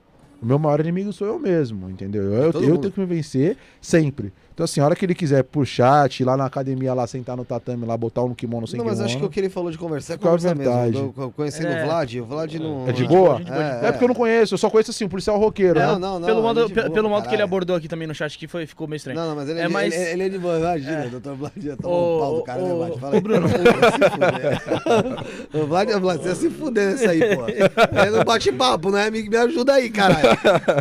O 0.43 0.47
meu 0.47 0.59
maior 0.59 0.81
inimigo 0.81 1.13
sou 1.13 1.27
eu 1.27 1.39
mesmo, 1.39 1.89
entendeu? 1.89 2.23
Eu, 2.25 2.53
eu 2.69 2.77
tenho 2.79 2.93
que 2.93 3.01
me 3.01 3.07
vencer 3.07 3.57
sempre. 3.81 4.33
Então, 4.55 4.63
assim, 4.63 4.81
a 4.81 4.85
hora 4.85 4.95
que 4.95 5.05
ele 5.05 5.17
quiser 5.17 5.43
puxar, 5.43 6.09
ir 6.09 6.23
lá 6.25 6.37
na 6.37 6.45
academia, 6.47 6.95
lá 6.95 7.09
sentar 7.09 7.37
no 7.37 7.45
tatame, 7.45 7.85
lá 7.85 7.97
botar 7.97 8.23
um 8.23 8.33
kimono 8.33 8.69
sem 8.69 8.79
Não, 8.79 8.85
mas 8.85 8.95
kimono, 8.95 9.09
acho 9.11 9.19
que 9.19 9.25
o 9.25 9.29
que 9.29 9.41
ele 9.41 9.49
falou 9.49 9.69
de 9.69 9.77
conversar 9.77 10.13
é 10.13 10.17
à 10.17 10.19
conversar 10.21 10.55
mesmo. 10.55 11.13
Eu- 11.19 11.33
Conhecendo 11.33 11.67
É. 11.73 11.83
o 11.83 11.87
Vlad, 11.87 12.15
o 12.15 12.25
Vlad 12.25 12.55
não. 12.55 12.89
É 12.89 12.93
de 12.93 13.05
boa? 13.05 13.41
É, 13.83 13.89
É 13.89 13.91
porque 13.91 14.05
eu 14.05 14.09
não 14.09 14.15
conheço, 14.15 14.55
eu 14.55 14.59
só 14.59 14.71
conheço 14.71 14.93
assim, 14.93 15.07
um 15.07 15.09
policial 15.09 15.37
roqueiro, 15.41 15.81
Não, 15.81 15.95
né? 15.95 15.99
não, 15.99 16.21
não. 16.21 16.27
pelo 16.27 16.41
modo, 16.41 16.61
é 16.61 16.69
pe- 16.69 16.75
boa 16.83 16.91
pelo 16.91 17.09
modo 17.09 17.29
que 17.29 17.35
ele 17.35 17.43
abordou 17.43 17.75
aqui 17.75 17.89
também 17.89 18.07
no 18.07 18.15
chat 18.15 18.39
que 18.39 18.47
foi, 18.47 18.65
ficou 18.65 18.87
meio 18.87 18.99
estranho. 18.99 19.19
Não, 19.19 19.31
não, 19.31 19.35
mas 19.35 19.49
ele 19.49 19.59
É 19.59 19.65
ele- 19.65 19.73
mais- 19.73 19.93
ele, 19.93 20.11
ele 20.11 20.23
é 20.23 20.29
de 20.29 20.39
boa. 20.39 20.57
Imagina, 20.57 21.03
É. 21.03 21.07
o 21.07 21.11
doutor 21.11 21.35
Vlad 21.35 21.53
tomar 21.83 21.93
Ô, 21.93 22.17
um 22.17 22.21
pau 22.21 22.35
do 22.37 22.43
cara, 22.45 22.63
né, 22.63 22.75
Vlad? 22.75 22.99
Fala 23.01 23.15
aí. 23.17 23.21
Bruno. 23.21 23.49
o 25.53 25.67
Vlad, 25.67 25.91
o 25.91 26.01
Vlad, 26.01 26.21
você 26.23 26.29
ia 26.29 26.35
se 26.37 26.51
fuder 26.51 26.91
nessa 26.93 27.11
aí, 27.11 27.37
pô. 27.37 27.45
É 27.49 28.11
no 28.11 28.25
bate-papo, 28.25 28.91
né? 28.93 29.11
Me, 29.11 29.29
me 29.29 29.37
ajuda 29.37 29.75
aí, 29.75 29.91
caralho. 29.91 30.29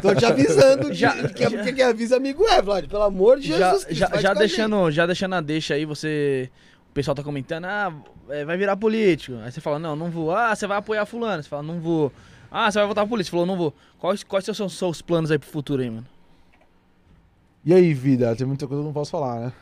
Tô 0.01 0.13
te 0.13 0.25
avisando 0.25 0.91
de, 0.91 0.99
Já- 0.99 1.13
que, 1.29 1.43
já- 1.43 1.63
que, 1.63 1.73
que 1.73 1.81
avisa 1.81 2.17
amigo 2.17 2.45
é, 2.47 2.61
Vlad. 2.61 2.85
Pelo 2.87 3.03
amor 3.03 3.39
de 3.39 3.47
já, 3.49 3.55
Jesus 3.55 3.62
Já, 3.89 4.19
já 4.19 4.31
a 4.31 4.33
deixando, 4.33 4.91
já 4.91 5.05
deixando 5.05 5.35
a 5.35 5.41
deixa 5.41 5.73
aí, 5.73 5.85
você. 5.85 6.49
O 6.89 6.93
pessoal 6.93 7.15
tá 7.15 7.23
comentando, 7.23 7.65
ah, 7.65 7.91
é, 8.29 8.45
vai 8.45 8.55
virar 8.55 8.77
político. 8.77 9.37
Aí 9.43 9.51
você 9.51 9.59
fala, 9.59 9.79
não, 9.79 9.95
não 9.95 10.11
vou. 10.11 10.35
Ah, 10.35 10.55
você 10.55 10.67
vai 10.67 10.77
apoiar 10.77 11.05
fulano. 11.05 11.41
Você 11.41 11.49
fala, 11.49 11.63
não 11.63 11.79
vou. 11.79 12.11
Ah, 12.51 12.71
você 12.71 12.77
vai 12.77 12.87
votar 12.87 13.03
pra 13.03 13.09
polícia. 13.09 13.29
Você 13.29 13.31
falou, 13.31 13.45
não 13.47 13.57
vou. 13.57 13.73
Quais, 13.97 14.23
quais 14.23 14.45
são 14.45 14.67
os 14.67 14.77
seus 14.77 15.01
planos 15.01 15.31
aí 15.31 15.39
pro 15.39 15.49
futuro 15.49 15.81
aí, 15.81 15.89
mano? 15.89 16.05
E 17.65 17.73
aí, 17.73 17.93
vida? 17.93 18.35
Tem 18.35 18.45
muita 18.45 18.67
coisa 18.67 18.81
que 18.81 18.83
eu 18.83 18.85
não 18.85 18.93
posso 18.93 19.09
falar, 19.09 19.39
né? 19.39 19.53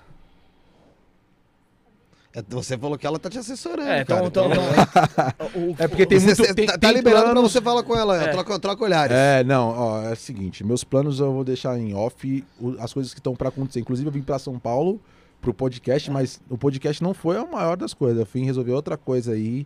É, 2.34 2.42
Você 2.50 2.78
falou 2.78 2.98
que 2.98 3.06
ela 3.06 3.20
tá 3.20 3.30
te 3.30 3.38
assessorando, 3.38 3.90
É, 3.90 4.02
então. 4.02 4.26
então, 4.26 4.50
então 4.50 4.64
o- 5.56 5.76
É 5.78 5.88
porque 5.88 6.06
tem 6.06 6.18
Você- 6.20 6.26
muito 6.28 6.38
você 6.46 6.54
tem, 6.54 6.66
tá, 6.66 6.74
tá 6.74 6.78
tem 6.80 6.92
liberado 6.94 7.24
pra 7.26 7.34
planos- 7.34 7.52
você 7.52 7.62
falar 7.62 7.84
com 7.84 7.96
ela. 7.96 8.24
É. 8.24 8.28
Troca, 8.30 8.60
troca 8.60 8.84
olhares. 8.84 9.16
É, 9.16 9.44
não, 9.44 9.70
ó, 9.78 10.02
é 10.04 10.14
o 10.14 10.16
seguinte, 10.16 10.64
meus 10.64 10.84
planos 10.84 11.20
eu 11.20 11.32
vou 11.34 11.44
deixar 11.44 11.78
em 11.78 11.94
off, 11.94 12.44
as 12.80 12.94
coisas 12.94 13.14
que 13.14 13.20
estão 13.20 13.36
pra 13.36 13.50
acontecer. 13.50 13.80
Inclusive 13.82 14.08
eu 14.08 14.14
vim 14.14 14.22
pra 14.22 14.40
São 14.40 14.58
Paulo 14.58 15.02
pro 15.42 15.54
podcast, 15.54 16.10
mas 16.10 16.40
o 16.50 16.58
podcast 16.58 17.04
não 17.04 17.14
foi 17.14 17.36
a 17.38 17.46
maior 17.46 17.76
das 17.76 17.94
coisas. 17.94 18.20
Eu 18.20 18.28
vim 18.32 18.46
resolver 18.46 18.72
outra 18.72 18.96
coisa 18.96 19.34
aí. 19.34 19.66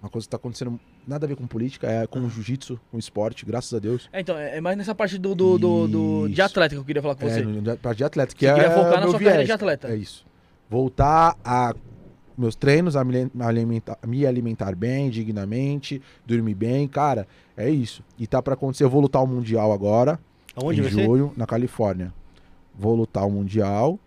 Uma 0.00 0.08
coisa 0.10 0.26
que 0.26 0.30
tá 0.30 0.36
acontecendo 0.36 0.78
nada 1.06 1.26
a 1.26 1.28
ver 1.28 1.36
com 1.36 1.46
política, 1.46 1.88
é 1.88 2.06
com 2.06 2.28
jiu-jitsu, 2.28 2.78
com 2.90 2.98
esporte, 2.98 3.44
graças 3.46 3.72
a 3.72 3.78
Deus. 3.80 4.08
É, 4.12 4.20
então, 4.20 4.36
é 4.36 4.58
é 4.58 4.60
mais 4.60 4.76
nessa 4.76 4.94
parte 4.94 5.16
do, 5.18 5.34
do, 5.34 5.58
do, 5.58 5.88
do- 5.88 6.28
de 6.28 6.42
atleta 6.42 6.74
que 6.74 6.80
eu 6.80 6.84
queria 6.84 7.00
falar 7.02 7.14
com 7.14 7.26
É, 7.26 7.30
você. 7.30 7.42
no, 7.42 7.76
parte 7.78 7.98
de 7.98 8.04
atleta, 8.04 8.34
que 8.34 8.44
Você 8.44 8.50
é 8.50 8.54
queria 8.54 8.70
focar 8.72 9.00
na 9.00 9.02
sua 9.06 9.12
carreira 9.14 9.34
viés. 9.36 9.46
de 9.46 9.52
atleta. 9.52 9.88
É 9.88 9.96
isso. 9.96 10.24
Voltar 10.72 11.36
a 11.44 11.74
meus 12.36 12.54
treinos, 12.56 12.96
a 12.96 13.04
me 13.04 13.14
ali- 13.14 13.30
me 13.34 13.44
alimentar, 13.44 13.98
me 14.06 14.24
alimentar 14.26 14.74
bem, 14.74 15.10
dignamente, 15.10 16.00
dormir 16.24 16.54
bem, 16.54 16.88
cara, 16.88 17.28
é 17.54 17.68
isso. 17.68 18.02
E 18.18 18.26
tá 18.26 18.40
pra 18.40 18.54
acontecer, 18.54 18.82
eu 18.82 18.88
vou 18.88 19.02
lutar 19.02 19.22
o 19.22 19.26
Mundial 19.26 19.70
agora, 19.70 20.18
Aonde 20.56 20.78
em 20.78 20.82
vai 20.82 20.90
ser? 20.90 21.04
julho, 21.04 21.30
na 21.36 21.46
Califórnia. 21.46 22.10
Vou 22.74 22.94
lutar 22.94 23.26
o 23.26 23.30
Mundial. 23.30 23.98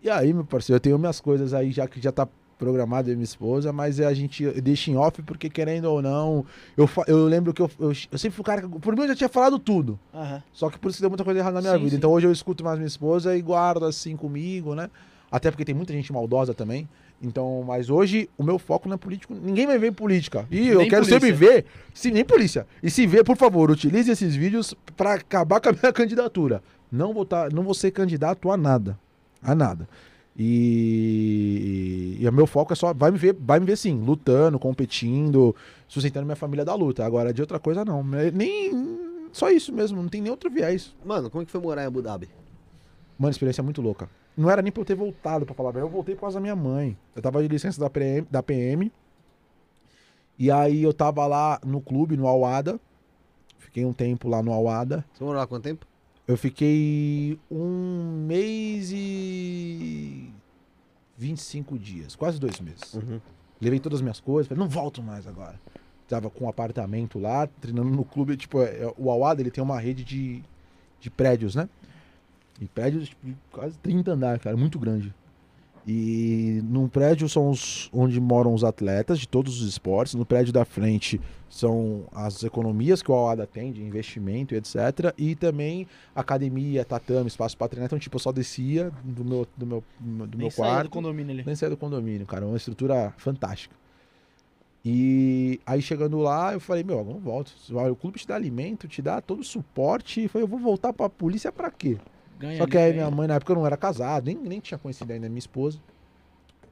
E 0.00 0.08
aí, 0.08 0.32
meu 0.32 0.44
parceiro, 0.44 0.76
eu 0.76 0.80
tenho 0.80 0.96
minhas 1.00 1.20
coisas 1.20 1.52
aí 1.52 1.72
já 1.72 1.88
que 1.88 2.00
já 2.00 2.12
tá 2.12 2.28
programado 2.56 3.08
eu 3.10 3.14
e 3.14 3.16
minha 3.16 3.24
esposa, 3.24 3.72
mas 3.72 3.98
a 3.98 4.14
gente 4.14 4.48
deixa 4.60 4.88
em 4.88 4.96
off 4.96 5.20
porque 5.22 5.50
querendo 5.50 5.86
ou 5.86 6.00
não, 6.00 6.46
eu, 6.76 6.88
eu 7.08 7.24
lembro 7.26 7.52
que 7.52 7.60
eu, 7.60 7.68
eu, 7.80 7.88
eu 7.88 8.18
sempre 8.18 8.30
fui 8.36 8.42
o 8.42 8.44
cara, 8.44 8.68
por 8.68 8.94
mim 8.94 9.02
eu 9.02 9.08
já 9.08 9.16
tinha 9.16 9.28
falado 9.28 9.58
tudo. 9.58 9.98
Aham. 10.14 10.40
Só 10.52 10.70
que 10.70 10.78
por 10.78 10.92
isso 10.92 11.00
deu 11.00 11.10
muita 11.10 11.24
coisa 11.24 11.40
errada 11.40 11.56
na 11.56 11.60
minha 11.60 11.72
Sim, 11.72 11.78
vida. 11.80 11.90
sim. 11.90 11.96
Então 11.96 12.12
hoje 12.12 12.28
eu 12.28 12.30
escuto 12.30 12.62
mais 12.62 12.78
minha 12.78 12.86
esposa 12.86 13.36
e 13.36 13.42
guardo 13.42 13.84
assim 13.84 14.16
comigo, 14.16 14.76
né? 14.76 14.88
Até 15.32 15.50
porque 15.50 15.64
tem 15.64 15.74
muita 15.74 15.94
gente 15.94 16.12
maldosa 16.12 16.52
também. 16.52 16.86
Então, 17.22 17.64
mas 17.66 17.88
hoje 17.88 18.28
o 18.36 18.42
meu 18.42 18.58
foco 18.58 18.86
não 18.86 18.96
é 18.96 18.98
político. 18.98 19.34
Ninguém 19.34 19.66
vai 19.66 19.78
ver 19.78 19.86
em 19.88 19.92
política. 19.92 20.46
E 20.50 20.68
eu 20.68 20.80
Nem 20.80 20.90
quero 20.90 21.06
polícia. 21.06 21.20
sempre 21.20 21.32
ver, 21.32 21.64
se, 21.94 22.10
nem 22.10 22.22
polícia. 22.24 22.66
E 22.82 22.90
se 22.90 23.06
ver, 23.06 23.24
por 23.24 23.36
favor, 23.36 23.70
utilize 23.70 24.10
esses 24.10 24.36
vídeos 24.36 24.74
pra 24.94 25.14
acabar 25.14 25.58
com 25.60 25.70
a 25.70 25.72
minha 25.72 25.90
candidatura. 25.94 26.62
Não 26.90 27.14
vou, 27.14 27.24
tá, 27.24 27.48
não 27.50 27.62
vou 27.62 27.72
ser 27.72 27.90
candidato 27.92 28.50
a 28.50 28.56
nada. 28.58 28.98
A 29.42 29.54
nada. 29.54 29.88
E, 30.36 32.18
e 32.20 32.28
o 32.28 32.32
meu 32.32 32.46
foco 32.46 32.72
é 32.72 32.76
só. 32.76 32.92
Vai 32.92 33.10
me 33.10 33.18
ver, 33.18 33.34
vai 33.38 33.58
me 33.58 33.66
ver 33.66 33.76
sim, 33.76 34.02
lutando, 34.04 34.58
competindo, 34.58 35.54
sustentando 35.88 36.26
minha 36.26 36.36
família 36.36 36.64
da 36.64 36.74
luta. 36.74 37.04
Agora, 37.06 37.32
de 37.32 37.40
outra 37.40 37.58
coisa, 37.58 37.84
não. 37.84 38.02
Nem. 38.04 38.98
Só 39.32 39.50
isso 39.50 39.72
mesmo, 39.72 40.02
não 40.02 40.08
tem 40.08 40.20
nem 40.20 40.30
outro 40.30 40.50
viés. 40.50 40.94
Mano, 41.04 41.30
como 41.30 41.42
é 41.42 41.46
que 41.46 41.50
foi 41.52 41.60
morar 41.60 41.84
em 41.84 41.86
Abu 41.86 42.02
Dhabi? 42.02 42.28
Mano, 43.18 43.30
experiência 43.30 43.62
muito 43.62 43.80
louca. 43.80 44.08
Não 44.36 44.50
era 44.50 44.62
nem 44.62 44.72
pra 44.72 44.80
eu 44.80 44.84
ter 44.86 44.94
voltado, 44.94 45.44
pra 45.44 45.54
falar. 45.54 45.74
Eu 45.76 45.88
voltei 45.88 46.14
por 46.14 46.22
causa 46.22 46.36
da 46.36 46.40
minha 46.40 46.56
mãe. 46.56 46.96
Eu 47.14 47.20
tava 47.22 47.42
de 47.42 47.48
licença 47.48 47.80
da 47.80 47.90
PM, 47.90 48.26
da 48.30 48.42
PM. 48.42 48.90
E 50.38 50.50
aí 50.50 50.82
eu 50.82 50.92
tava 50.92 51.26
lá 51.26 51.60
no 51.64 51.80
clube, 51.80 52.16
no 52.16 52.26
Alada. 52.26 52.80
Fiquei 53.58 53.84
um 53.84 53.92
tempo 53.92 54.28
lá 54.28 54.42
no 54.42 54.52
Alada. 54.52 55.04
Você 55.12 55.22
morou 55.22 55.38
lá 55.38 55.46
quanto 55.46 55.64
tempo? 55.64 55.86
Eu 56.26 56.36
fiquei 56.36 57.38
um 57.50 58.24
mês 58.26 58.90
e 58.92 60.30
25 61.18 61.78
dias, 61.78 62.16
quase 62.16 62.38
dois 62.40 62.58
meses. 62.60 62.94
Uhum. 62.94 63.20
Levei 63.60 63.78
todas 63.78 63.98
as 63.98 64.02
minhas 64.02 64.20
coisas, 64.20 64.48
falei, 64.48 64.62
não 64.62 64.68
volto 64.68 65.02
mais 65.02 65.26
agora. 65.26 65.60
Tava 66.08 66.30
com 66.30 66.44
um 66.44 66.48
apartamento 66.48 67.18
lá, 67.18 67.46
treinando 67.46 67.90
no 67.90 68.04
clube, 68.04 68.36
tipo, 68.36 68.60
é- 68.60 68.82
é- 68.84 68.94
o 68.96 69.10
Awada, 69.10 69.40
ele 69.40 69.50
tem 69.50 69.62
uma 69.62 69.78
rede 69.78 70.04
de, 70.04 70.42
de 71.00 71.10
prédios, 71.10 71.54
né? 71.54 71.68
E 72.62 72.68
prédios 72.68 73.08
tipo, 73.08 73.26
de 73.26 73.36
quase 73.50 73.76
30 73.78 74.12
andares, 74.12 74.40
cara, 74.40 74.56
muito 74.56 74.78
grande. 74.78 75.12
E 75.84 76.60
num 76.62 76.86
prédio 76.86 77.28
são 77.28 77.50
os, 77.50 77.90
onde 77.92 78.20
moram 78.20 78.54
os 78.54 78.62
atletas 78.62 79.18
de 79.18 79.26
todos 79.26 79.60
os 79.60 79.68
esportes. 79.68 80.14
No 80.14 80.24
prédio 80.24 80.52
da 80.52 80.64
frente 80.64 81.20
são 81.50 82.04
as 82.14 82.44
economias 82.44 83.02
que 83.02 83.10
o 83.10 83.14
Awada 83.14 83.48
tem 83.48 83.72
de 83.72 83.82
investimento 83.82 84.54
e 84.54 84.58
etc. 84.58 85.12
E 85.18 85.34
também 85.34 85.88
academia, 86.14 86.84
tatame, 86.84 87.26
espaço 87.26 87.56
para 87.56 87.66
treinar. 87.66 87.86
Então, 87.86 87.98
tipo, 87.98 88.14
eu 88.14 88.20
só 88.20 88.30
descia 88.30 88.92
do 89.02 89.24
meu, 89.24 89.44
do 89.56 89.66
meu, 89.66 89.84
do 89.98 90.38
Nem 90.38 90.46
meu 90.46 90.52
quarto. 90.52 90.84
do 90.84 90.90
condomínio 90.90 91.32
ali. 91.32 91.44
Nem 91.44 91.68
do 91.68 91.76
condomínio, 91.76 92.26
cara. 92.26 92.46
Uma 92.46 92.56
estrutura 92.56 93.12
fantástica. 93.16 93.74
E 94.84 95.60
aí 95.66 95.82
chegando 95.82 96.18
lá, 96.18 96.52
eu 96.52 96.60
falei, 96.60 96.84
meu, 96.84 96.98
eu 96.98 97.04
não 97.04 97.18
volto. 97.18 97.52
O 97.90 97.96
clube 97.96 98.20
te 98.20 98.26
dá 98.28 98.36
alimento, 98.36 98.86
te 98.86 99.02
dá 99.02 99.20
todo 99.20 99.40
o 99.40 99.44
suporte. 99.44 100.22
Eu 100.22 100.28
falei, 100.28 100.44
eu 100.44 100.48
vou 100.48 100.60
voltar 100.60 100.92
pra 100.92 101.10
polícia 101.10 101.50
pra 101.50 101.72
quê? 101.72 101.98
Ganha 102.42 102.58
Só 102.58 102.66
que 102.66 102.76
aí 102.76 102.92
minha 102.92 103.08
mãe, 103.08 103.28
na 103.28 103.34
época, 103.34 103.52
eu 103.52 103.56
não 103.56 103.64
era 103.64 103.76
casado, 103.76 104.26
nem, 104.26 104.34
nem 104.36 104.58
tinha 104.58 104.76
conhecido 104.76 105.12
ainda 105.12 105.28
minha 105.28 105.38
esposa. 105.38 105.78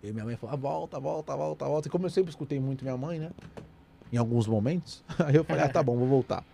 E 0.03 0.13
minha 0.13 0.25
mãe 0.25 0.35
falou, 0.35 0.55
ah, 0.55 0.57
volta, 0.57 0.99
volta, 0.99 1.37
volta, 1.37 1.65
volta. 1.65 1.89
E 1.89 1.91
como 1.91 2.07
eu 2.07 2.11
sempre 2.11 2.31
escutei 2.31 2.59
muito 2.59 2.83
minha 2.83 2.97
mãe, 2.97 3.21
né? 3.21 3.31
Em 4.13 4.17
alguns 4.17 4.49
momentos, 4.49 5.05
aí 5.25 5.37
eu 5.37 5.45
falei, 5.45 5.63
ah, 5.63 5.69
tá 5.69 5.81
bom, 5.81 5.97
vou 5.97 6.09
voltar. 6.09 6.45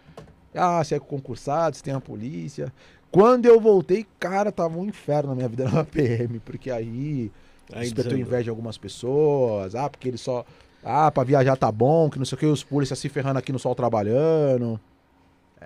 Ah, 0.54 0.84
você 0.84 0.96
é 0.96 1.00
concursado, 1.00 1.76
você 1.76 1.82
tem 1.82 1.94
a 1.94 2.00
polícia. 2.00 2.70
Quando 3.10 3.46
eu 3.46 3.58
voltei, 3.58 4.06
cara, 4.20 4.52
tava 4.52 4.76
um 4.78 4.84
inferno 4.84 5.30
na 5.30 5.36
minha 5.36 5.48
vida 5.48 5.64
na 5.70 5.82
PM, 5.84 6.38
porque 6.40 6.70
aí 6.70 7.32
Aí 7.72 7.84
despertou 7.84 8.18
inveja 8.18 8.44
de 8.44 8.50
algumas 8.50 8.76
pessoas, 8.76 9.74
ah, 9.74 9.88
porque 9.88 10.08
ele 10.08 10.18
só. 10.18 10.44
Ah, 10.84 11.10
pra 11.10 11.24
viajar 11.24 11.56
tá 11.56 11.72
bom, 11.72 12.08
que 12.08 12.18
não 12.18 12.24
sei 12.24 12.36
o 12.36 12.38
que, 12.38 12.46
os 12.46 12.62
polícias 12.62 12.98
se 12.98 13.08
ferrando 13.08 13.38
aqui 13.38 13.50
no 13.50 13.58
sol 13.58 13.74
trabalhando. 13.74 14.78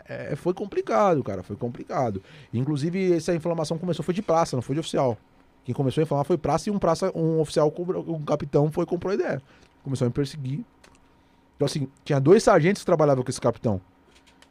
É, 0.08 0.36
foi 0.36 0.54
complicado, 0.54 1.22
cara, 1.22 1.42
foi 1.42 1.56
complicado. 1.56 2.22
Inclusive, 2.52 3.14
essa 3.14 3.34
inflamação 3.34 3.76
começou 3.76 4.04
foi 4.04 4.14
de 4.14 4.22
praça, 4.22 4.56
não 4.56 4.62
foi 4.62 4.74
de 4.74 4.80
oficial. 4.80 5.18
Quem 5.64 5.74
começou 5.74 6.00
a 6.00 6.04
inflamar 6.04 6.24
foi 6.24 6.38
praça 6.38 6.68
e 6.68 6.72
um 6.72 6.78
praça, 6.78 7.12
um 7.14 7.40
oficial, 7.40 7.72
um 8.06 8.24
capitão 8.24 8.70
foi 8.70 8.86
comprou 8.86 9.10
a 9.10 9.14
ideia. 9.14 9.42
começou 9.82 10.06
a 10.06 10.08
me 10.08 10.12
perseguir. 10.12 10.64
Então, 11.56 11.66
assim, 11.66 11.88
tinha 12.04 12.18
dois 12.20 12.42
sargentos 12.42 12.82
que 12.82 12.86
trabalhavam 12.86 13.22
com 13.22 13.30
esse 13.30 13.40
capitão. 13.40 13.80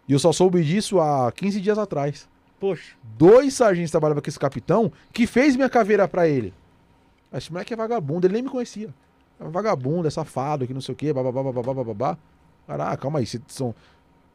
E 0.08 0.14
eu 0.14 0.20
só 0.20 0.32
soube 0.32 0.64
disso 0.64 1.00
há 1.00 1.32
15 1.32 1.62
dias 1.62 1.78
atrás. 1.78 2.28
Poxa. 2.60 2.96
Dois 3.18 3.54
sargentos 3.54 3.92
trabalhavam 3.92 4.22
com 4.22 4.30
esse 4.30 4.40
capitão 4.40 4.92
que 5.14 5.26
fez 5.26 5.56
minha 5.56 5.70
caveira 5.70 6.08
pra 6.08 6.28
ele. 6.28 6.54
Esse 7.34 7.52
moleque 7.52 7.74
é 7.74 7.78
vagabundo, 7.78 8.28
ele 8.28 8.34
nem 8.34 8.44
me 8.44 8.50
conhecia. 8.50 8.94
É 9.40 9.48
vagabundo, 9.48 10.08
é 10.08 10.12
safado, 10.12 10.68
que 10.68 10.74
não 10.74 10.82
sei 10.82 10.94
o 10.94 10.96
quê, 10.96 11.14
bababá, 11.14 11.44
bababá, 11.44 11.74
bababá. 11.74 12.18
Caraca, 12.68 12.98
calma 12.98 13.20
aí, 13.20 13.26
vocês 13.26 13.42
são. 13.48 13.74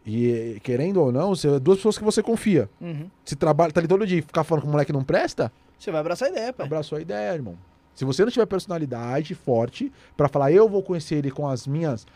E 0.07 0.61
querendo 0.63 1.01
ou 1.01 1.11
não, 1.11 1.31
você, 1.35 1.59
duas 1.59 1.79
pessoas 1.79 1.97
que 1.97 2.05
você 2.05 2.23
confia. 2.23 2.69
Uhum. 2.81 3.09
Se 3.25 3.35
trabalha, 3.35 3.73
tá 3.73 3.81
ali 3.81 3.89
todo 3.89 4.07
dia 4.07 4.19
e 4.19 4.23
ficar 4.23 4.45
falando 4.45 4.63
que 4.63 4.69
o 4.69 4.73
moleque 4.73 4.93
não 4.93 5.03
presta, 5.03 5.51
Você 5.79 5.91
vai 5.91 6.01
abraçar 6.01 6.29
a 6.29 6.31
ideia, 6.31 6.53
pai. 6.53 6.67
abraçou 6.67 6.99
a 6.99 7.01
ideia, 7.01 7.33
irmão. 7.35 7.57
Se 7.95 8.05
você 8.05 8.25
não 8.25 8.31
tiver 8.31 8.45
personalidade 8.47 9.35
forte 9.35 9.91
pra 10.17 10.29
falar, 10.29 10.51
eu 10.53 10.69
vou 10.69 10.83
conhecer 10.83 11.15
ele 11.17 11.31
com 11.31 11.47
as 11.49 11.67
minhas. 11.67 12.07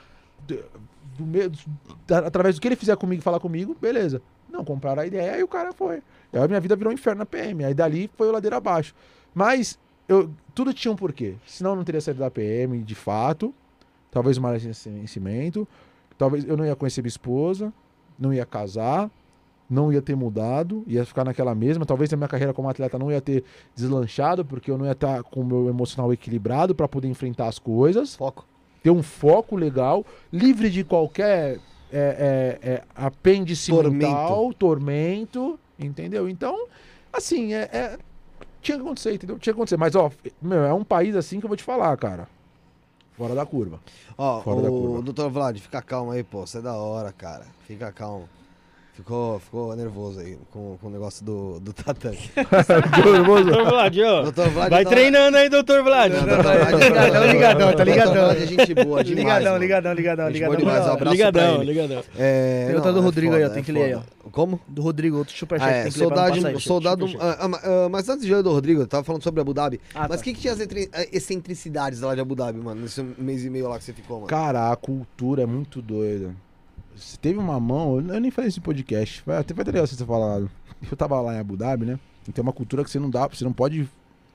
do 0.47 0.63
da- 2.07 2.19
através 2.19 2.55
do 2.55 2.61
que 2.61 2.69
ele 2.69 2.77
fizer 2.77 2.97
comigo, 2.97 3.23
falar 3.23 3.41
comigo, 3.41 3.77
beleza. 3.81 4.23
Não, 4.49 4.65
compraram 4.65 5.03
a 5.03 5.07
ideia 5.07 5.39
e 5.39 5.43
o 5.43 5.49
cara 5.49 5.73
foi. 5.73 5.97
Aí 6.33 6.41
a 6.41 6.47
minha 6.49 6.61
vida 6.61 6.77
virou 6.77 6.91
um 6.91 6.95
inferno 6.95 7.19
na 7.21 7.27
PM. 7.27 7.65
Aí 7.65 7.75
dali 7.75 8.11
foi 8.17 8.29
o 8.29 8.33
ladeira 8.33 8.57
abaixo. 8.57 8.95
Mas 9.35 9.79
eu, 10.09 10.31
tudo 10.55 10.73
tinha 10.73 10.91
um 10.93 10.97
porquê. 10.97 11.35
Senão 11.47 11.71
eu 11.73 11.77
não 11.77 11.85
teria 11.85 12.01
saído 12.01 12.21
da 12.21 12.31
PM 12.31 12.83
de 12.83 12.95
fato. 12.95 13.53
Talvez 14.11 14.39
um 14.39 14.43
mais 14.43 14.63
vencimento. 14.65 15.67
Talvez 16.19 16.45
eu 16.47 16.57
não 16.57 16.67
ia 16.67 16.77
conhecer 16.77 17.01
minha 17.01 17.09
esposa. 17.09 17.73
Não 18.19 18.35
ia 18.35 18.45
casar. 18.45 19.11
Não 19.71 19.93
ia 19.93 20.03
ter 20.03 20.17
mudado. 20.17 20.83
Ia 20.87 21.05
ficar 21.07 21.25
naquela 21.25 21.55
mesma. 21.55 21.87
Talvez 21.87 22.13
a 22.13 22.17
minha 22.17 22.29
carreira 22.29 22.53
como 22.53 22.69
atleta 22.69 22.99
não 22.99 23.11
ia 23.11 23.21
ter 23.21 23.45
deslanchado. 23.75 24.45
Porque 24.45 24.71
eu 24.71 24.77
não 24.77 24.85
ia 24.85 24.93
estar 24.93 25.23
com 25.23 25.41
o 25.41 25.45
meu 25.45 25.69
emocional 25.69 26.13
equilibrado 26.13 26.75
para 26.75 26.89
poder 26.89 27.09
enfrentar 27.09 27.47
as 27.47 27.59
coisas 27.59 28.17
Foco. 28.17 28.45
ter 28.83 28.91
um 28.91 29.03
foco 29.03 29.57
legal, 29.57 30.05
livre 30.33 30.69
de 30.71 30.85
qualquer 30.85 31.59
é, 31.91 32.59
é, 32.63 32.69
é, 32.71 32.83
apêndice 32.95 33.71
Tormento. 33.71 33.95
mental, 33.97 34.53
tormento, 34.53 35.59
entendeu? 35.79 36.29
Então, 36.29 36.67
assim, 37.13 37.55
é, 37.55 37.63
é- 37.73 37.99
tinha 38.61 38.77
que 38.77 38.83
acontecer, 38.85 39.15
entendeu? 39.15 39.39
Tinha 39.39 39.55
que 39.55 39.59
acontecer. 39.59 39.77
Mas, 39.77 39.95
ó, 39.95 40.11
meu, 40.43 40.65
é 40.65 40.75
um 40.75 40.85
país 40.85 41.17
assim 41.17 41.39
que 41.41 41.47
eu 41.47 41.49
vou 41.49 41.57
te 41.57 41.63
falar, 41.63 41.97
cara. 41.97 42.29
Fora 43.19 43.35
da 43.35 43.45
curva. 43.45 43.81
Ó, 44.17 44.41
Fora 44.43 44.63
da 44.63 44.71
o 44.71 44.81
curva. 44.81 45.03
doutor 45.03 45.29
Vlad, 45.31 45.59
fica 45.59 45.83
calmo 45.83 46.13
aí, 46.13 46.23
pô. 46.23 46.47
Você 46.47 46.59
é 46.59 46.63
da 46.63 46.75
hora, 46.77 47.13
cara. 47.13 47.45
Fica 47.67 47.91
calmo. 47.93 48.29
Ficou, 48.99 49.39
ficou 49.39 49.77
nervoso 49.77 50.19
aí 50.19 50.37
com, 50.51 50.77
com 50.77 50.89
o 50.89 50.91
negócio 50.91 51.25
do, 51.25 51.61
do 51.61 51.73
tatame. 51.73 52.19
Doutor 52.35 53.65
Vlad, 53.71 53.97
ó. 54.05 54.23
Doutor 54.23 54.49
Vlad 54.51 54.71
Vai 54.71 54.83
tá- 54.83 54.91
treinando 54.91 55.37
aí, 55.37 55.49
doutor 55.49 55.85
Vlad. 55.85 56.13
Não, 56.13 56.27
doutor 56.27 56.43
Vlad 56.43 56.73
é- 56.73 56.89
Ligadão, 56.89 57.33
ligadão, 57.33 57.73
tá 57.77 57.85
ligadão. 57.85 58.25
Vlad 58.25 58.43
é 58.43 58.47
gente 58.47 58.75
boa 58.75 59.05
demais, 59.05 59.09
ligadão, 59.09 59.53
mano. 59.53 59.63
ligadão, 59.63 59.93
ligadão, 59.93 60.27
Gente 60.27 60.35
ligadão. 60.35 60.57
boa 60.57 60.59
demais, 60.59 60.85
ó, 60.85 60.93
abraço 60.95 61.13
ligadão, 61.13 61.55
pra 61.55 61.65
ele. 61.65 61.73
ligadão. 61.73 62.05
É, 62.19 62.65
Tem 62.67 62.75
outra 62.75 62.91
do 62.93 62.97
não, 62.97 63.05
Rodrigo 63.05 63.35
aí, 63.35 63.45
ó, 63.45 63.49
tem 63.51 63.63
que 63.63 63.71
é 63.71 63.75
ler 63.75 63.85
aí, 63.85 63.93
foda. 63.93 64.07
Como? 64.33 64.61
Do 64.67 64.83
Rodrigo, 64.83 65.19
outro 65.19 65.37
superchat. 65.37 65.73
Ah, 65.73 65.77
é, 65.77 65.85
que 65.85 65.91
soldado, 65.93 66.43
passar 66.43 66.61
soldado 66.61 67.07
ah, 67.21 67.37
ah, 67.41 67.61
ah, 67.63 67.89
mas 67.89 68.09
antes 68.09 68.27
de 68.27 68.35
ler 68.35 68.43
do 68.43 68.51
Rodrigo, 68.51 68.81
eu 68.81 68.87
tava 68.89 69.05
falando 69.05 69.23
sobre 69.23 69.41
Abu 69.41 69.55
Dhabi. 69.55 69.81
Mas 69.95 70.07
o 70.07 70.09
tá. 70.09 70.19
que, 70.25 70.35
que 70.35 70.41
tinha 70.41 70.53
as 70.53 70.61
ah, 70.61 71.07
excentricidades 71.13 72.01
lá 72.01 72.17
de 72.17 72.21
Abu 72.21 72.35
Dhabi, 72.35 72.59
mano? 72.59 72.81
Nesse 72.81 73.01
mês 73.01 73.45
e 73.45 73.49
meio 73.49 73.69
lá 73.69 73.79
que 73.79 73.85
você 73.85 73.93
ficou, 73.93 74.17
mano? 74.17 74.27
Cara, 74.27 74.73
a 74.73 74.77
cultura 74.77 75.45
é 75.45 75.47
muito 75.47 75.81
doida. 75.81 76.35
Se 76.99 77.19
teve 77.19 77.39
uma 77.39 77.59
mão, 77.61 77.97
eu 78.01 78.21
nem 78.21 78.31
falei 78.31 78.49
esse 78.49 78.61
podcast, 78.61 79.23
vai 79.27 79.39
até 79.39 79.55
vai 79.55 79.65
ter 79.65 79.73
legal 79.73 79.87
você 79.87 80.05
falado. 80.05 80.51
Eu 80.91 80.97
tava 80.97 81.21
lá 81.21 81.35
em 81.35 81.39
Abu 81.39 81.57
Dhabi, 81.57 81.85
né? 81.87 81.99
E 82.29 82.33
tem 82.33 82.43
uma 82.43 82.53
cultura 82.53 82.85
que 82.85 82.91
você 82.91 82.99
não 82.99 83.11
dá, 83.11 83.27
você 83.27 83.43
não 83.45 83.53
pode 83.53 83.89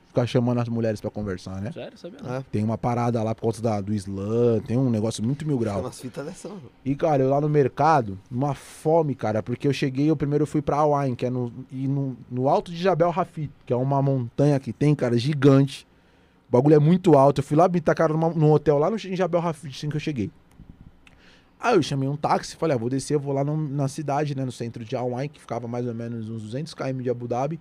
ficar 0.08 0.28
chamando 0.28 0.60
as 0.60 0.70
mulheres 0.70 1.02
pra 1.02 1.10
conversar, 1.10 1.60
né? 1.62 1.72
Sério, 1.72 1.98
sabia? 1.98 2.20
não. 2.22 2.30
Ah, 2.38 2.44
Tem 2.52 2.64
uma 2.64 2.78
parada 2.78 3.22
lá 3.24 3.34
por 3.34 3.42
conta 3.42 3.62
da, 3.62 3.82
do 3.82 3.94
Islã, 3.94 4.60
tem 4.60 4.78
um 4.78 4.90
negócio 4.90 5.24
muito 5.24 5.46
mil 5.46 5.58
tem 5.58 5.66
grau. 5.66 5.80
umas 5.82 6.00
fitas 6.00 6.26
dessa. 6.26 6.50
mano. 6.50 6.62
E, 6.86 6.96
cara, 6.96 7.24
eu 7.24 7.30
lá 7.30 7.42
no 7.42 7.50
mercado, 7.50 8.20
uma 8.30 8.54
fome, 8.54 9.16
cara, 9.16 9.42
porque 9.42 9.68
eu 9.68 9.74
cheguei, 9.74 10.10
eu 10.10 10.16
primeiro 10.16 10.46
fui 10.46 10.62
pra 10.62 10.78
Awain, 10.78 11.16
que 11.16 11.26
é 11.26 11.30
no, 11.32 11.52
e 11.72 11.88
no, 11.88 12.16
no 12.30 12.48
alto 12.48 12.72
de 12.72 12.78
Jabel 12.78 13.10
Rafit, 13.10 13.50
que 13.66 13.74
é 13.74 13.76
uma 13.76 14.02
montanha 14.02 14.60
que 14.60 14.72
tem, 14.72 14.94
cara, 14.94 15.18
gigante. 15.18 15.88
O 16.48 16.52
bagulho 16.52 16.76
é 16.76 16.80
muito 16.80 17.18
alto. 17.18 17.40
Eu 17.40 17.44
fui 17.44 17.58
lá 17.58 17.68
me 17.68 17.82
tacaram 17.82 18.16
numa, 18.16 18.30
num 18.30 18.52
hotel 18.52 18.78
lá 18.78 18.92
no, 18.92 18.98
em 18.98 19.16
Jabel 19.16 19.40
Rafit, 19.40 19.76
assim 19.76 19.90
que 19.90 19.96
eu 19.96 20.00
cheguei. 20.00 20.30
Aí 21.64 21.76
eu 21.76 21.82
chamei 21.82 22.10
um 22.10 22.18
táxi, 22.18 22.58
falei, 22.58 22.76
ah, 22.76 22.78
vou 22.78 22.90
descer, 22.90 23.18
vou 23.18 23.34
lá 23.34 23.42
no- 23.42 23.56
na 23.56 23.88
cidade, 23.88 24.36
né, 24.36 24.44
no 24.44 24.52
centro 24.52 24.84
de 24.84 24.98
Awain, 24.98 25.30
que 25.30 25.40
ficava 25.40 25.66
mais 25.66 25.88
ou 25.88 25.94
menos 25.94 26.30
uns 26.30 26.42
200 26.44 26.74
km 26.74 27.02
de 27.04 27.10
Abu 27.10 27.26
Dhabi. 27.26 27.58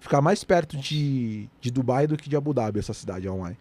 Ficar 0.00 0.20
mais 0.20 0.42
perto 0.42 0.76
de, 0.76 1.48
de 1.60 1.70
Dubai 1.70 2.06
do 2.08 2.16
que 2.16 2.28
de 2.28 2.36
Abu 2.36 2.52
Dhabi, 2.52 2.80
essa 2.80 2.92
cidade, 2.92 3.28
Awain. 3.28 3.52
Aí 3.52 3.56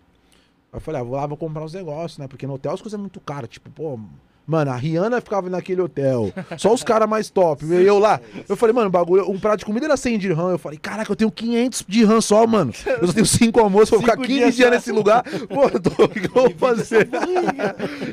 eu 0.74 0.82
falei, 0.82 0.99
ah, 0.99 1.03
vou 1.03 1.15
lá, 1.15 1.28
vou 1.28 1.38
comprar 1.38 1.64
uns 1.64 1.74
negócios, 1.74 2.18
né? 2.18 2.28
Porque 2.28 2.48
no 2.48 2.56
hotel 2.56 2.74
as 2.74 2.82
coisas 2.82 2.98
é 2.98 3.02
muito 3.02 3.20
caras. 3.22 3.48
Tipo, 3.49 3.70
pô, 3.70 3.99
mano, 4.45 4.72
a 4.72 4.76
Rihanna 4.76 5.22
ficava 5.22 5.49
naquele 5.49 5.82
hotel. 5.82 6.32
Só 6.57 6.74
os 6.74 6.84
caras 6.84 7.07
mais 7.10 7.30
top. 7.30 7.65
E 7.65 7.86
eu 7.86 7.99
lá. 7.99 8.20
Eu 8.48 8.56
falei, 8.56 8.74
mano, 8.74 8.90
bagulho, 8.90 9.30
um 9.30 9.40
prato 9.40 9.60
de 9.60 9.65
comida 9.65 9.86
era 9.86 9.98
100 9.98 10.18
dirham. 10.18 10.49
Eu 10.49 10.57
falei, 10.57 10.78
caraca, 10.78 11.11
eu 11.11 11.15
tenho 11.15 11.32
500 11.32 11.86
dirham 11.88 12.22
só, 12.22 12.45
mano. 12.45 12.74
Eu 13.02 13.07
só 13.07 13.14
tenho 13.14 13.26
5 13.26 13.60
almoços, 13.60 13.90
vou 13.90 13.99
ficar 14.02 14.14
Cinco 14.14 14.28
15 14.28 14.40
dias 14.40 14.56
dias 14.56 14.72
nesse 14.72 14.91
lugar. 14.91 15.24
Pô, 15.24 15.64
eu 15.65 15.80
tô, 15.80 16.03
o 16.03 16.10
que 16.10 16.26
eu 16.26 16.34
vou 16.34 16.49
fazer? 16.52 17.10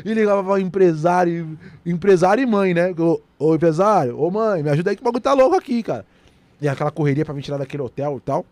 e 0.04 0.14
ligava 0.14 0.42
pra 0.44 0.60
empresário, 0.60 1.58
empresário 1.84 2.42
e 2.42 2.46
mãe, 2.46 2.74
né? 2.74 2.94
Ô, 2.98 3.20
ô, 3.38 3.54
empresário, 3.54 4.18
ô 4.18 4.30
mãe, 4.30 4.62
me 4.62 4.70
ajuda 4.70 4.90
aí 4.90 4.96
que 4.96 5.02
o 5.02 5.04
bagulho 5.04 5.22
tá 5.22 5.32
louco 5.32 5.56
aqui, 5.56 5.82
cara. 5.82 6.04
E 6.60 6.68
aquela 6.68 6.90
correria 6.90 7.24
pra 7.24 7.34
me 7.34 7.42
tirar 7.42 7.58
daquele 7.58 7.82
hotel 7.82 8.18
e 8.18 8.20
tal. 8.20 8.44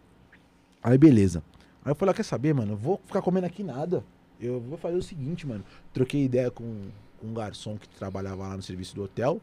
Aí 0.82 0.96
beleza. 0.96 1.42
Aí 1.84 1.92
eu 1.92 1.94
falei, 1.94 2.12
ah, 2.12 2.14
quer 2.14 2.24
saber, 2.24 2.54
mano? 2.54 2.72
Eu 2.72 2.76
vou 2.76 3.00
ficar 3.06 3.22
comendo 3.22 3.46
aqui 3.46 3.62
nada. 3.62 4.02
Eu 4.40 4.60
vou 4.60 4.78
fazer 4.78 4.96
o 4.96 5.02
seguinte, 5.02 5.46
mano. 5.46 5.64
Troquei 5.92 6.24
ideia 6.24 6.50
com 6.50 6.88
um 7.22 7.34
garçom 7.34 7.76
que 7.76 7.88
trabalhava 7.88 8.48
lá 8.48 8.56
no 8.56 8.62
serviço 8.62 8.94
do 8.94 9.02
hotel. 9.02 9.40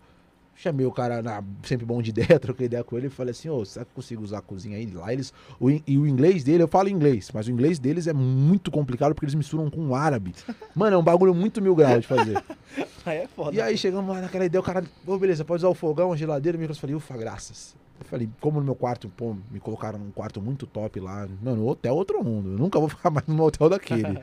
Chamei 0.58 0.86
o 0.86 0.92
cara, 0.92 1.22
na- 1.22 1.44
sempre 1.64 1.86
bom 1.86 2.02
de 2.02 2.12
ideia, 2.12 2.40
troquei 2.40 2.68
ideia 2.68 2.84
com 2.84 2.98
ele 2.98 3.08
e 3.08 3.10
falei 3.10 3.32
assim, 3.32 3.50
ô, 3.50 3.64
será 3.66 3.84
que 3.84 3.92
eu 3.92 3.96
consigo 3.96 4.24
usar 4.24 4.38
a 4.38 4.42
cozinha 4.42 4.78
aí? 4.78 4.86
Lá 4.90 5.12
eles. 5.12 5.34
O, 5.60 5.70
e 5.70 5.98
o 5.98 6.08
inglês 6.08 6.44
dele, 6.46 6.64
eu 6.64 6.68
falo 6.68 6.88
inglês, 6.88 7.30
mas 7.34 7.48
o 7.48 7.52
inglês 7.52 7.78
deles 7.78 8.08
é 8.08 8.14
muito 8.14 8.72
complicado 8.72 9.14
porque 9.14 9.26
eles 9.26 9.36
misturam 9.36 9.70
com 9.70 9.88
o 9.90 9.96
árabe. 9.96 10.34
Mano, 10.74 10.96
é 10.96 11.00
um 11.00 11.04
bagulho 11.04 11.36
muito 11.36 11.62
mil 11.62 11.76
graus 11.76 12.02
de 12.02 12.08
fazer. 12.08 12.42
Aí 13.06 13.18
é 13.20 13.28
foda. 13.28 13.56
E 13.56 13.62
aí 13.62 13.78
chegamos 13.78 14.14
lá 14.16 14.20
naquela 14.22 14.46
ideia, 14.46 14.60
o 14.60 14.64
cara, 14.64 14.84
ô, 15.06 15.18
beleza, 15.20 15.46
pode 15.46 15.60
usar 15.60 15.70
o 15.70 15.76
fogão, 15.76 16.12
a 16.12 16.16
geladeira, 16.18 16.58
o 16.58 16.60
micro. 16.62 16.76
Eu 16.76 16.80
falei, 16.80 16.96
ufa, 16.96 17.16
graças. 17.16 17.76
Eu 18.00 18.06
falei, 18.06 18.28
como 18.42 18.60
no 18.60 18.66
meu 18.66 18.76
quarto, 18.76 19.08
pô, 19.10 19.36
me 19.52 19.60
colocaram 19.60 20.00
num 20.00 20.10
quarto 20.10 20.42
muito 20.42 20.66
top 20.66 21.00
lá. 21.00 21.28
Mano, 21.44 21.68
hotel 21.68 21.94
é 21.94 21.96
outro 21.96 22.24
mundo. 22.24 22.54
Eu 22.54 22.58
nunca 22.58 22.80
vou 22.80 22.90
ficar 22.90 23.12
mais 23.12 23.28
num 23.28 23.40
hotel 23.42 23.70
daquele. 23.70 24.20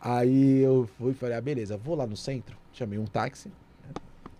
aí 0.00 0.58
eu 0.60 0.88
fui 0.98 1.12
e 1.12 1.14
falei, 1.14 1.36
ah, 1.36 1.40
beleza, 1.40 1.76
vou 1.78 1.94
lá 1.94 2.06
no 2.06 2.16
centro. 2.16 2.56
Chamei 2.72 2.98
um 2.98 3.06
táxi. 3.06 3.50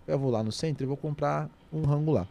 Eu 0.07 0.17
vou 0.19 0.31
lá 0.31 0.43
no 0.43 0.51
centro 0.51 0.83
e 0.83 0.87
vou 0.87 0.97
comprar 0.97 1.49
um 1.71 1.83
rango 1.83 2.11
lá. 2.11 2.27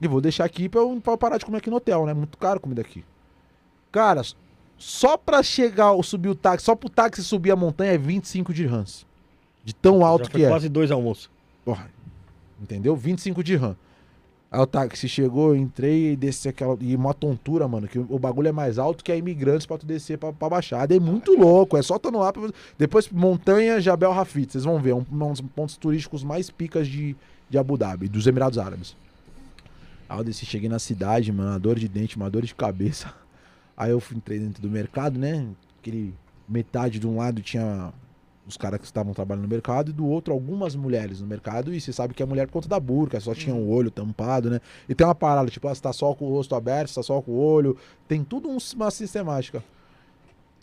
E 0.00 0.08
vou 0.08 0.20
deixar 0.20 0.44
aqui 0.44 0.68
pra 0.68 0.80
eu, 0.80 1.00
pra 1.00 1.12
eu 1.12 1.18
parar 1.18 1.38
de 1.38 1.44
comer 1.44 1.58
aqui 1.58 1.70
no 1.70 1.76
hotel, 1.76 2.06
né? 2.06 2.14
Muito 2.14 2.38
caro 2.38 2.60
comida 2.60 2.80
aqui. 2.80 3.04
Cara, 3.92 4.22
só 4.78 5.16
pra 5.16 5.42
chegar, 5.42 5.92
ou 5.92 6.02
subir 6.02 6.28
o 6.28 6.34
táxi, 6.34 6.64
só 6.64 6.74
pro 6.74 6.88
táxi 6.88 7.22
subir 7.22 7.50
a 7.50 7.56
montanha 7.56 7.92
é 7.92 7.98
25 7.98 8.52
dirhams. 8.54 9.06
De 9.62 9.74
tão 9.74 10.04
alto 10.04 10.24
Já 10.24 10.30
que 10.30 10.36
foi 10.38 10.42
é. 10.46 10.48
quase 10.48 10.68
dois 10.68 10.90
almoços. 10.90 11.30
Porra, 11.64 11.90
entendeu? 12.60 12.96
25 12.96 13.44
de 13.44 13.56
RAM. 13.56 13.76
Aí 14.52 14.60
o 14.60 14.66
táxi 14.66 15.08
chegou, 15.08 15.50
eu 15.50 15.56
entrei 15.56 16.12
e 16.12 16.16
desci 16.16 16.48
aquela. 16.48 16.76
E 16.80 16.96
uma 16.96 17.14
tontura, 17.14 17.68
mano, 17.68 17.86
que 17.86 17.98
o, 18.00 18.18
bagulho 18.18 18.48
é 18.48 18.52
mais 18.52 18.78
alto 18.78 19.04
que 19.04 19.12
a 19.12 19.16
imigrantes 19.16 19.64
pra 19.64 19.78
tu 19.78 19.86
descer 19.86 20.18
pra, 20.18 20.32
pra 20.32 20.48
Baixada. 20.48 20.94
É 20.94 20.98
muito 20.98 21.38
louco, 21.38 21.76
é 21.76 21.82
só 21.82 22.00
tá 22.00 22.10
no. 22.10 22.18
Pra... 22.32 22.50
Depois, 22.76 23.08
Montanha 23.08 23.80
Jabel 23.80 24.10
Rafit, 24.10 24.50
vocês 24.50 24.64
vão 24.64 24.80
ver, 24.80 24.90
é 24.90 24.94
um, 24.94 25.04
um 25.08 25.30
dos 25.30 25.40
pontos 25.40 25.76
turísticos 25.76 26.24
mais 26.24 26.50
picas 26.50 26.88
de, 26.88 27.14
de 27.48 27.58
Abu 27.58 27.78
Dhabi, 27.78 28.08
dos 28.08 28.26
Emirados 28.26 28.58
Árabes. 28.58 28.96
Aí 30.08 30.18
eu 30.18 30.24
desci, 30.24 30.44
cheguei 30.44 30.68
na 30.68 30.80
cidade, 30.80 31.30
mano, 31.30 31.50
uma 31.50 31.58
dor 31.60 31.78
de 31.78 31.86
dente, 31.86 32.16
uma 32.16 32.28
dor 32.28 32.42
de 32.42 32.52
cabeça. 32.52 33.14
Aí 33.76 33.92
eu 33.92 34.02
entrei 34.12 34.40
dentro 34.40 34.60
do 34.60 34.68
mercado, 34.68 35.16
né? 35.16 35.46
Aquele 35.78 36.12
metade 36.48 36.98
de 36.98 37.06
um 37.06 37.18
lado 37.18 37.40
tinha 37.40 37.92
os 38.50 38.56
caras 38.56 38.78
que 38.80 38.84
estavam 38.84 39.14
trabalhando 39.14 39.44
no 39.44 39.48
mercado 39.48 39.90
e 39.90 39.92
do 39.94 40.06
outro 40.06 40.34
algumas 40.34 40.74
mulheres 40.76 41.20
no 41.20 41.26
mercado 41.26 41.72
e 41.72 41.80
você 41.80 41.92
sabe 41.92 42.12
que 42.12 42.22
é 42.22 42.26
mulher 42.26 42.46
por 42.46 42.54
conta 42.54 42.68
da 42.68 42.78
burca, 42.78 43.18
só 43.20 43.34
tinha 43.34 43.54
o 43.54 43.70
olho 43.70 43.90
tampado, 43.90 44.50
né? 44.50 44.60
E 44.88 44.94
tem 44.94 45.06
uma 45.06 45.14
parada, 45.14 45.48
tipo, 45.50 45.66
ah, 45.68 45.74
você 45.74 45.80
tá 45.80 45.92
só 45.92 46.14
com 46.14 46.26
o 46.26 46.30
rosto 46.30 46.54
aberto, 46.54 46.88
você 46.88 46.96
tá 46.96 47.02
só 47.02 47.22
com 47.22 47.32
o 47.32 47.38
olho, 47.38 47.76
tem 48.06 48.22
tudo 48.24 48.48
um- 48.50 48.58
uma 48.76 48.90
sistemática. 48.90 49.62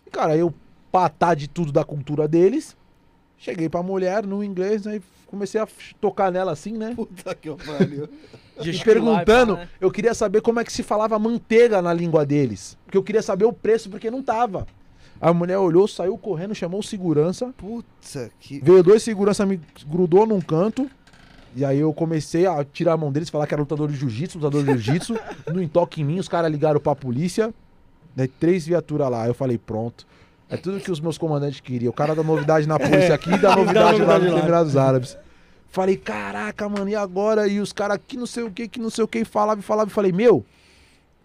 E, 0.05 0.09
cara, 0.09 0.35
eu 0.37 0.53
patar 0.91 1.35
de 1.35 1.47
tudo 1.47 1.71
da 1.71 1.83
cultura 1.83 2.27
deles, 2.27 2.75
cheguei 3.37 3.69
pra 3.69 3.81
mulher 3.81 4.25
no 4.25 4.43
inglês, 4.43 4.85
aí 4.85 5.01
comecei 5.25 5.59
a 5.59 5.67
tocar 5.99 6.31
nela 6.31 6.51
assim, 6.51 6.73
né? 6.77 6.93
Puta 6.95 7.33
que 7.35 7.49
pariu. 7.55 8.07
e 8.63 8.83
perguntando, 8.83 9.55
né? 9.57 9.69
eu 9.79 9.91
queria 9.91 10.13
saber 10.13 10.41
como 10.41 10.59
é 10.59 10.63
que 10.63 10.71
se 10.73 10.81
falava 10.83 11.17
manteiga 11.19 11.81
na 11.81 11.93
língua 11.93 12.25
deles. 12.25 12.77
Porque 12.85 12.97
eu 12.97 13.03
queria 13.03 13.21
saber 13.21 13.45
o 13.45 13.53
preço, 13.53 13.89
porque 13.89 14.09
não 14.09 14.23
tava. 14.23 14.65
A 15.19 15.33
mulher 15.33 15.57
olhou, 15.57 15.87
saiu 15.87 16.17
correndo, 16.17 16.53
chamou 16.53 16.79
o 16.79 16.83
segurança. 16.83 17.53
Puta 17.57 18.31
que. 18.39 18.59
Veio 18.59 18.83
dois 18.83 19.01
segurança, 19.03 19.45
me 19.45 19.59
grudou 19.87 20.25
num 20.25 20.41
canto. 20.41 20.89
E 21.55 21.65
aí 21.65 21.79
eu 21.79 21.91
comecei 21.91 22.45
a 22.45 22.63
tirar 22.63 22.93
a 22.93 22.97
mão 22.97 23.11
deles, 23.11 23.29
falar 23.29 23.47
que 23.47 23.53
era 23.53 23.61
lutador 23.61 23.89
de 23.89 23.97
jiu-jitsu, 23.97 24.37
lutador 24.37 24.63
de 24.63 24.71
jiu-jitsu. 24.73 25.17
no 25.51 25.61
entoque 25.61 26.01
em 26.01 26.03
mim, 26.03 26.19
os 26.19 26.27
caras 26.27 26.51
ligaram 26.51 26.79
pra 26.79 26.95
polícia. 26.95 27.51
Daí 28.15 28.27
três 28.27 28.65
viaturas 28.67 29.09
lá. 29.09 29.23
Aí 29.23 29.29
eu 29.29 29.33
falei, 29.33 29.57
pronto. 29.57 30.05
É 30.49 30.55
tudo 30.55 30.79
que 30.79 30.91
os 30.91 30.99
meus 30.99 31.17
comandantes 31.17 31.59
queriam. 31.59 31.89
O 31.89 31.93
cara 31.93 32.13
da 32.13 32.23
novidade 32.23 32.67
na 32.67 32.77
polícia 32.79 33.15
aqui 33.15 33.31
e 33.31 33.37
da 33.39 33.55
novidade 33.55 34.01
lá 34.01 34.19
nos. 34.19 34.39
Emirados 34.39 34.77
Árabes. 34.77 35.17
Falei, 35.69 35.97
caraca, 35.97 36.69
mano, 36.69 36.89
e 36.89 36.95
agora? 36.95 37.47
E 37.47 37.59
os 37.59 37.73
caras 37.73 37.95
aqui 37.95 38.15
não 38.15 38.25
sei 38.25 38.43
o 38.43 38.51
que, 38.51 38.67
que 38.67 38.79
não 38.79 38.89
sei 38.89 39.03
o 39.03 39.07
que, 39.07 39.25
falava 39.25 39.59
e 39.59 39.63
falava. 39.63 39.89
E 39.89 39.93
falei, 39.93 40.11
meu, 40.11 40.45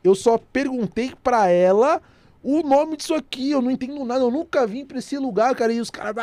eu 0.02 0.14
só 0.14 0.39
perguntei 0.39 1.12
pra 1.23 1.48
ela 1.48 2.01
o 2.43 2.62
nome 2.62 2.97
disso 2.97 3.14
aqui. 3.14 3.51
Eu 3.51 3.62
não 3.62 3.70
entendo 3.70 4.05
nada, 4.05 4.20
eu 4.24 4.31
nunca 4.31 4.66
vim 4.66 4.85
pra 4.85 4.98
esse 4.98 5.16
lugar, 5.19 5.55
cara. 5.55 5.73
E 5.73 5.81
os 5.81 5.90
caras. 5.90 6.14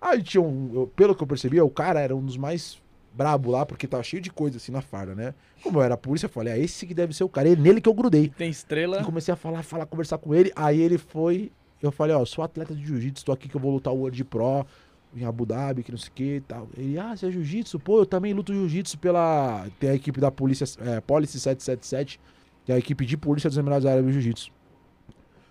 Aí 0.00 0.22
tinha 0.22 0.42
um. 0.42 0.70
eu- 0.74 0.86
pelo 0.88 1.14
que 1.14 1.22
eu 1.22 1.26
percebi, 1.26 1.60
o 1.60 1.70
cara 1.70 2.00
era 2.00 2.14
um 2.14 2.24
dos 2.24 2.36
mais 2.36 2.82
brabo 3.12 3.50
lá, 3.50 3.64
porque 3.64 3.86
tava 3.86 4.02
cheio 4.02 4.20
de 4.20 4.30
coisa 4.30 4.56
assim 4.56 4.72
na 4.72 4.82
farda, 4.82 5.14
né? 5.14 5.34
Como 5.62 5.78
eu 5.78 5.82
era 5.82 5.94
a 5.94 5.96
polícia, 5.96 6.26
eu 6.26 6.30
falei, 6.30 6.52
ah, 6.52 6.58
esse 6.58 6.84
que 6.86 6.92
deve 6.92 7.14
ser 7.14 7.24
o 7.24 7.28
cara. 7.28 7.48
É 7.48 7.56
nele 7.56 7.80
que 7.80 7.88
eu 7.88 7.94
grudei. 7.94 8.28
Tem 8.36 8.50
estrela. 8.50 9.00
E 9.00 9.04
comecei 9.04 9.32
a 9.32 9.36
falar, 9.36 9.62
falar, 9.62 9.86
conversar 9.86 10.18
com 10.18 10.34
ele. 10.34 10.52
Aí 10.56 10.80
ele 10.80 10.98
foi. 10.98 11.50
Eu 11.80 11.92
falei, 11.92 12.14
ó, 12.16 12.24
sou 12.24 12.42
atleta 12.42 12.74
de 12.74 12.84
jiu-jitsu, 12.84 13.24
tô 13.24 13.32
aqui 13.32 13.48
que 13.48 13.54
eu 13.54 13.60
vou 13.60 13.70
lutar 13.72 13.92
o 13.92 13.96
World 13.98 14.24
Pro 14.24 14.66
em 15.16 15.24
Abu 15.24 15.46
Dhabi, 15.46 15.82
que 15.84 15.92
não 15.92 15.98
sei 15.98 16.08
o 16.08 16.12
que 16.12 16.36
e 16.36 16.40
tal. 16.40 16.66
Ele, 16.76 16.98
ah, 16.98 17.14
você 17.16 17.26
é 17.26 17.30
jiu-jitsu? 17.30 17.78
Pô, 17.78 18.00
eu 18.00 18.06
também 18.06 18.32
luto 18.34 18.52
jiu-jitsu 18.52 18.98
pela. 18.98 19.66
Tem 19.78 19.90
a 19.90 19.94
equipe 19.94 20.18
da 20.20 20.30
polícia, 20.30 20.64
é, 20.80 21.00
Policy 21.00 21.38
777, 21.38 22.18
que 22.64 22.72
é 22.72 22.74
a 22.74 22.78
equipe 22.78 23.06
de 23.06 23.16
polícia 23.16 23.48
dos 23.48 23.56
Emirados 23.58 23.86
Árabes 23.86 24.12
Jiu-Jitsu. 24.12 24.50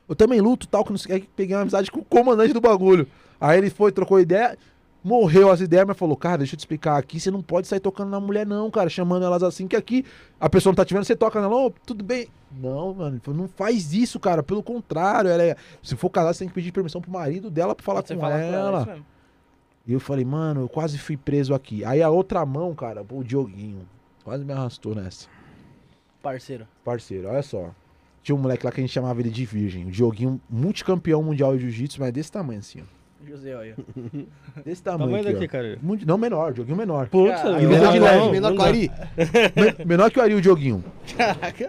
Eu 0.07 0.15
também 0.15 0.41
luto 0.41 0.67
tal, 0.67 0.83
que 0.83 0.91
não 0.91 0.97
sei 0.97 1.17
o 1.17 1.21
que. 1.21 1.27
Peguei 1.35 1.55
uma 1.55 1.61
amizade 1.61 1.89
com 1.91 1.99
o 1.99 2.05
comandante 2.05 2.53
do 2.53 2.61
bagulho. 2.61 3.07
Aí 3.39 3.57
ele 3.57 3.69
foi, 3.69 3.91
trocou 3.91 4.19
ideia. 4.19 4.57
Morreu 5.03 5.51
as 5.51 5.59
ideias, 5.59 5.85
mas 5.85 5.97
falou, 5.97 6.15
cara, 6.15 6.37
deixa 6.37 6.53
eu 6.53 6.57
te 6.57 6.61
explicar 6.61 6.97
aqui, 6.97 7.19
você 7.19 7.29
não 7.29 7.41
pode 7.41 7.67
sair 7.67 7.81
tocando 7.81 8.09
na 8.09 8.21
mulher 8.21 8.47
não, 8.47 8.71
cara, 8.71 8.89
chamando 8.89 9.25
elas 9.25 9.43
assim, 9.43 9.67
que 9.67 9.75
aqui 9.75 10.05
a 10.39 10.47
pessoa 10.49 10.71
não 10.71 10.75
tá 10.75 10.85
te 10.85 10.93
vendo, 10.93 11.03
você 11.03 11.13
toca 11.13 11.41
nela, 11.41 11.53
ô, 11.53 11.69
tudo 11.85 12.05
bem. 12.05 12.29
Não, 12.49 12.93
mano, 12.93 13.15
ele 13.17 13.19
falou, 13.19 13.41
não 13.41 13.49
faz 13.49 13.93
isso, 13.93 14.17
cara, 14.17 14.41
pelo 14.41 14.63
contrário, 14.63 15.29
ela 15.29 15.43
é- 15.43 15.57
se 15.81 15.97
for 15.97 16.09
casar, 16.09 16.31
você 16.33 16.39
tem 16.39 16.47
que 16.47 16.53
pedir 16.53 16.71
permissão 16.71 17.01
pro 17.01 17.11
marido 17.11 17.51
dela 17.51 17.75
pra 17.75 17.83
falar 17.83 18.01
com 18.01 18.07
fala 18.17 18.31
com 18.31 18.39
ela, 18.39 18.55
ela. 18.55 18.99
E 19.85 19.91
eu 19.91 19.99
falei, 19.99 20.23
mano, 20.23 20.61
eu 20.61 20.69
quase 20.69 20.97
fui 20.97 21.17
preso 21.17 21.53
aqui. 21.53 21.83
Aí 21.83 22.01
a 22.01 22.09
outra 22.09 22.45
mão, 22.45 22.73
cara, 22.73 23.03
pô, 23.03 23.17
o 23.17 23.23
Dioguinho, 23.25 23.85
quase 24.23 24.45
me 24.45 24.53
arrastou 24.53 24.95
nessa. 24.95 25.27
Parceiro. 26.21 26.65
Parceiro, 26.85 27.27
olha 27.27 27.43
só. 27.43 27.71
Tinha 28.23 28.35
um 28.35 28.39
moleque 28.39 28.65
lá 28.65 28.71
que 28.71 28.79
a 28.79 28.83
gente 28.83 28.93
chamava 28.93 29.19
ele 29.19 29.29
de 29.29 29.45
virgem. 29.45 29.85
O 29.85 29.91
Dioguinho, 29.91 30.39
multicampeão 30.49 31.21
mundial 31.21 31.53
de 31.55 31.61
jiu-jitsu, 31.63 31.99
mas 31.99 32.11
desse 32.13 32.31
tamanho 32.31 32.59
assim, 32.59 32.79
ó. 32.81 32.83
José, 33.25 33.55
olha. 33.55 33.75
Desse 34.65 34.83
tamanho, 34.83 35.09
Tamanho 35.09 35.23
aqui, 35.23 35.33
daqui, 35.33 35.45
ó. 35.45 35.47
cara. 35.47 35.79
Mundi- 35.81 36.05
Não, 36.05 36.17
menor, 36.17 36.51
Dioguinho 36.51 36.75
menor. 36.77 37.07
Putz, 37.07 37.39
e 37.41 37.65
Menor, 37.65 37.93
de 37.93 37.99
leve, 37.99 38.31
menor 38.31 38.51
que 38.51 38.57
o. 38.59 38.61
Ari. 38.61 38.91
Men- 39.55 39.75
menor 39.87 40.11
que 40.11 40.19
o 40.19 40.21
Ari, 40.21 40.33
o 40.35 40.41
Dioguinho. 40.41 40.83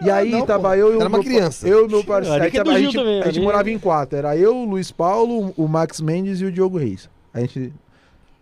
E 0.01 0.11
aí, 0.11 0.31
não, 0.31 0.45
tava 0.45 0.67
pô. 0.69 0.73
eu 0.75 0.91
e 0.91 0.95
o 0.97 0.99
Era 0.99 1.07
uma 1.07 1.17
meu, 1.17 1.23
criança. 1.23 1.65
Eu 1.65 1.85
e 1.85 1.89
meu 1.89 2.03
parceiro. 2.03 2.51
Que 2.51 2.57
é 2.57 2.61
a 2.61 2.77
gente, 2.77 2.93
também, 2.95 3.21
a 3.21 3.25
gente 3.31 3.39
morava 3.41 3.71
em 3.71 3.79
quatro. 3.79 4.17
Era 4.17 4.35
eu, 4.35 4.53
o 4.53 4.65
Luiz 4.65 4.91
Paulo, 4.91 5.53
o 5.55 5.65
Max 5.65 6.01
Mendes 6.01 6.41
e 6.41 6.45
o 6.45 6.51
Diogo 6.51 6.77
Reis. 6.77 7.09
A 7.33 7.39
gente. 7.39 7.71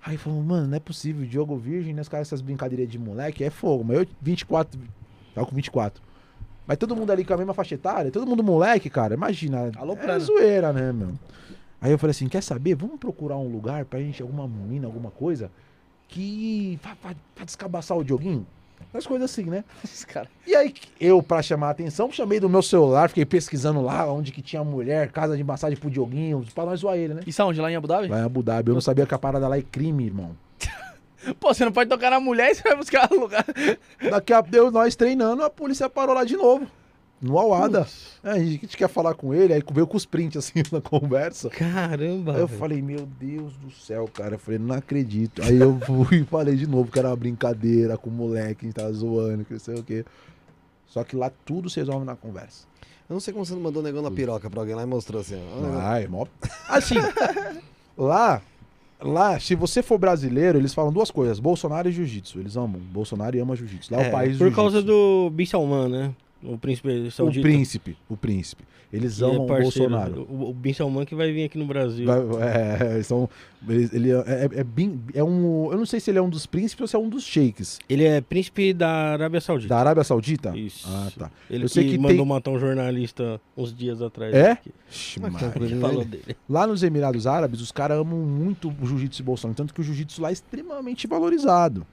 Aí 0.03 0.17
falou, 0.17 0.42
mano, 0.42 0.67
não 0.67 0.75
é 0.77 0.80
possível, 0.80 1.24
o 1.24 1.27
Diogo 1.27 1.56
Virgem, 1.56 1.93
né? 1.93 2.01
Os 2.01 2.09
caras, 2.09 2.27
essas 2.30 2.42
brincadeiras 2.42 2.90
de 2.90 2.98
moleque, 2.98 3.43
é 3.43 3.51
fogo. 3.51 3.83
Mas 3.83 4.00
eu, 4.00 4.08
24, 4.24 4.80
tava 5.35 5.45
com 5.45 5.56
24. 5.56 6.01
Mas 6.67 6.77
todo 6.77 6.95
mundo 6.95 7.11
ali 7.11 7.25
com 7.25 7.33
a 7.33 7.38
mesma 7.38 7.53
faixa 7.53 7.75
etária, 7.75 8.09
todo 8.11 8.25
mundo 8.25 8.43
moleque, 8.43 8.90
cara, 8.90 9.14
imagina. 9.14 9.67
É 9.67 9.72
Aloprando. 9.77 10.24
zoeira, 10.24 10.72
né, 10.72 10.92
meu? 10.93 11.11
Aí 11.82 11.92
eu 11.92 11.98
falei 11.98 12.11
assim, 12.11 12.30
quer 12.30 12.42
saber? 12.42 12.75
Vamos 12.75 12.98
procurar 13.00 13.35
um 13.38 13.48
lugar 13.51 13.83
pra 13.85 14.00
gente, 14.00 14.22
alguma 14.22 14.48
menina, 14.48 14.88
alguma 14.88 15.11
coisa, 15.11 15.51
que. 16.08 16.80
pra, 16.82 16.95
pra- 16.95 17.16
pra 17.35 17.45
descabaçar 17.45 17.98
o 17.98 18.03
Dioguinho. 18.03 18.45
As 18.93 19.08
coisas 19.08 19.32
assim, 19.32 19.45
né? 19.45 19.64
Caras. 20.08 20.30
E 20.45 20.56
aí, 20.56 20.74
eu, 21.00 21.22
pra 21.24 21.42
chamar 21.42 21.67
a 21.67 21.72
atenção, 21.72 22.11
chamei 22.11 22.40
do 22.40 22.50
meu 22.50 22.61
celular, 22.61 23.09
fiquei 23.09 23.25
pesquisando 23.25 23.82
lá 23.82 24.11
onde 24.11 24.32
que 24.32 24.42
tinha 24.42 24.64
mulher, 24.64 25.09
casa 25.11 25.35
de 25.35 25.43
massagem 25.43 25.77
pro 25.77 25.90
Dioguinho, 25.90 26.45
pra 26.53 26.66
nós 26.66 26.82
zoar 26.82 26.98
ele, 26.98 27.14
né? 27.16 27.22
Isso 27.25 27.42
aonde? 27.42 27.59
Lá 27.59 27.72
em 27.72 27.75
Abu 27.75 27.88
Dhabi? 27.88 28.08
Lá 28.08 28.19
em 28.19 28.24
Abu 28.24 28.43
Dhabi, 28.43 28.69
eu 28.69 28.74
não 28.74 28.82
sabia 28.82 29.06
que 29.06 29.14
a 29.14 29.17
parada 29.19 29.48
lá 29.48 29.58
é 29.58 29.61
crime, 29.61 30.06
irmão. 30.06 30.32
Pô, 31.40 31.53
você 31.53 31.66
não 31.66 31.72
pode 31.72 31.90
tocar 31.90 32.11
na 32.11 32.19
mulher 32.19 32.52
e 32.52 32.56
você 32.56 32.64
vai 32.64 32.76
buscar 32.76 33.10
lugar. 33.11 33.45
Daqui 34.10 34.34
a 34.34 34.43
pouco, 34.43 34.72
nós 34.72 34.95
treinando, 34.95 35.43
a 35.43 35.50
polícia 35.50 35.90
parou 35.90 36.16
lá 36.16 36.24
de 36.24 36.35
novo. 36.35 36.68
No 37.24 37.40
Awada. 37.40 37.88
É, 38.22 38.32
a 38.32 38.40
gente 38.40 38.76
quer 38.76 38.90
falar 38.90 39.14
com 39.14 39.34
ele, 39.34 39.53
aí 39.53 39.64
veio 39.72 39.88
com 39.88 39.95
os 39.95 40.06
prints 40.06 40.35
assim 40.35 40.61
na 40.69 40.82
conversa. 40.82 41.50
Caramba. 41.50 42.34
Aí 42.34 42.42
eu 42.42 42.48
velho. 42.48 42.60
falei, 42.60 42.82
meu 42.82 43.06
Deus 43.06 43.56
do 43.56 43.72
céu, 43.72 44.10
cara. 44.14 44.35
Eu 44.35 44.40
falei, 44.40 44.60
não 44.60 44.76
acredito. 44.76 45.42
Aí 45.42 45.58
eu 45.58 45.80
fui 45.88 46.18
e 46.18 46.26
falei 46.26 46.58
de 46.58 46.68
novo 46.68 46.92
que 46.92 47.00
era 47.00 47.08
uma 47.08 47.16
brincadeira 47.16 47.98
com 47.98 48.10
o 48.10 48.14
moleque, 48.14 48.66
a 48.66 48.68
gente 48.68 48.76
tava 48.76 48.92
zoando, 48.92 49.45
que 49.45 49.53
não 49.53 49.60
sei 49.60 49.76
o 49.76 49.84
quê. 49.84 50.03
Só 50.85 51.02
que 51.06 51.16
lá 51.16 51.32
tudo 51.45 51.69
se 51.69 51.80
resolve 51.80 52.06
na 52.06 52.16
conversa. 52.16 52.68
Eu 53.10 53.14
não 53.14 53.22
sei 53.22 53.34
como 53.34 53.45
você 53.45 53.53
não 53.53 53.61
mandou 53.61 53.82
o 53.82 53.85
negão 53.85 54.02
na 54.02 54.11
piroca 54.11 54.50
pra 54.50 54.60
alguém 54.60 54.76
lá 54.76 54.84
e 54.84 54.85
mostrou 54.85 55.22
assim. 55.22 55.42
Ai, 55.82 56.08
mó... 56.08 56.26
Assim, 56.68 56.95
lá, 57.98 58.42
lá, 59.03 59.40
se 59.40 59.53
você 59.56 59.83
for 59.83 59.98
brasileiro, 59.98 60.57
eles 60.57 60.73
falam 60.73 60.91
duas 60.91 61.11
coisas, 61.11 61.40
Bolsonaro 61.40 61.90
e 61.90 61.91
Jiu-Jitsu. 61.91 62.40
Eles 62.40 62.56
amam, 62.56 62.80
Bolsonaro 62.91 63.35
e 63.35 63.40
ama 63.40 63.56
Jiu-Jitsu. 63.56 63.93
Lá 63.93 64.01
é 64.01 64.06
É, 64.06 64.09
o 64.09 64.11
país 64.11 64.38
Por 64.38 64.53
causa 64.53 64.82
do 64.82 65.30
Bin 65.32 65.45
Salman, 65.45 65.90
né? 65.90 66.11
O 66.43 66.57
príncipe 66.57 66.89
O 66.89 67.11
saudita. 67.11 67.41
príncipe, 67.41 67.97
o 68.09 68.17
príncipe. 68.17 68.63
Eles 68.91 69.17
que 69.17 69.23
é 69.23 69.27
amam 69.27 69.45
o 69.45 69.47
parceiro. 69.47 69.89
Bolsonaro. 69.89 70.27
O, 70.30 70.49
o 70.49 70.53
Bin 70.53 70.72
Salman 70.73 71.03
que 71.05 71.15
vai 71.15 71.31
vir 71.31 71.45
aqui 71.45 71.57
no 71.57 71.65
Brasil. 71.65 72.05
Vai- 72.05 72.19
é, 72.47 72.93
eles 72.95 73.07
são, 73.07 73.27
eles- 73.67 73.91
ele 73.91 74.11
é, 74.11 74.15
é, 74.17 74.49
é 74.59 74.63
bem- 74.63 75.01
é 75.15 75.23
um, 75.23 75.72
eu 75.72 75.77
não 75.80 75.85
sei 75.85 75.99
se 75.99 76.11
ele 76.11 76.19
é 76.19 76.22
um 76.22 76.30
dos 76.30 76.45
príncipes 76.45 76.81
ou 76.81 76.88
se 76.88 76.95
é 76.95 76.99
um 76.99 77.09
dos 77.09 77.23
sheiks. 77.23 77.80
Ele 77.89 78.03
é 78.03 78.22
príncipe 78.22 78.72
da 78.72 78.88
Arábia 79.13 79.41
Saudita. 79.41 79.69
Da 79.73 79.80
Arábia 79.80 80.03
Saudita? 80.03 80.55
Isso. 80.55 80.88
Ah, 80.88 81.09
tá. 81.17 81.31
Ele 81.49 81.63
Eu 81.63 81.69
sei 81.69 81.85
que, 81.85 81.91
que 81.91 81.97
mandou 81.97 82.17
tem- 82.17 82.25
matar 82.27 82.51
um 82.51 82.59
jornalista 82.59 83.41
uns 83.57 83.73
dias 83.73 83.99
atrás. 83.99 84.31
É? 84.35 84.59
Ixi, 84.91 85.19
Falou 85.81 86.05
dele. 86.05 86.35
Lá 86.47 86.67
nos 86.67 86.83
Emirados 86.83 87.25
Árabes, 87.25 87.61
os 87.61 87.72
caras 87.72 87.97
amam 87.97 88.19
muito 88.19 88.69
o 88.80 88.85
jiu-jitsu 88.85 89.22
e 89.22 89.25
Bolsonaro, 89.25 89.55
tanto 89.55 89.73
que 89.73 89.81
o 89.81 89.83
jiu-jitsu 89.83 90.22
lá 90.22 90.30
é 90.30 90.33
extremamente 90.33 91.07
valorizado. 91.07 91.83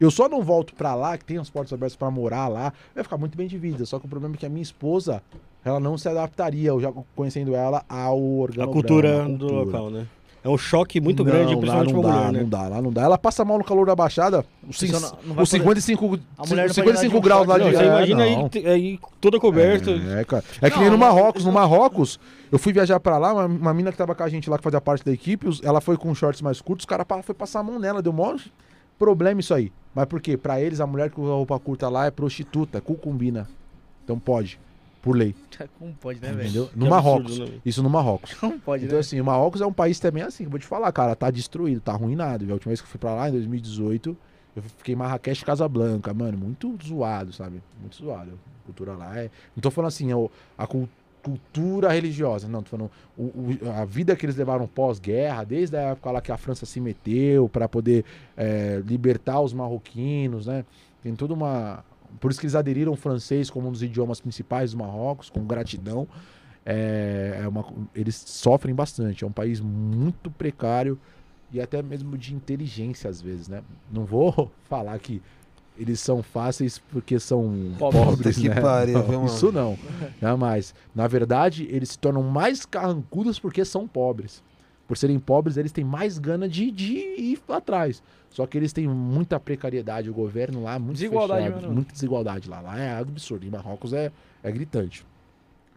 Eu 0.00 0.10
só 0.10 0.28
não 0.28 0.42
volto 0.42 0.74
pra 0.74 0.94
lá, 0.94 1.16
que 1.18 1.24
tem 1.24 1.38
as 1.38 1.50
portas 1.50 1.72
abertas 1.72 1.96
pra 1.96 2.10
morar 2.10 2.46
lá, 2.48 2.72
vai 2.94 3.02
ficar 3.04 3.16
muito 3.18 3.36
bem 3.36 3.48
de 3.48 3.58
vida. 3.58 3.84
Só 3.84 3.98
que 3.98 4.06
o 4.06 4.08
problema 4.08 4.34
é 4.34 4.38
que 4.38 4.46
a 4.46 4.48
minha 4.48 4.62
esposa, 4.62 5.22
ela 5.64 5.80
não 5.80 5.98
se 5.98 6.08
adaptaria, 6.08 6.68
eu 6.70 6.80
já 6.80 6.92
conhecendo 7.16 7.54
ela, 7.54 7.84
ao 7.88 7.98
A 7.98 8.10
organograma. 8.14 8.72
cultura 8.72 9.22
a 9.22 9.24
do 9.24 9.38
cultura. 9.38 9.54
local, 9.64 9.90
né? 9.90 10.06
É 10.44 10.48
um 10.48 10.56
choque 10.56 11.00
muito 11.00 11.24
Não, 11.24 11.30
grande, 11.32 11.52
lá 11.52 11.58
principalmente 11.58 11.92
não 11.92 12.00
pra 12.00 12.10
dá, 12.10 12.16
mulher, 12.18 12.32
né? 12.32 12.40
Não 12.42 12.48
dá, 12.48 12.68
lá 12.68 12.80
não 12.80 12.92
dá. 12.92 13.02
Ela 13.02 13.18
passa 13.18 13.44
mal 13.44 13.58
no 13.58 13.64
calor 13.64 13.84
da 13.86 13.96
baixada, 13.96 14.44
os, 14.66 14.76
Você 14.78 14.86
cin- 14.86 14.92
não- 14.92 15.00
não 15.00 15.34
vai 15.34 15.42
os 15.42 15.50
poder- 15.50 15.80
55, 15.80 16.04
A 16.06 16.08
mulher 16.08 16.16
não 16.16 16.20
os 16.22 16.46
pode 16.46 16.60
andar 16.62 16.74
55 16.74 17.10
de 17.10 17.16
um 17.16 17.20
graus 17.20 17.46
lá 17.48 17.58
de 17.58 17.64
Não, 17.64 17.70
você 17.72 17.82
é, 17.82 17.86
imagina 17.88 18.22
aí, 18.22 18.66
aí 18.66 19.00
toda 19.20 19.40
coberta. 19.40 19.90
É, 19.90 20.24
cara. 20.24 20.44
É 20.62 20.70
que 20.70 20.76
Não, 20.76 20.82
nem 20.82 20.92
no 20.92 20.96
Marrocos. 20.96 21.44
No 21.44 21.50
Marrocos, 21.50 22.20
eu 22.52 22.58
fui 22.58 22.72
viajar 22.72 23.00
pra 23.00 23.18
lá, 23.18 23.34
uma, 23.34 23.46
uma 23.46 23.74
mina 23.74 23.90
que 23.90 23.98
tava 23.98 24.14
com 24.14 24.22
a 24.22 24.28
gente 24.28 24.48
lá, 24.48 24.56
que 24.56 24.62
fazia 24.62 24.80
parte 24.80 25.04
da 25.04 25.12
equipe, 25.12 25.48
ela 25.64 25.80
foi 25.80 25.96
com 25.96 26.14
shorts 26.14 26.40
mais 26.40 26.60
curtos, 26.60 26.84
os 26.84 26.88
caras 26.88 27.04
pa- 27.04 27.20
foi 27.20 27.34
passar 27.34 27.58
a 27.58 27.62
mão 27.64 27.78
nela, 27.80 28.00
deu 28.00 28.12
maior 28.12 28.36
problema 28.98 29.40
isso 29.40 29.54
aí. 29.54 29.72
Mas 29.94 30.06
por 30.06 30.20
quê? 30.20 30.36
Pra 30.36 30.60
eles, 30.60 30.80
a 30.80 30.86
mulher 30.86 31.10
que 31.10 31.20
usa 31.20 31.32
roupa 31.32 31.58
curta 31.58 31.88
lá 31.88 32.06
é 32.06 32.10
prostituta, 32.10 32.80
cucumbina. 32.80 33.48
Então 34.04 34.18
pode, 34.18 34.60
por 35.02 35.16
lei, 35.16 35.34
Como 35.78 35.92
pode, 35.94 36.20
né, 36.20 36.32
velho? 36.32 36.70
No 36.74 36.86
absurdo, 36.86 36.90
Marrocos. 36.90 37.38
né? 37.38 37.48
Isso 37.64 37.82
no 37.82 37.90
Marrocos. 37.90 38.34
Como 38.40 38.58
pode, 38.60 38.84
Então, 38.84 38.96
né? 38.96 39.00
assim, 39.00 39.20
o 39.20 39.24
Marrocos 39.24 39.60
é 39.60 39.66
um 39.66 39.72
país 39.72 39.98
também 40.00 40.22
assim, 40.22 40.46
vou 40.46 40.58
te 40.58 40.66
falar, 40.66 40.90
cara, 40.92 41.14
tá 41.16 41.30
destruído, 41.30 41.80
tá 41.80 41.92
arruinado. 41.92 42.44
A 42.48 42.52
última 42.54 42.70
vez 42.70 42.80
que 42.80 42.86
eu 42.86 42.90
fui 42.90 42.98
pra 42.98 43.14
lá, 43.14 43.28
em 43.28 43.32
2018, 43.32 44.16
eu 44.56 44.62
fiquei 44.62 44.94
em 44.94 44.96
Marrakech, 44.98 45.44
Casablanca, 45.44 46.12
mano, 46.14 46.38
muito 46.38 46.76
zoado, 46.84 47.32
sabe? 47.32 47.62
Muito 47.80 47.96
zoado. 47.96 48.32
A 48.62 48.66
cultura 48.66 48.92
lá 48.94 49.18
é. 49.18 49.30
Não 49.54 49.60
tô 49.60 49.70
falando 49.70 49.88
assim, 49.88 50.12
o- 50.12 50.30
a 50.56 50.66
cul- 50.66 50.88
cultura 51.22 51.90
religiosa, 51.90 52.48
não, 52.48 52.62
tô 52.62 52.70
falando 52.76 52.90
o- 53.16 53.22
o- 53.22 53.58
a 53.76 53.84
vida 53.84 54.14
que 54.16 54.24
eles 54.24 54.36
levaram 54.36 54.66
pós-guerra, 54.66 55.44
desde 55.44 55.76
a 55.76 55.80
época 55.80 56.10
lá 56.10 56.20
que 56.20 56.32
a 56.32 56.36
França 56.36 56.64
se 56.66 56.80
meteu 56.80 57.48
pra 57.48 57.68
poder 57.68 58.04
é, 58.36 58.82
libertar 58.86 59.40
os 59.40 59.52
marroquinos, 59.52 60.46
né? 60.46 60.64
Tem 61.02 61.14
toda 61.14 61.34
uma. 61.34 61.84
Por 62.20 62.30
isso 62.30 62.40
que 62.40 62.46
eles 62.46 62.54
aderiram 62.54 62.92
o 62.92 62.96
francês 62.96 63.50
como 63.50 63.68
um 63.68 63.72
dos 63.72 63.82
idiomas 63.82 64.20
principais 64.20 64.72
do 64.72 64.78
Marrocos, 64.78 65.28
com 65.30 65.44
gratidão. 65.44 66.08
É, 66.64 67.40
é 67.44 67.48
uma, 67.48 67.64
eles 67.94 68.14
sofrem 68.16 68.74
bastante. 68.74 69.24
É 69.24 69.26
um 69.26 69.32
país 69.32 69.60
muito 69.60 70.30
precário 70.30 70.98
e 71.52 71.60
até 71.60 71.82
mesmo 71.82 72.16
de 72.18 72.34
inteligência 72.34 73.08
às 73.08 73.20
vezes, 73.22 73.48
né? 73.48 73.62
Não 73.92 74.04
vou 74.04 74.50
falar 74.68 74.98
que 74.98 75.22
eles 75.78 76.00
são 76.00 76.22
fáceis 76.22 76.78
porque 76.78 77.18
são 77.20 77.74
Pobres. 77.78 78.04
pobres, 78.04 78.38
que 78.38 78.48
né? 78.48 78.60
pariu, 78.60 79.02
Não, 79.06 79.26
isso 79.26 79.52
não. 79.52 79.78
Jamais. 80.20 80.74
Na 80.94 81.06
verdade, 81.06 81.66
eles 81.70 81.90
se 81.90 81.98
tornam 81.98 82.22
mais 82.22 82.66
carrancudos 82.66 83.38
porque 83.38 83.64
são 83.64 83.86
pobres. 83.86 84.42
Por 84.86 84.96
serem 84.96 85.18
pobres, 85.18 85.56
eles 85.56 85.70
têm 85.70 85.84
mais 85.84 86.18
gana 86.18 86.48
de, 86.48 86.70
de 86.70 86.94
ir 86.94 87.40
atrás. 87.48 88.02
Só 88.30 88.46
que 88.46 88.56
eles 88.56 88.72
têm 88.72 88.88
muita 88.88 89.38
precariedade. 89.38 90.10
O 90.10 90.14
governo 90.14 90.62
lá 90.62 90.74
é 90.74 90.78
muito 90.78 90.96
Desigualdade 90.96 91.46
fechado, 91.46 91.72
muita 91.72 91.92
desigualdade 91.92 92.48
lá. 92.48 92.60
Lá 92.60 92.78
é 92.78 92.98
absurdo. 92.98 93.46
Em 93.46 93.50
Marrocos 93.50 93.92
é, 93.92 94.10
é 94.42 94.50
gritante. 94.50 95.04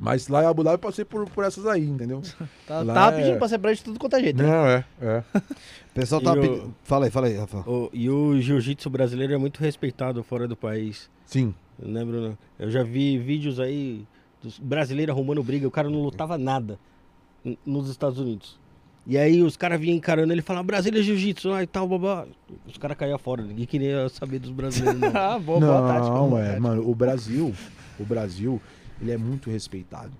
Mas 0.04 0.28
lá 0.28 0.42
em 0.44 0.48
Abu 0.48 0.64
Dhabi 0.64 0.74
eu 0.76 0.80
passei 0.80 1.06
por, 1.06 1.30
por 1.30 1.44
essas 1.44 1.64
aí, 1.68 1.86
entendeu? 1.88 2.22
Tá, 2.68 2.82
Lá 2.82 2.94
tava 2.94 3.16
é- 3.16 3.20
pedindo 3.22 3.38
pra 3.38 3.48
ser 3.48 3.58
branco 3.60 3.78
de 3.78 3.84
tudo 3.84 4.00
quanto 4.00 4.16
é 4.16 4.20
jeito. 4.20 4.42
né? 4.42 4.50
Não, 4.50 4.66
é. 4.68 4.86
é. 5.00 5.24
O 5.92 5.94
pessoal 5.94 6.22
tava 6.22 6.40
o- 6.40 6.42
pedindo. 6.42 6.76
Fala 6.84 7.06
aí, 7.06 7.12
fala 7.12 7.28
aí, 7.28 7.38
Rafa. 7.38 7.58
O- 7.70 7.90
e 7.94 8.10
o 8.10 8.42
jiu-jitsu 8.42 8.90
brasileiro 8.90 9.32
é 9.34 9.38
muito 9.38 9.60
respeitado 9.60 10.24
fora 10.24 10.48
do 10.48 10.56
país. 10.56 11.08
Sim. 11.26 11.54
Né, 11.78 12.04
Bruno? 12.04 12.36
Eu 12.58 12.72
já 12.72 12.82
vi 12.84 13.18
vídeos 13.20 13.60
aí 13.60 14.04
dos 14.42 14.58
brasileiros 14.58 15.14
arrumando 15.14 15.44
briga, 15.44 15.68
o 15.68 15.72
cara 15.72 15.88
não 15.90 16.02
lutava 16.02 16.36
nada. 16.38 16.80
nos 17.66 17.90
Estados 17.90 18.18
Unidos. 18.20 18.60
E 19.06 19.18
aí 19.18 19.42
os 19.42 19.58
caras 19.58 19.80
vinham 19.80 19.98
encarando 19.98 20.32
ele 20.32 20.42
e 20.42 20.44
falavam, 20.44 20.66
Brasília 20.66 21.02
Jiu-Jitsu, 21.02 21.50
lá 21.50 21.64
e 21.64 21.68
tal, 21.68 21.88
babá. 21.88 22.26
Os 22.68 22.78
caras 22.78 22.96
caíam 22.98 23.18
fora, 23.18 23.42
ninguém 23.44 23.66
queria 23.66 24.08
saber 24.10 24.38
dos 24.40 24.52
brasileiros, 24.52 25.00
não. 25.02 25.10
Ah, 25.18 25.40
boa, 25.40 25.60
boa 25.60 25.88
tática. 25.88 26.14
Não, 26.16 26.30
boa 26.30 26.40
é, 26.42 26.46
tática. 26.46 26.62
mano, 26.62 26.88
o 26.90 26.94
Brasil, 26.94 27.54
o 28.00 28.04
Brasil, 28.06 28.62
ele 29.02 29.12
é 29.12 29.18
muito 29.18 29.50
respeitado. 29.50 30.12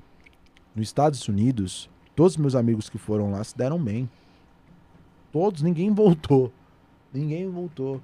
Nos 0.76 0.88
Estados 0.88 1.28
Unidos, 1.28 1.90
todos 2.16 2.34
os 2.34 2.38
meus 2.38 2.56
amigos 2.56 2.90
que 2.90 2.98
foram 2.98 3.32
lá 3.32 3.44
se 3.44 3.56
deram 3.56 3.82
bem. 3.82 4.10
Todos, 5.32 5.62
ninguém 5.62 5.92
voltou. 5.94 6.52
Ninguém 7.14 7.48
voltou. 7.50 8.02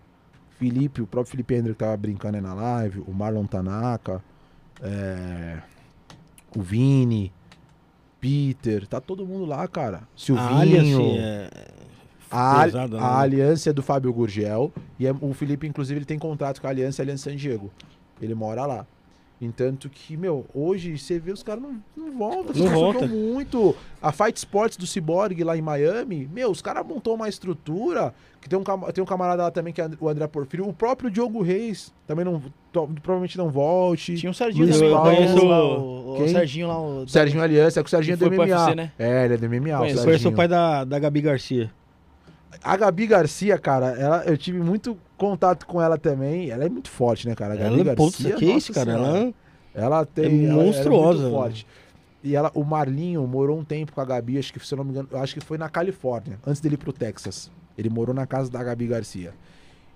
Felipe, 0.51 1.01
o 1.01 1.07
próprio 1.07 1.31
Felipe 1.31 1.53
Hendrick 1.55 1.77
tava 1.77 1.95
brincando 1.95 2.37
aí 2.37 2.41
na 2.41 2.53
live, 2.53 3.03
o 3.07 3.13
Marlon 3.13 3.45
Tanaka, 3.45 4.23
é, 4.81 5.61
o 6.55 6.61
Vini, 6.61 7.31
Peter, 8.19 8.87
tá 8.87 8.99
todo 8.99 9.25
mundo 9.25 9.45
lá, 9.45 9.67
cara. 9.67 9.97
A 9.97 10.01
Silvinho. 10.15 10.47
Alliance 10.47 11.17
é... 11.19 11.49
A, 12.29 12.63
pesada, 12.65 12.97
né? 12.97 13.03
a 13.03 13.19
aliança 13.19 13.69
é 13.69 13.73
do 13.73 13.81
Fábio 13.81 14.11
Gurgel. 14.11 14.73
E 14.99 15.07
é- 15.07 15.15
o 15.21 15.33
Felipe, 15.33 15.65
inclusive, 15.67 15.99
ele 15.99 16.05
tem 16.05 16.19
contrato 16.19 16.59
com 16.59 16.67
a 16.67 16.69
aliança, 16.69 17.01
a 17.01 17.03
Aliança 17.03 17.29
San 17.29 17.35
Diego. 17.35 17.71
Ele 18.21 18.33
mora 18.33 18.65
lá. 18.65 18.85
Entanto 19.39 19.87
que, 19.87 20.17
meu, 20.17 20.47
hoje 20.51 20.97
você 20.97 21.19
vê 21.19 21.31
os 21.31 21.43
caras 21.43 21.61
não, 21.61 21.75
não 21.95 22.11
voltam. 22.17 22.55
Não 22.55 22.71
volta. 22.71 23.05
muito. 23.05 23.75
A 24.01 24.11
Fight 24.11 24.35
Sports 24.35 24.77
do 24.77 24.87
Cyborg 24.87 25.43
lá 25.43 25.55
em 25.55 25.61
Miami, 25.61 26.27
meu, 26.33 26.49
os 26.49 26.59
caras 26.61 26.83
montou 26.85 27.13
uma 27.13 27.29
estrutura. 27.29 28.13
Que 28.41 28.49
tem 28.49 28.57
um, 28.57 28.63
tem 28.91 29.03
um 29.03 29.05
camarada 29.07 29.43
lá 29.43 29.51
também, 29.51 29.73
que 29.73 29.81
é 29.81 29.89
o 29.99 30.07
André 30.09 30.25
Porfírio. 30.27 30.67
O 30.67 30.73
próprio 30.73 31.11
Diogo 31.11 31.41
Reis 31.43 31.93
também 32.07 32.23
não. 32.25 32.41
to- 32.71 32.87
provavelmente 33.03 33.37
não 33.37 33.49
volte. 33.49 34.15
Tinha 34.15 34.29
um 34.29 34.33
Serginho 34.33 34.65
Luiz 34.65 34.75
também, 34.77 34.89
eu 34.91 34.95
Paulo. 34.95 35.15
conheço 35.15 35.45
lá, 35.45 35.63
o, 35.63 36.23
o? 36.23 36.27
Serginho 36.29 36.67
lá. 36.67 36.79
O, 36.79 37.03
O 37.03 37.07
Serginho 37.07 37.43
Aliança, 37.43 37.79
é 37.79 37.83
que 37.83 37.87
o 37.87 37.89
Serginho 37.91 38.13
é 38.13 38.17
do 38.17 38.31
MMA. 38.31 38.43
UFC, 38.43 38.75
né? 38.75 38.91
É, 38.97 39.25
ele 39.25 39.33
é 39.33 39.37
do 39.37 39.47
MMA. 39.49 39.75
o 39.75 39.79
Conheço. 39.79 39.99
Eu 39.99 40.03
conheço 40.05 40.29
o 40.29 40.31
pai 40.33 40.47
da, 40.47 40.83
da 40.83 40.97
Gabi 40.97 41.21
Garcia. 41.21 41.71
A 42.63 42.75
Gabi 42.77 43.05
Garcia, 43.05 43.57
cara, 43.57 43.87
ela, 43.99 44.23
eu 44.25 44.37
tive 44.37 44.59
muito 44.59 44.97
contato 45.17 45.65
com 45.65 45.81
ela 45.81 45.97
também. 45.97 46.49
Ela 46.49 46.65
é 46.65 46.69
muito 46.69 46.89
forte, 46.89 47.27
né, 47.27 47.35
cara? 47.35 47.53
A 47.53 47.57
Gabi 47.57 47.81
Ela, 47.81 47.95
putz, 47.95 48.21
Garcia, 48.21 48.35
que 48.37 48.45
nossa 48.45 48.57
isso, 48.57 48.73
cara? 48.73 48.91
Ela... 48.93 49.33
Ela 49.73 50.05
tem. 50.05 50.25
É 50.25 50.45
ela- 50.45 50.53
ela 50.53 50.63
monstruosa, 50.63 51.19
muito 51.19 51.31
mano. 51.33 51.43
forte. 51.43 51.67
E 52.23 52.35
ela, 52.35 52.51
o 52.55 52.63
Marlinho 52.63 53.25
morou 53.27 53.57
um 53.59 53.63
tempo 53.63 53.91
com 53.93 54.01
a 54.01 54.05
Gabi, 54.05 54.37
acho 54.39 54.51
que, 54.51 54.59
se 54.65 54.73
eu 54.73 54.77
não 54.77 54.83
me 54.83 54.91
engano, 54.91 55.07
eu 55.11 55.19
acho 55.19 55.33
que 55.33 55.39
foi 55.39 55.57
na 55.57 55.69
Califórnia, 55.69 56.39
antes 56.45 56.59
dele 56.59 56.75
ir 56.75 56.77
pro 56.77 56.91
Texas. 56.91 57.51
Ele 57.77 57.89
morou 57.89 58.13
na 58.13 58.25
casa 58.25 58.49
da 58.51 58.63
Gabi 58.63 58.87
Garcia. 58.87 59.33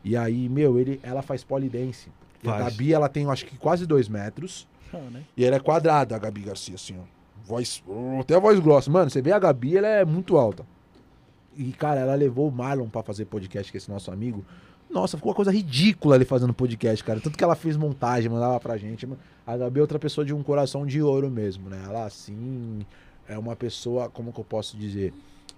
E 0.03 0.15
aí, 0.15 0.47
meu, 0.47 0.77
ele, 0.79 0.99
ela 1.03 1.21
faz 1.21 1.43
polidense. 1.43 2.09
A. 2.45 2.57
Gabi, 2.59 2.93
ela 2.93 3.09
tem, 3.09 3.27
acho 3.29 3.45
que 3.45 3.57
quase 3.57 3.85
dois 3.85 4.07
metros. 4.07 4.67
Ah, 4.93 4.97
né? 5.11 5.23
E 5.35 5.43
ela 5.43 5.55
é 5.55 5.59
quadrada, 5.59 6.15
a 6.15 6.19
Gabi 6.19 6.41
Garcia, 6.41 6.75
assim, 6.75 6.95
ó. 6.99 7.03
Voz, 7.43 7.83
até 8.19 8.35
a 8.35 8.39
voz 8.39 8.59
grossa. 8.59 8.89
Mano, 8.89 9.09
você 9.09 9.21
vê 9.21 9.31
a 9.31 9.39
Gabi, 9.39 9.77
ela 9.77 9.87
é 9.87 10.05
muito 10.05 10.37
alta. 10.37 10.63
E, 11.57 11.71
cara, 11.73 11.99
ela 12.01 12.15
levou 12.15 12.47
o 12.47 12.51
Marlon 12.51 12.87
pra 12.87 13.01
fazer 13.03 13.25
podcast 13.25 13.71
com 13.71 13.77
esse 13.77 13.89
nosso 13.89 14.11
amigo. 14.11 14.45
Nossa, 14.91 15.17
ficou 15.17 15.29
uma 15.29 15.35
coisa 15.35 15.51
ridícula 15.51 16.15
ali 16.15 16.25
fazendo 16.25 16.53
podcast, 16.53 17.03
cara. 17.03 17.19
Tanto 17.19 17.37
que 17.37 17.43
ela 17.43 17.55
fez 17.55 17.77
montagem, 17.77 18.29
mandava 18.29 18.59
pra 18.59 18.77
gente. 18.77 19.07
A 19.47 19.57
Gabi 19.57 19.79
é 19.79 19.81
outra 19.81 19.97
pessoa 19.97 20.25
de 20.25 20.33
um 20.33 20.43
coração 20.43 20.85
de 20.85 21.01
ouro 21.01 21.29
mesmo, 21.29 21.69
né? 21.69 21.81
Ela, 21.85 22.05
assim, 22.05 22.85
é 23.27 23.37
uma 23.37 23.55
pessoa, 23.55 24.09
como 24.09 24.33
que 24.33 24.39
eu 24.39 24.43
posso 24.43 24.77
dizer? 24.77 25.13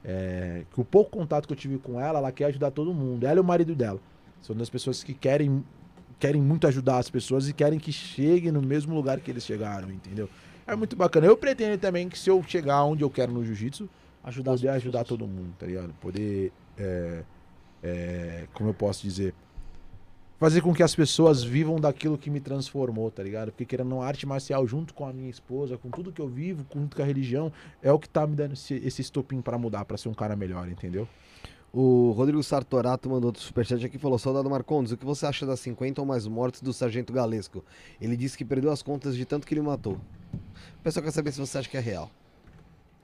É, 0.05 0.63
que 0.71 0.79
o 0.79 0.85
pouco 0.85 1.11
contato 1.11 1.47
que 1.47 1.53
eu 1.53 1.57
tive 1.57 1.77
com 1.77 1.99
ela, 1.99 2.19
ela 2.19 2.31
quer 2.31 2.45
ajudar 2.45 2.71
todo 2.71 2.93
mundo. 2.93 3.25
Ela 3.25 3.37
e 3.37 3.41
o 3.41 3.43
marido 3.43 3.73
dela. 3.73 3.99
São 4.41 4.55
das 4.55 4.69
pessoas 4.69 5.03
que 5.03 5.13
querem, 5.13 5.63
querem 6.19 6.41
muito 6.41 6.67
ajudar 6.67 6.99
as 6.99 7.09
pessoas 7.09 7.49
e 7.49 7.53
querem 7.53 7.79
que 7.79 7.91
cheguem 7.91 8.51
no 8.51 8.61
mesmo 8.61 8.93
lugar 8.93 9.19
que 9.19 9.31
eles 9.31 9.43
chegaram, 9.43 9.89
entendeu? 9.89 10.29
É 10.67 10.75
muito 10.75 10.95
bacana. 10.95 11.25
Eu 11.25 11.35
pretendo 11.35 11.77
também 11.77 12.07
que 12.07 12.19
se 12.19 12.29
eu 12.29 12.43
chegar 12.43 12.83
onde 12.83 13.03
eu 13.03 13.09
quero 13.09 13.31
no 13.31 13.43
jiu-jitsu, 13.43 13.89
Ajudar 14.23 14.51
poder 14.53 14.69
ajudar 14.69 15.03
todo 15.03 15.27
mundo, 15.27 15.53
tá 15.59 15.65
ligado? 15.65 15.93
Poder, 15.99 16.53
é, 16.77 17.23
é, 17.83 18.47
como 18.53 18.69
eu 18.69 18.73
posso 18.73 19.03
dizer, 19.03 19.33
fazer 20.39 20.61
com 20.61 20.73
que 20.73 20.81
as 20.81 20.95
pessoas 20.95 21.43
vivam 21.43 21.79
daquilo 21.79 22.17
que 22.17 22.29
me 22.29 22.39
transformou, 22.39 23.11
tá 23.11 23.21
ligado? 23.21 23.51
Porque 23.51 23.65
querendo 23.65 23.91
ou 23.91 23.97
não, 23.97 24.01
a 24.01 24.07
arte 24.07 24.25
marcial 24.25 24.65
junto 24.65 24.93
com 24.93 25.05
a 25.05 25.13
minha 25.13 25.29
esposa, 25.29 25.77
com 25.77 25.89
tudo 25.89 26.11
que 26.11 26.21
eu 26.21 26.27
vivo, 26.27 26.65
junto 26.73 26.95
com 26.95 27.01
a 27.01 27.05
religião, 27.05 27.51
é 27.81 27.91
o 27.91 27.99
que 27.99 28.09
tá 28.09 28.25
me 28.25 28.35
dando 28.35 28.53
esse, 28.53 28.75
esse 28.75 29.01
estopim 29.01 29.41
pra 29.41 29.57
mudar, 29.57 29.85
pra 29.85 29.97
ser 29.97 30.09
um 30.09 30.13
cara 30.13 30.35
melhor, 30.35 30.67
entendeu? 30.67 31.07
O 31.73 32.11
Rodrigo 32.11 32.43
Sartorato 32.43 33.09
mandou 33.09 33.29
outro 33.29 33.41
superchat 33.41 33.83
aqui 33.83 33.95
e 33.95 33.99
falou: 33.99 34.19
Saudado 34.19 34.47
Marcondes, 34.47 34.91
o 34.91 34.97
que 34.97 35.03
você 35.03 35.25
acha 35.25 35.43
das 35.43 35.59
50 35.61 35.99
ou 36.01 36.05
mais 36.05 36.27
mortes 36.27 36.61
do 36.61 36.71
Sargento 36.71 37.11
Galesco? 37.11 37.65
Ele 37.99 38.15
disse 38.15 38.37
que 38.37 38.45
perdeu 38.45 38.71
as 38.71 38.83
contas 38.83 39.15
de 39.15 39.25
tanto 39.25 39.47
que 39.47 39.55
ele 39.55 39.61
matou. 39.61 39.93
O 39.93 40.83
pessoal 40.83 41.03
quer 41.03 41.11
saber 41.11 41.31
se 41.31 41.39
você 41.39 41.57
acha 41.57 41.67
que 41.67 41.75
é 41.75 41.79
real. 41.79 42.11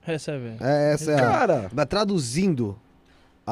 Recebe. 0.02 0.56
É, 0.60 0.92
essa 0.92 1.10
é 1.10 1.14
a. 1.16 1.18
Cara, 1.18 1.70
Mas 1.74 1.86
traduzindo 1.86 2.78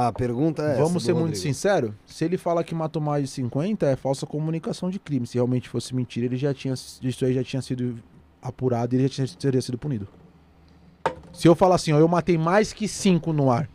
a 0.06 0.12
pergunta 0.12 0.62
é. 0.62 0.76
vamos 0.76 0.96
essa 0.96 1.06
ser 1.06 1.14
muito 1.14 1.36
sinceros, 1.38 1.92
se 2.06 2.24
ele 2.24 2.36
fala 2.38 2.62
que 2.62 2.74
matou 2.74 3.02
mais 3.02 3.24
de 3.24 3.28
50, 3.30 3.86
é 3.86 3.96
falsa 3.96 4.26
comunicação 4.26 4.88
de 4.90 4.98
crime. 4.98 5.26
Se 5.26 5.34
realmente 5.34 5.68
fosse 5.68 5.94
mentira, 5.94 6.26
ele 6.26 6.36
já 6.36 6.54
tinha, 6.54 6.74
isso 6.74 7.24
aí 7.24 7.32
já 7.34 7.42
tinha 7.42 7.60
sido 7.62 7.98
apurado 8.40 8.94
e 8.94 8.98
ele 8.98 9.08
já 9.08 9.14
tinha, 9.26 9.38
teria 9.38 9.60
sido 9.62 9.76
punido. 9.78 10.06
Se 11.32 11.46
eu 11.48 11.54
falar 11.54 11.74
assim, 11.76 11.92
ó, 11.92 11.98
eu 11.98 12.08
matei 12.08 12.36
mais 12.38 12.72
que 12.72 12.86
5 12.88 13.32
no 13.32 13.50
ar. 13.50 13.68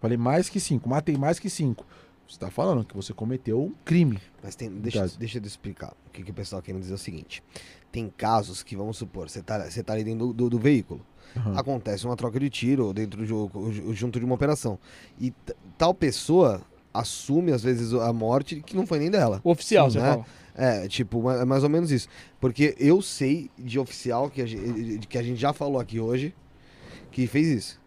Falei 0.00 0.16
mais 0.16 0.48
que 0.48 0.58
5, 0.58 0.88
matei 0.88 1.16
mais 1.16 1.38
que 1.38 1.50
5. 1.50 1.84
Você 2.26 2.38
tá 2.38 2.50
falando 2.50 2.84
que 2.84 2.94
você 2.94 3.12
cometeu 3.12 3.60
um 3.60 3.72
crime. 3.84 4.18
Mas 4.42 4.54
tem, 4.54 4.70
deixa, 4.70 5.00
Caso. 5.00 5.18
deixa 5.18 5.38
eu 5.38 5.42
te 5.42 5.48
explicar. 5.48 5.92
O 6.06 6.10
que, 6.10 6.22
que 6.22 6.30
o 6.30 6.34
pessoal 6.34 6.62
quer 6.62 6.72
dizer 6.78 6.92
é 6.92 6.94
o 6.94 6.98
seguinte: 6.98 7.42
tem 7.90 8.08
casos 8.08 8.62
que, 8.62 8.76
vamos 8.76 8.96
supor, 8.98 9.28
você 9.28 9.42
tá, 9.42 9.68
você 9.68 9.82
tá 9.82 9.92
ali 9.94 10.04
dentro 10.04 10.28
do, 10.28 10.32
do- 10.32 10.50
do 10.50 10.58
veículo. 10.58 11.04
Aham. 11.36 11.58
Acontece 11.58 12.04
uma 12.06 12.16
troca 12.16 12.38
de 12.40 12.50
tiro 12.50 12.92
dentro 12.92 13.24
de, 13.24 13.94
junto 13.94 14.18
de 14.18 14.24
uma 14.24 14.34
operação. 14.34 14.78
E 15.20 15.32
tal 15.78 15.94
pessoa 15.94 16.60
assume, 16.92 17.52
às 17.52 17.62
vezes, 17.62 17.92
a 17.94 18.12
morte 18.12 18.60
que 18.66 18.74
não 18.76 18.86
foi 18.86 18.98
nem 18.98 19.10
dela. 19.10 19.40
O 19.44 19.50
oficial, 19.50 19.88
Sim, 19.90 19.98
você 19.98 20.04
né? 20.04 20.10
fala. 20.10 20.24
É, 20.56 20.88
tipo, 20.88 21.30
é 21.30 21.44
mais 21.44 21.62
ou 21.62 21.68
menos 21.70 21.90
isso. 21.92 22.08
Porque 22.40 22.74
eu 22.78 23.00
sei 23.00 23.48
de 23.56 23.78
oficial 23.78 24.28
que 24.28 24.42
a 24.42 24.46
gente, 24.46 25.06
que 25.06 25.16
a 25.16 25.22
gente 25.22 25.40
já 25.40 25.52
falou 25.52 25.80
aqui 25.80 26.00
hoje 26.00 26.34
que 27.12 27.26
fez 27.26 27.46
isso. 27.46 27.80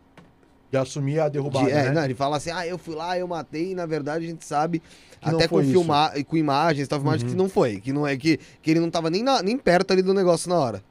De 0.72 0.78
assumir 0.78 1.20
a 1.20 1.30
derrubada, 1.30 1.66
De- 1.68 1.72
é, 1.72 1.84
né? 1.84 1.92
não, 1.92 2.04
ele 2.06 2.16
fala 2.16 2.38
assim, 2.38 2.50
ah, 2.50 2.66
eu 2.66 2.78
fui 2.80 2.96
lá, 2.96 3.16
eu 3.20 3.28
matei, 3.28 3.72
e 3.74 3.76
na 3.76 3.86
verdade 3.86 4.26
a 4.26 4.28
gente 4.28 4.44
sabe, 4.44 4.82
Que 5.22 5.30
até 5.30 5.48
com, 5.48 5.56
foi 5.58 5.64
isso. 5.66 5.72
filma 5.74 6.12
com 6.28 6.36
imagens, 6.38 6.88
tal, 6.88 6.98
filmagens 7.00 7.24
Uhum. 7.24 7.30
que 7.30 7.36
não 7.36 7.48
foi, 7.50 7.80
que 7.80 7.94
não 7.94 8.08
é 8.08 8.18
que, 8.18 8.40
que 8.62 8.72
ele 8.72 8.80
não 8.80 8.90
tava 8.90 9.10
nem, 9.12 9.22
na- 9.22 9.44
nem 9.44 9.56
perto 9.58 9.92
ali 9.92 10.02
do 10.02 10.14
negócio 10.16 10.50
na 10.50 10.56
hora. 10.58 10.84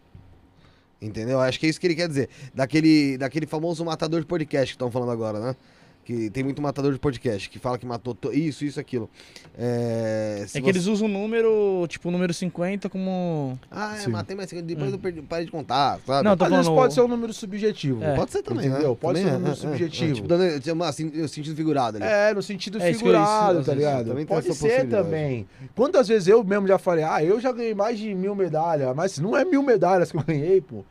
Entendeu? 1.02 1.40
Acho 1.40 1.58
que 1.58 1.66
é 1.66 1.68
isso 1.68 1.80
que 1.80 1.86
ele 1.86 1.96
quer 1.96 2.06
dizer. 2.06 2.28
Daquele, 2.54 3.18
daquele 3.18 3.44
famoso 3.44 3.84
matador 3.84 4.20
de 4.20 4.26
podcast 4.26 4.66
que 4.68 4.76
estão 4.76 4.90
falando 4.90 5.10
agora, 5.10 5.40
né? 5.40 5.56
Que 6.04 6.28
tem 6.30 6.42
muito 6.42 6.60
matador 6.60 6.92
de 6.92 6.98
podcast 6.98 7.48
que 7.48 7.60
fala 7.60 7.78
que 7.78 7.86
matou 7.86 8.12
to- 8.12 8.32
isso, 8.32 8.64
isso, 8.64 8.80
aquilo. 8.80 9.08
É, 9.56 10.38
É 10.40 10.42
que 10.44 10.60
você- 10.60 10.68
eles 10.68 10.86
usam 10.86 11.06
o 11.06 11.10
número, 11.10 11.86
tipo, 11.88 12.08
o 12.08 12.12
número 12.12 12.34
50 12.34 12.88
como. 12.88 13.56
Ah, 13.70 13.94
é, 13.96 14.00
Sim. 14.00 14.10
matei, 14.10 14.36
mas 14.36 14.50
depois 14.50 14.92
eu 14.92 14.98
perdi, 14.98 15.22
parei 15.22 15.44
de 15.44 15.52
contar, 15.52 16.00
sabe? 16.04 16.24
Não, 16.28 16.36
tô 16.36 16.44
Às 16.44 16.50
vezes 16.50 16.66
falando- 16.66 16.80
pode 16.80 16.94
ser 16.94 17.00
um 17.02 17.08
número 17.08 17.32
subjetivo. 17.32 18.02
É. 18.02 18.16
Pode 18.16 18.32
ser 18.32 18.42
também, 18.42 18.66
Entendeu? 18.66 18.90
né? 18.90 18.96
Pode 19.00 19.20
Também 19.20 19.22
ser 19.22 19.28
um 19.28 19.30
é, 19.30 19.38
número 19.38 19.50
é, 19.50 19.52
é, 19.52 19.60
subjetivo. 19.60 20.14
tipo, 20.14 20.28
dando 20.28 20.82
assim, 20.84 21.06
o 21.06 21.28
sentido 21.28 21.54
figurado 21.56 21.96
ali. 21.98 22.06
É, 22.06 22.34
no 22.34 22.42
sentido 22.42 22.82
É, 22.82 22.92
figurado, 22.92 23.60
isso- 23.60 23.70
tá 23.70 23.74
ligado? 23.76 24.08
também 24.08 24.26
Pode 24.26 24.52
ser 24.54 24.88
também. 24.88 25.46
Quantas 25.74 26.08
vezes 26.08 26.26
eu 26.26 26.42
mesmo 26.42 26.66
já 26.66 26.78
falei, 26.78 27.04
ah, 27.04 27.22
eu 27.22 27.40
já 27.40 27.52
ganhei 27.52 27.74
mais 27.74 27.96
de 27.98 28.12
mil 28.14 28.34
medalhas, 28.34 28.94
mas 28.96 29.18
não 29.20 29.36
é 29.36 29.44
mil 29.44 29.62
medalhas 29.62 30.10
que 30.10 30.16
eu 30.18 30.22
ganhei, 30.24 30.60
pô. 30.60 30.84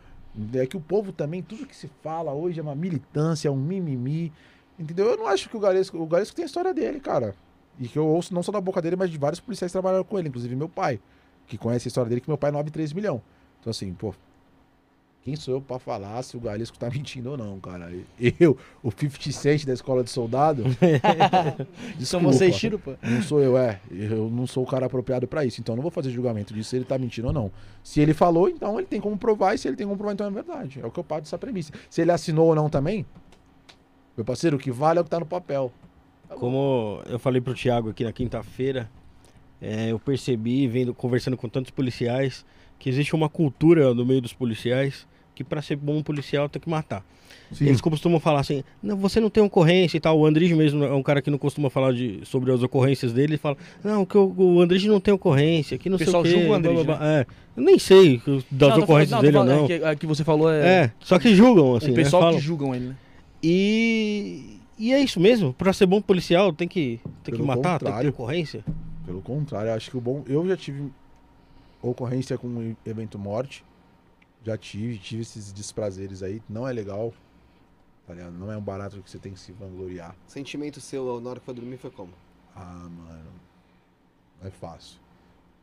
É 0.54 0.66
que 0.66 0.78
o 0.78 0.80
povo 0.80 1.12
também, 1.12 1.42
tudo 1.42 1.66
que 1.66 1.76
se 1.76 1.90
fala 2.02 2.32
hoje 2.32 2.58
é 2.58 2.64
uma 2.64 2.74
militância, 2.76 3.50
é 3.50 3.52
um 3.52 3.58
mimimi. 3.58 4.32
Entendeu? 4.80 5.08
Eu 5.08 5.18
não 5.18 5.28
acho 5.28 5.50
que 5.50 5.58
o 5.58 5.60
Galesco. 5.60 5.98
O 5.98 6.08
Galesco 6.08 6.36
tem 6.36 6.44
a 6.44 6.46
história 6.46 6.74
dele, 6.74 7.00
cara. 7.00 7.36
E 7.80 7.88
que 7.88 7.98
eu 7.98 8.06
ouço 8.08 8.34
não 8.34 8.44
só 8.44 8.52
da 8.52 8.62
boca 8.62 8.82
dele, 8.82 8.96
mas 8.96 9.10
de 9.10 9.18
vários 9.18 9.40
policiais 9.40 9.72
que 9.72 9.74
trabalharam 9.74 10.04
com 10.04 10.18
ele, 10.20 10.28
inclusive 10.28 10.56
meu 10.56 10.70
pai, 10.70 11.00
que 11.48 11.58
conhece 11.58 11.88
a 11.88 11.90
história 11.90 12.10
dele, 12.10 12.22
que 12.22 12.30
meu 12.30 12.38
pai 12.38 12.50
é 12.52 12.54
9,3 12.54 12.94
milhão. 12.94 13.22
Então, 13.60 13.72
assim, 13.72 13.94
pô. 13.94 14.14
Quem 15.24 15.36
sou 15.36 15.54
eu 15.54 15.62
pra 15.62 15.78
falar 15.78 16.24
se 16.24 16.36
o 16.36 16.40
Galesco 16.40 16.80
tá 16.80 16.90
mentindo 16.90 17.30
ou 17.30 17.38
não, 17.38 17.60
cara? 17.60 17.94
Eu, 18.40 18.58
o 18.82 18.90
50 18.90 19.32
Cent 19.32 19.66
da 19.66 19.74
escola 19.74 20.04
de 20.04 20.10
soldado. 20.10 20.64
São 22.02 22.20
Desculpa. 22.22 22.26
vocês, 22.26 22.56
tiro, 22.56 22.80
pô. 22.80 22.96
Não 23.04 23.22
sou 23.22 23.40
eu, 23.40 23.56
é. 23.56 23.80
Eu 23.92 24.32
não 24.32 24.48
sou 24.48 24.64
o 24.64 24.68
cara 24.68 24.88
apropriado 24.88 25.28
pra 25.28 25.46
isso. 25.46 25.62
Então 25.62 25.74
eu 25.74 25.78
não 25.78 25.84
vou 25.84 25.92
fazer 25.92 26.10
julgamento 26.10 26.56
disso 26.56 26.72
se 26.72 26.76
ele 26.76 26.86
tá 26.86 26.98
mentindo 26.98 27.28
ou 27.28 27.34
não. 27.34 27.52
Se 27.84 28.02
ele 28.02 28.16
falou, 28.16 28.50
então 28.50 28.80
ele 28.80 28.88
tem 28.88 29.00
como 29.00 29.16
provar. 29.16 29.54
E 29.54 29.60
se 29.60 29.68
ele 29.68 29.78
tem 29.78 29.86
como 29.86 29.96
provar, 29.96 30.14
então 30.14 30.26
é 30.26 30.32
verdade. 30.32 30.80
É 30.82 30.86
o 30.88 30.90
que 30.90 31.00
eu 31.00 31.04
pago 31.04 31.22
dessa 31.22 31.38
premissa. 31.38 31.72
Se 31.88 32.02
ele 32.02 32.12
assinou 32.12 32.48
ou 32.48 32.56
não 32.56 32.68
também, 32.68 33.06
meu 34.22 34.26
parceiro, 34.26 34.56
o 34.56 34.60
que 34.60 34.72
vale 34.72 35.00
é 35.00 35.02
o 35.02 35.04
que 35.04 35.10
tá 35.10 35.20
no 35.20 35.26
papel. 35.26 35.72
Como 36.30 37.02
eu 37.08 37.20
falei 37.20 37.42
pro 37.42 37.54
Thiago 37.54 37.90
aqui 37.90 38.04
na 38.04 38.12
quinta-feira, 38.14 38.90
é, 39.62 39.92
eu 39.92 40.00
percebi, 40.00 40.68
vendo, 40.68 40.94
conversando 40.94 41.36
com 41.36 41.50
tantos 41.50 41.72
policiais, 41.72 42.46
que 42.80 42.88
existe 42.90 43.14
uma 43.16 43.28
cultura 43.30 43.94
no 43.94 44.06
meio 44.06 44.22
dos 44.22 44.34
policiais 44.34 45.06
que 45.36 45.44
pra 45.44 45.62
ser 45.62 45.76
bom 45.76 46.02
policial 46.04 46.48
tem 46.50 46.62
que 46.62 46.70
matar. 46.70 47.04
Sim. 47.52 47.66
Eles 47.66 47.82
costumam 47.82 48.20
falar 48.20 48.42
assim, 48.42 48.64
não, 48.82 48.96
você 48.98 49.20
não 49.20 49.30
tem 49.30 49.44
ocorrência 49.44 49.98
e 49.98 50.00
tal. 50.00 50.18
O 50.20 50.26
Andrige 50.26 50.54
mesmo 50.54 50.84
é 50.84 50.94
um 50.94 51.04
cara 51.04 51.22
que 51.22 51.30
não 51.30 51.38
costuma 51.38 51.70
falar 51.70 51.94
de, 51.94 52.20
sobre 52.26 52.52
as 52.52 52.62
ocorrências 52.64 53.12
dele. 53.14 53.34
Ele 53.34 53.38
fala, 53.38 53.58
não, 53.84 54.06
que 54.06 54.18
o, 54.18 54.34
o 54.38 54.62
Andrige 54.62 54.88
não 54.88 55.00
tem 55.00 55.14
ocorrência, 55.14 55.78
que 55.78 55.90
não 55.90 55.96
O 55.96 56.00
pessoal 56.00 56.24
sei 56.24 56.34
o 56.34 56.36
quê. 56.36 56.42
julga 56.42 56.54
o 56.54 56.58
Andrige, 56.58 56.84
blá, 56.84 56.84
blá, 56.84 56.98
blá. 56.98 57.08
É, 57.20 57.26
eu 57.58 57.64
nem 57.64 57.80
sei 57.80 58.18
das 58.18 58.26
Não, 58.28 58.42
tô 58.42 58.68
falando- 58.68 58.84
ocorrências 58.84 59.12
não, 59.12 59.22
dele 59.22 59.38
ou 59.38 59.44
não. 59.46 59.64
é 59.66 59.68
que, 59.68 59.74
a 59.86 59.96
que 59.96 60.06
você 60.08 60.24
falou 60.24 60.52
é, 60.52 60.68
É, 60.86 60.92
só 61.00 61.18
que 61.20 61.34
julgam, 61.36 61.76
assim, 61.76 61.88
o 61.88 61.90
né? 61.90 61.96
pessoal 61.96 62.24
Falam. 62.24 62.38
que 62.40 62.44
julgam 62.46 62.76
ele, 62.76 62.86
né? 62.88 62.96
E, 63.44 64.60
e 64.78 64.94
é 64.94 65.00
isso 65.00 65.20
mesmo. 65.20 65.54
Pra 65.54 65.74
ser 65.74 65.86
bom 65.86 66.02
policial, 66.02 66.54
tem 66.54 66.68
que, 66.68 67.00
tem 67.24 67.36
que 67.36 67.42
matar, 67.42 67.80
tem 67.80 67.92
que 67.92 68.02
ter 68.02 68.10
ocorrência. 68.10 68.64
Pelo 69.06 69.22
contrário, 69.22 69.70
eu 69.70 69.76
acho 69.76 69.90
que 69.90 69.98
o 69.98 70.02
bom. 70.02 70.24
Eu 70.28 70.48
já 70.48 70.56
tive 70.56 70.92
ocorrência 71.82 72.38
com 72.38 72.48
um 72.48 72.76
evento 72.86 73.18
morte. 73.18 73.66
Já 74.44 74.58
tive, 74.58 74.98
tive 74.98 75.22
esses 75.22 75.52
desprazeres 75.52 76.24
aí. 76.24 76.42
Não 76.50 76.68
é 76.68 76.74
legal. 76.74 77.14
Tá 78.08 78.14
ligado? 78.14 78.34
Não 78.34 78.52
é 78.52 78.58
um 78.58 78.62
barato 78.62 79.02
que 79.02 79.10
você 79.10 79.20
tem 79.20 79.34
que 79.34 79.40
se 79.40 79.52
vangloriar. 79.52 80.16
Sentimento 80.28 80.82
seu 80.82 81.22
na 81.22 81.30
hora 81.30 81.40
que 81.40 81.46
foi 81.46 81.54
dormir 81.54 81.78
foi 81.78 81.92
como? 81.92 82.12
Ah, 82.56 82.88
mano. 82.90 83.30
Não 84.42 84.48
é 84.48 84.52
fácil. 84.52 85.00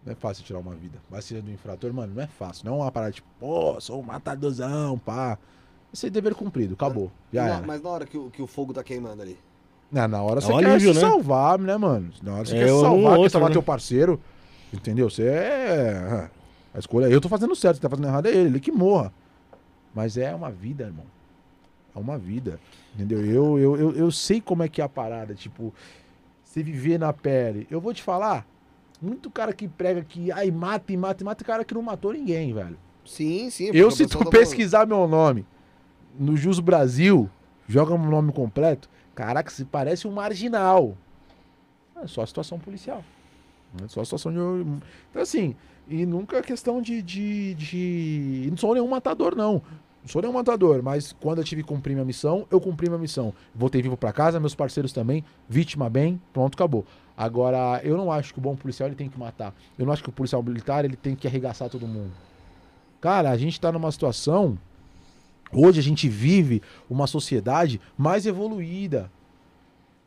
Não 0.04 0.12
é 0.12 0.14
fácil 0.14 0.44
tirar 0.44 0.60
uma 0.60 0.74
vida. 0.74 1.00
Seja 1.20 1.42
do 1.42 1.50
infrator, 1.50 1.92
mano, 1.92 2.14
não 2.14 2.22
é 2.22 2.26
fácil. 2.26 2.64
Não 2.64 2.74
é 2.74 2.76
uma 2.76 2.92
parada 2.92 3.12
tipo, 3.12 3.28
pô, 3.38 3.80
sou 3.80 4.00
um 4.00 4.02
matadorzão, 4.02 4.98
pá. 4.98 5.38
Esse 5.92 6.06
é 6.06 6.10
dever 6.10 6.34
cumprido, 6.34 6.74
acabou. 6.74 7.10
Já 7.32 7.44
Na- 7.44 7.54
era. 7.56 7.66
mas 7.66 7.82
na 7.82 7.88
hora 7.88 8.06
que 8.06 8.18
o, 8.18 8.30
que 8.30 8.42
o 8.42 8.46
fogo 8.46 8.72
tá 8.74 8.82
queimando 8.84 9.22
ali. 9.22 9.38
Na, 9.90 10.06
na 10.06 10.22
hora 10.22 10.38
É 10.38 10.42
você 10.42 10.52
um 10.52 10.58
quer 10.58 10.66
alívio, 10.70 10.92
se 10.94 11.00
né? 11.00 11.08
salvar, 11.08 11.58
né, 11.58 11.76
mano? 11.76 12.10
Na 12.22 12.34
hora 12.34 12.44
você 12.44 12.56
É, 12.56 12.58
quer 12.60 12.68
se 12.68 12.80
salvar, 12.80 13.10
outro, 13.12 13.22
quer 13.22 13.30
salvar 13.30 13.48
né? 13.50 13.54
teu 13.54 13.62
parceiro. 13.62 14.20
Entendeu? 14.72 15.08
Você 15.08 15.22
é. 15.24 16.28
A 16.74 16.78
escolha. 16.78 17.06
Eu 17.06 17.20
tô 17.22 17.28
fazendo 17.28 17.56
certo, 17.56 17.76
quem 17.80 17.82
tá 17.82 17.88
fazendo 17.88 18.06
errado 18.08 18.26
é 18.26 18.30
ele, 18.30 18.40
ele 18.50 18.60
que 18.60 18.70
morra. 18.70 19.10
Mas 19.94 20.18
é 20.18 20.34
uma 20.34 20.50
vida, 20.50 20.84
irmão. 20.84 21.06
É 21.96 21.98
uma 21.98 22.18
vida. 22.18 22.60
Entendeu? 22.94 23.24
Eu, 23.24 23.58
eu, 23.58 23.76
eu, 23.78 23.92
eu 23.92 24.10
sei 24.10 24.42
como 24.42 24.62
é 24.62 24.68
que 24.68 24.82
é 24.82 24.84
a 24.84 24.88
parada. 24.90 25.34
Tipo, 25.34 25.72
você 26.44 26.62
viver 26.62 26.98
na 26.98 27.10
pele. 27.14 27.66
Eu 27.70 27.80
vou 27.80 27.94
te 27.94 28.02
falar. 28.02 28.46
Muito 29.00 29.30
cara 29.30 29.54
que 29.54 29.66
prega 29.66 30.02
que 30.04 30.30
ai, 30.30 30.50
mata 30.50 30.92
e 30.92 30.96
mata 30.98 31.22
e 31.22 31.24
mata, 31.24 31.42
cara 31.44 31.64
que 31.64 31.72
não 31.72 31.80
matou 31.80 32.12
ninguém, 32.12 32.52
velho. 32.52 32.76
Sim, 33.06 33.48
sim. 33.48 33.70
Eu, 33.72 33.90
se 33.90 34.06
tu 34.06 34.18
falando- 34.18 34.30
pesquisar 34.30 34.86
meu 34.86 35.08
nome 35.08 35.46
no 36.18 36.36
Jus 36.36 36.60
Brasil, 36.60 37.30
joga 37.66 37.96
meu 37.96 38.10
nome 38.10 38.32
completo, 38.32 38.88
caraca, 39.14 39.50
se 39.50 39.64
parece 39.64 40.06
um 40.08 40.12
marginal. 40.12 40.96
É 42.02 42.06
só 42.06 42.22
a 42.22 42.26
situação 42.26 42.58
policial. 42.58 43.04
É 43.82 43.88
só 43.88 44.00
a 44.00 44.04
situação 44.04 44.32
de. 44.32 44.38
Então, 45.10 45.22
assim, 45.22 45.54
e 45.88 46.04
nunca 46.04 46.36
é 46.36 46.42
questão 46.42 46.80
de. 46.80 47.02
de, 47.02 47.54
de... 47.54 48.46
Não 48.50 48.56
sou 48.56 48.74
nenhum 48.74 48.88
matador, 48.88 49.34
não. 49.34 49.62
Não 50.02 50.08
sou 50.08 50.22
nenhum 50.22 50.34
matador, 50.34 50.82
mas 50.82 51.12
quando 51.12 51.38
eu 51.38 51.44
tive 51.44 51.62
que 51.62 51.68
cumprir 51.68 51.94
minha 51.94 52.04
missão, 52.04 52.46
eu 52.50 52.60
cumpri 52.60 52.88
minha 52.88 52.98
missão. 52.98 53.34
Voltei 53.54 53.82
vivo 53.82 53.96
pra 53.96 54.12
casa, 54.12 54.38
meus 54.38 54.54
parceiros 54.54 54.92
também, 54.92 55.24
vítima 55.48 55.90
bem, 55.90 56.20
pronto, 56.32 56.54
acabou. 56.54 56.84
Agora, 57.16 57.80
eu 57.82 57.96
não 57.96 58.12
acho 58.12 58.32
que 58.32 58.38
o 58.38 58.42
bom 58.42 58.54
policial 58.54 58.88
ele 58.88 58.94
tem 58.94 59.08
que 59.08 59.18
matar. 59.18 59.52
Eu 59.76 59.84
não 59.84 59.92
acho 59.92 60.02
que 60.02 60.08
o 60.08 60.12
policial 60.12 60.42
militar 60.42 60.84
ele 60.84 60.96
tem 60.96 61.16
que 61.16 61.26
arregaçar 61.26 61.68
todo 61.68 61.86
mundo. 61.86 62.12
Cara, 63.00 63.30
a 63.30 63.36
gente 63.36 63.60
tá 63.60 63.72
numa 63.72 63.90
situação. 63.90 64.56
Hoje 65.52 65.80
a 65.80 65.82
gente 65.82 66.08
vive 66.08 66.62
uma 66.88 67.06
sociedade 67.06 67.80
mais 67.96 68.26
evoluída, 68.26 69.10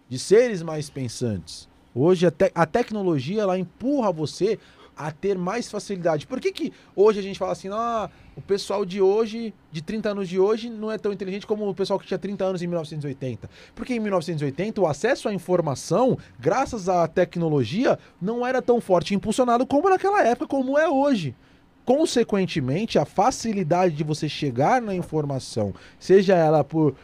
de 0.07 0.19
seres 0.19 0.61
mais 0.61 0.89
pensantes. 0.89 1.69
Hoje 1.95 2.25
a, 2.25 2.31
te- 2.31 2.51
a 2.53 2.65
tecnologia 2.65 3.41
ela 3.41 3.57
empurra 3.57 4.11
você 4.11 4.59
a 4.95 5.09
ter 5.11 5.37
mais 5.37 5.71
facilidade. 5.71 6.27
Por 6.27 6.39
que, 6.39 6.51
que 6.51 6.71
hoje 6.95 7.19
a 7.19 7.23
gente 7.23 7.39
fala 7.39 7.53
assim, 7.53 7.69
ah, 7.71 8.09
o 8.35 8.41
pessoal 8.41 8.85
de 8.85 9.01
hoje, 9.01 9.53
de 9.71 9.81
30 9.81 10.09
anos 10.09 10.29
de 10.29 10.37
hoje, 10.37 10.69
não 10.69 10.91
é 10.91 10.97
tão 10.97 11.11
inteligente 11.11 11.47
como 11.47 11.67
o 11.67 11.73
pessoal 11.73 11.97
que 11.97 12.05
tinha 12.05 12.19
30 12.19 12.43
anos 12.43 12.61
em 12.61 12.67
1980? 12.67 13.49
Porque 13.73 13.93
em 13.95 13.99
1980 13.99 14.79
o 14.79 14.85
acesso 14.85 15.27
à 15.27 15.33
informação, 15.33 16.17
graças 16.39 16.87
à 16.87 17.07
tecnologia, 17.07 17.97
não 18.21 18.45
era 18.45 18.61
tão 18.61 18.79
forte 18.79 19.11
e 19.11 19.15
impulsionado 19.15 19.65
como 19.65 19.89
naquela 19.89 20.23
época, 20.23 20.47
como 20.47 20.77
é 20.77 20.87
hoje. 20.87 21.33
Consequentemente, 21.85 22.99
a 22.99 23.05
facilidade 23.05 23.95
de 23.95 24.03
você 24.03 24.29
chegar 24.29 24.81
na 24.81 24.93
informação, 24.93 25.73
seja 25.99 26.35
ela 26.35 26.63
por 26.63 26.95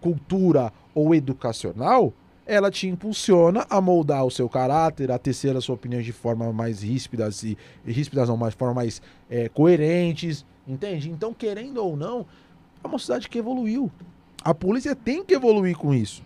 cultura 0.00 0.72
ou 0.94 1.14
educacional, 1.14 2.12
ela 2.44 2.70
te 2.70 2.88
impulsiona 2.88 3.66
a 3.70 3.80
moldar 3.80 4.24
o 4.24 4.30
seu 4.30 4.48
caráter, 4.48 5.10
a 5.10 5.18
tecer 5.18 5.56
a 5.56 5.60
sua 5.60 5.74
opinião 5.74 6.02
de 6.02 6.12
forma 6.12 6.52
mais 6.52 6.82
ríspidas 6.82 7.44
e 7.44 7.56
ríspidas 7.86 8.28
não, 8.28 8.36
mas 8.36 8.54
forma 8.54 8.74
mais 8.74 9.00
é, 9.30 9.48
coerentes, 9.48 10.44
entende? 10.66 11.10
Então, 11.10 11.32
querendo 11.32 11.78
ou 11.78 11.96
não, 11.96 12.26
é 12.82 12.88
uma 12.88 12.98
sociedade 12.98 13.28
que 13.28 13.38
evoluiu. 13.38 13.90
A 14.42 14.52
polícia 14.52 14.96
tem 14.96 15.24
que 15.24 15.34
evoluir 15.34 15.76
com 15.76 15.94
isso. 15.94 16.22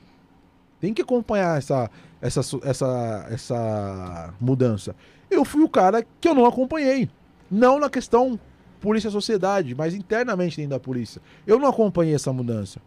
Tem 0.80 0.94
que 0.94 1.02
acompanhar 1.02 1.58
essa, 1.58 1.90
essa, 2.20 2.40
essa, 2.62 3.26
essa 3.30 4.34
mudança. 4.40 4.96
Eu 5.30 5.44
fui 5.44 5.62
o 5.62 5.68
cara 5.68 6.04
que 6.20 6.28
eu 6.28 6.34
não 6.34 6.46
acompanhei. 6.46 7.10
Não 7.50 7.78
na 7.78 7.88
questão 7.88 8.38
polícia-sociedade, 8.80 9.74
mas 9.74 9.94
internamente 9.94 10.56
dentro 10.56 10.70
da 10.70 10.80
polícia. 10.80 11.20
Eu 11.46 11.58
não 11.58 11.68
acompanhei 11.68 12.14
essa 12.14 12.32
mudança. 12.32 12.80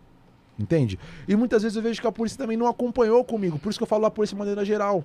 Entende? 0.58 1.00
E 1.28 1.36
muitas 1.36 1.64
vezes 1.64 1.76
eu 1.76 1.82
vejo 1.82 2.02
que 2.02 2.08
a 2.08 2.12
polícia 2.12 2.38
também 2.38 2.58
não 2.58 2.68
acompanhou 2.68 3.24
comigo. 3.24 3.58
Por 3.58 3.70
isso 3.70 3.80
que 3.80 3.84
eu 3.84 3.88
falo 3.88 4.04
da 4.04 4.12
polícia 4.12 4.36
de 4.36 4.40
maneira 4.40 4.66
geral. 4.66 5.04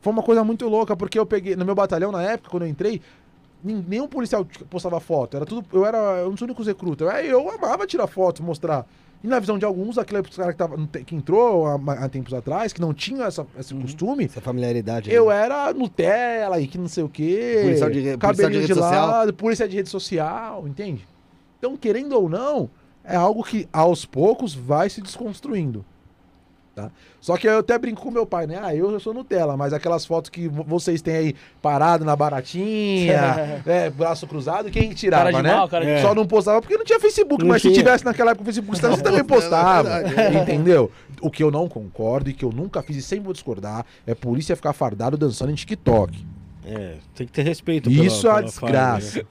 Foi 0.00 0.12
uma 0.12 0.22
coisa 0.22 0.42
muito 0.42 0.68
louca, 0.68 0.96
porque 0.96 1.18
eu 1.18 1.24
peguei. 1.24 1.54
No 1.56 1.64
meu 1.64 1.74
batalhão, 1.74 2.10
na 2.10 2.22
época, 2.22 2.50
quando 2.50 2.64
eu 2.64 2.68
entrei, 2.68 3.00
nenhum 3.62 4.08
policial 4.08 4.44
t- 4.44 4.64
postava 4.64 4.98
foto. 4.98 5.36
Era 5.36 5.46
tudo. 5.46 5.64
Eu 5.72 5.86
era 5.86 6.26
um 6.28 6.32
dos 6.32 6.42
únicos 6.42 6.66
recrutas. 6.66 7.08
Eu, 7.24 7.40
eu 7.40 7.50
amava 7.50 7.86
tirar 7.86 8.06
foto, 8.08 8.42
mostrar. 8.42 8.84
E 9.22 9.26
na 9.26 9.40
visão 9.40 9.58
de 9.58 9.64
alguns, 9.64 9.98
aquele 9.98 10.22
cara 10.22 10.52
que, 10.52 10.58
tava, 10.58 10.76
que 11.04 11.14
entrou 11.16 11.66
há, 11.66 11.74
há 12.04 12.08
tempos 12.08 12.32
atrás, 12.32 12.72
que 12.72 12.80
não 12.80 12.94
tinha 12.94 13.24
essa- 13.24 13.44
esse 13.58 13.74
costume, 13.74 14.26
Essa 14.26 14.40
familiaridade. 14.40 15.10
eu 15.12 15.28
né? 15.28 15.42
era 15.44 15.74
Nutella 15.74 16.60
e 16.60 16.68
que 16.68 16.78
não 16.78 16.86
sei 16.86 17.02
o 17.02 17.08
quê. 17.08 17.60
Policial 17.64 17.90
de 17.90 17.96
policial 17.96 18.16
de 18.16 18.18
cabelinho 18.18 18.60
rede 18.60 18.74
social. 18.74 19.06
lado, 19.08 19.34
polícia 19.34 19.68
de 19.68 19.76
rede 19.76 19.88
social, 19.88 20.68
entende? 20.68 21.06
Então, 21.58 21.76
querendo 21.76 22.12
ou 22.12 22.28
não, 22.28 22.70
é 23.02 23.16
algo 23.16 23.42
que 23.42 23.68
aos 23.72 24.04
poucos 24.04 24.54
vai 24.54 24.88
se 24.88 25.00
desconstruindo. 25.00 25.84
Tá? 26.78 26.92
Só 27.20 27.36
que 27.36 27.48
eu 27.48 27.58
até 27.58 27.76
brinco 27.76 28.00
com 28.00 28.08
meu 28.08 28.24
pai, 28.24 28.46
né? 28.46 28.60
Ah, 28.62 28.72
eu, 28.72 28.92
eu 28.92 29.00
sou 29.00 29.12
Nutella, 29.12 29.56
mas 29.56 29.72
aquelas 29.72 30.06
fotos 30.06 30.30
que 30.30 30.46
vo- 30.46 30.62
vocês 30.62 31.02
têm 31.02 31.16
aí 31.16 31.36
parado 31.60 32.04
na 32.04 32.14
baratinha, 32.14 33.62
é, 33.66 33.90
braço 33.90 34.28
cruzado, 34.28 34.70
quem 34.70 34.90
tirava, 34.92 35.24
Cara 35.24 35.36
de 35.38 35.42
né? 35.42 35.54
mal, 35.56 35.68
cara 35.68 35.84
de- 35.84 35.90
É. 35.90 36.02
Só 36.02 36.14
não 36.14 36.24
postava 36.24 36.60
porque 36.60 36.76
não 36.76 36.84
tinha 36.84 37.00
Facebook, 37.00 37.42
Não 37.42 37.48
mas 37.48 37.62
se 37.62 37.68
tinha. 37.72 37.80
tivesse 37.82 38.04
naquela 38.04 38.30
época 38.30 38.42
o 38.42 38.44
Facebook, 38.44 38.78
você 38.80 39.02
também 39.02 39.18
É 39.20 39.24
postava. 39.24 40.00
verdade. 40.04 40.36
entendeu? 40.38 40.88
O 41.20 41.32
que 41.32 41.42
eu 41.42 41.50
não 41.50 41.68
concordo 41.68 42.30
e 42.30 42.32
que 42.32 42.44
eu 42.44 42.52
nunca 42.52 42.80
fiz 42.80 42.96
e 42.96 43.02
sempre 43.02 43.24
vou 43.24 43.32
discordar 43.32 43.84
é 44.06 44.14
polícia 44.14 44.54
ficar 44.54 44.72
fardado 44.72 45.16
dançando 45.18 45.50
em 45.50 45.54
TikTok. 45.56 46.24
É, 46.64 46.94
tem 47.14 47.26
que 47.26 47.32
ter 47.32 47.42
respeito. 47.42 47.90
Isso 47.90 48.28
é 48.28 48.30
uma 48.30 48.36
pela 48.42 48.52
farda, 48.52 48.98
desgraça. 48.98 49.18
né? 49.18 49.24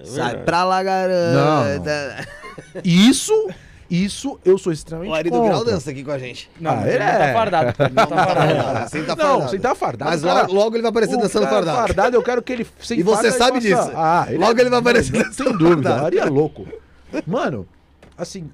É 0.00 0.04
Sai 0.06 0.36
pra 0.44 0.64
lá, 0.64 0.82
garota. 0.82 2.26
Isso, 2.84 3.32
isso 3.90 4.38
eu 4.44 4.56
sou 4.56 4.70
O 4.70 4.74
extremamente 4.74 5.12
Ari 5.14 5.30
do 5.30 5.42
Grau 5.42 5.64
dança 5.64 5.90
aqui 5.90 6.04
com 6.04 6.10
a 6.12 6.18
gente. 6.18 6.48
Não, 6.60 6.70
Ah, 6.70 6.82
ele 6.86 6.90
ele 6.96 6.98
não 7.04 7.10
tá 7.18 7.24
é. 7.24 7.32
fardado. 7.32 7.74
ele 7.82 7.94
Não 7.94 8.06
tá 8.06 8.26
fardado. 8.26 8.88
Sem 8.90 9.04
tá 9.04 9.16
Não, 9.16 9.24
fardado. 9.26 9.50
sem 9.50 9.60
tá 9.60 9.74
fardado. 9.74 10.10
Mas 10.10 10.22
cara. 10.22 10.46
logo, 10.46 10.76
ele 10.76 10.82
vai 10.82 10.90
aparecer 10.90 11.16
O 11.16 11.18
dançando 11.20 11.46
cara 11.48 11.66
fardado. 11.66 12.16
eu 12.16 12.22
quero 12.22 12.42
que 12.42 12.52
ele 12.52 12.66
sem 12.80 12.98
E 12.98 13.02
você 13.02 13.30
sabe 13.30 13.60
disso. 13.60 13.90
Ah, 13.94 14.26
Logo 14.30 14.60
ele 14.60 14.70
vai 14.70 14.78
aparecer 14.78 15.12
Não, 15.12 15.22
dançando 15.24 15.48
Sem 15.50 15.58
dúvida, 15.58 15.88
fardado. 15.90 16.06
Ari 16.06 16.18
é 16.18 16.24
louco. 16.24 16.66
Mano, 17.26 17.66
assim, 18.16 18.48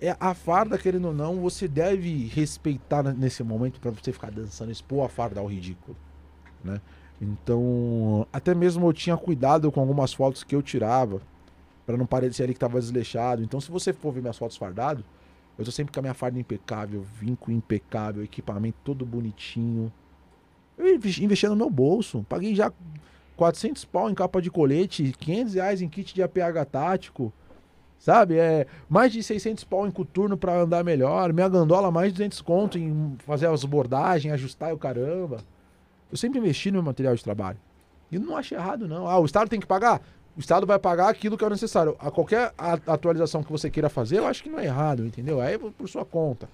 é 0.00 0.16
a 0.18 0.34
farda, 0.34 0.76
querendo 0.76 1.06
ou 1.08 1.14
não, 1.14 1.36
você 1.40 1.68
deve 1.68 2.26
respeitar 2.34 3.02
nesse 3.02 3.42
momento 3.44 3.78
pra 3.80 3.90
você 3.92 4.12
ficar 4.12 4.30
dançando, 4.30 4.72
expor 4.72 5.04
a 5.06 5.08
farda 5.08 5.40
ao 5.40 5.46
ridículo, 5.46 5.96
né? 6.64 6.80
Então, 7.22 8.26
até 8.32 8.54
mesmo 8.54 8.86
eu 8.88 8.92
tinha 8.92 9.16
cuidado 9.16 9.70
com 9.70 9.80
algumas 9.80 10.12
fotos 10.12 10.42
que 10.42 10.54
eu 10.54 10.60
tirava, 10.60 11.20
pra 11.86 11.96
não 11.96 12.06
parecer 12.06 12.44
ali 12.44 12.54
que 12.54 12.60
tava 12.60 12.78
desleixado. 12.78 13.42
Então, 13.42 13.60
se 13.60 13.70
você 13.70 13.92
for 13.92 14.12
ver 14.12 14.20
minhas 14.20 14.38
fotos 14.38 14.56
fardado, 14.56 15.04
eu 15.58 15.64
tô 15.64 15.70
sempre 15.70 15.92
com 15.92 16.00
a 16.00 16.02
minha 16.02 16.14
farda 16.14 16.38
impecável, 16.38 17.02
vinco 17.02 17.50
impecável, 17.50 18.24
equipamento 18.24 18.78
todo 18.82 19.06
bonitinho. 19.06 19.92
Eu 20.76 20.94
investi 20.94 21.46
no 21.46 21.54
meu 21.54 21.70
bolso, 21.70 22.26
paguei 22.28 22.54
já 22.54 22.72
400 23.36 23.84
pau 23.84 24.10
em 24.10 24.14
capa 24.14 24.42
de 24.42 24.50
colete, 24.50 25.12
500 25.18 25.54
reais 25.54 25.82
em 25.82 25.88
kit 25.88 26.14
de 26.14 26.22
APH 26.22 26.64
tático, 26.70 27.32
sabe? 27.98 28.36
É 28.36 28.66
mais 28.88 29.12
de 29.12 29.22
600 29.22 29.62
pau 29.64 29.86
em 29.86 29.90
coturno 29.90 30.36
pra 30.36 30.60
andar 30.60 30.82
melhor, 30.82 31.32
minha 31.32 31.48
gandola 31.48 31.90
mais 31.92 32.08
de 32.08 32.14
200 32.14 32.40
conto 32.42 32.78
em 32.78 33.16
fazer 33.18 33.46
as 33.46 33.64
bordagens, 33.64 34.34
ajustar 34.34 34.74
o 34.74 34.78
caramba. 34.78 35.38
Eu 36.10 36.16
sempre 36.16 36.38
investi 36.38 36.70
no 36.70 36.78
meu 36.78 36.82
material 36.84 37.14
de 37.14 37.22
trabalho. 37.22 37.58
E 38.10 38.18
não 38.18 38.36
acho 38.36 38.54
errado, 38.54 38.86
não. 38.86 39.08
Ah, 39.08 39.18
o 39.18 39.24
Estado 39.24 39.48
tem 39.48 39.60
que 39.60 39.66
pagar? 39.66 40.00
O 40.36 40.40
Estado 40.40 40.66
vai 40.66 40.78
pagar 40.78 41.08
aquilo 41.08 41.38
que 41.38 41.44
é 41.44 41.50
necessário. 41.50 41.96
A 41.98 42.10
qualquer 42.10 42.52
atualização 42.86 43.42
que 43.42 43.52
você 43.52 43.70
queira 43.70 43.88
fazer, 43.88 44.18
eu 44.18 44.26
acho 44.26 44.42
que 44.42 44.48
não 44.48 44.58
é 44.58 44.64
errado, 44.64 45.06
entendeu? 45.06 45.40
Aí 45.40 45.54
é 45.54 45.58
por 45.58 45.88
sua 45.88 46.04
conta. 46.04 46.48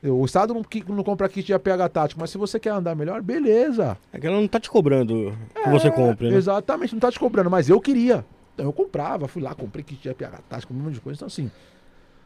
O 0.00 0.24
Estado 0.24 0.54
não, 0.54 0.64
não 0.94 1.02
compra 1.02 1.28
kit 1.28 1.44
de 1.44 1.52
APH 1.52 1.88
tático, 1.92 2.20
mas 2.20 2.30
se 2.30 2.38
você 2.38 2.60
quer 2.60 2.70
andar 2.70 2.94
melhor, 2.94 3.20
beleza. 3.20 3.98
É 4.12 4.20
que 4.20 4.26
ela 4.28 4.40
não 4.40 4.46
tá 4.46 4.60
te 4.60 4.70
cobrando 4.70 5.36
que 5.60 5.68
você 5.68 5.90
compre, 5.90 6.30
né? 6.30 6.36
Exatamente, 6.36 6.92
não 6.92 7.00
tá 7.00 7.10
te 7.10 7.18
cobrando, 7.18 7.50
mas 7.50 7.68
eu 7.68 7.80
queria. 7.80 8.24
Então 8.54 8.66
eu 8.66 8.72
comprava, 8.72 9.26
fui 9.26 9.42
lá, 9.42 9.54
comprei 9.54 9.82
kit 9.82 10.00
de 10.00 10.08
APH 10.08 10.40
tático, 10.48 10.72
um 10.72 10.76
monte 10.76 10.94
de 10.94 11.00
coisa. 11.00 11.18
Então, 11.18 11.26
assim, 11.26 11.50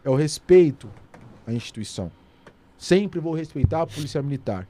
é 0.05 0.11
o 0.11 0.15
respeito 0.15 0.91
à 1.47 1.53
instituição. 1.53 2.11
Sempre 2.77 3.21
vou 3.21 3.33
respeitar 3.33 3.83
a 3.83 3.87
polícia 3.87 4.21
militar. 4.21 4.69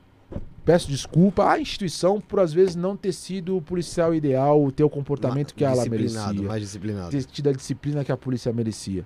Peço 0.64 0.88
desculpa 0.88 1.50
à 1.50 1.58
instituição 1.58 2.20
por, 2.20 2.38
às 2.38 2.52
vezes, 2.52 2.76
não 2.76 2.96
ter 2.96 3.12
sido 3.12 3.56
o 3.56 3.62
policial 3.62 4.14
ideal, 4.14 4.70
ter 4.70 4.84
o 4.84 4.90
comportamento 4.90 5.54
que 5.54 5.64
ela 5.64 5.84
merecia. 5.86 6.20
mais 6.48 6.62
disciplinado. 6.62 7.10
Ter 7.10 7.24
tido 7.24 7.48
a 7.48 7.52
disciplina 7.52 8.04
que 8.04 8.12
a 8.12 8.16
polícia 8.16 8.52
merecia. 8.52 9.04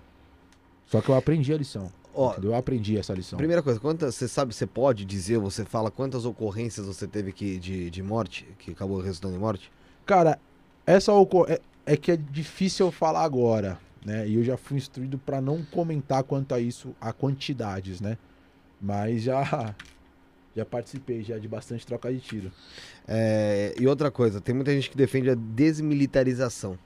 Só 0.86 1.00
que 1.00 1.08
eu 1.08 1.14
aprendi 1.14 1.52
a 1.54 1.56
lição. 1.56 1.90
Ó, 2.14 2.32
entendeu? 2.32 2.50
Eu 2.50 2.56
aprendi 2.56 2.98
essa 2.98 3.12
lição. 3.14 3.36
Primeira 3.38 3.62
coisa, 3.62 3.80
quantas, 3.80 4.14
você 4.14 4.28
sabe, 4.28 4.54
você 4.54 4.66
pode 4.66 5.04
dizer, 5.04 5.38
você 5.38 5.64
fala 5.64 5.90
quantas 5.90 6.24
ocorrências 6.26 6.86
você 6.86 7.06
teve 7.06 7.32
que, 7.32 7.58
de, 7.58 7.90
de 7.90 8.02
morte, 8.02 8.46
que 8.58 8.70
acabou 8.72 9.00
resultando 9.00 9.34
em 9.34 9.38
morte? 9.38 9.70
Cara, 10.04 10.38
essa 10.86 11.12
ocor- 11.12 11.50
é, 11.50 11.60
é 11.86 11.96
que 11.96 12.12
é 12.12 12.16
difícil 12.16 12.86
eu 12.86 12.92
falar 12.92 13.22
agora, 13.22 13.78
né? 14.04 14.28
E 14.28 14.34
eu 14.36 14.44
já 14.44 14.56
fui 14.56 14.76
instruído 14.76 15.18
pra 15.18 15.40
não 15.40 15.62
comentar 15.64 16.22
quanto 16.22 16.54
a 16.54 16.60
isso, 16.60 16.94
a 17.00 17.12
quantidades, 17.12 18.00
né? 18.00 18.16
Mas 18.80 19.22
já 19.22 19.74
já 20.56 20.64
participei 20.64 21.22
já 21.22 21.38
de 21.38 21.46
bastante 21.46 21.86
troca 21.86 22.10
de 22.10 22.18
tiro. 22.18 22.50
É, 23.06 23.74
e 23.78 23.86
outra 23.86 24.10
coisa, 24.10 24.40
tem 24.40 24.54
muita 24.54 24.72
gente 24.72 24.88
que 24.88 24.96
defende 24.96 25.28
a 25.28 25.34
desmilitarização. 25.34 26.78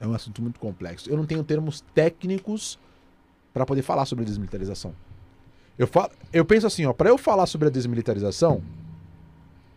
É 0.00 0.06
um 0.06 0.14
assunto 0.14 0.40
muito 0.40 0.58
complexo. 0.58 1.10
Eu 1.10 1.16
não 1.16 1.26
tenho 1.26 1.44
termos 1.44 1.82
técnicos 1.94 2.78
pra 3.52 3.66
poder 3.66 3.82
falar 3.82 4.06
sobre 4.06 4.24
a 4.24 4.26
desmilitarização. 4.26 4.94
Eu, 5.78 5.86
fa 5.86 6.10
eu 6.32 6.44
penso 6.44 6.66
assim, 6.66 6.86
ó, 6.86 6.92
para 6.94 7.10
eu 7.10 7.18
falar 7.18 7.46
sobre 7.46 7.68
a 7.68 7.70
desmilitarização, 7.70 8.62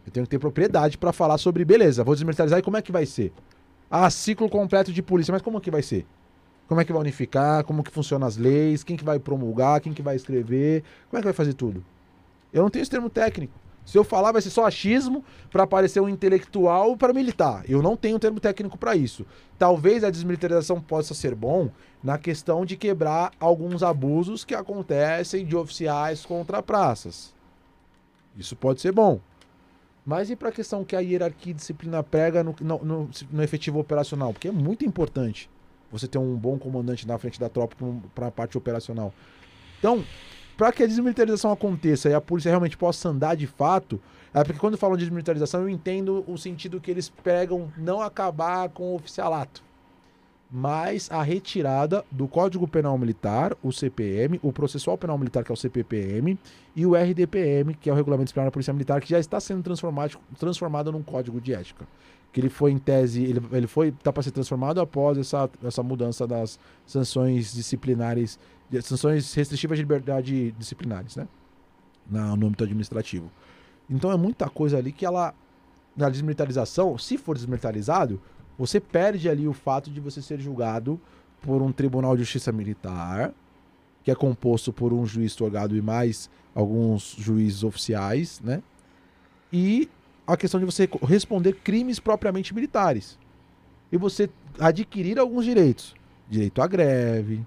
eu 0.05 0.11
tenho 0.11 0.25
que 0.25 0.29
ter 0.29 0.39
propriedade 0.39 0.97
pra 0.97 1.11
falar 1.11 1.37
sobre, 1.37 1.65
beleza, 1.65 2.03
vou 2.05 2.15
desmilitarizar 2.15 2.59
e 2.59 2.61
como 2.61 2.77
é 2.77 2.81
que 2.81 2.91
vai 2.91 3.05
ser? 3.05 3.33
Ah, 3.89 4.09
ciclo 4.09 4.49
completo 4.49 4.93
de 4.93 5.03
polícia, 5.03 5.31
mas 5.33 5.41
como 5.41 5.59
que 5.59 5.69
vai 5.69 5.81
ser? 5.81 6.05
Como 6.69 6.79
é 6.79 6.85
que 6.85 6.93
vai 6.93 7.01
unificar? 7.01 7.65
Como 7.65 7.83
que 7.83 7.91
funcionam 7.91 8.25
as 8.25 8.37
leis? 8.37 8.81
Quem 8.81 8.95
que 8.95 9.03
vai 9.03 9.19
promulgar? 9.19 9.81
Quem 9.81 9.93
que 9.93 10.01
vai 10.01 10.15
escrever? 10.15 10.83
Como 11.09 11.19
é 11.19 11.21
que 11.21 11.25
vai 11.25 11.33
fazer 11.33 11.53
tudo? 11.53 11.83
Eu 12.53 12.63
não 12.63 12.69
tenho 12.69 12.81
esse 12.81 12.91
termo 12.91 13.09
técnico. 13.09 13.53
Se 13.85 13.97
eu 13.97 14.03
falar, 14.03 14.31
vai 14.31 14.41
ser 14.41 14.51
só 14.51 14.65
achismo 14.65 15.25
para 15.49 15.65
parecer 15.65 15.99
um 15.99 16.07
intelectual 16.07 16.95
para 16.95 17.13
militar. 17.13 17.63
Eu 17.67 17.81
não 17.81 17.97
tenho 17.97 18.19
termo 18.19 18.39
técnico 18.39 18.77
para 18.77 18.95
isso. 18.95 19.25
Talvez 19.57 20.03
a 20.03 20.11
desmilitarização 20.11 20.79
possa 20.79 21.13
ser 21.15 21.33
bom 21.33 21.69
na 22.03 22.17
questão 22.17 22.63
de 22.63 22.77
quebrar 22.77 23.31
alguns 23.39 23.81
abusos 23.81 24.45
que 24.45 24.53
acontecem 24.53 25.45
de 25.45 25.55
oficiais 25.55 26.25
contra 26.25 26.61
praças. 26.61 27.33
Isso 28.37 28.55
pode 28.55 28.81
ser 28.81 28.91
bom. 28.91 29.19
Mas 30.05 30.29
e 30.29 30.35
para 30.35 30.49
a 30.49 30.51
questão 30.51 30.83
que 30.83 30.95
a 30.95 30.99
hierarquia 30.99 31.51
e 31.51 31.55
disciplina 31.55 32.01
prega 32.03 32.43
no, 32.43 32.55
no, 32.61 32.77
no- 32.83 33.09
no 33.31 33.43
efetivo 33.43 33.79
operacional? 33.79 34.31
Porque 34.33 34.47
é 34.47 34.51
muito 34.51 34.85
importante 34.85 35.49
você 35.91 36.07
ter 36.07 36.17
um 36.17 36.35
bom 36.35 36.57
comandante 36.57 37.07
na 37.07 37.17
frente 37.17 37.39
da 37.39 37.49
tropa 37.49 37.75
para 38.15 38.27
a 38.27 38.31
parte 38.31 38.57
operacional. 38.57 39.13
Então, 39.79 40.03
para 40.57 40.71
que 40.71 40.83
a 40.83 40.87
desmilitarização 40.87 41.51
aconteça 41.51 42.09
e 42.09 42.13
a 42.13 42.21
polícia 42.21 42.49
realmente 42.49 42.77
possa 42.77 43.09
andar 43.09 43.35
de 43.35 43.47
fato, 43.47 43.99
é 44.33 44.43
porque 44.43 44.59
quando 44.59 44.77
falam 44.77 44.95
de 44.95 45.03
desmilitarização 45.03 45.61
eu 45.61 45.69
entendo 45.69 46.23
o 46.27 46.37
sentido 46.37 46.79
que 46.79 46.89
eles 46.89 47.09
pregam 47.09 47.71
não 47.77 48.01
acabar 48.01 48.69
com 48.69 48.91
o 48.91 48.95
oficialato, 48.95 49.63
mas 50.51 51.09
a 51.09 51.23
retirada 51.23 52.03
do 52.11 52.27
Código 52.27 52.67
Penal 52.67 52.97
Militar, 52.97 53.55
o 53.63 53.71
CPM, 53.71 54.37
o 54.43 54.51
Processual 54.51 54.97
Penal 54.97 55.17
Militar, 55.17 55.45
que 55.45 55.51
é 55.51 55.53
o 55.53 55.57
CPPM, 55.57 56.37
e 56.75 56.85
o 56.85 56.93
RDPM, 56.93 57.73
que 57.73 57.89
é 57.89 57.93
o 57.93 57.95
Regulamento 57.95 58.25
Disciplinar 58.25 58.47
da 58.47 58.51
Polícia 58.51 58.73
Militar, 58.73 58.99
que 58.99 59.09
já 59.09 59.19
está 59.19 59.39
sendo 59.39 59.63
transformado, 59.63 60.19
transformado 60.37 60.91
num 60.91 61.01
código 61.01 61.39
de 61.39 61.53
ética. 61.53 61.87
Que 62.33 62.41
ele 62.41 62.49
foi 62.49 62.71
em 62.71 62.77
tese, 62.77 63.23
ele, 63.23 63.41
ele 63.53 63.67
foi 63.67 63.89
está 63.89 64.11
para 64.11 64.23
ser 64.23 64.31
transformado 64.31 64.81
após 64.81 65.17
essa, 65.17 65.49
essa 65.63 65.81
mudança 65.81 66.27
das 66.27 66.59
sanções 66.85 67.53
disciplinares, 67.53 68.37
sanções 68.81 69.33
restritivas 69.33 69.77
de 69.77 69.83
liberdade 69.83 70.51
disciplinares, 70.57 71.15
né? 71.15 71.27
Na, 72.09 72.35
no 72.35 72.47
âmbito 72.47 72.63
administrativo. 72.63 73.31
Então 73.89 74.11
é 74.11 74.17
muita 74.17 74.49
coisa 74.49 74.77
ali 74.77 74.91
que 74.91 75.05
ela, 75.05 75.33
na 75.95 76.09
desmilitarização, 76.09 76.97
se 76.97 77.17
for 77.17 77.35
desmilitarizado, 77.35 78.21
você 78.57 78.79
perde 78.79 79.29
ali 79.29 79.47
o 79.47 79.53
fato 79.53 79.89
de 79.89 79.99
você 79.99 80.21
ser 80.21 80.39
julgado 80.39 80.99
por 81.41 81.61
um 81.61 81.71
tribunal 81.71 82.15
de 82.15 82.23
justiça 82.23 82.51
militar, 82.51 83.33
que 84.03 84.11
é 84.11 84.15
composto 84.15 84.71
por 84.71 84.93
um 84.93 85.05
juiz 85.05 85.35
torgado 85.35 85.75
e 85.75 85.81
mais 85.81 86.29
alguns 86.53 87.15
juízes 87.17 87.63
oficiais, 87.63 88.39
né? 88.41 88.61
E 89.51 89.89
a 90.25 90.37
questão 90.37 90.59
de 90.59 90.65
você 90.65 90.87
responder 91.03 91.53
crimes 91.53 91.99
propriamente 91.99 92.53
militares. 92.53 93.17
E 93.91 93.97
você 93.97 94.29
adquirir 94.59 95.19
alguns 95.19 95.43
direitos. 95.43 95.93
Direito 96.29 96.61
à 96.61 96.67
greve, 96.67 97.45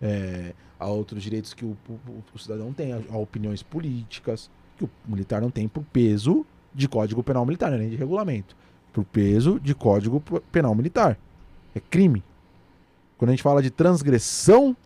é, 0.00 0.52
a 0.78 0.86
outros 0.86 1.22
direitos 1.22 1.52
que 1.54 1.64
o, 1.64 1.76
o- 1.88 2.22
o 2.34 2.38
cidadão 2.38 2.72
tem, 2.72 2.92
a, 2.92 3.00
a 3.10 3.16
opiniões 3.18 3.62
políticas, 3.62 4.50
que 4.78 4.84
o 4.84 4.90
militar 5.06 5.40
não 5.42 5.50
tem 5.50 5.68
por 5.68 5.82
peso 5.84 6.44
de 6.74 6.88
Código 6.88 7.22
Penal 7.22 7.44
Militar, 7.44 7.70
não 7.70 7.76
é 7.76 7.80
nem 7.80 7.90
de 7.90 7.96
regulamento. 7.96 8.56
Por 8.92 9.04
peso 9.04 9.60
de 9.60 9.74
Código 9.74 10.20
Penal 10.52 10.74
Militar. 10.74 11.18
É 11.74 11.80
crime. 11.80 12.24
Quando 13.18 13.30
a 13.30 13.32
gente 13.32 13.42
fala 13.42 13.62
de 13.62 13.70
transgressão 13.70 14.76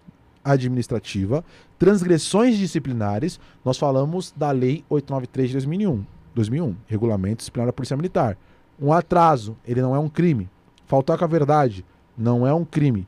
administrativa, 0.43 1.45
transgressões 1.79 2.57
disciplinares, 2.59 3.41
nós 3.65 3.79
falamos 3.79 4.33
da 4.37 4.51
Lei 4.51 4.85
893 4.91 5.49
de 5.49 5.55
2001, 5.55 6.05
2001, 6.35 6.77
Regulamento 6.87 7.39
Disciplinar 7.39 7.67
da 7.67 7.73
Polícia 7.73 7.97
Militar. 7.97 8.37
Um 8.81 8.93
atraso, 8.93 9.57
ele 9.67 9.81
não 9.81 9.95
é 9.95 9.99
um 9.99 10.09
crime. 10.09 10.49
Faltar 10.87 11.17
com 11.19 11.25
a 11.25 11.29
verdade, 11.29 11.85
não 12.17 12.47
é 12.47 12.53
um 12.53 12.65
crime. 12.65 13.07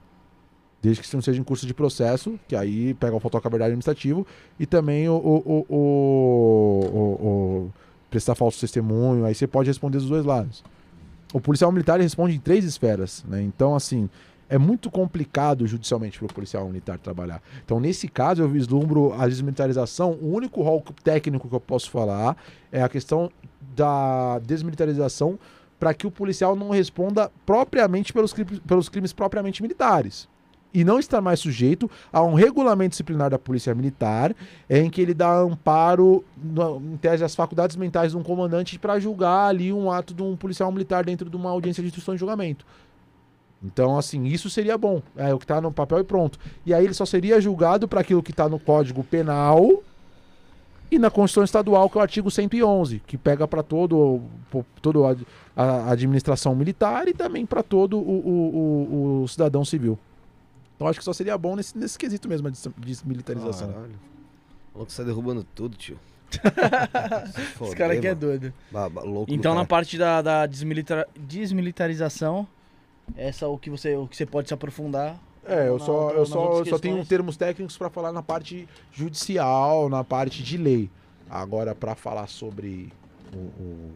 Desde 0.83 1.01
que 1.01 1.07
isso 1.07 1.17
não 1.17 1.23
seja 1.23 1.41
em 1.41 1.45
curso 1.45 1.67
de 1.67 1.75
processo, 1.75 2.39
que 2.47 2.55
aí 2.55 2.95
pega 2.95 3.17
o 3.17 3.21
faltar 3.21 3.41
verdade 3.43 3.65
administrativo, 3.71 4.27
e 4.59 4.67
também 4.67 5.09
o, 5.09 5.15
o, 5.15 5.67
o- 5.69 6.85
o- 6.95 7.73
prestar 8.11 8.35
falso 8.35 8.61
testemunho, 8.61 9.25
aí 9.25 9.35
você 9.35 9.47
pode 9.47 9.69
responder 9.69 9.99
dos 9.99 10.09
dois 10.09 10.25
lados. 10.25 10.63
O 11.33 11.41
policial 11.41 11.73
militar 11.73 12.01
responde 12.01 12.37
em 12.37 12.39
três 12.39 12.65
esferas, 12.65 13.25
né? 13.29 13.43
Então, 13.43 13.75
assim, 13.75 14.09
é 14.49 14.57
muito 14.59 14.91
complicado 14.91 15.67
judicialmente 15.67 16.19
para 16.19 16.27
o 16.27 16.33
policial 16.33 16.65
militar 16.69 16.99
trabalhar. 16.99 17.43
Então, 17.65 17.81
nesse 17.81 18.07
caso, 18.07 18.43
eu 18.43 18.49
vislumbro 18.49 19.13
a 19.13 19.27
desmilitarização. 19.27 20.13
O 20.13 20.33
único 20.35 20.63
rol 20.63 20.85
técnico 21.03 21.49
que 21.49 21.55
eu 21.55 21.61
posso 21.61 21.91
falar 21.91 22.37
é 22.71 22.81
a 22.83 22.89
questão 22.89 23.29
da 23.75 24.39
desmilitarização 24.39 25.37
para 25.81 25.93
que 25.93 26.07
o 26.07 26.11
policial 26.13 26.55
não 26.55 26.71
responda 26.71 27.31
propriamente 27.45 28.13
pelos, 28.13 28.33
pelos 28.67 28.89
crimes 28.89 29.13
propriamente 29.13 29.63
militares. 29.63 30.29
E 30.79 30.85
não 30.85 30.99
estar 30.99 31.23
mais 31.23 31.41
sujeito 31.41 31.91
a 32.13 32.23
um 32.23 32.35
regulamento 32.35 32.91
disciplinar 32.91 33.31
da 33.31 33.39
Polícia 33.39 33.75
Militar, 33.75 34.37
em 34.69 34.91
que 34.91 35.01
ele 35.01 35.15
dá 35.15 35.39
amparo, 35.39 36.23
em 36.93 36.97
tese, 36.99 37.25
às 37.25 37.35
faculdades 37.35 37.77
mentais 37.77 38.13
de 38.13 38.19
um 38.19 38.23
comandante 38.23 38.79
para 38.79 38.99
julgar 39.01 39.47
ali 39.49 39.73
um 39.73 39.91
ato 39.91 40.13
de 40.13 40.23
um 40.23 40.37
policial 40.37 40.71
militar 40.71 41.03
dentro 41.07 41.31
de 41.31 41.37
uma 41.37 41.49
audiência 41.51 41.83
de 41.83 41.87
instrução 41.89 42.15
e 42.15 42.19
julgamento. 42.19 42.67
Então, 43.65 43.97
assim, 43.97 44.25
isso 44.27 44.51
seria 44.51 44.77
bom. 44.77 45.01
É 45.17 45.33
o 45.33 45.39
que 45.39 45.45
está 45.45 45.63
no 45.63 45.73
papel 45.73 46.01
e 46.01 46.05
pronto. 46.05 46.39
E 46.67 46.75
aí 46.75 46.85
ele 46.85 46.93
só 46.93 47.07
seria 47.07 47.41
julgado 47.41 47.89
para 47.89 48.03
aquilo 48.03 48.23
que 48.23 48.31
está 48.31 48.47
no 48.47 48.59
Código 48.59 49.03
Penal 49.03 49.83
e 50.91 50.99
na 50.99 51.11
Constituição 51.11 51.43
Estadual, 51.45 51.89
que 51.89 51.97
é 51.97 52.01
o 52.01 52.03
artigo 52.03 52.31
111, 52.31 53.01
que 53.07 53.17
pega 53.17 53.49
para 53.49 53.63
todo, 53.63 54.21
todo 54.83 55.07
a, 55.07 55.17
a 55.57 55.91
administração 55.93 56.55
militar 56.55 57.09
e 57.09 57.15
também 57.15 57.47
para 57.47 57.63
todo 57.63 57.97
o, 57.97 58.01
o- 58.01 58.57
o- 59.21 59.23
o 59.23 59.29
cidadão 59.29 59.65
civil. 59.65 59.99
Então 60.77 60.87
acho 60.87 60.99
que 60.99 61.05
só 61.05 61.13
seria 61.13 61.37
bom 61.37 61.57
nesse, 61.57 61.77
nesse 61.77 61.99
quesito 61.99 62.29
mesmo, 62.29 62.47
a 62.49 62.51
des- 62.51 62.69
desmilitarização. 62.79 63.73
Caralho. 63.73 63.99
O 64.75 64.79
louco 64.79 64.93
sai 64.93 65.05
derrubando 65.07 65.43
tudo, 65.55 65.77
tio. 65.77 65.99
Esse 67.63 67.75
cara 67.77 67.95
aqui 67.95 68.07
é 68.07 68.15
doido. 68.15 68.53
Ba- 68.71 68.89
ba- 68.89 69.03
louco 69.03 69.33
Então, 69.33 69.55
na 69.55 69.65
parte 69.65 69.97
da, 69.97 70.21
da 70.21 70.47
desmilita- 70.47 71.07
desmilitarização, 71.19 72.47
essa 73.17 73.45
é 73.45 73.49
o 73.49 73.57
que 73.57 73.71
você, 73.71 73.97
o 73.97 74.07
que 74.07 74.17
você 74.17 74.27
pode 74.27 74.49
se 74.49 74.55
aprofundar. 74.55 75.19
É, 75.47 75.69
eu 75.69 75.79
na 75.79 75.85
só, 75.85 76.11
eu 76.11 76.27
só, 76.27 76.59
eu 76.59 76.67
só 76.67 76.79
tenho 76.79 77.05
termos 77.07 77.37
técnicos 77.37 77.79
para 77.79 77.89
falar 77.89 78.13
na 78.13 78.23
parte 78.23 78.69
judicial, 78.93 79.89
na 79.89 80.03
parte 80.03 80.43
de 80.43 80.57
lei. 80.57 80.91
Agora, 81.31 81.75
para 81.75 81.95
falar 81.95 82.27
sobre 82.27 82.93
o, 83.33 83.37
o- 83.39 83.93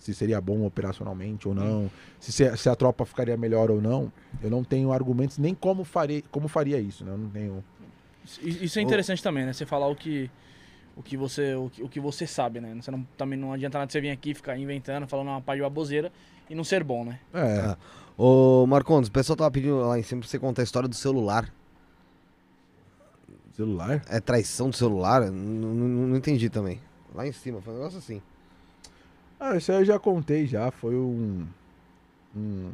se 0.00 0.12
seria 0.14 0.40
bom 0.40 0.64
operacionalmente 0.66 1.46
ou 1.46 1.54
não, 1.54 1.88
se, 2.18 2.32
se, 2.32 2.68
a 2.68 2.74
tropa 2.74 3.04
ficaria 3.04 3.36
melhor 3.36 3.70
ou 3.70 3.80
não, 3.80 4.10
eu 4.42 4.50
não 4.50 4.64
tenho 4.64 4.90
argumentos 4.92 5.38
nem 5.38 5.54
como, 5.54 5.84
farei, 5.84 6.24
como 6.32 6.48
faria 6.48 6.80
isso, 6.80 7.04
né? 7.04 7.12
Eu 7.12 7.18
não 7.18 7.28
tenho. 7.30 7.64
Isso 8.42 8.78
é 8.78 8.82
interessante 8.82 9.22
também, 9.22 9.44
né? 9.44 9.52
Você 9.52 9.64
falar 9.66 9.86
o 9.88 9.94
que, 9.94 10.30
o 10.96 11.02
que, 11.02 11.16
você, 11.16 11.54
o 11.54 11.68
que, 11.70 11.82
o 11.82 11.88
que 11.88 12.00
você 12.00 12.26
sabe, 12.26 12.60
né? 12.60 12.74
Você 12.80 12.90
não, 12.90 13.06
também 13.16 13.38
não 13.38 13.52
adianta 13.52 13.78
nada 13.78 13.92
você 13.92 14.00
vir 14.00 14.10
aqui 14.10 14.32
ficar 14.34 14.56
inventando, 14.58 15.06
falando 15.06 15.28
uma 15.28 15.40
pá 15.40 15.54
de 15.54 15.60
baboseira 15.60 16.10
e 16.48 16.54
não 16.54 16.64
ser 16.64 16.82
bom, 16.82 17.04
né? 17.04 17.20
É, 17.34 17.60
Ah. 17.60 17.78
Ô, 18.16 18.66
Marcondes, 18.66 19.08
o 19.08 19.12
pessoal 19.12 19.36
tava 19.36 19.50
pedindo 19.50 19.76
lá 19.80 19.98
em 19.98 20.02
cima 20.02 20.20
pra 20.20 20.28
você 20.28 20.38
contar 20.38 20.62
a 20.62 20.64
história 20.64 20.88
do 20.88 20.94
celular. 20.94 21.50
celular. 23.56 24.02
É 24.08 24.20
traição 24.20 24.70
do 24.70 24.76
celular? 24.76 25.22
N- 25.22 25.32
n- 25.32 26.06
Não 26.08 26.16
entendi 26.16 26.48
também. 26.50 26.80
Lá 27.14 27.26
em 27.26 27.32
cima, 27.32 27.60
foi 27.60 27.72
um 27.74 27.76
negócio 27.78 27.98
assim. 27.98 28.22
Ah, 29.40 29.56
isso 29.56 29.72
aí 29.72 29.78
eu 29.78 29.84
já 29.84 29.98
contei 29.98 30.46
já, 30.46 30.70
foi 30.70 30.94
um. 30.94 31.46
um- 32.36 32.72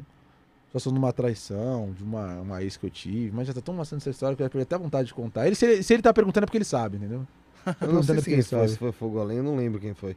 situação 0.67 0.93
de 0.93 0.99
uma 0.99 1.13
traição, 1.13 1.93
de 1.97 2.03
uma, 2.03 2.41
uma 2.41 2.63
ex 2.63 2.77
que 2.77 2.85
eu 2.85 2.91
tive, 2.91 3.31
mas 3.35 3.47
já 3.47 3.55
tá 3.55 3.61
tão 3.63 3.73
mostrando 3.75 4.01
essa 4.01 4.11
história 4.11 4.37
que 4.37 4.43
eu 4.43 4.51
tenho 4.51 4.63
até 4.63 4.77
vontade 4.77 5.09
de 5.09 5.15
contar. 5.15 5.47
Ele, 5.47 5.55
se, 5.55 5.65
ele, 5.65 5.83
se 5.83 5.95
ele 5.95 6.03
tá 6.03 6.13
perguntando 6.13 6.45
é 6.45 6.47
porque 6.47 6.59
ele 6.59 6.65
sabe, 6.67 6.97
entendeu? 6.99 7.27
Eu 7.81 7.93
não 7.93 8.03
sei 8.03 8.17
Perguntando 8.17 8.21
se 8.23 8.31
quem 8.31 8.43
foi, 8.43 8.69
se 8.69 8.77
foi 8.77 8.93
Fogo 8.93 9.19
Além, 9.19 9.39
eu 9.39 9.43
não 9.43 9.57
lembro 9.57 9.81
quem 9.81 9.93
foi 9.95 10.17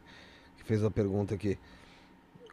que 0.58 0.64
fez 0.66 0.84
a 0.84 0.92
pergunta 0.92 1.34
aqui. 1.34 1.58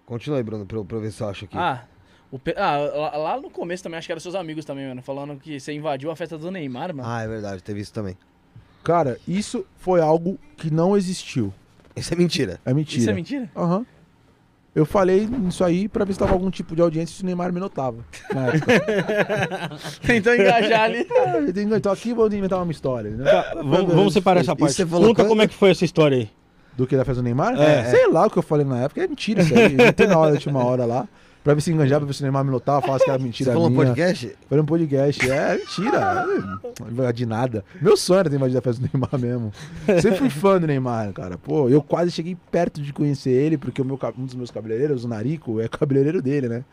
Continua 0.06 0.38
aí, 0.38 0.42
Bruno, 0.42 0.64
pra, 0.64 0.82
pra 0.84 0.98
ver 0.98 1.10
se 1.10 1.22
eu 1.22 1.28
acho 1.28 1.44
aqui. 1.46 1.58
Ah, 1.58 1.84
o 2.30 2.38
Pe- 2.38 2.54
ah, 2.56 2.76
lá, 2.78 3.16
lá 3.16 3.40
no 3.40 3.50
começo 3.50 3.82
também, 3.82 3.98
acho 3.98 4.06
que 4.06 4.12
eram 4.12 4.20
seus 4.20 4.34
amigos 4.34 4.64
também, 4.64 4.86
mano. 4.88 5.02
Falando 5.02 5.36
que 5.38 5.58
você 5.60 5.72
invadiu 5.72 6.10
a 6.10 6.16
festa 6.16 6.38
do 6.38 6.50
Neymar, 6.50 6.94
mano. 6.94 7.06
Ah, 7.08 7.22
é 7.22 7.28
verdade, 7.28 7.62
teve 7.62 7.80
isso 7.80 7.92
também. 7.92 8.16
Cara, 8.84 9.18
isso 9.28 9.66
foi 9.76 10.00
algo 10.00 10.38
que 10.56 10.70
não 10.70 10.96
existiu. 10.96 11.52
Isso 11.96 12.12
é 12.12 12.16
mentira. 12.16 12.60
É 12.64 12.74
mentira. 12.74 13.00
Isso 13.00 13.10
é 13.10 13.14
mentira? 13.14 13.50
Aham. 13.56 13.86
Eu 14.74 14.84
falei 14.84 15.26
isso 15.48 15.64
aí 15.64 15.88
pra 15.88 16.04
ver 16.04 16.12
se 16.12 16.18
tava 16.18 16.32
algum 16.34 16.50
tipo 16.50 16.76
de 16.76 16.82
audiência 16.82 17.16
se 17.16 17.22
o 17.22 17.26
Neymar 17.26 17.50
me 17.50 17.58
notava. 17.58 18.04
Na 18.30 18.48
época. 18.48 18.66
Tentou 20.06 20.34
engajar 20.34 20.82
ali. 20.82 21.06
Então 21.76 21.90
aqui 21.90 22.12
vou 22.12 22.26
inventar 22.26 22.62
uma 22.62 22.70
história. 22.70 23.10
Né? 23.10 23.24
Vamos, 23.54 23.94
vamos 23.94 24.12
separar 24.12 24.40
essa 24.40 24.54
parte. 24.54 24.74
você 24.74 24.84
falou 24.84 25.08
Conta 25.08 25.22
quando? 25.22 25.28
como 25.30 25.40
é 25.40 25.48
que 25.48 25.54
foi 25.54 25.70
essa 25.70 25.84
história 25.84 26.18
aí. 26.18 26.30
Do 26.76 26.86
que 26.86 26.94
da 26.94 27.06
festa 27.06 27.22
do 27.22 27.24
Neymar? 27.24 27.58
É. 27.58 27.84
Sei 27.84 28.06
lá 28.08 28.26
o 28.26 28.30
que 28.30 28.36
eu 28.38 28.42
falei 28.42 28.66
na 28.66 28.82
época. 28.82 29.02
É 29.02 29.08
mentira 29.08 29.40
isso 29.40 29.54
aí. 29.54 29.76
Eu 29.78 29.92
Tem 29.94 30.06
na 30.06 30.18
hora, 30.18 30.36
tinha 30.36 30.54
uma 30.54 30.62
hora 30.62 30.84
lá. 30.84 31.08
Pra 31.46 31.54
ver 31.54 31.60
se 31.60 31.70
enganjar, 31.72 32.00
pra 32.00 32.08
ver 32.08 32.12
se 32.12 32.22
o 32.22 32.24
Neymar 32.24 32.44
me 32.44 32.50
notava, 32.50 32.84
falasse 32.84 33.04
que 33.04 33.10
era 33.10 33.20
Você 33.20 33.24
mentira 33.24 33.52
falou 33.52 33.70
no 33.70 33.76
minha. 33.76 33.86
podcast? 33.86 34.36
Foi 34.48 34.60
um 34.60 34.66
podcast. 34.66 35.30
É 35.30 35.56
mentira. 35.56 36.26
Não 36.80 36.90
invadir 36.90 37.24
nada. 37.24 37.64
Meu 37.80 37.96
sonho 37.96 38.18
era 38.18 38.28
ter 38.28 38.34
invadido 38.34 38.58
a 38.58 38.62
festa 38.62 38.82
do 38.82 38.90
Neymar 38.92 39.16
mesmo. 39.16 39.52
Sempre 40.02 40.18
fui 40.18 40.28
fã 40.28 40.58
do 40.58 40.66
Neymar, 40.66 41.12
cara. 41.12 41.38
Pô, 41.38 41.68
eu 41.68 41.80
quase 41.80 42.10
cheguei 42.10 42.36
perto 42.50 42.82
de 42.82 42.92
conhecer 42.92 43.30
ele, 43.30 43.56
porque 43.56 43.80
o 43.80 43.84
meu, 43.84 43.96
um 44.18 44.24
dos 44.24 44.34
meus 44.34 44.50
cabeleireiros, 44.50 45.04
o 45.04 45.08
Narico, 45.08 45.60
é 45.60 45.68
cabeleireiro 45.68 46.20
dele, 46.20 46.48
né? 46.48 46.64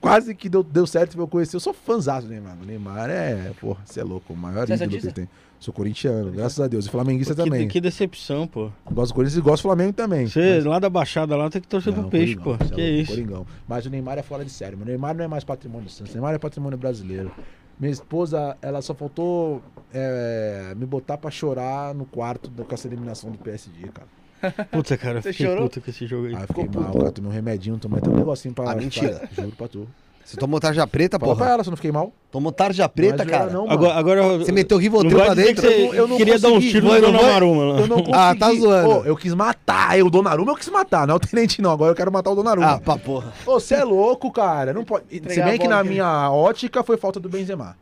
Quase 0.00 0.34
que 0.34 0.48
deu, 0.48 0.62
deu 0.62 0.86
certo 0.86 1.12
pra 1.12 1.22
eu 1.22 1.28
conhecer. 1.28 1.56
Eu 1.56 1.60
sou 1.60 1.72
fãzaço 1.74 2.26
do 2.26 2.30
Neymar. 2.30 2.56
O 2.62 2.64
Neymar 2.64 3.10
é, 3.10 3.52
porra, 3.60 3.80
você 3.84 4.00
é 4.00 4.04
louco. 4.04 4.32
O 4.32 4.36
maior 4.36 4.66
Você 4.66 4.72
é 4.72 4.76
ídolo 4.76 4.90
que 4.90 5.06
ele 5.06 5.12
tem. 5.12 5.28
Sou 5.58 5.74
corintiano, 5.74 6.30
graças 6.30 6.60
a 6.60 6.68
Deus. 6.68 6.86
E 6.86 6.88
flamenguista 6.88 7.34
Que, 7.34 7.42
também. 7.42 7.66
que 7.66 7.80
decepção, 7.80 8.46
pô. 8.46 8.70
Gosto 8.92 9.10
do 9.12 9.14
Corinthians 9.16 9.38
e 9.38 9.40
gosto 9.40 9.62
do 9.62 9.68
Flamengo 9.68 9.92
também. 9.92 10.28
Você 10.28 10.60
lá 10.60 10.78
da 10.78 10.88
Baixada 10.88 11.34
lá 11.36 11.50
tem 11.50 11.60
que 11.60 11.66
torcer 11.66 11.92
Não, 11.92 12.02
pro 12.02 12.10
peixe, 12.10 12.36
pô. 12.36 12.54
é 12.54 12.58
Que 12.58 12.64
louco, 12.64 12.80
isso. 12.80 13.10
Coringão. 13.12 13.46
Mas 13.66 13.84
o 13.84 13.90
Neymar 13.90 14.18
é 14.18 14.22
fora 14.22 14.44
de 14.44 14.50
série. 14.52 14.76
O 14.76 14.84
Neymar 14.84 15.16
não 15.16 15.24
é 15.24 15.28
mais 15.28 15.42
patrimônio 15.42 15.86
do 15.86 15.90
Santos. 15.90 16.12
O 16.12 16.14
Neymar 16.14 16.34
é 16.34 16.38
patrimônio 16.38 16.78
brasileiro. 16.78 17.32
Minha 17.80 17.90
esposa, 17.92 18.56
ela 18.62 18.80
só 18.82 18.94
faltou 18.94 19.60
é, 19.92 20.74
me 20.76 20.86
botar 20.86 21.18
pra 21.18 21.30
chorar 21.30 21.92
no 21.92 22.04
quarto 22.04 22.50
com 22.50 22.74
essa 22.74 22.86
eliminação 22.86 23.30
do 23.30 23.38
PSG, 23.38 23.88
cara. 23.92 24.06
Puta, 24.70 24.96
cara, 24.96 25.20
Você 25.22 25.32
fiquei 25.32 25.46
chorou? 25.46 25.62
puto 25.64 25.80
com 25.80 25.90
esse 25.90 26.06
jogo 26.06 26.26
aí. 26.26 26.32
Eu 26.34 26.40
fiquei 26.40 26.68
mal, 26.74 26.92
cara. 26.92 27.12
Tomei 27.12 27.30
um 27.30 27.34
remedinho, 27.34 27.78
tomei 27.78 27.98
até 27.98 28.08
um 28.10 28.14
negocinho 28.14 28.54
pra. 28.54 28.70
Ah, 28.72 28.74
mentira. 28.76 29.28
pra- 29.34 29.44
juro 29.44 29.56
pra 29.56 29.68
tu. 29.68 29.88
Você 30.24 30.36
tomou 30.36 30.60
tarja 30.60 30.86
preta, 30.86 31.18
Fala 31.18 31.34
pra 31.34 31.42
porra? 31.46 31.54
ela 31.54 31.64
se 31.64 31.68
eu 31.68 31.70
não 31.70 31.76
fiquei 31.78 31.90
mal. 31.90 32.12
Tomou 32.30 32.52
tarja 32.52 32.86
preta, 32.86 33.24
Não 33.24 33.24
é 33.24 33.26
zoeira 33.26 33.38
cara? 33.38 33.50
Não, 33.50 33.62
mano. 33.66 33.72
Agora, 33.72 33.94
agora 33.94 34.38
Você 34.38 34.52
meteu 34.52 34.76
não 34.76 34.82
Rivotril 34.82 35.16
pra 35.16 35.28
dizer 35.34 35.44
dentro? 35.46 35.62
que 35.62 35.68
você 35.68 35.74
Eu 35.82 35.86
não- 35.86 35.94
eu 35.94 36.08
não 36.08 36.16
queria 36.18 36.38
dar 36.38 36.48
consegui. 36.50 36.70
tiros 36.70 36.90
Vai, 36.90 37.00
no 37.00 37.06
não 37.12 37.18
vai? 37.18 37.30
Lá. 37.30 37.38
Eu 37.80 37.86
não 37.86 37.96
consegui. 37.96 38.10
Ah, 38.14 38.34
tá 38.34 38.52
zoando. 38.52 38.90
Ô, 38.90 39.04
eu 39.06 39.16
quis 39.16 39.32
matar. 39.32 39.98
Eu, 39.98 40.06
o 40.06 40.10
Donnarumma, 40.10 40.52
eu 40.52 40.56
quis 40.56 40.68
matar. 40.68 41.06
Não 41.06 41.14
é 41.14 41.16
o 41.16 41.20
Tenente, 41.26 41.62
não. 41.62 41.70
Agora 41.70 41.92
eu 41.92 41.96
quero 41.96 42.12
matar 42.12 42.28
o 42.28 42.32
Ah, 42.34 42.36
Donnarumma. 42.36 42.78
pra 42.78 42.98
porra. 42.98 43.32
Ô, 43.46 43.58
você 43.58 43.76
é 43.76 43.84
louco, 43.84 44.30
cara. 44.30 44.74
Não 44.74 44.84
pode... 44.84 45.04
Se 45.10 45.20
bem 45.20 45.52
que 45.58 45.64
bola 45.66 45.76
na 45.76 45.82
que- 45.82 45.88
minha 45.88 46.30
ótica 46.30 46.82
foi 46.84 46.98
falta 46.98 47.18
do 47.18 47.30
Benzema. 47.30 47.74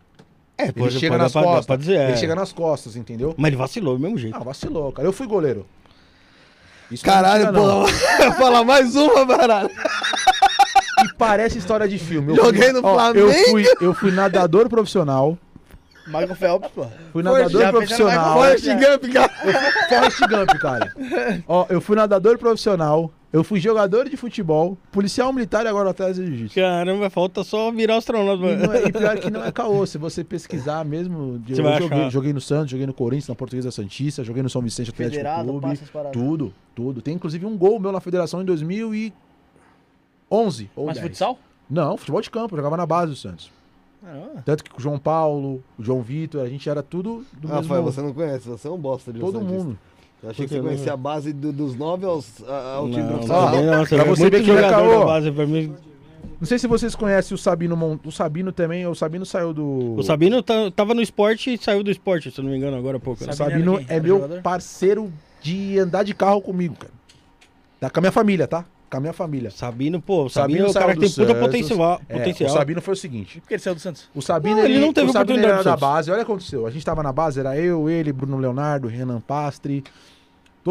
É, 0.56 0.64
Ele 0.66 0.72
pode, 0.72 0.94
chega 1.00 1.08
pode, 1.14 1.22
nas 1.24 1.32
dá 1.32 1.40
pra- 1.40 1.50
dá 1.50 1.56
costas. 1.56 1.78
dizer, 1.80 1.96
é. 1.98 2.08
Ele 2.10 2.16
chega 2.16 2.34
nas 2.36 2.52
costas, 2.52 2.94
entendeu? 2.96 3.34
Mas 3.36 3.48
ele 3.48 3.56
vacilou 3.56 3.94
do 3.96 4.00
mesmo 4.00 4.16
jeito. 4.16 4.36
Ah, 4.36 4.44
vacilou, 4.44 4.92
cara. 4.92 5.06
Eu 5.08 5.12
fui 5.12 5.26
goleiro. 5.26 5.66
Isso 6.90 7.04
é 7.04 7.10
Caralho, 7.12 7.52
porra. 7.52 8.32
Fala 8.38 8.64
mais 8.64 8.94
uma, 8.94 9.24
baralho. 9.24 9.70
E 11.04 11.14
parece 11.18 11.58
história 11.58 11.86
de 11.88 11.98
filme. 11.98 12.32
Eu 12.32 12.36
Joguei 12.36 12.62
fui- 12.62 12.72
no 12.72 12.86
ó, 12.86 12.94
Flamengo. 12.94 13.18
Eu 13.28 13.32
fui, 13.50 13.64
eu 13.80 13.94
fui 13.94 14.10
nadador 14.12 14.68
profissional. 14.68 15.36
Michael 16.06 16.36
Phelps, 16.36 16.70
pô. 16.72 16.86
Fui 17.12 17.22
nadador 17.22 17.68
profissional. 17.70 18.34
Forrest 18.34 18.64
Gump, 18.66 19.12
cara. 19.12 19.30
Forrest 19.88 20.20
Gump, 20.20 20.60
cara. 20.60 20.94
Ó, 21.48 21.66
eu 21.68 21.80
fui 21.80 21.96
nadador 21.96 22.38
profissional. 22.38 23.10
Eu 23.32 23.42
fui 23.44 23.58
jogador 23.60 24.08
de 24.08 24.16
futebol, 24.16 24.78
policial 24.92 25.32
militar 25.32 25.66
e 25.66 25.68
agora 25.68 25.90
atrás 25.90 26.16
de 26.16 26.24
jiu-jitsu. 26.24 26.54
Caramba, 26.54 27.10
falta 27.10 27.42
só 27.44 27.70
virar 27.72 27.96
astronauta. 27.96 28.44
E, 28.46 28.56
não 28.56 28.72
é- 28.72 28.84
e 28.86 28.92
pior 28.92 29.18
que 29.18 29.30
não 29.30 29.44
é 29.44 29.50
caô, 29.52 29.84
se 29.84 29.98
você 29.98 30.22
pesquisar 30.24 30.84
mesmo. 30.84 31.38
de- 31.40 31.54
Você 31.56 31.60
eu 31.60 31.64
vai 31.64 31.78
joguei, 31.82 31.98
achar. 31.98 32.10
joguei 32.10 32.32
no 32.32 32.40
Santos, 32.40 32.70
joguei 32.70 32.86
no 32.86 32.94
Corinthians, 32.94 33.28
na 33.28 33.34
Portuguesa 33.34 33.70
Santista, 33.70 34.22
joguei 34.24 34.42
no 34.42 34.48
São 34.48 34.62
Vicente 34.62 34.90
Atlético 34.90 35.16
Federado, 35.16 35.48
Clube. 35.48 35.66
passa 35.66 35.84
as 35.84 35.90
paradas. 35.90 36.12
Tudo, 36.22 36.54
tudo. 36.74 37.02
Tem 37.02 37.14
inclusive 37.14 37.44
um 37.44 37.58
gol 37.58 37.78
meu 37.80 37.90
na 37.92 38.00
federação 38.00 38.40
em 38.40 38.44
2011. 38.44 39.12
Ou 40.76 40.86
Mas 40.86 40.94
10. 40.96 41.08
futsal? 41.08 41.38
Não, 41.68 41.96
futebol 41.96 42.20
de 42.20 42.30
campo, 42.30 42.54
eu 42.54 42.56
jogava 42.58 42.76
na 42.76 42.86
base 42.86 43.10
do 43.10 43.16
Santos. 43.16 43.50
Caramba. 44.02 44.42
Tanto 44.44 44.62
que 44.64 44.70
com 44.70 44.78
o 44.78 44.80
João 44.80 44.98
Paulo, 44.98 45.62
o 45.78 45.82
João 45.82 46.00
Vitor, 46.00 46.42
a 46.42 46.48
gente 46.48 46.68
era 46.70 46.82
tudo 46.82 47.24
do 47.32 47.48
mesmo... 47.48 47.62
Rafael, 47.62 47.82
você 47.82 48.00
não 48.00 48.12
conhece, 48.14 48.48
você 48.48 48.68
é 48.68 48.70
um 48.70 48.78
bosta 48.78 49.12
de 49.12 49.18
um 49.18 49.20
todo 49.20 49.40
santista. 49.40 49.58
mundo. 49.64 49.78
Eu 50.26 50.30
achei 50.32 50.46
que 50.46 50.54
você 50.54 50.60
conhecia 50.60 50.92
a 50.92 50.96
base 50.96 51.32
do- 51.32 51.52
dos 51.52 51.76
9 51.76 52.04
aos, 52.04 52.26
ao 52.48 52.88
time 52.90 53.02
Não, 53.02 53.08
profissional. 53.10 53.50
Pra 53.50 53.98
é 53.98 54.04
você 54.04 54.22
muito 54.22 54.32
ver 54.36 54.42
que 54.44 54.50
é 54.50 54.54
jogador 54.54 54.98
da 54.98 55.04
base, 55.04 55.30
pra 55.30 55.46
mim. 55.46 55.72
Não 56.40 56.46
sei 56.46 56.58
se 56.58 56.66
vocês 56.66 56.94
conhecem 56.94 57.34
o 57.34 57.38
Sabino 57.38 57.76
Mon... 57.76 57.96
O 58.04 58.10
Sabino 58.12 58.52
também, 58.52 58.86
o 58.86 58.94
Sabino 58.94 59.24
saiu 59.24 59.54
do... 59.54 59.94
O 59.96 60.02
Sabino 60.02 60.42
tá- 60.42 60.70
tava 60.74 60.92
no 60.92 61.00
esporte 61.00 61.54
e 61.54 61.56
saiu 61.56 61.82
do 61.82 61.90
esporte, 61.90 62.30
se 62.30 62.38
eu 62.40 62.44
não 62.44 62.50
me 62.50 62.58
engano, 62.58 62.76
agora 62.76 62.96
há 62.98 63.00
pouco. 63.00 63.22
O 63.22 63.32
Sabino 63.32 63.76
Sabino 63.76 63.84
é 63.88 64.00
meu 64.00 64.16
jogador? 64.16 64.42
parceiro 64.42 65.10
de 65.40 65.78
andar 65.78 66.02
de 66.02 66.12
carro 66.14 66.42
comigo, 66.42 66.74
cara. 66.74 66.92
Tá 67.80 67.88
com 67.88 68.00
a 68.00 68.02
minha 68.02 68.12
família, 68.12 68.46
tá? 68.48 68.64
Com 68.90 68.96
a 68.98 69.00
minha 69.00 69.12
família. 69.12 69.50
Sabino, 69.50 70.00
pô, 70.00 70.24
o 70.24 70.28
Sabino 70.28 70.58
Sabino 70.58 70.66
é 70.66 70.70
o 70.70 70.74
cara 70.74 70.94
que 70.94 71.00
tem 71.00 71.26
puta 71.26 71.40
potencial. 71.40 72.00
É, 72.08 72.18
potencial. 72.18 72.50
o 72.50 72.52
Sabino 72.52 72.82
foi 72.82 72.94
o 72.94 72.96
seguinte. 72.96 73.40
Por 73.40 73.48
que 73.48 73.54
ele 73.54 73.62
saiu 73.62 73.74
do 73.74 73.80
Santos? 73.80 74.08
O 74.14 74.20
Sabino, 74.20 74.56
Não, 74.56 74.64
ele 74.64 74.78
não 74.78 74.92
teve 74.92 75.08
o 75.08 75.12
Sabino 75.12 75.38
oportunidade 75.38 75.68
era 75.68 75.76
da 75.76 75.76
base. 75.76 76.10
Olha 76.10 76.22
o 76.22 76.24
que 76.26 76.30
aconteceu. 76.32 76.66
A 76.66 76.70
gente 76.70 76.84
tava 76.84 77.02
na 77.02 77.12
base, 77.12 77.40
era 77.40 77.56
eu, 77.56 77.88
ele, 77.88 78.12
Bruno 78.12 78.36
Leonardo, 78.38 78.88
Renan 78.88 79.20
Pastre. 79.20 79.82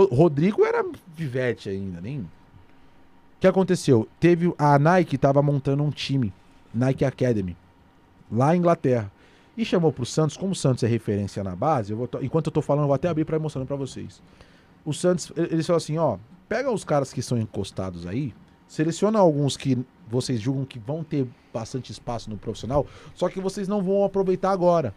Rodrigo 0.03 0.65
era 0.65 0.83
vivete 1.15 1.69
ainda, 1.69 2.01
nem... 2.01 2.19
O 2.19 2.27
que 3.39 3.47
aconteceu? 3.47 4.07
Teve... 4.19 4.53
A 4.57 4.77
Nike 4.77 5.17
tava 5.17 5.41
montando 5.41 5.83
um 5.83 5.89
time. 5.89 6.33
Nike 6.73 7.05
Academy. 7.05 7.55
Lá 8.31 8.55
em 8.55 8.59
Inglaterra. 8.59 9.11
E 9.55 9.63
chamou 9.63 9.91
pro 9.93 10.05
Santos. 10.05 10.35
Como 10.35 10.51
o 10.51 10.55
Santos 10.55 10.83
é 10.83 10.87
referência 10.87 11.43
na 11.43 11.55
base, 11.55 11.91
eu 11.91 11.97
vou 11.97 12.07
to- 12.07 12.23
enquanto 12.23 12.47
eu 12.47 12.51
tô 12.51 12.61
falando, 12.61 12.83
eu 12.83 12.87
vou 12.87 12.95
até 12.95 13.07
abrir 13.07 13.25
ir 13.29 13.39
mostrando 13.39 13.67
pra 13.67 13.75
vocês. 13.75 14.21
O 14.83 14.93
Santos, 14.93 15.31
ele- 15.37 15.53
eles 15.53 15.65
falaram 15.65 15.77
assim, 15.83 15.97
ó... 15.97 16.17
Pega 16.47 16.71
os 16.71 16.83
caras 16.83 17.11
que 17.11 17.23
são 17.23 17.39
encostados 17.39 18.05
aí, 18.05 18.31
seleciona 18.67 19.17
alguns 19.17 19.57
que 19.57 19.83
vocês 20.07 20.39
julgam 20.39 20.63
que 20.63 20.77
vão 20.77 21.03
ter 21.03 21.27
bastante 21.51 21.91
espaço 21.91 22.29
no 22.29 22.37
profissional, 22.37 22.85
só 23.15 23.27
que 23.29 23.41
vocês 23.41 23.67
não 23.67 23.81
vão 23.81 24.03
aproveitar 24.03 24.51
agora. 24.51 24.93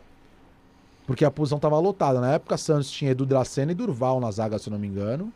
Porque 1.09 1.25
a 1.25 1.31
posição 1.31 1.59
tava 1.59 1.79
lotada. 1.81 2.21
Na 2.21 2.35
época, 2.35 2.57
Santos 2.59 2.91
tinha 2.91 3.11
Edu 3.13 3.25
Dracena 3.25 3.73
e 3.73 3.75
Durval 3.75 4.21
na 4.21 4.31
zaga, 4.31 4.59
se 4.59 4.69
eu 4.69 4.73
não 4.73 4.79
me 4.79 4.87
engano. 4.87 5.33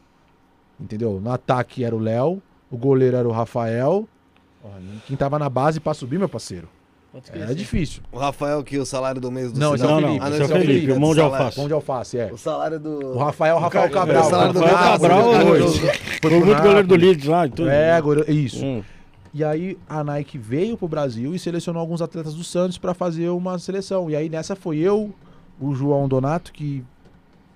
Entendeu? 0.79 1.19
No 1.19 1.33
ataque 1.33 1.83
era 1.83 1.97
o 1.97 1.99
Léo, 1.99 2.43
o 2.71 2.77
goleiro 2.77 3.17
era 3.17 3.27
o 3.27 3.33
Rafael. 3.33 4.07
Quem 5.07 5.17
tava 5.17 5.39
na 5.39 5.49
base 5.49 5.81
pra 5.81 5.95
subir, 5.95 6.19
meu 6.19 6.29
parceiro. 6.29 6.69
Era 7.15 7.21
esquecer. 7.25 7.55
difícil. 7.55 8.03
O 8.13 8.19
Rafael, 8.19 8.63
que 8.63 8.79
o 8.79 8.85
salário 8.87 9.21
do 9.21 9.31
mês 9.31 9.51
do 9.51 9.59
Não, 9.59 9.75
esse 9.75 9.83
é 9.85 9.87
o 9.87 9.91
Não, 9.91 10.01
não. 10.01 10.09
Ah, 10.13 10.17
esse 10.17 10.25
é 10.25 10.29
o 10.29 10.33
esse 10.33 10.43
é 10.43 10.45
o 10.45 10.49
Felipe, 10.49 10.73
Felipe, 10.73 10.93
o 10.93 11.01
mão 11.01 11.11
de 11.11 11.17
salário. 11.17 11.37
alface. 11.39 11.57
Pão 11.57 11.67
de 11.67 11.73
alface, 11.75 12.19
é. 12.19 12.33
O 12.33 12.39
salário 12.39 12.79
do... 12.81 12.91
O 13.07 13.19
Rafael, 13.19 13.57
o 13.57 13.59
Rafael 13.59 13.91
Cabral. 13.91 14.27
o 14.27 14.31
salário 14.31 14.53
do 14.53 14.61
pro 14.61 14.69
Cabral, 14.71 15.39
depois. 15.39 15.79
Do- 15.79 15.89
Foi 16.23 16.41
muito 16.41 16.63
goleiro 16.63 16.87
do. 16.89 16.97
Leeds 16.97 17.27
lá 17.27 17.47
e 17.47 17.51
tudo. 17.51 17.69
É, 17.71 17.93
agora- 17.93 18.31
isso. 18.31 18.63
Hum. 18.65 18.83
E 19.35 19.43
aí 19.43 19.79
a 19.89 20.05
Nike 20.05 20.37
veio 20.39 20.77
pro 20.77 20.87
Brasil 20.89 21.35
e 21.35 21.39
selecionou 21.39 21.81
alguns 21.81 22.01
atletas 22.03 22.35
do 22.35 22.45
Santos 22.45 22.77
pra 22.79 22.93
fazer 22.95 23.29
uma 23.31 23.59
seleção. 23.59 24.11
E 24.11 24.17
aí 24.17 24.29
nessa 24.29 24.55
foi 24.55 24.79
eu, 24.79 25.11
o 25.63 25.75
João 25.75 26.09
Donato, 26.09 26.53
que 26.53 26.85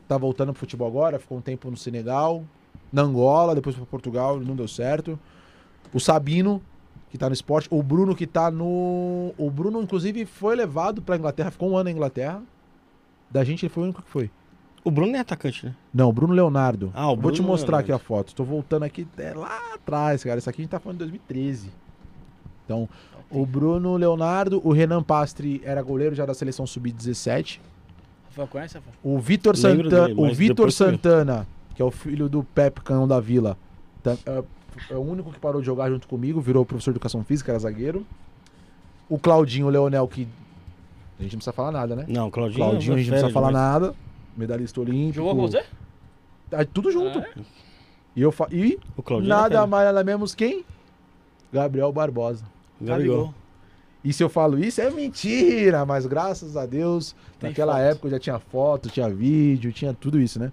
tá 0.07 0.17
voltando 0.17 0.52
pro 0.52 0.60
futebol 0.60 0.86
agora, 0.86 1.18
ficou 1.18 1.39
um 1.39 1.41
tempo 1.41 1.70
no 1.70 1.76
Senegal, 1.76 2.44
na 2.93 3.02
Angola, 3.02 3.55
depois 3.55 3.75
foi 3.75 3.85
pra 3.85 3.91
Portugal, 3.91 4.39
não 4.41 4.55
deu 4.55 4.68
certo. 4.68 5.18
O 5.93 5.99
Sabino, 5.99 6.62
que 7.10 7.18
tá 7.18 7.28
no 7.28 7.33
esporte, 7.33 7.68
o 7.70 7.83
Bruno 7.83 8.15
que 8.15 8.26
tá 8.26 8.51
no. 8.51 9.35
O 9.36 9.51
Bruno, 9.51 9.83
inclusive, 9.83 10.25
foi 10.25 10.55
levado 10.55 11.02
pra 11.02 11.17
Inglaterra, 11.17 11.51
ficou 11.51 11.70
um 11.70 11.76
ano 11.76 11.85
na 11.85 11.91
Inglaterra. 11.91 12.43
Da 13.31 13.43
gente 13.43 13.67
ele 13.67 13.73
foi 13.73 13.83
o 13.83 13.86
único 13.86 14.02
que 14.02 14.10
foi. 14.10 14.31
O 14.85 14.91
Bruno 14.91 15.17
é 15.17 15.18
atacante, 15.18 15.67
né? 15.67 15.75
Não, 15.93 16.12
Bruno 16.12 16.33
Leonardo. 16.33 16.93
Ah, 16.94 17.10
o 17.10 17.17
Vou 17.17 17.33
te 17.33 17.36
Bruno 17.36 17.49
mostrar 17.49 17.78
Leonardo. 17.78 17.93
aqui 17.94 18.05
a 18.05 18.07
foto. 18.07 18.35
Tô 18.35 18.44
voltando 18.44 18.85
aqui 18.85 19.07
é, 19.18 19.35
lá 19.35 19.75
atrás, 19.75 20.23
cara. 20.23 20.39
Isso 20.39 20.49
aqui 20.49 20.60
a 20.60 20.62
gente 20.62 20.70
tá 20.70 20.78
falando 20.78 20.99
de 20.99 21.05
2013. 21.07 21.73
Então, 22.65 22.89
o 23.28 23.44
Bruno 23.44 23.97
Leonardo, 23.97 24.60
o 24.65 24.73
Renan 24.73 25.02
Pastre 25.02 25.60
era 25.65 25.83
goleiro 25.83 26.15
já 26.15 26.25
da 26.25 26.35
seleção 26.35 26.65
sub-17. 26.67 27.60
Conhece? 28.47 28.79
O 29.03 29.19
Vitor 29.19 29.57
Santana, 29.57 30.09
dele, 30.09 30.21
o 30.21 30.35
Vitor 30.35 30.71
Santana, 30.73 31.47
que 31.75 31.81
é 31.81 31.85
o 31.85 31.91
filho 31.91 32.29
do 32.29 32.43
Pepe 32.43 32.81
Canhão 32.83 33.07
da 33.09 33.19
Vila, 33.21 33.57
tá- 34.03 34.17
é, 34.27 34.43
é 34.91 34.95
o 34.95 35.01
único 35.01 35.33
que 35.33 35.39
parou 35.39 35.61
de 35.61 35.67
jogar 35.67 35.89
junto 35.91 36.07
comigo, 36.09 36.41
virou 36.41 36.65
professor 36.67 36.91
de 36.91 36.97
educação 36.97 37.23
física, 37.25 37.53
era 37.53 37.59
zagueiro. 37.59 38.05
O 39.09 39.19
Claudinho 39.19 39.69
Leonel, 39.69 40.07
que 40.09 40.27
a 41.19 41.23
gente 41.23 41.33
não 41.33 41.39
precisa 41.39 41.53
falar 41.53 41.71
nada, 41.71 41.95
né? 41.97 42.05
Não, 42.09 42.31
Claudinho. 42.31 42.59
Claudinho, 42.59 42.95
a 42.95 42.97
gente 42.99 43.07
não 43.11 43.17
fera 43.19 43.29
precisa 43.29 43.33
falar 43.33 43.49
demais. 43.49 43.73
nada. 43.83 43.95
Medalhista 44.37 44.81
olímpico. 44.81 45.15
Jogou 45.15 45.35
com 45.37 45.43
você? 45.43 45.65
Ah, 46.53 46.65
tudo 46.65 46.91
junto. 46.93 47.19
Ah, 47.19 47.23
é? 47.23 47.41
E 48.15 48.21
eu 48.23 48.31
fa... 48.33 48.47
E 48.51 48.79
O 48.97 49.03
Claudinho. 49.03 49.33
é 49.33 49.37
nada 49.37 49.67
mais 49.67 49.87
nada 49.87 50.05
menos 50.05 50.35
quem? 50.35 50.65
Gabriel 51.53 51.91
Barbosa. 51.93 52.45
Gabigol. 52.81 53.17
Gabigol. 53.17 53.35
E 54.07 54.12
se 54.12 54.23
eu 54.23 54.28
falo 54.28 54.57
isso, 54.57 54.81
é 54.81 54.89
mentira, 54.89 55.85
mas 55.85 56.07
graças 56.07 56.57
a 56.57 56.65
Deus, 56.65 57.12
Tem 57.41 57.51
naquela 57.51 57.73
foto. 57.73 57.83
época 57.83 58.07
eu 58.07 58.10
já 58.12 58.18
tinha 58.20 58.39
foto, 58.39 58.89
tinha 58.89 59.09
vídeo, 59.10 59.73
tinha 59.73 59.93
tudo 59.93 60.20
isso, 60.20 60.39
né? 60.39 60.52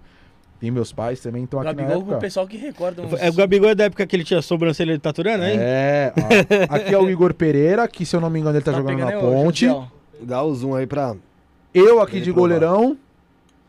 E 0.60 0.70
meus 0.72 0.92
pais 0.92 1.20
também 1.20 1.44
estão 1.44 1.60
aqui 1.60 1.66
na 1.68 1.72
Gabigol 1.74 2.00
com 2.00 2.08
o 2.08 2.10
época. 2.12 2.20
pessoal 2.20 2.48
que 2.48 2.56
recorda 2.56 3.02
uns... 3.02 3.12
É, 3.20 3.28
o 3.28 3.32
Gabigol 3.34 3.68
é 3.70 3.74
da 3.76 3.84
época 3.84 4.04
que 4.06 4.16
ele 4.16 4.24
tinha 4.24 4.42
sobrancelha 4.42 4.94
de 4.94 4.98
taturana, 4.98 5.48
hein? 5.48 5.58
É, 5.60 6.12
ó, 6.68 6.74
aqui 6.74 6.92
é 6.94 6.98
o 6.98 7.08
Igor 7.08 7.32
Pereira, 7.34 7.86
que 7.86 8.04
se 8.04 8.16
eu 8.16 8.20
não 8.20 8.28
me 8.28 8.40
engano 8.40 8.56
ele 8.56 8.64
tá, 8.64 8.72
jogando 8.72 8.96
pegando 8.96 9.12
na 9.12 9.18
ô, 9.18 9.32
ponte. 9.44 9.66
Josiel. 9.66 9.92
Dá 10.22 10.42
o 10.42 10.52
zoom 10.54 10.74
aí 10.74 10.86
pra. 10.86 11.14
Eu 11.72 12.00
aqui 12.00 12.16
Ele 12.16 12.24
de 12.24 12.32
provar. 12.32 12.48
goleirão, 12.48 12.96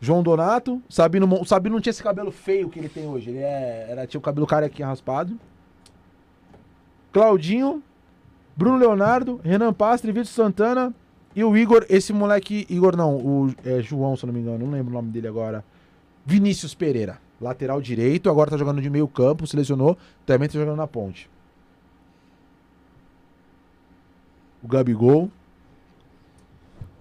João 0.00 0.22
Donato, 0.22 0.82
Sabino, 0.88 1.32
o 1.40 1.44
Sabino 1.44 1.74
não 1.76 1.80
tinha 1.80 1.90
esse 1.90 2.02
cabelo 2.02 2.32
feio 2.32 2.68
que 2.68 2.78
ele 2.78 2.88
tem 2.88 3.06
hoje, 3.06 3.30
ele 3.30 3.38
é, 3.38 3.86
era, 3.90 4.06
tinha 4.06 4.18
o 4.18 4.22
cabelo 4.22 4.46
carequinha 4.46 4.88
raspado. 4.88 5.38
Claudinho, 7.12 7.82
Bruno 8.56 8.78
Leonardo, 8.78 9.38
Renan 9.44 9.72
Pastre, 9.72 10.10
Vitor 10.10 10.26
Santana 10.26 10.94
e 11.34 11.44
o 11.44 11.54
Igor, 11.54 11.84
esse 11.90 12.12
moleque, 12.14 12.66
Igor 12.70 12.96
não, 12.96 13.16
o 13.16 13.54
é, 13.62 13.82
João, 13.82 14.16
se 14.16 14.24
não 14.24 14.32
me 14.32 14.40
engano, 14.40 14.64
não 14.64 14.72
lembro 14.72 14.90
o 14.90 14.94
nome 14.94 15.10
dele 15.10 15.28
agora. 15.28 15.62
Vinícius 16.24 16.74
Pereira, 16.74 17.18
lateral 17.38 17.80
direito, 17.82 18.30
agora 18.30 18.50
tá 18.50 18.56
jogando 18.56 18.80
de 18.80 18.88
meio 18.88 19.06
campo, 19.06 19.46
selecionou, 19.46 19.98
também 20.24 20.48
tá 20.48 20.54
jogando 20.54 20.78
na 20.78 20.86
ponte. 20.86 21.28
O 24.62 24.68
Gabigol. 24.68 25.30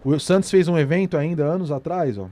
O 0.04 0.20
Santos 0.20 0.52
fez 0.52 0.68
um 0.68 0.78
evento 0.78 1.18
ainda 1.18 1.46
anos 1.46 1.72
atrás, 1.72 2.18
ó. 2.18 2.28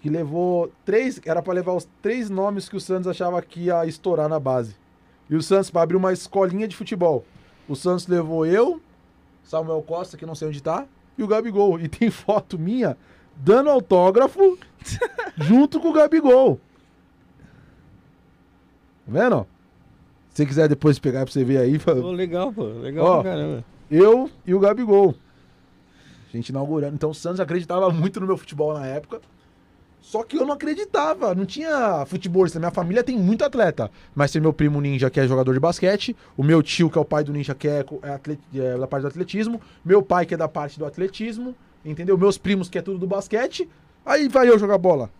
Que 0.00 0.08
levou 0.08 0.70
três. 0.84 1.20
Era 1.24 1.42
pra 1.42 1.52
levar 1.52 1.72
os 1.72 1.88
três 2.00 2.30
nomes 2.30 2.68
que 2.68 2.76
o 2.76 2.80
Santos 2.80 3.08
achava 3.08 3.42
que 3.42 3.62
ia 3.62 3.84
estourar 3.86 4.28
na 4.28 4.38
base. 4.38 4.76
E 5.28 5.34
o 5.34 5.42
Santos 5.42 5.70
pra 5.70 5.82
abrir 5.82 5.96
uma 5.96 6.12
escolinha 6.12 6.68
de 6.68 6.76
futebol. 6.76 7.24
O 7.70 7.76
Santos 7.76 8.08
levou 8.08 8.44
eu, 8.44 8.80
Samuel 9.44 9.80
Costa, 9.82 10.16
que 10.16 10.26
não 10.26 10.34
sei 10.34 10.48
onde 10.48 10.60
tá, 10.60 10.86
e 11.16 11.22
o 11.22 11.26
Gabigol. 11.28 11.78
E 11.78 11.86
tem 11.86 12.10
foto 12.10 12.58
minha 12.58 12.96
dando 13.36 13.70
autógrafo 13.70 14.58
junto 15.38 15.78
com 15.78 15.90
o 15.90 15.92
Gabigol. 15.92 16.58
Tá 19.06 19.12
vendo? 19.12 19.46
Se 20.30 20.38
você 20.38 20.46
quiser 20.46 20.68
depois 20.68 20.98
pegar 20.98 21.24
pra 21.24 21.32
você 21.32 21.44
ver 21.44 21.58
aí, 21.58 21.78
Pô, 21.78 21.92
legal, 22.10 22.52
pô. 22.52 22.64
Legal 22.64 23.06
Ó. 23.06 23.22
pra 23.22 23.30
caramba. 23.30 23.64
eu 23.88 24.28
e 24.44 24.52
o 24.52 24.58
Gabigol. 24.58 25.14
A 26.28 26.36
gente 26.36 26.48
inaugurando. 26.48 26.94
Então 26.96 27.10
o 27.10 27.14
Santos 27.14 27.38
acreditava 27.38 27.88
muito 27.90 28.18
no 28.18 28.26
meu 28.26 28.36
futebol 28.36 28.74
na 28.74 28.84
época. 28.84 29.20
Só 30.00 30.22
que 30.22 30.36
eu 30.36 30.46
não 30.46 30.54
acreditava. 30.54 31.34
Não 31.34 31.44
tinha 31.44 32.04
futebolista. 32.06 32.58
Minha 32.58 32.70
família 32.70 33.04
tem 33.04 33.18
muito 33.18 33.44
atleta. 33.44 33.90
Mas 34.14 34.32
tem 34.32 34.40
meu 34.40 34.52
primo 34.52 34.80
ninja, 34.80 35.10
que 35.10 35.20
é 35.20 35.26
jogador 35.26 35.52
de 35.52 35.60
basquete. 35.60 36.16
O 36.36 36.42
meu 36.42 36.62
tio, 36.62 36.90
que 36.90 36.98
é 36.98 37.00
o 37.00 37.04
pai 37.04 37.22
do 37.22 37.32
ninja, 37.32 37.54
que 37.54 37.68
é, 37.68 37.84
é 38.54 38.78
da 38.78 38.86
parte 38.86 39.02
do 39.02 39.08
atletismo. 39.08 39.60
Meu 39.84 40.02
pai, 40.02 40.26
que 40.26 40.34
é 40.34 40.36
da 40.36 40.48
parte 40.48 40.78
do 40.78 40.86
atletismo. 40.86 41.54
Entendeu? 41.84 42.16
Meus 42.16 42.38
primos, 42.38 42.68
que 42.68 42.78
é 42.78 42.82
tudo 42.82 42.98
do 42.98 43.06
basquete. 43.06 43.68
Aí 44.04 44.28
vai 44.28 44.48
eu 44.48 44.58
jogar 44.58 44.78
bola. 44.78 45.10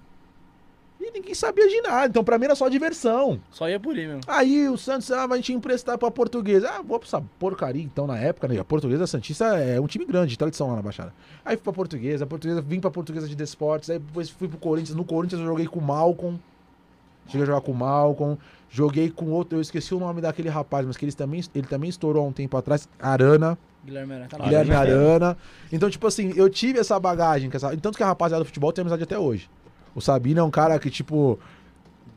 E 1.13 1.19
ninguém 1.19 1.35
sabia 1.35 1.69
de 1.69 1.81
nada. 1.83 2.07
Então 2.07 2.23
pra 2.23 2.39
mim 2.39 2.45
era 2.45 2.55
só 2.55 2.69
diversão. 2.69 3.41
Só 3.51 3.69
ia 3.69 3.81
por 3.81 3.97
aí 3.97 4.07
mesmo. 4.07 4.21
Aí 4.27 4.69
o 4.69 4.77
Santos, 4.79 5.11
ah, 5.11 5.27
vai 5.27 5.41
te 5.41 5.53
emprestar 5.53 5.99
pra 5.99 6.11
portuguesa. 6.11 6.69
Ah, 6.71 6.83
vou 6.83 6.99
pra 6.99 7.07
essa 7.09 7.21
porcaria 7.39 7.83
então 7.83 8.07
na 8.07 8.19
época, 8.19 8.47
né? 8.49 8.59
A 8.59 8.65
portuguesa 8.65 9.07
Santista 9.07 9.45
é 9.59 9.81
um 9.81 9.87
time 9.87 10.05
grande, 10.05 10.31
de 10.31 10.39
tradição 10.39 10.69
lá 10.69 10.77
na 10.77 10.83
Baixada. 10.83 11.13
Aí 11.45 11.57
fui 11.57 11.65
pra 11.65 11.73
portuguesa, 11.73 12.25
a 12.25 12.27
portuguesa, 12.27 12.61
vim 12.61 12.79
pra 12.81 12.91
portuguesa 12.91 13.27
de 13.29 13.35
desportes, 13.35 13.91
aí 13.91 13.99
depois 13.99 14.31
fui 14.31 14.47
pro 14.49 14.59
Corinthians. 14.59 14.97
No 14.97 15.05
Corinthians 15.05 15.41
eu 15.41 15.47
joguei 15.47 15.67
com 15.67 15.81
o 15.81 15.83
Malcom. 15.83 16.39
Cheguei 17.27 17.43
a 17.43 17.47
jogar 17.47 17.61
com 17.61 17.73
o 17.73 17.75
Malcom. 17.75 18.37
Joguei 18.69 19.11
com 19.11 19.27
outro, 19.31 19.59
eu 19.59 19.63
esqueci 19.63 19.93
o 19.95 19.99
nome 19.99 20.21
daquele 20.21 20.49
rapaz, 20.49 20.87
mas 20.87 20.97
que 20.97 21.05
ele 21.05 21.13
também, 21.13 21.43
ele 21.55 21.67
também 21.67 21.91
estourou 21.91 22.25
há 22.25 22.29
um 22.29 22.33
tempo 22.33 22.57
atrás. 22.57 22.89
Arana. 23.01 23.59
Guilherme 23.85 24.13
Arana. 24.15 24.29
Tá. 24.29 24.39
Guilherme 24.39 24.75
Arana. 24.75 25.37
Então, 25.73 25.89
tipo 25.91 26.07
assim, 26.07 26.33
eu 26.37 26.49
tive 26.51 26.79
essa 26.79 26.99
bagagem. 27.01 27.51
essa- 27.53 27.77
Tanto 27.79 27.97
que 27.97 28.03
a 28.03 28.07
rapaziada 28.07 28.45
do 28.45 28.47
futebol 28.47 28.73
tem 28.73 28.83
amizade 28.83 29.03
até 29.03 29.19
hoje. 29.19 29.49
O 29.95 30.01
Sabino 30.01 30.41
é 30.41 30.43
um 30.43 30.51
cara 30.51 30.79
que, 30.79 30.91
tipo, 30.91 31.39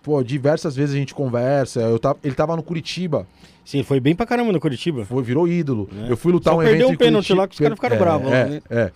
pô, 0.02 0.24
diversas 0.24 0.76
vezes 0.76 0.96
a 0.96 0.98
gente 0.98 1.14
conversa. 1.14 1.82
Eu 1.82 1.98
tava, 2.00 2.18
ele 2.24 2.36
tava 2.36 2.56
no 2.56 2.64
Curitiba, 2.64 3.28
Sim, 3.66 3.82
foi 3.82 4.00
bem 4.02 4.14
pra 4.14 4.26
caramba 4.26 4.52
no 4.52 4.60
Curitiba. 4.60 5.06
foi, 5.06 5.24
virou 5.24 5.48
ídolo. 5.48 5.90
É. 6.06 6.12
Eu 6.12 6.18
fui 6.18 6.32
lutar 6.34 6.54
Só 6.54 6.60
um 6.60 6.64
perdeu 6.64 6.80
evento 6.88 6.90
um 6.90 6.94
em 6.94 6.98
pênalti 6.98 7.28
Curitiba- 7.28 7.42
lá 7.42 7.48
que 7.48 7.54
os 7.54 7.60
caras 7.60 7.76
ficaram 7.76 7.96
é, 7.96 8.00
bravos 8.00 8.30
lá, 8.30 8.36
É, 8.36 8.46
né? 8.50 8.62
é. 8.70 8.92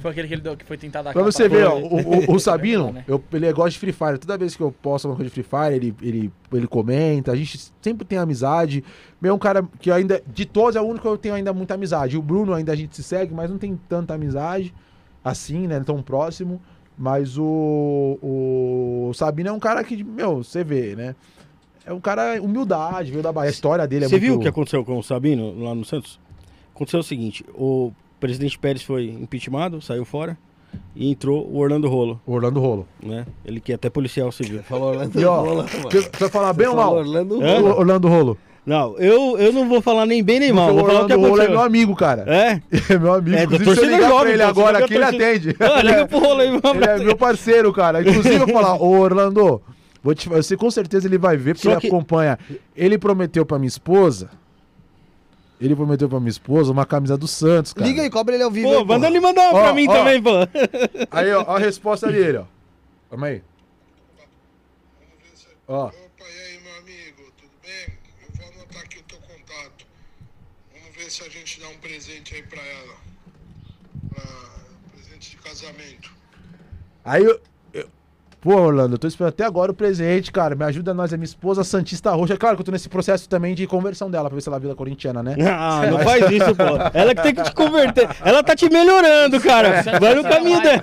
Foi 0.00 0.10
aquele 0.12 0.28
que, 0.28 0.34
ele 0.34 0.40
deu, 0.40 0.56
que 0.56 0.64
foi 0.64 0.78
tentar 0.78 1.02
dar 1.02 1.12
Pra 1.12 1.22
você 1.22 1.46
ver, 1.46 1.66
ó, 1.66 1.76
o, 1.78 2.30
o, 2.30 2.34
o 2.34 2.38
Sabino, 2.40 2.90
né? 2.90 3.04
eu, 3.06 3.22
ele 3.34 3.52
gosta 3.52 3.70
de 3.72 3.78
Free 3.78 3.92
Fire. 3.92 4.18
Toda 4.18 4.36
vez 4.38 4.56
que 4.56 4.62
eu 4.62 4.72
posto 4.72 5.04
alguma 5.04 5.16
coisa 5.18 5.28
de 5.28 5.34
Free 5.34 5.44
Fire, 5.44 5.76
ele, 5.76 5.94
ele, 6.00 6.32
ele 6.54 6.66
comenta. 6.66 7.30
A 7.32 7.36
gente 7.36 7.70
sempre 7.82 8.06
tem 8.06 8.18
amizade. 8.18 8.82
É 9.22 9.30
um 9.32 9.38
cara 9.38 9.62
que 9.78 9.90
ainda, 9.92 10.22
de 10.26 10.46
todos, 10.46 10.74
é 10.74 10.80
o 10.80 10.84
único 10.84 11.02
que 11.02 11.06
eu 11.08 11.18
tenho 11.18 11.34
ainda 11.34 11.52
muita 11.52 11.74
amizade. 11.74 12.16
O 12.16 12.22
Bruno 12.22 12.54
ainda 12.54 12.72
a 12.72 12.76
gente 12.76 12.96
se 12.96 13.02
segue, 13.02 13.34
mas 13.34 13.50
não 13.50 13.58
tem 13.58 13.78
tanta 13.90 14.14
amizade 14.14 14.72
assim, 15.22 15.66
né? 15.66 15.78
Tão 15.84 16.02
próximo. 16.02 16.60
Mas 17.02 17.38
o, 17.38 18.18
o 18.22 19.10
Sabino 19.14 19.48
é 19.48 19.52
um 19.52 19.58
cara 19.58 19.82
que, 19.82 20.04
meu, 20.04 20.44
você 20.44 20.62
vê, 20.62 20.94
né? 20.94 21.16
É 21.86 21.94
um 21.94 21.98
cara 21.98 22.40
humildade, 22.42 23.10
veio 23.10 23.22
da 23.22 23.32
Bahia. 23.32 23.48
A 23.48 23.50
história 23.50 23.88
dele 23.88 24.04
é 24.04 24.08
Você 24.08 24.16
muito... 24.16 24.24
viu 24.26 24.34
o 24.36 24.40
que 24.40 24.48
aconteceu 24.48 24.84
com 24.84 24.98
o 24.98 25.02
Sabino 25.02 25.58
lá 25.64 25.74
no 25.74 25.82
Santos? 25.82 26.20
Aconteceu 26.74 27.00
o 27.00 27.02
seguinte: 27.02 27.42
o 27.54 27.90
presidente 28.20 28.58
Pérez 28.58 28.82
foi 28.82 29.06
impeachmentado, 29.08 29.80
saiu 29.80 30.04
fora, 30.04 30.36
e 30.94 31.10
entrou 31.10 31.46
o 31.46 31.56
Orlando 31.56 31.88
Rolo, 31.88 32.20
O 32.26 32.34
Orlando 32.34 32.60
Rolo. 32.60 32.86
né? 33.02 33.24
Ele 33.46 33.60
que 33.60 33.72
é 33.72 33.76
até 33.76 33.88
policial 33.88 34.30
civil. 34.30 34.62
Falou 34.64 34.90
Orlando 34.90 35.10
você 35.10 36.10
vai 36.18 36.28
falar 36.28 36.52
bem 36.52 36.66
ou 36.66 36.76
mal? 36.76 36.96
Orlando 36.96 37.42
Hã? 37.42 37.60
O 37.60 37.62
Rola. 37.62 37.76
Orlando 37.76 38.08
Rolo. 38.08 38.38
Não, 38.66 38.96
eu, 38.98 39.38
eu 39.38 39.52
não 39.52 39.68
vou 39.68 39.80
falar 39.80 40.04
nem 40.06 40.22
bem 40.22 40.38
nem 40.38 40.52
mal, 40.52 40.72
vou 40.74 40.84
o 40.84 40.86
falar 40.86 41.02
o 41.02 41.06
que 41.06 41.12
Orlando 41.14 41.20
Rolo 41.28 41.28
é 41.40 41.44
aconteceu. 41.44 41.50
meu 41.50 41.60
amigo, 41.62 41.96
cara. 41.96 42.24
É? 42.28 42.62
É 42.94 42.98
meu 42.98 43.14
amigo. 43.14 43.36
É, 43.36 43.44
Inclusive, 43.44 43.74
se 43.74 43.80
eu 43.80 43.84
ligar 43.90 44.08
jovem, 44.08 44.20
pra 44.24 44.32
ele 44.32 44.42
agora 44.42 44.84
aqui, 44.84 44.94
ele 44.94 45.04
atende. 45.04 45.56
Ah, 45.58 45.82
liga 45.82 46.06
pro 46.06 46.18
rolo 46.18 46.40
aí, 46.40 46.48
Ele 46.48 46.84
é 46.84 46.98
meu 46.98 47.16
parceiro, 47.16 47.72
cara. 47.72 48.00
Inclusive, 48.02 48.34
eu 48.34 48.46
vou 48.46 48.48
falar, 48.54 48.74
ô 48.76 48.98
Orlando, 49.00 49.62
vou 50.02 50.14
te, 50.14 50.28
você 50.28 50.56
com 50.56 50.70
certeza 50.70 51.08
ele 51.08 51.16
vai 51.18 51.36
ver, 51.36 51.54
porque 51.54 51.68
Só 51.68 51.72
ele 51.72 51.80
que- 51.80 51.86
acompanha. 51.88 52.38
Ele 52.76 52.98
prometeu 52.98 53.44
pra 53.46 53.58
minha 53.58 53.68
esposa. 53.68 54.30
Ele 55.60 55.74
prometeu 55.76 56.08
pra 56.08 56.18
minha 56.20 56.30
esposa 56.30 56.70
uma 56.72 56.86
camisa 56.86 57.16
do 57.18 57.26
Santos, 57.26 57.72
cara. 57.72 57.86
Liga 57.86 58.02
aí, 58.02 58.08
cobra 58.10 58.34
ele 58.34 58.44
ao 58.44 58.50
vivo. 58.50 58.68
Pô, 58.70 58.78
aí, 58.78 58.84
manda 58.84 59.06
ele 59.08 59.20
mandar 59.20 59.50
uma 59.50 59.58
Ó, 59.58 59.62
pra 59.64 59.72
mim 59.74 59.86
ó. 59.88 59.92
também, 59.92 60.22
pô. 60.22 60.30
Aí, 61.10 61.32
ó, 61.32 61.44
ó 61.48 61.56
a 61.56 61.58
resposta 61.58 62.10
dele, 62.12 62.38
ó. 62.38 62.44
Calma 63.10 63.26
aí. 63.26 63.42
Ó. 65.68 65.86
Opa, 65.86 65.94
e 66.20 66.40
aí, 66.54 66.60
meu 66.62 66.74
amigo, 66.78 67.30
tudo 67.36 67.50
bem? 67.62 67.94
Eu 68.22 68.34
vou 68.38 68.46
anotar 68.54 68.82
aqui 68.82 68.98
o 68.98 69.02
teu 69.02 69.18
contato. 69.18 69.86
Vamos 70.72 70.96
ver 70.96 71.10
se 71.10 71.22
a 71.22 71.28
gente 71.28 71.60
dá 71.60 71.68
um 71.68 71.76
presente 72.00 72.34
aí 72.34 72.42
pra 72.42 72.62
ela. 72.62 72.96
Pra... 74.08 74.60
Presente 74.92 75.30
de 75.30 75.36
casamento. 75.36 76.10
Aí. 77.04 77.24
Pô, 78.40 78.54
Orlando, 78.54 78.94
eu 78.94 78.98
tô 78.98 79.06
esperando 79.06 79.28
até 79.34 79.44
agora 79.44 79.70
o 79.70 79.74
presente, 79.74 80.32
cara. 80.32 80.54
Me 80.54 80.64
ajuda 80.64 80.94
nós, 80.94 81.12
é 81.12 81.16
minha 81.18 81.26
esposa 81.26 81.62
Santista 81.62 82.10
Roxa. 82.12 82.38
Claro 82.38 82.56
que 82.56 82.62
eu 82.62 82.64
tô 82.64 82.72
nesse 82.72 82.88
processo 82.88 83.28
também 83.28 83.54
de 83.54 83.66
conversão 83.66 84.10
dela, 84.10 84.30
pra 84.30 84.34
ver 84.36 84.40
se 84.40 84.48
ela 84.48 84.58
vira 84.58 84.74
corintiana, 84.74 85.22
né? 85.22 85.34
Ah, 85.46 85.82
não 85.90 85.98
faz 86.04 86.30
isso, 86.30 86.56
pô. 86.56 86.62
Ela 86.94 87.14
que 87.14 87.22
tem 87.22 87.34
que 87.34 87.42
te 87.42 87.52
converter. 87.52 88.08
Ela 88.24 88.42
tá 88.42 88.56
te 88.56 88.70
melhorando, 88.70 89.38
cara. 89.40 89.82
Vai 90.00 90.14
no 90.14 90.22
caminho 90.22 90.58
dela. 90.62 90.82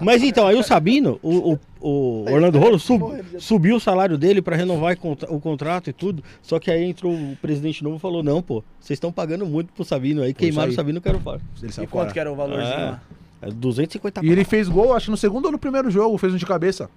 Mas 0.00 0.22
então, 0.22 0.46
aí 0.46 0.54
o 0.56 0.62
Sabino, 0.62 1.18
o, 1.20 1.54
o, 1.54 1.58
o 1.80 2.30
Orlando 2.32 2.60
Rolo, 2.60 2.78
sub- 2.78 3.24
subiu 3.40 3.74
o 3.74 3.80
salário 3.80 4.16
dele 4.16 4.40
pra 4.40 4.54
renovar 4.54 4.96
o 5.28 5.40
contrato 5.40 5.90
e 5.90 5.92
tudo. 5.92 6.22
Só 6.42 6.60
que 6.60 6.70
aí 6.70 6.84
entrou 6.84 7.12
o 7.12 7.36
presidente 7.42 7.82
novo 7.82 7.96
e 7.96 8.00
falou: 8.00 8.22
Não, 8.22 8.40
pô, 8.40 8.62
vocês 8.78 8.96
estão 8.98 9.10
pagando 9.10 9.44
muito 9.46 9.72
pro 9.72 9.84
Sabino 9.84 10.22
aí. 10.22 10.32
Queimaram 10.32 10.70
o 10.70 10.74
Sabino, 10.74 10.98
eu 10.98 11.02
quero 11.02 11.18
fora. 11.18 11.40
E 11.82 11.86
quanto 11.88 12.12
que 12.12 12.20
era 12.20 12.30
o 12.30 12.36
valorzinho 12.36 12.72
É. 12.72 12.84
lá? 12.84 13.00
É 13.42 13.50
250 13.50 14.24
E 14.24 14.30
ele 14.30 14.44
fez 14.44 14.68
gol, 14.68 14.94
acho 14.94 15.06
que 15.06 15.10
no 15.10 15.16
segundo 15.16 15.46
ou 15.46 15.52
no 15.52 15.58
primeiro 15.58 15.90
jogo, 15.90 16.18
fez 16.18 16.34
um 16.34 16.36
de 16.36 16.46
cabeça. 16.46 16.90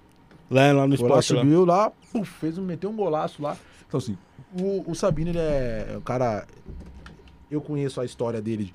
lá, 0.50 0.72
lá 0.72 0.86
no 0.86 0.88
lá, 0.88 0.94
esporte. 0.94 1.32
Lá. 1.32 1.40
subiu 1.40 1.64
lá, 1.64 1.92
puf, 2.12 2.30
fez 2.38 2.58
meteu 2.58 2.90
um 2.90 2.96
golaço 2.96 3.42
lá. 3.42 3.56
Então, 3.86 3.98
assim, 3.98 4.16
o, 4.60 4.90
o 4.90 4.94
Sabino, 4.94 5.30
ele 5.30 5.38
é 5.38 5.94
um 5.96 6.00
cara. 6.00 6.46
Eu 7.50 7.60
conheço 7.60 8.00
a 8.00 8.04
história 8.04 8.42
dele 8.42 8.64
de, 8.64 8.74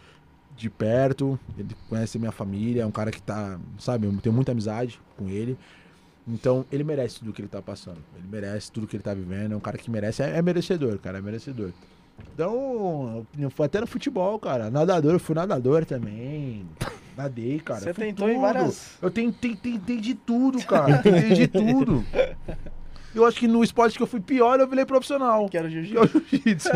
de 0.55 0.69
perto, 0.69 1.39
ele 1.57 1.75
conhece 1.87 2.17
a 2.17 2.19
minha 2.19 2.31
família, 2.31 2.83
é 2.83 2.85
um 2.85 2.91
cara 2.91 3.11
que 3.11 3.21
tá, 3.21 3.59
sabe, 3.77 4.07
eu 4.07 4.17
tenho 4.21 4.33
muita 4.33 4.51
amizade 4.51 4.99
com 5.17 5.27
ele. 5.27 5.57
Então, 6.27 6.65
ele 6.71 6.83
merece 6.83 7.19
tudo 7.19 7.33
que 7.33 7.41
ele 7.41 7.47
tá 7.47 7.61
passando. 7.61 7.97
Ele 8.15 8.27
merece 8.29 8.71
tudo 8.71 8.85
que 8.85 8.95
ele 8.95 9.03
tá 9.03 9.13
vivendo. 9.13 9.53
É 9.53 9.55
um 9.55 9.59
cara 9.59 9.77
que 9.77 9.89
merece, 9.89 10.21
é, 10.21 10.37
é 10.37 10.41
merecedor, 10.41 10.99
cara, 10.99 11.17
é 11.17 11.21
merecedor. 11.21 11.71
Então, 12.33 13.25
eu 13.37 13.49
fui 13.49 13.65
até 13.65 13.79
no 13.81 13.87
futebol, 13.87 14.37
cara. 14.39 14.69
Nadador, 14.69 15.13
eu 15.13 15.19
fui 15.19 15.35
nadador 15.35 15.85
também. 15.85 16.65
Nadei, 17.17 17.59
cara. 17.63 17.79
Você 17.81 17.93
tentou 17.93 18.29
em 18.29 18.33
tudo. 18.33 18.41
várias- 18.41 18.97
Eu 19.01 19.11
tentei, 19.11 19.55
tentei 19.55 19.97
de 19.97 20.13
tudo, 20.15 20.63
cara. 20.65 20.99
Tentei 20.99 21.33
de 21.33 21.47
tudo. 21.47 22.03
Eu 23.13 23.25
acho 23.25 23.39
que 23.39 23.47
no 23.47 23.63
esporte 23.63 23.97
que 23.97 24.03
eu 24.03 24.07
fui 24.07 24.19
pior, 24.19 24.59
eu 24.59 24.67
virei 24.67 24.85
profissional. 24.85 25.47
Que 25.49 25.57
era 25.57 25.67
o 25.67 25.69
Que 25.71 25.77
o 25.79 25.83
jiu-jitsu. 25.83 26.23
jiu-jitsu. 26.29 26.69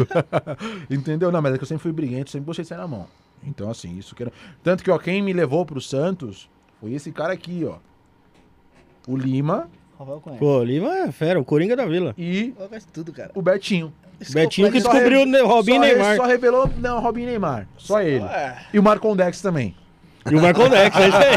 Entendeu? 0.90 1.32
Não, 1.32 1.42
mas 1.42 1.54
é 1.54 1.58
que 1.58 1.64
eu 1.64 1.68
sempre 1.68 1.84
fui 1.84 1.92
briguento, 1.92 2.30
sempre 2.32 2.46
gostei 2.48 2.64
de 2.64 2.70
sair 2.70 2.78
na 2.80 2.88
mão. 2.88 3.08
Então, 3.46 3.70
assim, 3.70 3.98
isso 3.98 4.16
que 4.16 4.24
era... 4.24 4.32
Tanto 4.64 4.84
que, 4.84 4.90
ó, 4.90 4.98
quem 4.98 5.22
me 5.22 5.32
levou 5.34 5.66
pro 5.66 5.80
Santos 5.82 6.50
foi 6.80 6.94
esse 6.94 7.12
cara 7.12 7.34
aqui, 7.34 7.64
ó. 7.66 7.76
O 9.08 9.16
Lima 9.18 9.70
Rafael. 10.00 10.22
Pô, 10.40 10.64
Lima 10.64 10.90
é 11.00 11.12
fera, 11.12 11.40
o 11.40 11.46
Coringa 11.46 11.76
da 11.76 11.86
Vila. 11.86 12.14
e 12.18 12.54
tudo, 12.92 13.12
cara. 13.14 13.32
o 13.36 13.42
Betinho. 13.42 13.94
Betinho 14.32 14.72
que 14.72 14.80
descobriu 14.80 15.26
re- 15.26 15.42
o 15.42 15.48
Robinho 15.48 15.82
só 15.82 15.88
Neymar. 15.88 16.16
Só 16.18 16.24
revelou 16.26 16.70
não, 16.78 17.00
Robinho 17.00 17.28
e 17.28 17.32
Neymar. 17.32 17.68
Só 17.78 18.02
ele. 18.02 18.24
É. 18.26 18.56
E 18.74 18.80
o 18.80 18.84
Marcondex 18.84 19.42
também. 19.42 19.76
E 20.32 20.36
o 20.36 20.42
Marconex, 20.42 20.96
é 20.96 21.08
isso 21.10 21.18
aí. 21.18 21.36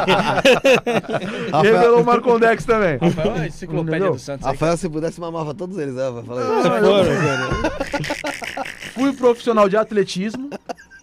Revelou 1.62 2.02
o 2.02 2.04
Marcondex 2.04 2.64
também. 2.64 2.98
Rafael 2.98 3.34
é 3.36 3.40
a 3.40 3.46
enciclopédia 3.48 3.96
Entendeu? 3.96 4.12
do 4.12 4.18
Santos. 4.20 4.46
aí. 4.46 4.52
Rafael, 4.52 4.76
se 4.76 4.88
pudesse, 4.88 5.20
mamava 5.20 5.52
todos 5.54 5.76
eles, 5.76 5.94
né? 5.94 6.02
Falar 6.24 6.42
Ah. 6.42 6.62
Fui 8.94 9.12
profissional 9.12 9.68
de 9.68 9.76
atletismo 9.76 10.50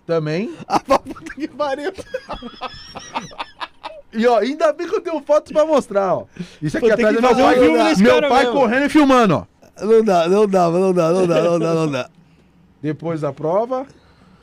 também. 0.08 0.54
Ah, 0.68 0.80
pra 0.80 0.98
puta 1.00 1.34
que 1.36 1.46
pariu. 1.48 1.92
E 4.14 4.26
ó, 4.28 4.38
ainda 4.40 4.72
bem 4.72 4.88
que 4.88 4.96
eu 4.96 5.02
tenho 5.02 5.22
fotos 5.22 5.52
pra 5.52 5.66
mostrar, 5.66 6.16
ó. 6.16 6.24
Isso 6.62 6.78
aqui 6.78 6.88
Pô, 6.88 6.94
atrás 6.94 7.18
é 7.18 7.20
meu 7.20 7.36
pai, 7.36 7.96
meu 7.96 8.22
pai 8.30 8.44
mesmo. 8.46 8.54
correndo 8.54 8.86
e 8.86 8.90
filmando, 8.90 9.36
ó. 9.36 9.46
Não 9.82 10.04
dá, 10.04 10.28
não 10.30 10.48
dá, 10.48 10.70
não 10.70 10.94
dá, 10.94 11.12
não 11.12 11.28
dá, 11.28 11.44
não 11.44 11.60
dá, 11.60 11.74
não 11.74 11.92
dá. 11.92 12.10
Depois 12.82 13.22
da 13.22 13.32
prova, 13.34 13.86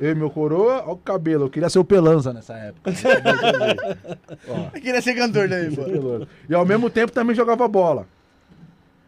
eu 0.01 0.11
e 0.11 0.15
meu 0.15 0.31
coroa, 0.31 0.83
ó 0.87 0.93
o 0.93 0.97
cabelo. 0.97 1.45
Eu 1.45 1.51
queria 1.51 1.69
ser 1.69 1.79
o 1.79 1.85
Pelanza 1.85 2.33
nessa 2.33 2.55
época. 2.55 2.91
Eu 4.75 4.81
queria 4.81 5.01
ser 5.03 5.15
cantor 5.15 5.49
daí, 5.49 5.75
pô. 5.75 5.85
Pelanza. 5.85 6.29
e 6.49 6.55
ao 6.55 6.65
mesmo 6.67 6.89
tempo 6.91 7.13
também 7.13 7.35
jogava 7.37 7.67
bola. 7.69 8.07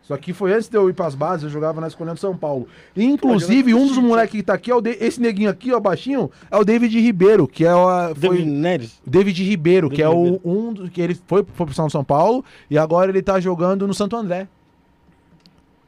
Só 0.03 0.17
que 0.17 0.33
foi 0.33 0.53
antes 0.53 0.69
de 0.69 0.77
eu 0.77 0.91
ir 0.91 0.95
pras 0.95 1.15
bases, 1.15 1.45
eu 1.45 1.49
jogava 1.51 1.81
na 1.81 1.87
Escolhendo 1.87 2.19
São 2.19 2.37
Paulo. 2.37 2.67
E, 2.95 3.05
inclusive, 3.05 3.73
um 3.73 3.87
dos 3.87 3.99
moleques 3.99 4.33
que 4.33 4.43
tá 4.43 4.53
aqui, 4.55 4.69
é 4.71 4.75
o 4.75 4.81
De- 4.81 4.99
esse 5.01 5.21
neguinho 5.21 5.49
aqui, 5.49 5.73
ó, 5.73 5.79
baixinho, 5.79 6.29
é 6.51 6.57
o 6.57 6.65
David 6.65 6.99
Ribeiro, 7.01 7.47
que 7.47 7.65
é 7.65 7.73
o. 7.73 7.89
a- 7.89 8.09
Foi... 8.09 8.31
David 8.37 8.51
Neres. 8.51 9.01
David 9.07 9.45
Ribeiro, 9.45 9.89
que 9.89 10.03
é 10.03 10.07
David 10.09 10.21
o, 10.21 10.25
Ribeiro. 10.25 10.43
um 10.45 10.89
que 10.89 11.01
ele 11.01 11.15
foi, 11.27 11.47
foi 11.55 11.67
pro 11.67 11.91
São 11.91 12.05
Paulo 12.05 12.45
e 12.69 12.77
agora 12.77 13.11
ele 13.13 13.23
tá 13.23 13.39
jogando 13.39 13.87
no 13.87 13.95
Santo 13.95 14.17
André. 14.17 14.49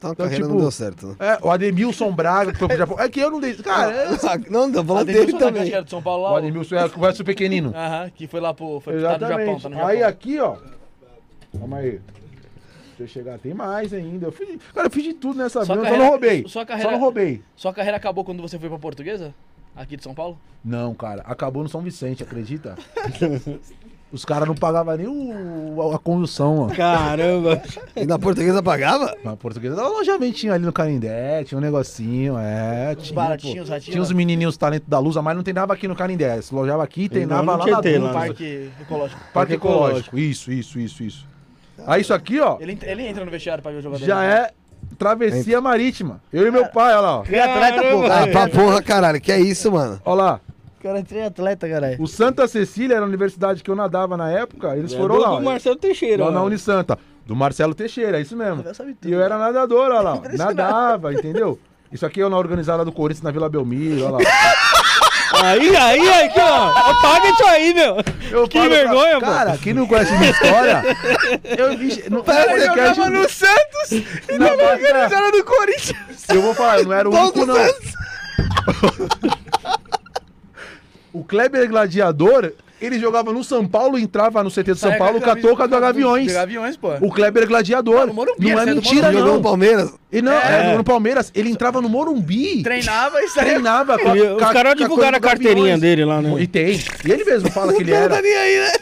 Então 0.05 0.12
Então, 0.12 0.26
carreira 0.26 0.44
tipo, 0.44 0.55
não 0.55 0.60
deu 0.62 0.70
certo. 0.70 1.07
né? 1.08 1.16
É, 1.18 1.39
o 1.42 1.50
Ademilson 1.50 2.12
Braga, 2.12 2.52
que 2.52 2.58
foi 2.58 2.68
pro 2.68 2.76
Japão. 2.76 3.00
É 3.00 3.08
que 3.08 3.20
eu 3.20 3.31
não 3.31 3.41
dei. 3.41 3.55
Cara, 3.55 3.91
é- 3.92 4.08
Ah, 4.08 4.39
Não, 4.50 4.68
não, 4.68 4.84
falando 4.84 5.02
Ademilson, 5.08 5.26
dele 5.26 5.39
também. 5.39 5.73
era 5.73 5.83
de 5.83 5.91
São 5.91 6.02
Paulo 6.02 6.24
lá. 6.24 6.33
o 6.33 6.36
Ademilson 6.36 6.76
é 6.76 6.84
o 6.84 6.89
verso 6.89 7.24
pequenino. 7.24 7.73
Aham, 7.74 8.10
que 8.15 8.26
foi 8.26 8.41
lá 8.41 8.52
pro. 8.52 8.81
Foi 8.81 8.92
pro 8.92 8.92
do 8.94 9.00
Japão, 9.00 9.16
Exatamente. 9.28 9.62
tá 9.62 9.68
no 9.70 9.74
Japão. 9.76 9.89
aí 9.91 10.02
aqui, 10.02 10.39
ó. 10.41 10.57
Calma 11.58 11.76
aí. 11.78 12.00
Deixa 12.99 13.18
eu 13.18 13.24
chegar, 13.24 13.39
tem 13.39 13.52
mais 13.55 13.92
ainda. 13.92 14.26
Eu 14.26 14.33
fiz, 14.33 14.49
cara, 14.74 14.86
eu 14.86 14.91
fiz 14.91 15.02
de 15.02 15.15
tudo 15.15 15.36
nessa 15.39 15.60
vida, 15.62 15.74
só 15.74 15.81
carreira- 15.83 15.99
não 16.05 16.10
roubei. 16.10 16.44
sua 16.47 16.65
carreira- 16.65 16.91
Só 16.91 16.94
não 16.97 17.00
roubei. 17.02 17.42
Sua 17.57 17.73
carreira 17.73 17.97
acabou 17.97 18.24
quando 18.24 18.41
você 18.41 18.58
foi 18.58 18.68
pra 18.68 18.78
Portuguesa? 18.78 19.34
Aqui 19.74 19.97
de 19.97 20.05
São 20.05 20.15
Paulo? 20.15 20.39
Não, 20.65 20.94
cara, 20.94 21.23
acabou 21.26 21.62
no 21.65 21.68
São 21.68 21.81
Vicente, 21.81 22.23
acredita? 22.23 22.76
Os 24.15 24.25
caras 24.25 24.47
não 24.47 24.55
pagavam 24.55 24.97
nem 24.97 25.09
o, 25.09 25.93
a 25.93 25.99
condução, 25.99 26.60
ó. 26.60 26.68
Caramba. 26.68 27.60
E 27.97 28.07
na 28.07 28.17
portuguesa 28.17 28.62
pagava? 28.62 29.17
Na 29.25 29.36
portuguesa, 29.36 29.75
dava 29.75 29.89
alojamentinho 29.89 30.52
ali 30.52 30.65
no 30.65 30.73
Canindé, 30.73 31.43
tinha 31.43 31.59
um 31.59 31.60
negocinho, 31.60 32.36
é. 32.39 32.94
Tinha, 32.94 33.15
baratinhos, 33.15 33.68
pô. 33.68 33.75
ratinhos, 33.75 33.93
Tinha 33.93 34.02
os 34.02 34.12
menininhos 34.12 34.57
talentos 34.57 34.89
da 34.89 34.99
Lusa, 35.01 35.20
mas 35.20 35.34
não 35.36 35.43
treinava 35.43 35.73
aqui 35.73 35.89
no 35.89 35.97
Canindé. 35.97 36.41
Se 36.43 36.55
lojava 36.55 36.83
aqui, 36.84 37.09
treinava 37.09 37.43
não 37.43 37.57
lá 37.57 37.65
tinha 37.65 37.99
na 37.99 38.05
lá, 38.07 38.12
né? 38.12 38.26
Parque 38.28 38.70
ecológico. 38.81 39.20
Parque 39.33 39.52
Ecológico. 39.55 40.18
Isso, 40.18 40.52
isso, 40.52 40.78
isso, 40.78 41.02
isso. 41.02 41.26
Aí 41.84 42.01
isso 42.01 42.15
aqui, 42.15 42.39
ó, 42.41 42.57
Ele, 42.60 42.78
ele 42.83 43.07
entra 43.09 43.25
no 43.25 43.31
vestiário 43.33 43.62
pra 43.62 43.73
ver 43.73 43.78
o 43.78 43.83
jogador. 43.83 44.05
já 44.05 44.25
é 44.25 44.52
travessia 44.97 45.60
marítima. 45.60 46.20
Eu 46.33 46.47
e 46.47 46.51
meu 46.52 46.67
pai, 46.67 46.93
olha 46.93 47.01
lá, 47.01 47.18
ó. 47.18 47.23
Que 47.23 47.36
atleta, 47.36 47.83
pô. 47.83 48.07
Ah, 48.07 48.26
pra 48.31 48.49
porra, 48.49 48.81
caralho, 48.81 49.20
que 49.20 49.33
é 49.33 49.41
isso, 49.41 49.73
mano? 49.73 50.01
Olha 50.05 50.23
lá. 50.23 50.41
Cara 50.84 51.02
é 51.12 51.26
atleta, 51.26 51.68
caralho. 51.68 51.96
O 52.02 52.06
Santa 52.06 52.46
Cecília 52.46 52.96
era 52.96 53.04
a 53.04 53.08
universidade 53.08 53.62
que 53.62 53.70
eu 53.70 53.74
nadava 53.74 54.16
na 54.16 54.30
época, 54.30 54.76
eles 54.76 54.92
É 54.92 54.96
foram 54.96 55.16
do, 55.16 55.20
lá. 55.22 55.36
do. 55.36 55.42
Marcelo 55.42 55.76
Teixeira. 55.76 56.24
Lá 56.26 56.30
na 56.30 56.42
ó. 56.42 56.46
Unisanta. 56.46 56.98
Do 57.26 57.34
Marcelo 57.34 57.74
Teixeira, 57.74 58.18
é 58.18 58.20
isso 58.20 58.36
mesmo. 58.36 58.62
Sabe 58.74 58.92
tudo. 58.94 59.08
E 59.10 59.14
eu 59.14 59.20
era 59.22 59.38
nadador, 59.38 59.90
olha 59.90 60.00
lá. 60.00 60.20
Nadava, 60.36 61.14
entendeu? 61.14 61.58
Isso 61.90 62.04
aqui 62.04 62.20
é 62.20 62.28
na 62.28 62.36
organizada 62.36 62.84
do 62.84 62.92
Corinthians 62.92 63.22
na 63.22 63.30
Vila 63.30 63.48
Belmiro, 63.48 64.04
olha 64.04 64.12
lá. 64.12 64.18
Aí, 65.42 65.74
aí, 65.76 66.08
aí, 66.08 66.24
aqui, 66.26 66.38
ó. 66.38 66.68
Apaga 66.70 67.28
isso 67.28 67.44
aí, 67.46 67.74
meu. 67.74 67.96
Eu 68.30 68.46
Que 68.46 68.68
vergonha, 68.68 69.18
pô. 69.18 69.26
Cara, 69.26 69.58
quem 69.58 69.74
não 69.74 69.84
conhece 69.84 70.12
minha 70.16 70.30
história, 70.30 70.80
eu 71.58 71.76
vi. 71.76 72.04
No, 72.08 72.22
Pera, 72.22 72.52
no 72.52 72.56
podcast- 72.56 72.94
jogava 72.94 73.10
no 73.10 73.28
Santos 73.28 73.90
e 74.28 74.38
Na 74.38 74.56
base, 74.56 74.84
organizada 74.86 75.32
do 75.32 75.44
Corinthians. 75.44 76.28
Eu 76.28 76.40
vou 76.40 76.54
falar, 76.54 76.78
eu 76.78 76.84
não 76.84 76.92
era 76.92 77.10
o 77.10 77.12
único, 77.12 77.44
não. 77.46 77.56
o 81.15 81.25
Kleber 81.25 81.67
Gladiador, 81.68 82.52
ele 82.83 82.99
jogava 82.99 83.33
no 83.33 83.43
São 83.43 83.67
Paulo, 83.67 83.99
entrava 83.99 84.43
no 84.43 84.51
CT 84.51 84.75
de 84.75 84.78
São 84.78 84.93
Paulo 84.99 85.20
com 85.20 85.31
a 85.31 85.36
touca 85.36 85.67
do 85.67 85.81
Gaviões. 85.81 86.26
Do 86.26 86.33
Gaviões, 86.34 86.76
pô. 86.76 86.93
O 87.01 87.10
Kleber 87.10 87.47
Gladiador. 87.47 88.07
No 88.09 88.12
Morumbi, 88.12 88.51
não 88.51 88.59
é 88.59 88.62
é 88.62 88.67
do 88.67 88.75
mentira, 88.75 88.94
Morumbi. 89.12 89.12
Jogou 89.18 89.26
não. 89.28 89.36
no 89.36 89.43
Palmeiras? 89.43 89.94
Ele 90.12 90.23
não, 90.23 90.33
É. 90.33 90.73
é, 90.73 90.76
no- 90.76 90.84
Palmeiras, 90.84 91.33
ele 91.34 91.49
entrava 91.51 91.81
no 91.81 91.89
Morumbi. 91.89 92.62
Treinava 92.62 93.23
e 93.23 93.28
saía. 93.28 93.51
Treinava 93.52 93.99
com 93.99 94.09
a, 94.09 94.12
os 94.12 94.52
caras 94.52 94.75
divulgaram 94.75 95.17
a 95.17 95.18
do 95.20 95.23
carteirinha 95.23 95.78
dele 95.78 96.05
lá, 96.05 96.20
né? 96.20 96.34
E 96.43 96.47
tem. 96.47 96.78
E 97.07 97.10
ele 97.12 97.25
mesmo 97.25 97.51
fala 97.51 97.73
que 97.73 97.83
ele 97.83 97.91
Não 97.93 97.99
era. 97.99 98.17
tá 98.17 98.20
nem 98.20 98.34
aí, 98.34 98.57
né? 98.59 98.73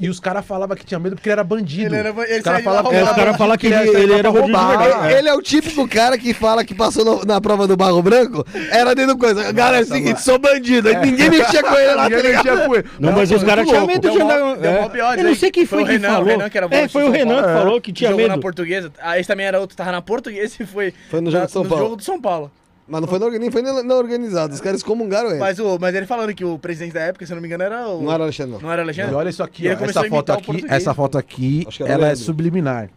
E 0.00 0.08
os 0.08 0.18
caras 0.20 0.44
falavam 0.44 0.76
que 0.76 0.84
tinha 0.84 0.98
medo 0.98 1.16
porque 1.16 1.28
ele 1.28 1.32
era 1.34 1.44
bandido. 1.44 1.94
Ele 1.94 2.08
era- 2.08 2.28
ele 2.28 2.38
os 2.38 2.42
caras 2.42 2.64
falavam 2.64 2.92
É, 2.92 3.02
os 3.02 3.10
caras 3.12 3.36
falam 3.36 3.56
que 3.56 3.66
ele, 3.66 3.74
Ele 3.74 4.02
ele 4.02 4.12
era 4.14 4.30
verdade. 4.30 5.12
Ele 5.14 5.28
é 5.28 5.34
o 5.34 5.42
típico 5.42 5.86
cara 5.88 6.16
que 6.18 6.32
fala 6.34 6.64
que 6.64 6.74
passou 6.74 7.04
no- 7.04 7.24
na 7.24 7.40
prova 7.40 7.66
do 7.66 7.76
Barro 7.76 8.02
Branco, 8.02 8.44
era 8.70 8.94
dentro 8.94 9.14
do 9.14 9.18
coisa. 9.18 9.52
Cara, 9.54 9.78
é 9.78 9.82
o 9.82 9.86
seguinte, 9.86 10.20
sou 10.22 10.38
bandido. 10.38 10.88
Aí 10.88 10.96
ninguém 10.96 11.30
mexia 11.30 11.62
com 11.62 11.74
ele 11.74 11.94
lá, 11.94 12.02
tá 12.04 12.08
Ninguém 12.16 12.22
ligado? 12.22 12.44
mexia 12.46 12.66
com 12.68 12.74
ele. 12.74 12.84
Não, 12.98 13.12
mas 13.12 13.30
os 13.30 13.42
caras 13.44 13.66
tinham 13.68 13.86
medo 13.86 14.10
de 14.10 14.20
andar. 14.22 14.38
é. 14.38 15.18
Eu 15.18 15.24
não 15.24 15.30
né? 15.30 15.34
sei 15.34 15.50
quem 15.50 15.66
Foi 15.66 15.84
que 15.84 15.98
falou. 15.98 16.24
Renan 16.24 16.48
que 16.50 16.58
era 16.58 16.68
é, 16.70 16.88
foi 16.88 17.04
o 17.04 17.10
Renan 17.10 17.42
que 17.42 17.48
falou 17.52 17.80
que 17.80 17.92
tinha 17.92 18.10
jogou 18.10 18.26
na 18.26 18.34
medo. 18.34 18.42
portuguesa. 18.42 18.92
Ah, 19.00 19.18
esse 19.18 19.26
também 19.28 19.46
era 19.46 19.60
outro, 19.60 19.76
tava 19.76 19.92
na 19.92 20.02
portuguesa 20.02 20.54
e 20.60 20.66
foi. 20.66 20.92
Foi 21.10 21.20
no 21.20 21.30
jogo 21.30 21.40
na- 21.40 21.46
de 21.46 21.52
São 21.52 21.64
Paulo. 21.64 21.84
jogo 21.84 21.96
do 21.96 22.02
São 22.02 22.20
Paulo. 22.20 22.50
Mas 22.92 23.00
não 23.00 23.08
foi 23.08 23.18
na, 23.18 23.30
nem 23.30 23.50
foi 23.50 23.62
na, 23.62 23.82
na 23.82 23.94
organizada, 23.94 24.52
os 24.52 24.60
caras 24.60 24.80
excomungaram 24.80 25.30
ele. 25.30 25.38
Mas, 25.38 25.58
o, 25.58 25.78
mas 25.78 25.94
ele 25.94 26.04
falando 26.04 26.34
que 26.34 26.44
o 26.44 26.58
presidente 26.58 26.92
da 26.92 27.00
época, 27.00 27.24
se 27.24 27.32
eu 27.32 27.36
não 27.36 27.40
me 27.40 27.48
engano, 27.48 27.62
era 27.64 27.88
o. 27.88 28.02
Não 28.02 28.12
era 28.12 28.22
Alexandre, 28.24 28.52
não. 28.52 28.60
Não 28.60 28.70
era 28.70 28.82
Alexandre? 28.82 29.12
E 29.12 29.14
olha 29.14 29.30
isso 29.30 29.42
aqui, 29.42 29.66
ó, 29.66 29.72
essa 29.72 30.04
foto 30.04 30.30
aqui, 30.30 30.64
essa 30.68 30.92
foto 30.92 31.16
aqui, 31.16 31.66
ela 31.86 32.08
é 32.08 32.14
subliminar. 32.14 32.90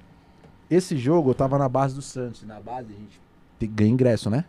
Esse 0.70 0.98
jogo 0.98 1.30
eu 1.30 1.34
tava 1.34 1.58
na 1.58 1.70
base 1.70 1.96
do 1.96 2.02
Santos, 2.02 2.44
na 2.44 2.60
base 2.60 2.88
a 2.90 3.00
gente 3.00 3.22
tem- 3.58 3.72
ganha 3.72 3.90
ingresso, 3.90 4.30
né? 4.30 4.44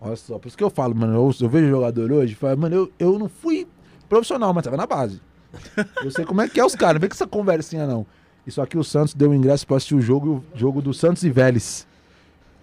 Olha 0.00 0.14
só, 0.14 0.38
por 0.38 0.46
isso 0.46 0.56
que 0.56 0.62
eu 0.62 0.70
falo, 0.70 0.94
mano, 0.94 1.14
eu, 1.14 1.34
eu 1.40 1.48
vejo 1.48 1.68
jogador 1.68 2.12
hoje, 2.12 2.36
falo, 2.36 2.56
mano, 2.56 2.76
eu, 2.76 2.92
eu 2.96 3.18
não 3.18 3.28
fui 3.28 3.66
profissional, 4.08 4.54
mas 4.54 4.62
tava 4.62 4.76
na 4.76 4.86
base. 4.86 5.20
Eu 6.04 6.12
sei 6.12 6.24
como 6.24 6.40
é 6.42 6.48
que 6.48 6.60
é 6.60 6.64
os 6.64 6.76
caras, 6.76 6.94
não 6.94 7.00
vem 7.00 7.08
com 7.10 7.14
essa 7.14 7.26
conversinha 7.26 7.88
não. 7.88 8.06
Isso 8.46 8.62
aqui 8.62 8.78
o 8.78 8.84
Santos 8.84 9.14
deu 9.14 9.34
ingresso 9.34 9.66
pra 9.66 9.78
assistir 9.78 9.96
o 9.96 10.00
jogo, 10.00 10.44
o 10.54 10.56
jogo 10.58 10.80
do 10.80 10.94
Santos 10.94 11.24
e 11.24 11.30
Vélez. 11.30 11.88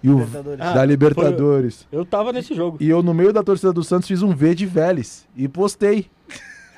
E 0.03 0.09
o 0.09 0.19
Libertadores. 0.19 0.59
da 0.59 0.81
Ah, 0.81 0.85
Libertadores. 0.85 1.87
Eu 1.91 2.05
tava 2.05 2.31
nesse 2.31 2.53
jogo. 2.53 2.77
E 2.79 2.89
eu, 2.89 3.01
no 3.01 3.13
meio 3.13 3.33
da 3.33 3.43
torcida 3.43 3.73
do 3.73 3.83
Santos, 3.83 4.07
fiz 4.07 4.21
um 4.21 4.35
V 4.35 4.53
de 4.53 4.65
Vélez 4.65 5.25
e 5.35 5.47
postei. 5.47 6.09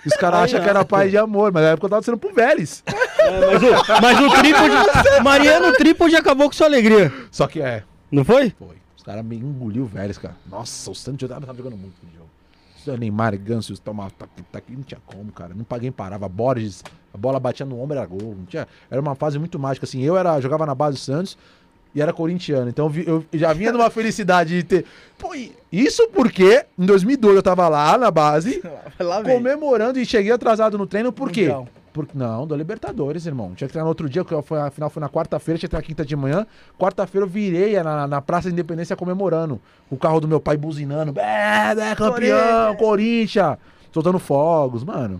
Os 0.05 0.13
caras 0.13 0.43
acham 0.43 0.61
que 0.61 0.69
era 0.69 0.85
paz 0.85 1.11
de 1.11 1.17
amor, 1.17 1.51
mas 1.51 1.61
na 1.63 1.69
época 1.71 1.85
eu 1.87 1.89
tava 1.89 2.01
sendo 2.03 2.17
pro 2.17 2.33
Vélez. 2.33 2.81
É, 2.87 3.39
mas, 3.45 3.61
o, 3.61 4.01
mas 4.01 4.19
o 4.21 4.39
trípode. 4.39 5.23
Mariano 5.23 5.73
Trípode 5.73 6.15
acabou 6.15 6.47
com 6.47 6.53
sua 6.53 6.67
alegria. 6.67 7.11
Só 7.29 7.47
que 7.47 7.61
é, 7.61 7.83
Não 8.09 8.23
foi? 8.23 8.51
Foi. 8.57 8.77
Os 8.95 9.03
caras 9.03 9.23
me 9.25 9.35
engoliu 9.37 9.83
o 9.83 9.85
Vélez, 9.85 10.17
cara. 10.17 10.35
Nossa, 10.49 10.89
o 10.89 10.95
Santos 10.95 11.27
tava, 11.27 11.45
tava 11.45 11.57
jogando 11.57 11.75
muito 11.77 11.95
no 12.03 12.11
jogo. 12.13 12.29
É 12.87 12.97
Neymar, 12.97 13.37
Ganso, 13.37 13.77
toma, 13.79 14.09
tá, 14.09 14.25
tá, 14.51 14.57
aqui, 14.57 14.71
não 14.71 14.81
tinha 14.81 14.99
como, 15.05 15.31
cara. 15.31 15.53
Não 15.53 15.63
paguei 15.63 15.91
parava. 15.91 16.27
Borges, 16.27 16.81
a 17.13 17.17
bola 17.17 17.39
batia 17.39 17.65
no 17.65 17.79
ombro, 17.79 17.97
era 17.97 18.07
gol. 18.07 18.35
Não 18.35 18.45
tinha, 18.45 18.67
era 18.89 18.99
uma 18.99 19.13
fase 19.15 19.37
muito 19.37 19.59
mágica. 19.59 19.85
Assim, 19.85 20.01
eu 20.01 20.17
era, 20.17 20.39
jogava 20.39 20.65
na 20.65 20.73
base 20.73 20.97
do 20.97 20.99
Santos 21.01 21.37
e 21.93 22.01
era 22.01 22.13
corintiano. 22.13 22.69
Então 22.69 22.91
eu 23.05 23.25
já 23.33 23.53
vinha 23.53 23.71
numa 23.71 23.89
felicidade 23.89 24.57
de 24.57 24.63
ter. 24.63 24.85
Pô, 25.17 25.29
isso 25.71 26.07
porque 26.09 26.65
em 26.77 26.85
2002 26.85 27.35
eu 27.35 27.43
tava 27.43 27.67
lá 27.67 27.97
na 27.97 28.11
base, 28.11 28.61
Lá 28.99 29.23
comemorando 29.23 29.99
e 29.99 30.05
cheguei 30.05 30.31
atrasado 30.31 30.77
no 30.77 30.85
treino, 30.85 31.11
por 31.11 31.31
quê? 31.31 31.43
Mundial. 31.43 31.67
Não, 32.13 32.47
do 32.47 32.55
Libertadores, 32.55 33.25
irmão. 33.25 33.53
Tinha 33.55 33.67
que 33.67 33.73
treinar 33.73 33.85
no 33.85 33.89
outro 33.89 34.07
dia, 34.07 34.23
que 34.23 34.41
foi, 34.43 34.59
a 34.59 34.69
final 34.69 34.89
foi 34.89 35.01
na 35.01 35.09
quarta-feira, 35.09 35.57
tinha 35.57 35.67
que 35.67 35.71
treinar 35.71 35.85
quinta 35.85 36.05
de 36.05 36.15
manhã. 36.15 36.45
Quarta-feira 36.77 37.25
eu 37.25 37.29
virei 37.29 37.81
na, 37.81 38.07
na 38.07 38.21
Praça 38.21 38.47
da 38.47 38.53
Independência 38.53 38.95
comemorando. 38.95 39.59
O 39.89 39.97
carro 39.97 40.21
do 40.21 40.27
meu 40.27 40.39
pai 40.39 40.55
buzinando. 40.55 41.19
É, 41.19 41.71
é 41.71 41.95
campeão, 41.95 42.75
Corinthians! 42.75 43.57
Soltando 43.91 44.19
fogos, 44.19 44.83
mano. 44.83 45.19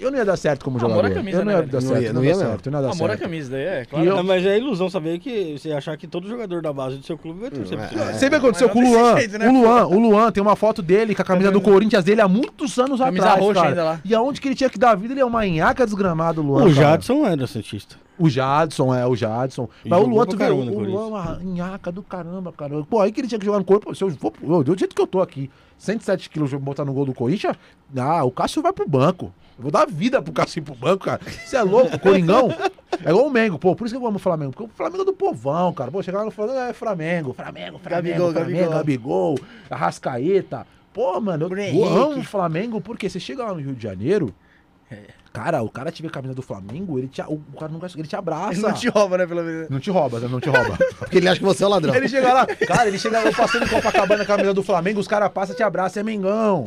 Eu 0.00 0.10
não 0.10 0.18
ia 0.18 0.24
dar 0.24 0.36
certo 0.36 0.64
como 0.64 0.78
Amor 0.78 0.90
à 0.90 0.94
jogador. 0.96 1.14
camisa, 1.14 1.38
eu 1.38 1.44
não 1.44 1.46
né, 1.46 1.52
ia 1.52 1.58
velho? 1.60 1.72
dar 1.72 1.80
Não 1.80 1.88
certo, 1.88 2.02
ia, 2.02 2.08
não 2.08 2.14
não 2.14 2.24
ia 2.24 2.28
ia 2.28 2.32
dar 2.34 2.38
mesmo. 2.38 2.50
certo, 2.52 2.70
não 2.70 2.78
ia 2.78 2.82
dar 2.86 2.92
Amor 2.92 3.04
à 3.04 3.08
certo. 3.12 3.20
camisa, 3.22 3.50
daí 3.50 3.62
é, 3.62 3.84
claro. 3.84 4.04
eu- 4.06 4.16
Não, 4.16 4.22
mas 4.24 4.46
é 4.46 4.58
ilusão 4.58 4.90
saber 4.90 5.18
que 5.18 5.58
você 5.58 5.72
achar 5.72 5.96
que 5.96 6.06
todo 6.06 6.28
jogador 6.28 6.62
da 6.62 6.72
base 6.72 6.96
do 6.96 7.04
seu 7.06 7.16
clube 7.18 7.40
vai 7.40 7.50
torcer 7.50 7.76
pra 7.78 7.86
você. 7.88 8.12
Você 8.14 8.28
vê 8.30 8.36
o 8.36 8.40
que 8.40 8.46
aconteceu 8.46 8.68
com 8.68 8.80
não 8.80 8.90
o 8.90 8.94
Luan. 8.98 9.16
jeito, 9.18 9.38
né, 9.38 9.48
o 9.48 9.52
Luan, 9.52 9.86
o 9.86 9.98
Luan 9.98 10.32
tem 10.32 10.42
uma 10.42 10.56
foto 10.56 10.82
dele 10.82 11.14
com 11.14 11.22
a 11.22 11.24
camisa 11.24 11.50
do 11.50 11.60
Corinthians 11.60 12.04
dele 12.04 12.20
há 12.20 12.28
muitos 12.28 12.78
anos 12.78 13.00
Camisa 13.00 13.24
atrás, 13.26 13.40
roxa 13.40 13.54
cara. 13.54 13.68
ainda 13.68 13.84
lá. 13.84 14.00
E 14.04 14.14
aonde 14.14 14.40
que 14.40 14.48
ele 14.48 14.54
tinha 14.54 14.70
que 14.70 14.78
dar 14.78 14.94
vida, 14.96 15.12
ele 15.14 15.20
é 15.20 15.24
uma 15.24 15.44
nhaca 15.46 15.84
desgramado, 15.84 16.40
o 16.40 16.44
Luan, 16.44 16.62
O 16.64 16.74
cara. 16.74 16.74
Jadson 16.92 17.26
era 17.26 17.46
Santista. 17.46 17.96
O 18.18 18.28
Jadson, 18.28 18.94
é, 18.94 19.04
o 19.06 19.16
Jadson. 19.16 19.68
E 19.84 19.88
Mas 19.88 20.00
o 20.00 20.04
Luan, 20.06 20.26
tu 20.26 20.36
vê, 20.36 20.44
caramba 20.44 20.70
o. 20.70 20.78
Luan 20.80 21.02
é 21.02 21.06
uma 21.06 21.40
nhaca 21.42 21.90
do 21.90 22.02
caramba, 22.02 22.52
cara. 22.52 22.82
Pô, 22.84 23.00
aí 23.00 23.10
que 23.10 23.20
ele 23.20 23.26
tinha 23.26 23.38
que 23.38 23.44
jogar 23.46 23.58
no 23.58 23.64
corpo. 23.64 23.94
Se 23.94 24.04
eu 24.04 24.10
for, 24.10 24.32
eu, 24.42 24.62
do 24.62 24.78
jeito 24.78 24.94
que 24.94 25.00
eu 25.02 25.06
tô 25.06 25.20
aqui, 25.20 25.50
107 25.78 26.30
quilos, 26.30 26.52
botar 26.54 26.84
no 26.84 26.92
gol 26.92 27.04
do 27.06 27.14
Corinthians, 27.14 27.56
ah, 27.96 28.22
o 28.22 28.30
Cássio 28.30 28.62
vai 28.62 28.72
pro 28.72 28.86
banco. 28.88 29.32
Eu 29.56 29.62
vou 29.62 29.70
dar 29.70 29.86
vida 29.86 30.20
pro 30.22 30.32
Cássio 30.32 30.60
ir 30.60 30.62
pro 30.62 30.74
banco, 30.74 31.04
cara. 31.04 31.20
Você 31.24 31.56
é 31.56 31.62
louco, 31.62 31.98
Coringão? 31.98 32.48
É 33.04 33.10
igual 33.10 33.26
o 33.26 33.30
Mengo, 33.30 33.58
pô, 33.58 33.74
por 33.74 33.86
isso 33.86 33.94
que 33.94 34.02
eu 34.02 34.06
amo 34.06 34.16
o 34.16 34.20
Flamengo. 34.20 34.52
Porque 34.52 34.64
o 34.64 34.76
Flamengo 34.76 35.02
é 35.02 35.06
do 35.06 35.12
povão, 35.12 35.72
cara. 35.72 35.90
Pô, 35.90 36.02
chegar 36.02 36.20
lá 36.20 36.24
no 36.24 36.30
Flamengo, 36.30 36.58
é 36.58 36.72
Flamengo, 36.72 37.32
Flamengo, 37.32 37.78
Flamengo, 37.78 37.80
Gabigol, 37.82 38.32
Flamengo, 38.32 38.70
Gabigol. 38.70 39.34
Gabigol, 39.34 39.38
Arrascaeta. 39.70 40.66
Pô, 40.92 41.18
mano, 41.20 41.48
eu, 41.56 41.84
amo 41.84 42.20
o 42.20 42.22
Flamengo 42.22 42.80
porque 42.80 43.08
você 43.08 43.18
chega 43.18 43.44
lá 43.44 43.54
no 43.54 43.60
Rio 43.60 43.74
de 43.74 43.82
Janeiro, 43.82 44.34
cara, 45.32 45.62
o 45.62 45.70
cara 45.70 45.90
tiver 45.90 46.08
a 46.08 46.10
camisa 46.10 46.34
do 46.34 46.42
Flamengo, 46.42 46.98
ele 46.98 47.08
te, 47.08 47.22
o 47.22 47.40
cara 47.58 47.72
não 47.72 47.78
gosta, 47.78 47.98
ele 47.98 48.06
te 48.06 48.14
abraça. 48.14 48.52
Ele 48.52 48.60
não 48.60 48.74
te 48.74 48.88
rouba, 48.88 49.16
né, 49.16 49.26
pelo 49.26 49.42
menos. 49.42 49.70
Não 49.70 49.80
te 49.80 49.90
rouba, 49.90 50.20
né? 50.20 50.28
não 50.28 50.38
te 50.38 50.50
rouba. 50.50 50.76
Porque 50.98 51.16
ele 51.16 51.28
acha 51.28 51.40
que 51.40 51.46
você 51.46 51.64
é 51.64 51.66
o 51.66 51.70
ladrão. 51.70 51.94
Ele 51.94 52.08
chega 52.08 52.32
lá, 52.32 52.46
cara, 52.46 52.88
ele 52.88 52.98
chega 52.98 53.20
lá, 53.20 53.24
eu 53.24 53.34
passando 53.34 53.64
em 53.64 53.68
Copacabana 53.68 54.22
a 54.22 54.26
camisa 54.26 54.52
do 54.52 54.62
Flamengo, 54.62 55.00
os 55.00 55.08
caras 55.08 55.30
passam, 55.30 55.56
te 55.56 55.62
abraçam, 55.62 56.00
é 56.02 56.04
Mengão. 56.04 56.66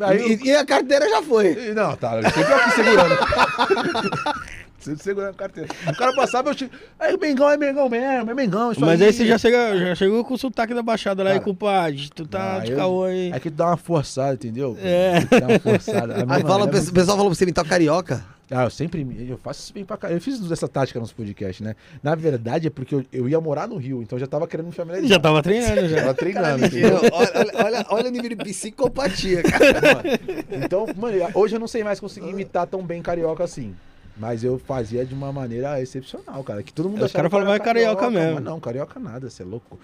Aí, 0.00 0.18
eu- 0.20 0.28
E, 0.28 0.44
e 0.48 0.54
a 0.54 0.64
carteira 0.66 1.08
já 1.08 1.22
foi. 1.22 1.72
Não, 1.74 1.96
tá, 1.96 2.20
sempre 2.32 2.52
aqui 2.52 2.70
segurando. 2.72 3.18
sempre 4.78 5.02
segurando 5.02 5.30
a 5.30 5.34
carteira. 5.34 5.68
O 5.86 5.96
cara 5.96 6.12
passava, 6.14 6.50
eu 6.50 6.54
te. 6.54 6.70
Aí, 6.98 7.16
Mengão 7.16 7.50
é 7.50 7.56
Mengão 7.56 7.88
mesmo, 7.88 8.30
é 8.30 8.34
Mengão. 8.34 8.72
Isso 8.72 8.80
Mas 8.80 9.00
aí 9.00 9.12
você 9.12 9.26
já, 9.26 9.38
chega, 9.38 9.76
já 9.78 9.94
chegou 9.94 10.24
com 10.24 10.34
o 10.34 10.38
sotaque 10.38 10.74
da 10.74 10.82
Baixada 10.82 11.22
lá, 11.22 11.30
Cara. 11.30 11.42
e 11.42 11.44
compadre, 11.44 12.10
tu 12.14 12.26
tá 12.26 12.56
Ah, 12.56 12.58
de 12.60 12.72
eu- 12.72 12.76
caô 12.76 13.04
aí. 13.04 13.30
É 13.32 13.38
que 13.40 13.50
tu 13.50 13.56
dá 13.56 13.66
uma 13.68 13.76
forçada, 13.76 14.34
entendeu? 14.34 14.76
É. 14.82 15.20
Dá 15.20 15.46
uma 15.46 15.58
forçada. 15.58 16.14
Aí 16.28 16.42
fala, 16.42 16.64
é 16.64 16.68
o 16.68 16.68
pessoal 16.70 17.16
falou 17.16 17.26
pra 17.30 17.34
você 17.34 17.44
imitar 17.44 17.64
o 17.64 17.68
carioca. 17.68 18.24
Ah, 18.50 18.64
eu 18.64 18.70
sempre. 18.70 19.06
Eu 19.28 19.36
faço 19.36 19.60
isso 19.60 19.74
bem 19.74 19.84
pra 19.84 19.96
caralho. 19.96 20.16
Eu 20.16 20.22
fiz 20.22 20.50
essa 20.50 20.66
tática 20.66 20.98
nos 20.98 21.12
podcasts, 21.12 21.60
né? 21.64 21.76
Na 22.02 22.14
verdade 22.14 22.66
é 22.66 22.70
porque 22.70 22.94
eu, 22.94 23.04
eu 23.12 23.28
ia 23.28 23.40
morar 23.40 23.68
no 23.68 23.76
Rio, 23.76 24.02
então 24.02 24.16
eu 24.16 24.20
já 24.20 24.26
tava 24.26 24.46
querendo 24.48 24.66
me 24.66 24.72
familiarizar. 24.72 25.08
Já 25.18 25.20
tava 25.20 25.42
treinando 25.42 25.88
já. 25.88 25.96
Tava 26.00 26.14
treinando, 26.14 26.64
entendeu? 26.66 27.00
olha, 27.12 27.64
olha, 27.64 27.86
olha, 27.90 28.08
o 28.08 28.10
nível 28.10 28.30
de 28.30 28.36
psicopatia, 28.36 29.42
cara. 29.42 30.02
Então, 30.64 30.86
mano, 30.96 31.16
hoje 31.34 31.56
eu 31.56 31.60
não 31.60 31.68
sei 31.68 31.84
mais 31.84 32.00
conseguir 32.00 32.30
imitar 32.30 32.66
tão 32.66 32.82
bem 32.82 33.02
carioca 33.02 33.44
assim. 33.44 33.74
Mas 34.16 34.42
eu 34.42 34.58
fazia 34.58 35.04
de 35.04 35.14
uma 35.14 35.32
maneira 35.32 35.80
excepcional, 35.80 36.42
cara. 36.42 36.62
Que 36.62 36.72
todo 36.72 36.88
mundo 36.88 37.02
É, 37.02 37.04
os 37.04 37.10
achava 37.14 37.28
caras 37.28 37.32
eu 37.32 37.38
era 37.40 37.48
"Vai 37.50 37.60
carioca 37.60 38.10
mesmo." 38.10 38.34
Mas 38.36 38.44
não, 38.44 38.58
carioca 38.58 38.98
nada, 38.98 39.28
você 39.30 39.42
é 39.42 39.46
louco. 39.46 39.78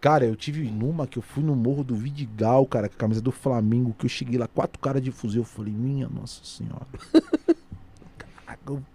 Cara, 0.00 0.24
eu 0.24 0.34
tive 0.36 0.68
numa 0.68 1.06
que 1.06 1.16
eu 1.18 1.22
fui 1.22 1.42
no 1.44 1.54
Morro 1.54 1.84
do 1.84 1.94
Vidigal, 1.94 2.66
cara, 2.66 2.88
com 2.88 2.94
a 2.94 2.98
camisa 2.98 3.20
do 3.20 3.30
Flamengo, 3.30 3.94
que 3.96 4.04
eu 4.04 4.10
cheguei 4.10 4.36
lá, 4.38 4.48
quatro 4.48 4.78
caras 4.80 5.00
de 5.00 5.10
fuzil. 5.10 5.42
Eu 5.42 5.46
falei, 5.46 5.72
minha 5.72 6.08
nossa 6.08 6.40
senhora. 6.44 6.86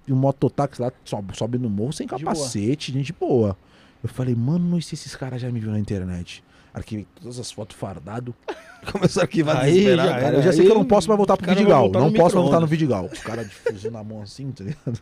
E 0.07 0.11
o 0.11 0.15
mototáxi 0.15 0.81
lá 0.81 0.91
sobe, 1.03 1.37
sobe 1.37 1.57
no 1.57 1.69
morro 1.69 1.93
sem 1.93 2.07
capacete, 2.07 2.91
gente 2.91 3.13
boa. 3.13 3.57
Eu 4.03 4.09
falei, 4.09 4.35
mano, 4.35 4.59
não 4.59 4.81
sei 4.81 4.97
se 4.97 5.07
esses 5.07 5.15
caras 5.15 5.41
já 5.41 5.51
me 5.51 5.59
viram 5.59 5.73
na 5.73 5.79
internet. 5.79 6.43
Arquivei 6.73 7.07
todas 7.19 7.39
as 7.39 7.51
fotos 7.51 7.75
fardado. 7.75 8.35
Começou 8.91 9.21
a 9.21 9.23
arquivar 9.23 9.57
Aí 9.57 9.73
desesperado. 9.73 10.09
já 10.09 10.19
Cara, 10.19 10.35
eu 10.37 10.43
já 10.43 10.51
sei 10.51 10.61
Aí 10.61 10.67
que 10.67 10.71
eu 10.71 10.77
não 10.77 10.85
posso 10.85 11.07
mais 11.07 11.17
voltar 11.17 11.33
os 11.33 11.37
pro 11.37 11.45
caras 11.47 11.59
Vidigal. 11.59 11.89
Não 11.89 12.13
posso 12.13 12.35
mais 12.35 12.45
voltar 12.45 12.59
no. 12.59 12.67
Vidigal. 12.67 13.05
O 13.05 13.21
cara 13.23 13.43
de 13.43 13.53
fuzil 13.53 13.91
na 13.91 14.03
mão 14.03 14.21
assim, 14.21 14.51
tá 14.51 14.63
ligado? 14.63 15.01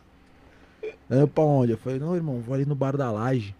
Aí 1.10 1.20
eu 1.20 1.28
pra 1.28 1.44
onde? 1.44 1.72
Eu 1.72 1.78
falei, 1.78 1.98
não, 1.98 2.16
irmão, 2.16 2.40
vou 2.40 2.54
ali 2.54 2.64
no 2.64 2.74
bar 2.74 2.96
da 2.96 3.10
laje. 3.12 3.54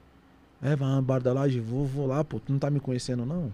É, 0.63 0.75
vai 0.75 0.89
no 0.89 1.03
bar 1.03 1.21
da 1.21 1.33
laje? 1.33 1.61
Vou, 1.61 1.85
vou 1.85 2.07
lá, 2.07 2.25
pô. 2.25 2.41
Tu 2.41 2.51
não 2.51 2.59
tá 2.59 2.71
me 2.71 2.81
conhecendo, 2.81 3.27
não? 3.27 3.53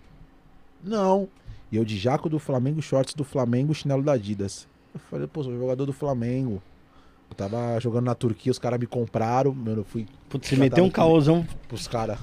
Não. 0.83 1.29
E 1.71 1.77
eu 1.77 1.85
de 1.85 1.99
jaco 1.99 2.29
do 2.29 2.39
Flamengo, 2.39 2.81
shorts 2.81 3.15
do 3.15 3.25
Flamengo, 3.25 3.75
chinelo 3.75 4.03
da 4.03 4.13
Adidas. 4.13 4.69
Eu 4.95 5.01
falei, 5.11 5.27
pô, 5.27 5.43
sou 5.43 5.59
jogador 5.59 5.85
do 5.85 5.93
Flamengo. 5.93 6.63
Eu 7.33 7.35
tava 7.35 7.81
jogando 7.81 8.05
na 8.05 8.15
Turquia, 8.15 8.53
os 8.53 8.59
caras 8.59 8.79
me 8.79 8.87
compraram. 8.87 9.55
Mano, 9.55 9.81
eu 9.81 9.85
fui 9.85 10.07
Putz, 10.29 10.49
você 10.49 10.57
meteu 10.57 10.85
um 10.85 10.91
caôzão. 10.91 11.47
pros 11.67 11.89
caras. 11.89 12.19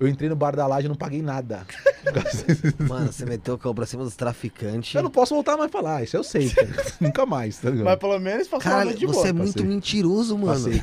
Eu 0.00 0.08
entrei 0.08 0.28
no 0.28 0.34
bar 0.34 0.56
da 0.56 0.66
laje 0.66 0.86
e 0.86 0.88
não 0.88 0.96
paguei 0.96 1.20
nada. 1.22 1.64
Mano, 2.88 3.06
você 3.12 3.24
meteu 3.26 3.54
o 3.54 3.58
cão 3.58 3.72
pra 3.74 3.84
cima 3.86 4.02
dos 4.02 4.16
traficantes. 4.16 4.92
Eu 4.94 5.02
não 5.02 5.10
posso 5.10 5.32
voltar 5.34 5.56
mais 5.58 5.70
pra 5.70 5.80
lá, 5.80 6.02
isso 6.02 6.16
eu 6.16 6.24
sei. 6.24 6.48
cara. 6.48 6.68
Nunca 7.00 7.24
mais, 7.26 7.58
tá 7.58 7.68
ligado? 7.70 7.84
Mas 7.84 7.98
pelo 7.98 8.18
menos 8.18 8.48
passou 8.48 8.58
uma 8.58 8.62
Caralho, 8.64 8.84
noite 8.86 8.98
de 9.00 9.06
você 9.06 9.14
boa. 9.18 9.28
é 9.28 9.32
muito 9.34 9.52
passei. 9.52 9.68
mentiroso, 9.68 10.38
mano. 10.38 10.52
Passei. 10.54 10.80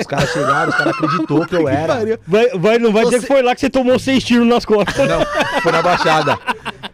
Os 0.00 0.06
caras 0.06 0.30
chegaram, 0.30 0.70
os 0.70 0.76
caras 0.76 0.94
acreditou 0.94 1.46
que 1.46 1.54
eu 1.56 1.68
era. 1.68 2.18
Vai, 2.26 2.48
vai, 2.58 2.78
não 2.78 2.90
vai 2.92 3.04
dizer 3.04 3.18
Você- 3.20 3.26
que 3.26 3.32
foi 3.32 3.42
lá 3.42 3.54
que 3.54 3.60
você 3.60 3.70
tomou 3.70 3.98
seis 3.98 4.24
tiros 4.24 4.46
nas 4.48 4.64
costas. 4.64 5.06
Não, 5.08 5.20
foi 5.62 5.70
na 5.72 5.82
Baixada. 5.82 6.38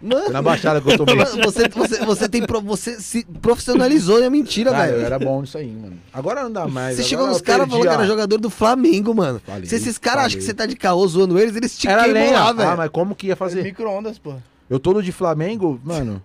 Foi 0.09 0.21
na 0.25 0.31
Mano, 0.31 0.43
Baixada 0.43 0.81
que 0.81 0.91
eu 0.93 0.97
tomei. 0.99 1.15
mano, 1.17 1.31
você, 1.45 1.69
você, 1.69 2.05
você, 2.05 2.29
tem 2.29 2.43
pro- 2.47 2.61
você 2.61 3.01
se 3.01 3.25
profissionalizou 3.43 4.21
e 4.21 4.23
é 4.25 4.31
mentira, 4.31 4.71
Cara, 4.71 4.87
eu 4.89 4.95
velho. 4.95 5.07
era 5.07 5.19
bom 5.19 5.41
nisso 5.41 5.59
aí, 5.59 5.71
mano. 5.71 5.97
Agora 6.13 6.43
não 6.43 6.53
dá 6.53 6.67
mais. 6.67 6.97
Você 6.97 7.03
chegou 7.03 7.27
nos 7.27 7.39
eu 7.39 7.45
caras 7.45 7.67
e 7.67 7.71
falou 7.71 7.83
que 7.83 7.89
a- 7.89 7.93
era 7.95 8.07
jogador 8.07 8.39
do 8.39 8.51
Flamengo, 8.51 9.15
mano. 9.15 9.41
Falei, 9.45 9.67
Se 9.67 9.75
esses 9.77 9.99
caras 9.99 10.27
acham 10.27 10.39
que 10.39 10.45
você 10.45 10.55
tá 10.55 10.67
de 10.67 10.77
caô 10.77 11.07
zoando 11.07 11.39
eles, 11.39 11.55
eles 11.57 11.77
te 11.79 11.89
Era 11.89 12.05
queimam 12.05 12.23
lenha. 12.23 12.39
lá, 12.39 12.49
Ah, 12.49 12.53
velho. 12.53 12.77
mas 12.77 12.91
como 12.91 13.15
que 13.15 13.27
ia 13.29 13.37
fazer? 13.37 13.63
Micro-ondas, 13.63 14.19
pô. 14.19 14.35
Eu 14.69 14.79
todo 14.81 15.03
de 15.03 15.13
Flamengo, 15.13 15.81
mano. 15.85 16.23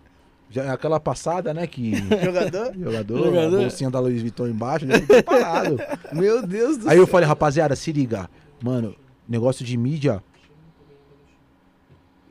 Já, 0.50 0.74
aquela 0.74 1.00
passada, 1.00 1.54
né? 1.54 1.66
Que. 1.66 1.94
Jogador? 2.26 2.74
Jogador, 2.78 3.18
Jogador. 3.24 3.58
a 3.58 3.62
bolsinha 3.62 3.90
da 3.90 4.00
Luiz 4.02 4.22
Vuitton 4.22 4.48
embaixo, 4.48 4.86
já 4.86 4.96
fiquei 5.00 5.24
parado. 5.24 5.80
Meu 6.12 6.46
Deus 6.46 6.78
do 6.78 6.90
Aí 6.90 6.98
eu 6.98 7.08
falei, 7.08 7.26
rapaziada, 7.28 7.74
se 7.76 7.92
liga. 7.94 8.30
Mano, 8.62 8.94
negócio 9.30 9.64
de 9.66 9.78
mídia. 9.78 10.22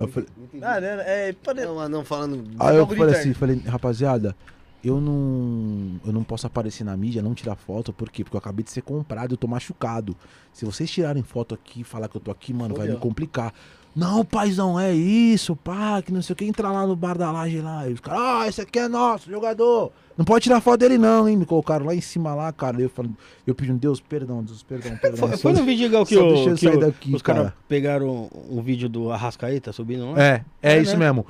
Eu 0.00 0.08
falei, 0.08 0.28
Ah, 0.62 0.80
né? 0.80 1.28
É, 1.28 1.32
pode... 1.32 1.60
Não, 1.64 1.88
não 1.88 2.04
falando. 2.04 2.42
Aí 2.58 2.76
eu 2.76 2.86
falei 2.86 3.14
assim, 3.14 3.34
falei, 3.34 3.56
rapaziada, 3.66 4.34
eu 4.82 4.98
não, 4.98 6.00
eu 6.06 6.12
não 6.12 6.24
posso 6.24 6.46
aparecer 6.46 6.84
na 6.84 6.96
mídia, 6.96 7.20
não 7.20 7.34
tirar 7.34 7.54
foto, 7.54 7.92
por 7.92 8.10
quê? 8.10 8.24
Porque 8.24 8.34
eu 8.34 8.38
acabei 8.38 8.64
de 8.64 8.70
ser 8.70 8.80
comprado, 8.80 9.34
eu 9.34 9.36
tô 9.36 9.46
machucado. 9.46 10.16
Se 10.54 10.64
vocês 10.64 10.90
tirarem 10.90 11.22
foto 11.22 11.54
aqui 11.54 11.82
e 11.82 11.84
falar 11.84 12.08
que 12.08 12.16
eu 12.16 12.20
tô 12.20 12.30
aqui, 12.30 12.52
mano, 12.54 12.74
vai 12.74 12.88
me 12.88 12.96
complicar. 12.96 13.52
Não, 13.94 14.24
paizão, 14.24 14.78
é 14.78 14.92
isso, 14.94 15.56
pá, 15.56 16.00
que 16.00 16.12
não 16.12 16.22
sei 16.22 16.32
o 16.32 16.36
que, 16.36 16.44
entra 16.44 16.70
lá 16.70 16.86
no 16.86 16.94
bar 16.94 17.18
da 17.18 17.30
laje 17.32 17.60
lá. 17.60 17.88
E 17.88 17.92
os 17.92 18.00
caras, 18.00 18.20
ah, 18.22 18.48
esse 18.48 18.60
aqui 18.60 18.78
é 18.78 18.86
nosso, 18.88 19.28
jogador. 19.30 19.90
Não 20.16 20.24
pode 20.24 20.44
tirar 20.44 20.60
foto 20.60 20.78
dele 20.80 20.96
não, 20.96 21.28
hein? 21.28 21.36
Me 21.36 21.44
colocaram 21.44 21.86
lá 21.86 21.94
em 21.94 22.00
cima 22.00 22.34
lá, 22.34 22.52
cara. 22.52 22.80
Eu 22.80 22.88
falei, 22.88 23.10
eu 23.46 23.54
pedi, 23.54 23.72
Deus, 23.72 24.00
perdão, 24.00 24.42
Deus, 24.44 24.62
perdão, 24.62 24.96
perdão. 24.96 25.26
Foi, 25.28 25.36
foi 25.36 25.52
no 25.52 25.64
vídeo 25.64 25.88
que, 26.06 26.16
o, 26.16 26.28
deixa 26.28 26.50
eu 26.50 26.54
que 26.54 26.60
sair 26.60 26.76
o- 26.76 26.80
daqui, 26.80 27.14
os 27.14 27.22
caras 27.22 27.42
cara. 27.44 27.54
pegaram 27.68 28.30
um 28.48 28.62
vídeo 28.62 28.88
do 28.88 29.10
Arrascaeta 29.10 29.72
subindo 29.72 30.12
lá. 30.12 30.22
É, 30.22 30.44
é, 30.62 30.74
É, 30.76 30.78
isso 30.80 30.92
né? 30.96 31.06
mesmo. 31.06 31.26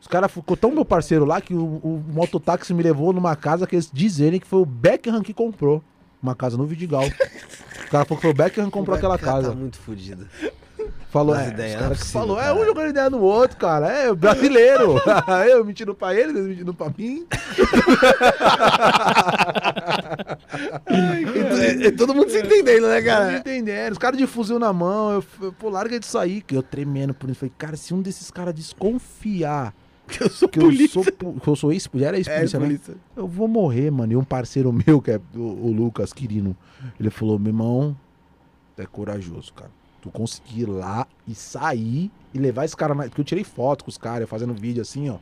Os 0.00 0.06
caras 0.08 0.30
ficou 0.30 0.56
tão 0.56 0.70
meu 0.72 0.84
parceiro 0.84 1.24
lá 1.24 1.40
que 1.40 1.54
o, 1.54 1.64
o 1.64 2.04
mototáxi 2.12 2.74
me 2.74 2.82
levou 2.82 3.12
numa 3.12 3.36
casa 3.36 3.66
que 3.66 3.76
eles 3.76 3.88
dizerem 3.92 4.38
que 4.40 4.46
foi 4.46 4.60
o 4.60 4.66
Beckham 4.66 5.22
que 5.22 5.32
comprou. 5.32 5.82
Uma 6.20 6.34
casa 6.34 6.56
no 6.56 6.66
Vidigal. 6.66 7.04
o 7.86 7.90
cara 7.90 8.04
falou 8.04 8.16
que 8.16 8.22
foi 8.22 8.30
o 8.30 8.34
Beckham 8.34 8.64
que 8.66 8.70
comprou 8.72 8.96
aquela 8.96 9.16
Cara, 9.18 9.32
casa. 9.34 9.48
Tá 9.50 9.54
muito 9.56 9.78
fodido. 9.78 10.26
Falou, 11.12 11.34
As 11.34 11.48
é, 11.48 11.50
ideias, 11.50 11.90
os 11.90 12.00
é 12.00 12.04
falou, 12.06 12.40
é 12.40 12.44
cara. 12.44 12.54
um 12.54 12.64
jogando 12.64 12.88
ideia 12.88 13.10
no 13.10 13.20
outro, 13.20 13.58
cara. 13.58 13.86
É 13.86 14.14
brasileiro. 14.14 14.94
eu 15.46 15.62
mentindo 15.62 15.94
pra 15.94 16.14
ele, 16.14 16.30
eles 16.30 16.46
mentindo 16.46 16.72
pra 16.72 16.90
mim. 16.96 17.26
E, 20.88 21.86
e 21.86 21.92
todo 21.92 22.14
mundo 22.14 22.30
se 22.30 22.40
entendendo, 22.40 22.88
né, 22.88 23.02
cara? 23.02 23.36
entendendo. 23.36 23.92
Os 23.92 23.98
caras 23.98 24.18
de 24.18 24.26
fuzil 24.26 24.58
na 24.58 24.72
mão, 24.72 25.12
eu, 25.12 25.24
eu 25.42 25.52
pô, 25.52 25.68
larga 25.68 26.00
disso 26.00 26.16
aí. 26.16 26.40
Que 26.40 26.56
eu 26.56 26.62
tremendo 26.62 27.12
por 27.12 27.28
isso. 27.28 27.40
Falei, 27.40 27.52
cara, 27.58 27.76
se 27.76 27.92
um 27.92 28.00
desses 28.00 28.30
caras 28.30 28.54
desconfiar 28.54 29.74
Que 30.08 30.24
eu 30.24 30.30
sou 30.30 30.48
que 30.48 30.58
eu 30.60 30.88
sou, 30.88 31.04
que 31.04 31.46
eu 31.46 31.56
sou 31.56 31.72
ex, 31.74 31.90
já 31.94 32.06
era 32.08 32.16
ex-polícia, 32.16 32.58
né? 32.58 32.64
polícia. 32.64 32.94
Eu 33.14 33.26
vou 33.28 33.46
morrer, 33.46 33.90
mano. 33.90 34.14
E 34.14 34.16
um 34.16 34.24
parceiro 34.24 34.72
meu, 34.72 34.98
que 35.02 35.10
é 35.10 35.20
o, 35.34 35.40
o 35.40 35.72
Lucas 35.72 36.10
Quirino, 36.10 36.56
ele 36.98 37.10
falou: 37.10 37.38
meu 37.38 37.50
irmão, 37.50 37.94
tu 38.74 38.80
é 38.80 38.86
corajoso, 38.86 39.52
cara. 39.52 39.81
Tu 40.02 40.10
conseguir 40.10 40.62
ir 40.62 40.66
lá 40.68 41.06
e 41.26 41.34
sair 41.34 42.10
e 42.34 42.38
levar 42.38 42.64
esse 42.66 42.76
cara 42.76 42.94
na. 42.94 43.04
Porque 43.04 43.20
eu 43.20 43.24
tirei 43.24 43.44
foto 43.44 43.84
com 43.84 43.88
os 43.90 43.96
caras, 43.96 44.28
fazendo 44.28 44.52
vídeo 44.52 44.82
assim, 44.82 45.08
ó. 45.08 45.16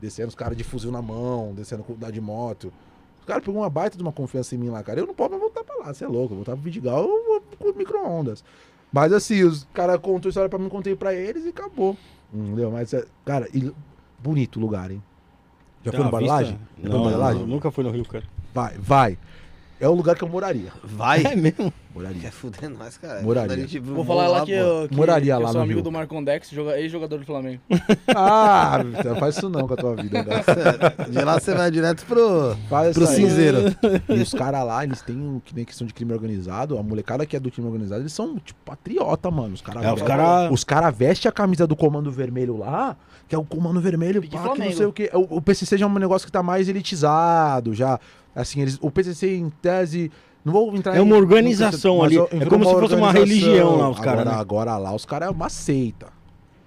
Descendo 0.00 0.28
os 0.28 0.34
caras 0.34 0.56
de 0.56 0.64
fuzil 0.64 0.90
na 0.92 1.02
mão, 1.02 1.52
descendo 1.52 1.82
com 1.82 1.94
da 1.94 2.10
de 2.10 2.20
moto. 2.20 2.72
Os 3.18 3.26
caras 3.26 3.44
pegou 3.44 3.60
uma 3.60 3.68
baita 3.68 3.96
de 3.98 4.02
uma 4.02 4.12
confiança 4.12 4.54
em 4.54 4.58
mim 4.58 4.68
lá, 4.70 4.82
cara. 4.82 5.00
Eu 5.00 5.06
não 5.06 5.14
posso 5.14 5.30
mais 5.30 5.42
voltar 5.42 5.62
pra 5.64 5.76
lá, 5.76 5.92
você 5.92 6.04
é 6.04 6.08
louco. 6.08 6.32
Eu 6.32 6.36
voltar 6.36 6.52
pro 6.52 6.62
Vidigal, 6.62 7.02
eu 7.02 7.24
vou 7.26 7.42
com 7.58 7.76
micro-ondas. 7.78 8.42
Mas 8.92 9.12
assim, 9.12 9.42
os 9.42 9.66
caras 9.74 9.98
contou 10.00 10.28
a 10.28 10.30
história 10.30 10.48
pra 10.48 10.58
mim, 10.58 10.68
contei 10.68 10.94
pra 10.96 11.12
eles 11.12 11.44
e 11.44 11.48
acabou. 11.48 11.96
Entendeu? 12.32 12.70
Mas, 12.70 12.94
é, 12.94 13.04
cara, 13.24 13.48
e- 13.52 13.72
bonito 14.18 14.56
o 14.58 14.60
lugar, 14.60 14.90
hein? 14.92 15.02
Já 15.84 15.90
Tem 15.90 15.98
foi 15.98 16.04
no? 16.06 16.10
Barlagem? 16.12 16.58
Já 16.78 16.88
foi 16.88 16.98
no 16.98 17.04
Não, 17.04 17.10
Barlagem? 17.10 17.46
nunca 17.46 17.70
fui 17.70 17.82
no 17.84 17.90
Rio, 17.90 18.04
cara. 18.06 18.24
Vai, 18.54 18.78
vai. 18.78 19.18
É 19.80 19.88
o 19.88 19.94
lugar 19.94 20.14
que 20.14 20.22
eu 20.22 20.28
moraria. 20.28 20.70
Vai. 20.84 21.22
É 21.30 21.34
mesmo? 21.36 21.72
Moraria. 21.94 22.20
Quer 22.20 22.30
fuder 22.30 22.68
nós, 22.70 22.96
cara. 22.98 23.20
Moraria. 23.22 23.66
Vou 23.82 24.04
falar 24.04 24.28
lá 24.28 24.44
que, 24.44 24.52
eu, 24.52 24.88
que, 24.88 24.94
Moraria 24.94 25.34
que 25.34 25.40
eu 25.40 25.44
lá 25.44 25.48
sou 25.48 25.56
no 25.58 25.64
amigo 25.64 25.78
Rio. 25.78 25.84
do 25.84 25.90
Marcon 25.92 26.22
Dex, 26.22 26.48
joga- 26.50 26.78
ex-jogador 26.78 27.18
do 27.18 27.26
Flamengo. 27.26 27.60
Ah, 28.14 28.80
não 29.04 29.16
faz 29.16 29.36
isso 29.36 29.48
não 29.48 29.66
com 29.66 29.74
a 29.74 29.76
tua 29.76 29.96
vida, 29.96 30.22
cara. 30.24 30.94
De 31.08 31.18
lá 31.24 31.40
você 31.40 31.52
vai 31.54 31.70
direto 31.70 32.04
pro, 32.06 32.56
Faz 32.68 32.94
pro 32.96 33.06
cinzeiro. 33.08 33.74
E 34.08 34.20
os 34.20 34.32
caras 34.32 34.64
lá, 34.64 34.84
eles 34.84 35.02
têm 35.02 35.42
que 35.44 35.54
nem 35.54 35.64
questão 35.64 35.84
de 35.86 35.92
crime 35.92 36.12
organizado. 36.12 36.78
A 36.78 36.82
molecada 36.82 37.26
que 37.26 37.36
é 37.36 37.40
do 37.40 37.50
crime 37.50 37.66
organizado, 37.66 38.02
eles 38.02 38.12
são, 38.12 38.36
tipo, 38.38 38.60
patriota, 38.64 39.28
mano. 39.30 39.54
Os 39.54 39.60
caras 39.62 39.84
É, 39.84 39.92
os 39.92 40.02
cara- 40.02 40.50
os 40.52 40.62
cara 40.64 40.90
vestem 40.90 41.28
a 41.28 41.32
camisa 41.32 41.66
do 41.66 41.74
Comando 41.74 42.10
Vermelho 42.10 42.56
lá, 42.56 42.96
que 43.28 43.34
é 43.34 43.38
o 43.38 43.44
Comando 43.44 43.80
Vermelho, 43.80 44.22
pá, 44.28 44.50
que 44.50 44.60
não 44.60 44.72
sei 44.72 44.86
o 44.86 44.92
que. 44.92 45.10
O, 45.12 45.38
o 45.38 45.42
PCC 45.42 45.76
já 45.76 45.86
é 45.86 45.88
um 45.88 45.98
negócio 45.98 46.24
que 46.26 46.32
tá 46.32 46.42
mais 46.42 46.68
elitizado, 46.68 47.74
já. 47.74 47.98
Assim, 48.34 48.60
eles, 48.60 48.78
o 48.80 48.90
PCC, 48.90 49.36
em 49.36 49.50
tese. 49.50 50.10
Não 50.44 50.52
vou 50.52 50.74
entrar 50.74 50.94
É 50.94 50.98
em- 50.98 51.02
uma 51.02 51.16
organização 51.16 51.98
mas 51.98 52.06
ali. 52.16 52.16
É 52.40 52.46
como 52.46 52.64
se 52.64 52.72
fosse 52.72 52.94
uma 52.94 53.12
religião 53.12 53.76
lá, 53.76 53.90
os 53.90 53.98
caras, 53.98 54.20
Agora, 54.20 54.30
né? 54.36 54.40
agora 54.40 54.76
lá, 54.78 54.94
os 54.94 55.04
caras 55.04 55.28
é 55.28 55.30
uma 55.30 55.48
seita. 55.48 56.06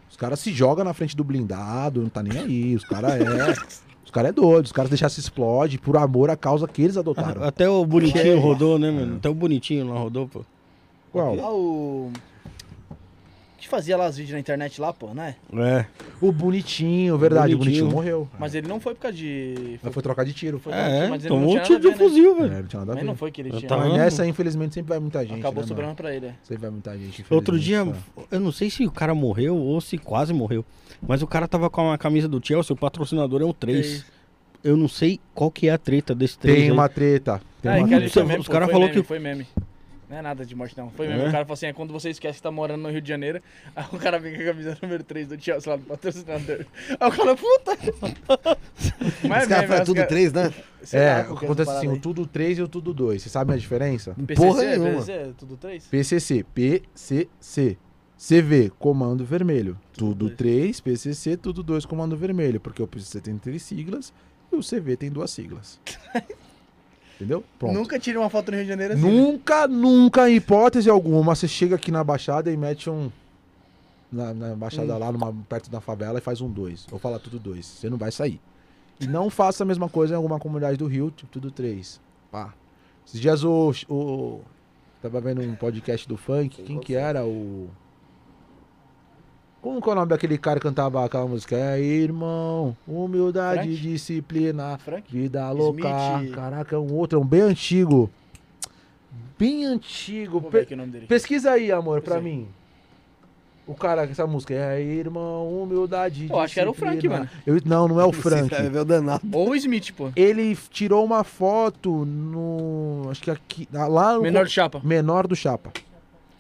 Os 0.10 0.16
caras 0.18 0.40
se 0.40 0.52
jogam 0.52 0.86
na 0.86 0.94
frente 0.94 1.16
do 1.18 1.24
blindado, 1.24 2.02
não 2.02 2.10
tá 2.10 2.22
nem 2.22 2.38
aí. 2.38 2.76
Os 2.76 2.84
caras 2.84 3.14
é. 3.14 3.20
Os 4.06 4.12
caras 4.12 4.30
é 4.30 4.34
doido, 4.34 4.66
os 4.66 4.72
caras 4.72 4.90
deixaram 4.92 5.10
se 5.10 5.20
explode 5.22 5.80
por 5.80 5.98
amor 5.98 6.30
à 6.30 6.36
causa 6.38 6.68
que 6.68 6.84
eles 6.84 6.98
adotaram. 6.98 7.44
Até 7.44 7.68
o 7.68 7.84
bonitinho 7.84 8.24
Que- 8.24 8.34
rodou, 8.36 8.78
né, 8.78 8.92
mano? 8.92 9.16
Até 9.16 9.28
o 9.28 9.34
bonitinho 9.34 9.92
lá 9.92 9.98
rodou, 10.00 10.28
pô. 10.28 10.46
Qual? 11.12 11.34
Ah, 11.40 11.52
o. 11.52 12.12
Que 13.64 13.70
fazia 13.70 13.96
lá 13.96 14.10
os 14.10 14.18
vídeos 14.18 14.34
na 14.34 14.40
internet 14.42 14.82
lá, 14.82 14.92
pô, 14.92 15.14
né? 15.14 15.38
É. 15.54 15.86
O 16.20 16.34
bonitinho, 16.34 17.18
verdade, 17.18 17.56
o 17.56 17.58
Bonitinho. 17.58 17.86
bonitinho 17.86 17.92
morreu. 17.96 18.28
Mas 18.38 18.54
ele 18.54 18.68
não 18.68 18.78
foi 18.78 18.94
por 18.94 19.00
causa 19.04 19.16
de. 19.16 19.80
Mas 19.82 19.94
foi 19.94 20.04
trocar 20.04 20.26
de 20.26 20.34
tiro. 20.34 20.60
Foi- 20.60 20.74
É, 20.74 21.08
mas 21.08 21.24
ele 21.24 21.34
não 21.34 21.40
tomou 21.40 21.50
tinha 21.52 21.62
um 21.62 21.66
tiro 21.66 21.80
de 21.80 21.88
ver, 21.88 21.92
né? 21.94 21.98
fuzil, 21.98 22.32
É, 22.32 22.40
velho. 22.42 22.54
não 22.62 22.64
tinha 22.68 22.80
nada 22.82 22.92
a 22.92 22.96
Mas 22.96 23.04
ver. 23.04 23.08
não 23.08 23.16
foi 23.16 23.32
que 23.32 23.40
ele 23.40 23.52
Eu 23.54 23.58
tinha. 23.60 23.70
tava- 23.70 23.84
Mas 23.86 23.94
Ah, 23.94 23.98
nessa, 24.00 24.28
infelizmente, 24.28 24.74
sempre 24.74 24.90
vai 24.90 25.00
muita 25.00 25.26
gente. 25.26 25.40
Acabou 25.40 25.62
né, 25.64 25.68
sobrando 25.70 25.88
mano? 25.88 25.96
pra 25.96 26.14
ele. 26.14 26.26
é. 26.26 26.34
Sempre 26.44 26.62
vai 26.62 26.72
muita 26.72 26.98
gente. 26.98 27.26
Outro 27.30 27.58
dia, 27.58 27.84
infelizmente, 27.84 28.28
eu 28.32 28.40
não 28.42 28.52
sei 28.52 28.70
se 28.70 28.86
o 28.86 28.92
cara 28.92 29.16
morreu 29.16 29.56
ou 29.56 29.80
se 29.80 29.98
quase 29.98 30.34
morreu. 30.34 30.66
Mas 31.02 31.22
o 31.22 31.28
cara 31.28 31.48
tava 31.48 31.70
com 31.70 31.90
a 31.90 31.98
camisa 31.98 32.28
do 32.28 32.46
Chelsea, 32.46 32.74
o 32.74 32.78
patrocinador 32.78 33.42
é 33.42 33.46
um 33.46 33.54
3. 33.54 34.04
Eu 34.62 34.76
não 34.76 34.90
sei 34.90 35.22
qual 35.34 35.50
que 35.50 35.70
é 35.70 35.72
a 35.72 35.78
treta 35.78 36.14
desse 36.14 36.38
3. 36.38 36.60
Tem 36.64 36.70
uma 36.72 36.90
treta. 36.90 37.40
Tem 37.62 37.72
Ah, 37.72 37.78
uma 37.78 37.88
e 37.88 37.90
treta. 37.92 38.10
foi 38.10 38.22
Os 38.24 38.28
meme, 38.28 38.44
pô, 38.44 38.52
cara 38.52 38.66
foi 38.66 38.74
falou 38.74 38.88
meme, 38.90 39.02
que- 39.02 39.08
Foi 39.08 39.20
meme. 39.20 39.48
Não 40.10 40.18
é 40.18 40.22
nada 40.22 40.46
de 40.46 40.54
morte, 40.56 40.78
não. 40.78 40.90
Foi 40.92 41.08
meme. 41.08 41.22
É? 41.24 41.28
O 41.28 41.32
cara 41.32 41.46
falou 41.46 41.54
assim: 41.54 41.66
é 41.68 41.74
quando 41.74 41.92
você 41.94 42.10
esquece 42.10 42.38
que 42.38 42.44
tá 42.44 42.52
morando 42.52 42.82
no 42.82 42.90
Rio 42.90 43.02
de 43.02 43.10
Janeiro, 43.10 43.42
aí 43.76 43.86
o 43.92 43.98
cara 43.98 44.20
vem 44.20 44.36
com 44.36 44.42
a 44.42 44.46
camisa 44.46 44.78
número 44.82 45.04
3 45.04 45.28
do 45.28 45.42
Chelsea 45.42 45.72
lá 45.72 45.78
do 45.78 45.86
patrocinador. 45.86 46.66
Aí 47.00 47.08
o 47.08 47.12
cara, 47.12 47.36
puta! 47.36 48.58
Mas 49.28 49.44
Os 49.44 49.50
caras 49.50 49.68
fazem 49.70 49.86
tudo 49.86 50.08
três, 50.08 50.34
né? 50.34 50.54
Sei 50.84 51.00
É, 51.00 51.14
lá, 51.16 51.24
qual 51.24 51.38
que 51.38 51.46
acontece 51.46 51.72
assim, 51.72 51.88
o 51.88 52.00
tudo 52.00 52.26
3 52.26 52.58
e 52.58 52.62
o 52.62 52.68
tudo 52.68 52.94
2. 52.94 53.22
Você 53.22 53.30
sabe 53.30 53.54
a 53.54 53.58
diferença? 53.58 54.16
aí. 54.18 54.36
Porra 54.36 54.62
PCC, 54.62 54.78
nenhuma. 54.78 55.00
PCC, 55.00 55.12
é 55.14 55.32
tudo 55.38 55.58
3? 55.58 55.88
PCC, 55.88 56.46
PCC. 56.54 57.78
CV, 58.18 58.72
comando 58.80 59.26
vermelho. 59.26 59.78
Tudo 59.92 60.10
Tudo 60.12 60.26
dois. 60.28 60.38
3, 60.38 60.80
PCC, 60.82 61.36
tudo 61.36 61.62
2, 61.64 61.86
comando 61.86 62.16
vermelho. 62.16 62.60
Porque 62.60 62.82
o 62.82 62.88
PCC 62.88 63.20
tem 63.20 63.38
três 63.38 63.64
siglas 63.64 64.14
e 64.52 64.56
o 64.56 64.60
CV 64.62 64.96
tem 64.96 65.10
duas 65.12 65.32
siglas. 65.32 65.80
Entendeu? 67.24 67.44
Pronto. 67.58 67.74
Nunca 67.74 67.98
tirei 68.00 68.20
uma 68.20 68.30
foto 68.30 68.52
no 68.52 68.58
Rio 68.58 68.66
de 68.66 68.70
Janeiro 68.70 68.94
assim. 68.94 69.04
né? 69.04 69.10
Nunca, 69.12 69.68
nunca, 69.68 70.30
em 70.30 70.36
hipótese 70.36 70.90
alguma, 70.90 71.34
você 71.36 71.48
chega 71.48 71.76
aqui 71.76 71.92
na 71.92 72.04
Baixada 72.04 72.52
e 72.52 72.58
mete 72.58 72.90
um. 72.90 73.10
Na, 74.12 74.34
na 74.34 74.56
Baixada 74.56 74.98
lá, 74.98 75.12
numa- 75.12 75.34
perto 75.50 75.70
da 75.72 75.80
favela, 75.82 76.20
e 76.20 76.22
faz 76.22 76.40
um 76.42 76.50
2. 76.50 76.88
Ou 76.92 77.00
fala 77.00 77.18
tudo 77.20 77.40
2. 77.40 77.66
Você 77.66 77.90
não 77.90 77.98
vai 77.98 78.12
sair. 78.12 78.40
E 79.00 79.08
não 79.08 79.30
faça 79.30 79.64
a 79.64 79.66
mesma 79.66 79.90
coisa 79.90 80.14
em 80.14 80.18
alguma 80.18 80.40
comunidade 80.40 80.78
do 80.78 80.86
Rio, 80.86 81.10
tipo 81.12 81.32
tudo 81.32 81.50
3. 81.50 82.00
Pá. 82.32 82.54
Esses 83.08 83.20
dias 83.20 83.44
o, 83.44 83.74
o. 83.90 84.42
Tava 85.02 85.20
vendo 85.20 85.42
um 85.42 85.56
podcast 85.56 86.08
do 86.08 86.16
funk. 86.16 86.62
Quem 86.64 86.80
que 86.80 86.94
era? 86.96 87.26
O. 87.26 87.70
Como 89.64 89.82
que 89.82 89.88
é 89.88 89.92
o 89.94 89.96
nome 89.96 90.10
daquele 90.10 90.38
cara 90.38 90.60
que 90.60 90.64
cantava 90.68 91.06
aquela 91.06 91.26
música? 91.26 91.56
É 91.56 91.80
irmão, 91.82 92.76
humildade, 92.86 93.62
Frank? 93.70 93.76
disciplina. 93.82 94.78
Frank? 94.78 95.10
Vida 95.10 95.50
louca. 95.52 95.88
Smith. 96.18 96.36
Caraca, 96.36 96.76
é 96.76 96.80
um 96.80 96.94
outro, 96.94 97.18
é 97.18 97.22
um 97.22 97.26
bem 97.26 97.40
antigo. 97.44 98.10
Bem 99.40 99.66
antigo. 99.66 100.42
Pe- 100.42 100.50
ver 100.50 100.62
aqui 100.64 100.74
o 100.74 100.78
nome 100.78 100.92
dele. 100.92 101.08
pesquisa 101.08 101.52
aí, 101.52 101.72
amor, 101.72 102.02
pra 102.02 102.16
Pesquisa. 102.16 102.36
mim. 102.36 102.48
O 103.66 103.74
cara 103.74 104.04
essa 104.04 104.28
música 104.28 104.54
é 104.54 104.82
irmão, 104.82 105.48
humildade. 105.64 106.28
Eu 106.30 106.38
acho 106.42 106.54
que 106.54 106.60
era 106.60 106.70
o 106.70 106.74
Frank, 106.74 107.08
mano. 107.08 107.30
Eu- 107.48 107.58
não, 107.64 107.88
não 107.88 108.02
é 108.02 108.06
o 108.06 108.12
Frank. 108.12 108.50
vai 108.54 108.70
ver 108.70 108.80
o 108.80 108.84
danado. 108.86 109.22
Ou 109.32 109.52
o 109.52 109.56
Smith, 109.56 109.92
pô. 109.94 110.12
Ele 110.18 110.54
tirou 110.70 111.06
uma 111.06 111.24
foto 111.24 112.04
no. 112.04 113.08
Acho 113.10 113.22
que 113.22 113.32
aqui. 113.32 113.66
Lá 113.72 114.16
no. 114.16 114.22
Menor 114.24 114.46
de 114.46 114.52
chapa. 114.52 114.82
menor 114.84 115.26
do 115.26 115.38
Chapa. 115.38 115.72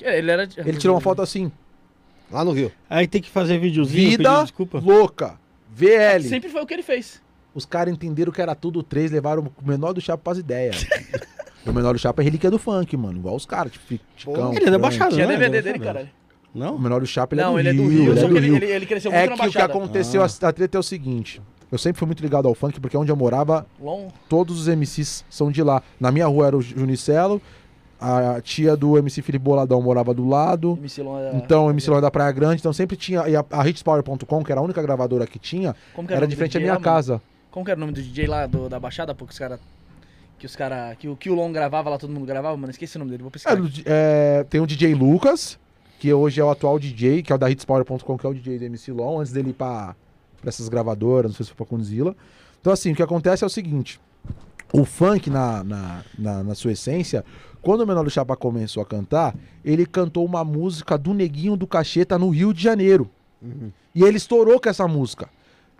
Ele 0.01 0.29
era. 0.29 0.43
Ele 0.57 0.77
tirou 0.77 0.95
uma 0.97 1.01
foto 1.01 1.21
assim. 1.21 1.49
Lá 2.33 2.43
no 2.43 2.51
Rio. 2.51 2.71
Aí 2.89 3.07
tem 3.07 3.21
que 3.21 3.29
fazer 3.29 3.59
videozinho, 3.59 4.09
Vida 4.09 4.41
desculpa. 4.41 4.79
louca. 4.83 5.39
VL. 5.73 6.21
Sempre 6.27 6.49
foi 6.49 6.61
o 6.61 6.65
que 6.65 6.73
ele 6.73 6.83
fez. 6.83 7.21
Os 7.55 7.65
caras 7.65 7.93
entenderam 7.93 8.31
que 8.31 8.41
era 8.41 8.55
tudo 8.55 8.81
três, 8.81 9.11
levaram 9.11 9.43
o 9.43 9.67
menor 9.67 9.93
do 9.93 10.01
Chapa 10.01 10.23
pras 10.23 10.39
ideias. 10.39 10.85
o 11.65 11.71
menor 11.71 11.93
do 11.93 11.99
Chapa 11.99 12.21
é 12.21 12.25
relíquia 12.25 12.49
do 12.49 12.57
funk, 12.57 12.97
mano. 12.97 13.19
Igual 13.19 13.35
os 13.35 13.45
caras, 13.45 13.71
tipo, 13.71 14.03
Chicão. 14.17 14.51
Ele 14.53 14.67
é. 14.67 14.77
Baixada, 14.77 15.11
Tinha 15.11 15.27
não 15.27 15.33
é? 15.33 15.37
DVD 15.37 15.57
Não, 15.57 15.63
dele, 15.63 15.77
não. 15.77 15.85
caralho. 15.85 16.09
O 16.55 16.59
Não? 16.59 16.77
menor 16.79 16.99
do 17.01 17.07
Chapa, 17.07 17.35
ele 17.35 17.41
Não, 17.43 17.57
é 17.57 17.61
ele 17.61 17.69
é 17.69 17.73
do 17.73 17.81
Rio. 17.83 17.89
Rio, 17.91 18.11
ele 18.11 18.19
é 18.19 18.21
só 18.21 18.27
do 18.27 18.33
que 18.33 18.39
ele, 18.39 18.47
Rio. 18.47 18.55
ele, 18.57 18.65
ele 18.65 18.85
cresceu 18.85 19.11
muito 19.11 19.19
É 19.21 19.23
na 19.23 19.27
que 19.27 19.33
o 19.33 19.37
que 19.37 19.41
Baixada. 19.53 19.73
aconteceu, 19.73 20.21
Ah. 20.23 20.27
a, 20.41 20.47
a 20.49 20.53
treta 20.53 20.77
é 20.77 20.79
o 20.79 20.83
seguinte. 20.83 21.41
Eu 21.71 21.77
sempre 21.79 21.97
fui 21.99 22.05
muito 22.05 22.21
ligado 22.21 22.47
ao 22.47 22.53
funk, 22.53 22.79
porque 22.79 22.95
onde 22.97 23.11
eu 23.11 23.15
morava, 23.15 23.65
Long. 23.81 24.09
todos 24.29 24.59
os 24.59 24.67
MCs 24.67 25.25
são 25.29 25.51
de 25.51 25.63
lá. 25.63 25.81
Na 25.99 26.11
minha 26.11 26.27
rua 26.27 26.47
era 26.47 26.57
o 26.57 26.61
Junicelo, 26.61 27.41
a 28.35 28.41
tia 28.41 28.75
do 28.75 28.97
MC 28.97 29.21
Felipe 29.21 29.43
Boladão 29.43 29.81
morava 29.81 30.13
do 30.13 30.27
lado. 30.27 30.77
MC 30.79 31.01
era- 31.01 31.35
Então, 31.37 31.67
o 31.67 31.69
MC 31.69 31.89
Long 31.89 31.97
é 31.97 32.01
da 32.01 32.11
Praia 32.11 32.31
Grande, 32.31 32.59
então 32.59 32.73
sempre 32.73 32.97
tinha. 32.97 33.27
E 33.27 33.35
a, 33.35 33.45
a 33.51 33.67
Hitspower.com, 33.67 34.43
que 34.43 34.51
era 34.51 34.59
a 34.59 34.63
única 34.63 34.81
gravadora 34.81 35.25
que 35.27 35.39
tinha, 35.39 35.75
Como 35.95 36.09
era 36.11 36.25
o 36.25 36.27
de 36.27 36.35
frente 36.35 36.57
à 36.57 36.59
minha 36.59 36.73
lá, 36.73 36.79
casa. 36.79 37.21
Como 37.51 37.63
que 37.63 37.71
era 37.71 37.77
o 37.77 37.81
nome 37.81 37.93
do 37.93 38.01
DJ 38.01 38.27
lá 38.27 38.45
do, 38.47 38.67
da 38.67 38.79
Baixada, 38.79 39.13
pô, 39.15 39.25
que 39.25 39.31
os 39.33 39.39
caras. 39.39 39.59
Que 40.39 40.45
os 40.45 40.55
caras. 40.55 40.97
Que, 40.97 41.07
o- 41.07 41.15
que 41.15 41.29
o 41.29 41.35
Long 41.35 41.51
gravava 41.51 41.89
lá, 41.89 41.97
todo 41.97 42.11
mundo 42.11 42.25
gravava, 42.25 42.57
mano. 42.57 42.71
Esqueci 42.71 42.95
o 42.97 42.99
nome 42.99 43.11
dele, 43.11 43.23
vou 43.23 43.31
pesquisar. 43.31 43.57
É, 43.85 44.39
é, 44.39 44.43
tem 44.43 44.59
o 44.59 44.67
DJ 44.67 44.93
Lucas, 44.95 45.57
que 45.99 46.11
hoje 46.13 46.41
é 46.41 46.43
o 46.43 46.49
atual 46.49 46.77
DJ, 46.79 47.23
que 47.23 47.31
é 47.31 47.35
o 47.35 47.37
da 47.37 47.49
Hitspower.com, 47.49 48.17
que 48.17 48.25
é 48.25 48.29
o 48.29 48.33
DJ 48.33 48.59
do 48.59 48.65
MC 48.65 48.91
Long, 48.91 49.19
antes 49.19 49.31
dele 49.31 49.51
ir 49.51 49.53
pra, 49.53 49.95
pra 50.41 50.49
essas 50.49 50.67
gravadoras, 50.67 51.31
não 51.31 51.35
sei 51.37 51.45
se 51.45 51.51
foi 51.51 51.57
pra 51.65 51.65
Condzilla. 51.77 52.15
Então, 52.59 52.73
assim, 52.73 52.91
o 52.91 52.95
que 52.95 53.03
acontece 53.03 53.43
é 53.43 53.47
o 53.47 53.49
seguinte: 53.49 53.99
o 54.73 54.83
funk, 54.83 55.29
na, 55.29 55.63
na, 55.63 56.01
na, 56.17 56.43
na 56.43 56.55
sua 56.55 56.71
essência, 56.71 57.23
quando 57.63 57.81
o 57.81 57.87
Menor 57.87 58.03
do 58.03 58.11
Chapa 58.11 58.35
começou 58.35 58.83
a 58.83 58.85
cantar, 58.85 59.33
ele 59.63 59.85
cantou 59.85 60.25
uma 60.25 60.43
música 60.43 60.97
do 60.97 61.13
Neguinho 61.13 61.55
do 61.55 61.65
Cacheta 61.65 62.19
no 62.19 62.29
Rio 62.29 62.53
de 62.53 62.61
Janeiro. 62.61 63.09
E 63.95 64.03
ele 64.03 64.17
estourou 64.17 64.59
com 64.59 64.69
essa 64.69 64.87
música. 64.87 65.29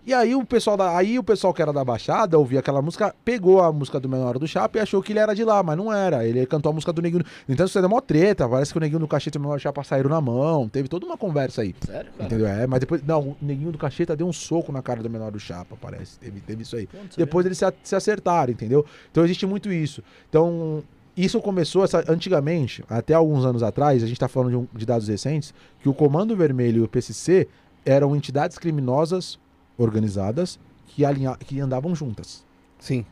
E 0.06 0.12
aí 0.12 0.34
o 0.34 0.44
pessoal 0.44 0.76
da, 0.76 0.96
aí 0.96 1.18
o 1.18 1.24
pessoal 1.24 1.54
que 1.54 1.62
era 1.62 1.72
da 1.72 1.82
Baixada 1.82 2.38
ouvia 2.38 2.60
aquela 2.60 2.82
música, 2.82 3.14
pegou 3.24 3.62
a 3.62 3.72
música 3.72 3.98
do 3.98 4.06
Menor 4.06 4.38
do 4.38 4.46
Chapa 4.46 4.76
e 4.76 4.80
achou 4.80 5.02
que 5.02 5.12
ele 5.12 5.18
era 5.18 5.34
de 5.34 5.42
lá, 5.44 5.62
mas 5.62 5.78
não 5.78 5.90
era. 5.90 6.26
Ele 6.26 6.44
cantou 6.44 6.70
a 6.70 6.72
música 6.74 6.92
do 6.92 7.00
Neguinho. 7.00 7.24
Então 7.48 7.64
isso 7.64 7.78
é 7.78 7.88
mó 7.88 8.02
treta, 8.02 8.46
parece 8.46 8.70
que 8.70 8.76
o 8.76 8.80
Neguinho 8.80 9.00
do 9.00 9.08
Cacheta 9.08 9.38
e 9.38 9.40
o 9.40 9.42
Menor 9.42 9.56
do 9.56 9.60
Chapa 9.62 9.82
saíram 9.82 10.10
na 10.10 10.20
mão. 10.20 10.68
Teve 10.68 10.88
toda 10.88 11.06
uma 11.06 11.16
conversa 11.16 11.62
aí. 11.62 11.74
Sério, 11.86 12.12
cara? 12.12 12.26
Entendeu? 12.26 12.46
É, 12.46 12.66
mas 12.66 12.80
depois. 12.80 13.02
Não, 13.02 13.30
o 13.30 13.36
Neguinho 13.40 13.72
do 13.72 13.78
Cacheta 13.78 14.14
deu 14.14 14.26
um 14.26 14.32
soco 14.32 14.70
na 14.70 14.82
cara 14.82 15.02
do 15.02 15.08
Menor 15.08 15.30
do 15.30 15.40
Chapa, 15.40 15.74
parece. 15.80 16.18
Teve, 16.18 16.40
teve 16.40 16.62
isso 16.62 16.76
aí. 16.76 16.86
Depois 17.16 17.46
eles 17.46 17.56
se, 17.56 17.64
se 17.82 17.96
acertaram, 17.96 18.52
entendeu? 18.52 18.84
Então 19.10 19.24
existe 19.24 19.46
muito 19.46 19.72
isso. 19.72 20.02
Então, 20.28 20.82
isso 21.16 21.40
começou 21.40 21.84
essa- 21.84 22.04
antigamente, 22.08 22.84
até 22.88 23.14
alguns 23.14 23.44
anos 23.44 23.62
atrás, 23.62 24.02
a 24.02 24.06
gente 24.06 24.16
está 24.16 24.28
falando 24.28 24.50
de, 24.50 24.56
um- 24.56 24.66
de 24.72 24.84
dados 24.86 25.08
recentes, 25.08 25.54
que 25.80 25.88
o 25.88 25.94
Comando 25.94 26.36
Vermelho 26.36 26.78
e 26.78 26.84
o 26.84 26.88
PCC 26.88 27.48
eram 27.84 28.16
entidades 28.16 28.58
criminosas 28.58 29.38
organizadas 29.78 30.58
que, 30.86 31.04
alinha, 31.04 31.36
que 31.36 31.60
andavam 31.60 31.94
juntas. 31.94 32.44
Sim. 32.78 33.04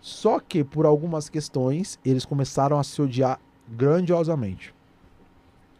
Só 0.00 0.40
que, 0.40 0.64
por 0.64 0.84
algumas 0.86 1.28
questões, 1.28 1.98
eles 2.04 2.24
começaram 2.24 2.78
a 2.78 2.82
se 2.84 3.00
odiar 3.00 3.38
grandiosamente. 3.68 4.74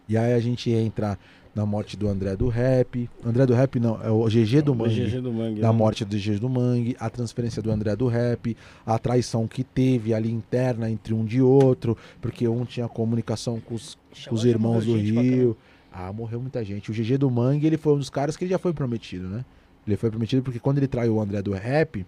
E 0.09 0.17
aí 0.17 0.33
a 0.35 0.41
gente 0.41 0.70
entra 0.70 1.19
na 1.55 1.66
morte 1.66 1.97
do 1.97 2.08
André 2.08 2.34
do 2.34 2.48
Rap. 2.48 3.08
André 3.24 3.44
do 3.47 3.55
Rap 3.55 3.78
não, 3.78 4.02
é 4.02 4.10
o 4.10 4.24
GG 4.24 4.62
do 4.62 4.72
O 4.72 4.74
Mangue 4.74 5.05
GG 5.05 5.20
do 5.20 5.32
Mangue. 5.32 5.60
da 5.60 5.72
né? 5.72 5.78
morte 5.78 6.05
do 6.05 6.16
Jesus 6.16 6.40
do 6.40 6.48
Mangue, 6.48 6.97
a 6.98 7.10
transferência 7.10 7.60
do 7.60 7.70
André 7.70 7.94
do 7.94 8.06
Rap, 8.08 8.56
a 8.86 8.98
traição 8.98 9.47
que 9.47 9.62
teve 9.62 10.14
ali 10.14 10.31
interna 10.31 10.90
entre 10.90 11.12
um 11.12 11.24
de 11.24 11.42
outro, 11.42 11.97
porque 12.20 12.48
um 12.48 12.64
tinha 12.64 12.89
comunicação 12.89 13.60
com 13.60 13.74
os, 13.74 13.98
com 14.28 14.34
os 14.34 14.44
irmãos 14.44 14.86
do 14.86 14.97
Rio. 14.97 15.56
Ah, 15.92 16.10
morreu 16.10 16.40
muita 16.40 16.64
gente. 16.64 16.90
O 16.90 16.94
GG 16.94 17.18
do 17.18 17.31
Mangue, 17.31 17.66
ele 17.66 17.76
foi 17.76 17.92
um 17.92 17.98
dos 17.98 18.08
caras 18.08 18.34
que 18.34 18.44
ele 18.44 18.50
já 18.50 18.58
foi 18.58 18.72
prometido, 18.72 19.28
né? 19.28 19.44
Ele 19.86 19.97
foi 19.97 20.08
prometido 20.10 20.42
porque 20.42 20.58
quando 20.58 20.78
ele 20.78 20.89
traiu 20.89 21.16
o 21.16 21.20
André 21.20 21.42
do 21.42 21.52
Rap, 21.52 22.06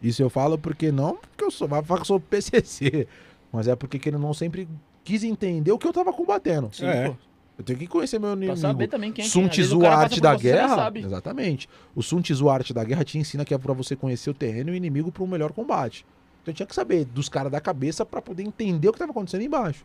isso 0.00 0.22
eu 0.22 0.30
falo 0.30 0.56
porque 0.56 0.92
não 0.92 1.16
porque 1.16 1.42
eu 1.42 1.50
sou, 1.50 1.68
eu 1.68 2.04
sou 2.04 2.20
PCC, 2.20 3.08
mas 3.52 3.66
é 3.66 3.74
porque 3.74 3.98
que 3.98 4.08
ele 4.08 4.18
não 4.18 4.32
sempre 4.32 4.68
quis 5.02 5.24
entender 5.24 5.72
o 5.72 5.78
que 5.78 5.86
eu 5.86 5.92
tava 5.92 6.12
combatendo. 6.12 6.70
Sim, 6.72 6.86
É. 6.86 7.14
Eu 7.56 7.64
tenho 7.64 7.78
que 7.78 7.86
conhecer 7.86 8.18
meu 8.18 8.30
Pra 8.30 8.36
inimigo. 8.36 8.56
saber 8.56 8.88
também 8.88 9.12
quem 9.12 9.24
é 9.24 9.28
Sun 9.28 9.46
Tzu, 9.48 9.86
a 9.86 9.94
arte 9.94 10.20
da 10.20 10.34
guerra. 10.34 10.74
sabe. 10.74 11.00
Exatamente. 11.04 11.68
O 11.94 12.02
Sun 12.02 12.20
Tzu, 12.20 12.48
a 12.48 12.54
arte 12.54 12.74
da 12.74 12.82
guerra, 12.82 13.04
te 13.04 13.16
ensina 13.18 13.44
que 13.44 13.54
é 13.54 13.58
pra 13.58 13.72
você 13.72 13.94
conhecer 13.94 14.28
o 14.30 14.34
terreno 14.34 14.70
e 14.70 14.72
o 14.72 14.74
inimigo 14.76 15.12
para 15.12 15.22
um 15.22 15.26
melhor 15.26 15.52
combate. 15.52 16.04
Então 16.42 16.50
eu 16.52 16.56
tinha 16.56 16.66
que 16.66 16.74
saber 16.74 17.04
dos 17.04 17.28
caras 17.28 17.52
da 17.52 17.60
cabeça 17.60 18.04
pra 18.04 18.20
poder 18.20 18.42
entender 18.42 18.88
o 18.88 18.92
que 18.92 18.96
estava 18.96 19.12
acontecendo 19.12 19.42
embaixo. 19.42 19.84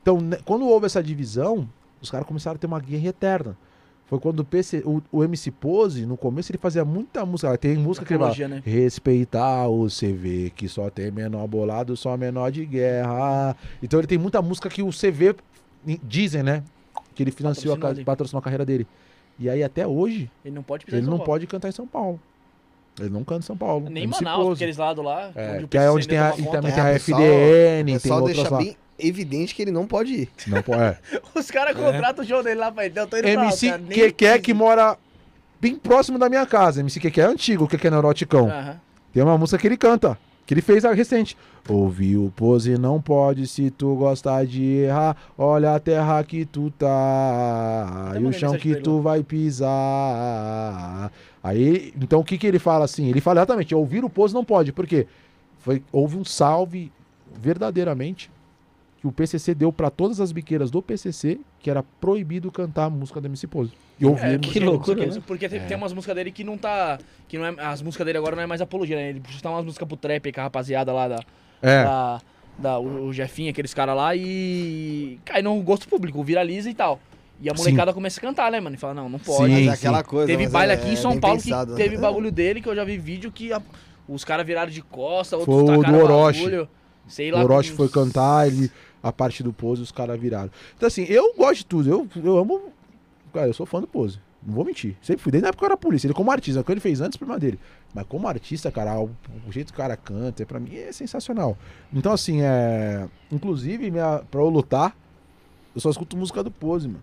Então, 0.00 0.20
né, 0.20 0.38
quando 0.44 0.66
houve 0.66 0.86
essa 0.86 1.02
divisão, 1.02 1.68
os 2.00 2.10
caras 2.10 2.26
começaram 2.26 2.54
a 2.56 2.58
ter 2.58 2.66
uma 2.66 2.80
guerra 2.80 3.08
eterna. 3.08 3.56
Foi 4.06 4.18
quando 4.20 4.40
o, 4.40 4.44
PC, 4.44 4.82
o, 4.84 5.02
o 5.10 5.24
MC 5.24 5.50
Pose, 5.50 6.04
no 6.06 6.16
começo, 6.16 6.52
ele 6.52 6.58
fazia 6.58 6.84
muita 6.84 7.24
música. 7.24 7.56
Tem 7.56 7.76
música 7.76 8.04
que 8.04 8.12
ele 8.14 8.22
fala, 8.22 8.48
né? 8.48 8.62
Respeitar 8.64 9.68
o 9.68 9.86
CV, 9.86 10.52
que 10.54 10.68
só 10.68 10.90
tem 10.90 11.10
menor 11.10 11.46
bolado, 11.46 11.96
só 11.96 12.16
menor 12.16 12.50
de 12.52 12.64
guerra. 12.66 13.56
Então 13.82 13.98
ele 13.98 14.06
tem 14.06 14.18
muita 14.18 14.42
música 14.42 14.68
que 14.68 14.82
o 14.82 14.90
CV, 14.90 15.34
dizem, 16.04 16.42
né? 16.42 16.62
Que 17.14 17.22
ele 17.22 17.30
financiou, 17.30 17.74
a, 17.74 17.76
Patrocinou 17.76 17.94
ca- 17.94 17.98
ali. 17.98 18.04
patrocinou 18.04 18.38
a 18.38 18.42
carreira 18.42 18.64
dele. 18.64 18.86
E 19.38 19.48
aí 19.48 19.62
até 19.62 19.86
hoje, 19.86 20.30
Ele 20.44 20.54
não 20.54 20.62
pode 20.62 20.84
ele 20.88 21.00
não 21.02 21.10
Paulo. 21.12 21.24
pode 21.24 21.46
cantar 21.46 21.68
em 21.68 21.72
São 21.72 21.86
Paulo. 21.86 22.20
Ele 23.00 23.08
não 23.08 23.24
canta 23.24 23.40
em 23.40 23.46
São 23.46 23.56
Paulo. 23.56 23.88
Nem 23.88 24.02
em 24.02 24.06
MC 24.06 24.22
Manaus, 24.22 24.44
Pose. 24.44 24.58
aqueles 24.62 24.76
lados 24.76 25.02
lá. 25.04 25.30
É, 25.34 25.52
onde 25.54 25.64
o 25.64 25.68
que 25.68 25.78
é 25.78 25.90
onde 25.90 26.06
tem 26.08 26.18
a, 26.18 26.34
e 26.36 26.42
conta. 26.42 26.60
tem 26.60 26.70
a 26.70 26.88
É, 26.88 26.90
o 26.90 26.92
pessoal- 26.94 27.20
FDN, 27.22 27.82
O 27.82 27.84
tem 27.86 27.94
pessoal 28.00 28.18
outras 28.20 28.36
deixa 28.36 28.50
lá. 28.50 28.58
bem 28.58 28.76
evidente 28.98 29.54
que 29.54 29.62
ele 29.62 29.70
não 29.70 29.86
pode 29.86 30.12
ir. 30.12 30.28
Não, 30.46 30.62
pô, 30.62 30.74
é. 30.74 30.98
Os 31.34 31.50
caras 31.50 31.74
contratam 31.74 32.22
o 32.22 32.26
show 32.28 32.42
dele 32.42 32.56
lá, 32.60 32.70
pai. 32.70 32.88
Então 32.88 33.04
eu 33.04 33.08
tô 33.08 33.16
indo 33.16 33.22
pra 33.22 33.32
lá, 33.34 33.42
MC 33.46 33.70
nem 33.78 33.88
Keké 33.88 34.32
quis 34.34 34.42
que 34.42 34.50
ir. 34.50 34.54
mora 34.54 34.98
bem 35.60 35.74
próximo 35.76 36.18
da 36.18 36.28
minha 36.28 36.44
casa. 36.44 36.80
MC 36.80 37.00
Keké 37.00 37.22
é 37.22 37.24
antigo, 37.24 37.64
o 37.64 37.68
Keké 37.68 37.88
Neuroticão. 37.90 38.48
Aham. 38.50 38.78
Tem 39.12 39.22
uma 39.22 39.38
música 39.38 39.58
que 39.58 39.66
ele 39.66 39.76
canta, 39.78 40.18
que 40.52 40.54
ele 40.54 40.60
fez 40.62 40.84
a 40.84 40.92
recente. 40.92 41.36
Ouvi 41.68 42.18
o 42.18 42.30
pose 42.34 42.76
não 42.76 43.00
pode 43.00 43.46
se 43.46 43.70
tu 43.70 43.94
gostar 43.96 44.44
de 44.44 44.62
errar. 44.62 45.16
Olha 45.38 45.74
a 45.74 45.80
terra 45.80 46.22
que 46.24 46.44
tu 46.44 46.70
tá 46.70 48.12
e 48.20 48.24
o 48.24 48.32
chão 48.32 48.56
que 48.56 48.76
tu 48.76 49.00
vai 49.00 49.22
pisar. 49.22 51.10
Aí, 51.42 51.94
então 52.00 52.20
o 52.20 52.24
que 52.24 52.36
que 52.36 52.46
ele 52.46 52.58
fala 52.58 52.84
assim? 52.84 53.08
Ele 53.08 53.20
fala 53.20 53.40
exatamente, 53.40 53.74
ouvir 53.74 54.04
o 54.04 54.10
pose 54.10 54.34
não 54.34 54.44
pode, 54.44 54.72
porque 54.72 55.06
foi 55.58 55.82
houve 55.90 56.16
um 56.16 56.24
salve 56.24 56.92
verdadeiramente 57.40 58.30
que 59.02 59.06
o 59.08 59.10
PCC 59.12 59.52
deu 59.52 59.72
pra 59.72 59.90
todas 59.90 60.20
as 60.20 60.30
biqueiras 60.30 60.70
do 60.70 60.80
PCC 60.80 61.40
que 61.58 61.68
era 61.68 61.82
proibido 62.00 62.52
cantar 62.52 62.84
a 62.84 62.90
música 62.90 63.20
do 63.20 63.26
MC 63.26 63.48
Pose. 63.48 63.72
E 63.98 64.06
ouvir 64.06 64.22
É, 64.24 64.34
a 64.36 64.38
porque- 64.38 64.46
música. 64.60 64.64
loucura, 64.64 64.96
porque, 64.96 65.14
né? 65.18 65.22
Porque 65.26 65.48
tem, 65.48 65.60
tem 65.60 65.76
umas 65.76 65.92
músicas 65.92 66.14
dele 66.14 66.30
que 66.30 66.44
não 66.44 66.56
tá. 66.56 66.98
Que 67.26 67.36
não 67.36 67.44
é, 67.46 67.54
as 67.58 67.82
músicas 67.82 68.06
dele 68.06 68.18
agora 68.18 68.36
não 68.36 68.42
é 68.44 68.46
mais 68.46 68.60
apologia, 68.60 68.94
né? 68.96 69.10
Ele 69.10 69.18
puxa 69.20 69.46
umas 69.48 69.64
músicas 69.64 69.86
pro 69.88 69.96
trap 69.96 70.24
aí 70.26 70.32
com 70.32 70.40
a 70.40 70.44
rapaziada 70.44 70.92
lá 70.92 71.08
da. 71.08 71.20
É. 71.60 71.82
da, 71.84 72.20
da- 72.58 72.78
o, 72.78 73.06
o 73.08 73.12
Jefinho, 73.12 73.50
aqueles 73.50 73.74
caras 73.74 73.96
lá, 73.96 74.14
e 74.16 75.18
cai 75.24 75.42
no 75.42 75.60
gosto 75.62 75.88
público, 75.88 76.22
viraliza 76.22 76.70
e 76.70 76.74
tal. 76.74 77.00
E 77.40 77.50
a 77.50 77.56
Sim. 77.56 77.58
molecada 77.64 77.92
começa 77.92 78.20
a 78.20 78.22
cantar, 78.22 78.52
né, 78.52 78.60
mano? 78.60 78.76
E 78.76 78.78
fala, 78.78 78.94
não, 78.94 79.08
não 79.08 79.18
pode. 79.18 79.52
Sim, 79.52 79.64
Mas 79.66 79.66
é 79.66 79.70
aquela 79.70 80.04
coisa. 80.04 80.26
Teve 80.28 80.48
baile 80.48 80.70
é- 80.72 80.76
aqui 80.76 80.90
em 80.90 80.92
é 80.92 80.96
São 80.96 81.18
Paulo 81.18 81.42
pensado, 81.42 81.72
que 81.74 81.78
né? 81.78 81.84
teve 81.84 81.96
bagulho 81.98 82.30
dele 82.30 82.60
que 82.60 82.68
eu 82.68 82.76
já 82.76 82.84
vi 82.84 82.96
vídeo 82.98 83.32
que 83.32 83.52
a- 83.52 83.60
os 84.08 84.24
caras 84.24 84.46
viraram 84.46 84.70
de 84.70 84.80
costa, 84.80 85.36
outros 85.36 85.54
Foi 85.56 85.76
o 85.76 85.82
do 85.82 85.96
Orochi. 85.96 86.38
bagulho. 86.40 86.68
Sei 87.08 87.32
O 87.32 87.34
lá. 87.36 87.42
Orochi 87.42 87.70
com- 87.72 87.76
foi 87.78 87.88
cantar, 87.88 88.46
ele, 88.46 88.70
a 89.02 89.12
parte 89.12 89.42
do 89.42 89.52
Pose, 89.52 89.82
os 89.82 89.90
caras 89.92 90.18
viraram. 90.20 90.50
Então, 90.76 90.86
assim, 90.86 91.04
eu 91.04 91.34
gosto 91.34 91.58
de 91.58 91.66
tudo. 91.66 91.90
Eu, 91.90 92.08
eu 92.22 92.38
amo. 92.38 92.72
Cara, 93.32 93.46
eu 93.48 93.54
sou 93.54 93.66
fã 93.66 93.80
do 93.80 93.86
Pose. 93.86 94.18
Não 94.44 94.54
vou 94.54 94.64
mentir. 94.64 94.96
Sempre 95.00 95.22
fui. 95.22 95.30
Desde 95.32 95.42
na 95.42 95.48
época 95.48 95.60
que 95.60 95.64
eu 95.64 95.68
era 95.68 95.76
polícia. 95.76 96.06
Ele 96.06 96.14
como 96.14 96.30
artista, 96.30 96.60
o 96.60 96.64
que 96.64 96.72
ele 96.72 96.80
fez 96.80 97.00
antes, 97.00 97.16
problema 97.16 97.38
dele. 97.40 97.58
Mas 97.94 98.04
como 98.06 98.26
artista, 98.26 98.70
cara, 98.72 98.98
o, 99.00 99.10
o 99.48 99.52
jeito 99.52 99.72
que 99.72 99.78
o 99.78 99.82
cara 99.82 99.96
canta, 99.96 100.44
pra 100.44 100.58
mim, 100.60 100.74
é 100.74 100.90
sensacional. 100.92 101.56
Então, 101.92 102.12
assim, 102.12 102.40
é. 102.42 103.08
Inclusive, 103.30 103.90
minha, 103.90 104.20
pra 104.30 104.40
eu 104.40 104.48
lutar, 104.48 104.96
eu 105.74 105.80
só 105.80 105.90
escuto 105.90 106.16
música 106.16 106.42
do 106.42 106.50
Pose, 106.50 106.88
mano. 106.88 107.02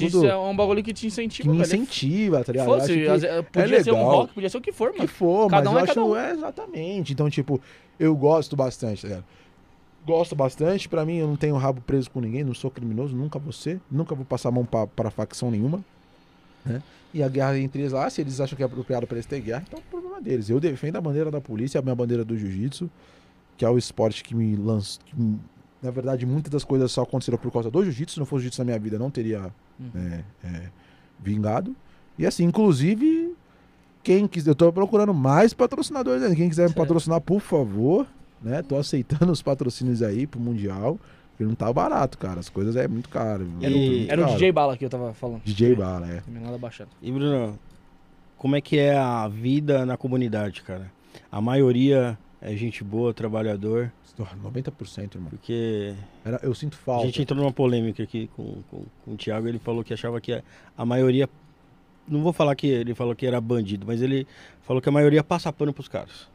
Isso 0.00 0.26
é 0.26 0.36
um 0.36 0.56
bagulho 0.56 0.82
que 0.82 0.92
te 0.92 1.02
que 1.02 1.06
incentiva, 1.06 1.48
me 1.52 1.58
velho. 1.58 1.66
incentiva, 1.82 2.42
tá 2.42 2.50
ligado? 2.50 2.66
Fosse, 2.66 2.94
que- 2.94 3.42
podia 3.52 3.84
ser 3.84 3.92
um 3.92 4.02
rock, 4.02 4.34
podia 4.34 4.50
ser 4.50 4.58
o 4.58 4.60
que 4.60 4.72
for, 4.72 4.90
que 4.90 4.98
mano. 4.98 5.08
for, 5.08 5.48
Cada 5.48 5.70
mas 5.70 5.72
um 5.72 5.78
eu 5.78 5.78
é 5.86 5.90
acho. 5.90 6.00
um. 6.00 6.16
É, 6.16 6.30
exatamente. 6.32 7.12
Então, 7.12 7.30
tipo, 7.30 7.60
eu 7.98 8.14
gosto 8.16 8.56
bastante, 8.56 9.02
tá 9.02 9.08
ligado? 9.08 9.24
Gosto 10.06 10.34
bastante. 10.34 10.88
Pra 10.88 11.04
mim, 11.04 11.16
eu 11.16 11.26
não 11.26 11.36
tenho 11.36 11.56
rabo 11.56 11.80
preso 11.80 12.10
com 12.10 12.20
ninguém, 12.20 12.42
não 12.44 12.54
sou 12.54 12.70
criminoso, 12.70 13.14
nunca 13.14 13.38
vou 13.38 13.52
ser. 13.52 13.80
Nunca 13.90 14.14
vou 14.14 14.24
passar 14.24 14.48
a 14.48 14.52
mão 14.52 14.64
pra, 14.64 14.86
pra 14.86 15.10
facção 15.10 15.50
nenhuma. 15.50 15.84
Né? 16.64 16.82
E 17.12 17.22
a 17.22 17.28
guerra 17.28 17.58
entre 17.58 17.82
eles 17.82 17.92
lá, 17.92 18.08
se 18.10 18.20
eles 18.20 18.40
acham 18.40 18.56
que 18.56 18.62
é 18.62 18.66
apropriado 18.66 19.06
pra 19.06 19.16
eles 19.16 19.26
ter 19.26 19.40
guerra, 19.40 19.64
então 19.66 19.78
é 19.78 19.82
o 19.82 19.90
problema 19.90 20.20
deles. 20.20 20.48
Eu 20.50 20.60
defendo 20.60 20.96
a 20.96 21.00
bandeira 21.00 21.30
da 21.30 21.40
polícia, 21.40 21.78
a 21.78 21.82
minha 21.82 21.94
bandeira 21.94 22.24
do 22.24 22.36
jiu-jitsu, 22.36 22.90
que 23.56 23.64
é 23.64 23.70
o 23.70 23.78
esporte 23.78 24.22
que 24.22 24.34
me 24.34 24.56
lança. 24.56 24.98
me- 25.14 25.38
na 25.80 25.90
verdade, 25.92 26.26
muitas 26.26 26.50
das 26.50 26.64
coisas 26.64 26.90
só 26.90 27.02
aconteceram 27.02 27.38
por 27.38 27.52
causa 27.52 27.70
do 27.70 27.82
jiu-jitsu. 27.84 28.14
Se 28.14 28.18
não 28.18 28.26
fosse 28.26 28.42
jiu-jitsu 28.42 28.60
na 28.62 28.64
minha 28.66 28.78
vida, 28.78 28.98
não 28.98 29.10
teria 29.10 29.52
Uhum. 29.78 29.90
é, 29.94 30.24
é, 30.44 30.62
vingado. 31.20 31.74
E 32.18 32.26
assim, 32.26 32.44
inclusive, 32.44 33.32
quem 34.02 34.26
quiser, 34.26 34.50
eu 34.50 34.54
tô 34.56 34.72
procurando 34.72 35.14
mais 35.14 35.54
patrocinadores, 35.54 36.20
né? 36.28 36.34
quem 36.34 36.48
quiser 36.48 36.68
me 36.68 36.74
patrocinar, 36.74 37.20
por 37.20 37.40
favor, 37.40 38.06
né? 38.42 38.62
Tô 38.62 38.76
aceitando 38.76 39.30
os 39.32 39.42
patrocínios 39.42 40.02
aí 40.02 40.26
pro 40.26 40.40
Mundial, 40.40 40.98
porque 41.30 41.44
não 41.44 41.54
tá 41.54 41.72
barato, 41.72 42.18
cara. 42.18 42.40
As 42.40 42.48
coisas 42.48 42.76
é 42.76 42.86
muito 42.88 43.08
caro. 43.08 43.48
Era, 43.60 43.74
muito, 43.74 44.08
o, 44.08 44.12
era 44.12 44.20
o 44.20 44.24
caro. 44.24 44.36
DJ 44.36 44.52
Bala 44.52 44.76
que 44.76 44.84
eu 44.84 44.90
tava 44.90 45.14
falando. 45.14 45.42
DJ 45.44 45.74
Bala, 45.74 46.06
é. 46.10 46.22
Nada 46.28 46.58
baixando. 46.58 46.90
E 47.02 47.10
Bruno, 47.12 47.58
como 48.36 48.56
é 48.56 48.60
que 48.60 48.78
é 48.78 48.96
a 48.96 49.26
vida 49.28 49.84
na 49.84 49.96
comunidade, 49.96 50.62
cara? 50.62 50.90
A 51.30 51.40
maioria 51.40 52.18
é 52.40 52.54
gente 52.56 52.84
boa, 52.84 53.12
trabalhador, 53.12 53.92
90%, 54.16 55.14
irmão. 55.14 55.30
porque 55.30 55.94
Era, 56.24 56.40
eu 56.42 56.54
sinto 56.54 56.74
a 56.74 56.84
falta. 56.84 57.06
gente 57.06 57.22
entrou 57.22 57.40
numa 57.40 57.52
polêmica 57.52 58.02
aqui 58.02 58.28
com, 58.36 58.62
com, 58.70 58.84
com 59.04 59.12
o 59.12 59.16
Thiago, 59.16 59.48
ele 59.48 59.58
falou 59.58 59.84
que 59.84 59.92
achava 59.92 60.20
que 60.20 60.32
a, 60.32 60.42
a 60.76 60.84
maioria, 60.84 61.28
não 62.06 62.22
vou 62.22 62.32
falar 62.32 62.54
que 62.56 62.66
ele 62.66 62.94
falou 62.94 63.14
que 63.14 63.26
era 63.26 63.40
bandido, 63.40 63.86
mas 63.86 64.02
ele 64.02 64.26
falou 64.62 64.80
que 64.82 64.88
a 64.88 64.92
maioria 64.92 65.22
passa 65.22 65.52
pano 65.52 65.72
pros 65.72 65.88
caras. 65.88 66.28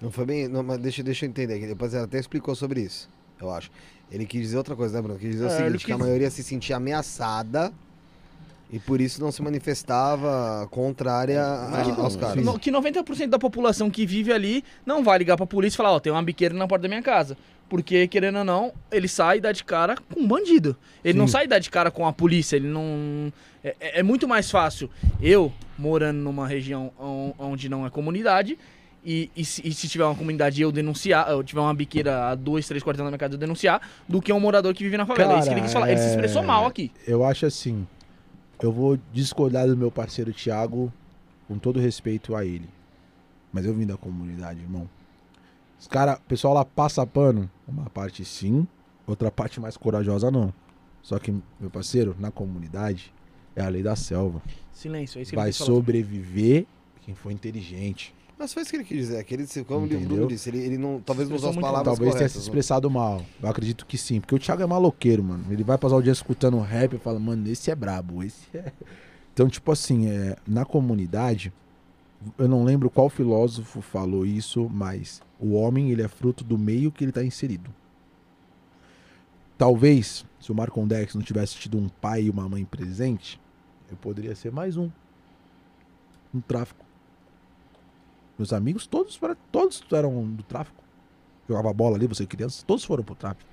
Não 0.00 0.10
foi 0.10 0.24
bem. 0.24 0.48
Não, 0.48 0.62
mas 0.62 0.78
deixa, 0.78 1.02
deixa 1.02 1.24
eu 1.26 1.28
entender. 1.28 1.66
Depois 1.66 1.92
ele 1.94 2.04
até 2.04 2.18
explicou 2.18 2.54
sobre 2.54 2.80
isso, 2.80 3.08
eu 3.40 3.50
acho. 3.50 3.70
Ele 4.10 4.26
quis 4.26 4.40
dizer 4.40 4.56
outra 4.56 4.74
coisa, 4.74 4.94
né, 4.96 5.02
Bruno? 5.02 5.18
Quis 5.18 5.30
dizer 5.30 5.44
o 5.44 5.48
É, 5.48 5.52
ele 5.52 5.64
seguinte: 5.64 5.86
que 5.86 5.92
a 5.92 5.96
quis- 5.96 6.04
maioria 6.04 6.30
se 6.30 6.42
sentia 6.42 6.76
ameaçada 6.76 7.72
e 8.72 8.78
por 8.78 9.00
isso 9.00 9.20
não 9.20 9.30
se 9.32 9.42
manifestava 9.42 10.66
contrária 10.70 11.42
a- 11.44 11.82
que 11.84 11.92
não, 11.92 12.04
aos 12.04 12.16
caras. 12.16 12.44
No- 12.44 12.58
Que 12.58 12.70
90% 12.70 13.28
da 13.28 13.38
população 13.38 13.90
que 13.90 14.06
vive 14.06 14.32
ali 14.32 14.64
não 14.86 15.02
vai 15.04 15.18
ligar 15.18 15.36
pra 15.36 15.46
polícia 15.46 15.76
e 15.76 15.78
falar, 15.78 15.92
ó, 15.92 16.00
tem 16.00 16.12
uma 16.12 16.22
biqueira 16.22 16.54
na 16.54 16.66
porta 16.66 16.82
da 16.82 16.88
minha 16.88 17.02
casa. 17.02 17.36
Porque, 17.68 18.08
querendo 18.08 18.38
ou 18.38 18.44
não, 18.44 18.72
ele 18.90 19.06
sai 19.06 19.38
e 19.38 19.40
dá 19.40 19.52
de 19.52 19.62
cara 19.62 19.94
com 20.12 20.18
um 20.20 20.26
bandido. 20.26 20.76
Ele 21.04 21.16
não 21.16 21.28
Sim. 21.28 21.32
sai 21.34 21.44
e 21.44 21.48
dá 21.48 21.58
de 21.60 21.70
cara 21.70 21.88
com 21.88 22.04
a 22.04 22.12
polícia, 22.12 22.56
ele 22.56 22.66
não... 22.66 23.32
É, 23.62 23.76
é- 23.78 24.00
é 24.00 24.02
muito 24.02 24.26
mais 24.26 24.50
fácil 24.50 24.90
eu, 25.20 25.52
morando 25.78 26.18
numa 26.18 26.48
região 26.48 26.90
on- 26.98 27.32
onde 27.38 27.68
não 27.68 27.86
é 27.86 27.90
comunidade, 27.90 28.58
e, 29.04 29.30
e 29.34 29.44
se, 29.44 29.66
e 29.66 29.72
se 29.72 29.88
tiver 29.88 30.04
uma 30.04 30.14
comunidade 30.14 30.60
eu 30.60 30.70
denunciar, 30.70 31.28
eu 31.30 31.42
tiver 31.42 31.60
uma 31.60 31.74
biqueira 31.74 32.28
a 32.28 32.34
dois, 32.34 32.66
três 32.66 32.82
quarteirões 32.82 33.06
da 33.06 33.10
minha 33.10 33.18
casa 33.18 33.34
eu 33.34 33.38
denunciar, 33.38 33.80
do 34.08 34.20
que 34.20 34.32
um 34.32 34.40
morador 34.40 34.74
que 34.74 34.84
vive 34.84 34.96
na 34.96 35.06
favela. 35.06 35.34
é 35.34 35.38
isso 35.38 35.48
que 35.48 35.54
ele 35.54 35.60
quis 35.62 35.72
falar. 35.72 35.90
Ele 35.90 36.00
se 36.00 36.10
expressou 36.10 36.42
é- 36.42 36.46
mal 36.46 36.66
aqui. 36.66 36.92
Eu 37.06 37.24
acho 37.24 37.46
assim. 37.46 37.86
Eu 38.62 38.70
vou 38.70 38.98
discordar 39.12 39.66
do 39.66 39.76
meu 39.76 39.90
parceiro 39.90 40.32
Thiago 40.32 40.92
com 41.48 41.58
todo 41.58 41.80
respeito 41.80 42.36
a 42.36 42.44
ele. 42.44 42.68
Mas 43.52 43.64
eu 43.64 43.74
vim 43.74 43.86
da 43.86 43.96
comunidade, 43.96 44.60
irmão. 44.60 44.88
Os 45.78 45.88
cara, 45.88 46.16
o 46.16 46.28
pessoal 46.28 46.52
lá 46.52 46.64
passa 46.64 47.06
pano. 47.06 47.50
Uma 47.66 47.88
parte 47.88 48.22
sim, 48.24 48.68
outra 49.06 49.30
parte 49.30 49.58
mais 49.58 49.76
corajosa 49.76 50.30
não. 50.30 50.52
Só 51.02 51.18
que, 51.18 51.34
meu 51.58 51.70
parceiro, 51.70 52.14
na 52.18 52.30
comunidade 52.30 53.12
é 53.56 53.62
a 53.62 53.68
lei 53.68 53.82
da 53.82 53.96
selva. 53.96 54.42
Silêncio, 54.70 55.18
é 55.18 55.22
isso 55.22 55.30
que 55.30 55.36
Vai 55.36 55.52
sobreviver 55.52 56.66
quem 57.00 57.14
for 57.14 57.32
inteligente. 57.32 58.14
Mas 58.40 58.54
foi 58.54 58.62
isso 58.62 58.70
que 58.70 58.76
ele 58.78 58.84
quis 58.84 58.96
dizer. 58.96 59.22
Que 59.22 59.34
ele, 59.34 59.46
como 59.66 59.82
o 59.82 59.84
Entendeu? 59.84 60.08
Bruno 60.08 60.26
disse, 60.26 60.48
ele, 60.48 60.60
ele 60.60 60.78
não, 60.78 60.98
talvez 60.98 61.28
não 61.28 61.36
usou 61.36 61.50
as 61.50 61.56
palavras 61.56 61.84
Talvez 61.84 62.14
tenha 62.14 62.26
se 62.26 62.32
corretas. 62.32 62.36
né? 62.36 62.42
expressado 62.42 62.90
mal. 62.90 63.22
Eu 63.42 63.50
acredito 63.50 63.84
que 63.84 63.98
sim. 63.98 64.18
Porque 64.18 64.34
o 64.34 64.38
Thiago 64.38 64.62
é 64.62 64.66
maloqueiro, 64.66 65.22
mano. 65.22 65.44
Ele 65.50 65.62
vai 65.62 65.76
passar 65.76 65.96
o 65.96 66.02
dia 66.02 66.10
escutando 66.10 66.58
rap 66.58 66.94
e 66.94 66.98
fala, 66.98 67.20
mano, 67.20 67.46
esse 67.46 67.70
é 67.70 67.74
brabo, 67.74 68.24
esse 68.24 68.46
é. 68.54 68.72
Então, 69.34 69.46
tipo 69.46 69.70
assim, 69.70 70.08
é, 70.08 70.36
na 70.48 70.64
comunidade, 70.64 71.52
eu 72.38 72.48
não 72.48 72.64
lembro 72.64 72.88
qual 72.88 73.10
filósofo 73.10 73.82
falou 73.82 74.24
isso, 74.24 74.70
mas 74.70 75.20
o 75.38 75.52
homem 75.52 75.90
ele 75.90 76.00
é 76.00 76.08
fruto 76.08 76.42
do 76.42 76.56
meio 76.56 76.90
que 76.90 77.04
ele 77.04 77.10
está 77.10 77.22
inserido. 77.22 77.70
Talvez, 79.58 80.24
se 80.40 80.50
o 80.50 80.54
Marcondex 80.54 81.14
não 81.14 81.20
tivesse 81.20 81.56
tido 81.56 81.76
um 81.76 81.90
pai 81.90 82.22
e 82.22 82.30
uma 82.30 82.48
mãe 82.48 82.64
presente, 82.64 83.38
eu 83.90 83.98
poderia 83.98 84.34
ser 84.34 84.50
mais 84.50 84.78
um. 84.78 84.90
No 86.32 86.40
tráfico. 86.40 86.89
Meus 88.40 88.54
amigos, 88.54 88.86
todos, 88.86 89.20
todos 89.52 89.84
eram 89.92 90.24
do 90.24 90.42
tráfico. 90.42 90.82
Jogava 91.46 91.74
bola 91.74 91.96
ali, 91.96 92.06
você 92.06 92.24
criança, 92.24 92.64
todos 92.66 92.82
foram 92.82 93.04
pro 93.04 93.14
tráfico. 93.14 93.50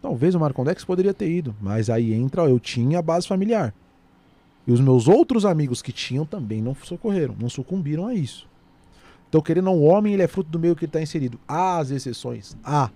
Talvez 0.00 0.36
o 0.36 0.38
Marcondex 0.38 0.84
poderia 0.84 1.12
ter 1.12 1.28
ido, 1.28 1.52
mas 1.60 1.90
aí 1.90 2.14
entra, 2.14 2.42
eu 2.42 2.60
tinha 2.60 3.00
a 3.00 3.02
base 3.02 3.26
familiar. 3.26 3.74
E 4.68 4.70
os 4.70 4.78
meus 4.78 5.08
outros 5.08 5.44
amigos 5.44 5.82
que 5.82 5.90
tinham 5.90 6.24
também 6.24 6.62
não 6.62 6.76
socorreram, 6.76 7.34
não 7.36 7.50
sucumbiram 7.50 8.06
a 8.06 8.14
isso. 8.14 8.48
Então, 9.28 9.40
querendo 9.40 9.68
o 9.70 9.82
homem 9.82 10.14
ele 10.14 10.22
é 10.22 10.28
fruto 10.28 10.48
do 10.48 10.60
meio 10.60 10.76
que 10.76 10.84
ele 10.84 10.90
está 10.90 11.02
inserido. 11.02 11.40
Há 11.48 11.78
as 11.78 11.90
exceções, 11.90 12.56
há. 12.62 12.88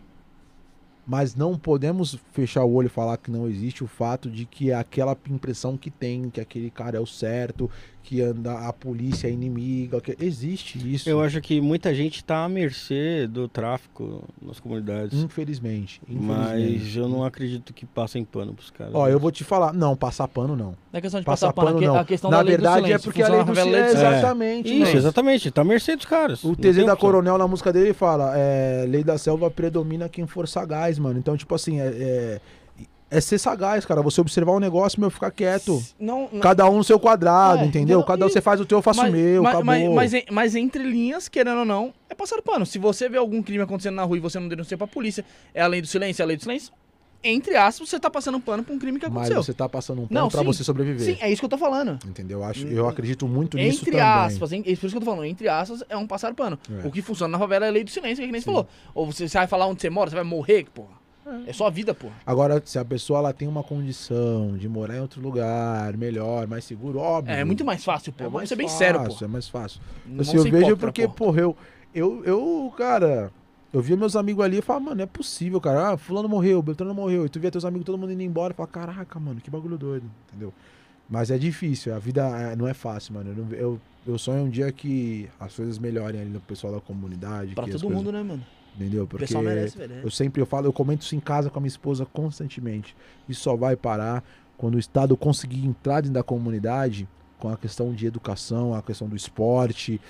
Mas 1.04 1.34
não 1.34 1.58
podemos 1.58 2.16
fechar 2.32 2.62
o 2.62 2.72
olho 2.72 2.86
e 2.86 2.90
falar 2.90 3.16
que 3.16 3.30
não 3.30 3.48
existe 3.48 3.82
o 3.82 3.88
fato 3.88 4.30
de 4.30 4.44
que 4.44 4.70
é 4.70 4.76
aquela 4.76 5.18
impressão 5.28 5.76
que 5.76 5.90
tem, 5.90 6.30
que 6.30 6.40
aquele 6.40 6.70
cara 6.70 6.96
é 6.96 7.00
o 7.00 7.06
certo, 7.06 7.68
que 8.06 8.22
anda 8.22 8.52
a 8.68 8.72
polícia 8.72 9.26
é 9.26 9.32
inimiga. 9.32 10.00
Que... 10.00 10.16
Existe 10.20 10.78
isso. 10.94 11.10
Eu 11.10 11.20
acho 11.20 11.40
que 11.40 11.60
muita 11.60 11.92
gente 11.92 12.22
tá 12.22 12.44
à 12.44 12.48
mercê 12.48 13.26
do 13.26 13.48
tráfico 13.48 14.22
nas 14.40 14.60
comunidades. 14.60 15.18
Infelizmente, 15.18 16.00
infelizmente. 16.08 16.78
Mas 16.84 16.96
eu 16.96 17.08
não 17.08 17.24
acredito 17.24 17.74
que 17.74 17.84
passem 17.84 18.24
pano 18.24 18.54
pros 18.54 18.70
caras. 18.70 18.94
Ó, 18.94 19.08
eu 19.08 19.18
vou 19.18 19.32
te 19.32 19.42
falar. 19.42 19.72
Não, 19.72 19.96
passar 19.96 20.28
pano 20.28 20.54
não. 20.54 20.66
Não 20.66 20.76
é 20.92 21.00
questão 21.00 21.18
de 21.18 21.26
Passar 21.26 21.52
passar, 21.52 21.66
pano, 21.66 21.80
pano 21.80 21.92
não. 21.94 22.00
a 22.00 22.04
questão 22.04 22.30
Na 22.30 22.36
da 22.36 22.42
lei 22.44 22.56
do 22.56 22.62
verdade 22.62 22.78
é 22.78 22.86
silêncio. 22.86 23.04
porque 23.04 23.22
a 23.22 23.28
lei 23.28 23.44
do 23.44 23.54
silêncio. 23.56 23.98
É. 23.98 24.18
Exatamente. 24.18 24.68
Isso, 24.72 24.84
mano. 24.86 24.96
exatamente. 24.98 25.50
Tá 25.50 25.60
à 25.62 25.64
mercê 25.64 25.96
dos 25.96 26.06
caras. 26.06 26.44
O 26.44 26.48
Não 26.48 26.54
TZ 26.54 26.86
da. 26.86 26.94
Coronel 26.94 27.36
na 27.36 27.48
música 27.48 27.72
dele 27.72 27.92
fala: 27.92 28.34
é, 28.36 28.86
Lei 28.88 29.02
da 29.02 29.18
Selva 29.18 29.50
predomina 29.50 30.08
quem 30.08 30.28
for 30.28 30.46
sagaz, 30.46 30.96
mano. 30.96 31.18
Então, 31.18 31.36
tipo 31.36 31.52
assim, 31.56 31.80
é, 31.80 31.86
é, 31.88 32.40
é 33.10 33.20
ser 33.20 33.38
sagaz, 33.38 33.84
cara. 33.86 34.02
Você 34.02 34.20
observar 34.20 34.52
o 34.52 34.60
negócio, 34.60 35.00
meu, 35.00 35.10
ficar 35.10 35.30
quieto. 35.30 35.82
Não, 35.98 36.28
não, 36.32 36.40
Cada 36.40 36.68
um 36.68 36.76
no 36.78 36.84
seu 36.84 36.98
quadrado, 36.98 37.58
É, 37.62 37.66
entendeu? 37.66 37.98
entendeu? 38.00 38.04
Cada 38.04 38.26
um 38.26 38.28
você 38.28 38.40
faz 38.40 38.60
o 38.60 38.64
teu, 38.66 38.78
eu 38.78 38.82
faço 38.82 39.00
o 39.02 39.10
meu, 39.10 39.42
mas, 39.42 39.54
acabou. 39.54 39.64
mas, 39.94 40.12
mas, 40.12 40.24
mas 40.30 40.56
entre 40.56 40.82
linhas, 40.82 41.28
querendo 41.28 41.58
ou 41.60 41.64
não, 41.64 41.92
é 42.10 42.14
passar 42.14 42.40
pano. 42.42 42.66
Se 42.66 42.78
você 42.78 43.08
vê 43.08 43.16
algum 43.18 43.42
crime 43.42 43.62
acontecendo 43.62 43.94
na 43.94 44.02
rua 44.04 44.16
e 44.16 44.20
você 44.20 44.38
não 44.40 44.48
denuncia 44.48 44.76
pra 44.76 44.86
polícia, 44.86 45.24
é 45.54 45.62
a 45.62 45.66
lei 45.66 45.80
do 45.80 45.86
silêncio, 45.86 46.22
é 46.22 46.24
a 46.24 46.26
lei 46.26 46.36
do 46.36 46.42
silêncio. 46.42 46.72
entre 47.24 47.56
aspas, 47.56 47.88
você 47.88 47.98
tá 47.98 48.08
passando 48.10 48.36
um 48.36 48.40
pano 48.40 48.62
pra 48.62 48.72
um 48.74 48.78
crime 48.78 49.00
que 49.00 49.06
Mas 49.08 49.14
aconteceu. 49.16 49.42
você 49.42 49.52
tá 49.52 49.68
passando 49.68 50.02
um 50.02 50.06
pano 50.06 50.20
Não, 50.20 50.28
pra 50.28 50.40
sim. 50.40 50.46
você 50.46 50.62
sobreviver. 50.62 51.00
Sim, 51.14 51.16
é 51.20 51.28
isso 51.30 51.40
que 51.40 51.44
eu 51.46 51.48
tô 51.48 51.58
falando. 51.58 51.98
Entendeu? 52.06 52.38
Eu, 52.40 52.44
acho, 52.44 52.66
eu 52.68 52.88
acredito 52.88 53.26
muito 53.26 53.56
nisso 53.56 53.80
Entre 53.80 53.92
também. 53.92 54.06
aspas, 54.06 54.52
hein? 54.52 54.62
É 54.66 54.70
isso 54.70 54.86
que 54.88 54.94
eu 54.96 55.00
tô 55.00 55.06
falando, 55.06 55.24
entre 55.24 55.48
aspas, 55.48 55.82
é 55.88 55.96
um 55.96 56.06
passar 56.06 56.34
pano. 56.34 56.56
É. 56.84 56.86
O 56.86 56.90
que 56.90 57.02
funciona 57.02 57.32
na 57.32 57.38
favela 57.38 57.66
é 57.66 57.68
a 57.68 57.72
lei 57.72 57.82
do 57.82 57.90
silêncio, 57.90 58.24
que 58.24 58.30
nem 58.30 58.40
você 58.40 58.44
falou. 58.46 58.68
Ou 58.94 59.06
você, 59.10 59.28
você 59.28 59.38
vai 59.38 59.46
falar 59.48 59.66
onde 59.66 59.80
você 59.80 59.90
mora, 59.90 60.08
você 60.10 60.14
vai 60.16 60.24
morrer, 60.24 60.66
porra. 60.72 60.95
É 61.46 61.52
só 61.52 61.66
a 61.66 61.70
vida, 61.70 61.92
porra. 61.94 62.14
Agora, 62.24 62.62
se 62.64 62.78
a 62.78 62.84
pessoa 62.84 63.18
ela 63.18 63.32
tem 63.32 63.48
uma 63.48 63.62
condição 63.62 64.56
de 64.56 64.68
morar 64.68 64.96
em 64.96 65.00
outro 65.00 65.20
lugar, 65.20 65.96
melhor, 65.96 66.46
mais 66.46 66.64
seguro, 66.64 66.98
óbvio. 66.98 67.34
É 67.34 67.44
muito 67.44 67.64
mais 67.64 67.84
fácil, 67.84 68.12
pô. 68.12 68.24
É 68.24 68.28
Vamos 68.28 68.48
ser 68.48 68.56
bem 68.56 68.68
sério, 68.68 69.02
pô. 69.04 69.24
É 69.24 69.28
mais 69.28 69.48
fácil. 69.48 69.80
Não 70.06 70.20
Assim, 70.20 70.36
eu 70.36 70.44
vejo 70.44 70.76
porque, 70.76 71.02
porra. 71.02 71.16
porra, 71.16 71.40
eu, 71.40 71.56
eu, 71.94 72.24
eu, 72.24 72.74
cara, 72.76 73.32
eu 73.72 73.80
via 73.80 73.96
meus 73.96 74.14
amigos 74.14 74.44
ali 74.44 74.58
e 74.58 74.62
falava, 74.62 74.84
mano, 74.84 74.96
não 74.98 75.02
é 75.04 75.06
possível, 75.06 75.60
cara. 75.60 75.90
Ah, 75.92 75.96
fulano 75.96 76.28
morreu, 76.28 76.62
Beltrano 76.62 76.94
morreu. 76.94 77.26
E 77.26 77.28
tu 77.28 77.40
via 77.40 77.50
teus 77.50 77.64
amigos 77.64 77.84
todo 77.84 77.98
mundo 77.98 78.12
indo 78.12 78.22
embora 78.22 78.52
e 78.52 78.56
falava, 78.56 78.72
caraca, 78.72 79.18
mano, 79.18 79.40
que 79.40 79.50
bagulho 79.50 79.76
doido, 79.76 80.08
entendeu? 80.28 80.52
Mas 81.08 81.30
é 81.30 81.38
difícil, 81.38 81.94
a 81.94 81.98
vida 81.98 82.22
é- 82.26 82.56
não 82.56 82.66
é 82.66 82.74
fácil, 82.74 83.14
mano. 83.14 83.46
Eu, 83.50 83.56
eu, 83.58 83.80
eu 84.06 84.18
sonho 84.18 84.44
um 84.44 84.50
dia 84.50 84.70
que 84.72 85.28
as 85.38 85.54
coisas 85.54 85.78
melhorem 85.78 86.20
ali 86.20 86.30
no 86.30 86.40
pessoal 86.40 86.72
da 86.72 86.80
comunidade. 86.80 87.54
Pra 87.54 87.64
todo 87.64 87.80
coisas- 87.80 87.90
mundo, 87.96 88.12
né, 88.12 88.22
mano? 88.22 88.44
Entendeu? 88.76 89.04
O 89.04 89.06
Porque 89.06 89.24
pessoal 89.26 89.42
merece, 89.42 89.76
velho. 89.78 89.94
é. 89.94 90.04
eu 90.04 90.10
sempre 90.10 90.40
eu 90.42 90.46
falo, 90.46 90.66
eu 90.66 90.72
comento 90.72 91.02
isso 91.02 91.16
em 91.16 91.20
casa 91.20 91.48
com 91.48 91.58
a 91.58 91.62
minha 91.62 91.68
esposa 91.68 92.04
constantemente. 92.06 92.94
Isso 93.28 93.40
só 93.42 93.56
vai 93.56 93.74
parar 93.74 94.22
quando 94.56 94.74
o 94.74 94.78
Estado 94.78 95.16
conseguir 95.16 95.66
entrar 95.66 96.02
dentro 96.02 96.14
da 96.14 96.22
comunidade 96.22 97.08
com 97.38 97.48
a 97.48 97.56
questão 97.56 97.92
de 97.92 98.06
educação, 98.06 98.74
a 98.74 98.82
questão 98.82 99.08
do 99.08 99.16
esporte, 99.16 100.00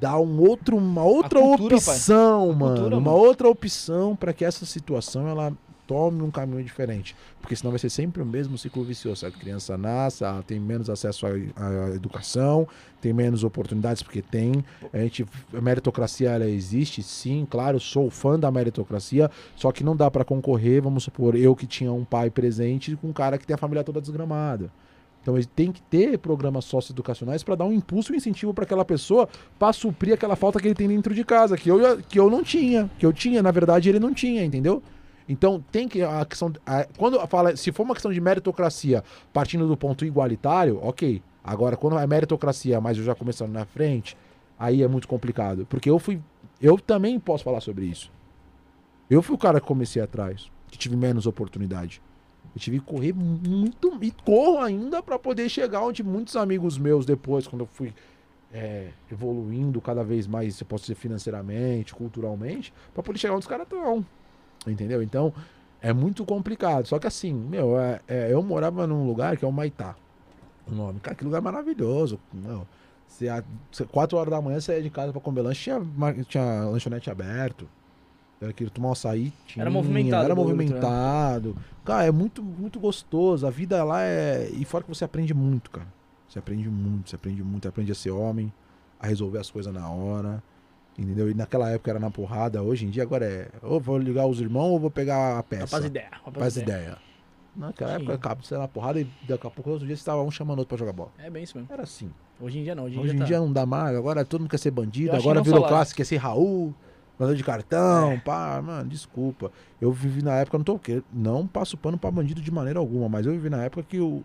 dar 0.00 0.18
um 0.18 0.40
outro, 0.40 0.76
uma 0.76 1.04
outra 1.04 1.38
cultura, 1.40 1.76
opção, 1.76 2.52
mano, 2.52 2.74
cultura, 2.74 2.96
uma 2.96 3.10
mano. 3.12 3.24
outra 3.24 3.48
opção 3.48 4.16
para 4.16 4.32
que 4.32 4.44
essa 4.44 4.66
situação 4.66 5.28
ela 5.28 5.52
tome 5.86 6.22
um 6.22 6.30
caminho 6.30 6.62
diferente, 6.62 7.16
porque 7.40 7.56
senão 7.56 7.70
vai 7.70 7.78
ser 7.78 7.90
sempre 7.90 8.22
o 8.22 8.26
mesmo 8.26 8.56
ciclo 8.56 8.84
vicioso. 8.84 9.26
A 9.26 9.30
criança 9.30 9.76
nasce, 9.76 10.24
ela 10.24 10.42
tem 10.42 10.58
menos 10.58 10.88
acesso 10.88 11.26
à, 11.26 11.30
à 11.30 11.90
educação, 11.94 12.66
tem 13.00 13.12
menos 13.12 13.44
oportunidades 13.44 14.02
porque 14.02 14.22
tem. 14.22 14.64
A 14.92 14.98
gente, 14.98 15.26
a 15.52 15.60
meritocracia 15.60 16.30
ela 16.30 16.48
existe, 16.48 17.02
sim, 17.02 17.46
claro, 17.48 17.78
sou 17.80 18.10
fã 18.10 18.38
da 18.38 18.50
meritocracia, 18.50 19.30
só 19.56 19.72
que 19.72 19.84
não 19.84 19.96
dá 19.96 20.10
para 20.10 20.24
concorrer, 20.24 20.82
vamos 20.82 21.04
supor, 21.04 21.34
eu 21.34 21.54
que 21.54 21.66
tinha 21.66 21.92
um 21.92 22.04
pai 22.04 22.30
presente 22.30 22.96
com 22.96 23.08
um 23.08 23.12
cara 23.12 23.38
que 23.38 23.46
tem 23.46 23.54
a 23.54 23.58
família 23.58 23.84
toda 23.84 24.00
desgramada. 24.00 24.70
Então 25.22 25.36
ele 25.36 25.46
tem 25.46 25.70
que 25.70 25.80
ter 25.82 26.18
programas 26.18 26.64
socioeducacionais 26.64 27.44
para 27.44 27.54
dar 27.54 27.64
um 27.64 27.72
impulso 27.72 28.12
e 28.12 28.14
um 28.14 28.16
incentivo 28.16 28.52
para 28.52 28.64
aquela 28.64 28.84
pessoa 28.84 29.28
para 29.58 29.72
suprir 29.72 30.14
aquela 30.14 30.34
falta 30.34 30.58
que 30.58 30.66
ele 30.66 30.74
tem 30.74 30.88
dentro 30.88 31.14
de 31.14 31.24
casa, 31.24 31.56
que 31.56 31.70
eu, 31.70 32.02
que 32.02 32.18
eu 32.18 32.28
não 32.28 32.42
tinha, 32.42 32.90
que 32.98 33.06
eu 33.06 33.12
tinha, 33.12 33.40
na 33.40 33.52
verdade 33.52 33.88
ele 33.88 34.00
não 34.00 34.12
tinha, 34.12 34.44
entendeu? 34.44 34.82
Então 35.32 35.64
tem 35.72 35.88
que 35.88 36.02
a 36.02 36.24
questão 36.26 36.52
a- 36.66 36.86
quando 36.98 37.18
fala 37.26 37.56
se 37.56 37.72
for 37.72 37.84
uma 37.84 37.94
questão 37.94 38.12
de 38.12 38.20
meritocracia 38.20 39.02
partindo 39.32 39.66
do 39.66 39.76
ponto 39.76 40.04
igualitário, 40.04 40.78
ok. 40.82 41.22
Agora 41.42 41.74
quando 41.74 41.98
é 41.98 42.06
meritocracia, 42.06 42.80
mas 42.82 42.98
eu 42.98 43.04
já 43.04 43.14
começando 43.14 43.50
na 43.50 43.64
frente, 43.64 44.14
aí 44.58 44.82
é 44.82 44.88
muito 44.88 45.08
complicado, 45.08 45.66
porque 45.70 45.88
eu 45.88 45.98
fui 45.98 46.20
eu 46.60 46.78
também 46.78 47.18
posso 47.18 47.42
falar 47.42 47.60
sobre 47.60 47.86
isso. 47.86 48.12
Eu 49.08 49.22
fui 49.22 49.34
o 49.34 49.38
cara 49.38 49.58
que 49.60 49.66
comecei 49.66 50.00
atrás, 50.02 50.50
que 50.70 50.76
tive 50.78 50.96
menos 50.96 51.26
oportunidade. 51.26 52.00
Eu 52.54 52.60
tive 52.60 52.78
que 52.78 52.84
correr 52.84 53.12
muito 53.14 53.98
e 54.02 54.10
corro 54.10 54.58
ainda 54.58 55.02
para 55.02 55.18
poder 55.18 55.48
chegar 55.48 55.80
onde 55.82 56.02
muitos 56.02 56.36
amigos 56.36 56.76
meus 56.76 57.06
depois, 57.06 57.46
quando 57.48 57.62
eu 57.62 57.66
fui 57.66 57.92
é, 58.52 58.90
evoluindo 59.10 59.80
cada 59.80 60.04
vez 60.04 60.26
mais, 60.26 60.60
eu 60.60 60.66
posso 60.66 60.82
dizer 60.84 60.94
financeiramente, 60.94 61.94
culturalmente, 61.94 62.72
para 62.92 63.02
poder 63.02 63.18
chegar 63.18 63.34
onde 63.34 63.44
os 63.44 63.46
caras 63.48 63.66
estão. 63.66 64.04
Entendeu? 64.66 65.02
Então 65.02 65.32
é 65.80 65.92
muito 65.92 66.24
complicado. 66.24 66.86
Só 66.86 66.98
que 66.98 67.06
assim, 67.06 67.32
meu, 67.32 67.78
é- 67.78 68.00
é, 68.06 68.32
eu 68.32 68.42
morava 68.42 68.86
num 68.86 69.06
lugar 69.06 69.36
que 69.36 69.44
é 69.44 69.48
o 69.48 69.52
Maitá. 69.52 69.94
O 70.70 70.74
nome. 70.74 71.00
Cara, 71.00 71.16
que 71.16 71.24
lugar 71.24 71.40
maravilhoso. 71.42 72.20
Meu, 72.32 72.66
você, 73.08 73.28
a- 73.28 73.42
você- 73.70 73.84
quatro 73.84 74.16
horas 74.16 74.30
da 74.30 74.40
manhã 74.40 74.60
você 74.60 74.76
ia 74.76 74.82
de 74.82 74.90
casa 74.90 75.12
pra 75.12 75.20
comer 75.20 75.42
lanche, 75.42 75.62
tinha, 75.64 75.80
tinha 76.28 76.64
lanchonete 76.64 77.10
aberto. 77.10 77.68
Era 78.40 78.52
que 78.52 78.68
tomar 78.70 78.88
um 78.88 78.92
açaí, 78.92 79.32
tinha, 79.46 79.62
Era 79.62 79.70
movimentado 79.70 80.24
Era 80.24 80.32
o 80.32 80.36
bagulho, 80.36 80.56
movimentado. 80.56 81.56
Cara, 81.84 82.04
é 82.06 82.10
muito, 82.10 82.42
muito 82.42 82.80
gostoso. 82.80 83.46
A 83.46 83.50
vida 83.50 83.82
lá 83.84 84.02
é. 84.02 84.48
E 84.52 84.64
fora 84.64 84.82
que 84.82 84.88
você 84.90 85.04
aprende 85.04 85.32
muito, 85.32 85.70
cara. 85.70 85.86
Você 86.28 86.38
aprende 86.40 86.68
muito, 86.68 87.10
você 87.10 87.16
aprende 87.16 87.42
muito. 87.42 87.68
Aprende 87.68 87.92
a 87.92 87.94
ser 87.94 88.10
homem, 88.10 88.52
a 88.98 89.06
resolver 89.06 89.38
as 89.38 89.48
coisas 89.50 89.72
na 89.72 89.88
hora. 89.88 90.42
Entendeu? 90.98 91.30
E 91.30 91.34
naquela 91.34 91.70
época 91.70 91.90
era 91.90 91.98
na 91.98 92.10
porrada, 92.10 92.62
hoje 92.62 92.84
em 92.86 92.90
dia 92.90 93.02
agora 93.02 93.24
é. 93.24 93.48
Ou 93.62 93.80
vou 93.80 93.96
ligar 93.98 94.26
os 94.26 94.40
irmãos 94.40 94.70
ou 94.72 94.78
vou 94.78 94.90
pegar 94.90 95.38
a 95.38 95.42
peça. 95.42 95.64
Rapaz, 95.76 95.84
ideia. 95.84 96.10
Faz 96.34 96.56
ideia. 96.56 96.78
ideia. 96.80 96.98
Naquela 97.54 97.98
Sim. 97.98 98.10
época, 98.10 98.34
você 98.42 98.56
na 98.56 98.68
porrada 98.68 99.00
e 99.00 99.04
daqui 99.28 99.46
a 99.46 99.50
pouco, 99.50 99.70
outro 99.70 99.86
dia, 99.86 99.96
você 99.96 100.04
tava 100.04 100.22
um 100.22 100.30
chamando 100.30 100.60
outro 100.60 100.68
pra 100.70 100.78
jogar 100.78 100.92
bola. 100.92 101.10
É 101.18 101.28
bem 101.28 101.42
isso 101.44 101.56
mesmo. 101.56 101.72
Era 101.72 101.82
assim. 101.82 102.10
Hoje 102.40 102.58
em 102.58 102.64
dia 102.64 102.74
não. 102.74 102.84
Hoje 102.84 102.96
em 102.96 103.00
Hoje 103.00 103.08
dia, 103.10 103.16
em 103.16 103.18
tá... 103.20 103.24
dia 103.26 103.38
não 103.38 103.52
dá 103.52 103.64
mais, 103.66 103.96
agora 103.96 104.24
todo 104.24 104.40
mundo 104.40 104.50
quer 104.50 104.58
ser 104.58 104.70
bandido, 104.70 105.14
agora 105.14 105.42
virou 105.42 105.60
lá. 105.60 105.68
classe, 105.68 105.94
quer 105.94 106.04
ser 106.04 106.16
Raul, 106.16 106.74
mandador 107.18 107.36
de 107.36 107.44
cartão, 107.44 108.12
É. 108.12 108.16
pá, 108.18 108.60
mano, 108.62 108.88
desculpa. 108.88 109.52
Eu 109.80 109.92
vivi 109.92 110.22
na 110.22 110.32
época, 110.34 110.58
não 110.58 110.64
tô 110.64 110.80
não 111.12 111.46
passo 111.46 111.76
pano 111.76 111.98
pra 111.98 112.10
bandido 112.10 112.40
de 112.40 112.50
maneira 112.50 112.78
alguma, 112.78 113.08
mas 113.08 113.26
eu 113.26 113.32
vivi 113.32 113.50
na 113.50 113.62
época 113.64 113.82
que 113.82 114.00
o, 114.00 114.22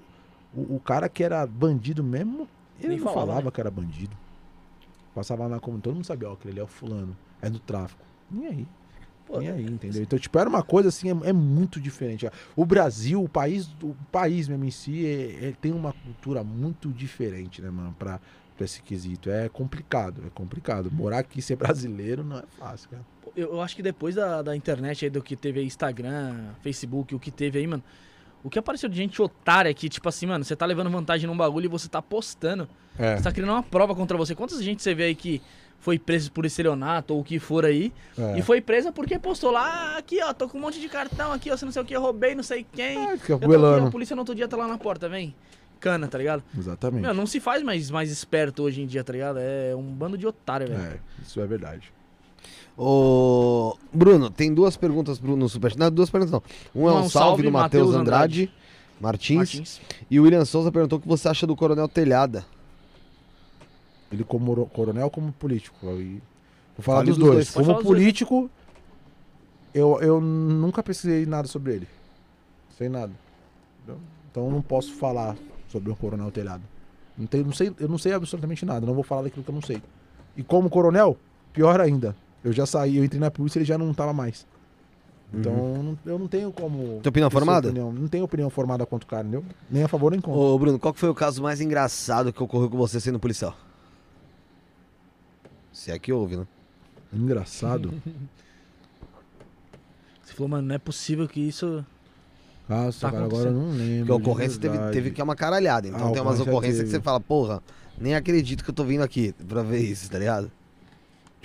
o, 0.53 0.75
o 0.75 0.79
cara 0.79 1.07
que 1.09 1.23
era 1.23 1.45
bandido 1.45 2.03
mesmo, 2.03 2.47
ele 2.79 2.89
Nem 2.89 2.97
não 2.97 3.03
falava, 3.03 3.27
falava, 3.27 3.45
né? 3.45 3.51
que 3.51 3.61
era 3.61 3.69
bandido. 3.71 4.15
Passava 5.17 5.49
na 5.49 5.59
como 5.59 5.79
todo 5.79 5.95
mundo 5.95 6.05
sabia, 6.05 6.29
ó, 6.29 6.35
que 6.35 6.47
ele 6.47 6.59
é 6.59 6.63
o 6.63 6.67
fulano, 6.67 7.17
é 7.41 7.49
do 7.49 7.57
tráfico. 7.57 8.05
Nem 8.29 8.45
aí. 8.45 8.67
Pô, 9.25 9.39
Nem 9.39 9.49
aí, 9.49 9.65
entendeu? 9.65 10.03
Então, 10.03 10.19
tipo, 10.19 10.37
era 10.37 10.47
uma 10.47 10.61
coisa 10.61 10.89
assim, 10.89 11.09
é, 11.09 11.29
é 11.29 11.33
muito 11.33 11.81
diferente. 11.81 12.29
O 12.55 12.63
Brasil, 12.67 13.23
o 13.23 13.27
país, 13.27 13.67
o 13.81 13.95
país 14.11 14.47
mesmo 14.47 14.63
em 14.63 14.69
si, 14.69 15.07
é- 15.07 15.47
é- 15.47 15.51
tem 15.59 15.73
uma 15.73 15.91
cultura 15.91 16.43
muito 16.43 16.89
diferente, 16.89 17.63
né, 17.63 17.71
mano, 17.71 17.95
pra, 17.97 18.19
pra 18.55 18.63
esse 18.65 18.79
quesito. 18.83 19.31
É 19.31 19.49
complicado, 19.49 20.21
é 20.27 20.29
complicado. 20.29 20.91
Morar 20.91 21.17
aqui 21.17 21.39
e 21.39 21.41
ser 21.41 21.55
brasileiro 21.57 22.23
não 22.23 22.37
é 22.37 22.43
fácil, 22.59 22.87
cara. 22.91 23.03
Eu, 23.35 23.53
eu 23.53 23.61
acho 23.61 23.75
que 23.75 23.81
depois 23.81 24.13
da, 24.13 24.43
da 24.43 24.55
internet 24.55 25.03
aí, 25.03 25.09
do 25.09 25.23
que 25.23 25.35
teve 25.35 25.61
aí 25.61 25.65
Instagram, 25.65 26.51
Facebook, 26.61 27.15
o 27.15 27.19
que 27.19 27.31
teve 27.31 27.57
aí, 27.57 27.65
mano. 27.65 27.83
O 28.43 28.49
que 28.49 28.59
apareceu 28.59 28.87
de 28.87 28.95
gente 28.95 29.21
otária 29.21 29.73
que, 29.73 29.89
tipo 29.89 30.07
assim, 30.07 30.25
mano, 30.25 30.43
você 30.45 30.55
tá 30.55 30.65
levando 30.65 30.89
vantagem 30.89 31.27
num 31.27 31.35
bagulho 31.35 31.65
e 31.65 31.67
você 31.67 31.87
tá 31.89 32.01
postando. 32.01 32.67
É, 32.97 33.17
Você 33.17 33.23
tá 33.23 33.31
criando 33.31 33.51
uma 33.51 33.63
prova 33.63 33.93
contra 33.93 34.17
você. 34.17 34.33
Quantas 34.33 34.61
gente 34.63 34.81
você 34.81 34.93
vê 34.93 35.03
aí 35.05 35.15
que 35.15 35.41
foi 35.79 35.99
preso 35.99 36.31
por 36.31 36.45
estelionato 36.45 37.13
ou 37.13 37.19
o 37.19 37.23
que 37.23 37.39
for 37.39 37.65
aí? 37.65 37.93
é. 38.17 38.39
E 38.39 38.41
foi 38.41 38.59
presa 38.61 38.91
porque 38.91 39.19
postou 39.19 39.51
lá, 39.51 39.93
ah, 39.93 39.97
aqui, 39.97 40.21
ó, 40.23 40.33
tô 40.33 40.47
com 40.49 40.57
um 40.57 40.61
monte 40.61 40.79
de 40.79 40.89
cartão 40.89 41.31
aqui, 41.31 41.51
ó, 41.51 41.57
você 41.57 41.65
não 41.65 41.71
sei 41.71 41.81
o 41.81 41.85
que, 41.85 41.95
eu 41.95 42.01
roubei 42.01 42.33
não 42.33 42.43
sei 42.43 42.65
quem. 42.73 42.97
Ah, 42.97 43.17
fica 43.17 43.33
eu 43.33 43.39
tô 43.39 43.45
aqui, 43.75 43.85
a 43.87 43.91
polícia 43.91 44.15
no 44.15 44.21
outro 44.21 44.33
dia 44.33 44.47
tá 44.47 44.57
lá 44.57 44.67
na 44.67 44.77
porta, 44.77 45.07
vem. 45.07 45.35
Cana, 45.79 46.07
tá 46.07 46.17
ligado? 46.17 46.43
Exatamente. 46.57 47.01
Meu, 47.03 47.13
não 47.13 47.27
se 47.27 47.39
faz 47.39 47.61
mais, 47.61 47.91
mais 47.91 48.09
esperto 48.09 48.63
hoje 48.63 48.81
em 48.81 48.87
dia, 48.87 49.03
tá 49.03 49.13
ligado? 49.13 49.37
É 49.39 49.75
um 49.75 49.83
bando 49.83 50.17
de 50.17 50.25
otário, 50.25 50.67
velho. 50.67 50.81
É, 50.81 50.99
isso 51.21 51.39
é 51.39 51.45
verdade. 51.45 51.93
Ô, 52.77 53.75
Bruno, 53.91 54.29
tem 54.29 54.53
duas 54.53 54.77
perguntas 54.77 55.17
Bruno, 55.17 55.37
no 55.37 55.49
Superchat. 55.49 55.79
Não, 55.79 55.89
duas 55.89 56.11
perguntas 56.11 56.31
não. 56.31 56.43
Um 56.75 56.87
é 56.87 56.93
um, 56.93 57.09
salve, 57.09 57.41
do 57.41 57.51
Matheus 57.51 57.95
Andrade, 57.95 58.51
Martins, 59.01 59.37
Martins. 59.37 59.81
E 60.11 60.19
o 60.19 60.23
William 60.23 60.45
Souza 60.45 60.71
perguntou 60.71 60.99
o 60.99 61.01
que 61.01 61.07
você 61.07 61.27
acha 61.27 61.47
do 61.47 61.55
Coronel 61.55 61.87
Telhada. 61.87 62.45
Ele 64.11 64.23
como 64.23 64.53
ro- 64.53 64.65
coronel 64.67 65.05
ou 65.05 65.09
como 65.09 65.31
político? 65.31 65.75
Aí, 65.89 66.21
vou 66.77 66.83
falar 66.83 67.03
dos 67.03 67.17
dos 67.17 67.27
dois. 67.27 67.51
dois. 67.51 67.67
Como 67.67 67.81
político, 67.81 68.49
eu, 69.73 69.99
eu 69.99 70.21
nunca 70.21 70.83
pesquisei 70.83 71.25
nada 71.25 71.47
sobre 71.47 71.73
ele. 71.73 71.87
Sei 72.77 72.87
nada. 72.89 73.11
Então 74.31 74.45
eu 74.45 74.51
não 74.51 74.61
posso 74.61 74.93
falar 74.93 75.35
sobre 75.67 75.91
o 75.91 75.95
coronel 75.95 76.29
telhado. 76.31 76.61
Não 77.17 77.25
tenho, 77.25 77.43
não 77.45 77.53
sei, 77.53 77.73
eu 77.79 77.87
não 77.89 77.97
sei 77.97 78.13
absolutamente 78.13 78.63
nada. 78.65 78.85
Não 78.85 78.93
vou 78.93 79.03
falar 79.03 79.23
daquilo 79.23 79.43
que 79.43 79.49
eu 79.49 79.55
não 79.55 79.61
sei. 79.63 79.81
E 80.37 80.43
como 80.43 80.69
coronel, 80.69 81.17
pior 81.51 81.81
ainda. 81.81 82.15
Eu 82.47 82.53
já 82.53 82.65
saí, 82.65 82.95
eu 82.97 83.03
entrei 83.03 83.19
na 83.19 83.29
polícia 83.29 83.57
e 83.57 83.61
ele 83.61 83.65
já 83.67 83.77
não 83.77 83.93
tava 83.93 84.13
mais. 84.13 84.45
Então 85.33 85.51
eu 85.75 85.83
não- 85.83 85.97
eu 86.05 86.17
não 86.19 86.27
tenho 86.27 86.51
como. 86.53 86.99
Tem 87.01 87.09
opinião 87.09 87.29
formada? 87.29 87.67
opinião. 87.67 87.91
Não 87.91 88.07
tenho 88.07 88.23
opinião 88.23 88.49
formada 88.49 88.85
quanto 88.85 89.03
o 89.03 89.07
cara, 89.07 89.23
entendeu? 89.23 89.43
Nem 89.69 89.83
a 89.83 89.87
favor 89.89 90.11
nem 90.11 90.21
contra. 90.21 90.39
Ô, 90.39 90.57
Bruno, 90.57 90.79
qual 90.79 90.93
que 90.93 90.99
foi 91.01 91.09
o 91.09 91.13
caso 91.13 91.43
mais 91.43 91.59
engraçado 91.59 92.31
que 92.31 92.41
ocorreu 92.41 92.69
com 92.69 92.77
você 92.77 93.01
sendo 93.01 93.19
policial? 93.19 93.53
Se 95.73 95.91
é 95.91 95.99
que 95.99 96.13
houve, 96.13 96.37
né? 96.37 96.47
Engraçado. 97.13 97.93
Você 100.23 100.33
falou, 100.33 100.49
mano, 100.49 100.67
não 100.67 100.75
é 100.75 100.77
possível 100.77 101.27
que 101.27 101.39
isso. 101.39 101.85
Nossa, 102.67 102.99
Tá 103.07 103.11
cara, 103.11 103.25
agora 103.25 103.49
eu 103.49 103.53
não 103.53 103.69
lembro. 103.71 104.07
Porque 104.07 104.11
a 104.11 104.15
ocorrência 104.15 104.59
teve, 104.59 104.77
teve 104.91 105.11
que 105.11 105.21
é 105.21 105.23
uma 105.23 105.35
caralhada. 105.37 105.87
Então 105.87 106.09
Ah, 106.09 106.11
tem 106.11 106.21
umas 106.21 106.39
ocorrência 106.39 106.51
ocorrências 106.53 106.83
que 106.83 106.89
você 106.91 107.01
fala, 107.01 107.19
porra, 107.21 107.63
nem 107.97 108.13
acredito 108.15 108.63
que 108.63 108.69
eu 108.69 108.73
tô 108.75 108.83
vindo 108.83 109.03
aqui 109.03 109.33
pra 109.47 109.63
ver 109.63 109.79
isso, 109.79 110.09
tá 110.11 110.19
ligado? 110.19 110.51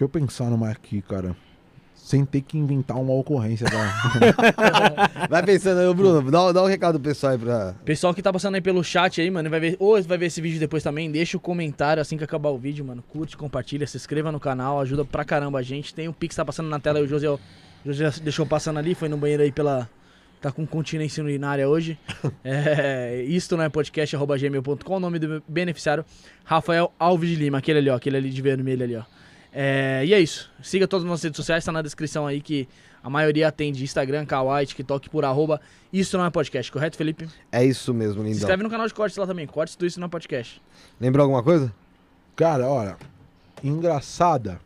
Deixa 0.03 0.17
eu 0.17 0.21
pensar 0.21 0.51
numa 0.51 0.69
aqui, 0.69 1.01
cara. 1.01 1.37
Sem 1.95 2.25
ter 2.25 2.41
que 2.41 2.59
inventar 2.59 2.97
uma 2.97 3.13
ocorrência, 3.13 3.69
tá? 3.71 4.49
Vai 5.31 5.45
pensando 5.45 5.79
aí, 5.79 5.95
Bruno, 5.95 6.29
dá, 6.29 6.51
dá 6.51 6.61
um 6.61 6.67
recado 6.67 6.99
pro 6.99 7.09
pessoal 7.09 7.35
aí 7.35 7.39
pra. 7.39 7.75
Pessoal 7.85 8.13
que 8.13 8.21
tá 8.21 8.33
passando 8.33 8.57
aí 8.57 8.61
pelo 8.61 8.83
chat 8.83 9.21
aí, 9.21 9.31
mano, 9.31 9.49
vai 9.49 9.61
ver, 9.61 9.77
ou 9.79 10.03
vai 10.03 10.19
ver 10.19 10.27
esse 10.27 10.41
vídeo 10.41 10.59
depois 10.59 10.83
também, 10.83 11.09
deixa 11.09 11.37
o 11.37 11.41
comentário 11.41 12.01
assim 12.01 12.17
que 12.17 12.25
acabar 12.25 12.49
o 12.49 12.59
vídeo, 12.59 12.85
mano. 12.85 13.01
Curte, 13.11 13.37
compartilha, 13.37 13.87
se 13.87 13.97
inscreva 13.97 14.33
no 14.33 14.41
canal, 14.41 14.81
ajuda 14.81 15.05
pra 15.05 15.25
caramba 15.25 15.61
a 15.61 15.63
gente. 15.63 15.95
Tem 15.95 16.09
o 16.09 16.13
Pix 16.13 16.35
tá 16.35 16.45
passando 16.45 16.69
na 16.69 16.81
tela 16.81 16.99
aí, 16.99 17.05
o 17.05 17.07
José, 17.07 17.31
o 17.31 17.39
José 17.87 18.11
deixou 18.25 18.45
passando 18.45 18.81
ali, 18.81 18.97
foi 18.97 19.09
no 19.09 19.17
banheiro 19.17 19.45
aí 19.45 19.53
pela 19.53 19.89
tá 20.41 20.51
com 20.51 20.67
continência 20.67 21.23
urinária 21.23 21.69
hoje. 21.69 21.97
É, 22.45 23.23
isto 23.29 23.57
não 23.57 23.63
é 23.63 23.69
podcast, 23.69 24.17
arroba 24.17 24.37
gmail.com. 24.37 24.97
O 24.97 25.01
nome 25.01 25.21
do 25.21 25.41
beneficiário, 25.47 26.05
Rafael 26.45 26.93
Alves 26.99 27.31
de 27.31 27.37
Lima. 27.37 27.59
Aquele 27.59 27.79
ali, 27.79 27.91
ó. 27.91 27.95
Aquele 27.95 28.17
ali 28.17 28.31
de 28.31 28.43
vermelho 28.43 28.83
ali, 28.83 28.97
ó. 28.97 29.05
É, 29.53 30.03
e 30.07 30.15
é 30.15 30.21
isso. 30.21 30.51
Siga 30.63 30.89
todas 30.89 31.05
as 31.05 31.11
nossas 31.11 31.25
redes 31.25 31.37
sociais, 31.37 31.65
tá 31.65 31.71
na 31.73 31.83
descrição 31.83 32.27
aí 32.27 32.41
que 32.41 32.67
a 33.03 33.11
maioria 33.11 33.49
atende 33.49 33.83
Instagram, 33.85 34.25
Kawaii, 34.25 34.67
TikTok 34.67 35.11
por 35.11 35.25
arroba 35.25 35.61
Isso 35.93 36.17
não 36.17 36.25
é 36.25 36.31
podcast, 36.31 36.71
correto, 36.73 36.97
Felipe? 36.97 37.29
É 37.51 37.65
isso 37.65 37.93
mesmo, 37.93 38.15
Se 38.15 38.19
lindão. 38.21 38.39
inscreve 38.39 38.63
no 38.63 38.71
canal 38.71 38.87
de 38.87 38.95
cortes 38.95 39.17
lá 39.19 39.27
também. 39.27 39.47
Cortes 39.47 39.77
do 39.77 39.85
Isso 39.85 40.01
não 40.01 40.07
é 40.07 40.09
podcast. 40.11 40.63
Lembrou 41.01 41.25
alguma 41.25 41.43
coisa? 41.43 41.73
Cara, 42.35 42.67
olha, 42.67 42.97
engraçada. 43.63 44.59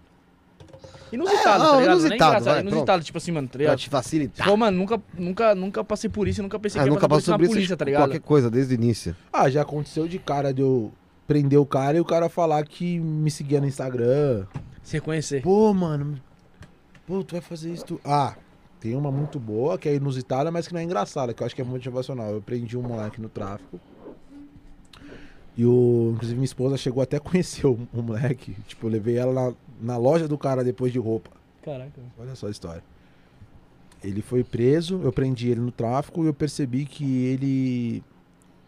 Inusitado, 1.12 1.39
É, 1.40 1.42
tá 1.42 1.58
não, 1.58 1.65
ligado? 1.65 1.73
Não 1.73 1.81
é 1.81 1.84
inusitado, 1.84 2.15
engraçado, 2.15 2.44
vai, 2.44 2.60
inusitado, 2.62 3.05
tipo 3.05 3.18
assim, 3.18 3.32
mano, 3.32 3.47
tá 3.48 3.52
Pra 3.52 3.58
ligado? 3.60 3.78
te 3.78 3.89
facilitar. 3.89 4.47
Pô, 4.48 4.56
mano, 4.56 4.76
nunca, 4.76 5.00
nunca, 5.16 5.55
nunca 5.55 5.84
passei 5.84 6.10
por 6.10 6.26
isso, 6.28 6.42
nunca 6.42 6.58
pensei 6.58 6.81
Ah, 6.81 6.84
que 6.84 6.89
ia 6.90 6.94
nunca 6.94 7.08
passar 7.08 7.32
passou 7.32 7.34
por 7.34 7.39
por 7.39 7.44
isso 7.44 7.52
na 7.55 7.60
isso 7.60 7.68
polícia, 7.68 7.76
tá 7.76 7.84
de 7.84 7.90
ligado? 7.90 8.02
qualquer 8.08 8.20
coisa, 8.20 8.50
desde 8.50 8.74
o 8.74 8.76
início. 8.76 9.16
Ah, 9.32 9.48
já 9.48 9.62
aconteceu 9.62 10.06
de 10.08 10.18
cara 10.18 10.52
de 10.52 10.62
eu 10.62 10.92
prender 11.26 11.58
o 11.58 11.66
cara 11.66 11.97
e 11.97 12.00
o 12.00 12.05
cara 12.05 12.28
falar 12.28 12.65
que 12.66 12.98
me 12.98 13.31
seguia 13.31 13.60
no 13.60 13.66
Instagram. 13.66 14.47
Se 14.86 14.98
reconhecer. 14.98 15.42
Pô, 15.42 15.74
mano. 15.74 16.16
Pô, 17.08 17.24
tu 17.24 17.32
vai 17.32 17.40
fazer 17.40 17.73
isso. 17.73 17.84
Tu... 17.84 18.00
Ah, 18.05 18.36
tem 18.78 18.94
uma 18.94 19.10
muito 19.10 19.40
boa, 19.40 19.76
que 19.76 19.89
é 19.89 19.97
inusitada, 19.97 20.48
mas 20.52 20.68
que 20.68 20.73
não 20.73 20.81
é 20.81 20.84
engraçada, 20.84 21.34
que 21.34 21.42
eu 21.42 21.47
acho 21.47 21.56
que 21.56 21.60
é 21.60 21.65
motivacional. 21.65 22.31
Eu 22.31 22.40
prendi 22.40 22.78
um 22.78 22.82
moleque 22.82 23.20
no 23.20 23.28
tráfico. 23.28 23.81
E 25.56 25.66
o. 25.66 26.12
Inclusive, 26.15 26.36
minha 26.36 26.44
esposa 26.44 26.76
chegou 26.76 27.02
até 27.02 27.16
a 27.16 27.20
conhecer 27.20 27.66
o, 27.66 27.76
o 27.92 28.00
moleque. 28.00 28.56
Tipo, 28.68 28.86
eu 28.86 28.90
levei 28.90 29.16
ela 29.16 29.32
na, 29.32 29.55
na 29.81 29.97
loja 29.97 30.28
do 30.28 30.39
cara 30.39 30.62
depois 30.62 30.92
de 30.92 31.00
roupa. 31.00 31.32
Caraca. 31.65 32.00
Olha 32.16 32.36
só 32.36 32.47
a 32.47 32.50
história. 32.50 32.84
Ele 34.05 34.23
foi 34.23 34.44
preso, 34.44 35.00
eu 35.02 35.12
prendi 35.12 35.50
ele 35.50 35.62
no 35.62 35.73
tráfico 35.73 36.23
e 36.23 36.28
eu 36.28 36.34
percebi 36.34 36.84
que 36.84 37.24
ele. 37.24 38.05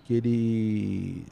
que 0.04 0.14
ele. 0.14 1.24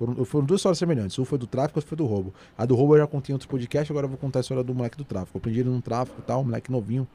Foram, 0.00 0.24
foram 0.24 0.46
duas 0.46 0.60
histórias 0.60 0.78
semelhantes. 0.78 1.18
Um 1.18 1.26
foi 1.26 1.36
do 1.36 1.46
tráfico, 1.46 1.78
outro 1.78 1.86
foi 1.86 1.96
do 1.96 2.06
roubo. 2.06 2.32
A 2.56 2.64
do 2.64 2.74
roubo 2.74 2.94
eu 2.94 3.00
já 3.00 3.06
contei 3.06 3.34
em 3.34 3.34
outro 3.34 3.46
podcast, 3.46 3.92
agora 3.92 4.06
eu 4.06 4.08
vou 4.08 4.16
contar 4.16 4.38
a 4.38 4.40
história 4.40 4.64
do 4.64 4.74
moleque 4.74 4.96
do 4.96 5.04
tráfico. 5.04 5.36
Eu 5.36 5.42
prendi 5.42 5.60
ele 5.60 5.68
no 5.68 5.82
tráfico 5.82 6.18
e 6.20 6.22
tal, 6.22 6.40
um 6.40 6.44
moleque 6.44 6.72
novinho. 6.72 7.06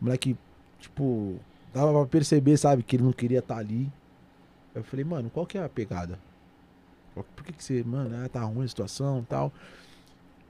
Moleque, 0.00 0.36
tipo, 0.80 1.36
dava 1.72 1.92
pra 1.92 2.06
perceber, 2.06 2.56
sabe, 2.56 2.82
que 2.82 2.96
ele 2.96 3.04
não 3.04 3.12
queria 3.12 3.38
estar 3.38 3.58
ali. 3.58 3.88
Eu 4.74 4.82
falei, 4.82 5.04
mano, 5.04 5.30
qual 5.30 5.46
que 5.46 5.56
é 5.56 5.62
a 5.62 5.68
pegada? 5.68 6.18
Por 7.14 7.44
que, 7.44 7.52
que 7.52 7.62
você, 7.62 7.84
mano, 7.84 8.10
ah, 8.24 8.28
tá 8.28 8.40
ruim 8.40 8.64
a 8.64 8.68
situação 8.68 9.20
e 9.20 9.26
tal? 9.26 9.52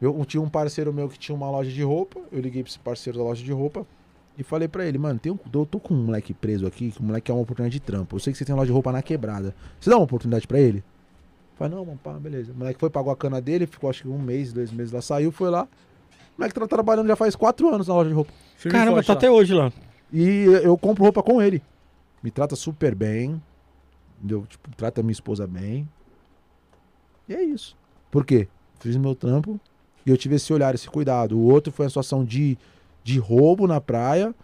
Eu 0.00 0.24
tinha 0.24 0.42
um 0.42 0.48
parceiro 0.48 0.94
meu 0.94 1.10
que 1.10 1.18
tinha 1.18 1.36
uma 1.36 1.50
loja 1.50 1.70
de 1.70 1.82
roupa. 1.82 2.20
Eu 2.32 2.40
liguei 2.40 2.62
pra 2.62 2.70
esse 2.70 2.78
parceiro 2.78 3.18
da 3.18 3.24
loja 3.24 3.44
de 3.44 3.52
roupa 3.52 3.86
e 4.38 4.42
falei 4.42 4.66
pra 4.66 4.86
ele, 4.86 4.96
mano, 4.96 5.20
tem 5.20 5.30
um, 5.30 5.38
eu 5.52 5.66
tô 5.66 5.78
com 5.78 5.92
um 5.92 6.04
moleque 6.06 6.32
preso 6.32 6.66
aqui, 6.66 6.90
que 6.90 7.00
o 7.00 7.02
moleque 7.02 7.30
é 7.30 7.34
uma 7.34 7.42
oportunidade 7.42 7.74
de 7.74 7.80
trampo. 7.80 8.16
Eu 8.16 8.20
sei 8.20 8.32
que 8.32 8.38
você 8.38 8.46
tem 8.46 8.54
uma 8.54 8.60
loja 8.60 8.68
de 8.68 8.72
roupa 8.72 8.90
na 8.90 9.02
quebrada. 9.02 9.54
Você 9.78 9.90
dá 9.90 9.96
uma 9.96 10.04
oportunidade 10.04 10.46
pra 10.46 10.58
ele? 10.58 10.82
Falei, 11.56 11.76
não, 11.76 11.84
mano, 11.84 12.00
pá, 12.02 12.12
beleza. 12.14 12.52
O 12.52 12.56
moleque 12.56 12.80
foi, 12.80 12.90
pagou 12.90 13.12
a 13.12 13.16
cana 13.16 13.40
dele, 13.40 13.66
ficou 13.66 13.88
acho 13.88 14.02
que 14.02 14.08
um 14.08 14.18
mês, 14.18 14.52
dois 14.52 14.72
meses 14.72 14.92
lá, 14.92 15.00
saiu, 15.00 15.30
foi 15.30 15.50
lá. 15.50 15.64
O 15.64 16.40
moleque 16.40 16.58
tá 16.58 16.66
trabalhando 16.66 17.06
já 17.06 17.16
faz 17.16 17.36
quatro 17.36 17.72
anos 17.72 17.86
na 17.86 17.94
loja 17.94 18.08
de 18.08 18.14
roupa. 18.14 18.32
Firme 18.56 18.76
Caramba, 18.76 18.96
forte 18.96 19.06
tá 19.06 19.12
lá. 19.12 19.18
até 19.18 19.30
hoje 19.30 19.54
lá. 19.54 19.72
E 20.12 20.44
eu 20.62 20.76
compro 20.76 21.04
roupa 21.04 21.22
com 21.22 21.40
ele. 21.40 21.62
Me 22.22 22.30
trata 22.30 22.56
super 22.56 22.94
bem. 22.94 23.40
Entendeu? 24.18 24.44
Tipo, 24.48 24.70
trata 24.76 25.02
minha 25.02 25.12
esposa 25.12 25.46
bem. 25.46 25.88
E 27.28 27.34
é 27.34 27.42
isso. 27.42 27.76
Por 28.10 28.24
quê? 28.24 28.48
Fiz 28.80 28.96
meu 28.96 29.14
trampo 29.14 29.60
e 30.04 30.10
eu 30.10 30.16
tive 30.16 30.36
esse 30.36 30.52
olhar, 30.52 30.74
esse 30.74 30.88
cuidado. 30.88 31.38
O 31.38 31.44
outro 31.50 31.72
foi 31.72 31.86
a 31.86 31.88
situação 31.88 32.24
de, 32.24 32.58
de 33.02 33.18
roubo 33.18 33.66
na 33.66 33.80
praia. 33.80 34.34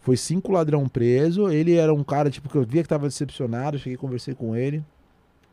Foi 0.00 0.16
cinco 0.16 0.52
ladrão 0.52 0.88
preso. 0.88 1.48
Ele 1.48 1.76
era 1.76 1.92
um 1.92 2.04
cara, 2.04 2.30
tipo, 2.30 2.48
que 2.48 2.56
eu 2.56 2.64
via 2.64 2.82
que 2.82 2.88
tava 2.88 3.06
decepcionado. 3.06 3.78
Cheguei, 3.78 3.96
conversei 3.96 4.34
com 4.34 4.54
ele. 4.56 4.84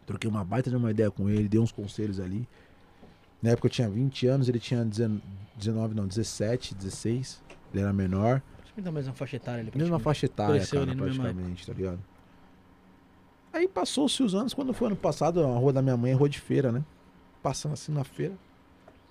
Troquei 0.08 0.30
uma 0.30 0.44
baita 0.44 0.70
de 0.70 0.76
uma 0.76 0.90
ideia 0.90 1.12
com 1.12 1.30
ele, 1.30 1.50
dei 1.50 1.60
uns 1.60 1.72
conselhos 1.72 2.20
ali. 2.20 2.48
Na 3.42 3.52
época 3.52 3.68
eu 3.68 3.72
tinha 3.72 3.90
20 3.90 4.26
anos, 4.26 4.50
ele 4.50 4.60
tinha 4.60 4.84
19, 4.84 5.94
não, 5.94 6.08
17, 6.08 6.74
16. 6.74 7.44
Ele 7.74 7.84
era 7.84 7.94
menor. 7.94 8.42
Mais 8.92 9.06
uma 9.06 9.14
faixa 9.14 9.36
etária 9.36 9.60
ali. 9.62 9.72
Mesma 9.76 10.00
praticamente. 10.00 10.04
faixa 10.04 10.26
etária, 10.26 10.66
cara, 10.66 10.96
praticamente, 10.96 11.68
tá 11.68 11.74
ligado? 11.74 12.00
Aí 13.52 13.68
passou-se 13.68 14.24
os 14.24 14.34
anos, 14.34 14.54
quando 14.54 14.74
foi 14.74 14.88
ano 14.88 14.96
passado, 14.96 15.44
a 15.44 15.58
rua 15.58 15.74
da 15.74 15.82
minha 15.82 15.98
mãe 15.98 16.12
é 16.12 16.14
rua 16.14 16.30
de 16.30 16.40
feira, 16.40 16.72
né? 16.72 16.86
Passando 17.44 17.74
assim 17.74 17.92
na 17.92 18.04
feira. 18.04 18.34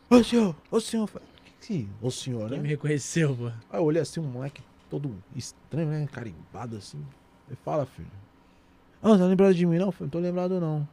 Ô 0.08 0.22
senhor, 0.22 0.56
ô 0.70 0.80
senhor. 0.80 1.06
Falei, 1.08 1.28
que 1.44 1.66
que 1.66 1.88
ô 2.00 2.10
senhor, 2.10 2.48
Quem 2.48 2.58
me 2.58 2.64
né? 2.64 2.68
reconheceu, 2.70 3.36
pô. 3.36 3.46
Aí 3.46 3.80
eu 3.80 3.84
olhei 3.84 4.00
assim, 4.00 4.20
um 4.20 4.24
moleque 4.24 4.62
todo 4.88 5.14
estranho, 5.34 5.88
né? 5.88 6.08
Carimbado 6.10 6.76
assim. 6.76 7.04
Ele 7.48 7.58
fala, 7.64 7.84
filho. 7.84 8.08
Ah, 9.02 9.08
não 9.10 9.18
tá 9.18 9.26
lembrado 9.26 9.54
de 9.54 9.66
mim, 9.66 9.78
não? 9.78 9.92
Não 10.00 10.08
tô 10.08 10.18
lembrado, 10.18 10.60
não. 10.60 10.86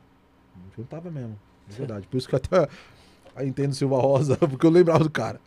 Eu 0.77 0.83
tava 0.85 1.09
mesmo, 1.09 1.38
de 1.67 1.75
verdade. 1.75 2.07
Por 2.07 2.17
isso 2.17 2.27
que 2.27 2.35
eu 2.35 2.38
até 2.38 2.67
aí 3.35 3.48
entendo 3.48 3.73
Silva 3.73 3.98
Rosa, 3.99 4.38
porque 4.48 4.65
eu 4.65 4.69
lembrava 4.69 5.03
do 5.03 5.09
cara. 5.09 5.40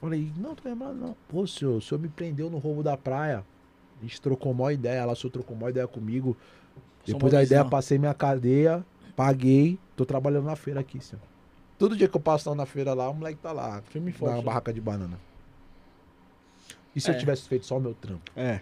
Falei, 0.00 0.32
não, 0.36 0.54
tô 0.54 0.68
lembrado, 0.68 0.94
não. 0.94 1.16
Pô, 1.28 1.46
senhor, 1.46 1.76
o 1.76 1.80
senhor 1.80 2.00
me 2.00 2.08
prendeu 2.08 2.50
no 2.50 2.58
roubo 2.58 2.82
da 2.82 2.96
praia. 2.96 3.44
A 3.98 4.02
gente 4.02 4.20
trocou 4.20 4.52
mó 4.52 4.68
ideia 4.70 5.04
lá, 5.04 5.12
o 5.12 5.16
senhor 5.16 5.30
trocou 5.30 5.56
mó 5.56 5.68
ideia 5.68 5.86
comigo. 5.86 6.36
Depois 7.06 7.32
da 7.32 7.42
ideia, 7.42 7.64
passei 7.64 7.98
minha 7.98 8.14
cadeia, 8.14 8.84
paguei, 9.14 9.78
tô 9.96 10.04
trabalhando 10.04 10.44
na 10.46 10.56
feira 10.56 10.80
aqui, 10.80 11.00
senhor. 11.02 11.22
Todo 11.78 11.96
dia 11.96 12.08
que 12.08 12.16
eu 12.16 12.20
passo 12.20 12.48
lá 12.48 12.54
na 12.56 12.66
feira 12.66 12.94
lá, 12.94 13.08
o 13.10 13.14
moleque 13.14 13.38
tá 13.40 13.50
lá, 13.52 13.80
Firme 13.82 14.10
e 14.10 14.12
na 14.12 14.18
forte. 14.18 14.36
lá. 14.36 14.42
barraca 14.42 14.72
de 14.72 14.80
banana. 14.80 15.18
E 16.94 17.00
se 17.00 17.10
É. 17.10 17.14
eu 17.14 17.18
tivesse 17.18 17.48
feito 17.48 17.66
só 17.66 17.76
o 17.78 17.80
meu 17.80 17.94
trampo? 17.94 18.30
É. 18.36 18.60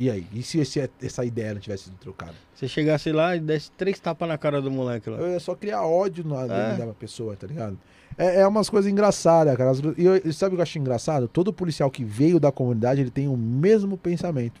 E 0.00 0.10
aí? 0.10 0.26
E 0.32 0.42
se 0.42 0.58
esse- 0.58 0.90
essa 1.02 1.24
ideia 1.26 1.52
não 1.52 1.60
tivesse 1.60 1.84
sido 1.84 1.96
trocada? 1.98 2.32
Você 2.54 2.66
chegasse 2.66 3.12
lá 3.12 3.36
e 3.36 3.40
desse 3.40 3.70
três 3.72 4.00
tapas 4.00 4.26
na 4.26 4.38
cara 4.38 4.62
do 4.62 4.70
moleque 4.70 5.10
lá. 5.10 5.18
Eu 5.18 5.28
ia 5.32 5.38
só 5.40 5.54
criar 5.54 5.82
ódio 5.84 6.26
na 6.26 6.44
É. 6.44 6.76
da 6.76 6.86
pessoa, 6.94 7.36
tá 7.36 7.46
ligado? 7.46 7.78
É, 8.16 8.40
é 8.40 8.46
umas 8.46 8.70
coisas 8.70 8.90
engraçadas, 8.90 9.54
cara. 9.58 9.72
E 9.98 10.04
eu, 10.04 10.32
sabe 10.32 10.54
o 10.54 10.56
que 10.56 10.60
eu 10.60 10.62
acho 10.62 10.78
engraçado? 10.78 11.28
Todo 11.28 11.52
policial 11.52 11.90
que 11.90 12.02
veio 12.02 12.40
da 12.40 12.50
comunidade, 12.50 13.02
ele 13.02 13.10
tem 13.10 13.28
o 13.28 13.36
mesmo 13.36 13.98
pensamento. 13.98 14.58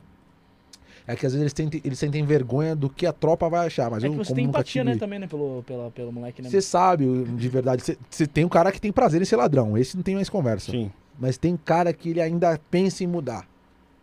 É 1.06 1.16
que 1.16 1.24
às 1.24 1.32
vezes 1.32 1.40
eles, 1.40 1.52
tentem- 1.54 1.80
eles 1.82 1.98
sentem 1.98 2.22
vergonha 2.24 2.76
do 2.76 2.90
que 2.90 3.06
a 3.06 3.12
tropa 3.12 3.48
vai 3.48 3.66
achar, 3.66 3.90
mas 3.90 4.04
É 4.04 4.08
eu 4.08 4.12
que 4.12 4.18
você 4.18 4.26
como 4.28 4.36
tem 4.36 4.46
nunca 4.46 4.58
empatia, 4.58 4.82
tive... 4.82 4.92
né, 4.94 4.98
também, 5.00 5.18
né, 5.18 5.26
pelo, 5.26 5.62
pela, 5.64 5.90
pelo 5.90 6.12
moleque, 6.12 6.42
né? 6.42 6.50
Você 6.50 6.60
sabe, 6.60 7.24
de 7.24 7.48
verdade, 7.48 7.82
você- 7.82 7.96
você 8.10 8.26
tem 8.26 8.44
um 8.44 8.48
cara 8.48 8.70
que 8.70 8.80
tem 8.80 8.92
prazer 8.92 9.20
em 9.20 9.24
ser 9.24 9.36
ladrão, 9.36 9.76
esse 9.76 9.96
não 9.96 10.02
tem 10.02 10.14
mais 10.14 10.28
conversa. 10.28 10.70
Sim. 10.70 10.92
Mas 11.18 11.36
tem 11.38 11.56
cara 11.56 11.92
que 11.94 12.10
ele 12.10 12.20
ainda 12.20 12.60
pensa 12.70 13.02
em 13.02 13.06
mudar. 13.06 13.48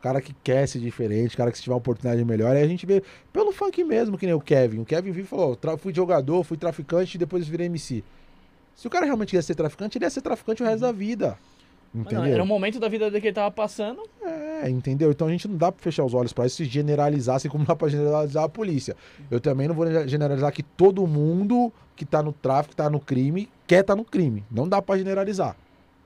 Cara 0.07 0.21
que 0.21 0.33
quer 0.41 0.65
ser 0.69 0.79
diferente, 0.79 1.35
cara 1.35 1.51
que 1.51 1.57
se 1.57 1.63
tiver 1.63 1.73
uma 1.73 1.79
oportunidade 1.79 2.23
melhor. 2.23 2.55
Aí 2.55 2.63
a 2.63 2.67
gente 2.67 2.85
vê 2.85 3.03
pelo 3.33 3.51
funk 3.51 3.83
mesmo, 3.83 4.17
que 4.17 4.25
nem 4.25 4.33
o 4.33 4.39
Kevin. 4.39 4.79
O 4.79 4.85
Kevin 4.85 5.11
vive 5.11 5.23
e 5.23 5.25
falou: 5.25 5.53
"Tra- 5.53 5.77
fui 5.77 5.93
jogador, 5.93 6.45
fui 6.45 6.55
traficante 6.55 7.15
e 7.15 7.17
depois 7.17 7.45
virei 7.45 7.65
MC. 7.65 8.05
Se 8.73 8.87
o 8.87 8.89
cara 8.89 9.05
realmente 9.05 9.31
quer 9.31 9.43
ser 9.43 9.53
traficante, 9.53 9.97
ele 9.97 10.05
ia 10.05 10.09
ser 10.09 10.21
traficante 10.21 10.63
o 10.63 10.65
resto 10.65 10.79
da 10.79 10.93
vida. 10.93 11.37
Entendeu? 11.93 12.19
não, 12.19 12.25
era 12.25 12.41
um 12.41 12.45
momento 12.45 12.79
da 12.79 12.87
vida 12.87 13.09
dele 13.11 13.19
que 13.19 13.27
ele 13.27 13.33
tava 13.35 13.51
passando. 13.51 14.01
É, 14.23 14.69
entendeu? 14.69 15.11
Então 15.11 15.27
a 15.27 15.31
gente 15.31 15.45
não 15.45 15.57
dá 15.57 15.73
pra 15.73 15.83
fechar 15.83 16.05
os 16.05 16.13
olhos 16.13 16.31
pra 16.31 16.45
isso 16.45 16.63
e 16.63 16.65
generalizar, 16.65 17.35
assim 17.35 17.49
como 17.49 17.65
dá 17.65 17.75
pra 17.75 17.89
generalizar 17.89 18.45
a 18.45 18.49
polícia. 18.49 18.95
Eu 19.29 19.41
também 19.41 19.67
não 19.67 19.75
vou 19.75 19.85
generalizar 20.07 20.53
que 20.53 20.63
todo 20.63 21.05
mundo 21.05 21.69
que 21.97 22.05
tá 22.05 22.23
no 22.23 22.31
tráfico, 22.31 22.73
tá 22.77 22.89
no 22.89 23.01
crime, 23.01 23.49
quer 23.65 23.83
tá 23.83 23.93
no 23.93 24.05
crime. 24.05 24.45
Não 24.49 24.69
dá 24.69 24.81
pra 24.81 24.97
generalizar. 24.97 25.57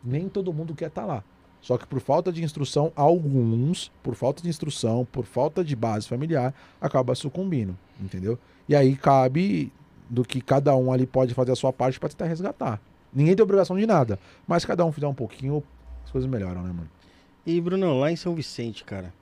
Nem 0.04 0.28
todo 0.28 0.52
mundo 0.52 0.74
quer 0.74 0.90
tá 0.90 1.06
lá. 1.06 1.24
Só 1.62 1.78
que 1.78 1.86
por 1.86 2.00
falta 2.00 2.32
de 2.32 2.44
instrução, 2.44 2.92
alguns, 2.96 3.92
por 4.02 4.16
falta 4.16 4.42
de 4.42 4.50
instrução, 4.50 5.08
por 5.12 5.26
falta 5.26 5.64
de 5.64 5.76
base 5.76 6.08
familiar, 6.08 6.54
acaba 6.80 7.14
sucumbindo, 7.14 7.78
entendeu? 8.00 8.38
E 8.68 8.76
aí 8.76 8.96
cabe 8.96 9.72
do 10.10 10.26
que 10.26 10.42
cada 10.42 10.76
um 10.76 10.92
ali 10.92 11.06
pode 11.06 11.34
fazer 11.34 11.52
a 11.52 11.56
sua 11.56 11.72
parte 11.72 12.00
pra 12.00 12.10
tentar 12.10 12.26
resgatar. 12.26 12.82
Ninguém 13.14 13.36
tem 13.36 13.44
obrigação 13.44 13.78
de 13.78 13.86
nada, 13.86 14.18
mas 14.48 14.66
cada 14.66 14.84
um 14.86 14.92
fizer 14.92 15.08
um 15.08 15.14
pouquinho, 15.14 15.64
as 16.04 16.12
coisas 16.12 16.30
melhoram, 16.30 16.64
né, 16.64 16.70
mano? 16.74 16.90
E, 17.46 17.60
Bruno, 17.62 18.00
lá 18.00 18.12
em 18.12 18.16
São 18.16 18.34
Vicente, 18.34 18.84
cara, 18.84 19.14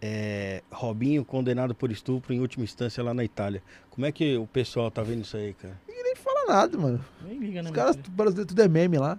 é, 0.00 0.62
Robinho 0.70 1.24
condenado 1.24 1.74
por 1.74 1.90
estupro 1.90 2.32
em 2.32 2.40
última 2.40 2.64
instância 2.64 3.02
lá 3.02 3.12
na 3.12 3.24
Itália. 3.24 3.62
Como 3.90 4.06
é 4.06 4.12
que 4.12 4.36
o 4.36 4.46
pessoal 4.46 4.90
tá 4.90 5.02
vendo 5.02 5.22
isso 5.22 5.36
aí, 5.36 5.54
cara? 5.54 5.76
nem 6.08 6.14
fala 6.14 6.44
nada, 6.46 6.78
mano. 6.78 7.04
Nem 7.22 7.38
liga, 7.38 7.62
né? 7.62 7.70
Os 7.70 7.74
caras 7.74 7.96
brasileiros 7.96 8.48
tudo 8.48 8.62
é 8.62 8.68
meme 8.68 8.98
lá. 8.98 9.18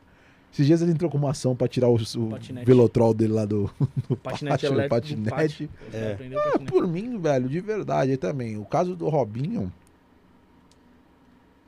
Esses 0.52 0.66
dias 0.66 0.82
ele 0.82 0.92
entrou 0.92 1.10
com 1.10 1.18
uma 1.18 1.32
ação 1.32 1.56
pra 1.56 1.68
tirar 1.68 1.90
o, 1.90 1.96
o 1.96 2.30
Patinete. 2.30 2.66
velotrol 2.66 3.14
dele 3.14 3.34
lá 3.34 3.46
do, 3.46 3.70
do 4.10 4.18
Patinete 4.18 4.68
pátio, 4.68 5.16
do 5.16 5.30
patinete. 5.30 5.70
É. 5.94 6.18
Ah, 6.36 6.60
por 6.60 6.88
mim, 6.88 7.20
velho, 7.20 7.48
de 7.48 7.60
verdade 7.62 8.18
também. 8.18 8.58
O 8.58 8.66
caso 8.66 8.96
do 8.96 9.08
Robinho. 9.10 9.72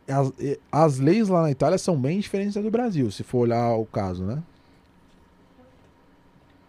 As, 0.07 0.33
as 0.71 0.99
leis 0.99 1.29
lá 1.29 1.43
na 1.43 1.51
Itália 1.51 1.77
são 1.77 1.95
bem 1.95 2.19
diferentes 2.19 2.55
da 2.55 2.61
do 2.61 2.71
Brasil, 2.71 3.09
se 3.11 3.23
for 3.23 3.39
olhar 3.39 3.75
o 3.75 3.85
caso, 3.85 4.25
né? 4.25 4.43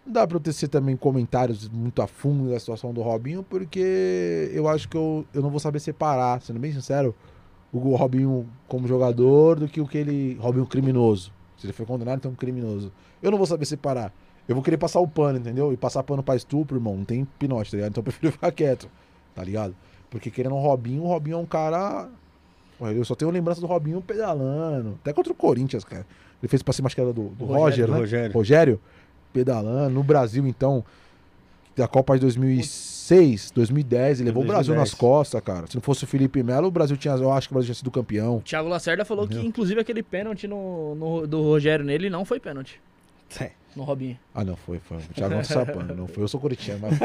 Não 0.07 0.13
dá 0.13 0.27
pra 0.27 0.37
eu 0.37 0.41
tecer 0.41 0.69
também 0.69 0.97
comentários 0.97 1.69
muito 1.69 2.03
a 2.03 2.07
fundo 2.07 2.51
da 2.51 2.61
situação 2.61 2.93
do 2.93 3.01
Robinho, 3.03 3.43
porque 3.43 4.51
eu 4.53 4.69
acho 4.69 4.89
que 4.89 4.97
eu, 4.97 5.25
eu 5.33 5.41
não 5.41 5.51
vou 5.51 5.61
saber 5.61 5.81
separar, 5.81 6.43
sendo 6.43 6.59
bem 6.61 6.73
sincero, 6.73 7.15
o 7.73 7.97
Robinho 7.97 8.47
como 8.69 8.87
jogador 8.87 9.59
do 9.59 9.69
que 9.69 9.81
o 9.81 9.87
que 9.87 9.97
ele. 9.99 10.35
Robinho 10.41 10.67
criminoso. 10.67 11.33
Se 11.63 11.67
ele 11.67 11.73
foi 11.73 11.87
condenado, 11.87 12.19
então 12.19 12.33
é 12.33 12.35
um 12.35 12.37
criminoso. 12.37 12.91
Eu 13.23 13.31
não 13.31 13.39
vou 13.39 13.47
saber 13.47 13.65
separar. 13.67 14.13
eu 14.49 14.55
vou 14.57 14.65
querer 14.65 14.77
passar 14.77 14.99
o 14.99 15.07
pano, 15.07 15.39
entendeu? 15.39 15.73
E 15.73 15.77
passar 15.77 16.03
pano 16.03 16.21
pra 16.21 16.35
estupro, 16.35 16.77
irmão, 16.77 16.97
não 16.97 17.05
tem 17.05 17.25
pinote, 17.39 17.71
tá 17.71 17.77
ligado? 17.77 17.91
Então 17.93 18.01
eu 18.01 18.05
prefiro 18.11 18.33
ficar 18.33 18.51
quieto, 18.51 18.91
tá 19.33 19.45
ligado? 19.45 19.73
Porque 20.11 20.29
querendo 20.29 20.57
o 20.57 20.61
Robinho, 20.61 21.05
o 21.05 21.07
Robinho 21.07 21.37
é 21.37 21.39
um 21.39 21.47
cara. 21.47 22.09
Eu 22.81 23.05
só 23.05 23.15
tenho 23.15 23.31
lembrança 23.31 23.61
do 23.61 23.69
Robinho 23.69 24.01
pedalando. 24.03 24.99
Até 25.01 25.13
contra 25.13 25.33
o 25.33 25.37
Corinthians, 25.37 25.85
cara. 25.85 26.05
Ele 26.43 26.49
fez 26.49 26.65
pra 26.65 26.73
cima, 26.73 26.89
acho 26.89 26.97
que 26.97 27.01
era 27.01 27.13
do, 27.13 27.29
do 27.29 27.45
Roger, 27.45 27.61
Rogério, 27.61 27.87
do 27.87 27.93
né? 27.93 27.99
Rogério. 28.01 28.35
Rogério, 28.35 28.81
pedalando. 29.33 29.95
No 29.95 30.03
Brasil, 30.03 30.45
então, 30.49 30.85
da 31.77 31.87
Copa 31.87 32.15
de 32.17 32.23
2006, 32.23 32.92
2010, 33.55 34.21
ele 34.21 34.29
levou 34.29 34.43
o 34.43 34.47
Brasil 34.47 34.75
2010. 34.75 34.91
nas 34.91 34.95
costas, 34.99 35.41
cara. 35.41 35.67
Se 35.67 35.75
não 35.75 35.83
fosse 35.83 36.05
o 36.05 36.07
Felipe 36.07 36.43
Melo, 36.43 36.69
o 36.69 36.71
Brasil 36.71 36.97
tinha. 36.97 37.15
Eu 37.15 37.33
acho 37.33 37.49
que 37.49 37.53
o 37.53 37.57
Brasil 37.57 37.67
tinha 37.67 37.75
sido 37.79 37.91
campeão. 37.91 38.37
O 38.37 38.41
Thiago 38.43 38.69
Lacerda 38.69 39.05
falou 39.05 39.27
que, 39.27 39.39
inclusive, 39.39 39.81
aquele 39.81 40.03
pênalti 40.03 40.47
no, 40.47 40.95
no- 40.95 41.27
do 41.27 41.43
Rogério 41.43 41.85
nele 41.85 42.09
não 42.11 42.25
foi 42.25 42.39
pênalti. 42.39 42.81
É. 43.41 43.51
No 43.75 43.85
Robinho. 43.85 44.19
Ah, 44.35 44.45
não 44.45 44.55
foi, 44.55 44.79
foi. 44.87 44.99
O 44.99 45.15
Thiago 45.15 45.35
não 45.35 45.43
sapando, 45.43 45.95
não 45.97 46.07
foi. 46.07 46.23
Eu 46.23 46.29
sou 46.29 46.39
corintiano, 46.39 46.81
mas. 46.83 46.99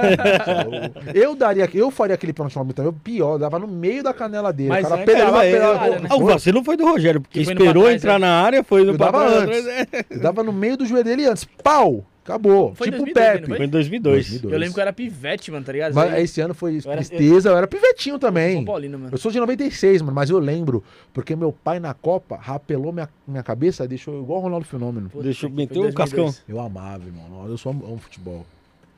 eu, 1.16 1.22
eu 1.30 1.36
daria, 1.36 1.70
eu 1.74 1.90
faria 1.90 2.14
aquele 2.14 2.34
pênalti 2.34 2.56
no 2.56 2.60
Robinho 2.60 2.76
também. 2.76 2.92
Pior, 3.02 3.38
dava 3.38 3.58
no 3.58 3.68
meio 3.68 4.04
da 4.04 4.14
canela 4.14 4.52
dele. 4.52 4.68
Mas 4.70 4.86
o 4.86 4.90
cara 4.90 5.04
pedalava, 5.06 5.46
É, 5.46 5.52
pedalava. 5.54 5.80
área, 5.86 6.00
né? 6.02 6.08
Ah, 6.12 6.16
o 6.18 6.26
vacilo 6.26 6.64
foi 6.66 6.76
do 6.76 6.84
Rogério, 6.86 7.22
porque 7.22 7.40
esperou 7.40 7.84
trás, 7.84 7.96
entrar 7.96 8.16
é. 8.16 8.20
na 8.20 8.42
área, 8.42 8.64
foi 8.66 8.84
no 8.84 8.92
Eu 8.92 8.98
dava 8.98 9.26
antes. 9.26 9.66
é. 9.66 9.88
Eu 10.10 10.20
dava 10.20 10.44
no 10.44 10.52
meio 10.52 10.76
do 10.76 10.86
joelho 10.86 11.06
dele 11.06 11.26
antes. 11.26 11.46
Pau! 11.64 12.04
Acabou. 12.28 12.76
Foi 12.76 12.92
tipo 12.92 13.04
o 13.04 13.06
2002, 13.06 13.32
Pepe. 13.42 13.48
Foi 13.56 13.66
em 13.66 13.70
2002. 13.70 14.16
2002. 14.28 14.54
Eu 14.54 14.60
lembro 14.60 14.74
que 14.74 14.80
eu 14.80 14.82
era 14.82 14.92
pivete, 14.92 15.50
mano, 15.50 15.66
tá 15.66 15.72
ligado? 15.72 15.94
Mas 15.94 16.14
Aí, 16.14 16.24
esse 16.24 16.42
ano 16.42 16.54
foi 16.54 16.76
Eu 16.84 16.92
era- 16.92 16.96
tristeza, 16.98 17.50
eu 17.50 17.58
era 17.58 17.66
pivetinho 17.68 18.16
São 18.16 18.20
também. 18.20 18.66
Paulino, 18.66 19.00
mano. 19.00 19.12
Eu 19.14 19.18
sou 19.18 19.32
de 19.32 19.40
96, 19.40 20.02
mano, 20.02 20.14
mas 20.14 20.30
eu 20.30 20.38
lembro, 20.38 20.84
porque 21.14 21.38
meu 21.38 21.54
pai 21.54 21.80
na 21.80 21.94
Copa 21.94 22.36
rapelou 22.36 22.92
minha, 22.92 23.08
minha 23.26 23.42
cabeça 23.44 23.86
e 23.86 23.88
deixou 23.88 24.22
igual 24.22 24.40
o 24.40 24.42
Ronaldo 24.44 24.66
Fenômeno. 24.66 25.10
Puta, 25.10 25.24
Deixa 25.24 25.46
eu 25.46 25.50
foi 25.50 25.56
meter 25.58 25.80
o 25.80 25.84
2002. 25.84 25.96
cascão. 26.26 26.44
Eu 26.50 26.60
amava, 26.60 27.06
irmão. 27.06 27.48
Eu 27.48 27.58
só 27.58 27.70
amo, 27.70 27.86
amo 27.86 27.98
futebol. 27.98 28.46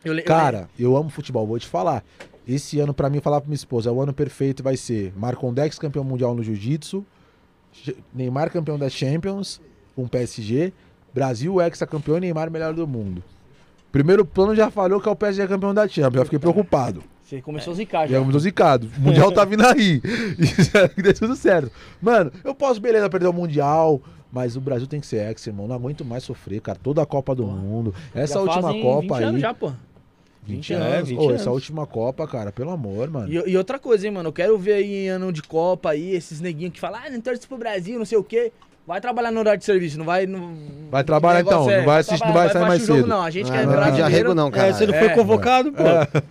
Eu 0.04 0.14
le- 0.14 0.22
eu 0.22 0.26
Cara, 0.26 0.68
eu 0.80 0.98
amo 0.98 1.10
futebol, 1.12 1.46
vou 1.46 1.60
te 1.60 1.68
falar. 1.68 2.04
Esse 2.48 2.80
ano, 2.80 2.96
pra 2.96 3.12
mim, 3.12 3.20
falar 3.20 3.42
pra 3.42 3.48
minha 3.48 3.56
esposa, 3.56 3.92
o 3.92 4.02
ano 4.02 4.12
perfeito 4.12 4.64
vai 4.64 4.76
ser 4.76 5.14
Marcon 5.16 5.54
Dex 5.54 5.78
campeão 5.78 6.04
mundial 6.04 6.34
no 6.34 6.42
Jiu-Jitsu, 6.42 7.06
Neymar 8.14 8.50
campeão 8.52 8.78
da 8.80 8.90
Champions, 8.90 9.62
com 9.96 10.08
PSG, 10.08 10.74
Brasil 11.14 11.62
ex-campeão 11.62 12.18
e 12.18 12.22
Neymar 12.22 12.50
melhor 12.52 12.74
do 12.74 12.88
mundo. 12.88 13.24
Primeiro 13.92 14.24
plano 14.26 14.56
já 14.56 14.70
falhou 14.70 15.02
que 15.02 15.10
é 15.10 15.12
o 15.12 15.16
PSG 15.16 15.48
campeão 15.48 15.74
da 15.74 15.88
Champions, 15.88 16.20
já 16.20 16.26
fiquei 16.26 16.40
preocupado. 16.40 17.04
Você 17.24 17.42
começou 17.42 17.74
a 17.74 17.76
zicar 17.76 18.08
Já 18.08 18.18
já. 18.20 18.24
mudou 18.26 18.40
zicado. 18.40 18.90
O 18.98 19.02
Mundial 19.02 19.32
tá 19.32 19.46
vindo 19.46 19.66
aí. 19.66 20.02
E 20.98 21.02
deu 21.02 21.14
tudo 21.14 21.36
certo. 21.36 21.72
Mano, 22.02 22.32
eu 22.44 22.56
posso, 22.56 22.80
beleza, 22.82 23.10
perder 23.10 23.28
o 23.28 23.34
Mundial. 23.34 24.02
Mas 24.32 24.56
o 24.56 24.62
Brasil 24.62 24.86
tem 24.88 25.00
que 25.00 25.08
ser 25.08 25.28
ex, 25.28 25.46
irmão. 25.48 25.68
Não 25.68 25.76
aguento 25.76 26.06
mais 26.06 26.24
sofrer, 26.24 26.62
cara. 26.62 26.78
Toda 26.82 27.02
a 27.02 27.06
Copa 27.06 27.34
do 27.34 27.46
Mundo. 27.48 27.94
Essa 28.14 28.36
Já 28.36 28.40
última 28.42 28.74
Copa 28.80 29.02
20 29.02 29.14
aí. 29.14 29.24
anos 29.24 29.42
já, 29.42 29.54
pô. 29.54 29.68
20 30.44 30.56
20 30.56 30.74
anos. 30.74 30.86
é, 30.88 31.02
20 31.02 31.18
Ô, 31.20 31.24
essa 31.26 31.32
anos. 31.32 31.48
última 31.48 31.86
Copa, 31.88 32.28
cara, 32.28 32.52
pelo 32.52 32.70
amor, 32.72 33.10
mano. 33.10 33.32
E, 33.32 33.52
e 33.52 33.58
outra 33.58 33.78
coisa, 33.80 34.06
hein, 34.08 34.14
mano. 34.14 34.30
Eu 34.30 34.34
quero 34.34 34.58
ver 34.58 34.74
aí 34.74 35.06
em 35.06 35.10
ano 35.10 35.32
de 35.34 35.42
Copa 35.44 35.90
aí, 35.92 36.12
esses 36.16 36.40
neguinhos 36.42 36.74
que 36.74 36.80
falam, 36.80 37.00
ah, 37.04 37.10
não 37.10 37.20
torce 37.22 37.48
pro 37.48 37.58
Brasil, 37.58 37.98
não 37.98 38.06
sei 38.06 38.18
o 38.20 38.24
quê. 38.24 38.52
Vai 38.90 39.00
trabalhar 39.00 39.30
no 39.30 39.40
horário 39.40 39.60
de 39.60 39.66
serviço, 39.66 40.00
não 40.00 40.06
vai. 40.06 40.26
Não... 40.26 40.52
Vai 40.90 41.04
trabalhar, 41.04 41.42
então, 41.42 41.64
não 41.68 41.86
vai 41.86 42.00
assistir- 42.00 42.26
não 42.26 42.34
vai 42.34 42.48
sair 42.48 42.60
pra 42.60 42.68
mais 42.68 42.82
jogo, 42.84 43.00
cedo. 43.02 43.08
Não, 43.08 43.22
a 43.22 43.30
gente 43.30 43.52
que 43.52 43.56
é 43.56 43.62
não 43.64 43.68
vai 43.68 43.76
pedir 43.76 43.86
brasileiro. 43.86 44.06
arrego 44.16 44.34
não, 44.34 44.50
cara. 44.50 44.68
É, 44.70 44.74
você 44.74 44.88
não 44.88 44.94
É. 44.96 45.00
foi 45.00 45.10
convocado, 45.10 45.72
pô. 45.72 45.84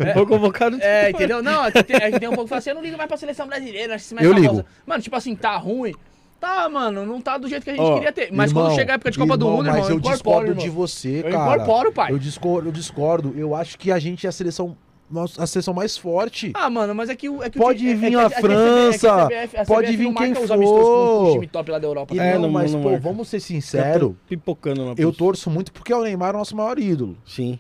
Não 0.04 0.12
foi 0.12 0.26
convocado. 0.26 0.76
É, 0.82 1.10
entendeu? 1.10 1.40
Não, 1.40 1.64
é 1.66 1.70
que 1.70 1.84
tem, 1.84 1.96
é 1.96 2.10
que 2.10 2.18
tem 2.18 2.28
um 2.28 2.32
pouco 2.32 2.46
que 2.46 2.48
fala 2.48 2.58
assim, 2.58 2.70
eu 2.70 2.74
não 2.74 2.82
ligo 2.82 2.96
mais 2.96 3.06
pra 3.06 3.16
seleção 3.16 3.46
brasileira, 3.46 3.94
acho 3.94 4.06
isso 4.06 4.14
mais 4.16 4.26
Eu 4.26 4.34
famosa. 4.34 4.50
ligo. 4.56 4.68
Mano, 4.84 5.00
tipo 5.00 5.14
assim, 5.14 5.36
tá 5.36 5.56
ruim. 5.56 5.94
Tá, 6.40 6.68
mano, 6.68 7.06
não 7.06 7.20
tá 7.20 7.38
do 7.38 7.46
jeito 7.48 7.62
que 7.62 7.70
a 7.70 7.74
gente 7.74 7.82
Ó, 7.84 7.94
queria 7.94 8.12
ter. 8.12 8.30
Mas 8.32 8.50
Irmão, 8.50 8.64
quando 8.64 8.74
chegar 8.74 8.94
a 8.94 8.96
época 8.96 9.10
de 9.12 9.18
Copa 9.18 9.36
do 9.36 9.44
irmão, 9.44 9.56
Mundo, 9.58 9.66
mas 9.66 9.74
irmão, 9.76 9.90
eu 9.90 9.96
incorporo, 9.98 10.14
discordo 10.16 10.50
irmão. 10.50 10.64
de 10.64 10.70
você, 10.70 11.18
Eu 11.20 11.30
cara. 11.30 11.54
incorporo, 11.62 11.92
pai. 11.92 12.12
Eu 12.12 12.18
discordo, 12.18 12.68
eu 12.68 12.72
discordo. 12.72 13.34
Eu 13.36 13.54
acho 13.54 13.78
que 13.78 13.92
a 13.92 13.98
gente 14.00 14.26
é 14.26 14.28
a 14.28 14.32
seleção, 14.32 14.76
nossa, 15.10 15.42
a 15.42 15.46
seleção 15.46 15.72
mais 15.74 15.96
forte. 15.96 16.52
Ah, 16.54 16.68
mano, 16.68 16.94
mas 16.94 17.08
é 17.08 17.16
que, 17.16 17.28
o- 17.28 17.42
é 17.42 17.48
que 17.50 17.58
o 17.58 17.62
Pode 17.62 17.78
time- 17.78 17.92
é- 17.92 17.94
vir 17.94 18.06
é 18.06 18.10
que- 18.10 18.16
a 18.16 18.20
é 18.22 18.28
CBF 18.28 18.40
França, 18.40 19.12
a 19.12 19.26
CBF 19.26 19.56
a 19.56 19.64
pode 19.64 19.86
CBF 19.88 19.96
vir 19.96 20.14
quem 20.14 20.34
for. 20.34 21.32
time 21.32 21.46
top 21.46 21.70
lá 21.70 21.78
da 21.78 21.86
Europa. 21.86 22.14
Tá? 22.14 22.24
É, 22.24 22.34
não, 22.34 22.42
não- 22.42 22.50
mas, 22.50 22.72
não 22.72 22.82
pô, 22.82 22.90
marca. 22.90 23.02
vamos 23.08 23.28
ser 23.28 23.38
Já 23.38 23.42
tô 23.42 23.46
sinceros. 23.48 24.12
Pipocando 24.28 24.84
na 24.84 24.94
Eu 24.96 25.12
torço 25.12 25.48
muito 25.50 25.72
porque 25.72 25.92
o 25.94 26.02
Neymar 26.02 26.30
é 26.30 26.34
o 26.34 26.38
nosso 26.38 26.56
maior 26.56 26.78
ídolo. 26.78 27.16
Sim. 27.24 27.58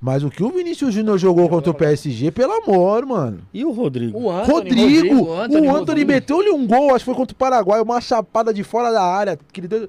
Mas 0.00 0.22
o 0.22 0.30
que 0.30 0.42
o 0.44 0.50
Vinícius 0.50 0.94
Júnior 0.94 1.18
jogou 1.18 1.48
contra 1.48 1.70
o 1.70 1.74
PSG, 1.74 2.30
pelo 2.30 2.52
amor, 2.52 3.06
mano. 3.06 3.40
E 3.52 3.64
o 3.64 3.72
Rodrigo? 3.72 4.16
O 4.18 4.30
Anthony, 4.30 4.52
Rodrigo, 4.52 5.14
o 5.14 5.18
o 5.28 5.32
Anthony, 5.32 5.42
Anthony, 5.56 5.66
Rodrigo. 5.68 6.10
meteu-lhe 6.12 6.50
um 6.50 6.66
gol, 6.66 6.90
acho 6.90 6.98
que 6.98 7.04
foi 7.06 7.14
contra 7.14 7.34
o 7.34 7.36
Paraguai, 7.38 7.80
uma 7.80 8.00
chapada 8.00 8.52
de 8.52 8.62
fora 8.62 8.92
da 8.92 9.02
área. 9.02 9.38
Que 9.52 9.60
ele 9.60 9.68
deu... 9.68 9.88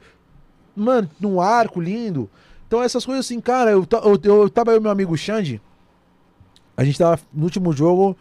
Mano, 0.75 1.09
num 1.19 1.41
arco 1.41 1.81
lindo. 1.81 2.29
Então 2.67 2.81
essas 2.81 3.05
coisas 3.05 3.25
assim, 3.25 3.39
cara, 3.41 3.71
eu, 3.71 3.85
ta- 3.85 4.01
eu, 4.03 4.17
eu 4.23 4.49
tava 4.49 4.71
eu 4.71 4.77
e 4.77 4.79
meu 4.79 4.91
amigo 4.91 5.15
Xande. 5.17 5.61
A 6.77 6.83
gente 6.83 6.97
tava 6.97 7.19
no 7.33 7.43
último 7.43 7.73
jogo, 7.73 8.15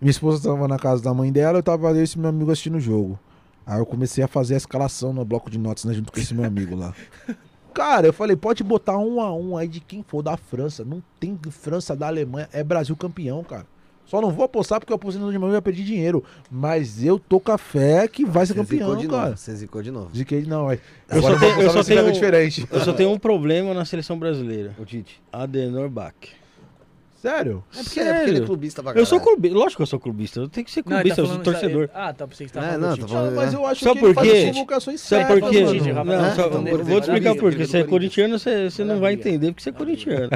minha 0.00 0.10
esposa 0.10 0.46
tava 0.48 0.68
na 0.68 0.78
casa 0.78 1.02
da 1.02 1.12
mãe 1.14 1.32
dela, 1.32 1.58
eu 1.58 1.62
tava 1.62 1.88
eu 1.90 1.96
e 1.96 2.02
esse 2.02 2.18
meu 2.18 2.28
amigo 2.28 2.50
assistindo 2.52 2.76
o 2.76 2.80
jogo. 2.80 3.18
Aí 3.66 3.78
eu 3.80 3.86
comecei 3.86 4.22
a 4.22 4.28
fazer 4.28 4.54
a 4.54 4.58
escalação 4.58 5.12
no 5.12 5.24
bloco 5.24 5.50
de 5.50 5.58
notas, 5.58 5.84
né, 5.84 5.94
junto 5.94 6.12
com 6.12 6.20
esse 6.20 6.34
meu 6.34 6.44
amigo 6.44 6.76
lá. 6.76 6.92
Cara, 7.72 8.06
eu 8.08 8.12
falei, 8.12 8.36
pode 8.36 8.62
botar 8.62 8.98
um 8.98 9.18
a 9.18 9.34
um 9.34 9.56
aí 9.56 9.66
de 9.66 9.80
quem 9.80 10.02
for 10.02 10.22
da 10.22 10.36
França. 10.36 10.84
Não 10.84 11.02
tem 11.18 11.38
França 11.50 11.96
da 11.96 12.06
Alemanha, 12.06 12.46
é 12.52 12.62
Brasil 12.62 12.94
campeão, 12.94 13.42
cara. 13.42 13.66
Só 14.04 14.20
não 14.20 14.30
vou 14.30 14.44
apostar 14.44 14.78
porque 14.78 14.92
eu 14.92 14.96
apostei 14.96 15.22
no 15.22 15.32
de 15.32 15.38
manhã 15.38 15.52
e 15.52 15.54
ia 15.54 15.62
perder 15.62 15.84
dinheiro. 15.84 16.22
Mas 16.50 17.02
eu 17.02 17.18
tô 17.18 17.40
com 17.40 17.50
a 17.50 17.56
fé 17.56 18.06
que 18.08 18.26
vai 18.26 18.44
ser 18.44 18.52
Você 18.52 18.60
campeão, 18.76 18.94
de 18.96 19.08
cara. 19.08 19.22
novo. 19.28 19.36
Você 19.38 19.54
zicou 19.56 19.82
de 19.82 19.90
novo. 19.90 20.14
Ziquei 20.14 20.42
não, 20.42 20.70
é. 20.70 20.74
Eu 21.08 21.18
Agora 21.18 21.38
só 21.38 21.82
tenho- 21.82 22.02
só 22.04 22.10
diferente. 22.10 22.68
Eu 22.70 22.80
só 22.80 22.92
tenho 22.92 23.10
um 23.10 23.18
problema 23.18 23.72
na 23.72 23.86
seleção 23.86 24.18
brasileira. 24.18 24.74
O 24.78 24.84
Tite. 24.84 25.22
Adenor 25.32 25.88
Bach. 25.88 26.12
Sério? 27.22 27.62
É 27.72 27.82
porque, 27.84 28.00
é 28.00 28.14
porque 28.14 28.30
ele 28.30 28.38
é 28.42 28.44
clubista 28.46 28.82
pra 28.82 28.92
Eu 28.94 29.06
sou 29.06 29.18
caralho. 29.20 29.36
clubista. 29.36 29.56
Lógico 29.58 29.76
que 29.76 29.82
eu 29.82 29.86
sou 29.86 30.00
clubista. 30.00 30.40
Eu 30.40 30.48
tenho 30.48 30.64
que 30.64 30.70
ser 30.72 30.82
Não, 30.84 30.96
ele 31.00 31.02
clubista, 31.02 31.16
tá 31.16 31.22
eu 31.22 31.26
sou 31.26 31.44
falando- 31.44 31.60
torcedor. 31.60 31.90
Ah, 31.94 32.12
tá, 32.12 32.26
que 32.26 32.36
você 32.36 32.46
tava 32.46 32.66
É, 32.66 32.70
falando 32.70 32.82
não, 32.82 32.88
do 32.90 32.96
tô 32.96 33.02
Tite. 33.06 33.12
falando- 33.14 33.36
Mas 33.36 33.52
eu 33.54 33.66
acho 33.66 33.84
Sabe 33.84 34.00
que 34.00 34.04
ele 34.06 34.14
por 34.14 34.24
faz 34.24 34.32
quê? 34.32 34.38
as 34.38 34.44
convocações 34.56 35.00
Sabe 35.00 35.22
certas, 35.24 35.40
por 35.40 35.50
quê? 35.50 35.56
falando 35.60 35.66
do 35.68 35.78
Tite, 35.78 35.92
mano. 35.92 36.10
rapaz. 36.10 36.18
Não, 36.20 36.26
É, 36.26 36.34
só- 36.34 36.46
então, 36.48 36.64
vou, 36.64 36.84
vou 36.84 37.00
te 37.00 37.04
explicar 37.04 37.34
por 37.36 37.54
quê. 37.54 37.66
Você 37.66 37.78
é 37.78 37.84
corintiano, 37.84 38.38
você, 38.40 38.70
você 38.70 38.84
não 38.84 38.98
vai 38.98 39.12
entender 39.14 39.46
porque 39.52 39.62
você 39.62 39.68
é 39.70 39.72
corintiano. 39.72 40.30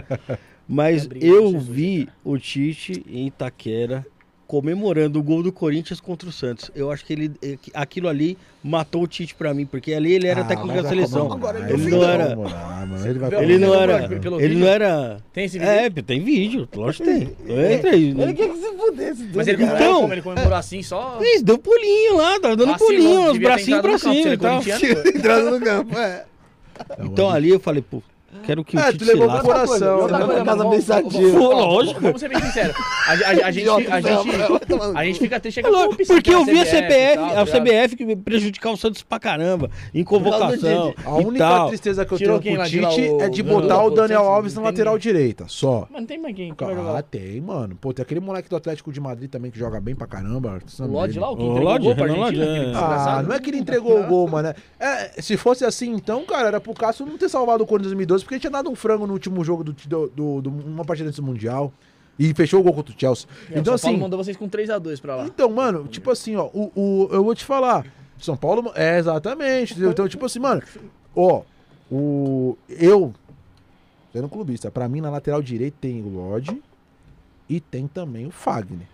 Mas 0.68 1.08
eu 1.20 1.58
vi 1.58 2.08
o 2.24 2.38
Tite 2.38 3.04
em 3.08 3.26
Itaquera 3.26 4.06
comemorando 4.46 5.18
o 5.18 5.22
gol 5.22 5.42
do 5.42 5.50
Corinthians 5.52 6.00
contra 6.00 6.28
o 6.28 6.32
Santos. 6.32 6.70
Eu 6.74 6.90
acho 6.90 7.04
que 7.04 7.12
ele 7.12 7.32
eh, 7.42 7.58
aquilo 7.74 8.08
ali 8.08 8.38
matou 8.62 9.02
o 9.02 9.06
Tite 9.06 9.34
pra 9.34 9.52
mim, 9.52 9.66
porque 9.66 9.92
ali 9.92 10.12
ele 10.12 10.26
era 10.26 10.42
Ah, 10.42 10.44
técnico 10.44 10.74
da 10.74 10.82
vai 10.82 10.90
seleção. 10.90 11.32
Agora 11.32 11.58
Ele 11.58 11.72
ele 11.82 11.90
não 11.90 12.04
era, 12.04 12.36
mano. 12.36 12.50
Ele 13.42 13.58
não 13.58 13.74
era, 13.74 14.04
ele 14.40 14.54
não 14.56 14.66
era. 14.66 15.18
Tem 15.32 15.44
esse 15.44 15.58
vídeo? 15.58 15.72
É, 15.72 15.90
tem 16.02 16.20
vídeo, 16.22 16.68
lógico 16.74 17.04
que 17.04 17.10
tem. 17.10 17.74
Entra 17.74 17.90
aí. 17.90 18.10
Ele 18.10 18.34
quer 18.34 18.48
que 18.48 18.56
se 18.56 18.72
fudesse. 18.76 19.28
Mas 19.34 19.48
ele 19.48 19.56
comemorou 19.58 19.84
Então- 19.86 20.00
como? 20.00 20.14
Ele 20.14 20.22
comemorou 20.22 20.54
assim 20.58 20.82
só... 20.82 21.18
Isso, 21.20 21.44
deu 21.44 21.58
pulinho 21.58 22.16
lá, 22.16 22.40
tava 22.40 22.56
dando 22.56 22.72
Vacilou, 22.72 22.88
pulinho, 22.92 23.32
os 23.32 23.38
bracinhos 23.38 23.80
pra 23.80 23.98
cima 23.98 24.14
ele 24.14 24.28
e 24.28 24.32
é 24.32 24.36
tal. 24.36 24.62
Entrando 25.14 25.58
no 25.58 25.64
campo, 25.64 25.98
é. 25.98 26.24
Então 27.00 27.30
ali 27.30 27.50
eu 27.50 27.58
falei, 27.60 27.82
pô, 27.82 28.02
quero 28.44 28.64
que 28.64 28.76
o 28.76 28.80
É, 28.80 28.92
Tite 28.92 29.04
tu 29.04 29.04
levou 29.06 29.28
pro 29.30 29.40
coração. 29.42 29.98
Outra 30.00 30.18
né? 30.18 30.24
coisa, 30.26 30.44
casa 30.44 30.64
Pô, 30.64 30.70
vamos- 31.48 31.64
lógico. 31.64 32.00
Vamos 32.00 32.20
ser 32.20 32.28
bem 32.28 32.40
sinceros. 32.40 32.76
A, 32.76 33.12
a- 33.12 33.14
a 33.46 33.50
gente, 33.50 33.68
a 33.68 34.00
gente, 34.00 34.96
a 34.96 35.04
gente 35.04 35.18
fica 35.18 35.40
triste 35.40 35.60
É 35.60 35.68
lógico, 35.68 36.06
porque 36.06 36.34
eu 36.34 36.44
vi 36.44 36.60
a 36.60 36.64
CBF, 36.64 37.18
a 37.18 37.44
tá? 37.44 37.46
CBF 37.46 37.96
que 37.96 38.16
prejudicar 38.16 38.72
o 38.72 38.76
Santos 38.76 39.02
pra 39.02 39.18
caramba, 39.18 39.70
em 39.94 40.04
convocação 40.04 40.94
A 41.04 41.14
única 41.16 41.66
tristeza 41.68 42.04
que 42.04 42.12
eu 42.14 42.18
tenho 42.18 42.42
com 42.42 42.62
o 42.62 42.64
Tite 42.64 43.00
é 43.20 43.28
de 43.28 43.42
botar 43.42 43.84
o 43.84 43.90
Daniel 43.90 44.22
Alves 44.24 44.54
na 44.54 44.62
lateral 44.62 44.98
direita, 44.98 45.44
só. 45.48 45.86
Mas 45.90 46.00
não 46.00 46.06
tem 46.06 46.18
mais 46.18 46.34
quem. 46.34 46.52
Ah, 46.60 47.02
tem, 47.02 47.40
mano. 47.40 47.76
Pô, 47.80 47.92
tem 47.92 48.02
aquele 48.02 48.20
moleque 48.20 48.48
do 48.48 48.56
Atlético 48.56 48.92
de 48.92 49.00
Madrid 49.00 49.30
também 49.30 49.50
que 49.50 49.58
joga 49.58 49.80
bem 49.80 49.94
pra 49.94 50.06
caramba. 50.06 50.58
O 50.78 50.86
Lodge 50.86 51.18
lá, 51.18 51.30
o 51.30 51.36
que 51.36 51.42
O 51.42 51.46
entregou 51.52 51.62
o 51.62 51.72
Lodge, 51.72 51.84
gol 51.84 52.24
aquele 52.24 52.42
é. 52.42 52.72
Ah, 52.74 53.22
não 53.26 53.34
é 53.34 53.40
que 53.40 53.50
ele 53.50 53.58
entregou 53.58 54.00
o 54.00 54.04
gol, 54.04 54.28
mano. 54.28 54.54
É, 54.78 55.20
se 55.22 55.36
fosse 55.36 55.64
assim, 55.64 55.90
então, 55.92 56.24
cara, 56.24 56.48
era 56.48 56.60
pro 56.60 56.74
Cássio 56.74 57.06
não 57.06 57.16
ter 57.18 57.28
salvado 57.28 57.64
o 57.64 57.66
Corinthians 57.66 57.92
em 57.92 57.96
2012, 57.96 58.24
porque 58.26 58.34
ele 58.34 58.40
tinha 58.40 58.50
dado 58.50 58.68
um 58.68 58.74
frango 58.74 59.06
no 59.06 59.12
último 59.14 59.42
jogo 59.44 59.64
do, 59.64 59.72
do, 59.72 60.08
do- 60.08 60.42
do- 60.42 60.50
uma 60.50 60.84
partida 60.84 61.08
desse 61.08 61.22
Mundial. 61.22 61.72
E 62.18 62.32
fechou 62.32 62.60
o 62.60 62.62
gol 62.62 62.72
contra 62.72 62.94
o 62.94 62.98
Chelsea. 62.98 63.28
É, 63.50 63.56
o 63.56 63.60
então, 63.60 63.76
São 63.76 63.88
Paulo 63.88 63.96
assim. 63.96 64.02
mandou 64.02 64.24
vocês 64.24 64.36
com 64.38 64.48
3x2 64.48 65.00
pra 65.02 65.16
lá. 65.16 65.26
Então, 65.26 65.50
mano, 65.50 65.86
tipo 65.86 66.10
assim, 66.10 66.34
ó, 66.34 66.46
o, 66.52 66.72
o- 66.74 67.08
eu 67.12 67.22
vou 67.22 67.34
te 67.34 67.44
falar. 67.44 67.84
São 68.18 68.34
Paulo. 68.36 68.72
É, 68.74 68.98
exatamente. 68.98 69.74
Então, 69.78 70.08
tipo 70.08 70.24
assim, 70.24 70.38
mano, 70.38 70.62
ó, 71.14 71.42
o. 71.92 72.56
Eu, 72.70 73.12
sendo 74.14 74.28
clubista, 74.30 74.70
pra 74.70 74.88
mim 74.88 75.02
na 75.02 75.10
lateral 75.10 75.42
direita 75.42 75.76
tem 75.80 76.00
o 76.02 76.08
Lodge 76.08 76.62
e 77.50 77.60
tem 77.60 77.86
também 77.86 78.26
o 78.26 78.30
Fagner. 78.30 78.86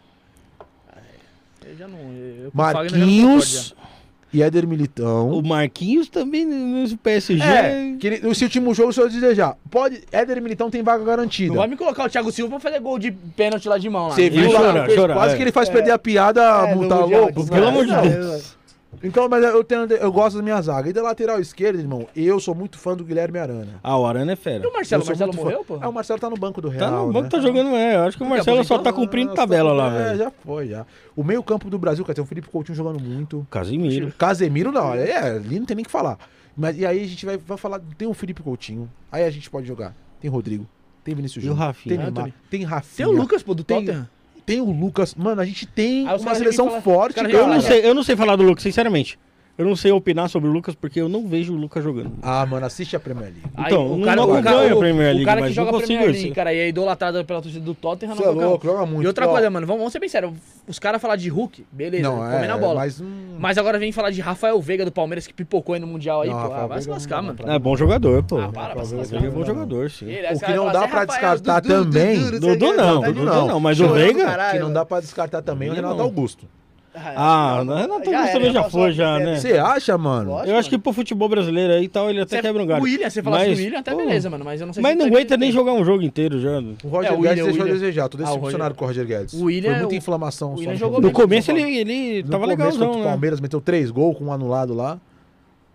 Eu 1.65 1.77
já 1.77 1.86
não. 1.86 1.99
Eu, 1.99 2.36
já 2.36 2.43
não 2.44 2.51
Marquinhos 2.52 3.59
concordo, 3.69 3.83
e 3.86 4.01
Éder 4.41 4.67
Militão. 4.67 5.31
O 5.31 5.43
Marquinhos 5.43 6.09
também 6.09 6.47
no 6.47 6.97
PSG. 6.97 7.43
É, 7.43 7.97
que 7.99 8.07
ele, 8.07 8.28
esse 8.31 8.44
último 8.44 8.73
jogo, 8.73 8.93
se 8.93 9.01
eu 9.01 9.09
desejar, 9.09 9.57
pode. 9.70 10.02
Éder 10.12 10.41
Militão 10.41 10.70
tem 10.70 10.83
vaga 10.83 11.05
garantida. 11.05 11.49
Não 11.49 11.61
vai 11.61 11.69
me 11.69 11.77
colocar 11.77 12.07
o 12.07 12.09
Thiago 12.09 12.31
Silva 12.31 12.51
pra 12.51 12.61
fazer 12.61 12.81
gol 12.81 12.99
de 12.99 13.11
pênalti 13.11 13.69
lá 13.69 13.77
de 13.77 13.91
mão 13.91 14.09
lá. 14.09 14.15
Você 14.15 14.31
viu 14.31 14.51
lá? 14.52 14.61
chora, 14.61 14.94
chora, 14.94 15.15
quase 15.15 15.35
é. 15.35 15.36
que 15.36 15.43
ele 15.43 15.52
faz 15.52 15.69
perder 15.69 15.91
a 15.91 15.99
piada, 15.99 16.41
É, 16.41 16.75
multar 16.75 17.01
Mundial, 17.01 17.20
louco. 17.23 17.47
Pelo 17.47 17.69
amor 17.69 17.85
de 17.85 17.91
Não, 17.93 18.02
Deus. 18.02 18.57
Então, 19.03 19.29
mas 19.29 19.43
eu, 19.45 19.62
tenho, 19.65 19.85
eu 19.93 20.12
gosto 20.12 20.37
da 20.37 20.43
minha 20.43 20.61
zaga. 20.61 20.89
E 20.89 20.93
da 20.93 21.03
lateral 21.03 21.41
esquerda, 21.41 21.79
irmão, 21.79 22.07
eu 22.15 22.39
sou 22.39 22.55
muito 22.55 22.79
fã 22.79 22.97
do 22.97 23.05
Guilherme 23.05 23.39
Arana. 23.39 23.81
Ah, 23.83 23.97
o 23.99 24.07
Arana 24.07 24.33
é 24.33 24.37
fera. 24.37 24.65
E 24.65 24.67
o 24.67 24.73
Marcelo? 24.73 25.03
O 25.03 25.07
Marcelo 25.07 25.35
morreu, 25.35 25.65
pô? 25.65 25.79
Ah, 25.81 25.89
o 25.89 25.93
Marcelo 25.93 26.21
tá 26.21 26.29
no 26.29 26.37
banco 26.37 26.61
do 26.61 26.69
Real. 26.69 26.91
Tá 26.91 26.91
no 26.97 27.07
banco, 27.12 27.23
né? 27.23 27.29
tá 27.29 27.41
jogando, 27.41 27.75
é. 27.75 27.97
Eu 27.97 28.01
acho 28.03 28.17
que 28.17 28.23
o 28.23 28.29
Marcelo 28.29 28.62
só 28.65 28.79
tá 28.79 28.93
cumprindo 28.93 29.35
tabela 29.35 29.73
lá, 29.73 29.95
É, 29.95 30.05
velho. 30.05 30.19
já 30.19 30.31
foi, 30.31 30.69
já. 30.69 30.87
O 31.17 31.25
meio 31.25 31.43
campo 31.43 31.69
do 31.71 31.79
Brasil, 31.79 32.05
cara, 32.05 32.15
tem 32.15 32.23
o 32.25 32.27
Felipe 32.27 32.49
Coutinho 32.49 32.77
jogando 32.77 33.01
muito. 33.01 33.47
Casimiro. 33.51 34.12
Casemiro, 34.19 34.71
não, 34.71 34.95
é, 34.95 35.17
ali 35.17 35.59
não 35.59 35.67
tem 35.67 35.75
nem 35.77 35.83
o 35.83 35.87
que 35.87 35.91
falar. 35.93 36.19
Mas, 36.57 36.77
e 36.79 36.85
aí 36.85 37.03
a 37.03 37.07
gente 37.07 37.25
vai, 37.25 37.39
vai 37.39 37.57
falar, 37.57 37.81
tem 37.97 38.07
o 38.07 38.12
Felipe 38.15 38.43
Coutinho, 38.43 38.91
aí 39.11 39.25
a 39.25 39.31
gente 39.31 39.49
pode 39.49 39.67
jogar. 39.67 39.95
Tem 40.21 40.31
Rodrigo, 40.31 40.67
tem 41.03 41.15
Vinícius 41.15 41.43
o 41.43 41.47
Júnior, 41.49 41.67
Rafinha? 41.67 41.97
tem 41.97 42.05
Neymar, 42.05 42.33
tem 42.51 42.62
Rafinha. 42.62 43.09
Tem 43.09 43.17
o 43.17 43.19
Lucas, 43.19 43.43
pô, 43.43 43.55
do 43.55 43.65
Tem- 43.65 43.79
Tottenham. 43.87 44.09
Tem 44.45 44.61
o 44.61 44.71
Lucas. 44.71 45.15
Mano, 45.15 45.41
a 45.41 45.45
gente 45.45 45.67
tem 45.67 46.07
uma 46.07 46.35
seleção 46.35 46.67
vêm 46.67 46.81
falar- 46.81 46.83
forte. 46.83 47.15
cara. 47.15 47.31
Eu 47.31 47.47
não, 47.47 47.61
sei, 47.61 47.85
eu 47.87 47.95
não 47.95 48.03
sei 48.03 48.17
falar 48.17 48.37
do 48.37 48.43
Lucas, 48.43 48.62
sinceramente. 48.62 49.19
Eu 49.58 49.66
não 49.66 49.76
sei 49.76 49.92
opinar 49.92 50.31
sobre 50.31 50.48
o 50.48 50.52
Lucas 50.52 50.74
porque 50.74 50.98
eu 50.98 51.10
não 51.10 51.28
vejo 51.28 51.52
o 51.52 51.56
Lucas 51.56 51.84
jogando. 51.84 52.12
Ah, 52.22 52.44
mano, 52.47 52.64
assiste 52.64 52.97
a 52.97 53.00
Premier 53.00 53.26
League. 53.26 53.42
Aí, 53.55 53.66
Então, 53.66 53.86
o 53.92 53.97
não 53.98 54.05
cara, 54.05 54.20
o 54.20 54.24
acompanho 54.24 54.42
cara, 54.44 54.72
a 54.72 54.74
o- 54.74 54.78
Premier 54.78 55.06
League, 55.08 55.22
o 55.22 55.26
cara 55.26 55.36
que 55.42 55.47
mas 55.48 55.55
joga 55.55 55.70
não 55.72 55.78
a 55.78 55.82
Premier 55.82 56.10
League, 56.10 56.31
cara, 56.32 56.55
e 56.55 56.58
é 56.58 56.68
idolatrado 56.68 57.22
pela 57.26 57.42
torcida 57.42 57.62
do 57.62 57.74
Tottenham, 57.74 58.16
Você 58.16 58.22
é 58.22 58.26
não 58.26 58.32
louco, 58.34 58.66
joga 58.66 58.86
muito. 58.86 59.02
E 59.05 59.06
outra 59.06 59.28
Ó, 59.28 59.31
coisa, 59.31 59.50
mano, 59.50 59.66
vamos, 59.66 59.81
vamos 59.81 59.92
ser 59.92 59.98
bem 60.00 60.08
sérios. 60.08 60.32
Os 60.66 60.78
caras 60.78 61.02
falar 61.02 61.16
de 61.16 61.28
Hulk, 61.28 61.66
beleza, 61.70 62.02
Não, 62.02 62.26
é, 62.26 62.48
na 62.48 62.56
bola. 62.56 62.76
mas... 62.76 62.98
Mas, 63.39 63.56
hum, 63.58 63.60
agora 63.60 63.78
vem 63.78 63.92
falar 63.92 64.10
de 64.10 64.22
Rafael 64.22 64.58
Veiga 64.60 64.86
do 64.86 64.90
Palmeiras 64.92 65.26
que 65.26 65.34
pipocou 65.34 65.74
aí 65.74 65.81
no 65.81 65.86
Mundial 65.86 66.22
aí, 66.22 66.31
Não, 66.31 66.36
pô. 66.36 66.42
Rafael 66.44 66.64
Ah, 66.64 66.66
vai 66.66 66.81
se 66.81 66.89
lascar, 66.89 67.22
não 67.22 67.34
mano. 67.34 67.52
É 67.52 67.58
bom 67.58 67.76
jogador, 67.76 68.22
pô. 68.22 68.39
Ah, 68.39 68.48
para, 68.48 68.74
vai 68.74 68.84
se 68.86 68.94
lascar. 68.94 69.16
Ele 69.18 69.26
é 69.26 69.31
bom 69.31 69.44
jogador, 69.44 69.90
sim. 69.90 70.06
Ele, 70.06 70.26
aí 70.26 70.34
O 70.34 70.39
você 70.39 70.47
que 70.47 70.52
não 70.55 70.64
dá 70.72 70.72
pra 70.72 70.81
"Zé 70.81 70.86
Rafael, 70.86 71.06
descartar 71.36 71.60
também- 71.60 72.18
Dudu, 72.31 72.52
o 72.52 72.58
quê." 72.58 72.72
não, 72.72 73.00
Dudu 73.02 73.24
não. 73.24 73.47
não, 73.48 73.60
mas 73.60 73.78
o 73.81 73.89
Veiga- 73.89 74.50
que 74.50 74.58
não 74.58 74.72
dá 74.72 74.84
pra 74.86 74.98
descartar 75.00 75.42
também 75.42 75.68
o 75.68 75.72
Não. 75.72 75.76
Renato 75.76 76.00
Augusto. 76.00 76.47
Ah, 76.95 77.57
Ah, 77.57 77.59
Renato 77.62 78.11
já 78.11 78.19
Augusto 78.19 78.33
também 78.35 78.53
já 78.53 78.65
foi, 78.71 78.93
já, 78.93 79.19
né? 79.19 79.37
Você 79.39 79.53
acha, 79.57 79.97
mano? 79.97 80.31
Lógico, 80.33 80.51
Eu 80.51 80.57
acho 80.59 80.69
que 80.69 80.75
mano. 80.77 80.83
pro 80.83 80.93
futebol 80.93 81.27
brasileiro 81.29 81.73
aí 81.73 81.85
e 81.85 81.89
tal, 81.89 82.11
ele 82.11 82.21
até 82.21 82.37
Você- 82.37 82.43
quebra 82.43 82.62
um 82.62 82.67
galho. 82.67 82.83
O 82.83 82.85
William, 82.85 83.09
você 83.09 83.23
falasse 83.23 83.49
Mas, 83.49 83.59
do 83.59 83.62
William, 83.65 83.79
até 83.81 83.91
pô, 83.93 83.97
beleza, 83.97 84.29
mano. 84.29 84.45
Mas 84.45 84.61
eu 84.61 84.67
não 84.67 84.75
sei 84.75 84.83
Mas 84.83 84.93
se 84.93 84.99
não 84.99 85.07
ele 85.07 85.15
aguenta 85.17 85.29
tá- 85.31 85.37
nem 85.39 85.51
jogar 85.51 85.73
um 85.73 85.85
jogo 85.85 86.03
inteiro 86.03 86.39
já. 86.39 86.51
O 86.85 86.89
Roger 86.89 87.12
É, 87.12 87.15
o 87.15 87.21
Guedes 87.21 87.23
William, 87.23 87.35
deixou 87.47 87.61
o 87.61 87.69
a 87.69 87.73
desejar. 87.73 88.09
Tô 88.11 88.19
Ah, 88.19 88.21
o 88.21 88.25
decepcionado 88.25 88.62
Roger- 88.62 88.75
com 88.77 88.85
o 88.85 88.89
Roger 88.89 89.07
Guedes. 89.07 89.35
O 89.35 89.45
William- 89.45 89.71
Foi 89.71 89.79
muita 89.81 89.95
o- 89.95 89.97
inflamação. 89.97 90.49
o 90.49 90.53
só 90.53 90.59
William 90.61 90.73
no 90.73 90.79
jogou 90.79 90.97
começo. 91.01 91.12
No 91.19 91.23
começo 91.27 91.51
ele, 91.51 91.77
ele 91.79 92.23
No 92.25 92.31
tava 92.31 92.45
começo 92.45 92.59
legalzão, 92.62 92.93
o 92.93 92.99
né? 92.99 93.05
Palmeiras 93.05 93.41
meteu 93.41 93.61
três 93.61 93.91
gols 93.91 94.19
com 94.19 94.25
um 94.25 94.33
anulado 94.33 94.75
lá. 94.75 94.99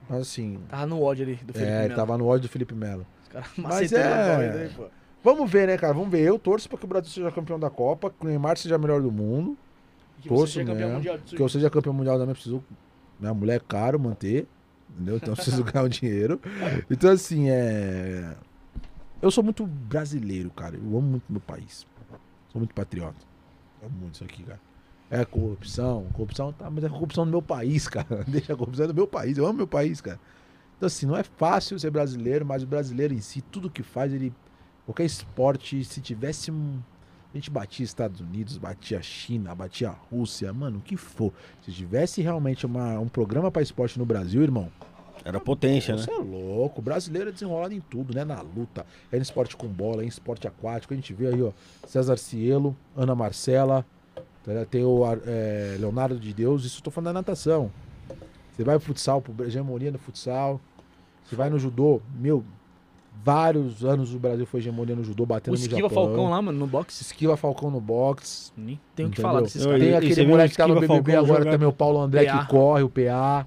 Mas 0.07 0.21
assim, 0.21 0.59
Tava 0.69 0.85
no 0.85 1.01
ódio 1.01 1.25
ali 1.25 1.33
do 1.43 1.51
Felipe 1.51 1.71
é, 1.71 1.81
Melo. 1.81 1.95
tava 1.95 2.17
no 2.17 2.27
ódio 2.27 2.47
do 2.47 2.49
Felipe 2.51 2.75
Melo. 2.75 3.05
Os 3.23 3.29
caras 3.29 3.49
Mas 3.57 3.91
é- 3.91 4.61
aí, 4.65 4.69
pô. 4.69 4.83
Vamos 5.23 5.49
ver, 5.51 5.67
né, 5.67 5.77
cara? 5.77 5.93
Vamos 5.93 6.09
ver. 6.09 6.21
Eu 6.21 6.37
torço 6.39 6.69
pra 6.69 6.77
que 6.77 6.85
o 6.85 6.87
Brasil 6.87 7.09
seja 7.11 7.29
campeão 7.31 7.59
da 7.59 7.69
Copa, 7.71 8.09
que 8.11 8.23
o 8.25 8.29
Neymar 8.29 8.55
seja 8.57 8.77
melhor 8.77 9.01
do 9.01 9.11
mundo. 9.11 9.57
Que 10.27 10.35
Torço 10.35 10.53
você 10.53 10.59
seja 10.59 10.65
campeão 10.65 10.87
mesmo. 10.87 10.97
mundial 10.97 11.19
Que 11.25 11.41
eu 11.41 11.49
seja 11.49 11.69
campeão 11.69 11.93
mundial 11.93 12.17
também, 12.17 12.33
preciso. 12.33 12.63
Minha 13.19 13.33
mulher 13.33 13.55
é 13.55 13.63
caro 13.65 13.99
manter. 13.99 14.47
Entendeu? 14.89 15.17
Então 15.17 15.29
eu 15.29 15.35
preciso 15.35 15.63
ganhar 15.65 15.85
um 15.85 15.89
dinheiro. 15.89 16.39
Então, 16.89 17.11
assim, 17.11 17.49
é. 17.49 18.35
Eu 19.21 19.31
sou 19.31 19.43
muito 19.43 19.65
brasileiro, 19.65 20.49
cara. 20.51 20.75
Eu 20.75 20.97
amo 20.97 21.01
muito 21.01 21.23
meu 21.29 21.41
país. 21.41 21.87
Sou 22.49 22.59
muito 22.59 22.73
patriota. 22.73 23.25
Amo 23.83 23.97
muito 23.97 24.15
isso 24.15 24.23
aqui, 24.23 24.43
cara. 24.43 24.59
É 25.09 25.23
corrupção, 25.23 26.05
corrupção 26.11 26.51
tá, 26.51 26.69
mas 26.69 26.83
é 26.83 26.89
corrupção 26.89 27.23
do 27.23 27.31
meu 27.31 27.41
país, 27.41 27.87
cara. 27.89 28.25
Deixa 28.27 28.53
a 28.53 28.57
corrupção 28.57 28.87
do 28.87 28.93
meu 28.93 29.07
país. 29.07 29.37
Eu 29.37 29.45
amo 29.45 29.53
meu 29.53 29.67
país, 29.67 30.01
cara. 30.01 30.19
Então, 30.75 30.87
assim, 30.87 31.05
não 31.05 31.15
é 31.15 31.23
fácil 31.23 31.79
ser 31.79 31.89
brasileiro, 31.89 32.45
mas 32.45 32.61
o 32.61 32.67
brasileiro 32.67 33.13
em 33.13 33.21
si, 33.21 33.41
tudo 33.41 33.69
que 33.69 33.83
faz, 33.83 34.13
ele. 34.13 34.33
Qualquer 34.85 35.05
esporte, 35.05 35.83
se 35.83 36.01
tivesse 36.01 36.51
um. 36.51 36.79
A 37.37 37.39
gente 37.39 37.51
batia 37.51 37.85
Estados 37.85 38.19
Unidos, 38.19 38.57
batia 38.57 38.99
China, 38.99 39.53
batia 39.53 39.93
Rússia, 40.11 40.51
mano, 40.51 40.79
o 40.79 40.81
que 40.81 40.97
for. 40.97 41.31
Se 41.63 41.71
tivesse 41.71 42.19
realmente 42.19 42.65
uma, 42.65 42.97
um 42.99 43.07
programa 43.07 43.51
pra 43.51 43.61
esporte 43.61 43.99
no 43.99 44.07
Brasil, 44.07 44.41
irmão, 44.41 44.71
Era 45.23 45.39
potência, 45.39 45.95
né? 45.95 46.01
você 46.01 46.11
é 46.11 46.17
louco. 46.17 46.79
O 46.79 46.83
brasileiro 46.83 47.29
é 47.29 47.31
desenrolado 47.31 47.75
em 47.75 47.79
tudo, 47.79 48.11
né? 48.11 48.25
Na 48.25 48.41
luta, 48.41 48.87
é 49.11 49.19
em 49.19 49.21
esporte 49.21 49.55
com 49.55 49.67
bola, 49.67 50.01
é 50.01 50.05
em 50.05 50.07
esporte 50.07 50.47
aquático. 50.47 50.95
A 50.95 50.97
gente 50.97 51.13
vê 51.13 51.27
aí, 51.27 51.43
ó, 51.43 51.51
César 51.85 52.17
Cielo, 52.17 52.75
Ana 52.95 53.13
Marcela, 53.13 53.85
tá 54.43 54.65
tem 54.65 54.83
o 54.83 55.03
é, 55.27 55.77
Leonardo 55.79 56.19
de 56.19 56.33
Deus, 56.33 56.65
isso 56.65 56.79
eu 56.79 56.85
tô 56.85 56.89
falando 56.89 57.13
da 57.13 57.13
natação. 57.13 57.71
Você 58.51 58.63
vai 58.63 58.79
pro 58.79 58.87
futsal, 58.87 59.21
pro 59.21 59.45
hegemonia 59.45 59.91
no 59.91 59.99
futsal. 59.99 60.59
Você 61.23 61.35
vai 61.35 61.51
no 61.51 61.59
judô, 61.59 62.01
meu, 62.15 62.43
vários 63.23 63.83
anos 63.83 64.13
o 64.13 64.19
Brasil 64.19 64.45
foi 64.45 64.59
hegemonia 64.59 64.95
no 64.95 65.03
judô, 65.03 65.23
O 65.23 65.25
batendo 65.25 65.53
no 65.55 65.59
Esquiva 65.59 65.81
Japão. 65.89 66.05
Falcão 66.05 66.29
lá, 66.29 66.41
mano, 66.41 66.57
no 66.57 66.67
boxe. 66.67 67.03
Esquiva 67.03 67.35
Falcão 67.37 67.69
no 67.71 67.81
boxe. 67.81 68.51
Nem 68.57 68.79
tenho 68.95 69.09
o 69.09 69.11
que 69.11 69.21
falar 69.21 69.41
desses 69.41 69.63
caras. 69.65 69.79
Tem 69.81 69.89
e 69.91 69.95
aquele 69.95 70.25
moleque 70.27 70.49
o 70.49 70.51
que 70.51 70.57
tá 70.57 70.67
no 70.67 70.75
BBB 70.75 70.87
Falcão 70.93 71.19
agora 71.19 71.39
jogar? 71.39 71.51
também, 71.51 71.67
o 71.67 71.73
Paulo 71.73 71.99
André 71.99 72.25
PA. 72.25 72.39
que 72.39 72.47
corre, 72.47 72.83
o 72.83 72.89
PA. 72.89 73.45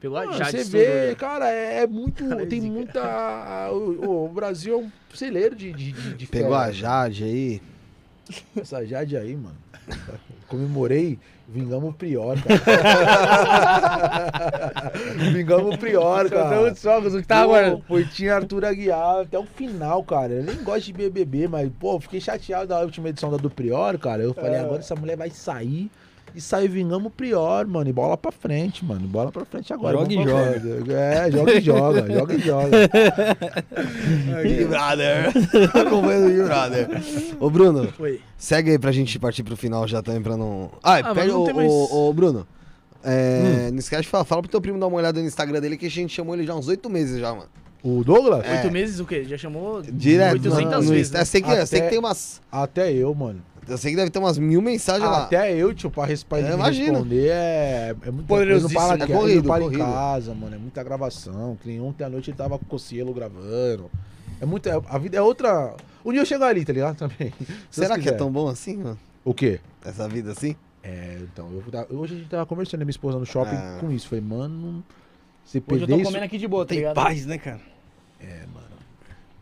Pegou 0.00 0.18
a 0.18 0.24
Mano, 0.24 0.36
Jade 0.36 0.50
você 0.50 0.64
vê, 0.64 1.08
né? 1.10 1.14
cara, 1.14 1.48
é 1.48 1.86
muito. 1.86 2.28
Cara, 2.28 2.44
tem 2.46 2.60
zica. 2.60 2.72
muita. 2.72 3.70
O, 3.72 4.24
o 4.24 4.28
Brasil 4.28 4.74
é 4.74 4.76
um 4.78 4.90
celeiro 5.14 5.54
de, 5.54 5.72
de, 5.72 5.92
de, 5.92 6.14
de 6.14 6.26
Pegou 6.26 6.50
fera. 6.50 6.62
a 6.64 6.72
Jade 6.72 7.22
aí. 7.22 7.62
Essa 8.56 8.84
Jade 8.84 9.16
aí, 9.16 9.36
mano. 9.36 9.56
Comemorei, 10.48 11.18
vingamos 11.52 11.90
o 11.90 11.92
Prior, 11.92 12.36
cara. 12.42 12.60
vingamos 15.32 15.74
o 15.74 15.78
Prior, 15.78 16.28
cara. 16.30 16.72
Os 16.72 16.80
jogos, 16.80 17.14
o 17.14 17.20
que 17.20 17.26
tava 17.26 17.42
Pô, 17.44 17.48
guardando. 17.50 17.82
Foi, 17.86 18.04
tinha 18.06 18.34
Arthur 18.36 18.64
Aguiar 18.64 19.20
até 19.22 19.38
o 19.38 19.44
final, 19.44 20.02
cara. 20.02 20.32
Eu 20.32 20.42
nem 20.44 20.56
gosto 20.62 20.86
de 20.86 20.92
BBB, 20.92 21.48
mas, 21.48 21.70
pô, 21.78 22.00
fiquei 22.00 22.20
chateado 22.20 22.66
da 22.68 22.80
última 22.80 23.08
edição 23.08 23.30
da 23.30 23.36
do 23.36 23.50
Prior, 23.50 23.98
cara. 23.98 24.22
Eu 24.22 24.32
falei, 24.34 24.54
É. 24.54 24.60
agora 24.60 24.80
essa 24.80 24.94
mulher 24.94 25.16
vai 25.16 25.30
sair. 25.30 25.90
E 26.34 26.40
saiu 26.40 26.70
vingamos 26.70 27.06
o 27.06 27.10
Prior, 27.10 27.66
mano. 27.66 27.88
E 27.88 27.92
bola 27.92 28.16
pra 28.16 28.32
frente, 28.32 28.84
mano. 28.84 29.06
Bola 29.06 29.30
pra 29.30 29.44
frente 29.44 29.72
agora. 29.72 29.98
Joga 29.98 30.12
e 30.14 30.22
frente. 30.24 30.92
É, 30.92 31.30
joga 31.30 31.52
e 31.54 31.60
joga. 31.60 32.06
joga 32.12 32.34
e 32.34 32.38
joga. 32.40 32.78
Big 34.42 34.64
Brother. 34.64 35.28
Acompanhando 35.86 36.24
o 36.24 36.28
Big 36.28 36.42
Brother. 36.42 36.88
Ô, 37.40 37.50
Bruno, 37.50 37.92
Oi. 37.98 38.20
segue 38.36 38.70
aí 38.70 38.78
pra 38.78 38.92
gente 38.92 39.18
partir 39.18 39.42
pro 39.42 39.56
final 39.56 39.86
já 39.86 40.02
também 40.02 40.22
pra 40.22 40.36
não. 40.36 40.70
Ah, 40.82 41.00
mas 41.02 41.14
pega 41.14 41.32
não 41.32 41.44
o, 41.44 41.54
mais- 41.54 41.70
o, 41.70 42.08
o 42.10 42.12
Bruno. 42.12 42.46
É, 43.04 43.68
Não 43.72 43.78
esquece 43.80 44.02
de 44.02 44.08
falar, 44.08 44.24
fala 44.24 44.42
pro 44.42 44.50
teu 44.50 44.60
primo 44.60 44.78
dar 44.78 44.86
uma 44.86 44.96
olhada 44.96 45.20
no 45.20 45.26
Instagram 45.26 45.60
dele 45.60 45.76
que 45.76 45.86
a 45.86 45.90
gente 45.90 46.14
chamou 46.14 46.34
ele 46.36 46.46
já 46.46 46.52
há 46.52 46.56
uns 46.56 46.68
oito 46.68 46.88
meses 46.88 47.18
já, 47.20 47.30
mano. 47.34 47.48
O 47.82 48.04
Douglas? 48.04 48.44
É. 48.46 48.58
Oito 48.62 48.70
meses 48.72 49.00
o 49.00 49.04
quê? 49.04 49.24
Já 49.24 49.36
chamou 49.36 49.82
Direto 49.82 50.34
800 50.34 50.54
no, 50.62 50.70
no 50.70 50.80
vezes. 50.82 51.08
Insta. 51.08 51.18
né? 51.18 51.24
Sei 51.24 51.42
que, 51.42 51.50
eu 51.50 51.66
sei 51.66 51.78
Até- 51.80 51.86
que 51.88 51.90
tem 51.90 51.98
umas. 51.98 52.40
Até 52.50 52.92
eu, 52.92 53.12
mano. 53.12 53.42
Eu 53.68 53.78
sei 53.78 53.92
que 53.92 53.96
deve 53.96 54.10
ter 54.10 54.18
umas 54.18 54.38
mil 54.38 54.60
mensagens 54.60 55.08
lá. 55.08 55.24
Até 55.24 55.54
eu, 55.54 55.72
tio, 55.72 55.90
pra, 55.90 56.04
res- 56.04 56.24
pra 56.24 56.38
É, 56.38 56.42
responder 56.56 57.28
é, 57.28 57.94
é 58.02 58.10
muito 58.10 58.26
Poderosíssimo. 58.26 58.80
Não 58.80 58.88
para, 58.88 59.00
É 59.00 59.04
aqui, 59.04 59.12
corrido, 59.12 59.48
para 59.48 59.60
em 59.62 59.66
corrido. 59.66 59.84
casa, 59.84 60.34
mano. 60.34 60.54
É 60.56 60.58
muita 60.58 60.82
gravação. 60.82 61.56
Que 61.62 61.68
nem 61.68 61.80
ontem 61.80 62.02
à 62.04 62.08
noite 62.08 62.30
ele 62.30 62.36
tava 62.36 62.58
com 62.58 62.64
o 62.64 62.68
Cocielo 62.68 63.14
gravando. 63.14 63.90
É 64.40 64.44
muito. 64.46 64.68
é- 64.68 64.82
a 64.88 64.98
vida 64.98 65.16
é 65.16 65.22
outra. 65.22 65.74
Um 66.04 66.10
dia 66.10 66.20
eu 66.20 66.26
chego 66.26 66.42
ali, 66.44 66.64
tá 66.64 66.72
ligado? 66.72 66.96
Também. 67.08 67.32
Se 67.70 67.80
Será 67.80 67.98
que 67.98 68.08
é 68.08 68.12
tão 68.12 68.30
bom 68.32 68.48
assim, 68.48 68.76
mano? 68.78 68.98
O 69.24 69.32
quê? 69.32 69.60
Essa 69.84 70.08
vida 70.08 70.32
assim? 70.32 70.56
É, 70.82 71.18
então, 71.22 71.48
eu, 71.52 71.96
hoje 71.98 72.14
a 72.14 72.18
gente 72.18 72.28
tava 72.28 72.44
conversando, 72.44 72.80
minha 72.80 72.90
esposa 72.90 73.16
no 73.16 73.24
shopping 73.24 73.54
Ah. 73.54 73.78
com 73.80 73.92
isso. 73.92 74.08
Falei, 74.08 74.24
mano, 74.24 74.82
se 75.44 75.58
Hoje 75.58 75.58
eu 75.58 75.62
perder 75.62 75.86
tô 75.86 75.96
isso. 75.98 76.04
comendo 76.06 76.24
aqui 76.24 76.38
de 76.38 76.48
boa, 76.48 76.64
tá 76.64 76.70
Tem 76.70 76.78
ligado? 76.78 76.94
paz, 76.96 77.24
né, 77.24 77.38
cara? 77.38 77.60
É, 78.20 78.40
mano. 78.52 78.66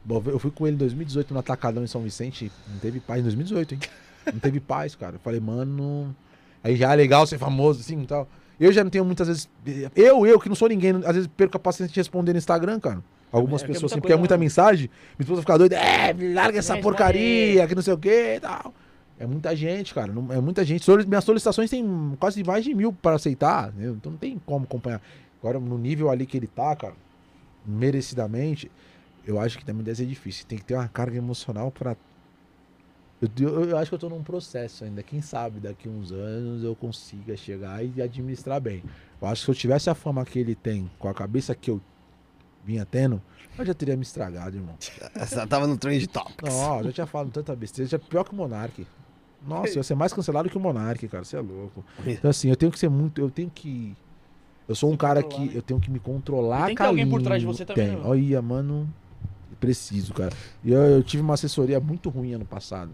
Bom, 0.05 0.23
eu 0.27 0.39
fui 0.39 0.51
com 0.51 0.67
ele 0.67 0.77
em 0.77 0.79
2018 0.79 1.33
no 1.33 1.41
Atacadão 1.41 1.83
em 1.83 1.87
São 1.87 2.03
Vicente. 2.03 2.53
Não 2.69 2.79
teve 2.79 3.01
paz 3.01 3.21
em 3.21 3.23
2018, 3.23 3.75
hein? 3.75 3.81
Não 4.27 4.39
teve 4.41 4.61
paz, 4.61 4.95
cara. 4.95 5.17
Eu 5.17 5.21
falei, 5.21 5.41
mano. 5.41 6.15
Aí 6.63 6.77
já 6.77 6.93
é 6.93 6.97
legal 6.97 7.27
ser 7.27 7.39
famoso 7.39 7.81
assim 7.81 8.03
e 8.03 8.07
tal. 8.07 8.29
Eu 8.59 8.71
já 8.73 8.85
não 8.85 8.91
tenho 8.91 9.05
muitas 9.05 9.27
vezes. 9.29 9.49
Eu, 9.97 10.27
eu, 10.27 10.39
que 10.39 10.49
não 10.49 10.55
sou 10.57 10.69
ninguém, 10.69 10.93
às 11.07 11.15
vezes 11.15 11.27
perco 11.35 11.57
a 11.57 11.61
paciência 11.61 11.93
de 11.95 11.99
responder 12.01 12.33
no 12.33 12.39
Instagram, 12.39 12.79
cara. 12.79 13.03
Algumas 13.33 13.63
É, 13.63 13.65
é 13.65 13.69
pessoas, 13.69 13.93
assim, 13.93 14.01
porque 14.01 14.13
é 14.13 14.17
muita 14.17 14.37
né? 14.37 14.41
mensagem. 14.41 14.91
Minha 15.19 15.25
esposa 15.25 15.41
fica 15.41 15.57
doida, 15.57 15.77
é, 15.77 16.13
larga 16.35 16.59
essa 16.59 16.75
Responde 16.75 16.83
porcaria, 16.83 17.67
que 17.67 17.75
não 17.75 17.81
sei 17.83 17.95
o 17.95 17.99
que 17.99 18.35
e 18.37 18.41
tal. 18.41 18.75
É 19.19 19.27
muita 19.27 19.55
gente, 19.57 19.95
cara. 19.95 20.13
não- 20.13 20.33
é 20.33 20.41
muita 20.41 20.65
gente. 20.65 20.85
Minhas 21.07 21.25
solicitações 21.25 21.71
tem 21.71 22.17
quase 22.19 22.43
mais 22.45 22.65
de 22.65 22.75
mil 22.75 22.93
para 22.93 23.17
aceitar. 23.17 23.69
entendeu? 23.71 23.95
Então 23.95 24.13
não 24.13 24.19
tem 24.19 24.39
como 24.45 24.65
acompanhar. 24.65 25.01
Agora, 25.43 25.59
no 25.59 25.79
nível 25.79 26.11
ali 26.11 26.27
que 26.27 26.37
ele 26.37 26.47
tá, 26.47 26.75
cara, 26.77 26.95
merecidamente, 27.65 28.71
eu 29.27 29.39
acho 29.41 29.59
que 29.59 29.65
também 29.65 29.83
deve 29.83 29.97
ser 29.97 30.07
difícil. 30.07 30.45
Tem 30.47 30.59
que 30.59 30.65
ter 30.65 30.75
uma 30.75 30.89
carga 30.89 31.17
emocional 31.17 31.71
pra. 31.71 31.97
Eu, 33.21 33.29
eu, 33.39 33.65
eu 33.71 33.79
acho 33.79 33.91
que 33.91 33.95
eu 33.95 33.99
tô 33.99 34.09
num 34.09 34.23
processo 34.23 34.85
ainda. 34.85 35.03
Quem 35.03 35.21
sabe 35.21 35.61
daqui 35.61 35.89
uns 35.89 36.11
anos 36.11 36.65
eu 36.65 36.75
consiga 36.75 37.37
chegar 37.37 37.85
e 37.85 38.01
administrar 38.01 38.61
bem. 38.61 38.83
Eu 39.21 39.29
acho 39.29 39.43
que 39.43 39.45
se 39.45 39.51
eu 39.51 39.55
tivesse 39.55 39.91
a 39.91 39.95
fama 39.95 40.25
que 40.25 40.39
ele 40.39 40.55
tem, 40.55 40.91
com 40.99 41.09
a 41.09 41.13
cabeça 41.13 41.55
que 41.55 41.71
eu 41.71 41.81
vinha 42.65 42.87
tendo, 42.87 43.21
eu 43.59 43.67
já 43.67 43.75
teria 43.75 43.97
me 43.97 44.03
estragado, 44.03 44.57
irmão. 44.57 44.75
Essa 45.15 45.47
tava 45.47 45.67
no 45.67 45.77
Trend 45.77 46.07
Topics. 46.07 46.55
Não, 46.55 46.83
já 46.85 46.93
tinha 46.93 47.07
falado 47.07 47.31
tanta 47.31 47.55
besteira, 47.55 47.91
já 47.91 47.97
é 47.97 48.01
pior 48.01 48.25
que 48.25 48.33
o 48.33 48.37
Monark. 48.37 48.87
Nossa, 49.47 49.73
eu 49.73 49.77
ia 49.77 49.83
ser 49.83 49.95
mais 49.95 50.13
cancelado 50.13 50.49
que 50.49 50.57
o 50.57 50.61
Monark, 50.61 51.07
cara. 51.09 51.25
Você 51.25 51.37
é 51.37 51.41
louco. 51.41 51.85
Então, 52.07 52.31
assim, 52.31 52.49
eu 52.49 52.57
tenho 52.57 52.71
que 52.73 52.79
ser 52.79 52.91
muito. 52.91 53.21
Eu 53.21 53.31
tenho 53.31 53.51
que. 53.51 53.97
Eu 54.69 54.75
sou 54.75 54.91
um 54.91 54.97
cara 54.97 55.23
controlar, 55.23 55.47
que. 55.47 55.51
né? 55.51 55.59
Eu 55.59 55.63
tenho 55.63 55.81
que 55.81 55.91
me 55.91 55.99
controlar, 55.99 56.63
E 56.63 56.67
tem 56.67 56.75
que 56.77 56.83
ter 56.83 56.89
alguém 56.89 57.09
por 57.09 57.23
trás 57.23 57.41
de 57.41 57.47
você 57.47 57.65
também, 57.65 57.89
Tem. 57.89 57.97
né? 57.97 58.03
Olha, 58.05 58.43
mano. 58.43 58.89
Preciso, 59.59 60.15
cara. 60.15 60.33
E 60.65 60.73
eu, 60.73 60.81
eu 60.81 61.03
tive 61.03 61.23
uma 61.23 61.35
assessoria 61.35 61.79
muito 61.81 62.09
ruim 62.09 62.33
ano 62.33 62.47
passado. 62.47 62.91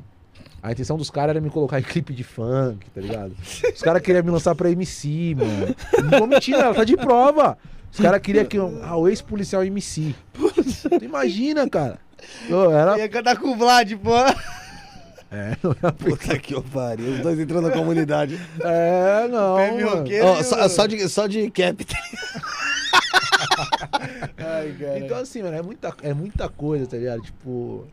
A 0.62 0.72
intenção 0.72 0.96
dos 0.96 1.10
caras 1.10 1.30
era 1.30 1.40
me 1.40 1.50
colocar 1.50 1.78
em 1.78 1.82
clipe 1.82 2.12
de 2.12 2.24
funk, 2.24 2.90
tá 2.90 3.00
ligado? 3.00 3.36
Os 3.74 3.80
caras 3.82 4.02
queriam 4.02 4.24
me 4.24 4.30
lançar 4.30 4.54
pra 4.54 4.70
MC, 4.70 5.34
mano. 5.36 5.76
Não 6.10 6.18
vou 6.18 6.26
mentir, 6.26 6.54
ela 6.54 6.74
tá 6.74 6.84
de 6.84 6.96
prova. 6.96 7.56
Os 7.92 8.00
caras 8.00 8.20
queriam 8.20 8.44
que 8.44 8.58
eu, 8.58 8.80
ah, 8.82 8.96
o 8.96 9.08
ex-policial 9.08 9.64
MC. 9.64 10.14
Tu 10.88 11.04
imagina, 11.04 11.68
cara. 11.68 11.98
Ô, 12.50 12.70
era. 12.70 12.98
Ia 12.98 13.08
cantar 13.08 13.36
com 13.38 13.48
o 13.48 13.56
Vlad, 13.56 13.92
pô. 13.94 14.12
É, 15.30 15.56
não 15.62 15.74
era 15.82 15.92
Puta 15.92 16.38
que 16.38 16.54
eu 16.54 16.62
pariu. 16.62 17.12
Os 17.12 17.20
dois 17.20 17.38
entrando 17.38 17.68
na 17.68 17.74
comunidade. 17.74 18.40
É, 18.60 19.26
não. 19.28 19.56
Ó, 20.24 20.42
só, 20.42 20.68
só 20.68 20.86
de, 20.86 21.08
só 21.08 21.26
de 21.26 21.50
cap. 21.50 21.84
Ai, 24.38 24.76
cara. 24.78 24.98
Então, 24.98 25.18
assim, 25.18 25.42
mano, 25.42 25.56
é 25.56 25.62
muita, 25.62 25.94
é 26.02 26.14
muita 26.14 26.48
coisa, 26.48 26.86
tá 26.86 26.96
ligado? 26.96 27.22
Tipo. 27.22 27.86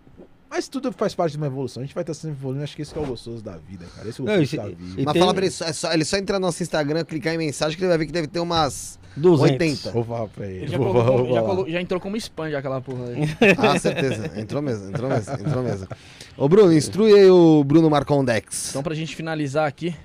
Mas 0.55 0.67
tudo 0.67 0.91
faz 0.91 1.15
parte 1.15 1.31
de 1.31 1.37
uma 1.37 1.47
evolução. 1.47 1.81
A 1.81 1.85
gente 1.85 1.95
vai 1.95 2.03
estar 2.03 2.13
sempre 2.13 2.37
evoluindo. 2.37 2.63
Acho 2.63 2.75
que 2.75 2.83
esse 2.83 2.93
que 2.93 2.99
é 2.99 3.01
o 3.01 3.05
gostoso 3.07 3.43
da 3.43 3.57
vida, 3.57 3.85
cara. 3.95 4.07
Esse 4.07 4.21
é 4.21 4.23
o 4.23 4.27
Não, 4.27 4.37
gostoso 4.37 4.43
e 4.43 4.47
se- 4.47 4.57
da 4.57 4.63
vida. 4.67 5.01
e 5.01 5.03
Mas 5.05 5.13
tem- 5.13 5.21
fala 5.21 5.33
pra 5.33 5.43
ele, 5.45 5.51
só, 5.51 5.65
é 5.65 5.73
só, 5.73 5.91
ele 5.91 6.05
só 6.05 6.17
entrar 6.17 6.39
no 6.39 6.45
nosso 6.45 6.61
Instagram, 6.61 7.03
clicar 7.03 7.33
em 7.33 7.39
mensagem, 7.39 7.75
que 7.75 7.83
ele 7.83 7.89
vai 7.89 7.97
ver 7.97 8.05
que 8.05 8.11
deve 8.11 8.27
ter 8.27 8.39
umas 8.39 8.99
200. 9.17 9.51
80. 9.51 9.91
Vou 9.91 10.03
falar 10.03 10.27
pra 10.27 10.45
ele. 10.45 10.57
Ele 10.59 10.67
já, 10.67 10.77
vou, 10.77 10.91
colocou- 10.93 11.17
vou 11.25 11.27
já 11.33 11.41
falar. 11.41 11.55
colo- 11.55 11.69
já 11.71 11.81
entrou 11.81 11.99
como 11.99 12.15
spam 12.17 12.51
já 12.51 12.59
aquela 12.59 12.79
porra 12.81 13.05
aí. 13.07 13.23
Ah, 13.57 13.79
certeza. 13.79 14.39
Entrou 14.39 14.61
mesmo, 14.61 14.89
entrou 14.89 15.09
mesmo, 15.09 15.33
entrou 15.33 15.63
mesmo. 15.63 15.87
Ô, 16.37 16.47
Bruno, 16.47 16.71
instrui 16.71 17.13
aí 17.15 17.29
o 17.31 17.63
Bruno 17.63 17.89
Marcondex. 17.89 18.69
Então, 18.69 18.83
pra 18.83 18.93
gente 18.93 19.15
finalizar 19.15 19.67
aqui, 19.67 19.95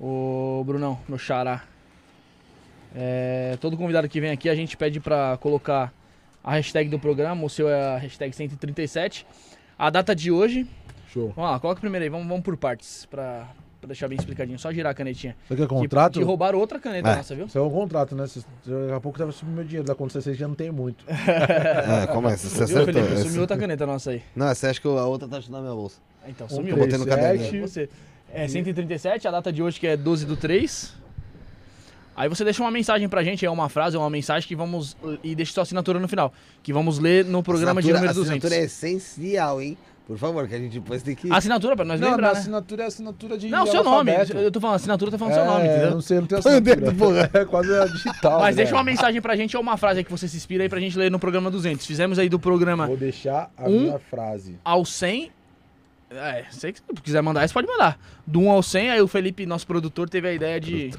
o 0.00 0.62
Brunão, 0.66 0.98
meu 1.06 1.18
xará. 1.18 1.64
É, 2.94 3.58
todo 3.60 3.76
convidado 3.76 4.08
que 4.08 4.20
vem 4.22 4.30
aqui, 4.30 4.48
a 4.48 4.54
gente 4.54 4.74
pede 4.76 5.00
pra 5.00 5.36
colocar 5.38 5.92
a 6.42 6.52
hashtag 6.52 6.88
do 6.88 6.98
programa. 6.98 7.44
O 7.44 7.48
seu 7.50 7.68
é 7.68 7.94
a 7.96 7.98
hashtag 7.98 8.34
137. 8.34 9.26
A 9.80 9.88
data 9.88 10.14
de 10.14 10.30
hoje. 10.30 10.66
Show. 11.10 11.32
Vamos 11.34 11.50
lá, 11.52 11.58
coloca 11.58 11.80
primeiro 11.80 12.04
aí. 12.04 12.10
Vamos, 12.10 12.28
vamos 12.28 12.42
por 12.44 12.54
partes 12.56 13.06
pra, 13.06 13.48
pra 13.80 13.86
deixar 13.88 14.08
bem 14.08 14.18
explicadinho. 14.18 14.58
Só 14.58 14.70
girar 14.70 14.92
a 14.92 14.94
canetinha. 14.94 15.34
Você 15.48 15.56
quer 15.56 15.62
Que- 15.62 15.68
contrato? 15.68 16.18
Que, 16.18 16.22
roubaram 16.24 16.58
outra 16.58 16.78
caneta 16.78 17.08
É. 17.08 17.16
nossa, 17.16 17.34
viu? 17.34 17.46
Isso 17.46 17.56
é 17.56 17.62
um 17.62 17.70
contrato, 17.70 18.14
né? 18.14 18.26
Cês- 18.26 18.46
Daqui 18.66 18.92
a 18.92 19.00
pouco 19.00 19.18
tava 19.18 19.32
subindo 19.32 19.54
meu 19.54 19.64
dinheiro. 19.64 19.86
Da 19.86 19.94
conta 19.94 20.20
vocês 20.20 20.36
já 20.36 20.46
não 20.46 20.54
tem 20.54 20.70
muito. 20.70 21.02
É, 21.08 22.06
começa, 22.08 22.46
você 22.46 22.66
Viu, 22.66 22.82
acertou. 22.82 22.94
Felipe? 22.94 23.12
Esse- 23.14 23.22
Sumiu 23.24 23.40
outra 23.40 23.56
caneta 23.56 23.86
nossa 23.86 24.10
aí. 24.10 24.22
Não, 24.36 24.54
você 24.54 24.66
acha 24.66 24.80
que 24.80 24.86
a 24.86 24.90
outra 25.06 25.26
tá 25.26 25.38
ajudando 25.38 25.62
na 25.62 25.68
minha 25.68 25.74
bolsa. 25.74 25.96
Então, 26.28 26.46
Um, 26.46 26.50
sumiu. 26.50 26.76
eu 26.76 26.82
botei 26.84 26.98
no 26.98 27.06
caderno. 27.06 27.60
Você. 27.66 27.88
É 28.32 28.46
137, 28.46 29.26
a 29.26 29.30
data 29.30 29.50
de 29.52 29.62
hoje 29.62 29.80
que 29.80 29.86
é 29.86 29.96
12 29.96 30.24
do 30.26 30.36
3. 30.36 30.94
Aí 32.20 32.28
você 32.28 32.44
deixa 32.44 32.62
uma 32.62 32.70
mensagem 32.70 33.08
pra 33.08 33.24
gente, 33.24 33.46
é 33.46 33.50
uma 33.50 33.70
frase, 33.70 33.96
é 33.96 33.98
uma 33.98 34.10
mensagem 34.10 34.46
que 34.46 34.54
vamos. 34.54 34.94
E 35.24 35.34
deixa 35.34 35.54
sua 35.54 35.62
assinatura 35.62 35.98
no 35.98 36.06
final. 36.06 36.30
Que 36.62 36.70
vamos 36.70 36.98
ler 36.98 37.24
no 37.24 37.42
programa 37.42 37.80
de 37.80 37.90
número 37.90 38.12
200. 38.12 38.28
assinatura 38.28 38.54
é 38.56 38.64
essencial, 38.64 39.62
hein? 39.62 39.74
Por 40.06 40.18
favor, 40.18 40.46
que 40.46 40.54
a 40.54 40.58
gente 40.58 40.78
depois 40.78 41.02
tem 41.02 41.14
que... 41.14 41.32
Assinatura 41.32 41.74
pra 41.74 41.84
nós 41.86 41.98
Não, 41.98 42.10
lembrar, 42.10 42.26
minha 42.26 42.34
né? 42.34 42.40
assinatura 42.40 42.82
é 42.82 42.86
assinatura 42.86 43.38
de 43.38 43.48
Não, 43.48 43.64
seu 43.64 43.82
nome. 43.82 44.10
alfabeto. 44.10 44.36
Eu 44.36 44.50
tô 44.50 44.60
falando, 44.60 44.76
assinatura 44.76 45.10
tá 45.12 45.16
falando 45.16 45.32
é, 45.32 45.36
seu 45.36 45.44
nome, 45.46 45.66
entendeu? 45.66 45.90
Não 45.92 46.00
sei, 46.02 46.20
não 46.20 46.26
tenho 46.26 46.38
assinatura. 46.40 46.92
porra. 46.94 47.30
É 47.40 47.44
quase 47.46 47.74
a 47.74 47.86
digital. 47.86 48.40
Mas 48.40 48.54
deixa 48.56 48.72
né? 48.72 48.76
uma 48.78 48.84
mensagem 48.84 49.22
pra 49.22 49.34
gente 49.34 49.56
ou 49.56 49.62
uma 49.62 49.78
frase 49.78 50.00
aí 50.00 50.04
que 50.04 50.10
você 50.10 50.28
se 50.28 50.36
inspira 50.36 50.62
aí 50.64 50.68
pra 50.68 50.78
gente 50.78 50.98
ler 50.98 51.10
no 51.10 51.18
programa 51.18 51.50
200. 51.50 51.86
Fizemos 51.86 52.18
aí 52.18 52.28
do 52.28 52.38
programa 52.38 52.86
Vou 52.86 52.98
deixar 52.98 53.50
a 53.56 53.66
Um- 53.66 53.80
minha 53.82 53.98
frase. 53.98 54.58
ao 54.62 54.84
100. 54.84 55.30
É, 56.10 56.44
sei 56.50 56.72
que 56.72 56.80
se 56.80 57.02
quiser 57.02 57.22
mandar 57.22 57.46
isso, 57.46 57.54
pode 57.54 57.66
mandar. 57.66 57.98
Do 58.26 58.40
1 58.40 58.50
ao 58.50 58.62
100, 58.62 58.90
aí 58.90 59.00
o 59.00 59.08
Felipe, 59.08 59.46
nosso 59.46 59.66
produtor, 59.66 60.06
teve 60.10 60.28
a 60.28 60.32
ideia 60.34 60.60
de 60.60 60.90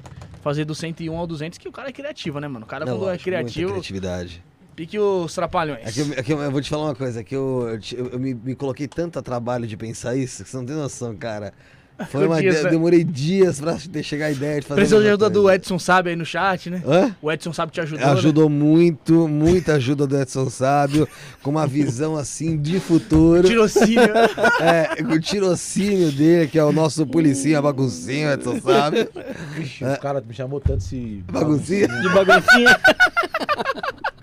fazer 0.42 0.66
do 0.66 0.74
101 0.76 1.16
ao 1.18 1.26
200, 1.28 1.58
que 1.58 1.68
o 1.68 1.72
cara 1.72 1.90
é 1.90 1.92
criativo, 1.92 2.40
né, 2.40 2.48
mano? 2.48 2.66
O 2.66 2.68
cara, 2.68 2.86
Não, 2.86 2.94
quando 2.94 3.04
é 3.04 3.12
lógico, 3.12 3.30
muita 3.30 3.44
criativo, 3.44 3.72
criatividade. 3.72 4.44
pique 4.76 4.98
os 5.00 5.34
trapalhões. 5.34 5.86
É 5.88 5.92
que, 5.92 6.00
eu, 6.02 6.14
é 6.14 6.24
que 6.24 6.34
eu, 6.34 6.40
eu 6.42 6.52
vou 6.52 6.62
te 6.62 6.70
falar 6.70 6.86
uma 6.86 6.96
coisa, 6.96 7.20
é 7.22 7.24
que 7.24 7.36
eu, 7.36 7.80
eu- 7.94 8.08
eu 8.10 8.20
me, 8.20 8.34
me 8.34 8.56
coloquei 8.56 8.88
tanto 8.88 9.18
a 9.20 9.22
trabalho 9.22 9.68
de 9.68 9.78
pensar 9.78 10.16
isso, 10.16 10.44
que 10.44 10.50
você 10.50 10.58
não 10.58 10.66
tem 10.66 10.76
noção, 10.76 11.16
cara. 11.16 11.54
Foi 12.06 12.26
uma 12.28 12.40
Dias, 12.40 12.54
ideia, 12.56 12.64
né? 12.66 12.70
demorei 12.72 13.04
dias 13.04 13.60
pra 13.60 13.76
ter 13.92 14.04
chegar 14.04 14.28
a 14.28 14.32
ideia 14.32 14.60
de 14.60 14.66
fazer 14.68 14.80
Precisou 14.82 15.02
de 15.02 15.08
ajuda 15.08 15.30
do 15.30 15.42
coisa. 15.44 15.56
Edson 15.56 15.80
Sábio 15.80 16.10
aí 16.10 16.16
no 16.16 16.26
chat, 16.26 16.70
né? 16.70 16.82
Hã? 16.86 17.16
O 17.22 17.32
Edson 17.32 17.54
Sábio 17.54 17.74
te 17.74 17.82
ajudou. 17.82 18.06
né? 18.06 18.12
Ajudou 18.14 18.50
muito, 18.50 19.28
muita 19.28 19.74
ajuda 19.74 20.08
do 20.08 20.20
Edson 20.20 20.50
Sábio, 20.50 21.08
com 21.44 21.50
uma 21.52 21.68
visão 21.68 22.16
assim 22.16 22.58
de 22.58 22.80
futuro. 22.80 23.44
Né? 23.44 23.50
Tirocínio. 23.50 24.02
É, 24.62 25.04
com 25.04 25.14
o 25.14 25.20
tirocínio 25.20 26.12
dele, 26.12 26.48
que 26.48 26.58
é 26.60 26.64
o 26.64 26.72
nosso 26.72 27.06
policinha 27.06 27.62
baguncinho, 27.62 28.32
Edson 28.32 28.60
Sábio. 28.62 29.10
Vixe, 29.56 29.84
o 29.84 30.00
cara 30.00 30.22
me 30.26 30.34
chamou 30.34 30.60
tanto 30.60 30.80
esse... 30.84 31.24
Baguncinha? 31.32 31.88
De 31.88 32.10
baguncinha. 32.10 32.80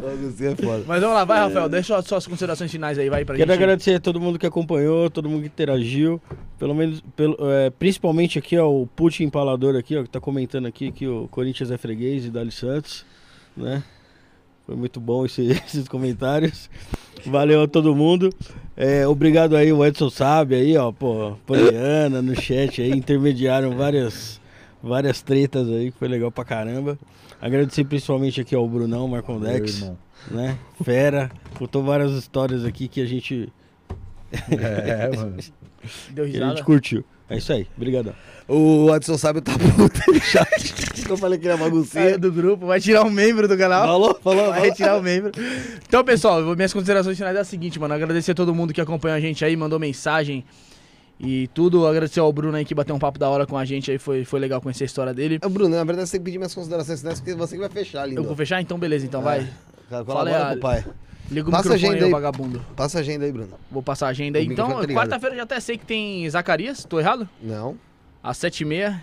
Baguncinha 0.00 0.50
é 0.50 0.56
foda. 0.56 0.84
Mas 0.86 1.00
vamos 1.00 1.14
lá, 1.16 1.24
vai, 1.24 1.38
Rafael. 1.40 1.68
Deixa 1.68 2.00
suas- 2.02 2.26
considerações 2.26 2.70
finais 2.70 2.98
aí, 2.98 3.08
vai 3.10 3.24
pra 3.24 3.36
Quero 3.36 3.50
gente. 3.50 3.62
agradecer 3.62 3.94
a 3.94 4.00
todo 4.00 4.20
mundo 4.20 4.38
que 4.38 4.46
acompanhou, 4.46 5.10
todo 5.10 5.28
mundo 5.28 5.40
que 5.42 5.46
interagiu. 5.48 6.20
Pelo 6.58 6.74
menos, 6.74 7.02
pelo, 7.16 7.36
é, 7.50 7.70
principalmente 7.70 8.38
aqui, 8.38 8.56
ó, 8.58 8.68
o 8.70 8.86
Putin 8.86 9.24
Empalador 9.24 9.76
aqui, 9.76 9.96
ó, 9.96 10.02
que 10.02 10.08
tá 10.10 10.20
comentando 10.20 10.66
aqui 10.66 10.92
que 10.92 11.06
o 11.06 11.28
Corinthians 11.28 11.70
é 11.70 11.76
freguês 11.78 12.24
e 12.24 12.30
Dali 12.30 12.50
Santos, 12.52 13.04
né? 13.56 13.82
Foi 14.66 14.76
muito 14.76 15.00
bom 15.00 15.26
esse- 15.26 15.50
esses 15.66 15.88
comentários. 15.88 16.70
Valeu 17.26 17.62
a 17.62 17.68
todo 17.68 17.94
mundo. 17.94 18.30
É, 18.76 19.06
obrigado 19.06 19.54
aí, 19.56 19.72
o 19.72 19.84
Edson 19.84 20.08
Sabe 20.10 20.54
aí, 20.54 20.76
ó, 20.76 20.90
pô, 20.92 21.32
Poliana 21.46 22.22
no 22.22 22.34
chat 22.40 22.80
aí, 22.80 22.90
intermediaram 22.90 23.76
várias, 23.76 24.40
várias 24.82 25.20
tretas 25.20 25.68
aí, 25.68 25.90
que 25.92 25.98
foi 25.98 26.08
legal 26.08 26.30
pra 26.32 26.44
caramba. 26.44 26.98
Agradecer 27.42 27.82
principalmente 27.84 28.40
aqui 28.40 28.54
ao 28.54 28.66
Brunão, 28.68 29.08
Marcondex, 29.08 29.90
né? 30.30 30.56
Fera, 30.84 31.28
contou 31.58 31.82
várias 31.82 32.12
histórias 32.12 32.64
aqui 32.64 32.86
que 32.86 33.00
a 33.00 33.04
gente 33.06 33.52
É, 34.50 35.10
mano. 35.16 35.36
Deu 36.10 36.24
que 36.24 36.30
a 36.30 36.34
risada. 36.34 36.50
gente 36.50 36.64
curtiu. 36.64 37.04
É 37.28 37.38
isso 37.38 37.52
aí, 37.52 37.66
obrigadão. 37.76 38.14
O 38.46 38.94
Edson 38.94 39.18
Sábio 39.18 39.42
tá 39.42 39.52
puto 39.58 40.12
no 40.12 40.20
chat. 40.20 40.74
Eu 41.08 41.16
falei 41.16 41.38
que 41.38 41.46
ele 41.46 41.54
é 41.54 41.56
baguncinha. 41.56 42.04
Saiu 42.04 42.18
do 42.18 42.30
grupo, 42.30 42.66
vai 42.66 42.80
tirar 42.80 43.02
um 43.04 43.10
membro 43.10 43.48
do 43.48 43.56
canal. 43.58 43.86
Falou, 43.86 44.20
falou, 44.22 44.44
Vai 44.46 44.52
falou. 44.54 44.64
retirar 44.64 44.96
o 44.98 45.02
membro. 45.02 45.32
Então, 45.86 46.04
pessoal, 46.04 46.40
minhas 46.54 46.72
considerações 46.72 47.16
finais 47.16 47.36
é 47.36 47.40
a 47.40 47.44
seguinte, 47.44 47.78
mano. 47.80 47.92
Agradecer 47.94 48.30
a 48.32 48.34
todo 48.34 48.54
mundo 48.54 48.72
que 48.72 48.80
acompanhou 48.80 49.16
a 49.16 49.20
gente 49.20 49.44
aí, 49.44 49.56
mandou 49.56 49.78
mensagem 49.80 50.44
e 51.18 51.48
tudo. 51.48 51.86
Agradecer 51.86 52.20
ao 52.20 52.32
Bruno 52.32 52.56
aí 52.56 52.64
que 52.64 52.74
bateu 52.74 52.94
um 52.94 52.98
papo 52.98 53.18
da 53.18 53.28
hora 53.28 53.46
com 53.46 53.56
a 53.56 53.64
gente 53.64 53.90
aí. 53.90 53.98
Foi, 53.98 54.24
foi 54.24 54.40
legal 54.40 54.60
conhecer 54.60 54.84
a 54.84 54.86
história 54.86 55.14
dele. 55.14 55.38
Ô, 55.44 55.48
Bruno, 55.48 55.76
na 55.76 55.84
verdade 55.84 56.08
você 56.08 56.12
tem 56.12 56.20
que 56.20 56.24
pedir 56.24 56.38
minhas 56.38 56.54
considerações 56.54 57.00
finais, 57.00 57.20
porque 57.20 57.34
você 57.34 57.54
que 57.54 57.60
vai 57.60 57.70
fechar, 57.70 58.06
lindo. 58.06 58.20
Eu 58.20 58.24
vou 58.24 58.36
fechar? 58.36 58.60
Então, 58.60 58.78
beleza. 58.78 59.06
Então, 59.06 59.22
vai. 59.22 59.48
Cara, 59.88 60.04
Fala 60.04 60.30
Colabora 60.30 60.46
com 60.52 60.56
o 60.56 60.60
pai. 60.60 60.84
Liga 61.30 61.48
o 61.48 61.50
Passa 61.52 61.68
microfone 61.70 61.88
agenda 61.92 62.06
aí, 62.06 62.10
vagabundo. 62.12 62.66
Passa 62.76 62.98
a 62.98 63.00
agenda 63.00 63.24
aí, 63.24 63.32
Bruno. 63.32 63.50
Vou 63.70 63.82
passar 63.82 64.06
a 64.06 64.10
agenda 64.10 64.38
aí. 64.38 64.48
O 64.48 64.52
Então, 64.52 64.68
tá 64.68 64.86
quarta-feira 64.88 65.34
eu 65.34 65.38
já 65.38 65.44
até 65.44 65.60
sei 65.60 65.78
que 65.78 65.86
tem 65.86 66.28
Zacarias. 66.28 66.84
Tô 66.84 66.98
errado? 66.98 67.28
Não. 67.40 67.76
Às 68.22 68.36
sete 68.36 68.62
e 68.62 68.64
meia. 68.64 69.02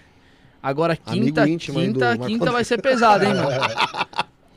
Agora, 0.62 0.96
quinta, 0.96 1.46
quinta, 1.46 2.18
quinta 2.18 2.52
vai 2.52 2.64
ser 2.64 2.82
pesado, 2.82 3.24
hein, 3.24 3.34
mano? 3.36 3.50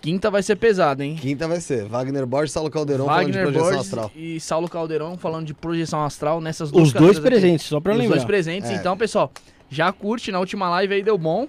Quinta 0.03 0.31
vai 0.31 0.43
ser 0.43 0.57
pesado, 0.57 1.03
hein? 1.03 1.15
Quinta 1.15 1.47
vai 1.49 1.61
ser 1.61 1.85
Wagner 1.87 2.27
Borges 2.27 2.51
e 2.51 2.55
Saulo 2.55 2.69
Caldeirão 2.71 3.07
falando 3.07 3.27
de 3.31 3.39
projeção 3.39 3.63
Borges 3.65 3.81
astral. 3.81 4.11
e 4.17 4.41
Saulo 4.41 4.69
Caldeirão 4.69 5.17
falando 5.17 5.47
de 5.47 5.55
projeção 5.55 6.05
astral 6.05 6.41
nessas 6.41 6.71
duas 6.73 6.89
Os 6.89 6.93
dois 6.93 7.03
canetas 7.03 7.19
aqui. 7.25 7.31
presentes, 7.31 7.67
só 7.67 7.81
pra 7.81 7.93
Os 7.93 7.99
lembrar. 7.99 8.17
dois 8.17 8.25
presentes. 8.27 8.69
É. 8.71 8.75
Então, 8.75 8.97
pessoal, 8.97 9.31
já 9.71 9.91
curte. 9.93 10.33
Na 10.33 10.41
última 10.41 10.69
live 10.69 10.93
aí 10.95 11.03
deu 11.05 11.17
bom. 11.17 11.47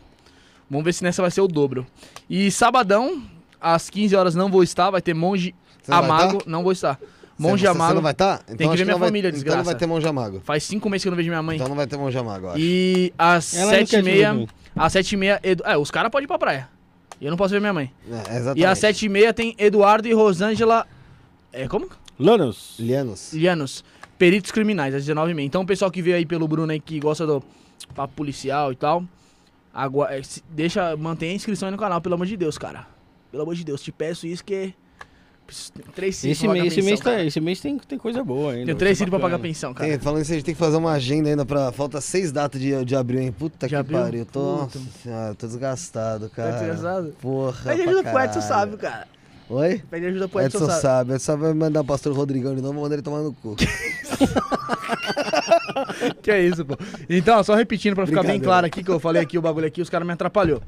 Vamos 0.70 0.86
ver 0.86 0.94
se 0.94 1.04
nessa 1.04 1.22
vai 1.22 1.32
ser 1.32 1.42
o 1.42 1.48
dobro. 1.48 1.86
E 2.30 2.50
sabadão, 2.52 3.24
às 3.60 3.90
15 3.90 4.16
horas 4.16 4.36
não 4.36 4.50
vou 4.50 4.62
estar. 4.64 4.90
Vai 4.92 5.02
ter 5.02 5.14
Monge 5.16 5.54
Você 5.82 5.90
não 5.92 6.02
vai 6.02 6.10
Amago. 6.10 6.38
tá? 6.38 6.44
Não 6.50 6.62
vou 6.64 6.72
estar. 6.72 7.00
Monge 7.38 7.64
Você- 7.64 7.68
Você 7.72 7.76
Amago. 7.76 7.94
não 7.96 8.02
vai 8.04 8.12
estar? 8.12 8.42
Então 8.48 8.58
que 8.58 8.64
acho 8.66 8.78
ver 8.78 8.84
minha 8.86 8.94
não 8.94 9.00
vai- 9.00 9.08
família, 9.10 9.28
Então 9.30 9.36
desgraça. 9.36 9.58
não 9.58 9.66
vai 9.66 9.76
ter 9.76 9.86
Monge 9.88 10.08
Amago. 10.08 10.42
Faz 10.46 10.64
cinco 10.64 10.90
meses 10.92 11.04
que 11.04 11.08
eu 11.08 11.12
não 11.12 11.18
vejo 11.18 11.30
minha 11.30 11.42
mãe. 11.42 11.56
Então 11.56 11.68
não 11.68 11.76
vai 11.76 11.88
ter 11.88 11.98
Monge 11.98 12.16
Amago, 12.18 12.50
acho. 12.50 12.60
E 12.60 13.12
às 13.18 13.56
Ela 13.56 13.72
não 13.72 13.80
sete 13.80 13.96
e 13.96 14.02
meia... 14.04 14.46
Às 14.76 14.94
sete 14.94 15.12
e 15.14 15.18
meia... 15.18 15.40
Edu... 15.44 15.64
É, 15.66 15.76
os 15.76 15.90
caras 15.90 16.12
podem 16.12 16.26
ir 16.26 16.28
pra 16.28 16.38
praia. 16.38 16.70
Eu 17.26 17.32
não 17.32 17.38
posso 17.38 17.54
ver 17.54 17.60
minha 17.60 17.74
mãe. 17.74 17.92
É, 18.10 18.36
exatamente. 18.36 18.60
E 18.60 18.66
às 18.66 18.78
sete 18.80 19.06
e 19.06 19.10
meia 19.10 19.34
tem 19.34 19.56
Eduardo 19.58 20.08
e 20.08 20.14
Rosângela... 20.14 20.86
É, 21.52 21.68
como? 21.68 21.88
Lanos, 22.20 22.76
Lianos. 22.80 23.34
Lianos, 23.34 23.84
peritos 24.18 24.52
criminais, 24.52 24.94
às 24.94 25.06
19h30. 25.06 25.40
Então, 25.44 25.62
o 25.62 25.66
pessoal 25.66 25.90
que 25.92 26.02
veio 26.02 26.16
aí 26.18 26.26
pelo 26.26 26.48
Bruno 26.48 26.72
aí, 26.72 26.80
que 26.80 27.00
gosta 27.00 27.26
do 27.26 27.44
papo 27.96 28.14
policial 28.16 28.72
e 28.72 28.76
tal, 28.76 29.04
agua- 29.74 30.10
se- 30.24 30.44
deixa, 30.50 30.96
mantenha 30.98 31.32
a 31.32 31.36
inscrição 31.36 31.68
aí 31.68 31.72
no 31.72 31.78
canal, 31.78 32.02
pelo 32.02 32.16
amor 32.16 32.26
de 32.28 32.36
Deus, 32.38 32.58
cara. 32.58 32.88
Pelo 33.32 33.44
amor 33.44 33.56
de 33.56 33.64
Deus, 33.64 33.82
te 33.82 33.92
peço 33.92 34.28
isso 34.28 34.44
que. 34.44 34.74
Três 35.96 36.20
filhos 36.22 36.38
esse 36.38 36.46
pra 36.46 36.50
pagar 36.54 36.62
mês, 36.64 36.74
esse 36.74 36.82
pensão, 36.82 36.86
mês, 36.86 37.00
tá, 37.00 37.24
esse 37.26 37.40
mês 37.42 37.60
tem, 37.62 37.78
tem 37.80 37.98
coisa 37.98 38.24
boa 38.24 38.54
ainda. 38.54 38.66
Vai 38.66 38.76
três 38.76 38.98
filhos 38.98 39.10
pra 39.10 39.20
pagar 39.20 39.40
pensão, 39.40 39.74
cara. 39.74 39.90
Tem, 39.90 40.00
falando 40.00 40.22
isso, 40.22 40.32
a 40.32 40.36
gente 40.36 40.46
tem 40.46 40.54
que 40.54 40.60
fazer 40.60 40.78
uma 40.78 40.92
agenda 40.92 41.30
ainda 41.30 41.46
pra. 41.46 41.72
Falta 41.72 42.00
seis 42.02 42.32
datas 42.32 42.60
de, 42.62 42.84
de 42.86 42.96
abril, 42.96 43.22
hein? 43.22 43.32
Puta 43.32 43.66
De 43.68 43.70
que 43.70 43.76
abril? 43.76 44.00
pariu. 44.00 44.26
Tô, 44.26 44.40
Puta. 44.40 44.80
nossa 44.80 44.80
senhora, 45.04 45.36
tô 45.36 45.48
desgastado, 45.48 46.30
Tá 46.30 46.36
cara. 46.36 46.52
desgraçado? 46.58 47.16
Porra. 47.22 47.62
Pede 47.76 47.82
ajuda 47.84 48.04
pro 48.04 48.20
Edson. 48.24 48.42
Sábio, 48.42 48.78
cara. 48.78 49.08
Oi? 49.50 49.82
Pede 49.90 50.06
ajuda 50.08 50.28
pro 50.28 50.40
Edson, 50.42 50.58
Edson 50.58 50.66
Sábio. 50.68 50.82
sabe, 50.82 51.12
Edson 51.14 51.26
sabe 51.26 51.42
vai 51.44 51.54
mandar 51.54 51.82
o 51.82 51.86
pastor 51.86 52.14
Rodrigão 52.16 52.56
de 52.56 52.62
novo, 52.62 52.74
vou 52.74 52.84
mandar 52.84 52.96
ele 52.96 53.02
tomar 53.04 53.20
no 53.22 53.34
cu. 53.34 53.56
Que 56.22 56.32
é 56.32 56.42
isso, 56.44 56.64
pô. 56.66 56.78
Então, 57.10 57.44
só 57.44 57.56
repetindo 57.56 57.96
pra 57.96 58.06
ficar 58.08 58.24
bem 58.24 58.40
claro 58.40 58.66
aqui, 58.66 58.84
que 58.84 58.90
eu 58.90 59.00
falei 59.00 59.22
aqui 59.22 59.38
o 59.38 59.42
bagulho 59.42 59.68
aqui, 59.68 59.82
os 59.82 59.90
caras 59.90 60.06
me 60.08 60.14
atrapalhou. 60.14 60.62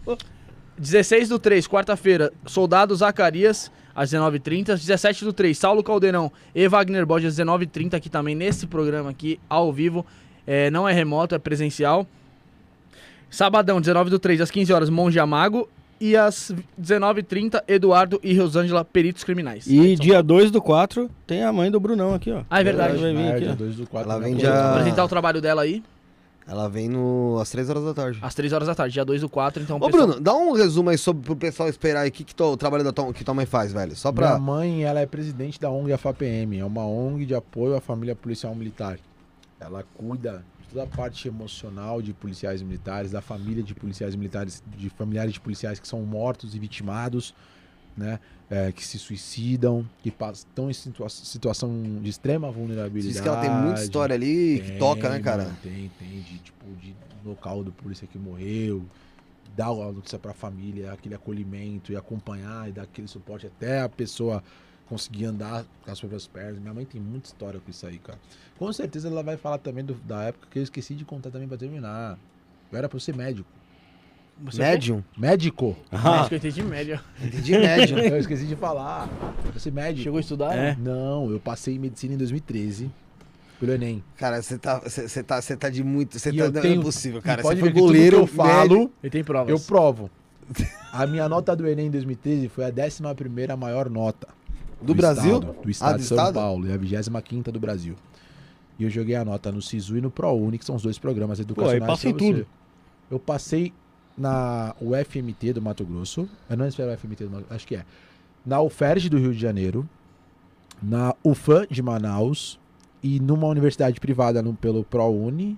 16 0.78 1.30
do 1.30 1.40
3, 1.40 1.68
quarta-feira, 1.68 2.32
Soldado 2.46 2.96
Zacarias, 2.96 3.72
às 3.96 4.12
19h30. 4.12 4.66
17 4.78 5.24
do 5.24 5.32
3, 5.34 5.58
Saulo 5.58 5.82
Caldeirão 5.84 6.32
e 6.54 6.68
Wagner 6.68 7.06
Borges, 7.06 7.30
às 7.40 7.46
19h30, 7.46 7.94
aqui 7.96 8.10
também 8.10 8.36
nesse 8.36 8.68
programa 8.68 9.10
aqui, 9.10 9.40
ao 9.50 9.72
vivo. 9.72 10.06
É, 10.46 10.70
não 10.70 10.88
é 10.88 10.94
remoto, 10.94 11.34
é 11.34 11.40
presencial. 11.40 12.06
Sabadão, 13.30 13.80
19 13.82 14.10
do 14.10 14.20
3, 14.20 14.42
às 14.42 14.52
15 14.52 14.72
horas, 14.74 14.90
Monge 14.90 15.20
Amago. 15.20 15.68
E 16.00 16.14
às 16.18 16.54
19h30, 16.80 17.64
Eduardo 17.70 18.20
e 18.22 18.38
Rosângela, 18.38 18.84
peritos 18.84 19.24
criminais. 19.24 19.66
E 19.66 19.96
dia 19.96 20.22
2 20.22 20.52
do 20.52 20.62
4 20.62 21.10
tem 21.26 21.42
a 21.42 21.54
mãe 21.54 21.72
do 21.72 21.80
Brunão 21.80 22.14
aqui, 22.14 22.34
ó. 22.34 22.42
Ah, 22.50 22.60
é 22.60 22.64
verdade. 22.66 22.98
Vai 22.98 23.14
vir 23.14 23.26
Ah, 23.28 23.30
aqui, 23.30 23.40
dia 23.40 23.58
ó. 23.94 24.00
Ela 24.02 24.20
né? 24.20 24.26
vem 24.26 24.38
já- 24.40 24.72
Apresentar 24.72 25.06
o 25.06 25.08
trabalho 25.08 25.40
dela 25.40 25.62
aí, 25.62 25.82
Ela 26.48 26.70
vem 26.70 26.88
no, 26.88 27.40
às 27.42 27.50
3 27.50 27.70
horas 27.72 27.84
da 27.84 27.94
tarde. 27.94 28.20
às 28.22 28.36
3 28.36 28.54
horas 28.54 28.68
da 28.68 28.76
tarde, 28.76 28.94
dia 28.94 29.04
2 29.04 29.22
do 29.22 29.30
4. 29.30 29.64
Então, 29.64 29.78
Ô, 29.78 29.80
pessoal- 29.88 30.08
Bruno, 30.08 30.22
dá 30.22 30.34
um 30.36 30.52
resumo 30.52 30.92
aí 30.92 30.98
sobre 30.98 31.24
pro 31.24 31.36
pessoal 31.36 31.68
esperar 31.68 32.02
aí 32.02 32.10
o 32.10 32.12
que, 32.12 32.24
que 32.24 32.36
tu- 32.36 32.44
o 32.44 32.56
trabalho 32.58 32.84
da 32.84 32.92
tua, 32.94 33.12
que 33.12 33.24
tua 33.24 33.34
mãe 33.34 33.48
faz, 33.48 33.74
velho. 33.74 33.96
Só 33.96 34.12
Minha 34.12 34.28
pra. 34.30 34.40
mãe, 34.40 34.84
ela 34.84 35.00
é 35.00 35.08
presidente 35.08 35.60
da 35.60 35.72
ONG 35.72 35.92
AFAPM, 35.94 36.60
é 36.60 36.64
uma 36.66 36.86
ONG 36.86 37.26
de 37.26 37.34
apoio 37.34 37.76
à 37.76 37.82
família 37.82 38.16
policial 38.16 38.54
militar. 38.54 39.00
Ela 39.60 39.84
cuida 39.98 40.46
de 40.62 40.68
toda 40.68 40.84
a 40.84 40.88
parte 40.88 41.28
emocional 41.28 42.00
de 42.00 42.14
policiais 42.14 42.62
militares, 42.62 43.10
da 43.12 43.22
família 43.22 43.64
de 43.64 43.74
policiais 43.74 44.16
militares, 44.16 44.62
de 44.78 44.90
familiares 44.90 45.34
de 45.34 45.40
policiais 45.40 45.80
que 45.80 45.88
são 45.88 46.02
mortos 46.02 46.54
e 46.54 46.60
vitimados, 46.60 47.34
né? 47.98 48.20
é, 48.48 48.72
que 48.72 48.86
se 48.86 49.00
suicidam, 49.00 49.84
que 50.04 50.14
estão 50.34 50.70
em 50.70 50.74
situa- 50.74 51.10
situação 51.10 52.00
de 52.02 52.08
extrema 52.10 52.52
vulnerabilidade. 52.52 53.14
Diz 53.14 53.20
que 53.22 53.28
ela 53.28 53.42
tem 53.42 53.50
muita 53.50 53.82
história 53.82 54.14
ali 54.14 54.60
que 54.64 54.70
Tem, 54.70 54.78
toca, 54.78 55.10
né, 55.10 55.20
cara? 55.20 55.44
mano, 55.46 55.58
tem, 55.64 55.92
tem, 55.98 56.22
de 56.22 56.38
tipo, 56.38 56.66
de 56.76 56.96
local 57.26 57.64
do 57.64 57.72
polícia 57.72 58.06
que 58.06 58.20
morreu, 58.20 58.86
dar 59.56 59.70
a 59.70 59.92
notícia 59.92 60.20
pra 60.20 60.32
família, 60.32 60.92
aquele 60.94 61.16
acolhimento 61.16 61.92
e 61.92 61.96
acompanhar 61.96 62.70
e 62.70 62.72
dar 62.72 62.84
aquele 62.84 63.08
suporte 63.08 63.48
até 63.48 63.82
a 63.82 63.90
pessoa 63.90 64.44
conseguir 64.88 65.26
andar 65.26 65.66
com 65.84 65.90
as 65.92 66.00
próprias 66.00 66.28
pernas. 66.28 66.60
Minha 66.60 66.74
mãe 66.74 66.86
tem 66.86 67.02
muita 67.02 67.26
história 67.28 67.60
com 67.60 67.72
isso 67.72 67.88
aí, 67.88 67.98
cara. 67.98 68.20
Com 68.60 68.72
certeza 68.72 69.08
ela 69.08 69.24
vai 69.24 69.38
falar 69.38 69.58
também 69.58 69.84
do- 69.84 69.96
da 69.96 70.26
época 70.26 70.48
que 70.52 70.60
eu 70.60 70.64
esqueci 70.64 70.94
de 70.94 71.04
contar 71.04 71.32
também 71.32 71.48
pra 71.48 71.58
terminar. 71.58 72.20
Eu 72.72 72.78
era 72.78 72.88
pra 72.88 72.96
eu 72.96 73.00
ser 73.02 73.16
médico. 73.16 73.50
Você 74.44 74.62
Médium? 74.62 75.02
Médico! 75.18 75.76
Ah, 75.92 76.20
Acho 76.22 76.30
que 76.30 76.36
eu 76.36 76.38
entendi 76.38 76.62
média. 76.62 77.02
Entendi 77.24 77.58
médium. 77.58 77.98
Eu 78.00 78.18
esqueci 78.20 78.46
de 78.46 78.56
falar. 78.56 79.10
Ser 79.58 79.72
médico. 79.72 80.04
Chegou 80.04 80.18
a 80.18 80.22
estudar? 80.22 80.56
É. 80.56 80.76
Não, 80.78 81.32
eu 81.32 81.40
passei 81.40 81.76
em 81.76 81.80
medicina 81.80 82.14
em 82.14 82.18
2013 82.18 82.92
pelo 83.60 83.72
Enem. 83.72 84.04
Cara, 84.18 84.42
você 84.42 84.58
tá, 84.58 84.80
você 84.80 85.08
você 85.08 85.24
tá, 85.24 85.42
você 85.42 85.56
tá 85.56 85.70
de 85.70 85.84
muito. 85.84 86.20
Você 86.20 86.34
tá, 86.34 86.44
não 86.52 86.62
tenho- 86.62 86.82
é 86.82 86.84
possível, 86.84 87.20
E 87.20 87.24
cara. 87.24 87.42
Você 87.42 87.48
pode 87.48 87.60
foi 87.62 87.72
goleiro. 87.72 88.18
que 88.18 88.24
eu 88.24 88.28
falo, 88.28 88.92
Ele 89.02 89.10
tem 89.10 89.24
provas. 89.24 89.50
eu 89.50 89.60
provo. 89.66 90.10
A 90.92 91.08
minha 91.08 91.28
nota 91.30 91.56
do 91.56 91.66
Enem 91.68 91.88
em 91.88 91.92
2013 91.92 92.50
foi 92.50 92.66
a 92.66 92.72
11ª 92.72 93.56
maior 93.58 93.90
nota. 93.90 94.28
Do 94.82 94.94
Brasil? 94.94 95.38
Estado, 95.40 95.56
do 95.64 95.70
estado 95.70 95.94
do 95.96 96.00
de 96.02 96.04
São 96.06 96.18
estado? 96.18 96.34
Paulo. 96.36 96.68
E 96.68 96.72
a 96.74 96.78
25 96.78 97.52
do 97.52 97.60
Brasil. 97.60 97.96
E 98.78 98.84
eu 98.84 98.90
joguei 98.90 99.16
a 99.16 99.24
nota 99.26 99.52
no 99.52 99.62
SISU 99.62 99.98
e 99.98 100.02
no 100.02 100.12
ProUni, 100.12 100.58
que 100.60 100.66
são 100.66 100.76
os 100.76 100.84
dois 100.84 101.00
programas 101.00 101.40
educacionais. 101.40 101.86
passa 101.86 102.10
em 102.10 102.14
pra 102.14 102.20
você. 102.26 102.34
tudo. 102.34 102.48
Eu 103.10 103.20
passei 103.20 103.74
na 104.18 104.76
UFMT 104.80 105.54
do 105.54 105.62
Mato 105.62 105.86
Grosso. 105.86 106.30
Eu 106.50 106.58
não 106.58 106.68
espero 106.68 106.92
UFMT 106.94 107.26
do 107.26 107.30
Mato 107.32 107.46
acho 107.50 107.68
que 107.68 107.76
é. 107.76 107.86
Na 108.46 108.62
UFERJ 108.62 109.10
do 109.10 109.18
Rio 109.18 109.34
de 109.34 109.40
Janeiro. 109.40 109.88
Na 110.82 111.16
UFAM 111.24 111.66
de 111.70 111.82
Manaus. 111.82 112.60
E 113.02 113.20
numa 113.20 113.48
universidade 113.48 114.00
privada 114.00 114.42
no, 114.42 114.54
pelo 114.54 114.84
ProUni. 114.84 115.58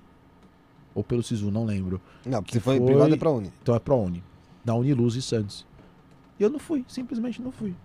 Ou 0.93 1.03
pelo 1.03 1.21
SISU, 1.21 1.51
não 1.51 1.63
lembro. 1.63 2.01
Não, 2.25 2.41
porque 2.41 2.53
você 2.55 2.59
foi, 2.59 2.77
Foi- 2.77 2.85
privado 2.87 3.13
é 3.13 3.17
pra 3.17 3.29
Uni. 3.29 3.53
Então 3.61 3.75
é 3.75 3.79
ProUni. 3.79 4.23
Na 4.65 4.73
Uniluz 4.73 5.15
e 5.15 5.21
Santos. 5.21 5.65
E 6.39 6.43
eu 6.43 6.49
não 6.49 6.59
fui, 6.59 6.83
simplesmente 6.87 7.41
não 7.41 7.51
fui. 7.51 7.75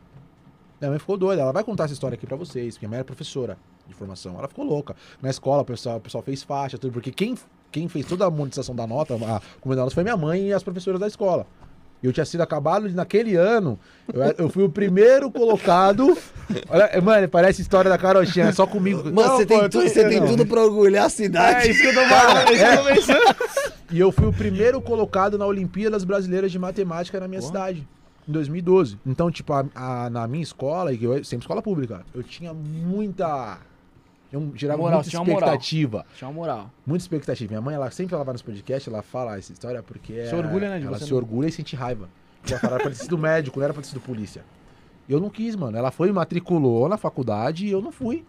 Minha 0.80 0.90
mãe 0.90 0.98
ficou 0.98 1.16
doida. 1.16 1.42
Ela 1.42 1.52
vai 1.52 1.62
contar 1.62 1.84
essa 1.84 1.92
história 1.92 2.14
aqui 2.14 2.26
pra 2.26 2.36
vocês, 2.36 2.74
porque 2.74 2.86
minha 2.86 2.90
mãe 2.90 2.96
era 2.98 3.04
professora 3.04 3.56
de 3.86 3.94
formação. 3.94 4.36
Ela 4.38 4.48
ficou 4.48 4.64
louca. 4.64 4.96
Na 5.20 5.30
escola, 5.30 5.62
o 5.62 5.64
pessoal, 5.64 5.98
o 5.98 6.00
pessoal 6.00 6.22
fez 6.24 6.42
faixa, 6.42 6.78
tudo, 6.78 6.92
porque 6.92 7.12
quem, 7.12 7.36
quem 7.72 7.88
fez 7.88 8.06
toda 8.06 8.24
a 8.26 8.30
monetização 8.30 8.74
da 8.76 8.86
nota, 8.86 9.14
a 9.14 9.40
comunidade 9.60 9.92
foi 9.94 10.02
minha 10.04 10.16
mãe 10.16 10.48
e 10.48 10.52
as 10.52 10.62
professoras 10.62 11.00
da 11.00 11.06
escola. 11.08 11.46
Eu 12.02 12.12
tinha 12.12 12.26
sido 12.26 12.40
acabado 12.40 12.88
de, 12.88 12.96
naquele 12.96 13.36
ano. 13.36 13.78
Eu, 14.12 14.22
eu 14.46 14.48
fui 14.50 14.64
o 14.64 14.68
primeiro 14.68 15.30
colocado. 15.30 16.18
Olha, 16.68 17.00
mano, 17.00 17.28
parece 17.28 17.62
história 17.62 17.88
da 17.88 17.96
carochinha, 17.96 18.46
é 18.46 18.52
só 18.52 18.66
comigo. 18.66 19.04
Mano, 19.04 19.12
Não, 19.12 19.36
você 19.36 19.46
pô, 19.46 19.58
tem, 19.60 19.68
tu, 19.70 19.80
você 19.82 20.08
tem 20.08 20.26
tudo 20.26 20.44
pra 20.44 20.62
orgulhar 20.64 21.06
a 21.06 21.08
cidade. 21.08 21.68
É 21.68 21.70
isso 21.70 21.80
que 21.80 21.86
eu 21.86 21.94
tô 21.94 22.00
falando, 22.08 22.48
é 22.48 22.52
isso 22.52 22.64
que 22.64 22.72
eu 22.72 22.76
tô 22.76 23.24
pensando. 23.34 23.72
E 23.92 24.00
eu 24.00 24.10
fui 24.10 24.26
o 24.26 24.32
primeiro 24.32 24.80
colocado 24.80 25.38
na 25.38 25.46
Olimpíadas 25.46 26.02
Brasileiras 26.02 26.50
de 26.50 26.58
Matemática 26.58 27.20
na 27.20 27.28
minha 27.28 27.40
cidade, 27.40 27.86
em 28.28 28.32
2012. 28.32 28.98
Então, 29.06 29.30
tipo, 29.30 29.52
a- 29.52 29.64
a- 29.74 30.10
na 30.10 30.26
minha 30.26 30.42
escola, 30.42 30.92
eu 30.92 31.22
sempre 31.22 31.44
escola 31.44 31.62
pública, 31.62 32.04
eu 32.12 32.24
tinha 32.24 32.52
muita. 32.52 33.58
Eu 34.32 34.50
gerava 34.54 34.80
Moral, 34.80 35.02
muita 35.02 35.16
expectativa. 35.16 36.06
Tinha 36.16 36.28
uma 36.28 36.34
moral. 36.34 36.70
Muita 36.86 37.04
expectativa. 37.04 37.50
Minha 37.50 37.60
mãe, 37.60 37.74
ela 37.74 37.90
sempre 37.90 38.14
ela 38.14 38.24
vai 38.24 38.32
nos 38.32 38.40
podcasts, 38.40 38.90
ela 38.90 39.02
fala 39.02 39.36
essa 39.36 39.52
história 39.52 39.82
porque. 39.82 40.26
Se 40.26 40.34
orgulha, 40.34 40.70
né, 40.70 40.78
de 40.80 40.86
Ela 40.86 40.98
se 40.98 41.10
né? 41.10 41.16
orgulha 41.16 41.48
e 41.48 41.52
sente 41.52 41.76
raiva. 41.76 42.08
Ela 42.48 42.58
fala, 42.58 42.74
era 42.74 42.82
pra 42.84 42.90
ter 42.90 42.96
sido 42.96 43.18
médico, 43.18 43.58
não 43.58 43.64
era 43.64 43.74
pra 43.74 43.82
ter 43.82 43.88
sido 43.88 44.00
polícia. 44.00 44.42
Eu 45.08 45.20
não 45.20 45.28
quis, 45.28 45.54
mano. 45.54 45.76
Ela 45.76 45.90
foi, 45.90 46.10
matriculou 46.10 46.88
na 46.88 46.96
faculdade 46.96 47.66
e 47.66 47.70
eu 47.70 47.82
não 47.82 47.92
fui. 47.92 48.24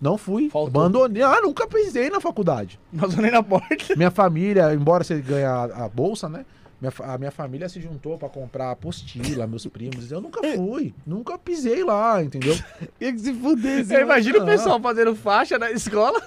Não 0.00 0.16
fui. 0.16 0.48
Faltou. 0.48 0.80
Abandonei. 0.80 1.22
Ah, 1.22 1.40
nunca 1.42 1.66
pisei 1.66 2.08
na 2.08 2.20
faculdade. 2.20 2.80
Nem 3.18 3.30
na 3.30 3.42
porta. 3.42 3.94
Minha 3.94 4.10
família, 4.10 4.72
embora 4.72 5.04
você 5.04 5.20
ganhe 5.20 5.44
a, 5.44 5.64
a 5.64 5.88
bolsa, 5.88 6.28
né? 6.28 6.46
Minha 6.80 6.92
a 7.00 7.18
minha 7.18 7.30
família 7.30 7.68
se 7.68 7.80
juntou 7.80 8.16
pra 8.16 8.28
comprar 8.28 8.70
apostila, 8.70 9.46
meus 9.46 9.66
primos. 9.68 10.10
Eu 10.10 10.20
nunca 10.20 10.40
fui. 10.54 10.94
Nunca 11.06 11.38
pisei 11.38 11.84
lá, 11.84 12.22
entendeu? 12.22 12.56
Tinha 12.98 13.12
que 13.12 13.18
se 13.18 13.34
fuder, 13.34 13.84
Você 13.84 14.00
imagina 14.00 14.42
o 14.42 14.46
pessoal 14.46 14.80
fazendo 14.80 15.14
faixa 15.14 15.58
na 15.58 15.70
escola. 15.70 16.20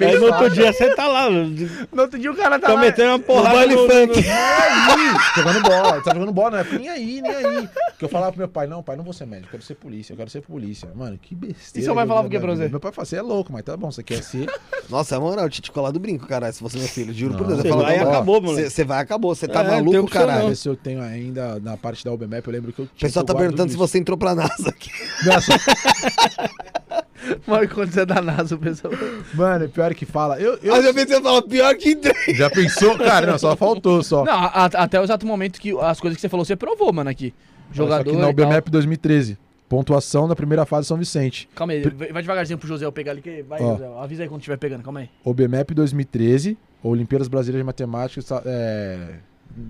Aí 0.00 0.18
no 0.18 0.26
outro 0.26 0.50
dia 0.50 0.72
você 0.72 0.94
tá 0.94 1.06
lá, 1.08 1.28
No 1.30 2.02
outro 2.02 2.18
dia 2.18 2.30
o 2.30 2.36
cara 2.36 2.58
tá 2.60 2.68
tá 2.68 2.74
lá. 2.74 2.80
metendo 2.80 3.08
uma 3.10 3.18
porrada 3.18 3.56
baile 3.56 3.74
no, 3.74 3.88
funk. 3.88 4.20
Nem 4.22 4.30
aí, 4.30 5.16
jogando 5.36 5.62
bola. 5.62 6.00
Tá 6.02 6.14
jogando 6.14 6.32
bola, 6.32 6.50
não 6.50 6.58
é 6.58 6.78
nem 6.78 6.88
aí, 6.88 7.20
nem 7.22 7.32
aí. 7.34 7.68
Porque 7.90 8.04
eu 8.04 8.08
falava 8.08 8.32
pro 8.32 8.38
meu 8.38 8.48
pai, 8.48 8.66
não, 8.66 8.82
pai, 8.82 8.96
não 8.96 9.02
vou 9.04 9.12
ser 9.12 9.26
médico, 9.26 9.48
eu 9.48 9.50
quero 9.52 9.62
ser 9.64 9.74
polícia, 9.74 10.12
eu 10.12 10.16
quero 10.16 10.30
ser 10.30 10.42
polícia. 10.42 10.88
Mano, 10.94 11.18
que 11.20 11.34
besteira. 11.34 11.80
E 11.80 11.82
seu 11.84 11.94
pai 11.94 12.04
que 12.04 12.06
eu 12.06 12.08
falava 12.08 12.28
o 12.28 12.30
que 12.30 12.38
pra 12.38 12.54
você? 12.54 12.68
Meu 12.68 12.78
pai 12.80 12.92
falava, 12.92 13.08
você 13.08 13.16
é 13.16 13.22
louco, 13.22 13.52
mas 13.52 13.62
tá 13.62 13.76
bom, 13.76 13.90
você 13.90 14.02
quer 14.02 14.22
ser. 14.22 14.46
Nossa, 14.88 15.16
é 15.16 15.18
moral, 15.18 15.46
eu 15.46 15.50
tinha 15.50 15.62
te 15.62 15.72
colar 15.72 15.90
do 15.90 15.98
brinco, 15.98 16.26
caralho, 16.26 16.52
se 16.52 16.60
fosse 16.60 16.78
meu 16.78 16.86
filho. 16.88 17.12
Juro 17.12 17.34
por. 17.36 17.46
Deus. 17.46 17.60
Você 17.60 17.66
eu 17.68 17.72
falo, 17.72 17.82
vai 17.82 17.98
e 17.98 18.02
ó, 18.04 18.08
acabou, 18.10 18.40
moleque. 18.40 18.70
Você 18.70 18.84
vai, 18.84 19.00
acabou. 19.02 19.34
Você 19.34 19.48
tá 19.48 19.62
É, 19.64 19.68
maluco, 19.70 20.08
caralho. 20.10 20.48
ver 20.48 20.56
se 20.56 20.68
eu 20.68 20.76
tenho 20.76 21.02
ainda 21.02 21.58
na 21.60 21.76
parte 21.76 22.04
da 22.04 22.12
UBMEP, 22.12 22.46
eu 22.46 22.52
lembro 22.52 22.72
que 22.72 22.80
eu 22.80 22.84
O 22.84 22.88
tinha. 22.94 23.08
pessoal 23.08 23.24
que 23.24 23.30
eu 23.30 23.34
tá 23.34 23.40
perguntando 23.40 23.70
se 23.72 23.76
você 23.76 23.98
entrou 23.98 24.16
pra 24.16 24.34
NASA 24.34 24.68
aqui. 24.68 24.90
Nossa, 25.24 25.52
Mas 27.46 27.72
quando 27.72 27.90
você 27.92 28.00
é 28.00 28.06
da 28.06 28.20
NASA, 28.20 28.54
o 28.54 28.58
pessoal. 28.58 28.92
mano, 29.34 29.68
pior 29.68 29.94
que 29.94 30.04
fala. 30.04 30.38
Eu, 30.40 30.58
eu 30.62 30.72
Mas 30.72 30.84
eu 30.84 30.94
pensei, 30.94 31.16
eu 31.16 31.22
falo, 31.22 31.42
pior 31.42 31.74
que 31.76 31.90
entrei. 31.90 32.34
já 32.34 32.50
pensou? 32.50 32.96
Cara, 32.98 33.26
não, 33.26 33.38
só 33.38 33.56
faltou 33.56 34.02
só. 34.02 34.24
Não, 34.24 34.32
a- 34.32 34.46
a- 34.64 34.64
até 34.66 35.00
o 35.00 35.04
exato 35.04 35.26
momento 35.26 35.60
que 35.60 35.70
as 35.80 36.00
coisas 36.00 36.16
que 36.16 36.20
você 36.20 36.28
falou, 36.28 36.44
você 36.44 36.56
provou, 36.56 36.92
mano, 36.92 37.10
aqui. 37.10 37.34
Jogador. 37.72 38.10
Aqui 38.10 38.20
na. 38.20 38.28
UBMEP 38.28 38.70
2013. 38.70 39.38
Pontuação 39.68 40.28
da 40.28 40.36
primeira 40.36 40.66
fase 40.66 40.86
São 40.86 40.96
Vicente. 40.96 41.48
Calma 41.54 41.72
aí, 41.72 41.82
vai 41.82 42.12
vai 42.12 42.22
devagarzinho 42.22 42.58
pro 42.58 42.68
José 42.68 42.84
eu 42.84 42.92
pegar 42.92 43.12
ali. 43.12 43.22
Que... 43.22 43.42
Vai, 43.42 43.60
Ó. 43.62 43.72
José, 43.72 43.88
avisa 43.98 44.22
aí 44.22 44.28
quando 44.28 44.40
estiver 44.42 44.58
pegando, 44.58 44.82
calma 44.82 45.00
aí. 45.00 45.10
OBMEP 45.24 45.74
2013. 45.74 46.56
Olimpíadas 46.82 47.28
Brasileiras 47.28 47.62
de 47.62 47.66
Matemática. 47.66 48.42
É... 48.44 48.98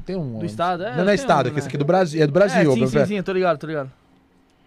Tem 0.05 0.17
um. 0.17 0.39
Do 0.41 0.47
estado, 0.47 0.83
é. 0.83 0.97
Não, 0.97 1.05
não 1.05 1.13
é 1.13 1.15
estado, 1.15 1.47
um, 1.47 1.51
é 1.51 1.53
que 1.53 1.59
esse 1.61 1.67
né? 1.67 1.69
aqui 1.69 1.77
é 1.77 1.79
do 1.79 1.85
Brasil. 1.85 2.23
É 2.23 2.27
do 2.27 2.33
Brasil. 2.33 2.73
É, 2.73 2.75
sim, 2.75 2.87
sim, 2.87 3.07
sim, 3.07 3.17
eu 3.19 3.23
tô 3.23 3.33
ligado, 3.33 3.57
tô 3.59 3.67
ligado. 3.67 3.91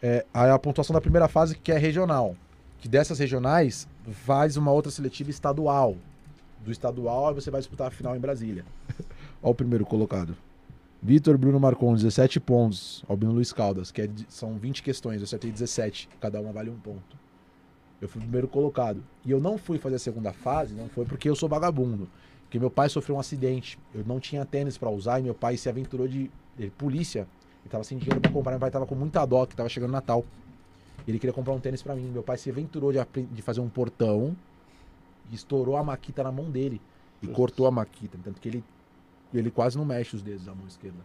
É, 0.01 0.25
aí 0.33 0.49
a 0.49 0.57
pontuação 0.57 0.93
da 0.93 1.01
primeira 1.01 1.27
fase 1.27 1.57
que 1.57 1.71
é 1.71 1.77
regional. 1.77 2.35
Que 2.79 2.87
dessas 2.87 3.19
regionais 3.19 3.87
faz 4.11 4.57
uma 4.57 4.71
outra 4.71 4.91
seletiva 4.91 5.29
estadual. 5.29 5.95
Do 6.63 6.71
estadual 6.71 7.33
você 7.33 7.49
vai 7.49 7.61
disputar 7.61 7.87
a 7.87 7.91
final 7.91 8.15
em 8.15 8.19
Brasília. 8.19 8.65
Olha 9.41 9.51
o 9.51 9.55
primeiro 9.55 9.85
colocado. 9.85 10.35
Vitor 11.01 11.37
Bruno 11.37 11.59
Marcon, 11.59 11.95
17 11.95 12.39
pontos. 12.39 13.03
Albino 13.07 13.31
Luiz 13.31 13.53
Caldas, 13.53 13.91
que 13.91 14.01
é 14.01 14.09
são 14.27 14.57
20 14.57 14.81
questões, 14.81 15.17
eu 15.17 15.23
acertei 15.23 15.51
17. 15.51 16.09
Cada 16.19 16.41
uma 16.41 16.51
vale 16.51 16.69
um 16.69 16.77
ponto. 16.77 17.17
Eu 18.01 18.07
fui 18.07 18.19
o 18.19 18.23
primeiro 18.23 18.47
colocado. 18.47 19.03
E 19.25 19.31
eu 19.31 19.39
não 19.39 19.57
fui 19.57 19.77
fazer 19.77 19.95
a 19.95 19.99
segunda 19.99 20.33
fase, 20.33 20.73
não 20.73 20.87
foi 20.89 21.05
porque 21.05 21.29
eu 21.29 21.35
sou 21.35 21.47
vagabundo. 21.47 22.07
Porque 22.43 22.59
meu 22.59 22.71
pai 22.71 22.89
sofreu 22.89 23.15
um 23.15 23.19
acidente. 23.19 23.77
Eu 23.93 24.03
não 24.05 24.19
tinha 24.19 24.45
tênis 24.45 24.77
pra 24.77 24.89
usar 24.89 25.19
e 25.19 25.23
meu 25.23 25.33
pai 25.33 25.57
se 25.57 25.67
aventurou 25.67 26.07
de, 26.07 26.31
de 26.57 26.69
polícia. 26.71 27.27
Ele 27.61 27.69
tava 27.69 27.83
sem 27.83 27.97
dinheiro 27.97 28.21
pra 28.21 28.31
comprar. 28.31 28.51
Meu 28.51 28.59
pai 28.59 28.71
tava 28.71 28.85
com 28.85 28.95
muita 28.95 29.25
dó, 29.25 29.45
que 29.45 29.55
tava 29.55 29.69
chegando 29.69 29.91
Natal. 29.91 30.23
Ele 31.07 31.19
queria 31.19 31.33
comprar 31.33 31.53
um 31.53 31.59
tênis 31.59 31.81
pra 31.81 31.95
mim. 31.95 32.09
Meu 32.11 32.23
pai 32.23 32.37
se 32.37 32.49
aventurou 32.49 32.91
de, 32.91 32.99
de 33.31 33.41
fazer 33.41 33.61
um 33.61 33.69
portão 33.69 34.35
e 35.31 35.35
estourou 35.35 35.77
a 35.77 35.83
maquita 35.83 36.23
na 36.23 36.31
mão 36.31 36.51
dele. 36.51 36.81
E 37.21 37.27
cortou 37.27 37.65
a 37.65 37.71
maquita. 37.71 38.17
Tanto 38.23 38.41
que 38.41 38.47
ele, 38.49 38.63
ele 39.33 39.49
quase 39.49 39.77
não 39.77 39.85
mexe 39.85 40.15
os 40.15 40.21
dedos 40.21 40.45
da 40.45 40.53
mão 40.53 40.67
esquerda. 40.67 40.99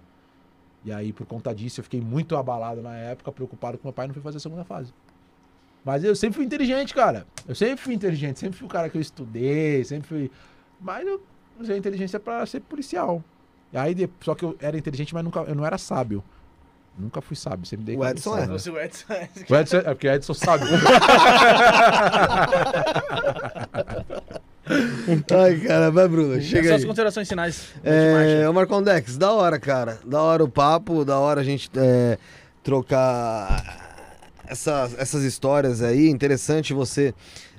E 0.85 0.93
aí, 0.93 1.13
por 1.13 1.25
conta 1.27 1.55
disso, 1.55 1.81
eu 1.81 1.85
fiquei 1.85 2.01
muito 2.01 2.37
abalado 2.37 2.83
na 2.83 2.95
época, 2.97 3.31
preocupado 3.31 3.79
com 3.79 3.87
meu 3.87 3.93
pai 3.93 4.09
não 4.09 4.15
foi 4.15 4.23
fazer 4.23 4.39
a 4.39 4.41
segunda 4.41 4.65
fase. 4.65 4.93
Mas 5.85 6.05
eu 6.05 6.15
sempre 6.15 6.37
fui 6.37 6.45
inteligente, 6.45 6.93
cara. 6.95 7.27
Eu 7.47 7.55
sempre 7.55 7.77
fui 7.77 7.95
inteligente, 7.95 8.39
sempre 8.39 8.59
fui 8.59 8.67
o 8.67 8.71
cara 8.71 8.89
que 8.89 8.97
eu 8.97 9.01
estudei, 9.01 9.85
sempre 9.85 10.09
fui. 10.09 10.31
Mas 10.81 11.07
eu 11.07 11.23
usei 11.59 11.77
a 11.77 11.79
inteligência 11.79 12.19
pra 12.19 12.45
ser 12.47 12.61
policial. 12.61 13.23
E 13.73 13.77
aí, 13.77 14.11
só 14.21 14.35
que 14.35 14.45
eu 14.45 14.57
era 14.61 14.77
inteligente, 14.77 15.15
mas 15.15 15.25
nunca, 15.25 15.41
eu 15.41 15.55
não 15.55 15.65
era 15.65 15.79
sábio. 15.79 16.23
Nunca 16.99 17.21
fui 17.21 17.37
sábio, 17.37 17.65
sempre 17.67 17.87
dei 17.87 17.97
O 17.97 18.07
Edson 18.07 18.37
é. 18.37 18.47
Você, 18.47 18.71
o 18.71 18.79
Edson, 18.79 19.05
O 19.49 19.57
Edson, 19.57 19.77
é 19.79 19.83
porque 19.83 20.09
o 20.09 20.13
Edson 20.13 20.35
sabe. 20.35 20.65
Ai, 25.35 25.57
cara, 25.61 25.91
vai, 25.91 26.07
Bruno, 26.07 26.41
chega 26.41 26.69
Suas 26.69 26.81
aí. 26.83 26.87
considerações 26.87 27.29
finais. 27.29 27.69
É, 27.83 28.49
o 28.49 28.55
Marcon 28.55 28.83
Dex, 28.83 29.17
da 29.17 29.33
hora, 29.33 29.59
cara. 29.59 29.99
Da 30.05 30.23
hora 30.23 30.45
o 30.45 30.49
papo, 30.49 31.05
da 31.05 31.19
hora 31.19 31.41
a 31.41 31.45
gente 31.45 31.71
é, 31.77 32.19
trocar 32.63 34.07
essas, 34.47 34.97
essas 34.99 35.25
histórias 35.25 35.83
aí. 35.83 36.09
Interessante 36.09 36.73
você 36.73 37.13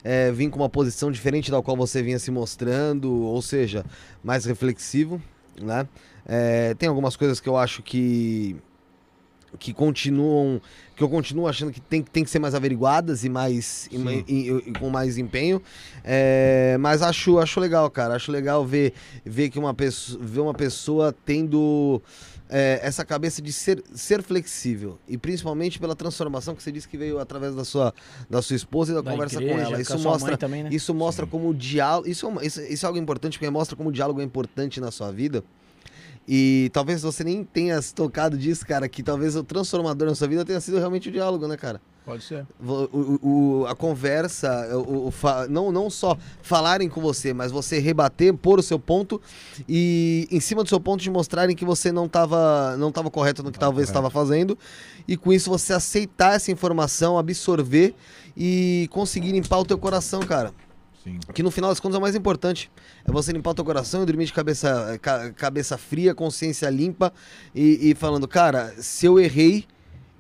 é, 0.04 0.32
vir 0.32 0.50
com 0.50 0.60
uma 0.60 0.70
posição 0.70 1.12
diferente 1.12 1.52
da 1.52 1.62
qual 1.62 1.76
você 1.76 2.02
vinha 2.02 2.20
se 2.20 2.32
mostrando, 2.32 3.12
ou 3.12 3.42
seja, 3.42 3.84
mais 4.24 4.46
reflexivo, 4.46 5.22
né? 5.62 5.88
É, 6.26 6.74
tem 6.76 6.88
algumas 6.88 7.16
coisas 7.18 7.40
que 7.42 7.50
eu 7.50 7.58
acho 7.58 7.82
que 7.84 8.56
que 9.60 9.74
continuam 9.74 10.62
que 10.96 11.04
eu 11.04 11.10
continuo 11.10 11.48
achando 11.48 11.72
que 11.72 11.80
tem, 11.82 12.02
tem 12.04 12.24
que 12.24 12.30
ser 12.30 12.40
mais 12.40 12.54
averiguadas 12.56 13.24
e 13.24 13.30
mais 13.30 13.88
e, 13.92 13.98
Sim. 13.98 14.04
ma- 14.04 14.12
e- 14.14 14.64
e 14.68 14.74
com 14.80 14.90
mais 14.90 15.18
empenho 15.18 15.62
É, 16.04 16.76
mas 16.80 17.02
acho 17.02 17.38
acho 17.40 17.60
legal 17.60 17.90
cara 17.90 18.16
acho 18.16 18.32
legal 18.32 18.66
ver 18.66 18.94
ver 19.26 19.50
que 19.50 19.58
uma 19.60 19.74
pessoa 19.74 20.20
ver 20.24 20.40
uma 20.42 20.54
pessoa 20.54 21.16
tendo 21.26 22.02
é, 22.50 22.80
essa 22.84 23.04
cabeça 23.06 23.42
de 23.42 23.52
ser, 23.54 23.82
ser 23.96 24.22
flexível 24.22 25.00
e 25.08 25.18
principalmente 25.18 25.80
pela 25.80 25.96
transformação 25.96 26.54
que 26.54 26.62
você 26.62 26.72
disse 26.72 26.88
que 26.88 26.98
veio 26.98 27.18
através 27.20 27.56
da 27.56 27.64
sua 27.64 27.94
da 28.30 28.42
sua 28.42 28.56
esposa 28.56 28.92
e 28.92 28.96
da, 28.96 29.02
Da 29.02 29.12
conversa 29.12 29.36
igreja, 29.38 29.54
com 29.56 29.60
ela 29.62 29.76
com 29.76 29.82
isso 29.82 29.98
sua 30.00 30.12
mostra 30.12 30.38
também, 30.38 30.64
né? 30.64 30.70
isso 30.72 30.94
mostra 30.94 31.26
como 31.26 31.50
o 31.50 31.54
diálogo. 31.54 32.08
Isso, 32.08 32.28
é 32.40 32.46
isso, 32.46 32.62
isso 32.62 32.86
é 32.86 32.88
algo 32.88 33.00
importante, 33.00 33.40
porque 33.40 33.50
mostra 33.50 33.76
como 33.76 33.90
o 33.90 33.92
diálogo 33.92 34.22
é 34.22 34.24
importante 34.24 34.80
na 34.82 34.92
sua 34.92 35.12
vida. 35.12 35.44
E 36.28 36.70
talvez 36.74 37.02
você 37.02 37.24
nem 37.24 37.44
tenha 37.44 37.82
se 37.82 37.94
tocado 37.94 38.38
disso, 38.38 38.66
cara, 38.66 38.88
que 38.88 39.04
talvez 39.04 39.36
o 39.36 39.44
transformador 39.44 40.08
na 40.08 40.16
sua 40.16 40.28
vida 40.28 40.46
tenha 40.46 40.62
sido 40.62 40.78
realmente 40.78 41.10
o 41.10 41.12
diálogo, 41.12 41.48
né, 41.48 41.58
cara? 41.58 41.82
Pode 42.06 42.24
ser. 42.24 42.46
O, 42.62 43.62
o- 43.62 43.66
a 43.66 43.74
conversa, 43.76 44.50
o, 44.78 45.12
não, 45.50 45.72
não 45.72 45.90
só 45.90 46.18
falarem 46.42 46.90
com 46.90 47.00
você, 47.00 47.34
mas 47.34 47.50
você 47.52 47.80
rebater, 47.80 48.34
pôr 48.34 48.60
o 48.60 48.64
seu 48.64 48.78
ponto 48.78 49.22
e 49.68 50.28
em 50.30 50.40
cima 50.42 50.64
do 50.64 50.70
seu 50.70 50.80
ponto 50.82 51.02
de 51.02 51.10
mostrarem 51.10 51.56
que 51.56 51.64
você 51.64 51.92
não 51.94 52.06
estava 52.06 52.76
não 52.78 52.92
tava 52.92 53.10
correto 53.10 53.42
no 53.42 53.52
que 53.52 53.60
talvez 53.60 53.88
estava 53.88 54.10
fazendo 54.10 54.58
e 55.08 55.16
com 55.16 55.32
isso 55.32 55.50
você 55.50 55.72
aceitar 55.74 56.36
essa 56.36 56.52
informação, 56.52 57.18
absorver 57.18 57.96
e 58.36 58.88
conseguir 58.92 59.32
limpar 59.32 59.60
o 59.60 59.66
teu 59.66 59.78
coração, 59.78 60.20
cara. 60.22 60.52
Sim. 61.04 61.20
Que 61.34 61.44
no 61.44 61.52
final 61.52 61.70
das 61.70 61.80
contas 61.80 61.96
é 61.96 61.98
o 62.00 62.02
mais 62.02 62.16
importante. 62.16 62.72
É 63.06 63.12
você 63.12 63.32
limpar 63.32 63.52
o 63.52 63.54
teu 63.56 63.66
coração 63.66 64.04
e 64.04 64.06
dormir 64.06 64.26
de 64.26 64.34
cabeça, 64.34 64.98
ca- 65.02 65.32
cabeça 65.34 65.78
fria, 65.78 66.16
consciência 66.16 66.70
limpa 66.70 67.12
e, 67.54 67.92
e 67.92 67.96
falando, 67.96 68.28
cara, 68.28 68.74
se 68.78 69.06
eu 69.06 69.20
errei, 69.20 69.66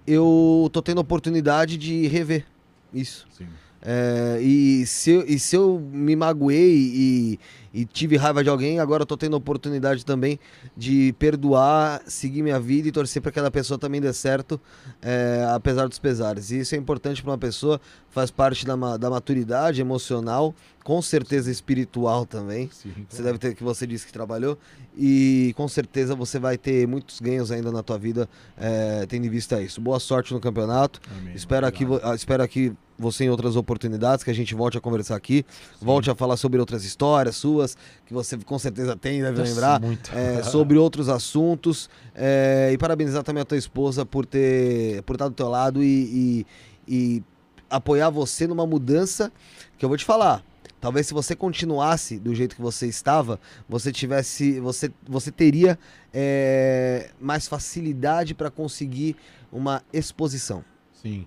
eu 0.06 0.70
tô 0.74 0.82
tendo 0.82 0.98
a 0.98 1.02
oportunidade 1.02 1.78
de 1.78 2.06
rever 2.08 2.46
isso. 2.94 3.26
Sim. 3.32 3.48
É, 3.86 4.40
e, 4.42 4.86
se 4.86 5.12
eu, 5.12 5.26
e 5.28 5.38
se 5.38 5.58
eu 5.58 5.78
me 5.92 6.16
magoei 6.16 6.74
e, 6.74 7.40
e 7.74 7.84
tive 7.86 8.16
raiva 8.16 8.42
de 8.42 8.50
alguém, 8.50 8.80
agora 8.80 9.02
eu 9.04 9.06
tô 9.06 9.18
tendo 9.18 9.34
a 9.36 9.38
oportunidade 9.38 10.06
também 10.06 10.40
de 10.78 11.14
perdoar, 11.20 12.02
seguir 12.08 12.42
minha 12.44 12.60
vida 12.60 12.88
e 12.88 12.92
torcer 12.94 13.22
para 13.22 13.30
que 13.32 13.40
aquela 13.40 13.52
pessoa 13.52 13.78
também 13.78 14.00
dê 14.00 14.14
certo, 14.14 14.60
é, 15.02 15.46
apesar 15.54 15.88
dos 15.90 16.00
pesares. 16.00 16.50
E 16.52 16.60
isso 16.60 16.76
é 16.76 16.78
importante 16.78 17.22
para 17.22 17.32
uma 17.32 17.38
pessoa, 17.38 17.82
faz 18.10 18.32
parte 18.32 18.66
da, 18.66 18.76
da 18.96 19.10
maturidade 19.10 19.82
emocional, 19.82 20.56
com 20.82 21.02
certeza 21.02 21.52
espiritual 21.52 22.26
também. 22.26 22.70
Sim. 22.72 22.94
Você 23.10 23.22
deve 23.22 23.38
ter 23.38 23.54
que 23.54 23.64
você 23.64 23.86
disse 23.86 24.06
que 24.06 24.14
trabalhou 24.14 24.58
e 24.98 25.54
com 25.58 25.68
certeza 25.68 26.16
você 26.16 26.40
vai 26.40 26.58
ter 26.58 26.88
muitos 26.88 27.20
ganhos 27.20 27.52
ainda 27.52 27.70
na 27.72 27.84
tua 27.84 27.98
vida, 27.98 28.30
é, 28.58 29.06
tendo 29.08 29.26
em 29.26 29.30
vista 29.30 29.62
isso. 29.62 29.82
Boa 29.82 30.00
sorte 30.00 30.34
no 30.34 30.40
campeonato. 30.40 31.02
Amém, 31.20 31.34
Espero 31.36 31.68
obrigado. 31.68 31.90
vo- 31.90 32.00
ah, 32.02 32.16
espero 32.16 32.44
aqui 32.44 32.72
você 32.98 33.26
em 33.26 33.30
outras 33.30 33.56
oportunidades, 33.56 34.24
que 34.24 34.30
a 34.32 34.34
gente 34.34 34.54
volte 34.56 34.78
a 34.78 34.82
conversar 34.82 35.16
aqui, 35.16 35.46
volte 35.82 36.10
a 36.12 36.16
falar 36.16 36.38
sobre 36.38 36.60
outras 36.60 36.84
histórias 36.86 37.36
suas, 37.36 37.76
que 38.06 38.14
você 38.14 38.38
com 38.38 38.58
certeza 38.60 38.96
tem, 38.96 39.22
deve 39.22 39.38
Nossa, 39.40 39.50
lembrar, 39.52 39.82
é, 40.14 40.44
sobre 40.44 40.78
outros 40.78 41.10
assuntos. 41.10 41.90
é, 42.16 42.70
e 42.74 42.78
parabenizar 42.78 43.24
também 43.24 43.42
a 43.42 43.46
tua 43.46 43.58
esposa 43.58 44.06
por 44.06 44.26
ter 44.26 45.02
por 45.04 45.14
estar 45.16 45.28
do 45.28 45.34
teu 45.34 45.50
lado 45.50 45.84
e, 45.84 45.86
e- 45.88 46.46
e 46.88 47.24
apoiar 47.70 48.10
você 48.10 48.46
numa 48.46 48.68
mudança 48.68 49.32
que 49.78 49.84
eu 49.86 49.90
vou 49.90 49.98
te 49.98 50.06
falar. 50.06 50.44
Talvez 50.80 51.08
se 51.08 51.14
você 51.14 51.34
continuasse 51.36 52.20
do 52.20 52.36
jeito 52.36 52.56
que 52.58 52.62
você 52.62 52.88
estava, 52.88 53.40
você 53.70 53.90
tivesse, 53.92 54.60
você, 54.60 54.92
você 55.08 55.32
teria 55.32 55.80
é, 56.14 57.10
mais 57.20 57.48
facilidade 57.48 58.34
para 58.36 58.52
conseguir 58.52 59.16
uma 59.52 59.82
exposição. 59.94 60.64
Sim. 61.02 61.26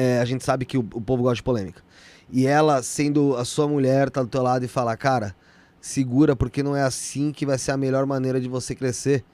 É, 0.00 0.20
a 0.20 0.24
gente 0.24 0.44
sabe 0.44 0.64
que 0.64 0.78
o, 0.78 0.80
o 0.80 1.00
povo 1.00 1.24
gosta 1.24 1.36
de 1.36 1.42
polêmica. 1.42 1.82
E 2.30 2.46
ela, 2.46 2.80
sendo 2.84 3.34
a 3.36 3.44
sua 3.44 3.66
mulher, 3.66 4.10
tá 4.10 4.22
do 4.22 4.28
teu 4.28 4.42
lado 4.42 4.64
e 4.64 4.68
fala, 4.68 4.96
cara, 4.96 5.34
segura, 5.80 6.36
porque 6.36 6.62
não 6.62 6.76
é 6.76 6.82
assim 6.82 7.32
que 7.32 7.44
vai 7.44 7.58
ser 7.58 7.72
a 7.72 7.76
melhor 7.76 8.06
maneira 8.06 8.40
de 8.40 8.48
você 8.48 8.76
crescer. 8.76 9.24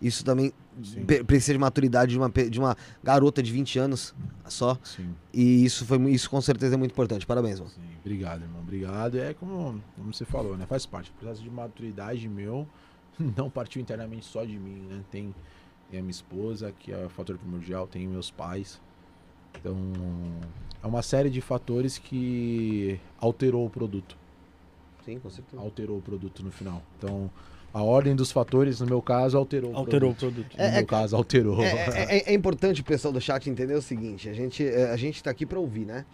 Isso 0.00 0.22
também 0.22 0.52
precisa 1.26 1.54
de 1.54 1.58
maturidade 1.58 2.12
de 2.12 2.18
uma, 2.18 2.28
de 2.28 2.58
uma 2.58 2.76
garota 3.02 3.42
de 3.42 3.50
20 3.50 3.78
anos 3.78 4.14
só. 4.46 4.78
Sim. 4.84 5.14
E 5.32 5.64
isso 5.64 5.86
foi 5.86 5.98
isso 6.10 6.28
com 6.28 6.40
certeza 6.42 6.74
é 6.74 6.76
muito 6.76 6.92
importante. 6.92 7.26
Parabéns, 7.26 7.58
mano. 7.58 7.70
Sim, 7.70 7.80
obrigado, 8.00 8.42
irmão. 8.42 8.60
Obrigado. 8.60 9.18
É 9.18 9.32
como, 9.32 9.82
como 9.96 10.12
você 10.12 10.26
falou, 10.26 10.54
né? 10.54 10.66
Faz 10.66 10.84
parte. 10.84 11.10
O 11.10 11.14
processo 11.14 11.42
de 11.42 11.50
maturidade 11.50 12.28
meu 12.28 12.68
não 13.36 13.48
partiu 13.48 13.80
internamente 13.80 14.26
só 14.26 14.44
de 14.44 14.58
mim, 14.58 14.86
né? 14.86 15.02
Tem, 15.10 15.34
tem 15.90 15.98
a 15.98 16.02
minha 16.02 16.10
esposa, 16.10 16.74
que 16.78 16.92
é 16.92 17.06
o 17.06 17.08
fator 17.08 17.38
primordial, 17.38 17.86
tem 17.86 18.06
meus 18.06 18.30
pais. 18.30 18.80
Então, 19.58 19.76
é 20.82 20.86
uma 20.86 21.02
série 21.02 21.30
de 21.30 21.40
fatores 21.40 21.98
que 21.98 22.98
alterou 23.20 23.66
o 23.66 23.70
produto. 23.70 24.16
Sim, 25.04 25.18
com 25.18 25.30
certeza. 25.30 25.60
Alterou 25.62 25.98
o 25.98 26.02
produto 26.02 26.42
no 26.42 26.50
final. 26.50 26.82
Então, 26.98 27.30
a 27.72 27.82
ordem 27.82 28.14
dos 28.14 28.30
fatores, 28.32 28.80
no 28.80 28.86
meu 28.86 29.00
caso, 29.02 29.36
alterou, 29.38 29.74
Alterou 29.74 30.10
o 30.10 30.12
o 30.12 30.16
produto. 30.16 30.34
produto. 30.48 30.58
No 30.58 30.64
É- 30.64 30.70
meu 30.72 30.80
é- 30.80 30.84
caso, 30.84 31.16
alterou. 31.16 31.62
É, 31.62 31.66
é- 31.72 32.16
é- 32.18 32.30
é 32.30 32.34
importante 32.34 32.80
o 32.80 32.84
pessoal 32.84 33.12
do 33.12 33.20
chat 33.20 33.48
entender 33.48 33.74
o 33.74 33.82
seguinte, 33.82 34.28
a 34.28 34.32
gente, 34.32 34.64
é, 34.66 34.90
a 34.90 34.96
gente 34.96 35.22
tá 35.22 35.30
aqui 35.30 35.44
pra 35.46 35.58
ouvir, 35.58 35.84
né? 35.86 36.04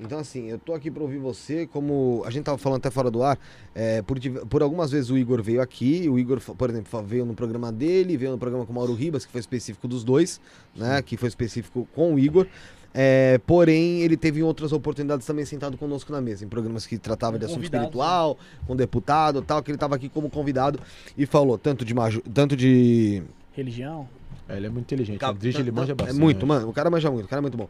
Então, 0.00 0.18
assim, 0.18 0.50
eu 0.50 0.58
tô 0.58 0.74
aqui 0.74 0.90
pra 0.90 1.04
ouvir 1.04 1.18
você, 1.18 1.68
como 1.68 2.24
a 2.26 2.30
gente 2.30 2.42
tava 2.42 2.58
falando 2.58 2.78
até 2.78 2.90
fora 2.90 3.12
do 3.12 3.22
ar, 3.22 3.38
é, 3.72 4.02
por, 4.02 4.18
por 4.50 4.60
algumas 4.60 4.90
vezes 4.90 5.08
o 5.08 5.16
Igor 5.16 5.40
veio 5.40 5.62
aqui, 5.62 6.08
o 6.08 6.18
Igor, 6.18 6.40
por 6.40 6.68
exemplo, 6.68 7.00
veio 7.04 7.24
no 7.24 7.32
programa 7.32 7.70
dele, 7.70 8.16
veio 8.16 8.32
no 8.32 8.38
programa 8.38 8.66
com 8.66 8.72
o 8.72 8.74
Mauro 8.74 8.92
Ribas, 8.92 9.24
que 9.24 9.30
foi 9.30 9.40
específico 9.40 9.86
dos 9.86 10.02
dois, 10.02 10.40
né? 10.74 11.00
Que 11.00 11.16
foi 11.16 11.28
específico 11.28 11.86
com 11.94 12.12
o 12.14 12.18
Igor. 12.18 12.48
É, 12.96 13.40
porém, 13.44 14.02
ele 14.02 14.16
teve 14.16 14.40
outras 14.42 14.72
oportunidades 14.72 15.26
também 15.26 15.44
sentado 15.44 15.76
conosco 15.76 16.12
na 16.12 16.20
mesa, 16.20 16.44
em 16.44 16.48
programas 16.48 16.86
que 16.86 16.96
tratavam 16.96 17.38
de 17.40 17.44
assunto 17.44 17.56
Convidados, 17.56 17.86
espiritual, 17.88 18.38
com 18.68 18.76
deputado 18.76 19.40
e 19.40 19.42
tal, 19.42 19.60
que 19.64 19.70
ele 19.72 19.78
tava 19.78 19.96
aqui 19.96 20.08
como 20.08 20.30
convidado 20.30 20.78
e 21.18 21.26
falou 21.26 21.58
tanto 21.58 21.84
de, 21.84 21.92
maju- 21.92 22.22
tanto 22.32 22.56
de 22.56 23.20
Religião. 23.52 24.08
É, 24.48 24.56
ele 24.56 24.66
é 24.66 24.68
muito 24.70 24.84
inteligente. 24.84 25.18
Cap- 25.18 25.34
O 25.34 25.38
Drige, 25.38 25.58
ele 25.60 25.72
manja 25.72 25.92
É 25.92 25.94
bastante. 25.94 26.20
muito, 26.20 26.46
mano. 26.46 26.68
O 26.68 26.72
cara 26.72 26.88
manja 26.88 27.10
muito, 27.10 27.24
o 27.24 27.28
cara 27.28 27.40
é 27.40 27.42
muito 27.42 27.56
bom. 27.56 27.68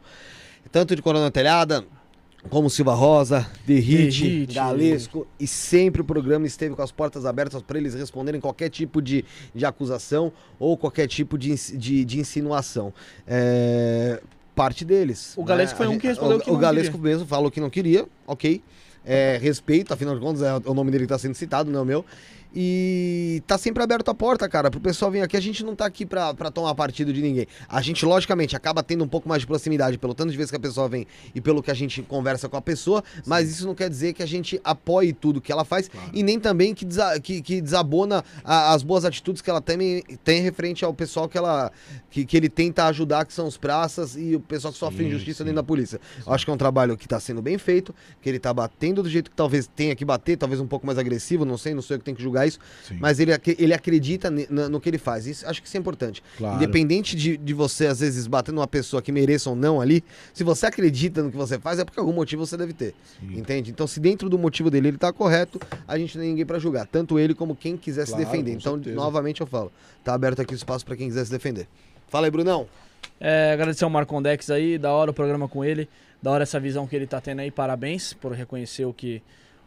Tanto 0.71 0.95
de 0.97 1.01
Corona 1.01 1.31
Telhada, 1.31 1.85
como 2.51 2.69
Silva 2.69 2.95
Rosa, 2.95 3.47
Derrite, 3.67 4.23
Derrite. 4.23 4.55
Galesco. 4.55 5.27
E 5.41 5.47
sempre 5.47 6.03
o 6.03 6.05
programa 6.05 6.47
esteve 6.47 6.75
com 6.75 6.83
as 6.83 6.91
portas 6.93 7.25
abertas 7.25 7.63
para 7.63 7.79
eles 7.79 7.95
responderem 7.95 8.41
qualquer 8.41 8.69
tipo 8.71 9.01
de, 9.01 9.25
de 9.55 9.65
acusação 9.65 10.33
ou 10.59 10.77
qualquer 10.77 11.07
tipo 11.07 11.39
de, 11.39 11.55
de, 11.79 12.05
de 12.05 12.19
insinuação. 12.21 12.93
É, 13.27 14.21
parte 14.55 14.85
deles. 14.85 15.35
O 15.37 15.45
Galesco 15.45 15.77
foi 15.77 15.89
um 15.89 15.99
que 15.99 16.07
respondeu 16.07 16.39
o, 16.39 16.41
que 16.41 16.51
O 16.51 16.55
não 16.55 16.61
Galesco 16.61 16.99
mesmo 16.99 17.27
falou 17.27 17.51
que 17.51 17.61
não 17.61 17.71
queria, 17.71 18.07
ok. 18.27 18.63
É, 19.05 19.39
respeito, 19.41 19.93
afinal 19.93 20.15
de 20.15 20.21
contas, 20.21 20.43
é 20.43 20.55
o 20.65 20.75
nome 20.75 20.91
dele 20.91 21.05
que 21.05 21.09
tá 21.09 21.19
sendo 21.19 21.35
citado, 21.35 21.71
não 21.71 21.81
é 21.81 21.83
o 21.83 21.85
meu. 21.85 22.05
E 22.57 23.43
tá 23.49 23.59
sempre 23.59 23.83
aberto 23.83 24.09
a 24.11 24.15
porta, 24.15 24.49
cara, 24.49 24.71
pro 24.71 24.81
pessoal 24.81 25.11
vir 25.11 25.21
aqui. 25.23 25.37
A 25.37 25.41
gente 25.41 25.65
não 25.65 25.75
tá 25.75 25.87
aqui 25.87 26.07
pra, 26.07 26.33
pra 26.33 26.51
tomar 26.51 26.75
partido 26.75 27.13
de 27.13 27.21
ninguém. 27.21 27.47
A 27.69 27.83
gente, 27.83 28.07
logicamente, 28.07 28.55
acaba 28.55 28.83
tendo 28.83 29.03
um 29.03 29.09
pouco 29.09 29.29
mais 29.29 29.41
de 29.43 29.47
proximidade 29.47 29.99
pelo 29.99 30.15
tanto 30.15 30.31
de 30.31 30.37
vezes 30.37 30.51
que 30.51 30.57
a 30.57 30.61
pessoa 30.61 30.89
vem 30.89 31.07
e 31.35 31.41
pelo 31.41 31.63
que 31.63 31.71
a 31.71 31.75
gente 31.75 32.01
conversa 32.03 32.49
com 32.49 32.57
a 32.57 32.63
pessoa, 32.63 33.03
mas 33.27 33.51
isso 33.51 33.67
não 33.67 33.75
quer 33.75 33.91
dizer 33.91 34.13
que 34.13 34.23
a 34.23 34.27
gente 34.27 34.61
apoie 34.63 35.13
tudo 35.13 35.41
que 35.41 35.51
ela 35.51 35.65
faz 35.65 35.89
Claro. 35.89 36.11
e 36.15 36.23
nem 36.23 36.39
também 36.39 36.75
que, 36.75 36.85
desa- 36.85 37.19
que, 37.21 37.43
que 37.43 37.61
desabona 37.61 38.25
a- 38.45 38.73
as 38.73 38.83
boas 38.83 39.05
atitudes 39.05 39.43
que 39.43 39.51
ela 39.51 39.61
tem, 39.61 40.03
tem 40.23 40.41
referente 40.41 40.85
ao 40.85 40.95
pessoal 40.95 41.29
que 41.29 41.37
ela 41.37 41.73
que, 42.11 42.25
que 42.25 42.37
ele 42.37 42.49
tenta 42.49 42.85
ajudar, 42.87 43.25
que 43.27 43.33
são 43.33 43.47
os 43.49 43.57
praças 43.57 44.17
e 44.17 44.37
o 44.37 44.41
pessoal 44.41 44.73
que 44.73 44.79
sofre 44.79 44.99
Sim, 45.03 45.09
injustiça 45.09 45.39
sim. 45.39 45.45
dentro 45.45 45.57
da 45.57 45.63
polícia. 45.65 46.01
Eu 46.25 46.33
Acho 46.33 46.45
que 46.45 46.51
é 46.51 46.55
um 46.55 46.59
trabalho 46.59 46.97
que 46.97 47.09
tá 47.09 47.19
sendo 47.19 47.43
bem 47.43 47.59
feito, 47.59 47.93
que 48.23 48.29
ele 48.29 48.39
tá 48.39 48.55
batendo 48.55 49.03
do 49.03 49.09
jeito 49.09 49.31
que 49.31 49.37
talvez 49.37 49.67
tenha 49.67 49.97
que 49.97 50.05
bater, 50.05 50.37
talvez 50.37 50.61
um 50.61 50.67
pouco 50.67 50.87
mais 50.87 50.99
agressivo, 50.99 51.45
não 51.45 51.59
sei, 51.59 51.75
não 51.75 51.83
sou 51.83 51.97
eu 51.97 51.99
que 51.99 52.05
tenho 52.05 52.17
que 52.17 52.23
julgar 52.23 52.44
isso, 52.47 52.59
Sim. 52.87 52.97
mas 53.01 53.19
ele, 53.21 53.33
ele 53.59 53.73
acredita 53.75 54.31
no 54.31 54.81
que 54.81 54.89
ele 54.89 54.99
faz. 54.99 55.27
Isso, 55.27 55.47
acho 55.47 55.61
que 55.63 55.69
isso 55.69 55.77
é 55.77 55.81
importante. 55.81 56.23
Claro. 56.37 56.57
Independente 56.57 57.17
de, 57.17 57.37
de 57.37 57.55
você, 57.55 57.87
às 57.87 58.01
vezes, 58.01 58.27
bater 58.27 58.53
numa 58.53 58.67
pessoa 58.67 59.01
que 59.03 59.11
mereça 59.13 59.51
ou 59.51 59.57
não 59.57 59.81
ali, 59.81 60.03
se 60.33 60.45
você 60.45 60.67
acredita 60.67 61.23
no 61.23 61.31
que 61.31 61.37
você 61.37 61.59
faz, 61.59 61.79
é 61.79 61.85
porque 61.85 61.99
algum 62.01 62.13
motivo 62.13 62.47
você 62.47 62.57
deve 62.57 62.73
ter. 62.73 62.95
Sim. 63.21 63.39
Entende? 63.39 63.71
Então, 63.71 63.87
se 63.87 64.01
dentro 64.01 64.29
do 64.29 64.39
motivo 64.39 64.71
dele 64.71 64.89
ele 64.89 64.99
tá 64.99 65.13
correto, 65.13 65.61
a 65.87 65.99
gente 65.99 66.17
não 66.17 66.23
tem 66.23 66.31
ninguém 66.31 66.47
pra 66.47 66.59
julgar. 66.59 66.87
Tanto 66.87 67.19
ele 67.19 67.35
como 67.35 67.55
quem 67.57 67.77
quiser 67.77 68.07
Claro, 68.07 68.21
se 68.23 68.27
defender. 68.31 68.53
Então, 68.53 68.75
certeza. 68.75 68.97
novamente 68.97 69.41
eu 69.41 69.47
falo, 69.47 69.73
tá 70.03 70.15
aberto 70.15 70.41
aqui 70.41 70.55
o 70.55 70.57
espaço 70.57 70.85
pra 70.85 70.97
quem 70.97 71.09
quiser 71.09 71.25
se 71.25 71.31
defender. 71.31 71.67
Fala 72.09 72.27
aí, 72.27 72.31
Brunão. 72.31 72.67
É, 73.21 73.53
agradecer 73.53 73.85
ao 73.85 73.91
Marcondex 73.91 74.51
aí, 74.51 74.77
da 74.79 74.93
hora 74.93 75.11
o 75.11 75.15
programa 75.15 75.49
com 75.49 75.65
ele, 75.65 75.89
da 76.23 76.31
hora 76.31 76.43
essa 76.43 76.59
visão 76.59 76.87
que 76.87 76.97
ele 76.97 77.07
tá 77.07 77.21
tendo 77.21 77.41
aí, 77.41 77.51
parabéns 77.51 78.13
por 78.13 78.33
reconhecer 78.33 78.85
o 78.85 78.93
que, 78.93 79.23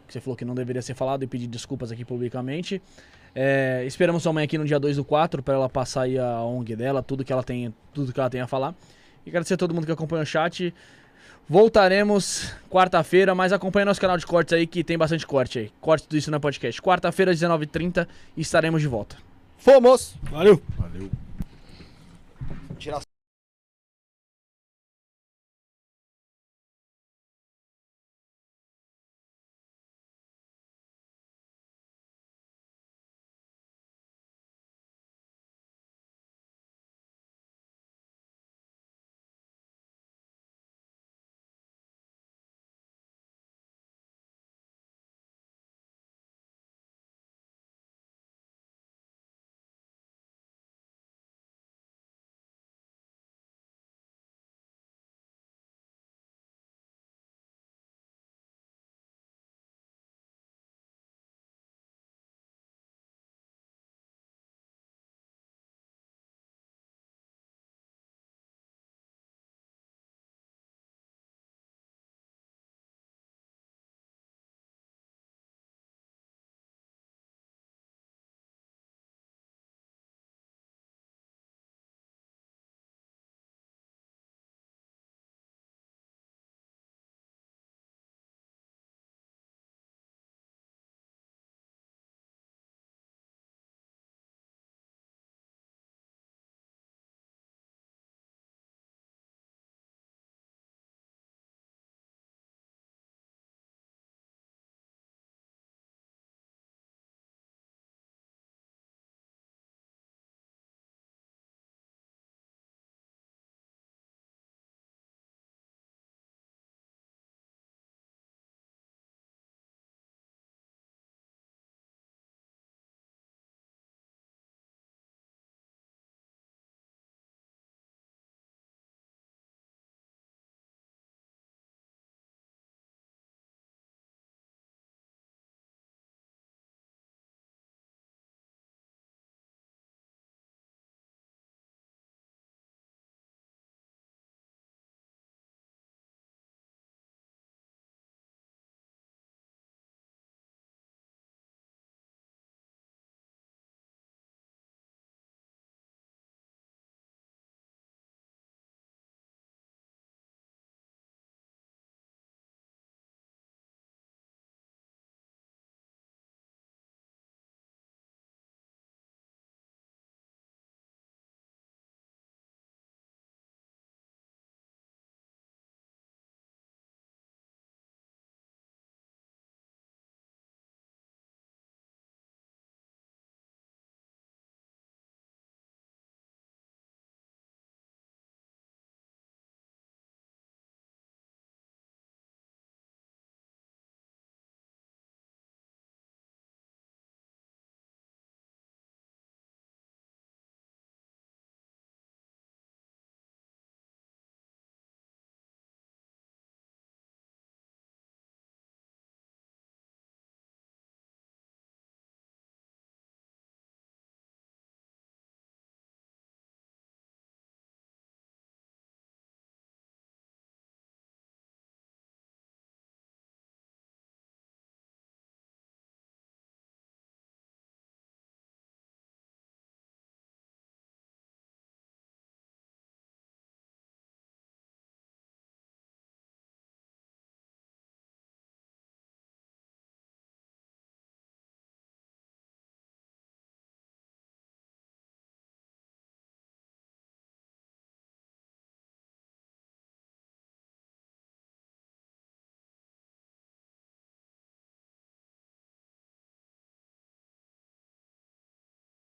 que 0.08 0.14
você 0.14 0.20
falou 0.20 0.36
que 0.36 0.44
não 0.44 0.54
deveria 0.54 0.82
ser 0.82 0.94
falado 0.94 1.22
e 1.22 1.26
pedir 1.26 1.46
desculpas 1.46 1.92
aqui 1.92 2.04
publicamente. 2.04 2.82
É, 3.34 3.84
esperamos 3.86 4.22
sua 4.22 4.32
mãe 4.32 4.44
aqui 4.44 4.56
no 4.56 4.64
dia 4.64 4.80
2 4.80 4.96
do 4.96 5.04
4 5.04 5.42
para 5.42 5.54
ela 5.54 5.68
passar 5.68 6.02
aí 6.02 6.18
a 6.18 6.42
ONG 6.42 6.74
dela, 6.74 7.02
tudo 7.02 7.24
que 7.24 7.32
ela 7.32 7.44
tem, 7.44 7.72
tudo 7.92 8.12
que 8.12 8.18
ela 8.18 8.30
tem 8.30 8.40
a 8.40 8.46
falar. 8.46 8.74
E 9.24 9.28
agradecer 9.28 9.54
a 9.54 9.56
todo 9.56 9.74
mundo 9.74 9.84
que 9.84 9.92
acompanha 9.92 10.22
o 10.22 10.26
chat. 10.26 10.74
Voltaremos 11.46 12.52
quarta-feira, 12.70 13.34
mas 13.34 13.52
acompanhe 13.52 13.84
nosso 13.84 14.00
canal 14.00 14.16
de 14.16 14.26
cortes 14.26 14.52
aí 14.52 14.66
que 14.66 14.82
tem 14.82 14.98
bastante 14.98 15.26
corte 15.26 15.58
aí. 15.58 15.72
Corte 15.80 16.08
do 16.08 16.16
Isso 16.16 16.30
na 16.30 16.40
Podcast. 16.40 16.80
Quarta-feira, 16.80 17.32
19h30, 17.32 18.06
estaremos 18.36 18.80
de 18.80 18.88
volta. 18.88 19.16
Fomos! 19.56 20.14
Valeu! 20.30 20.62
Valeu. 20.76 21.10
Tirar 22.78 23.00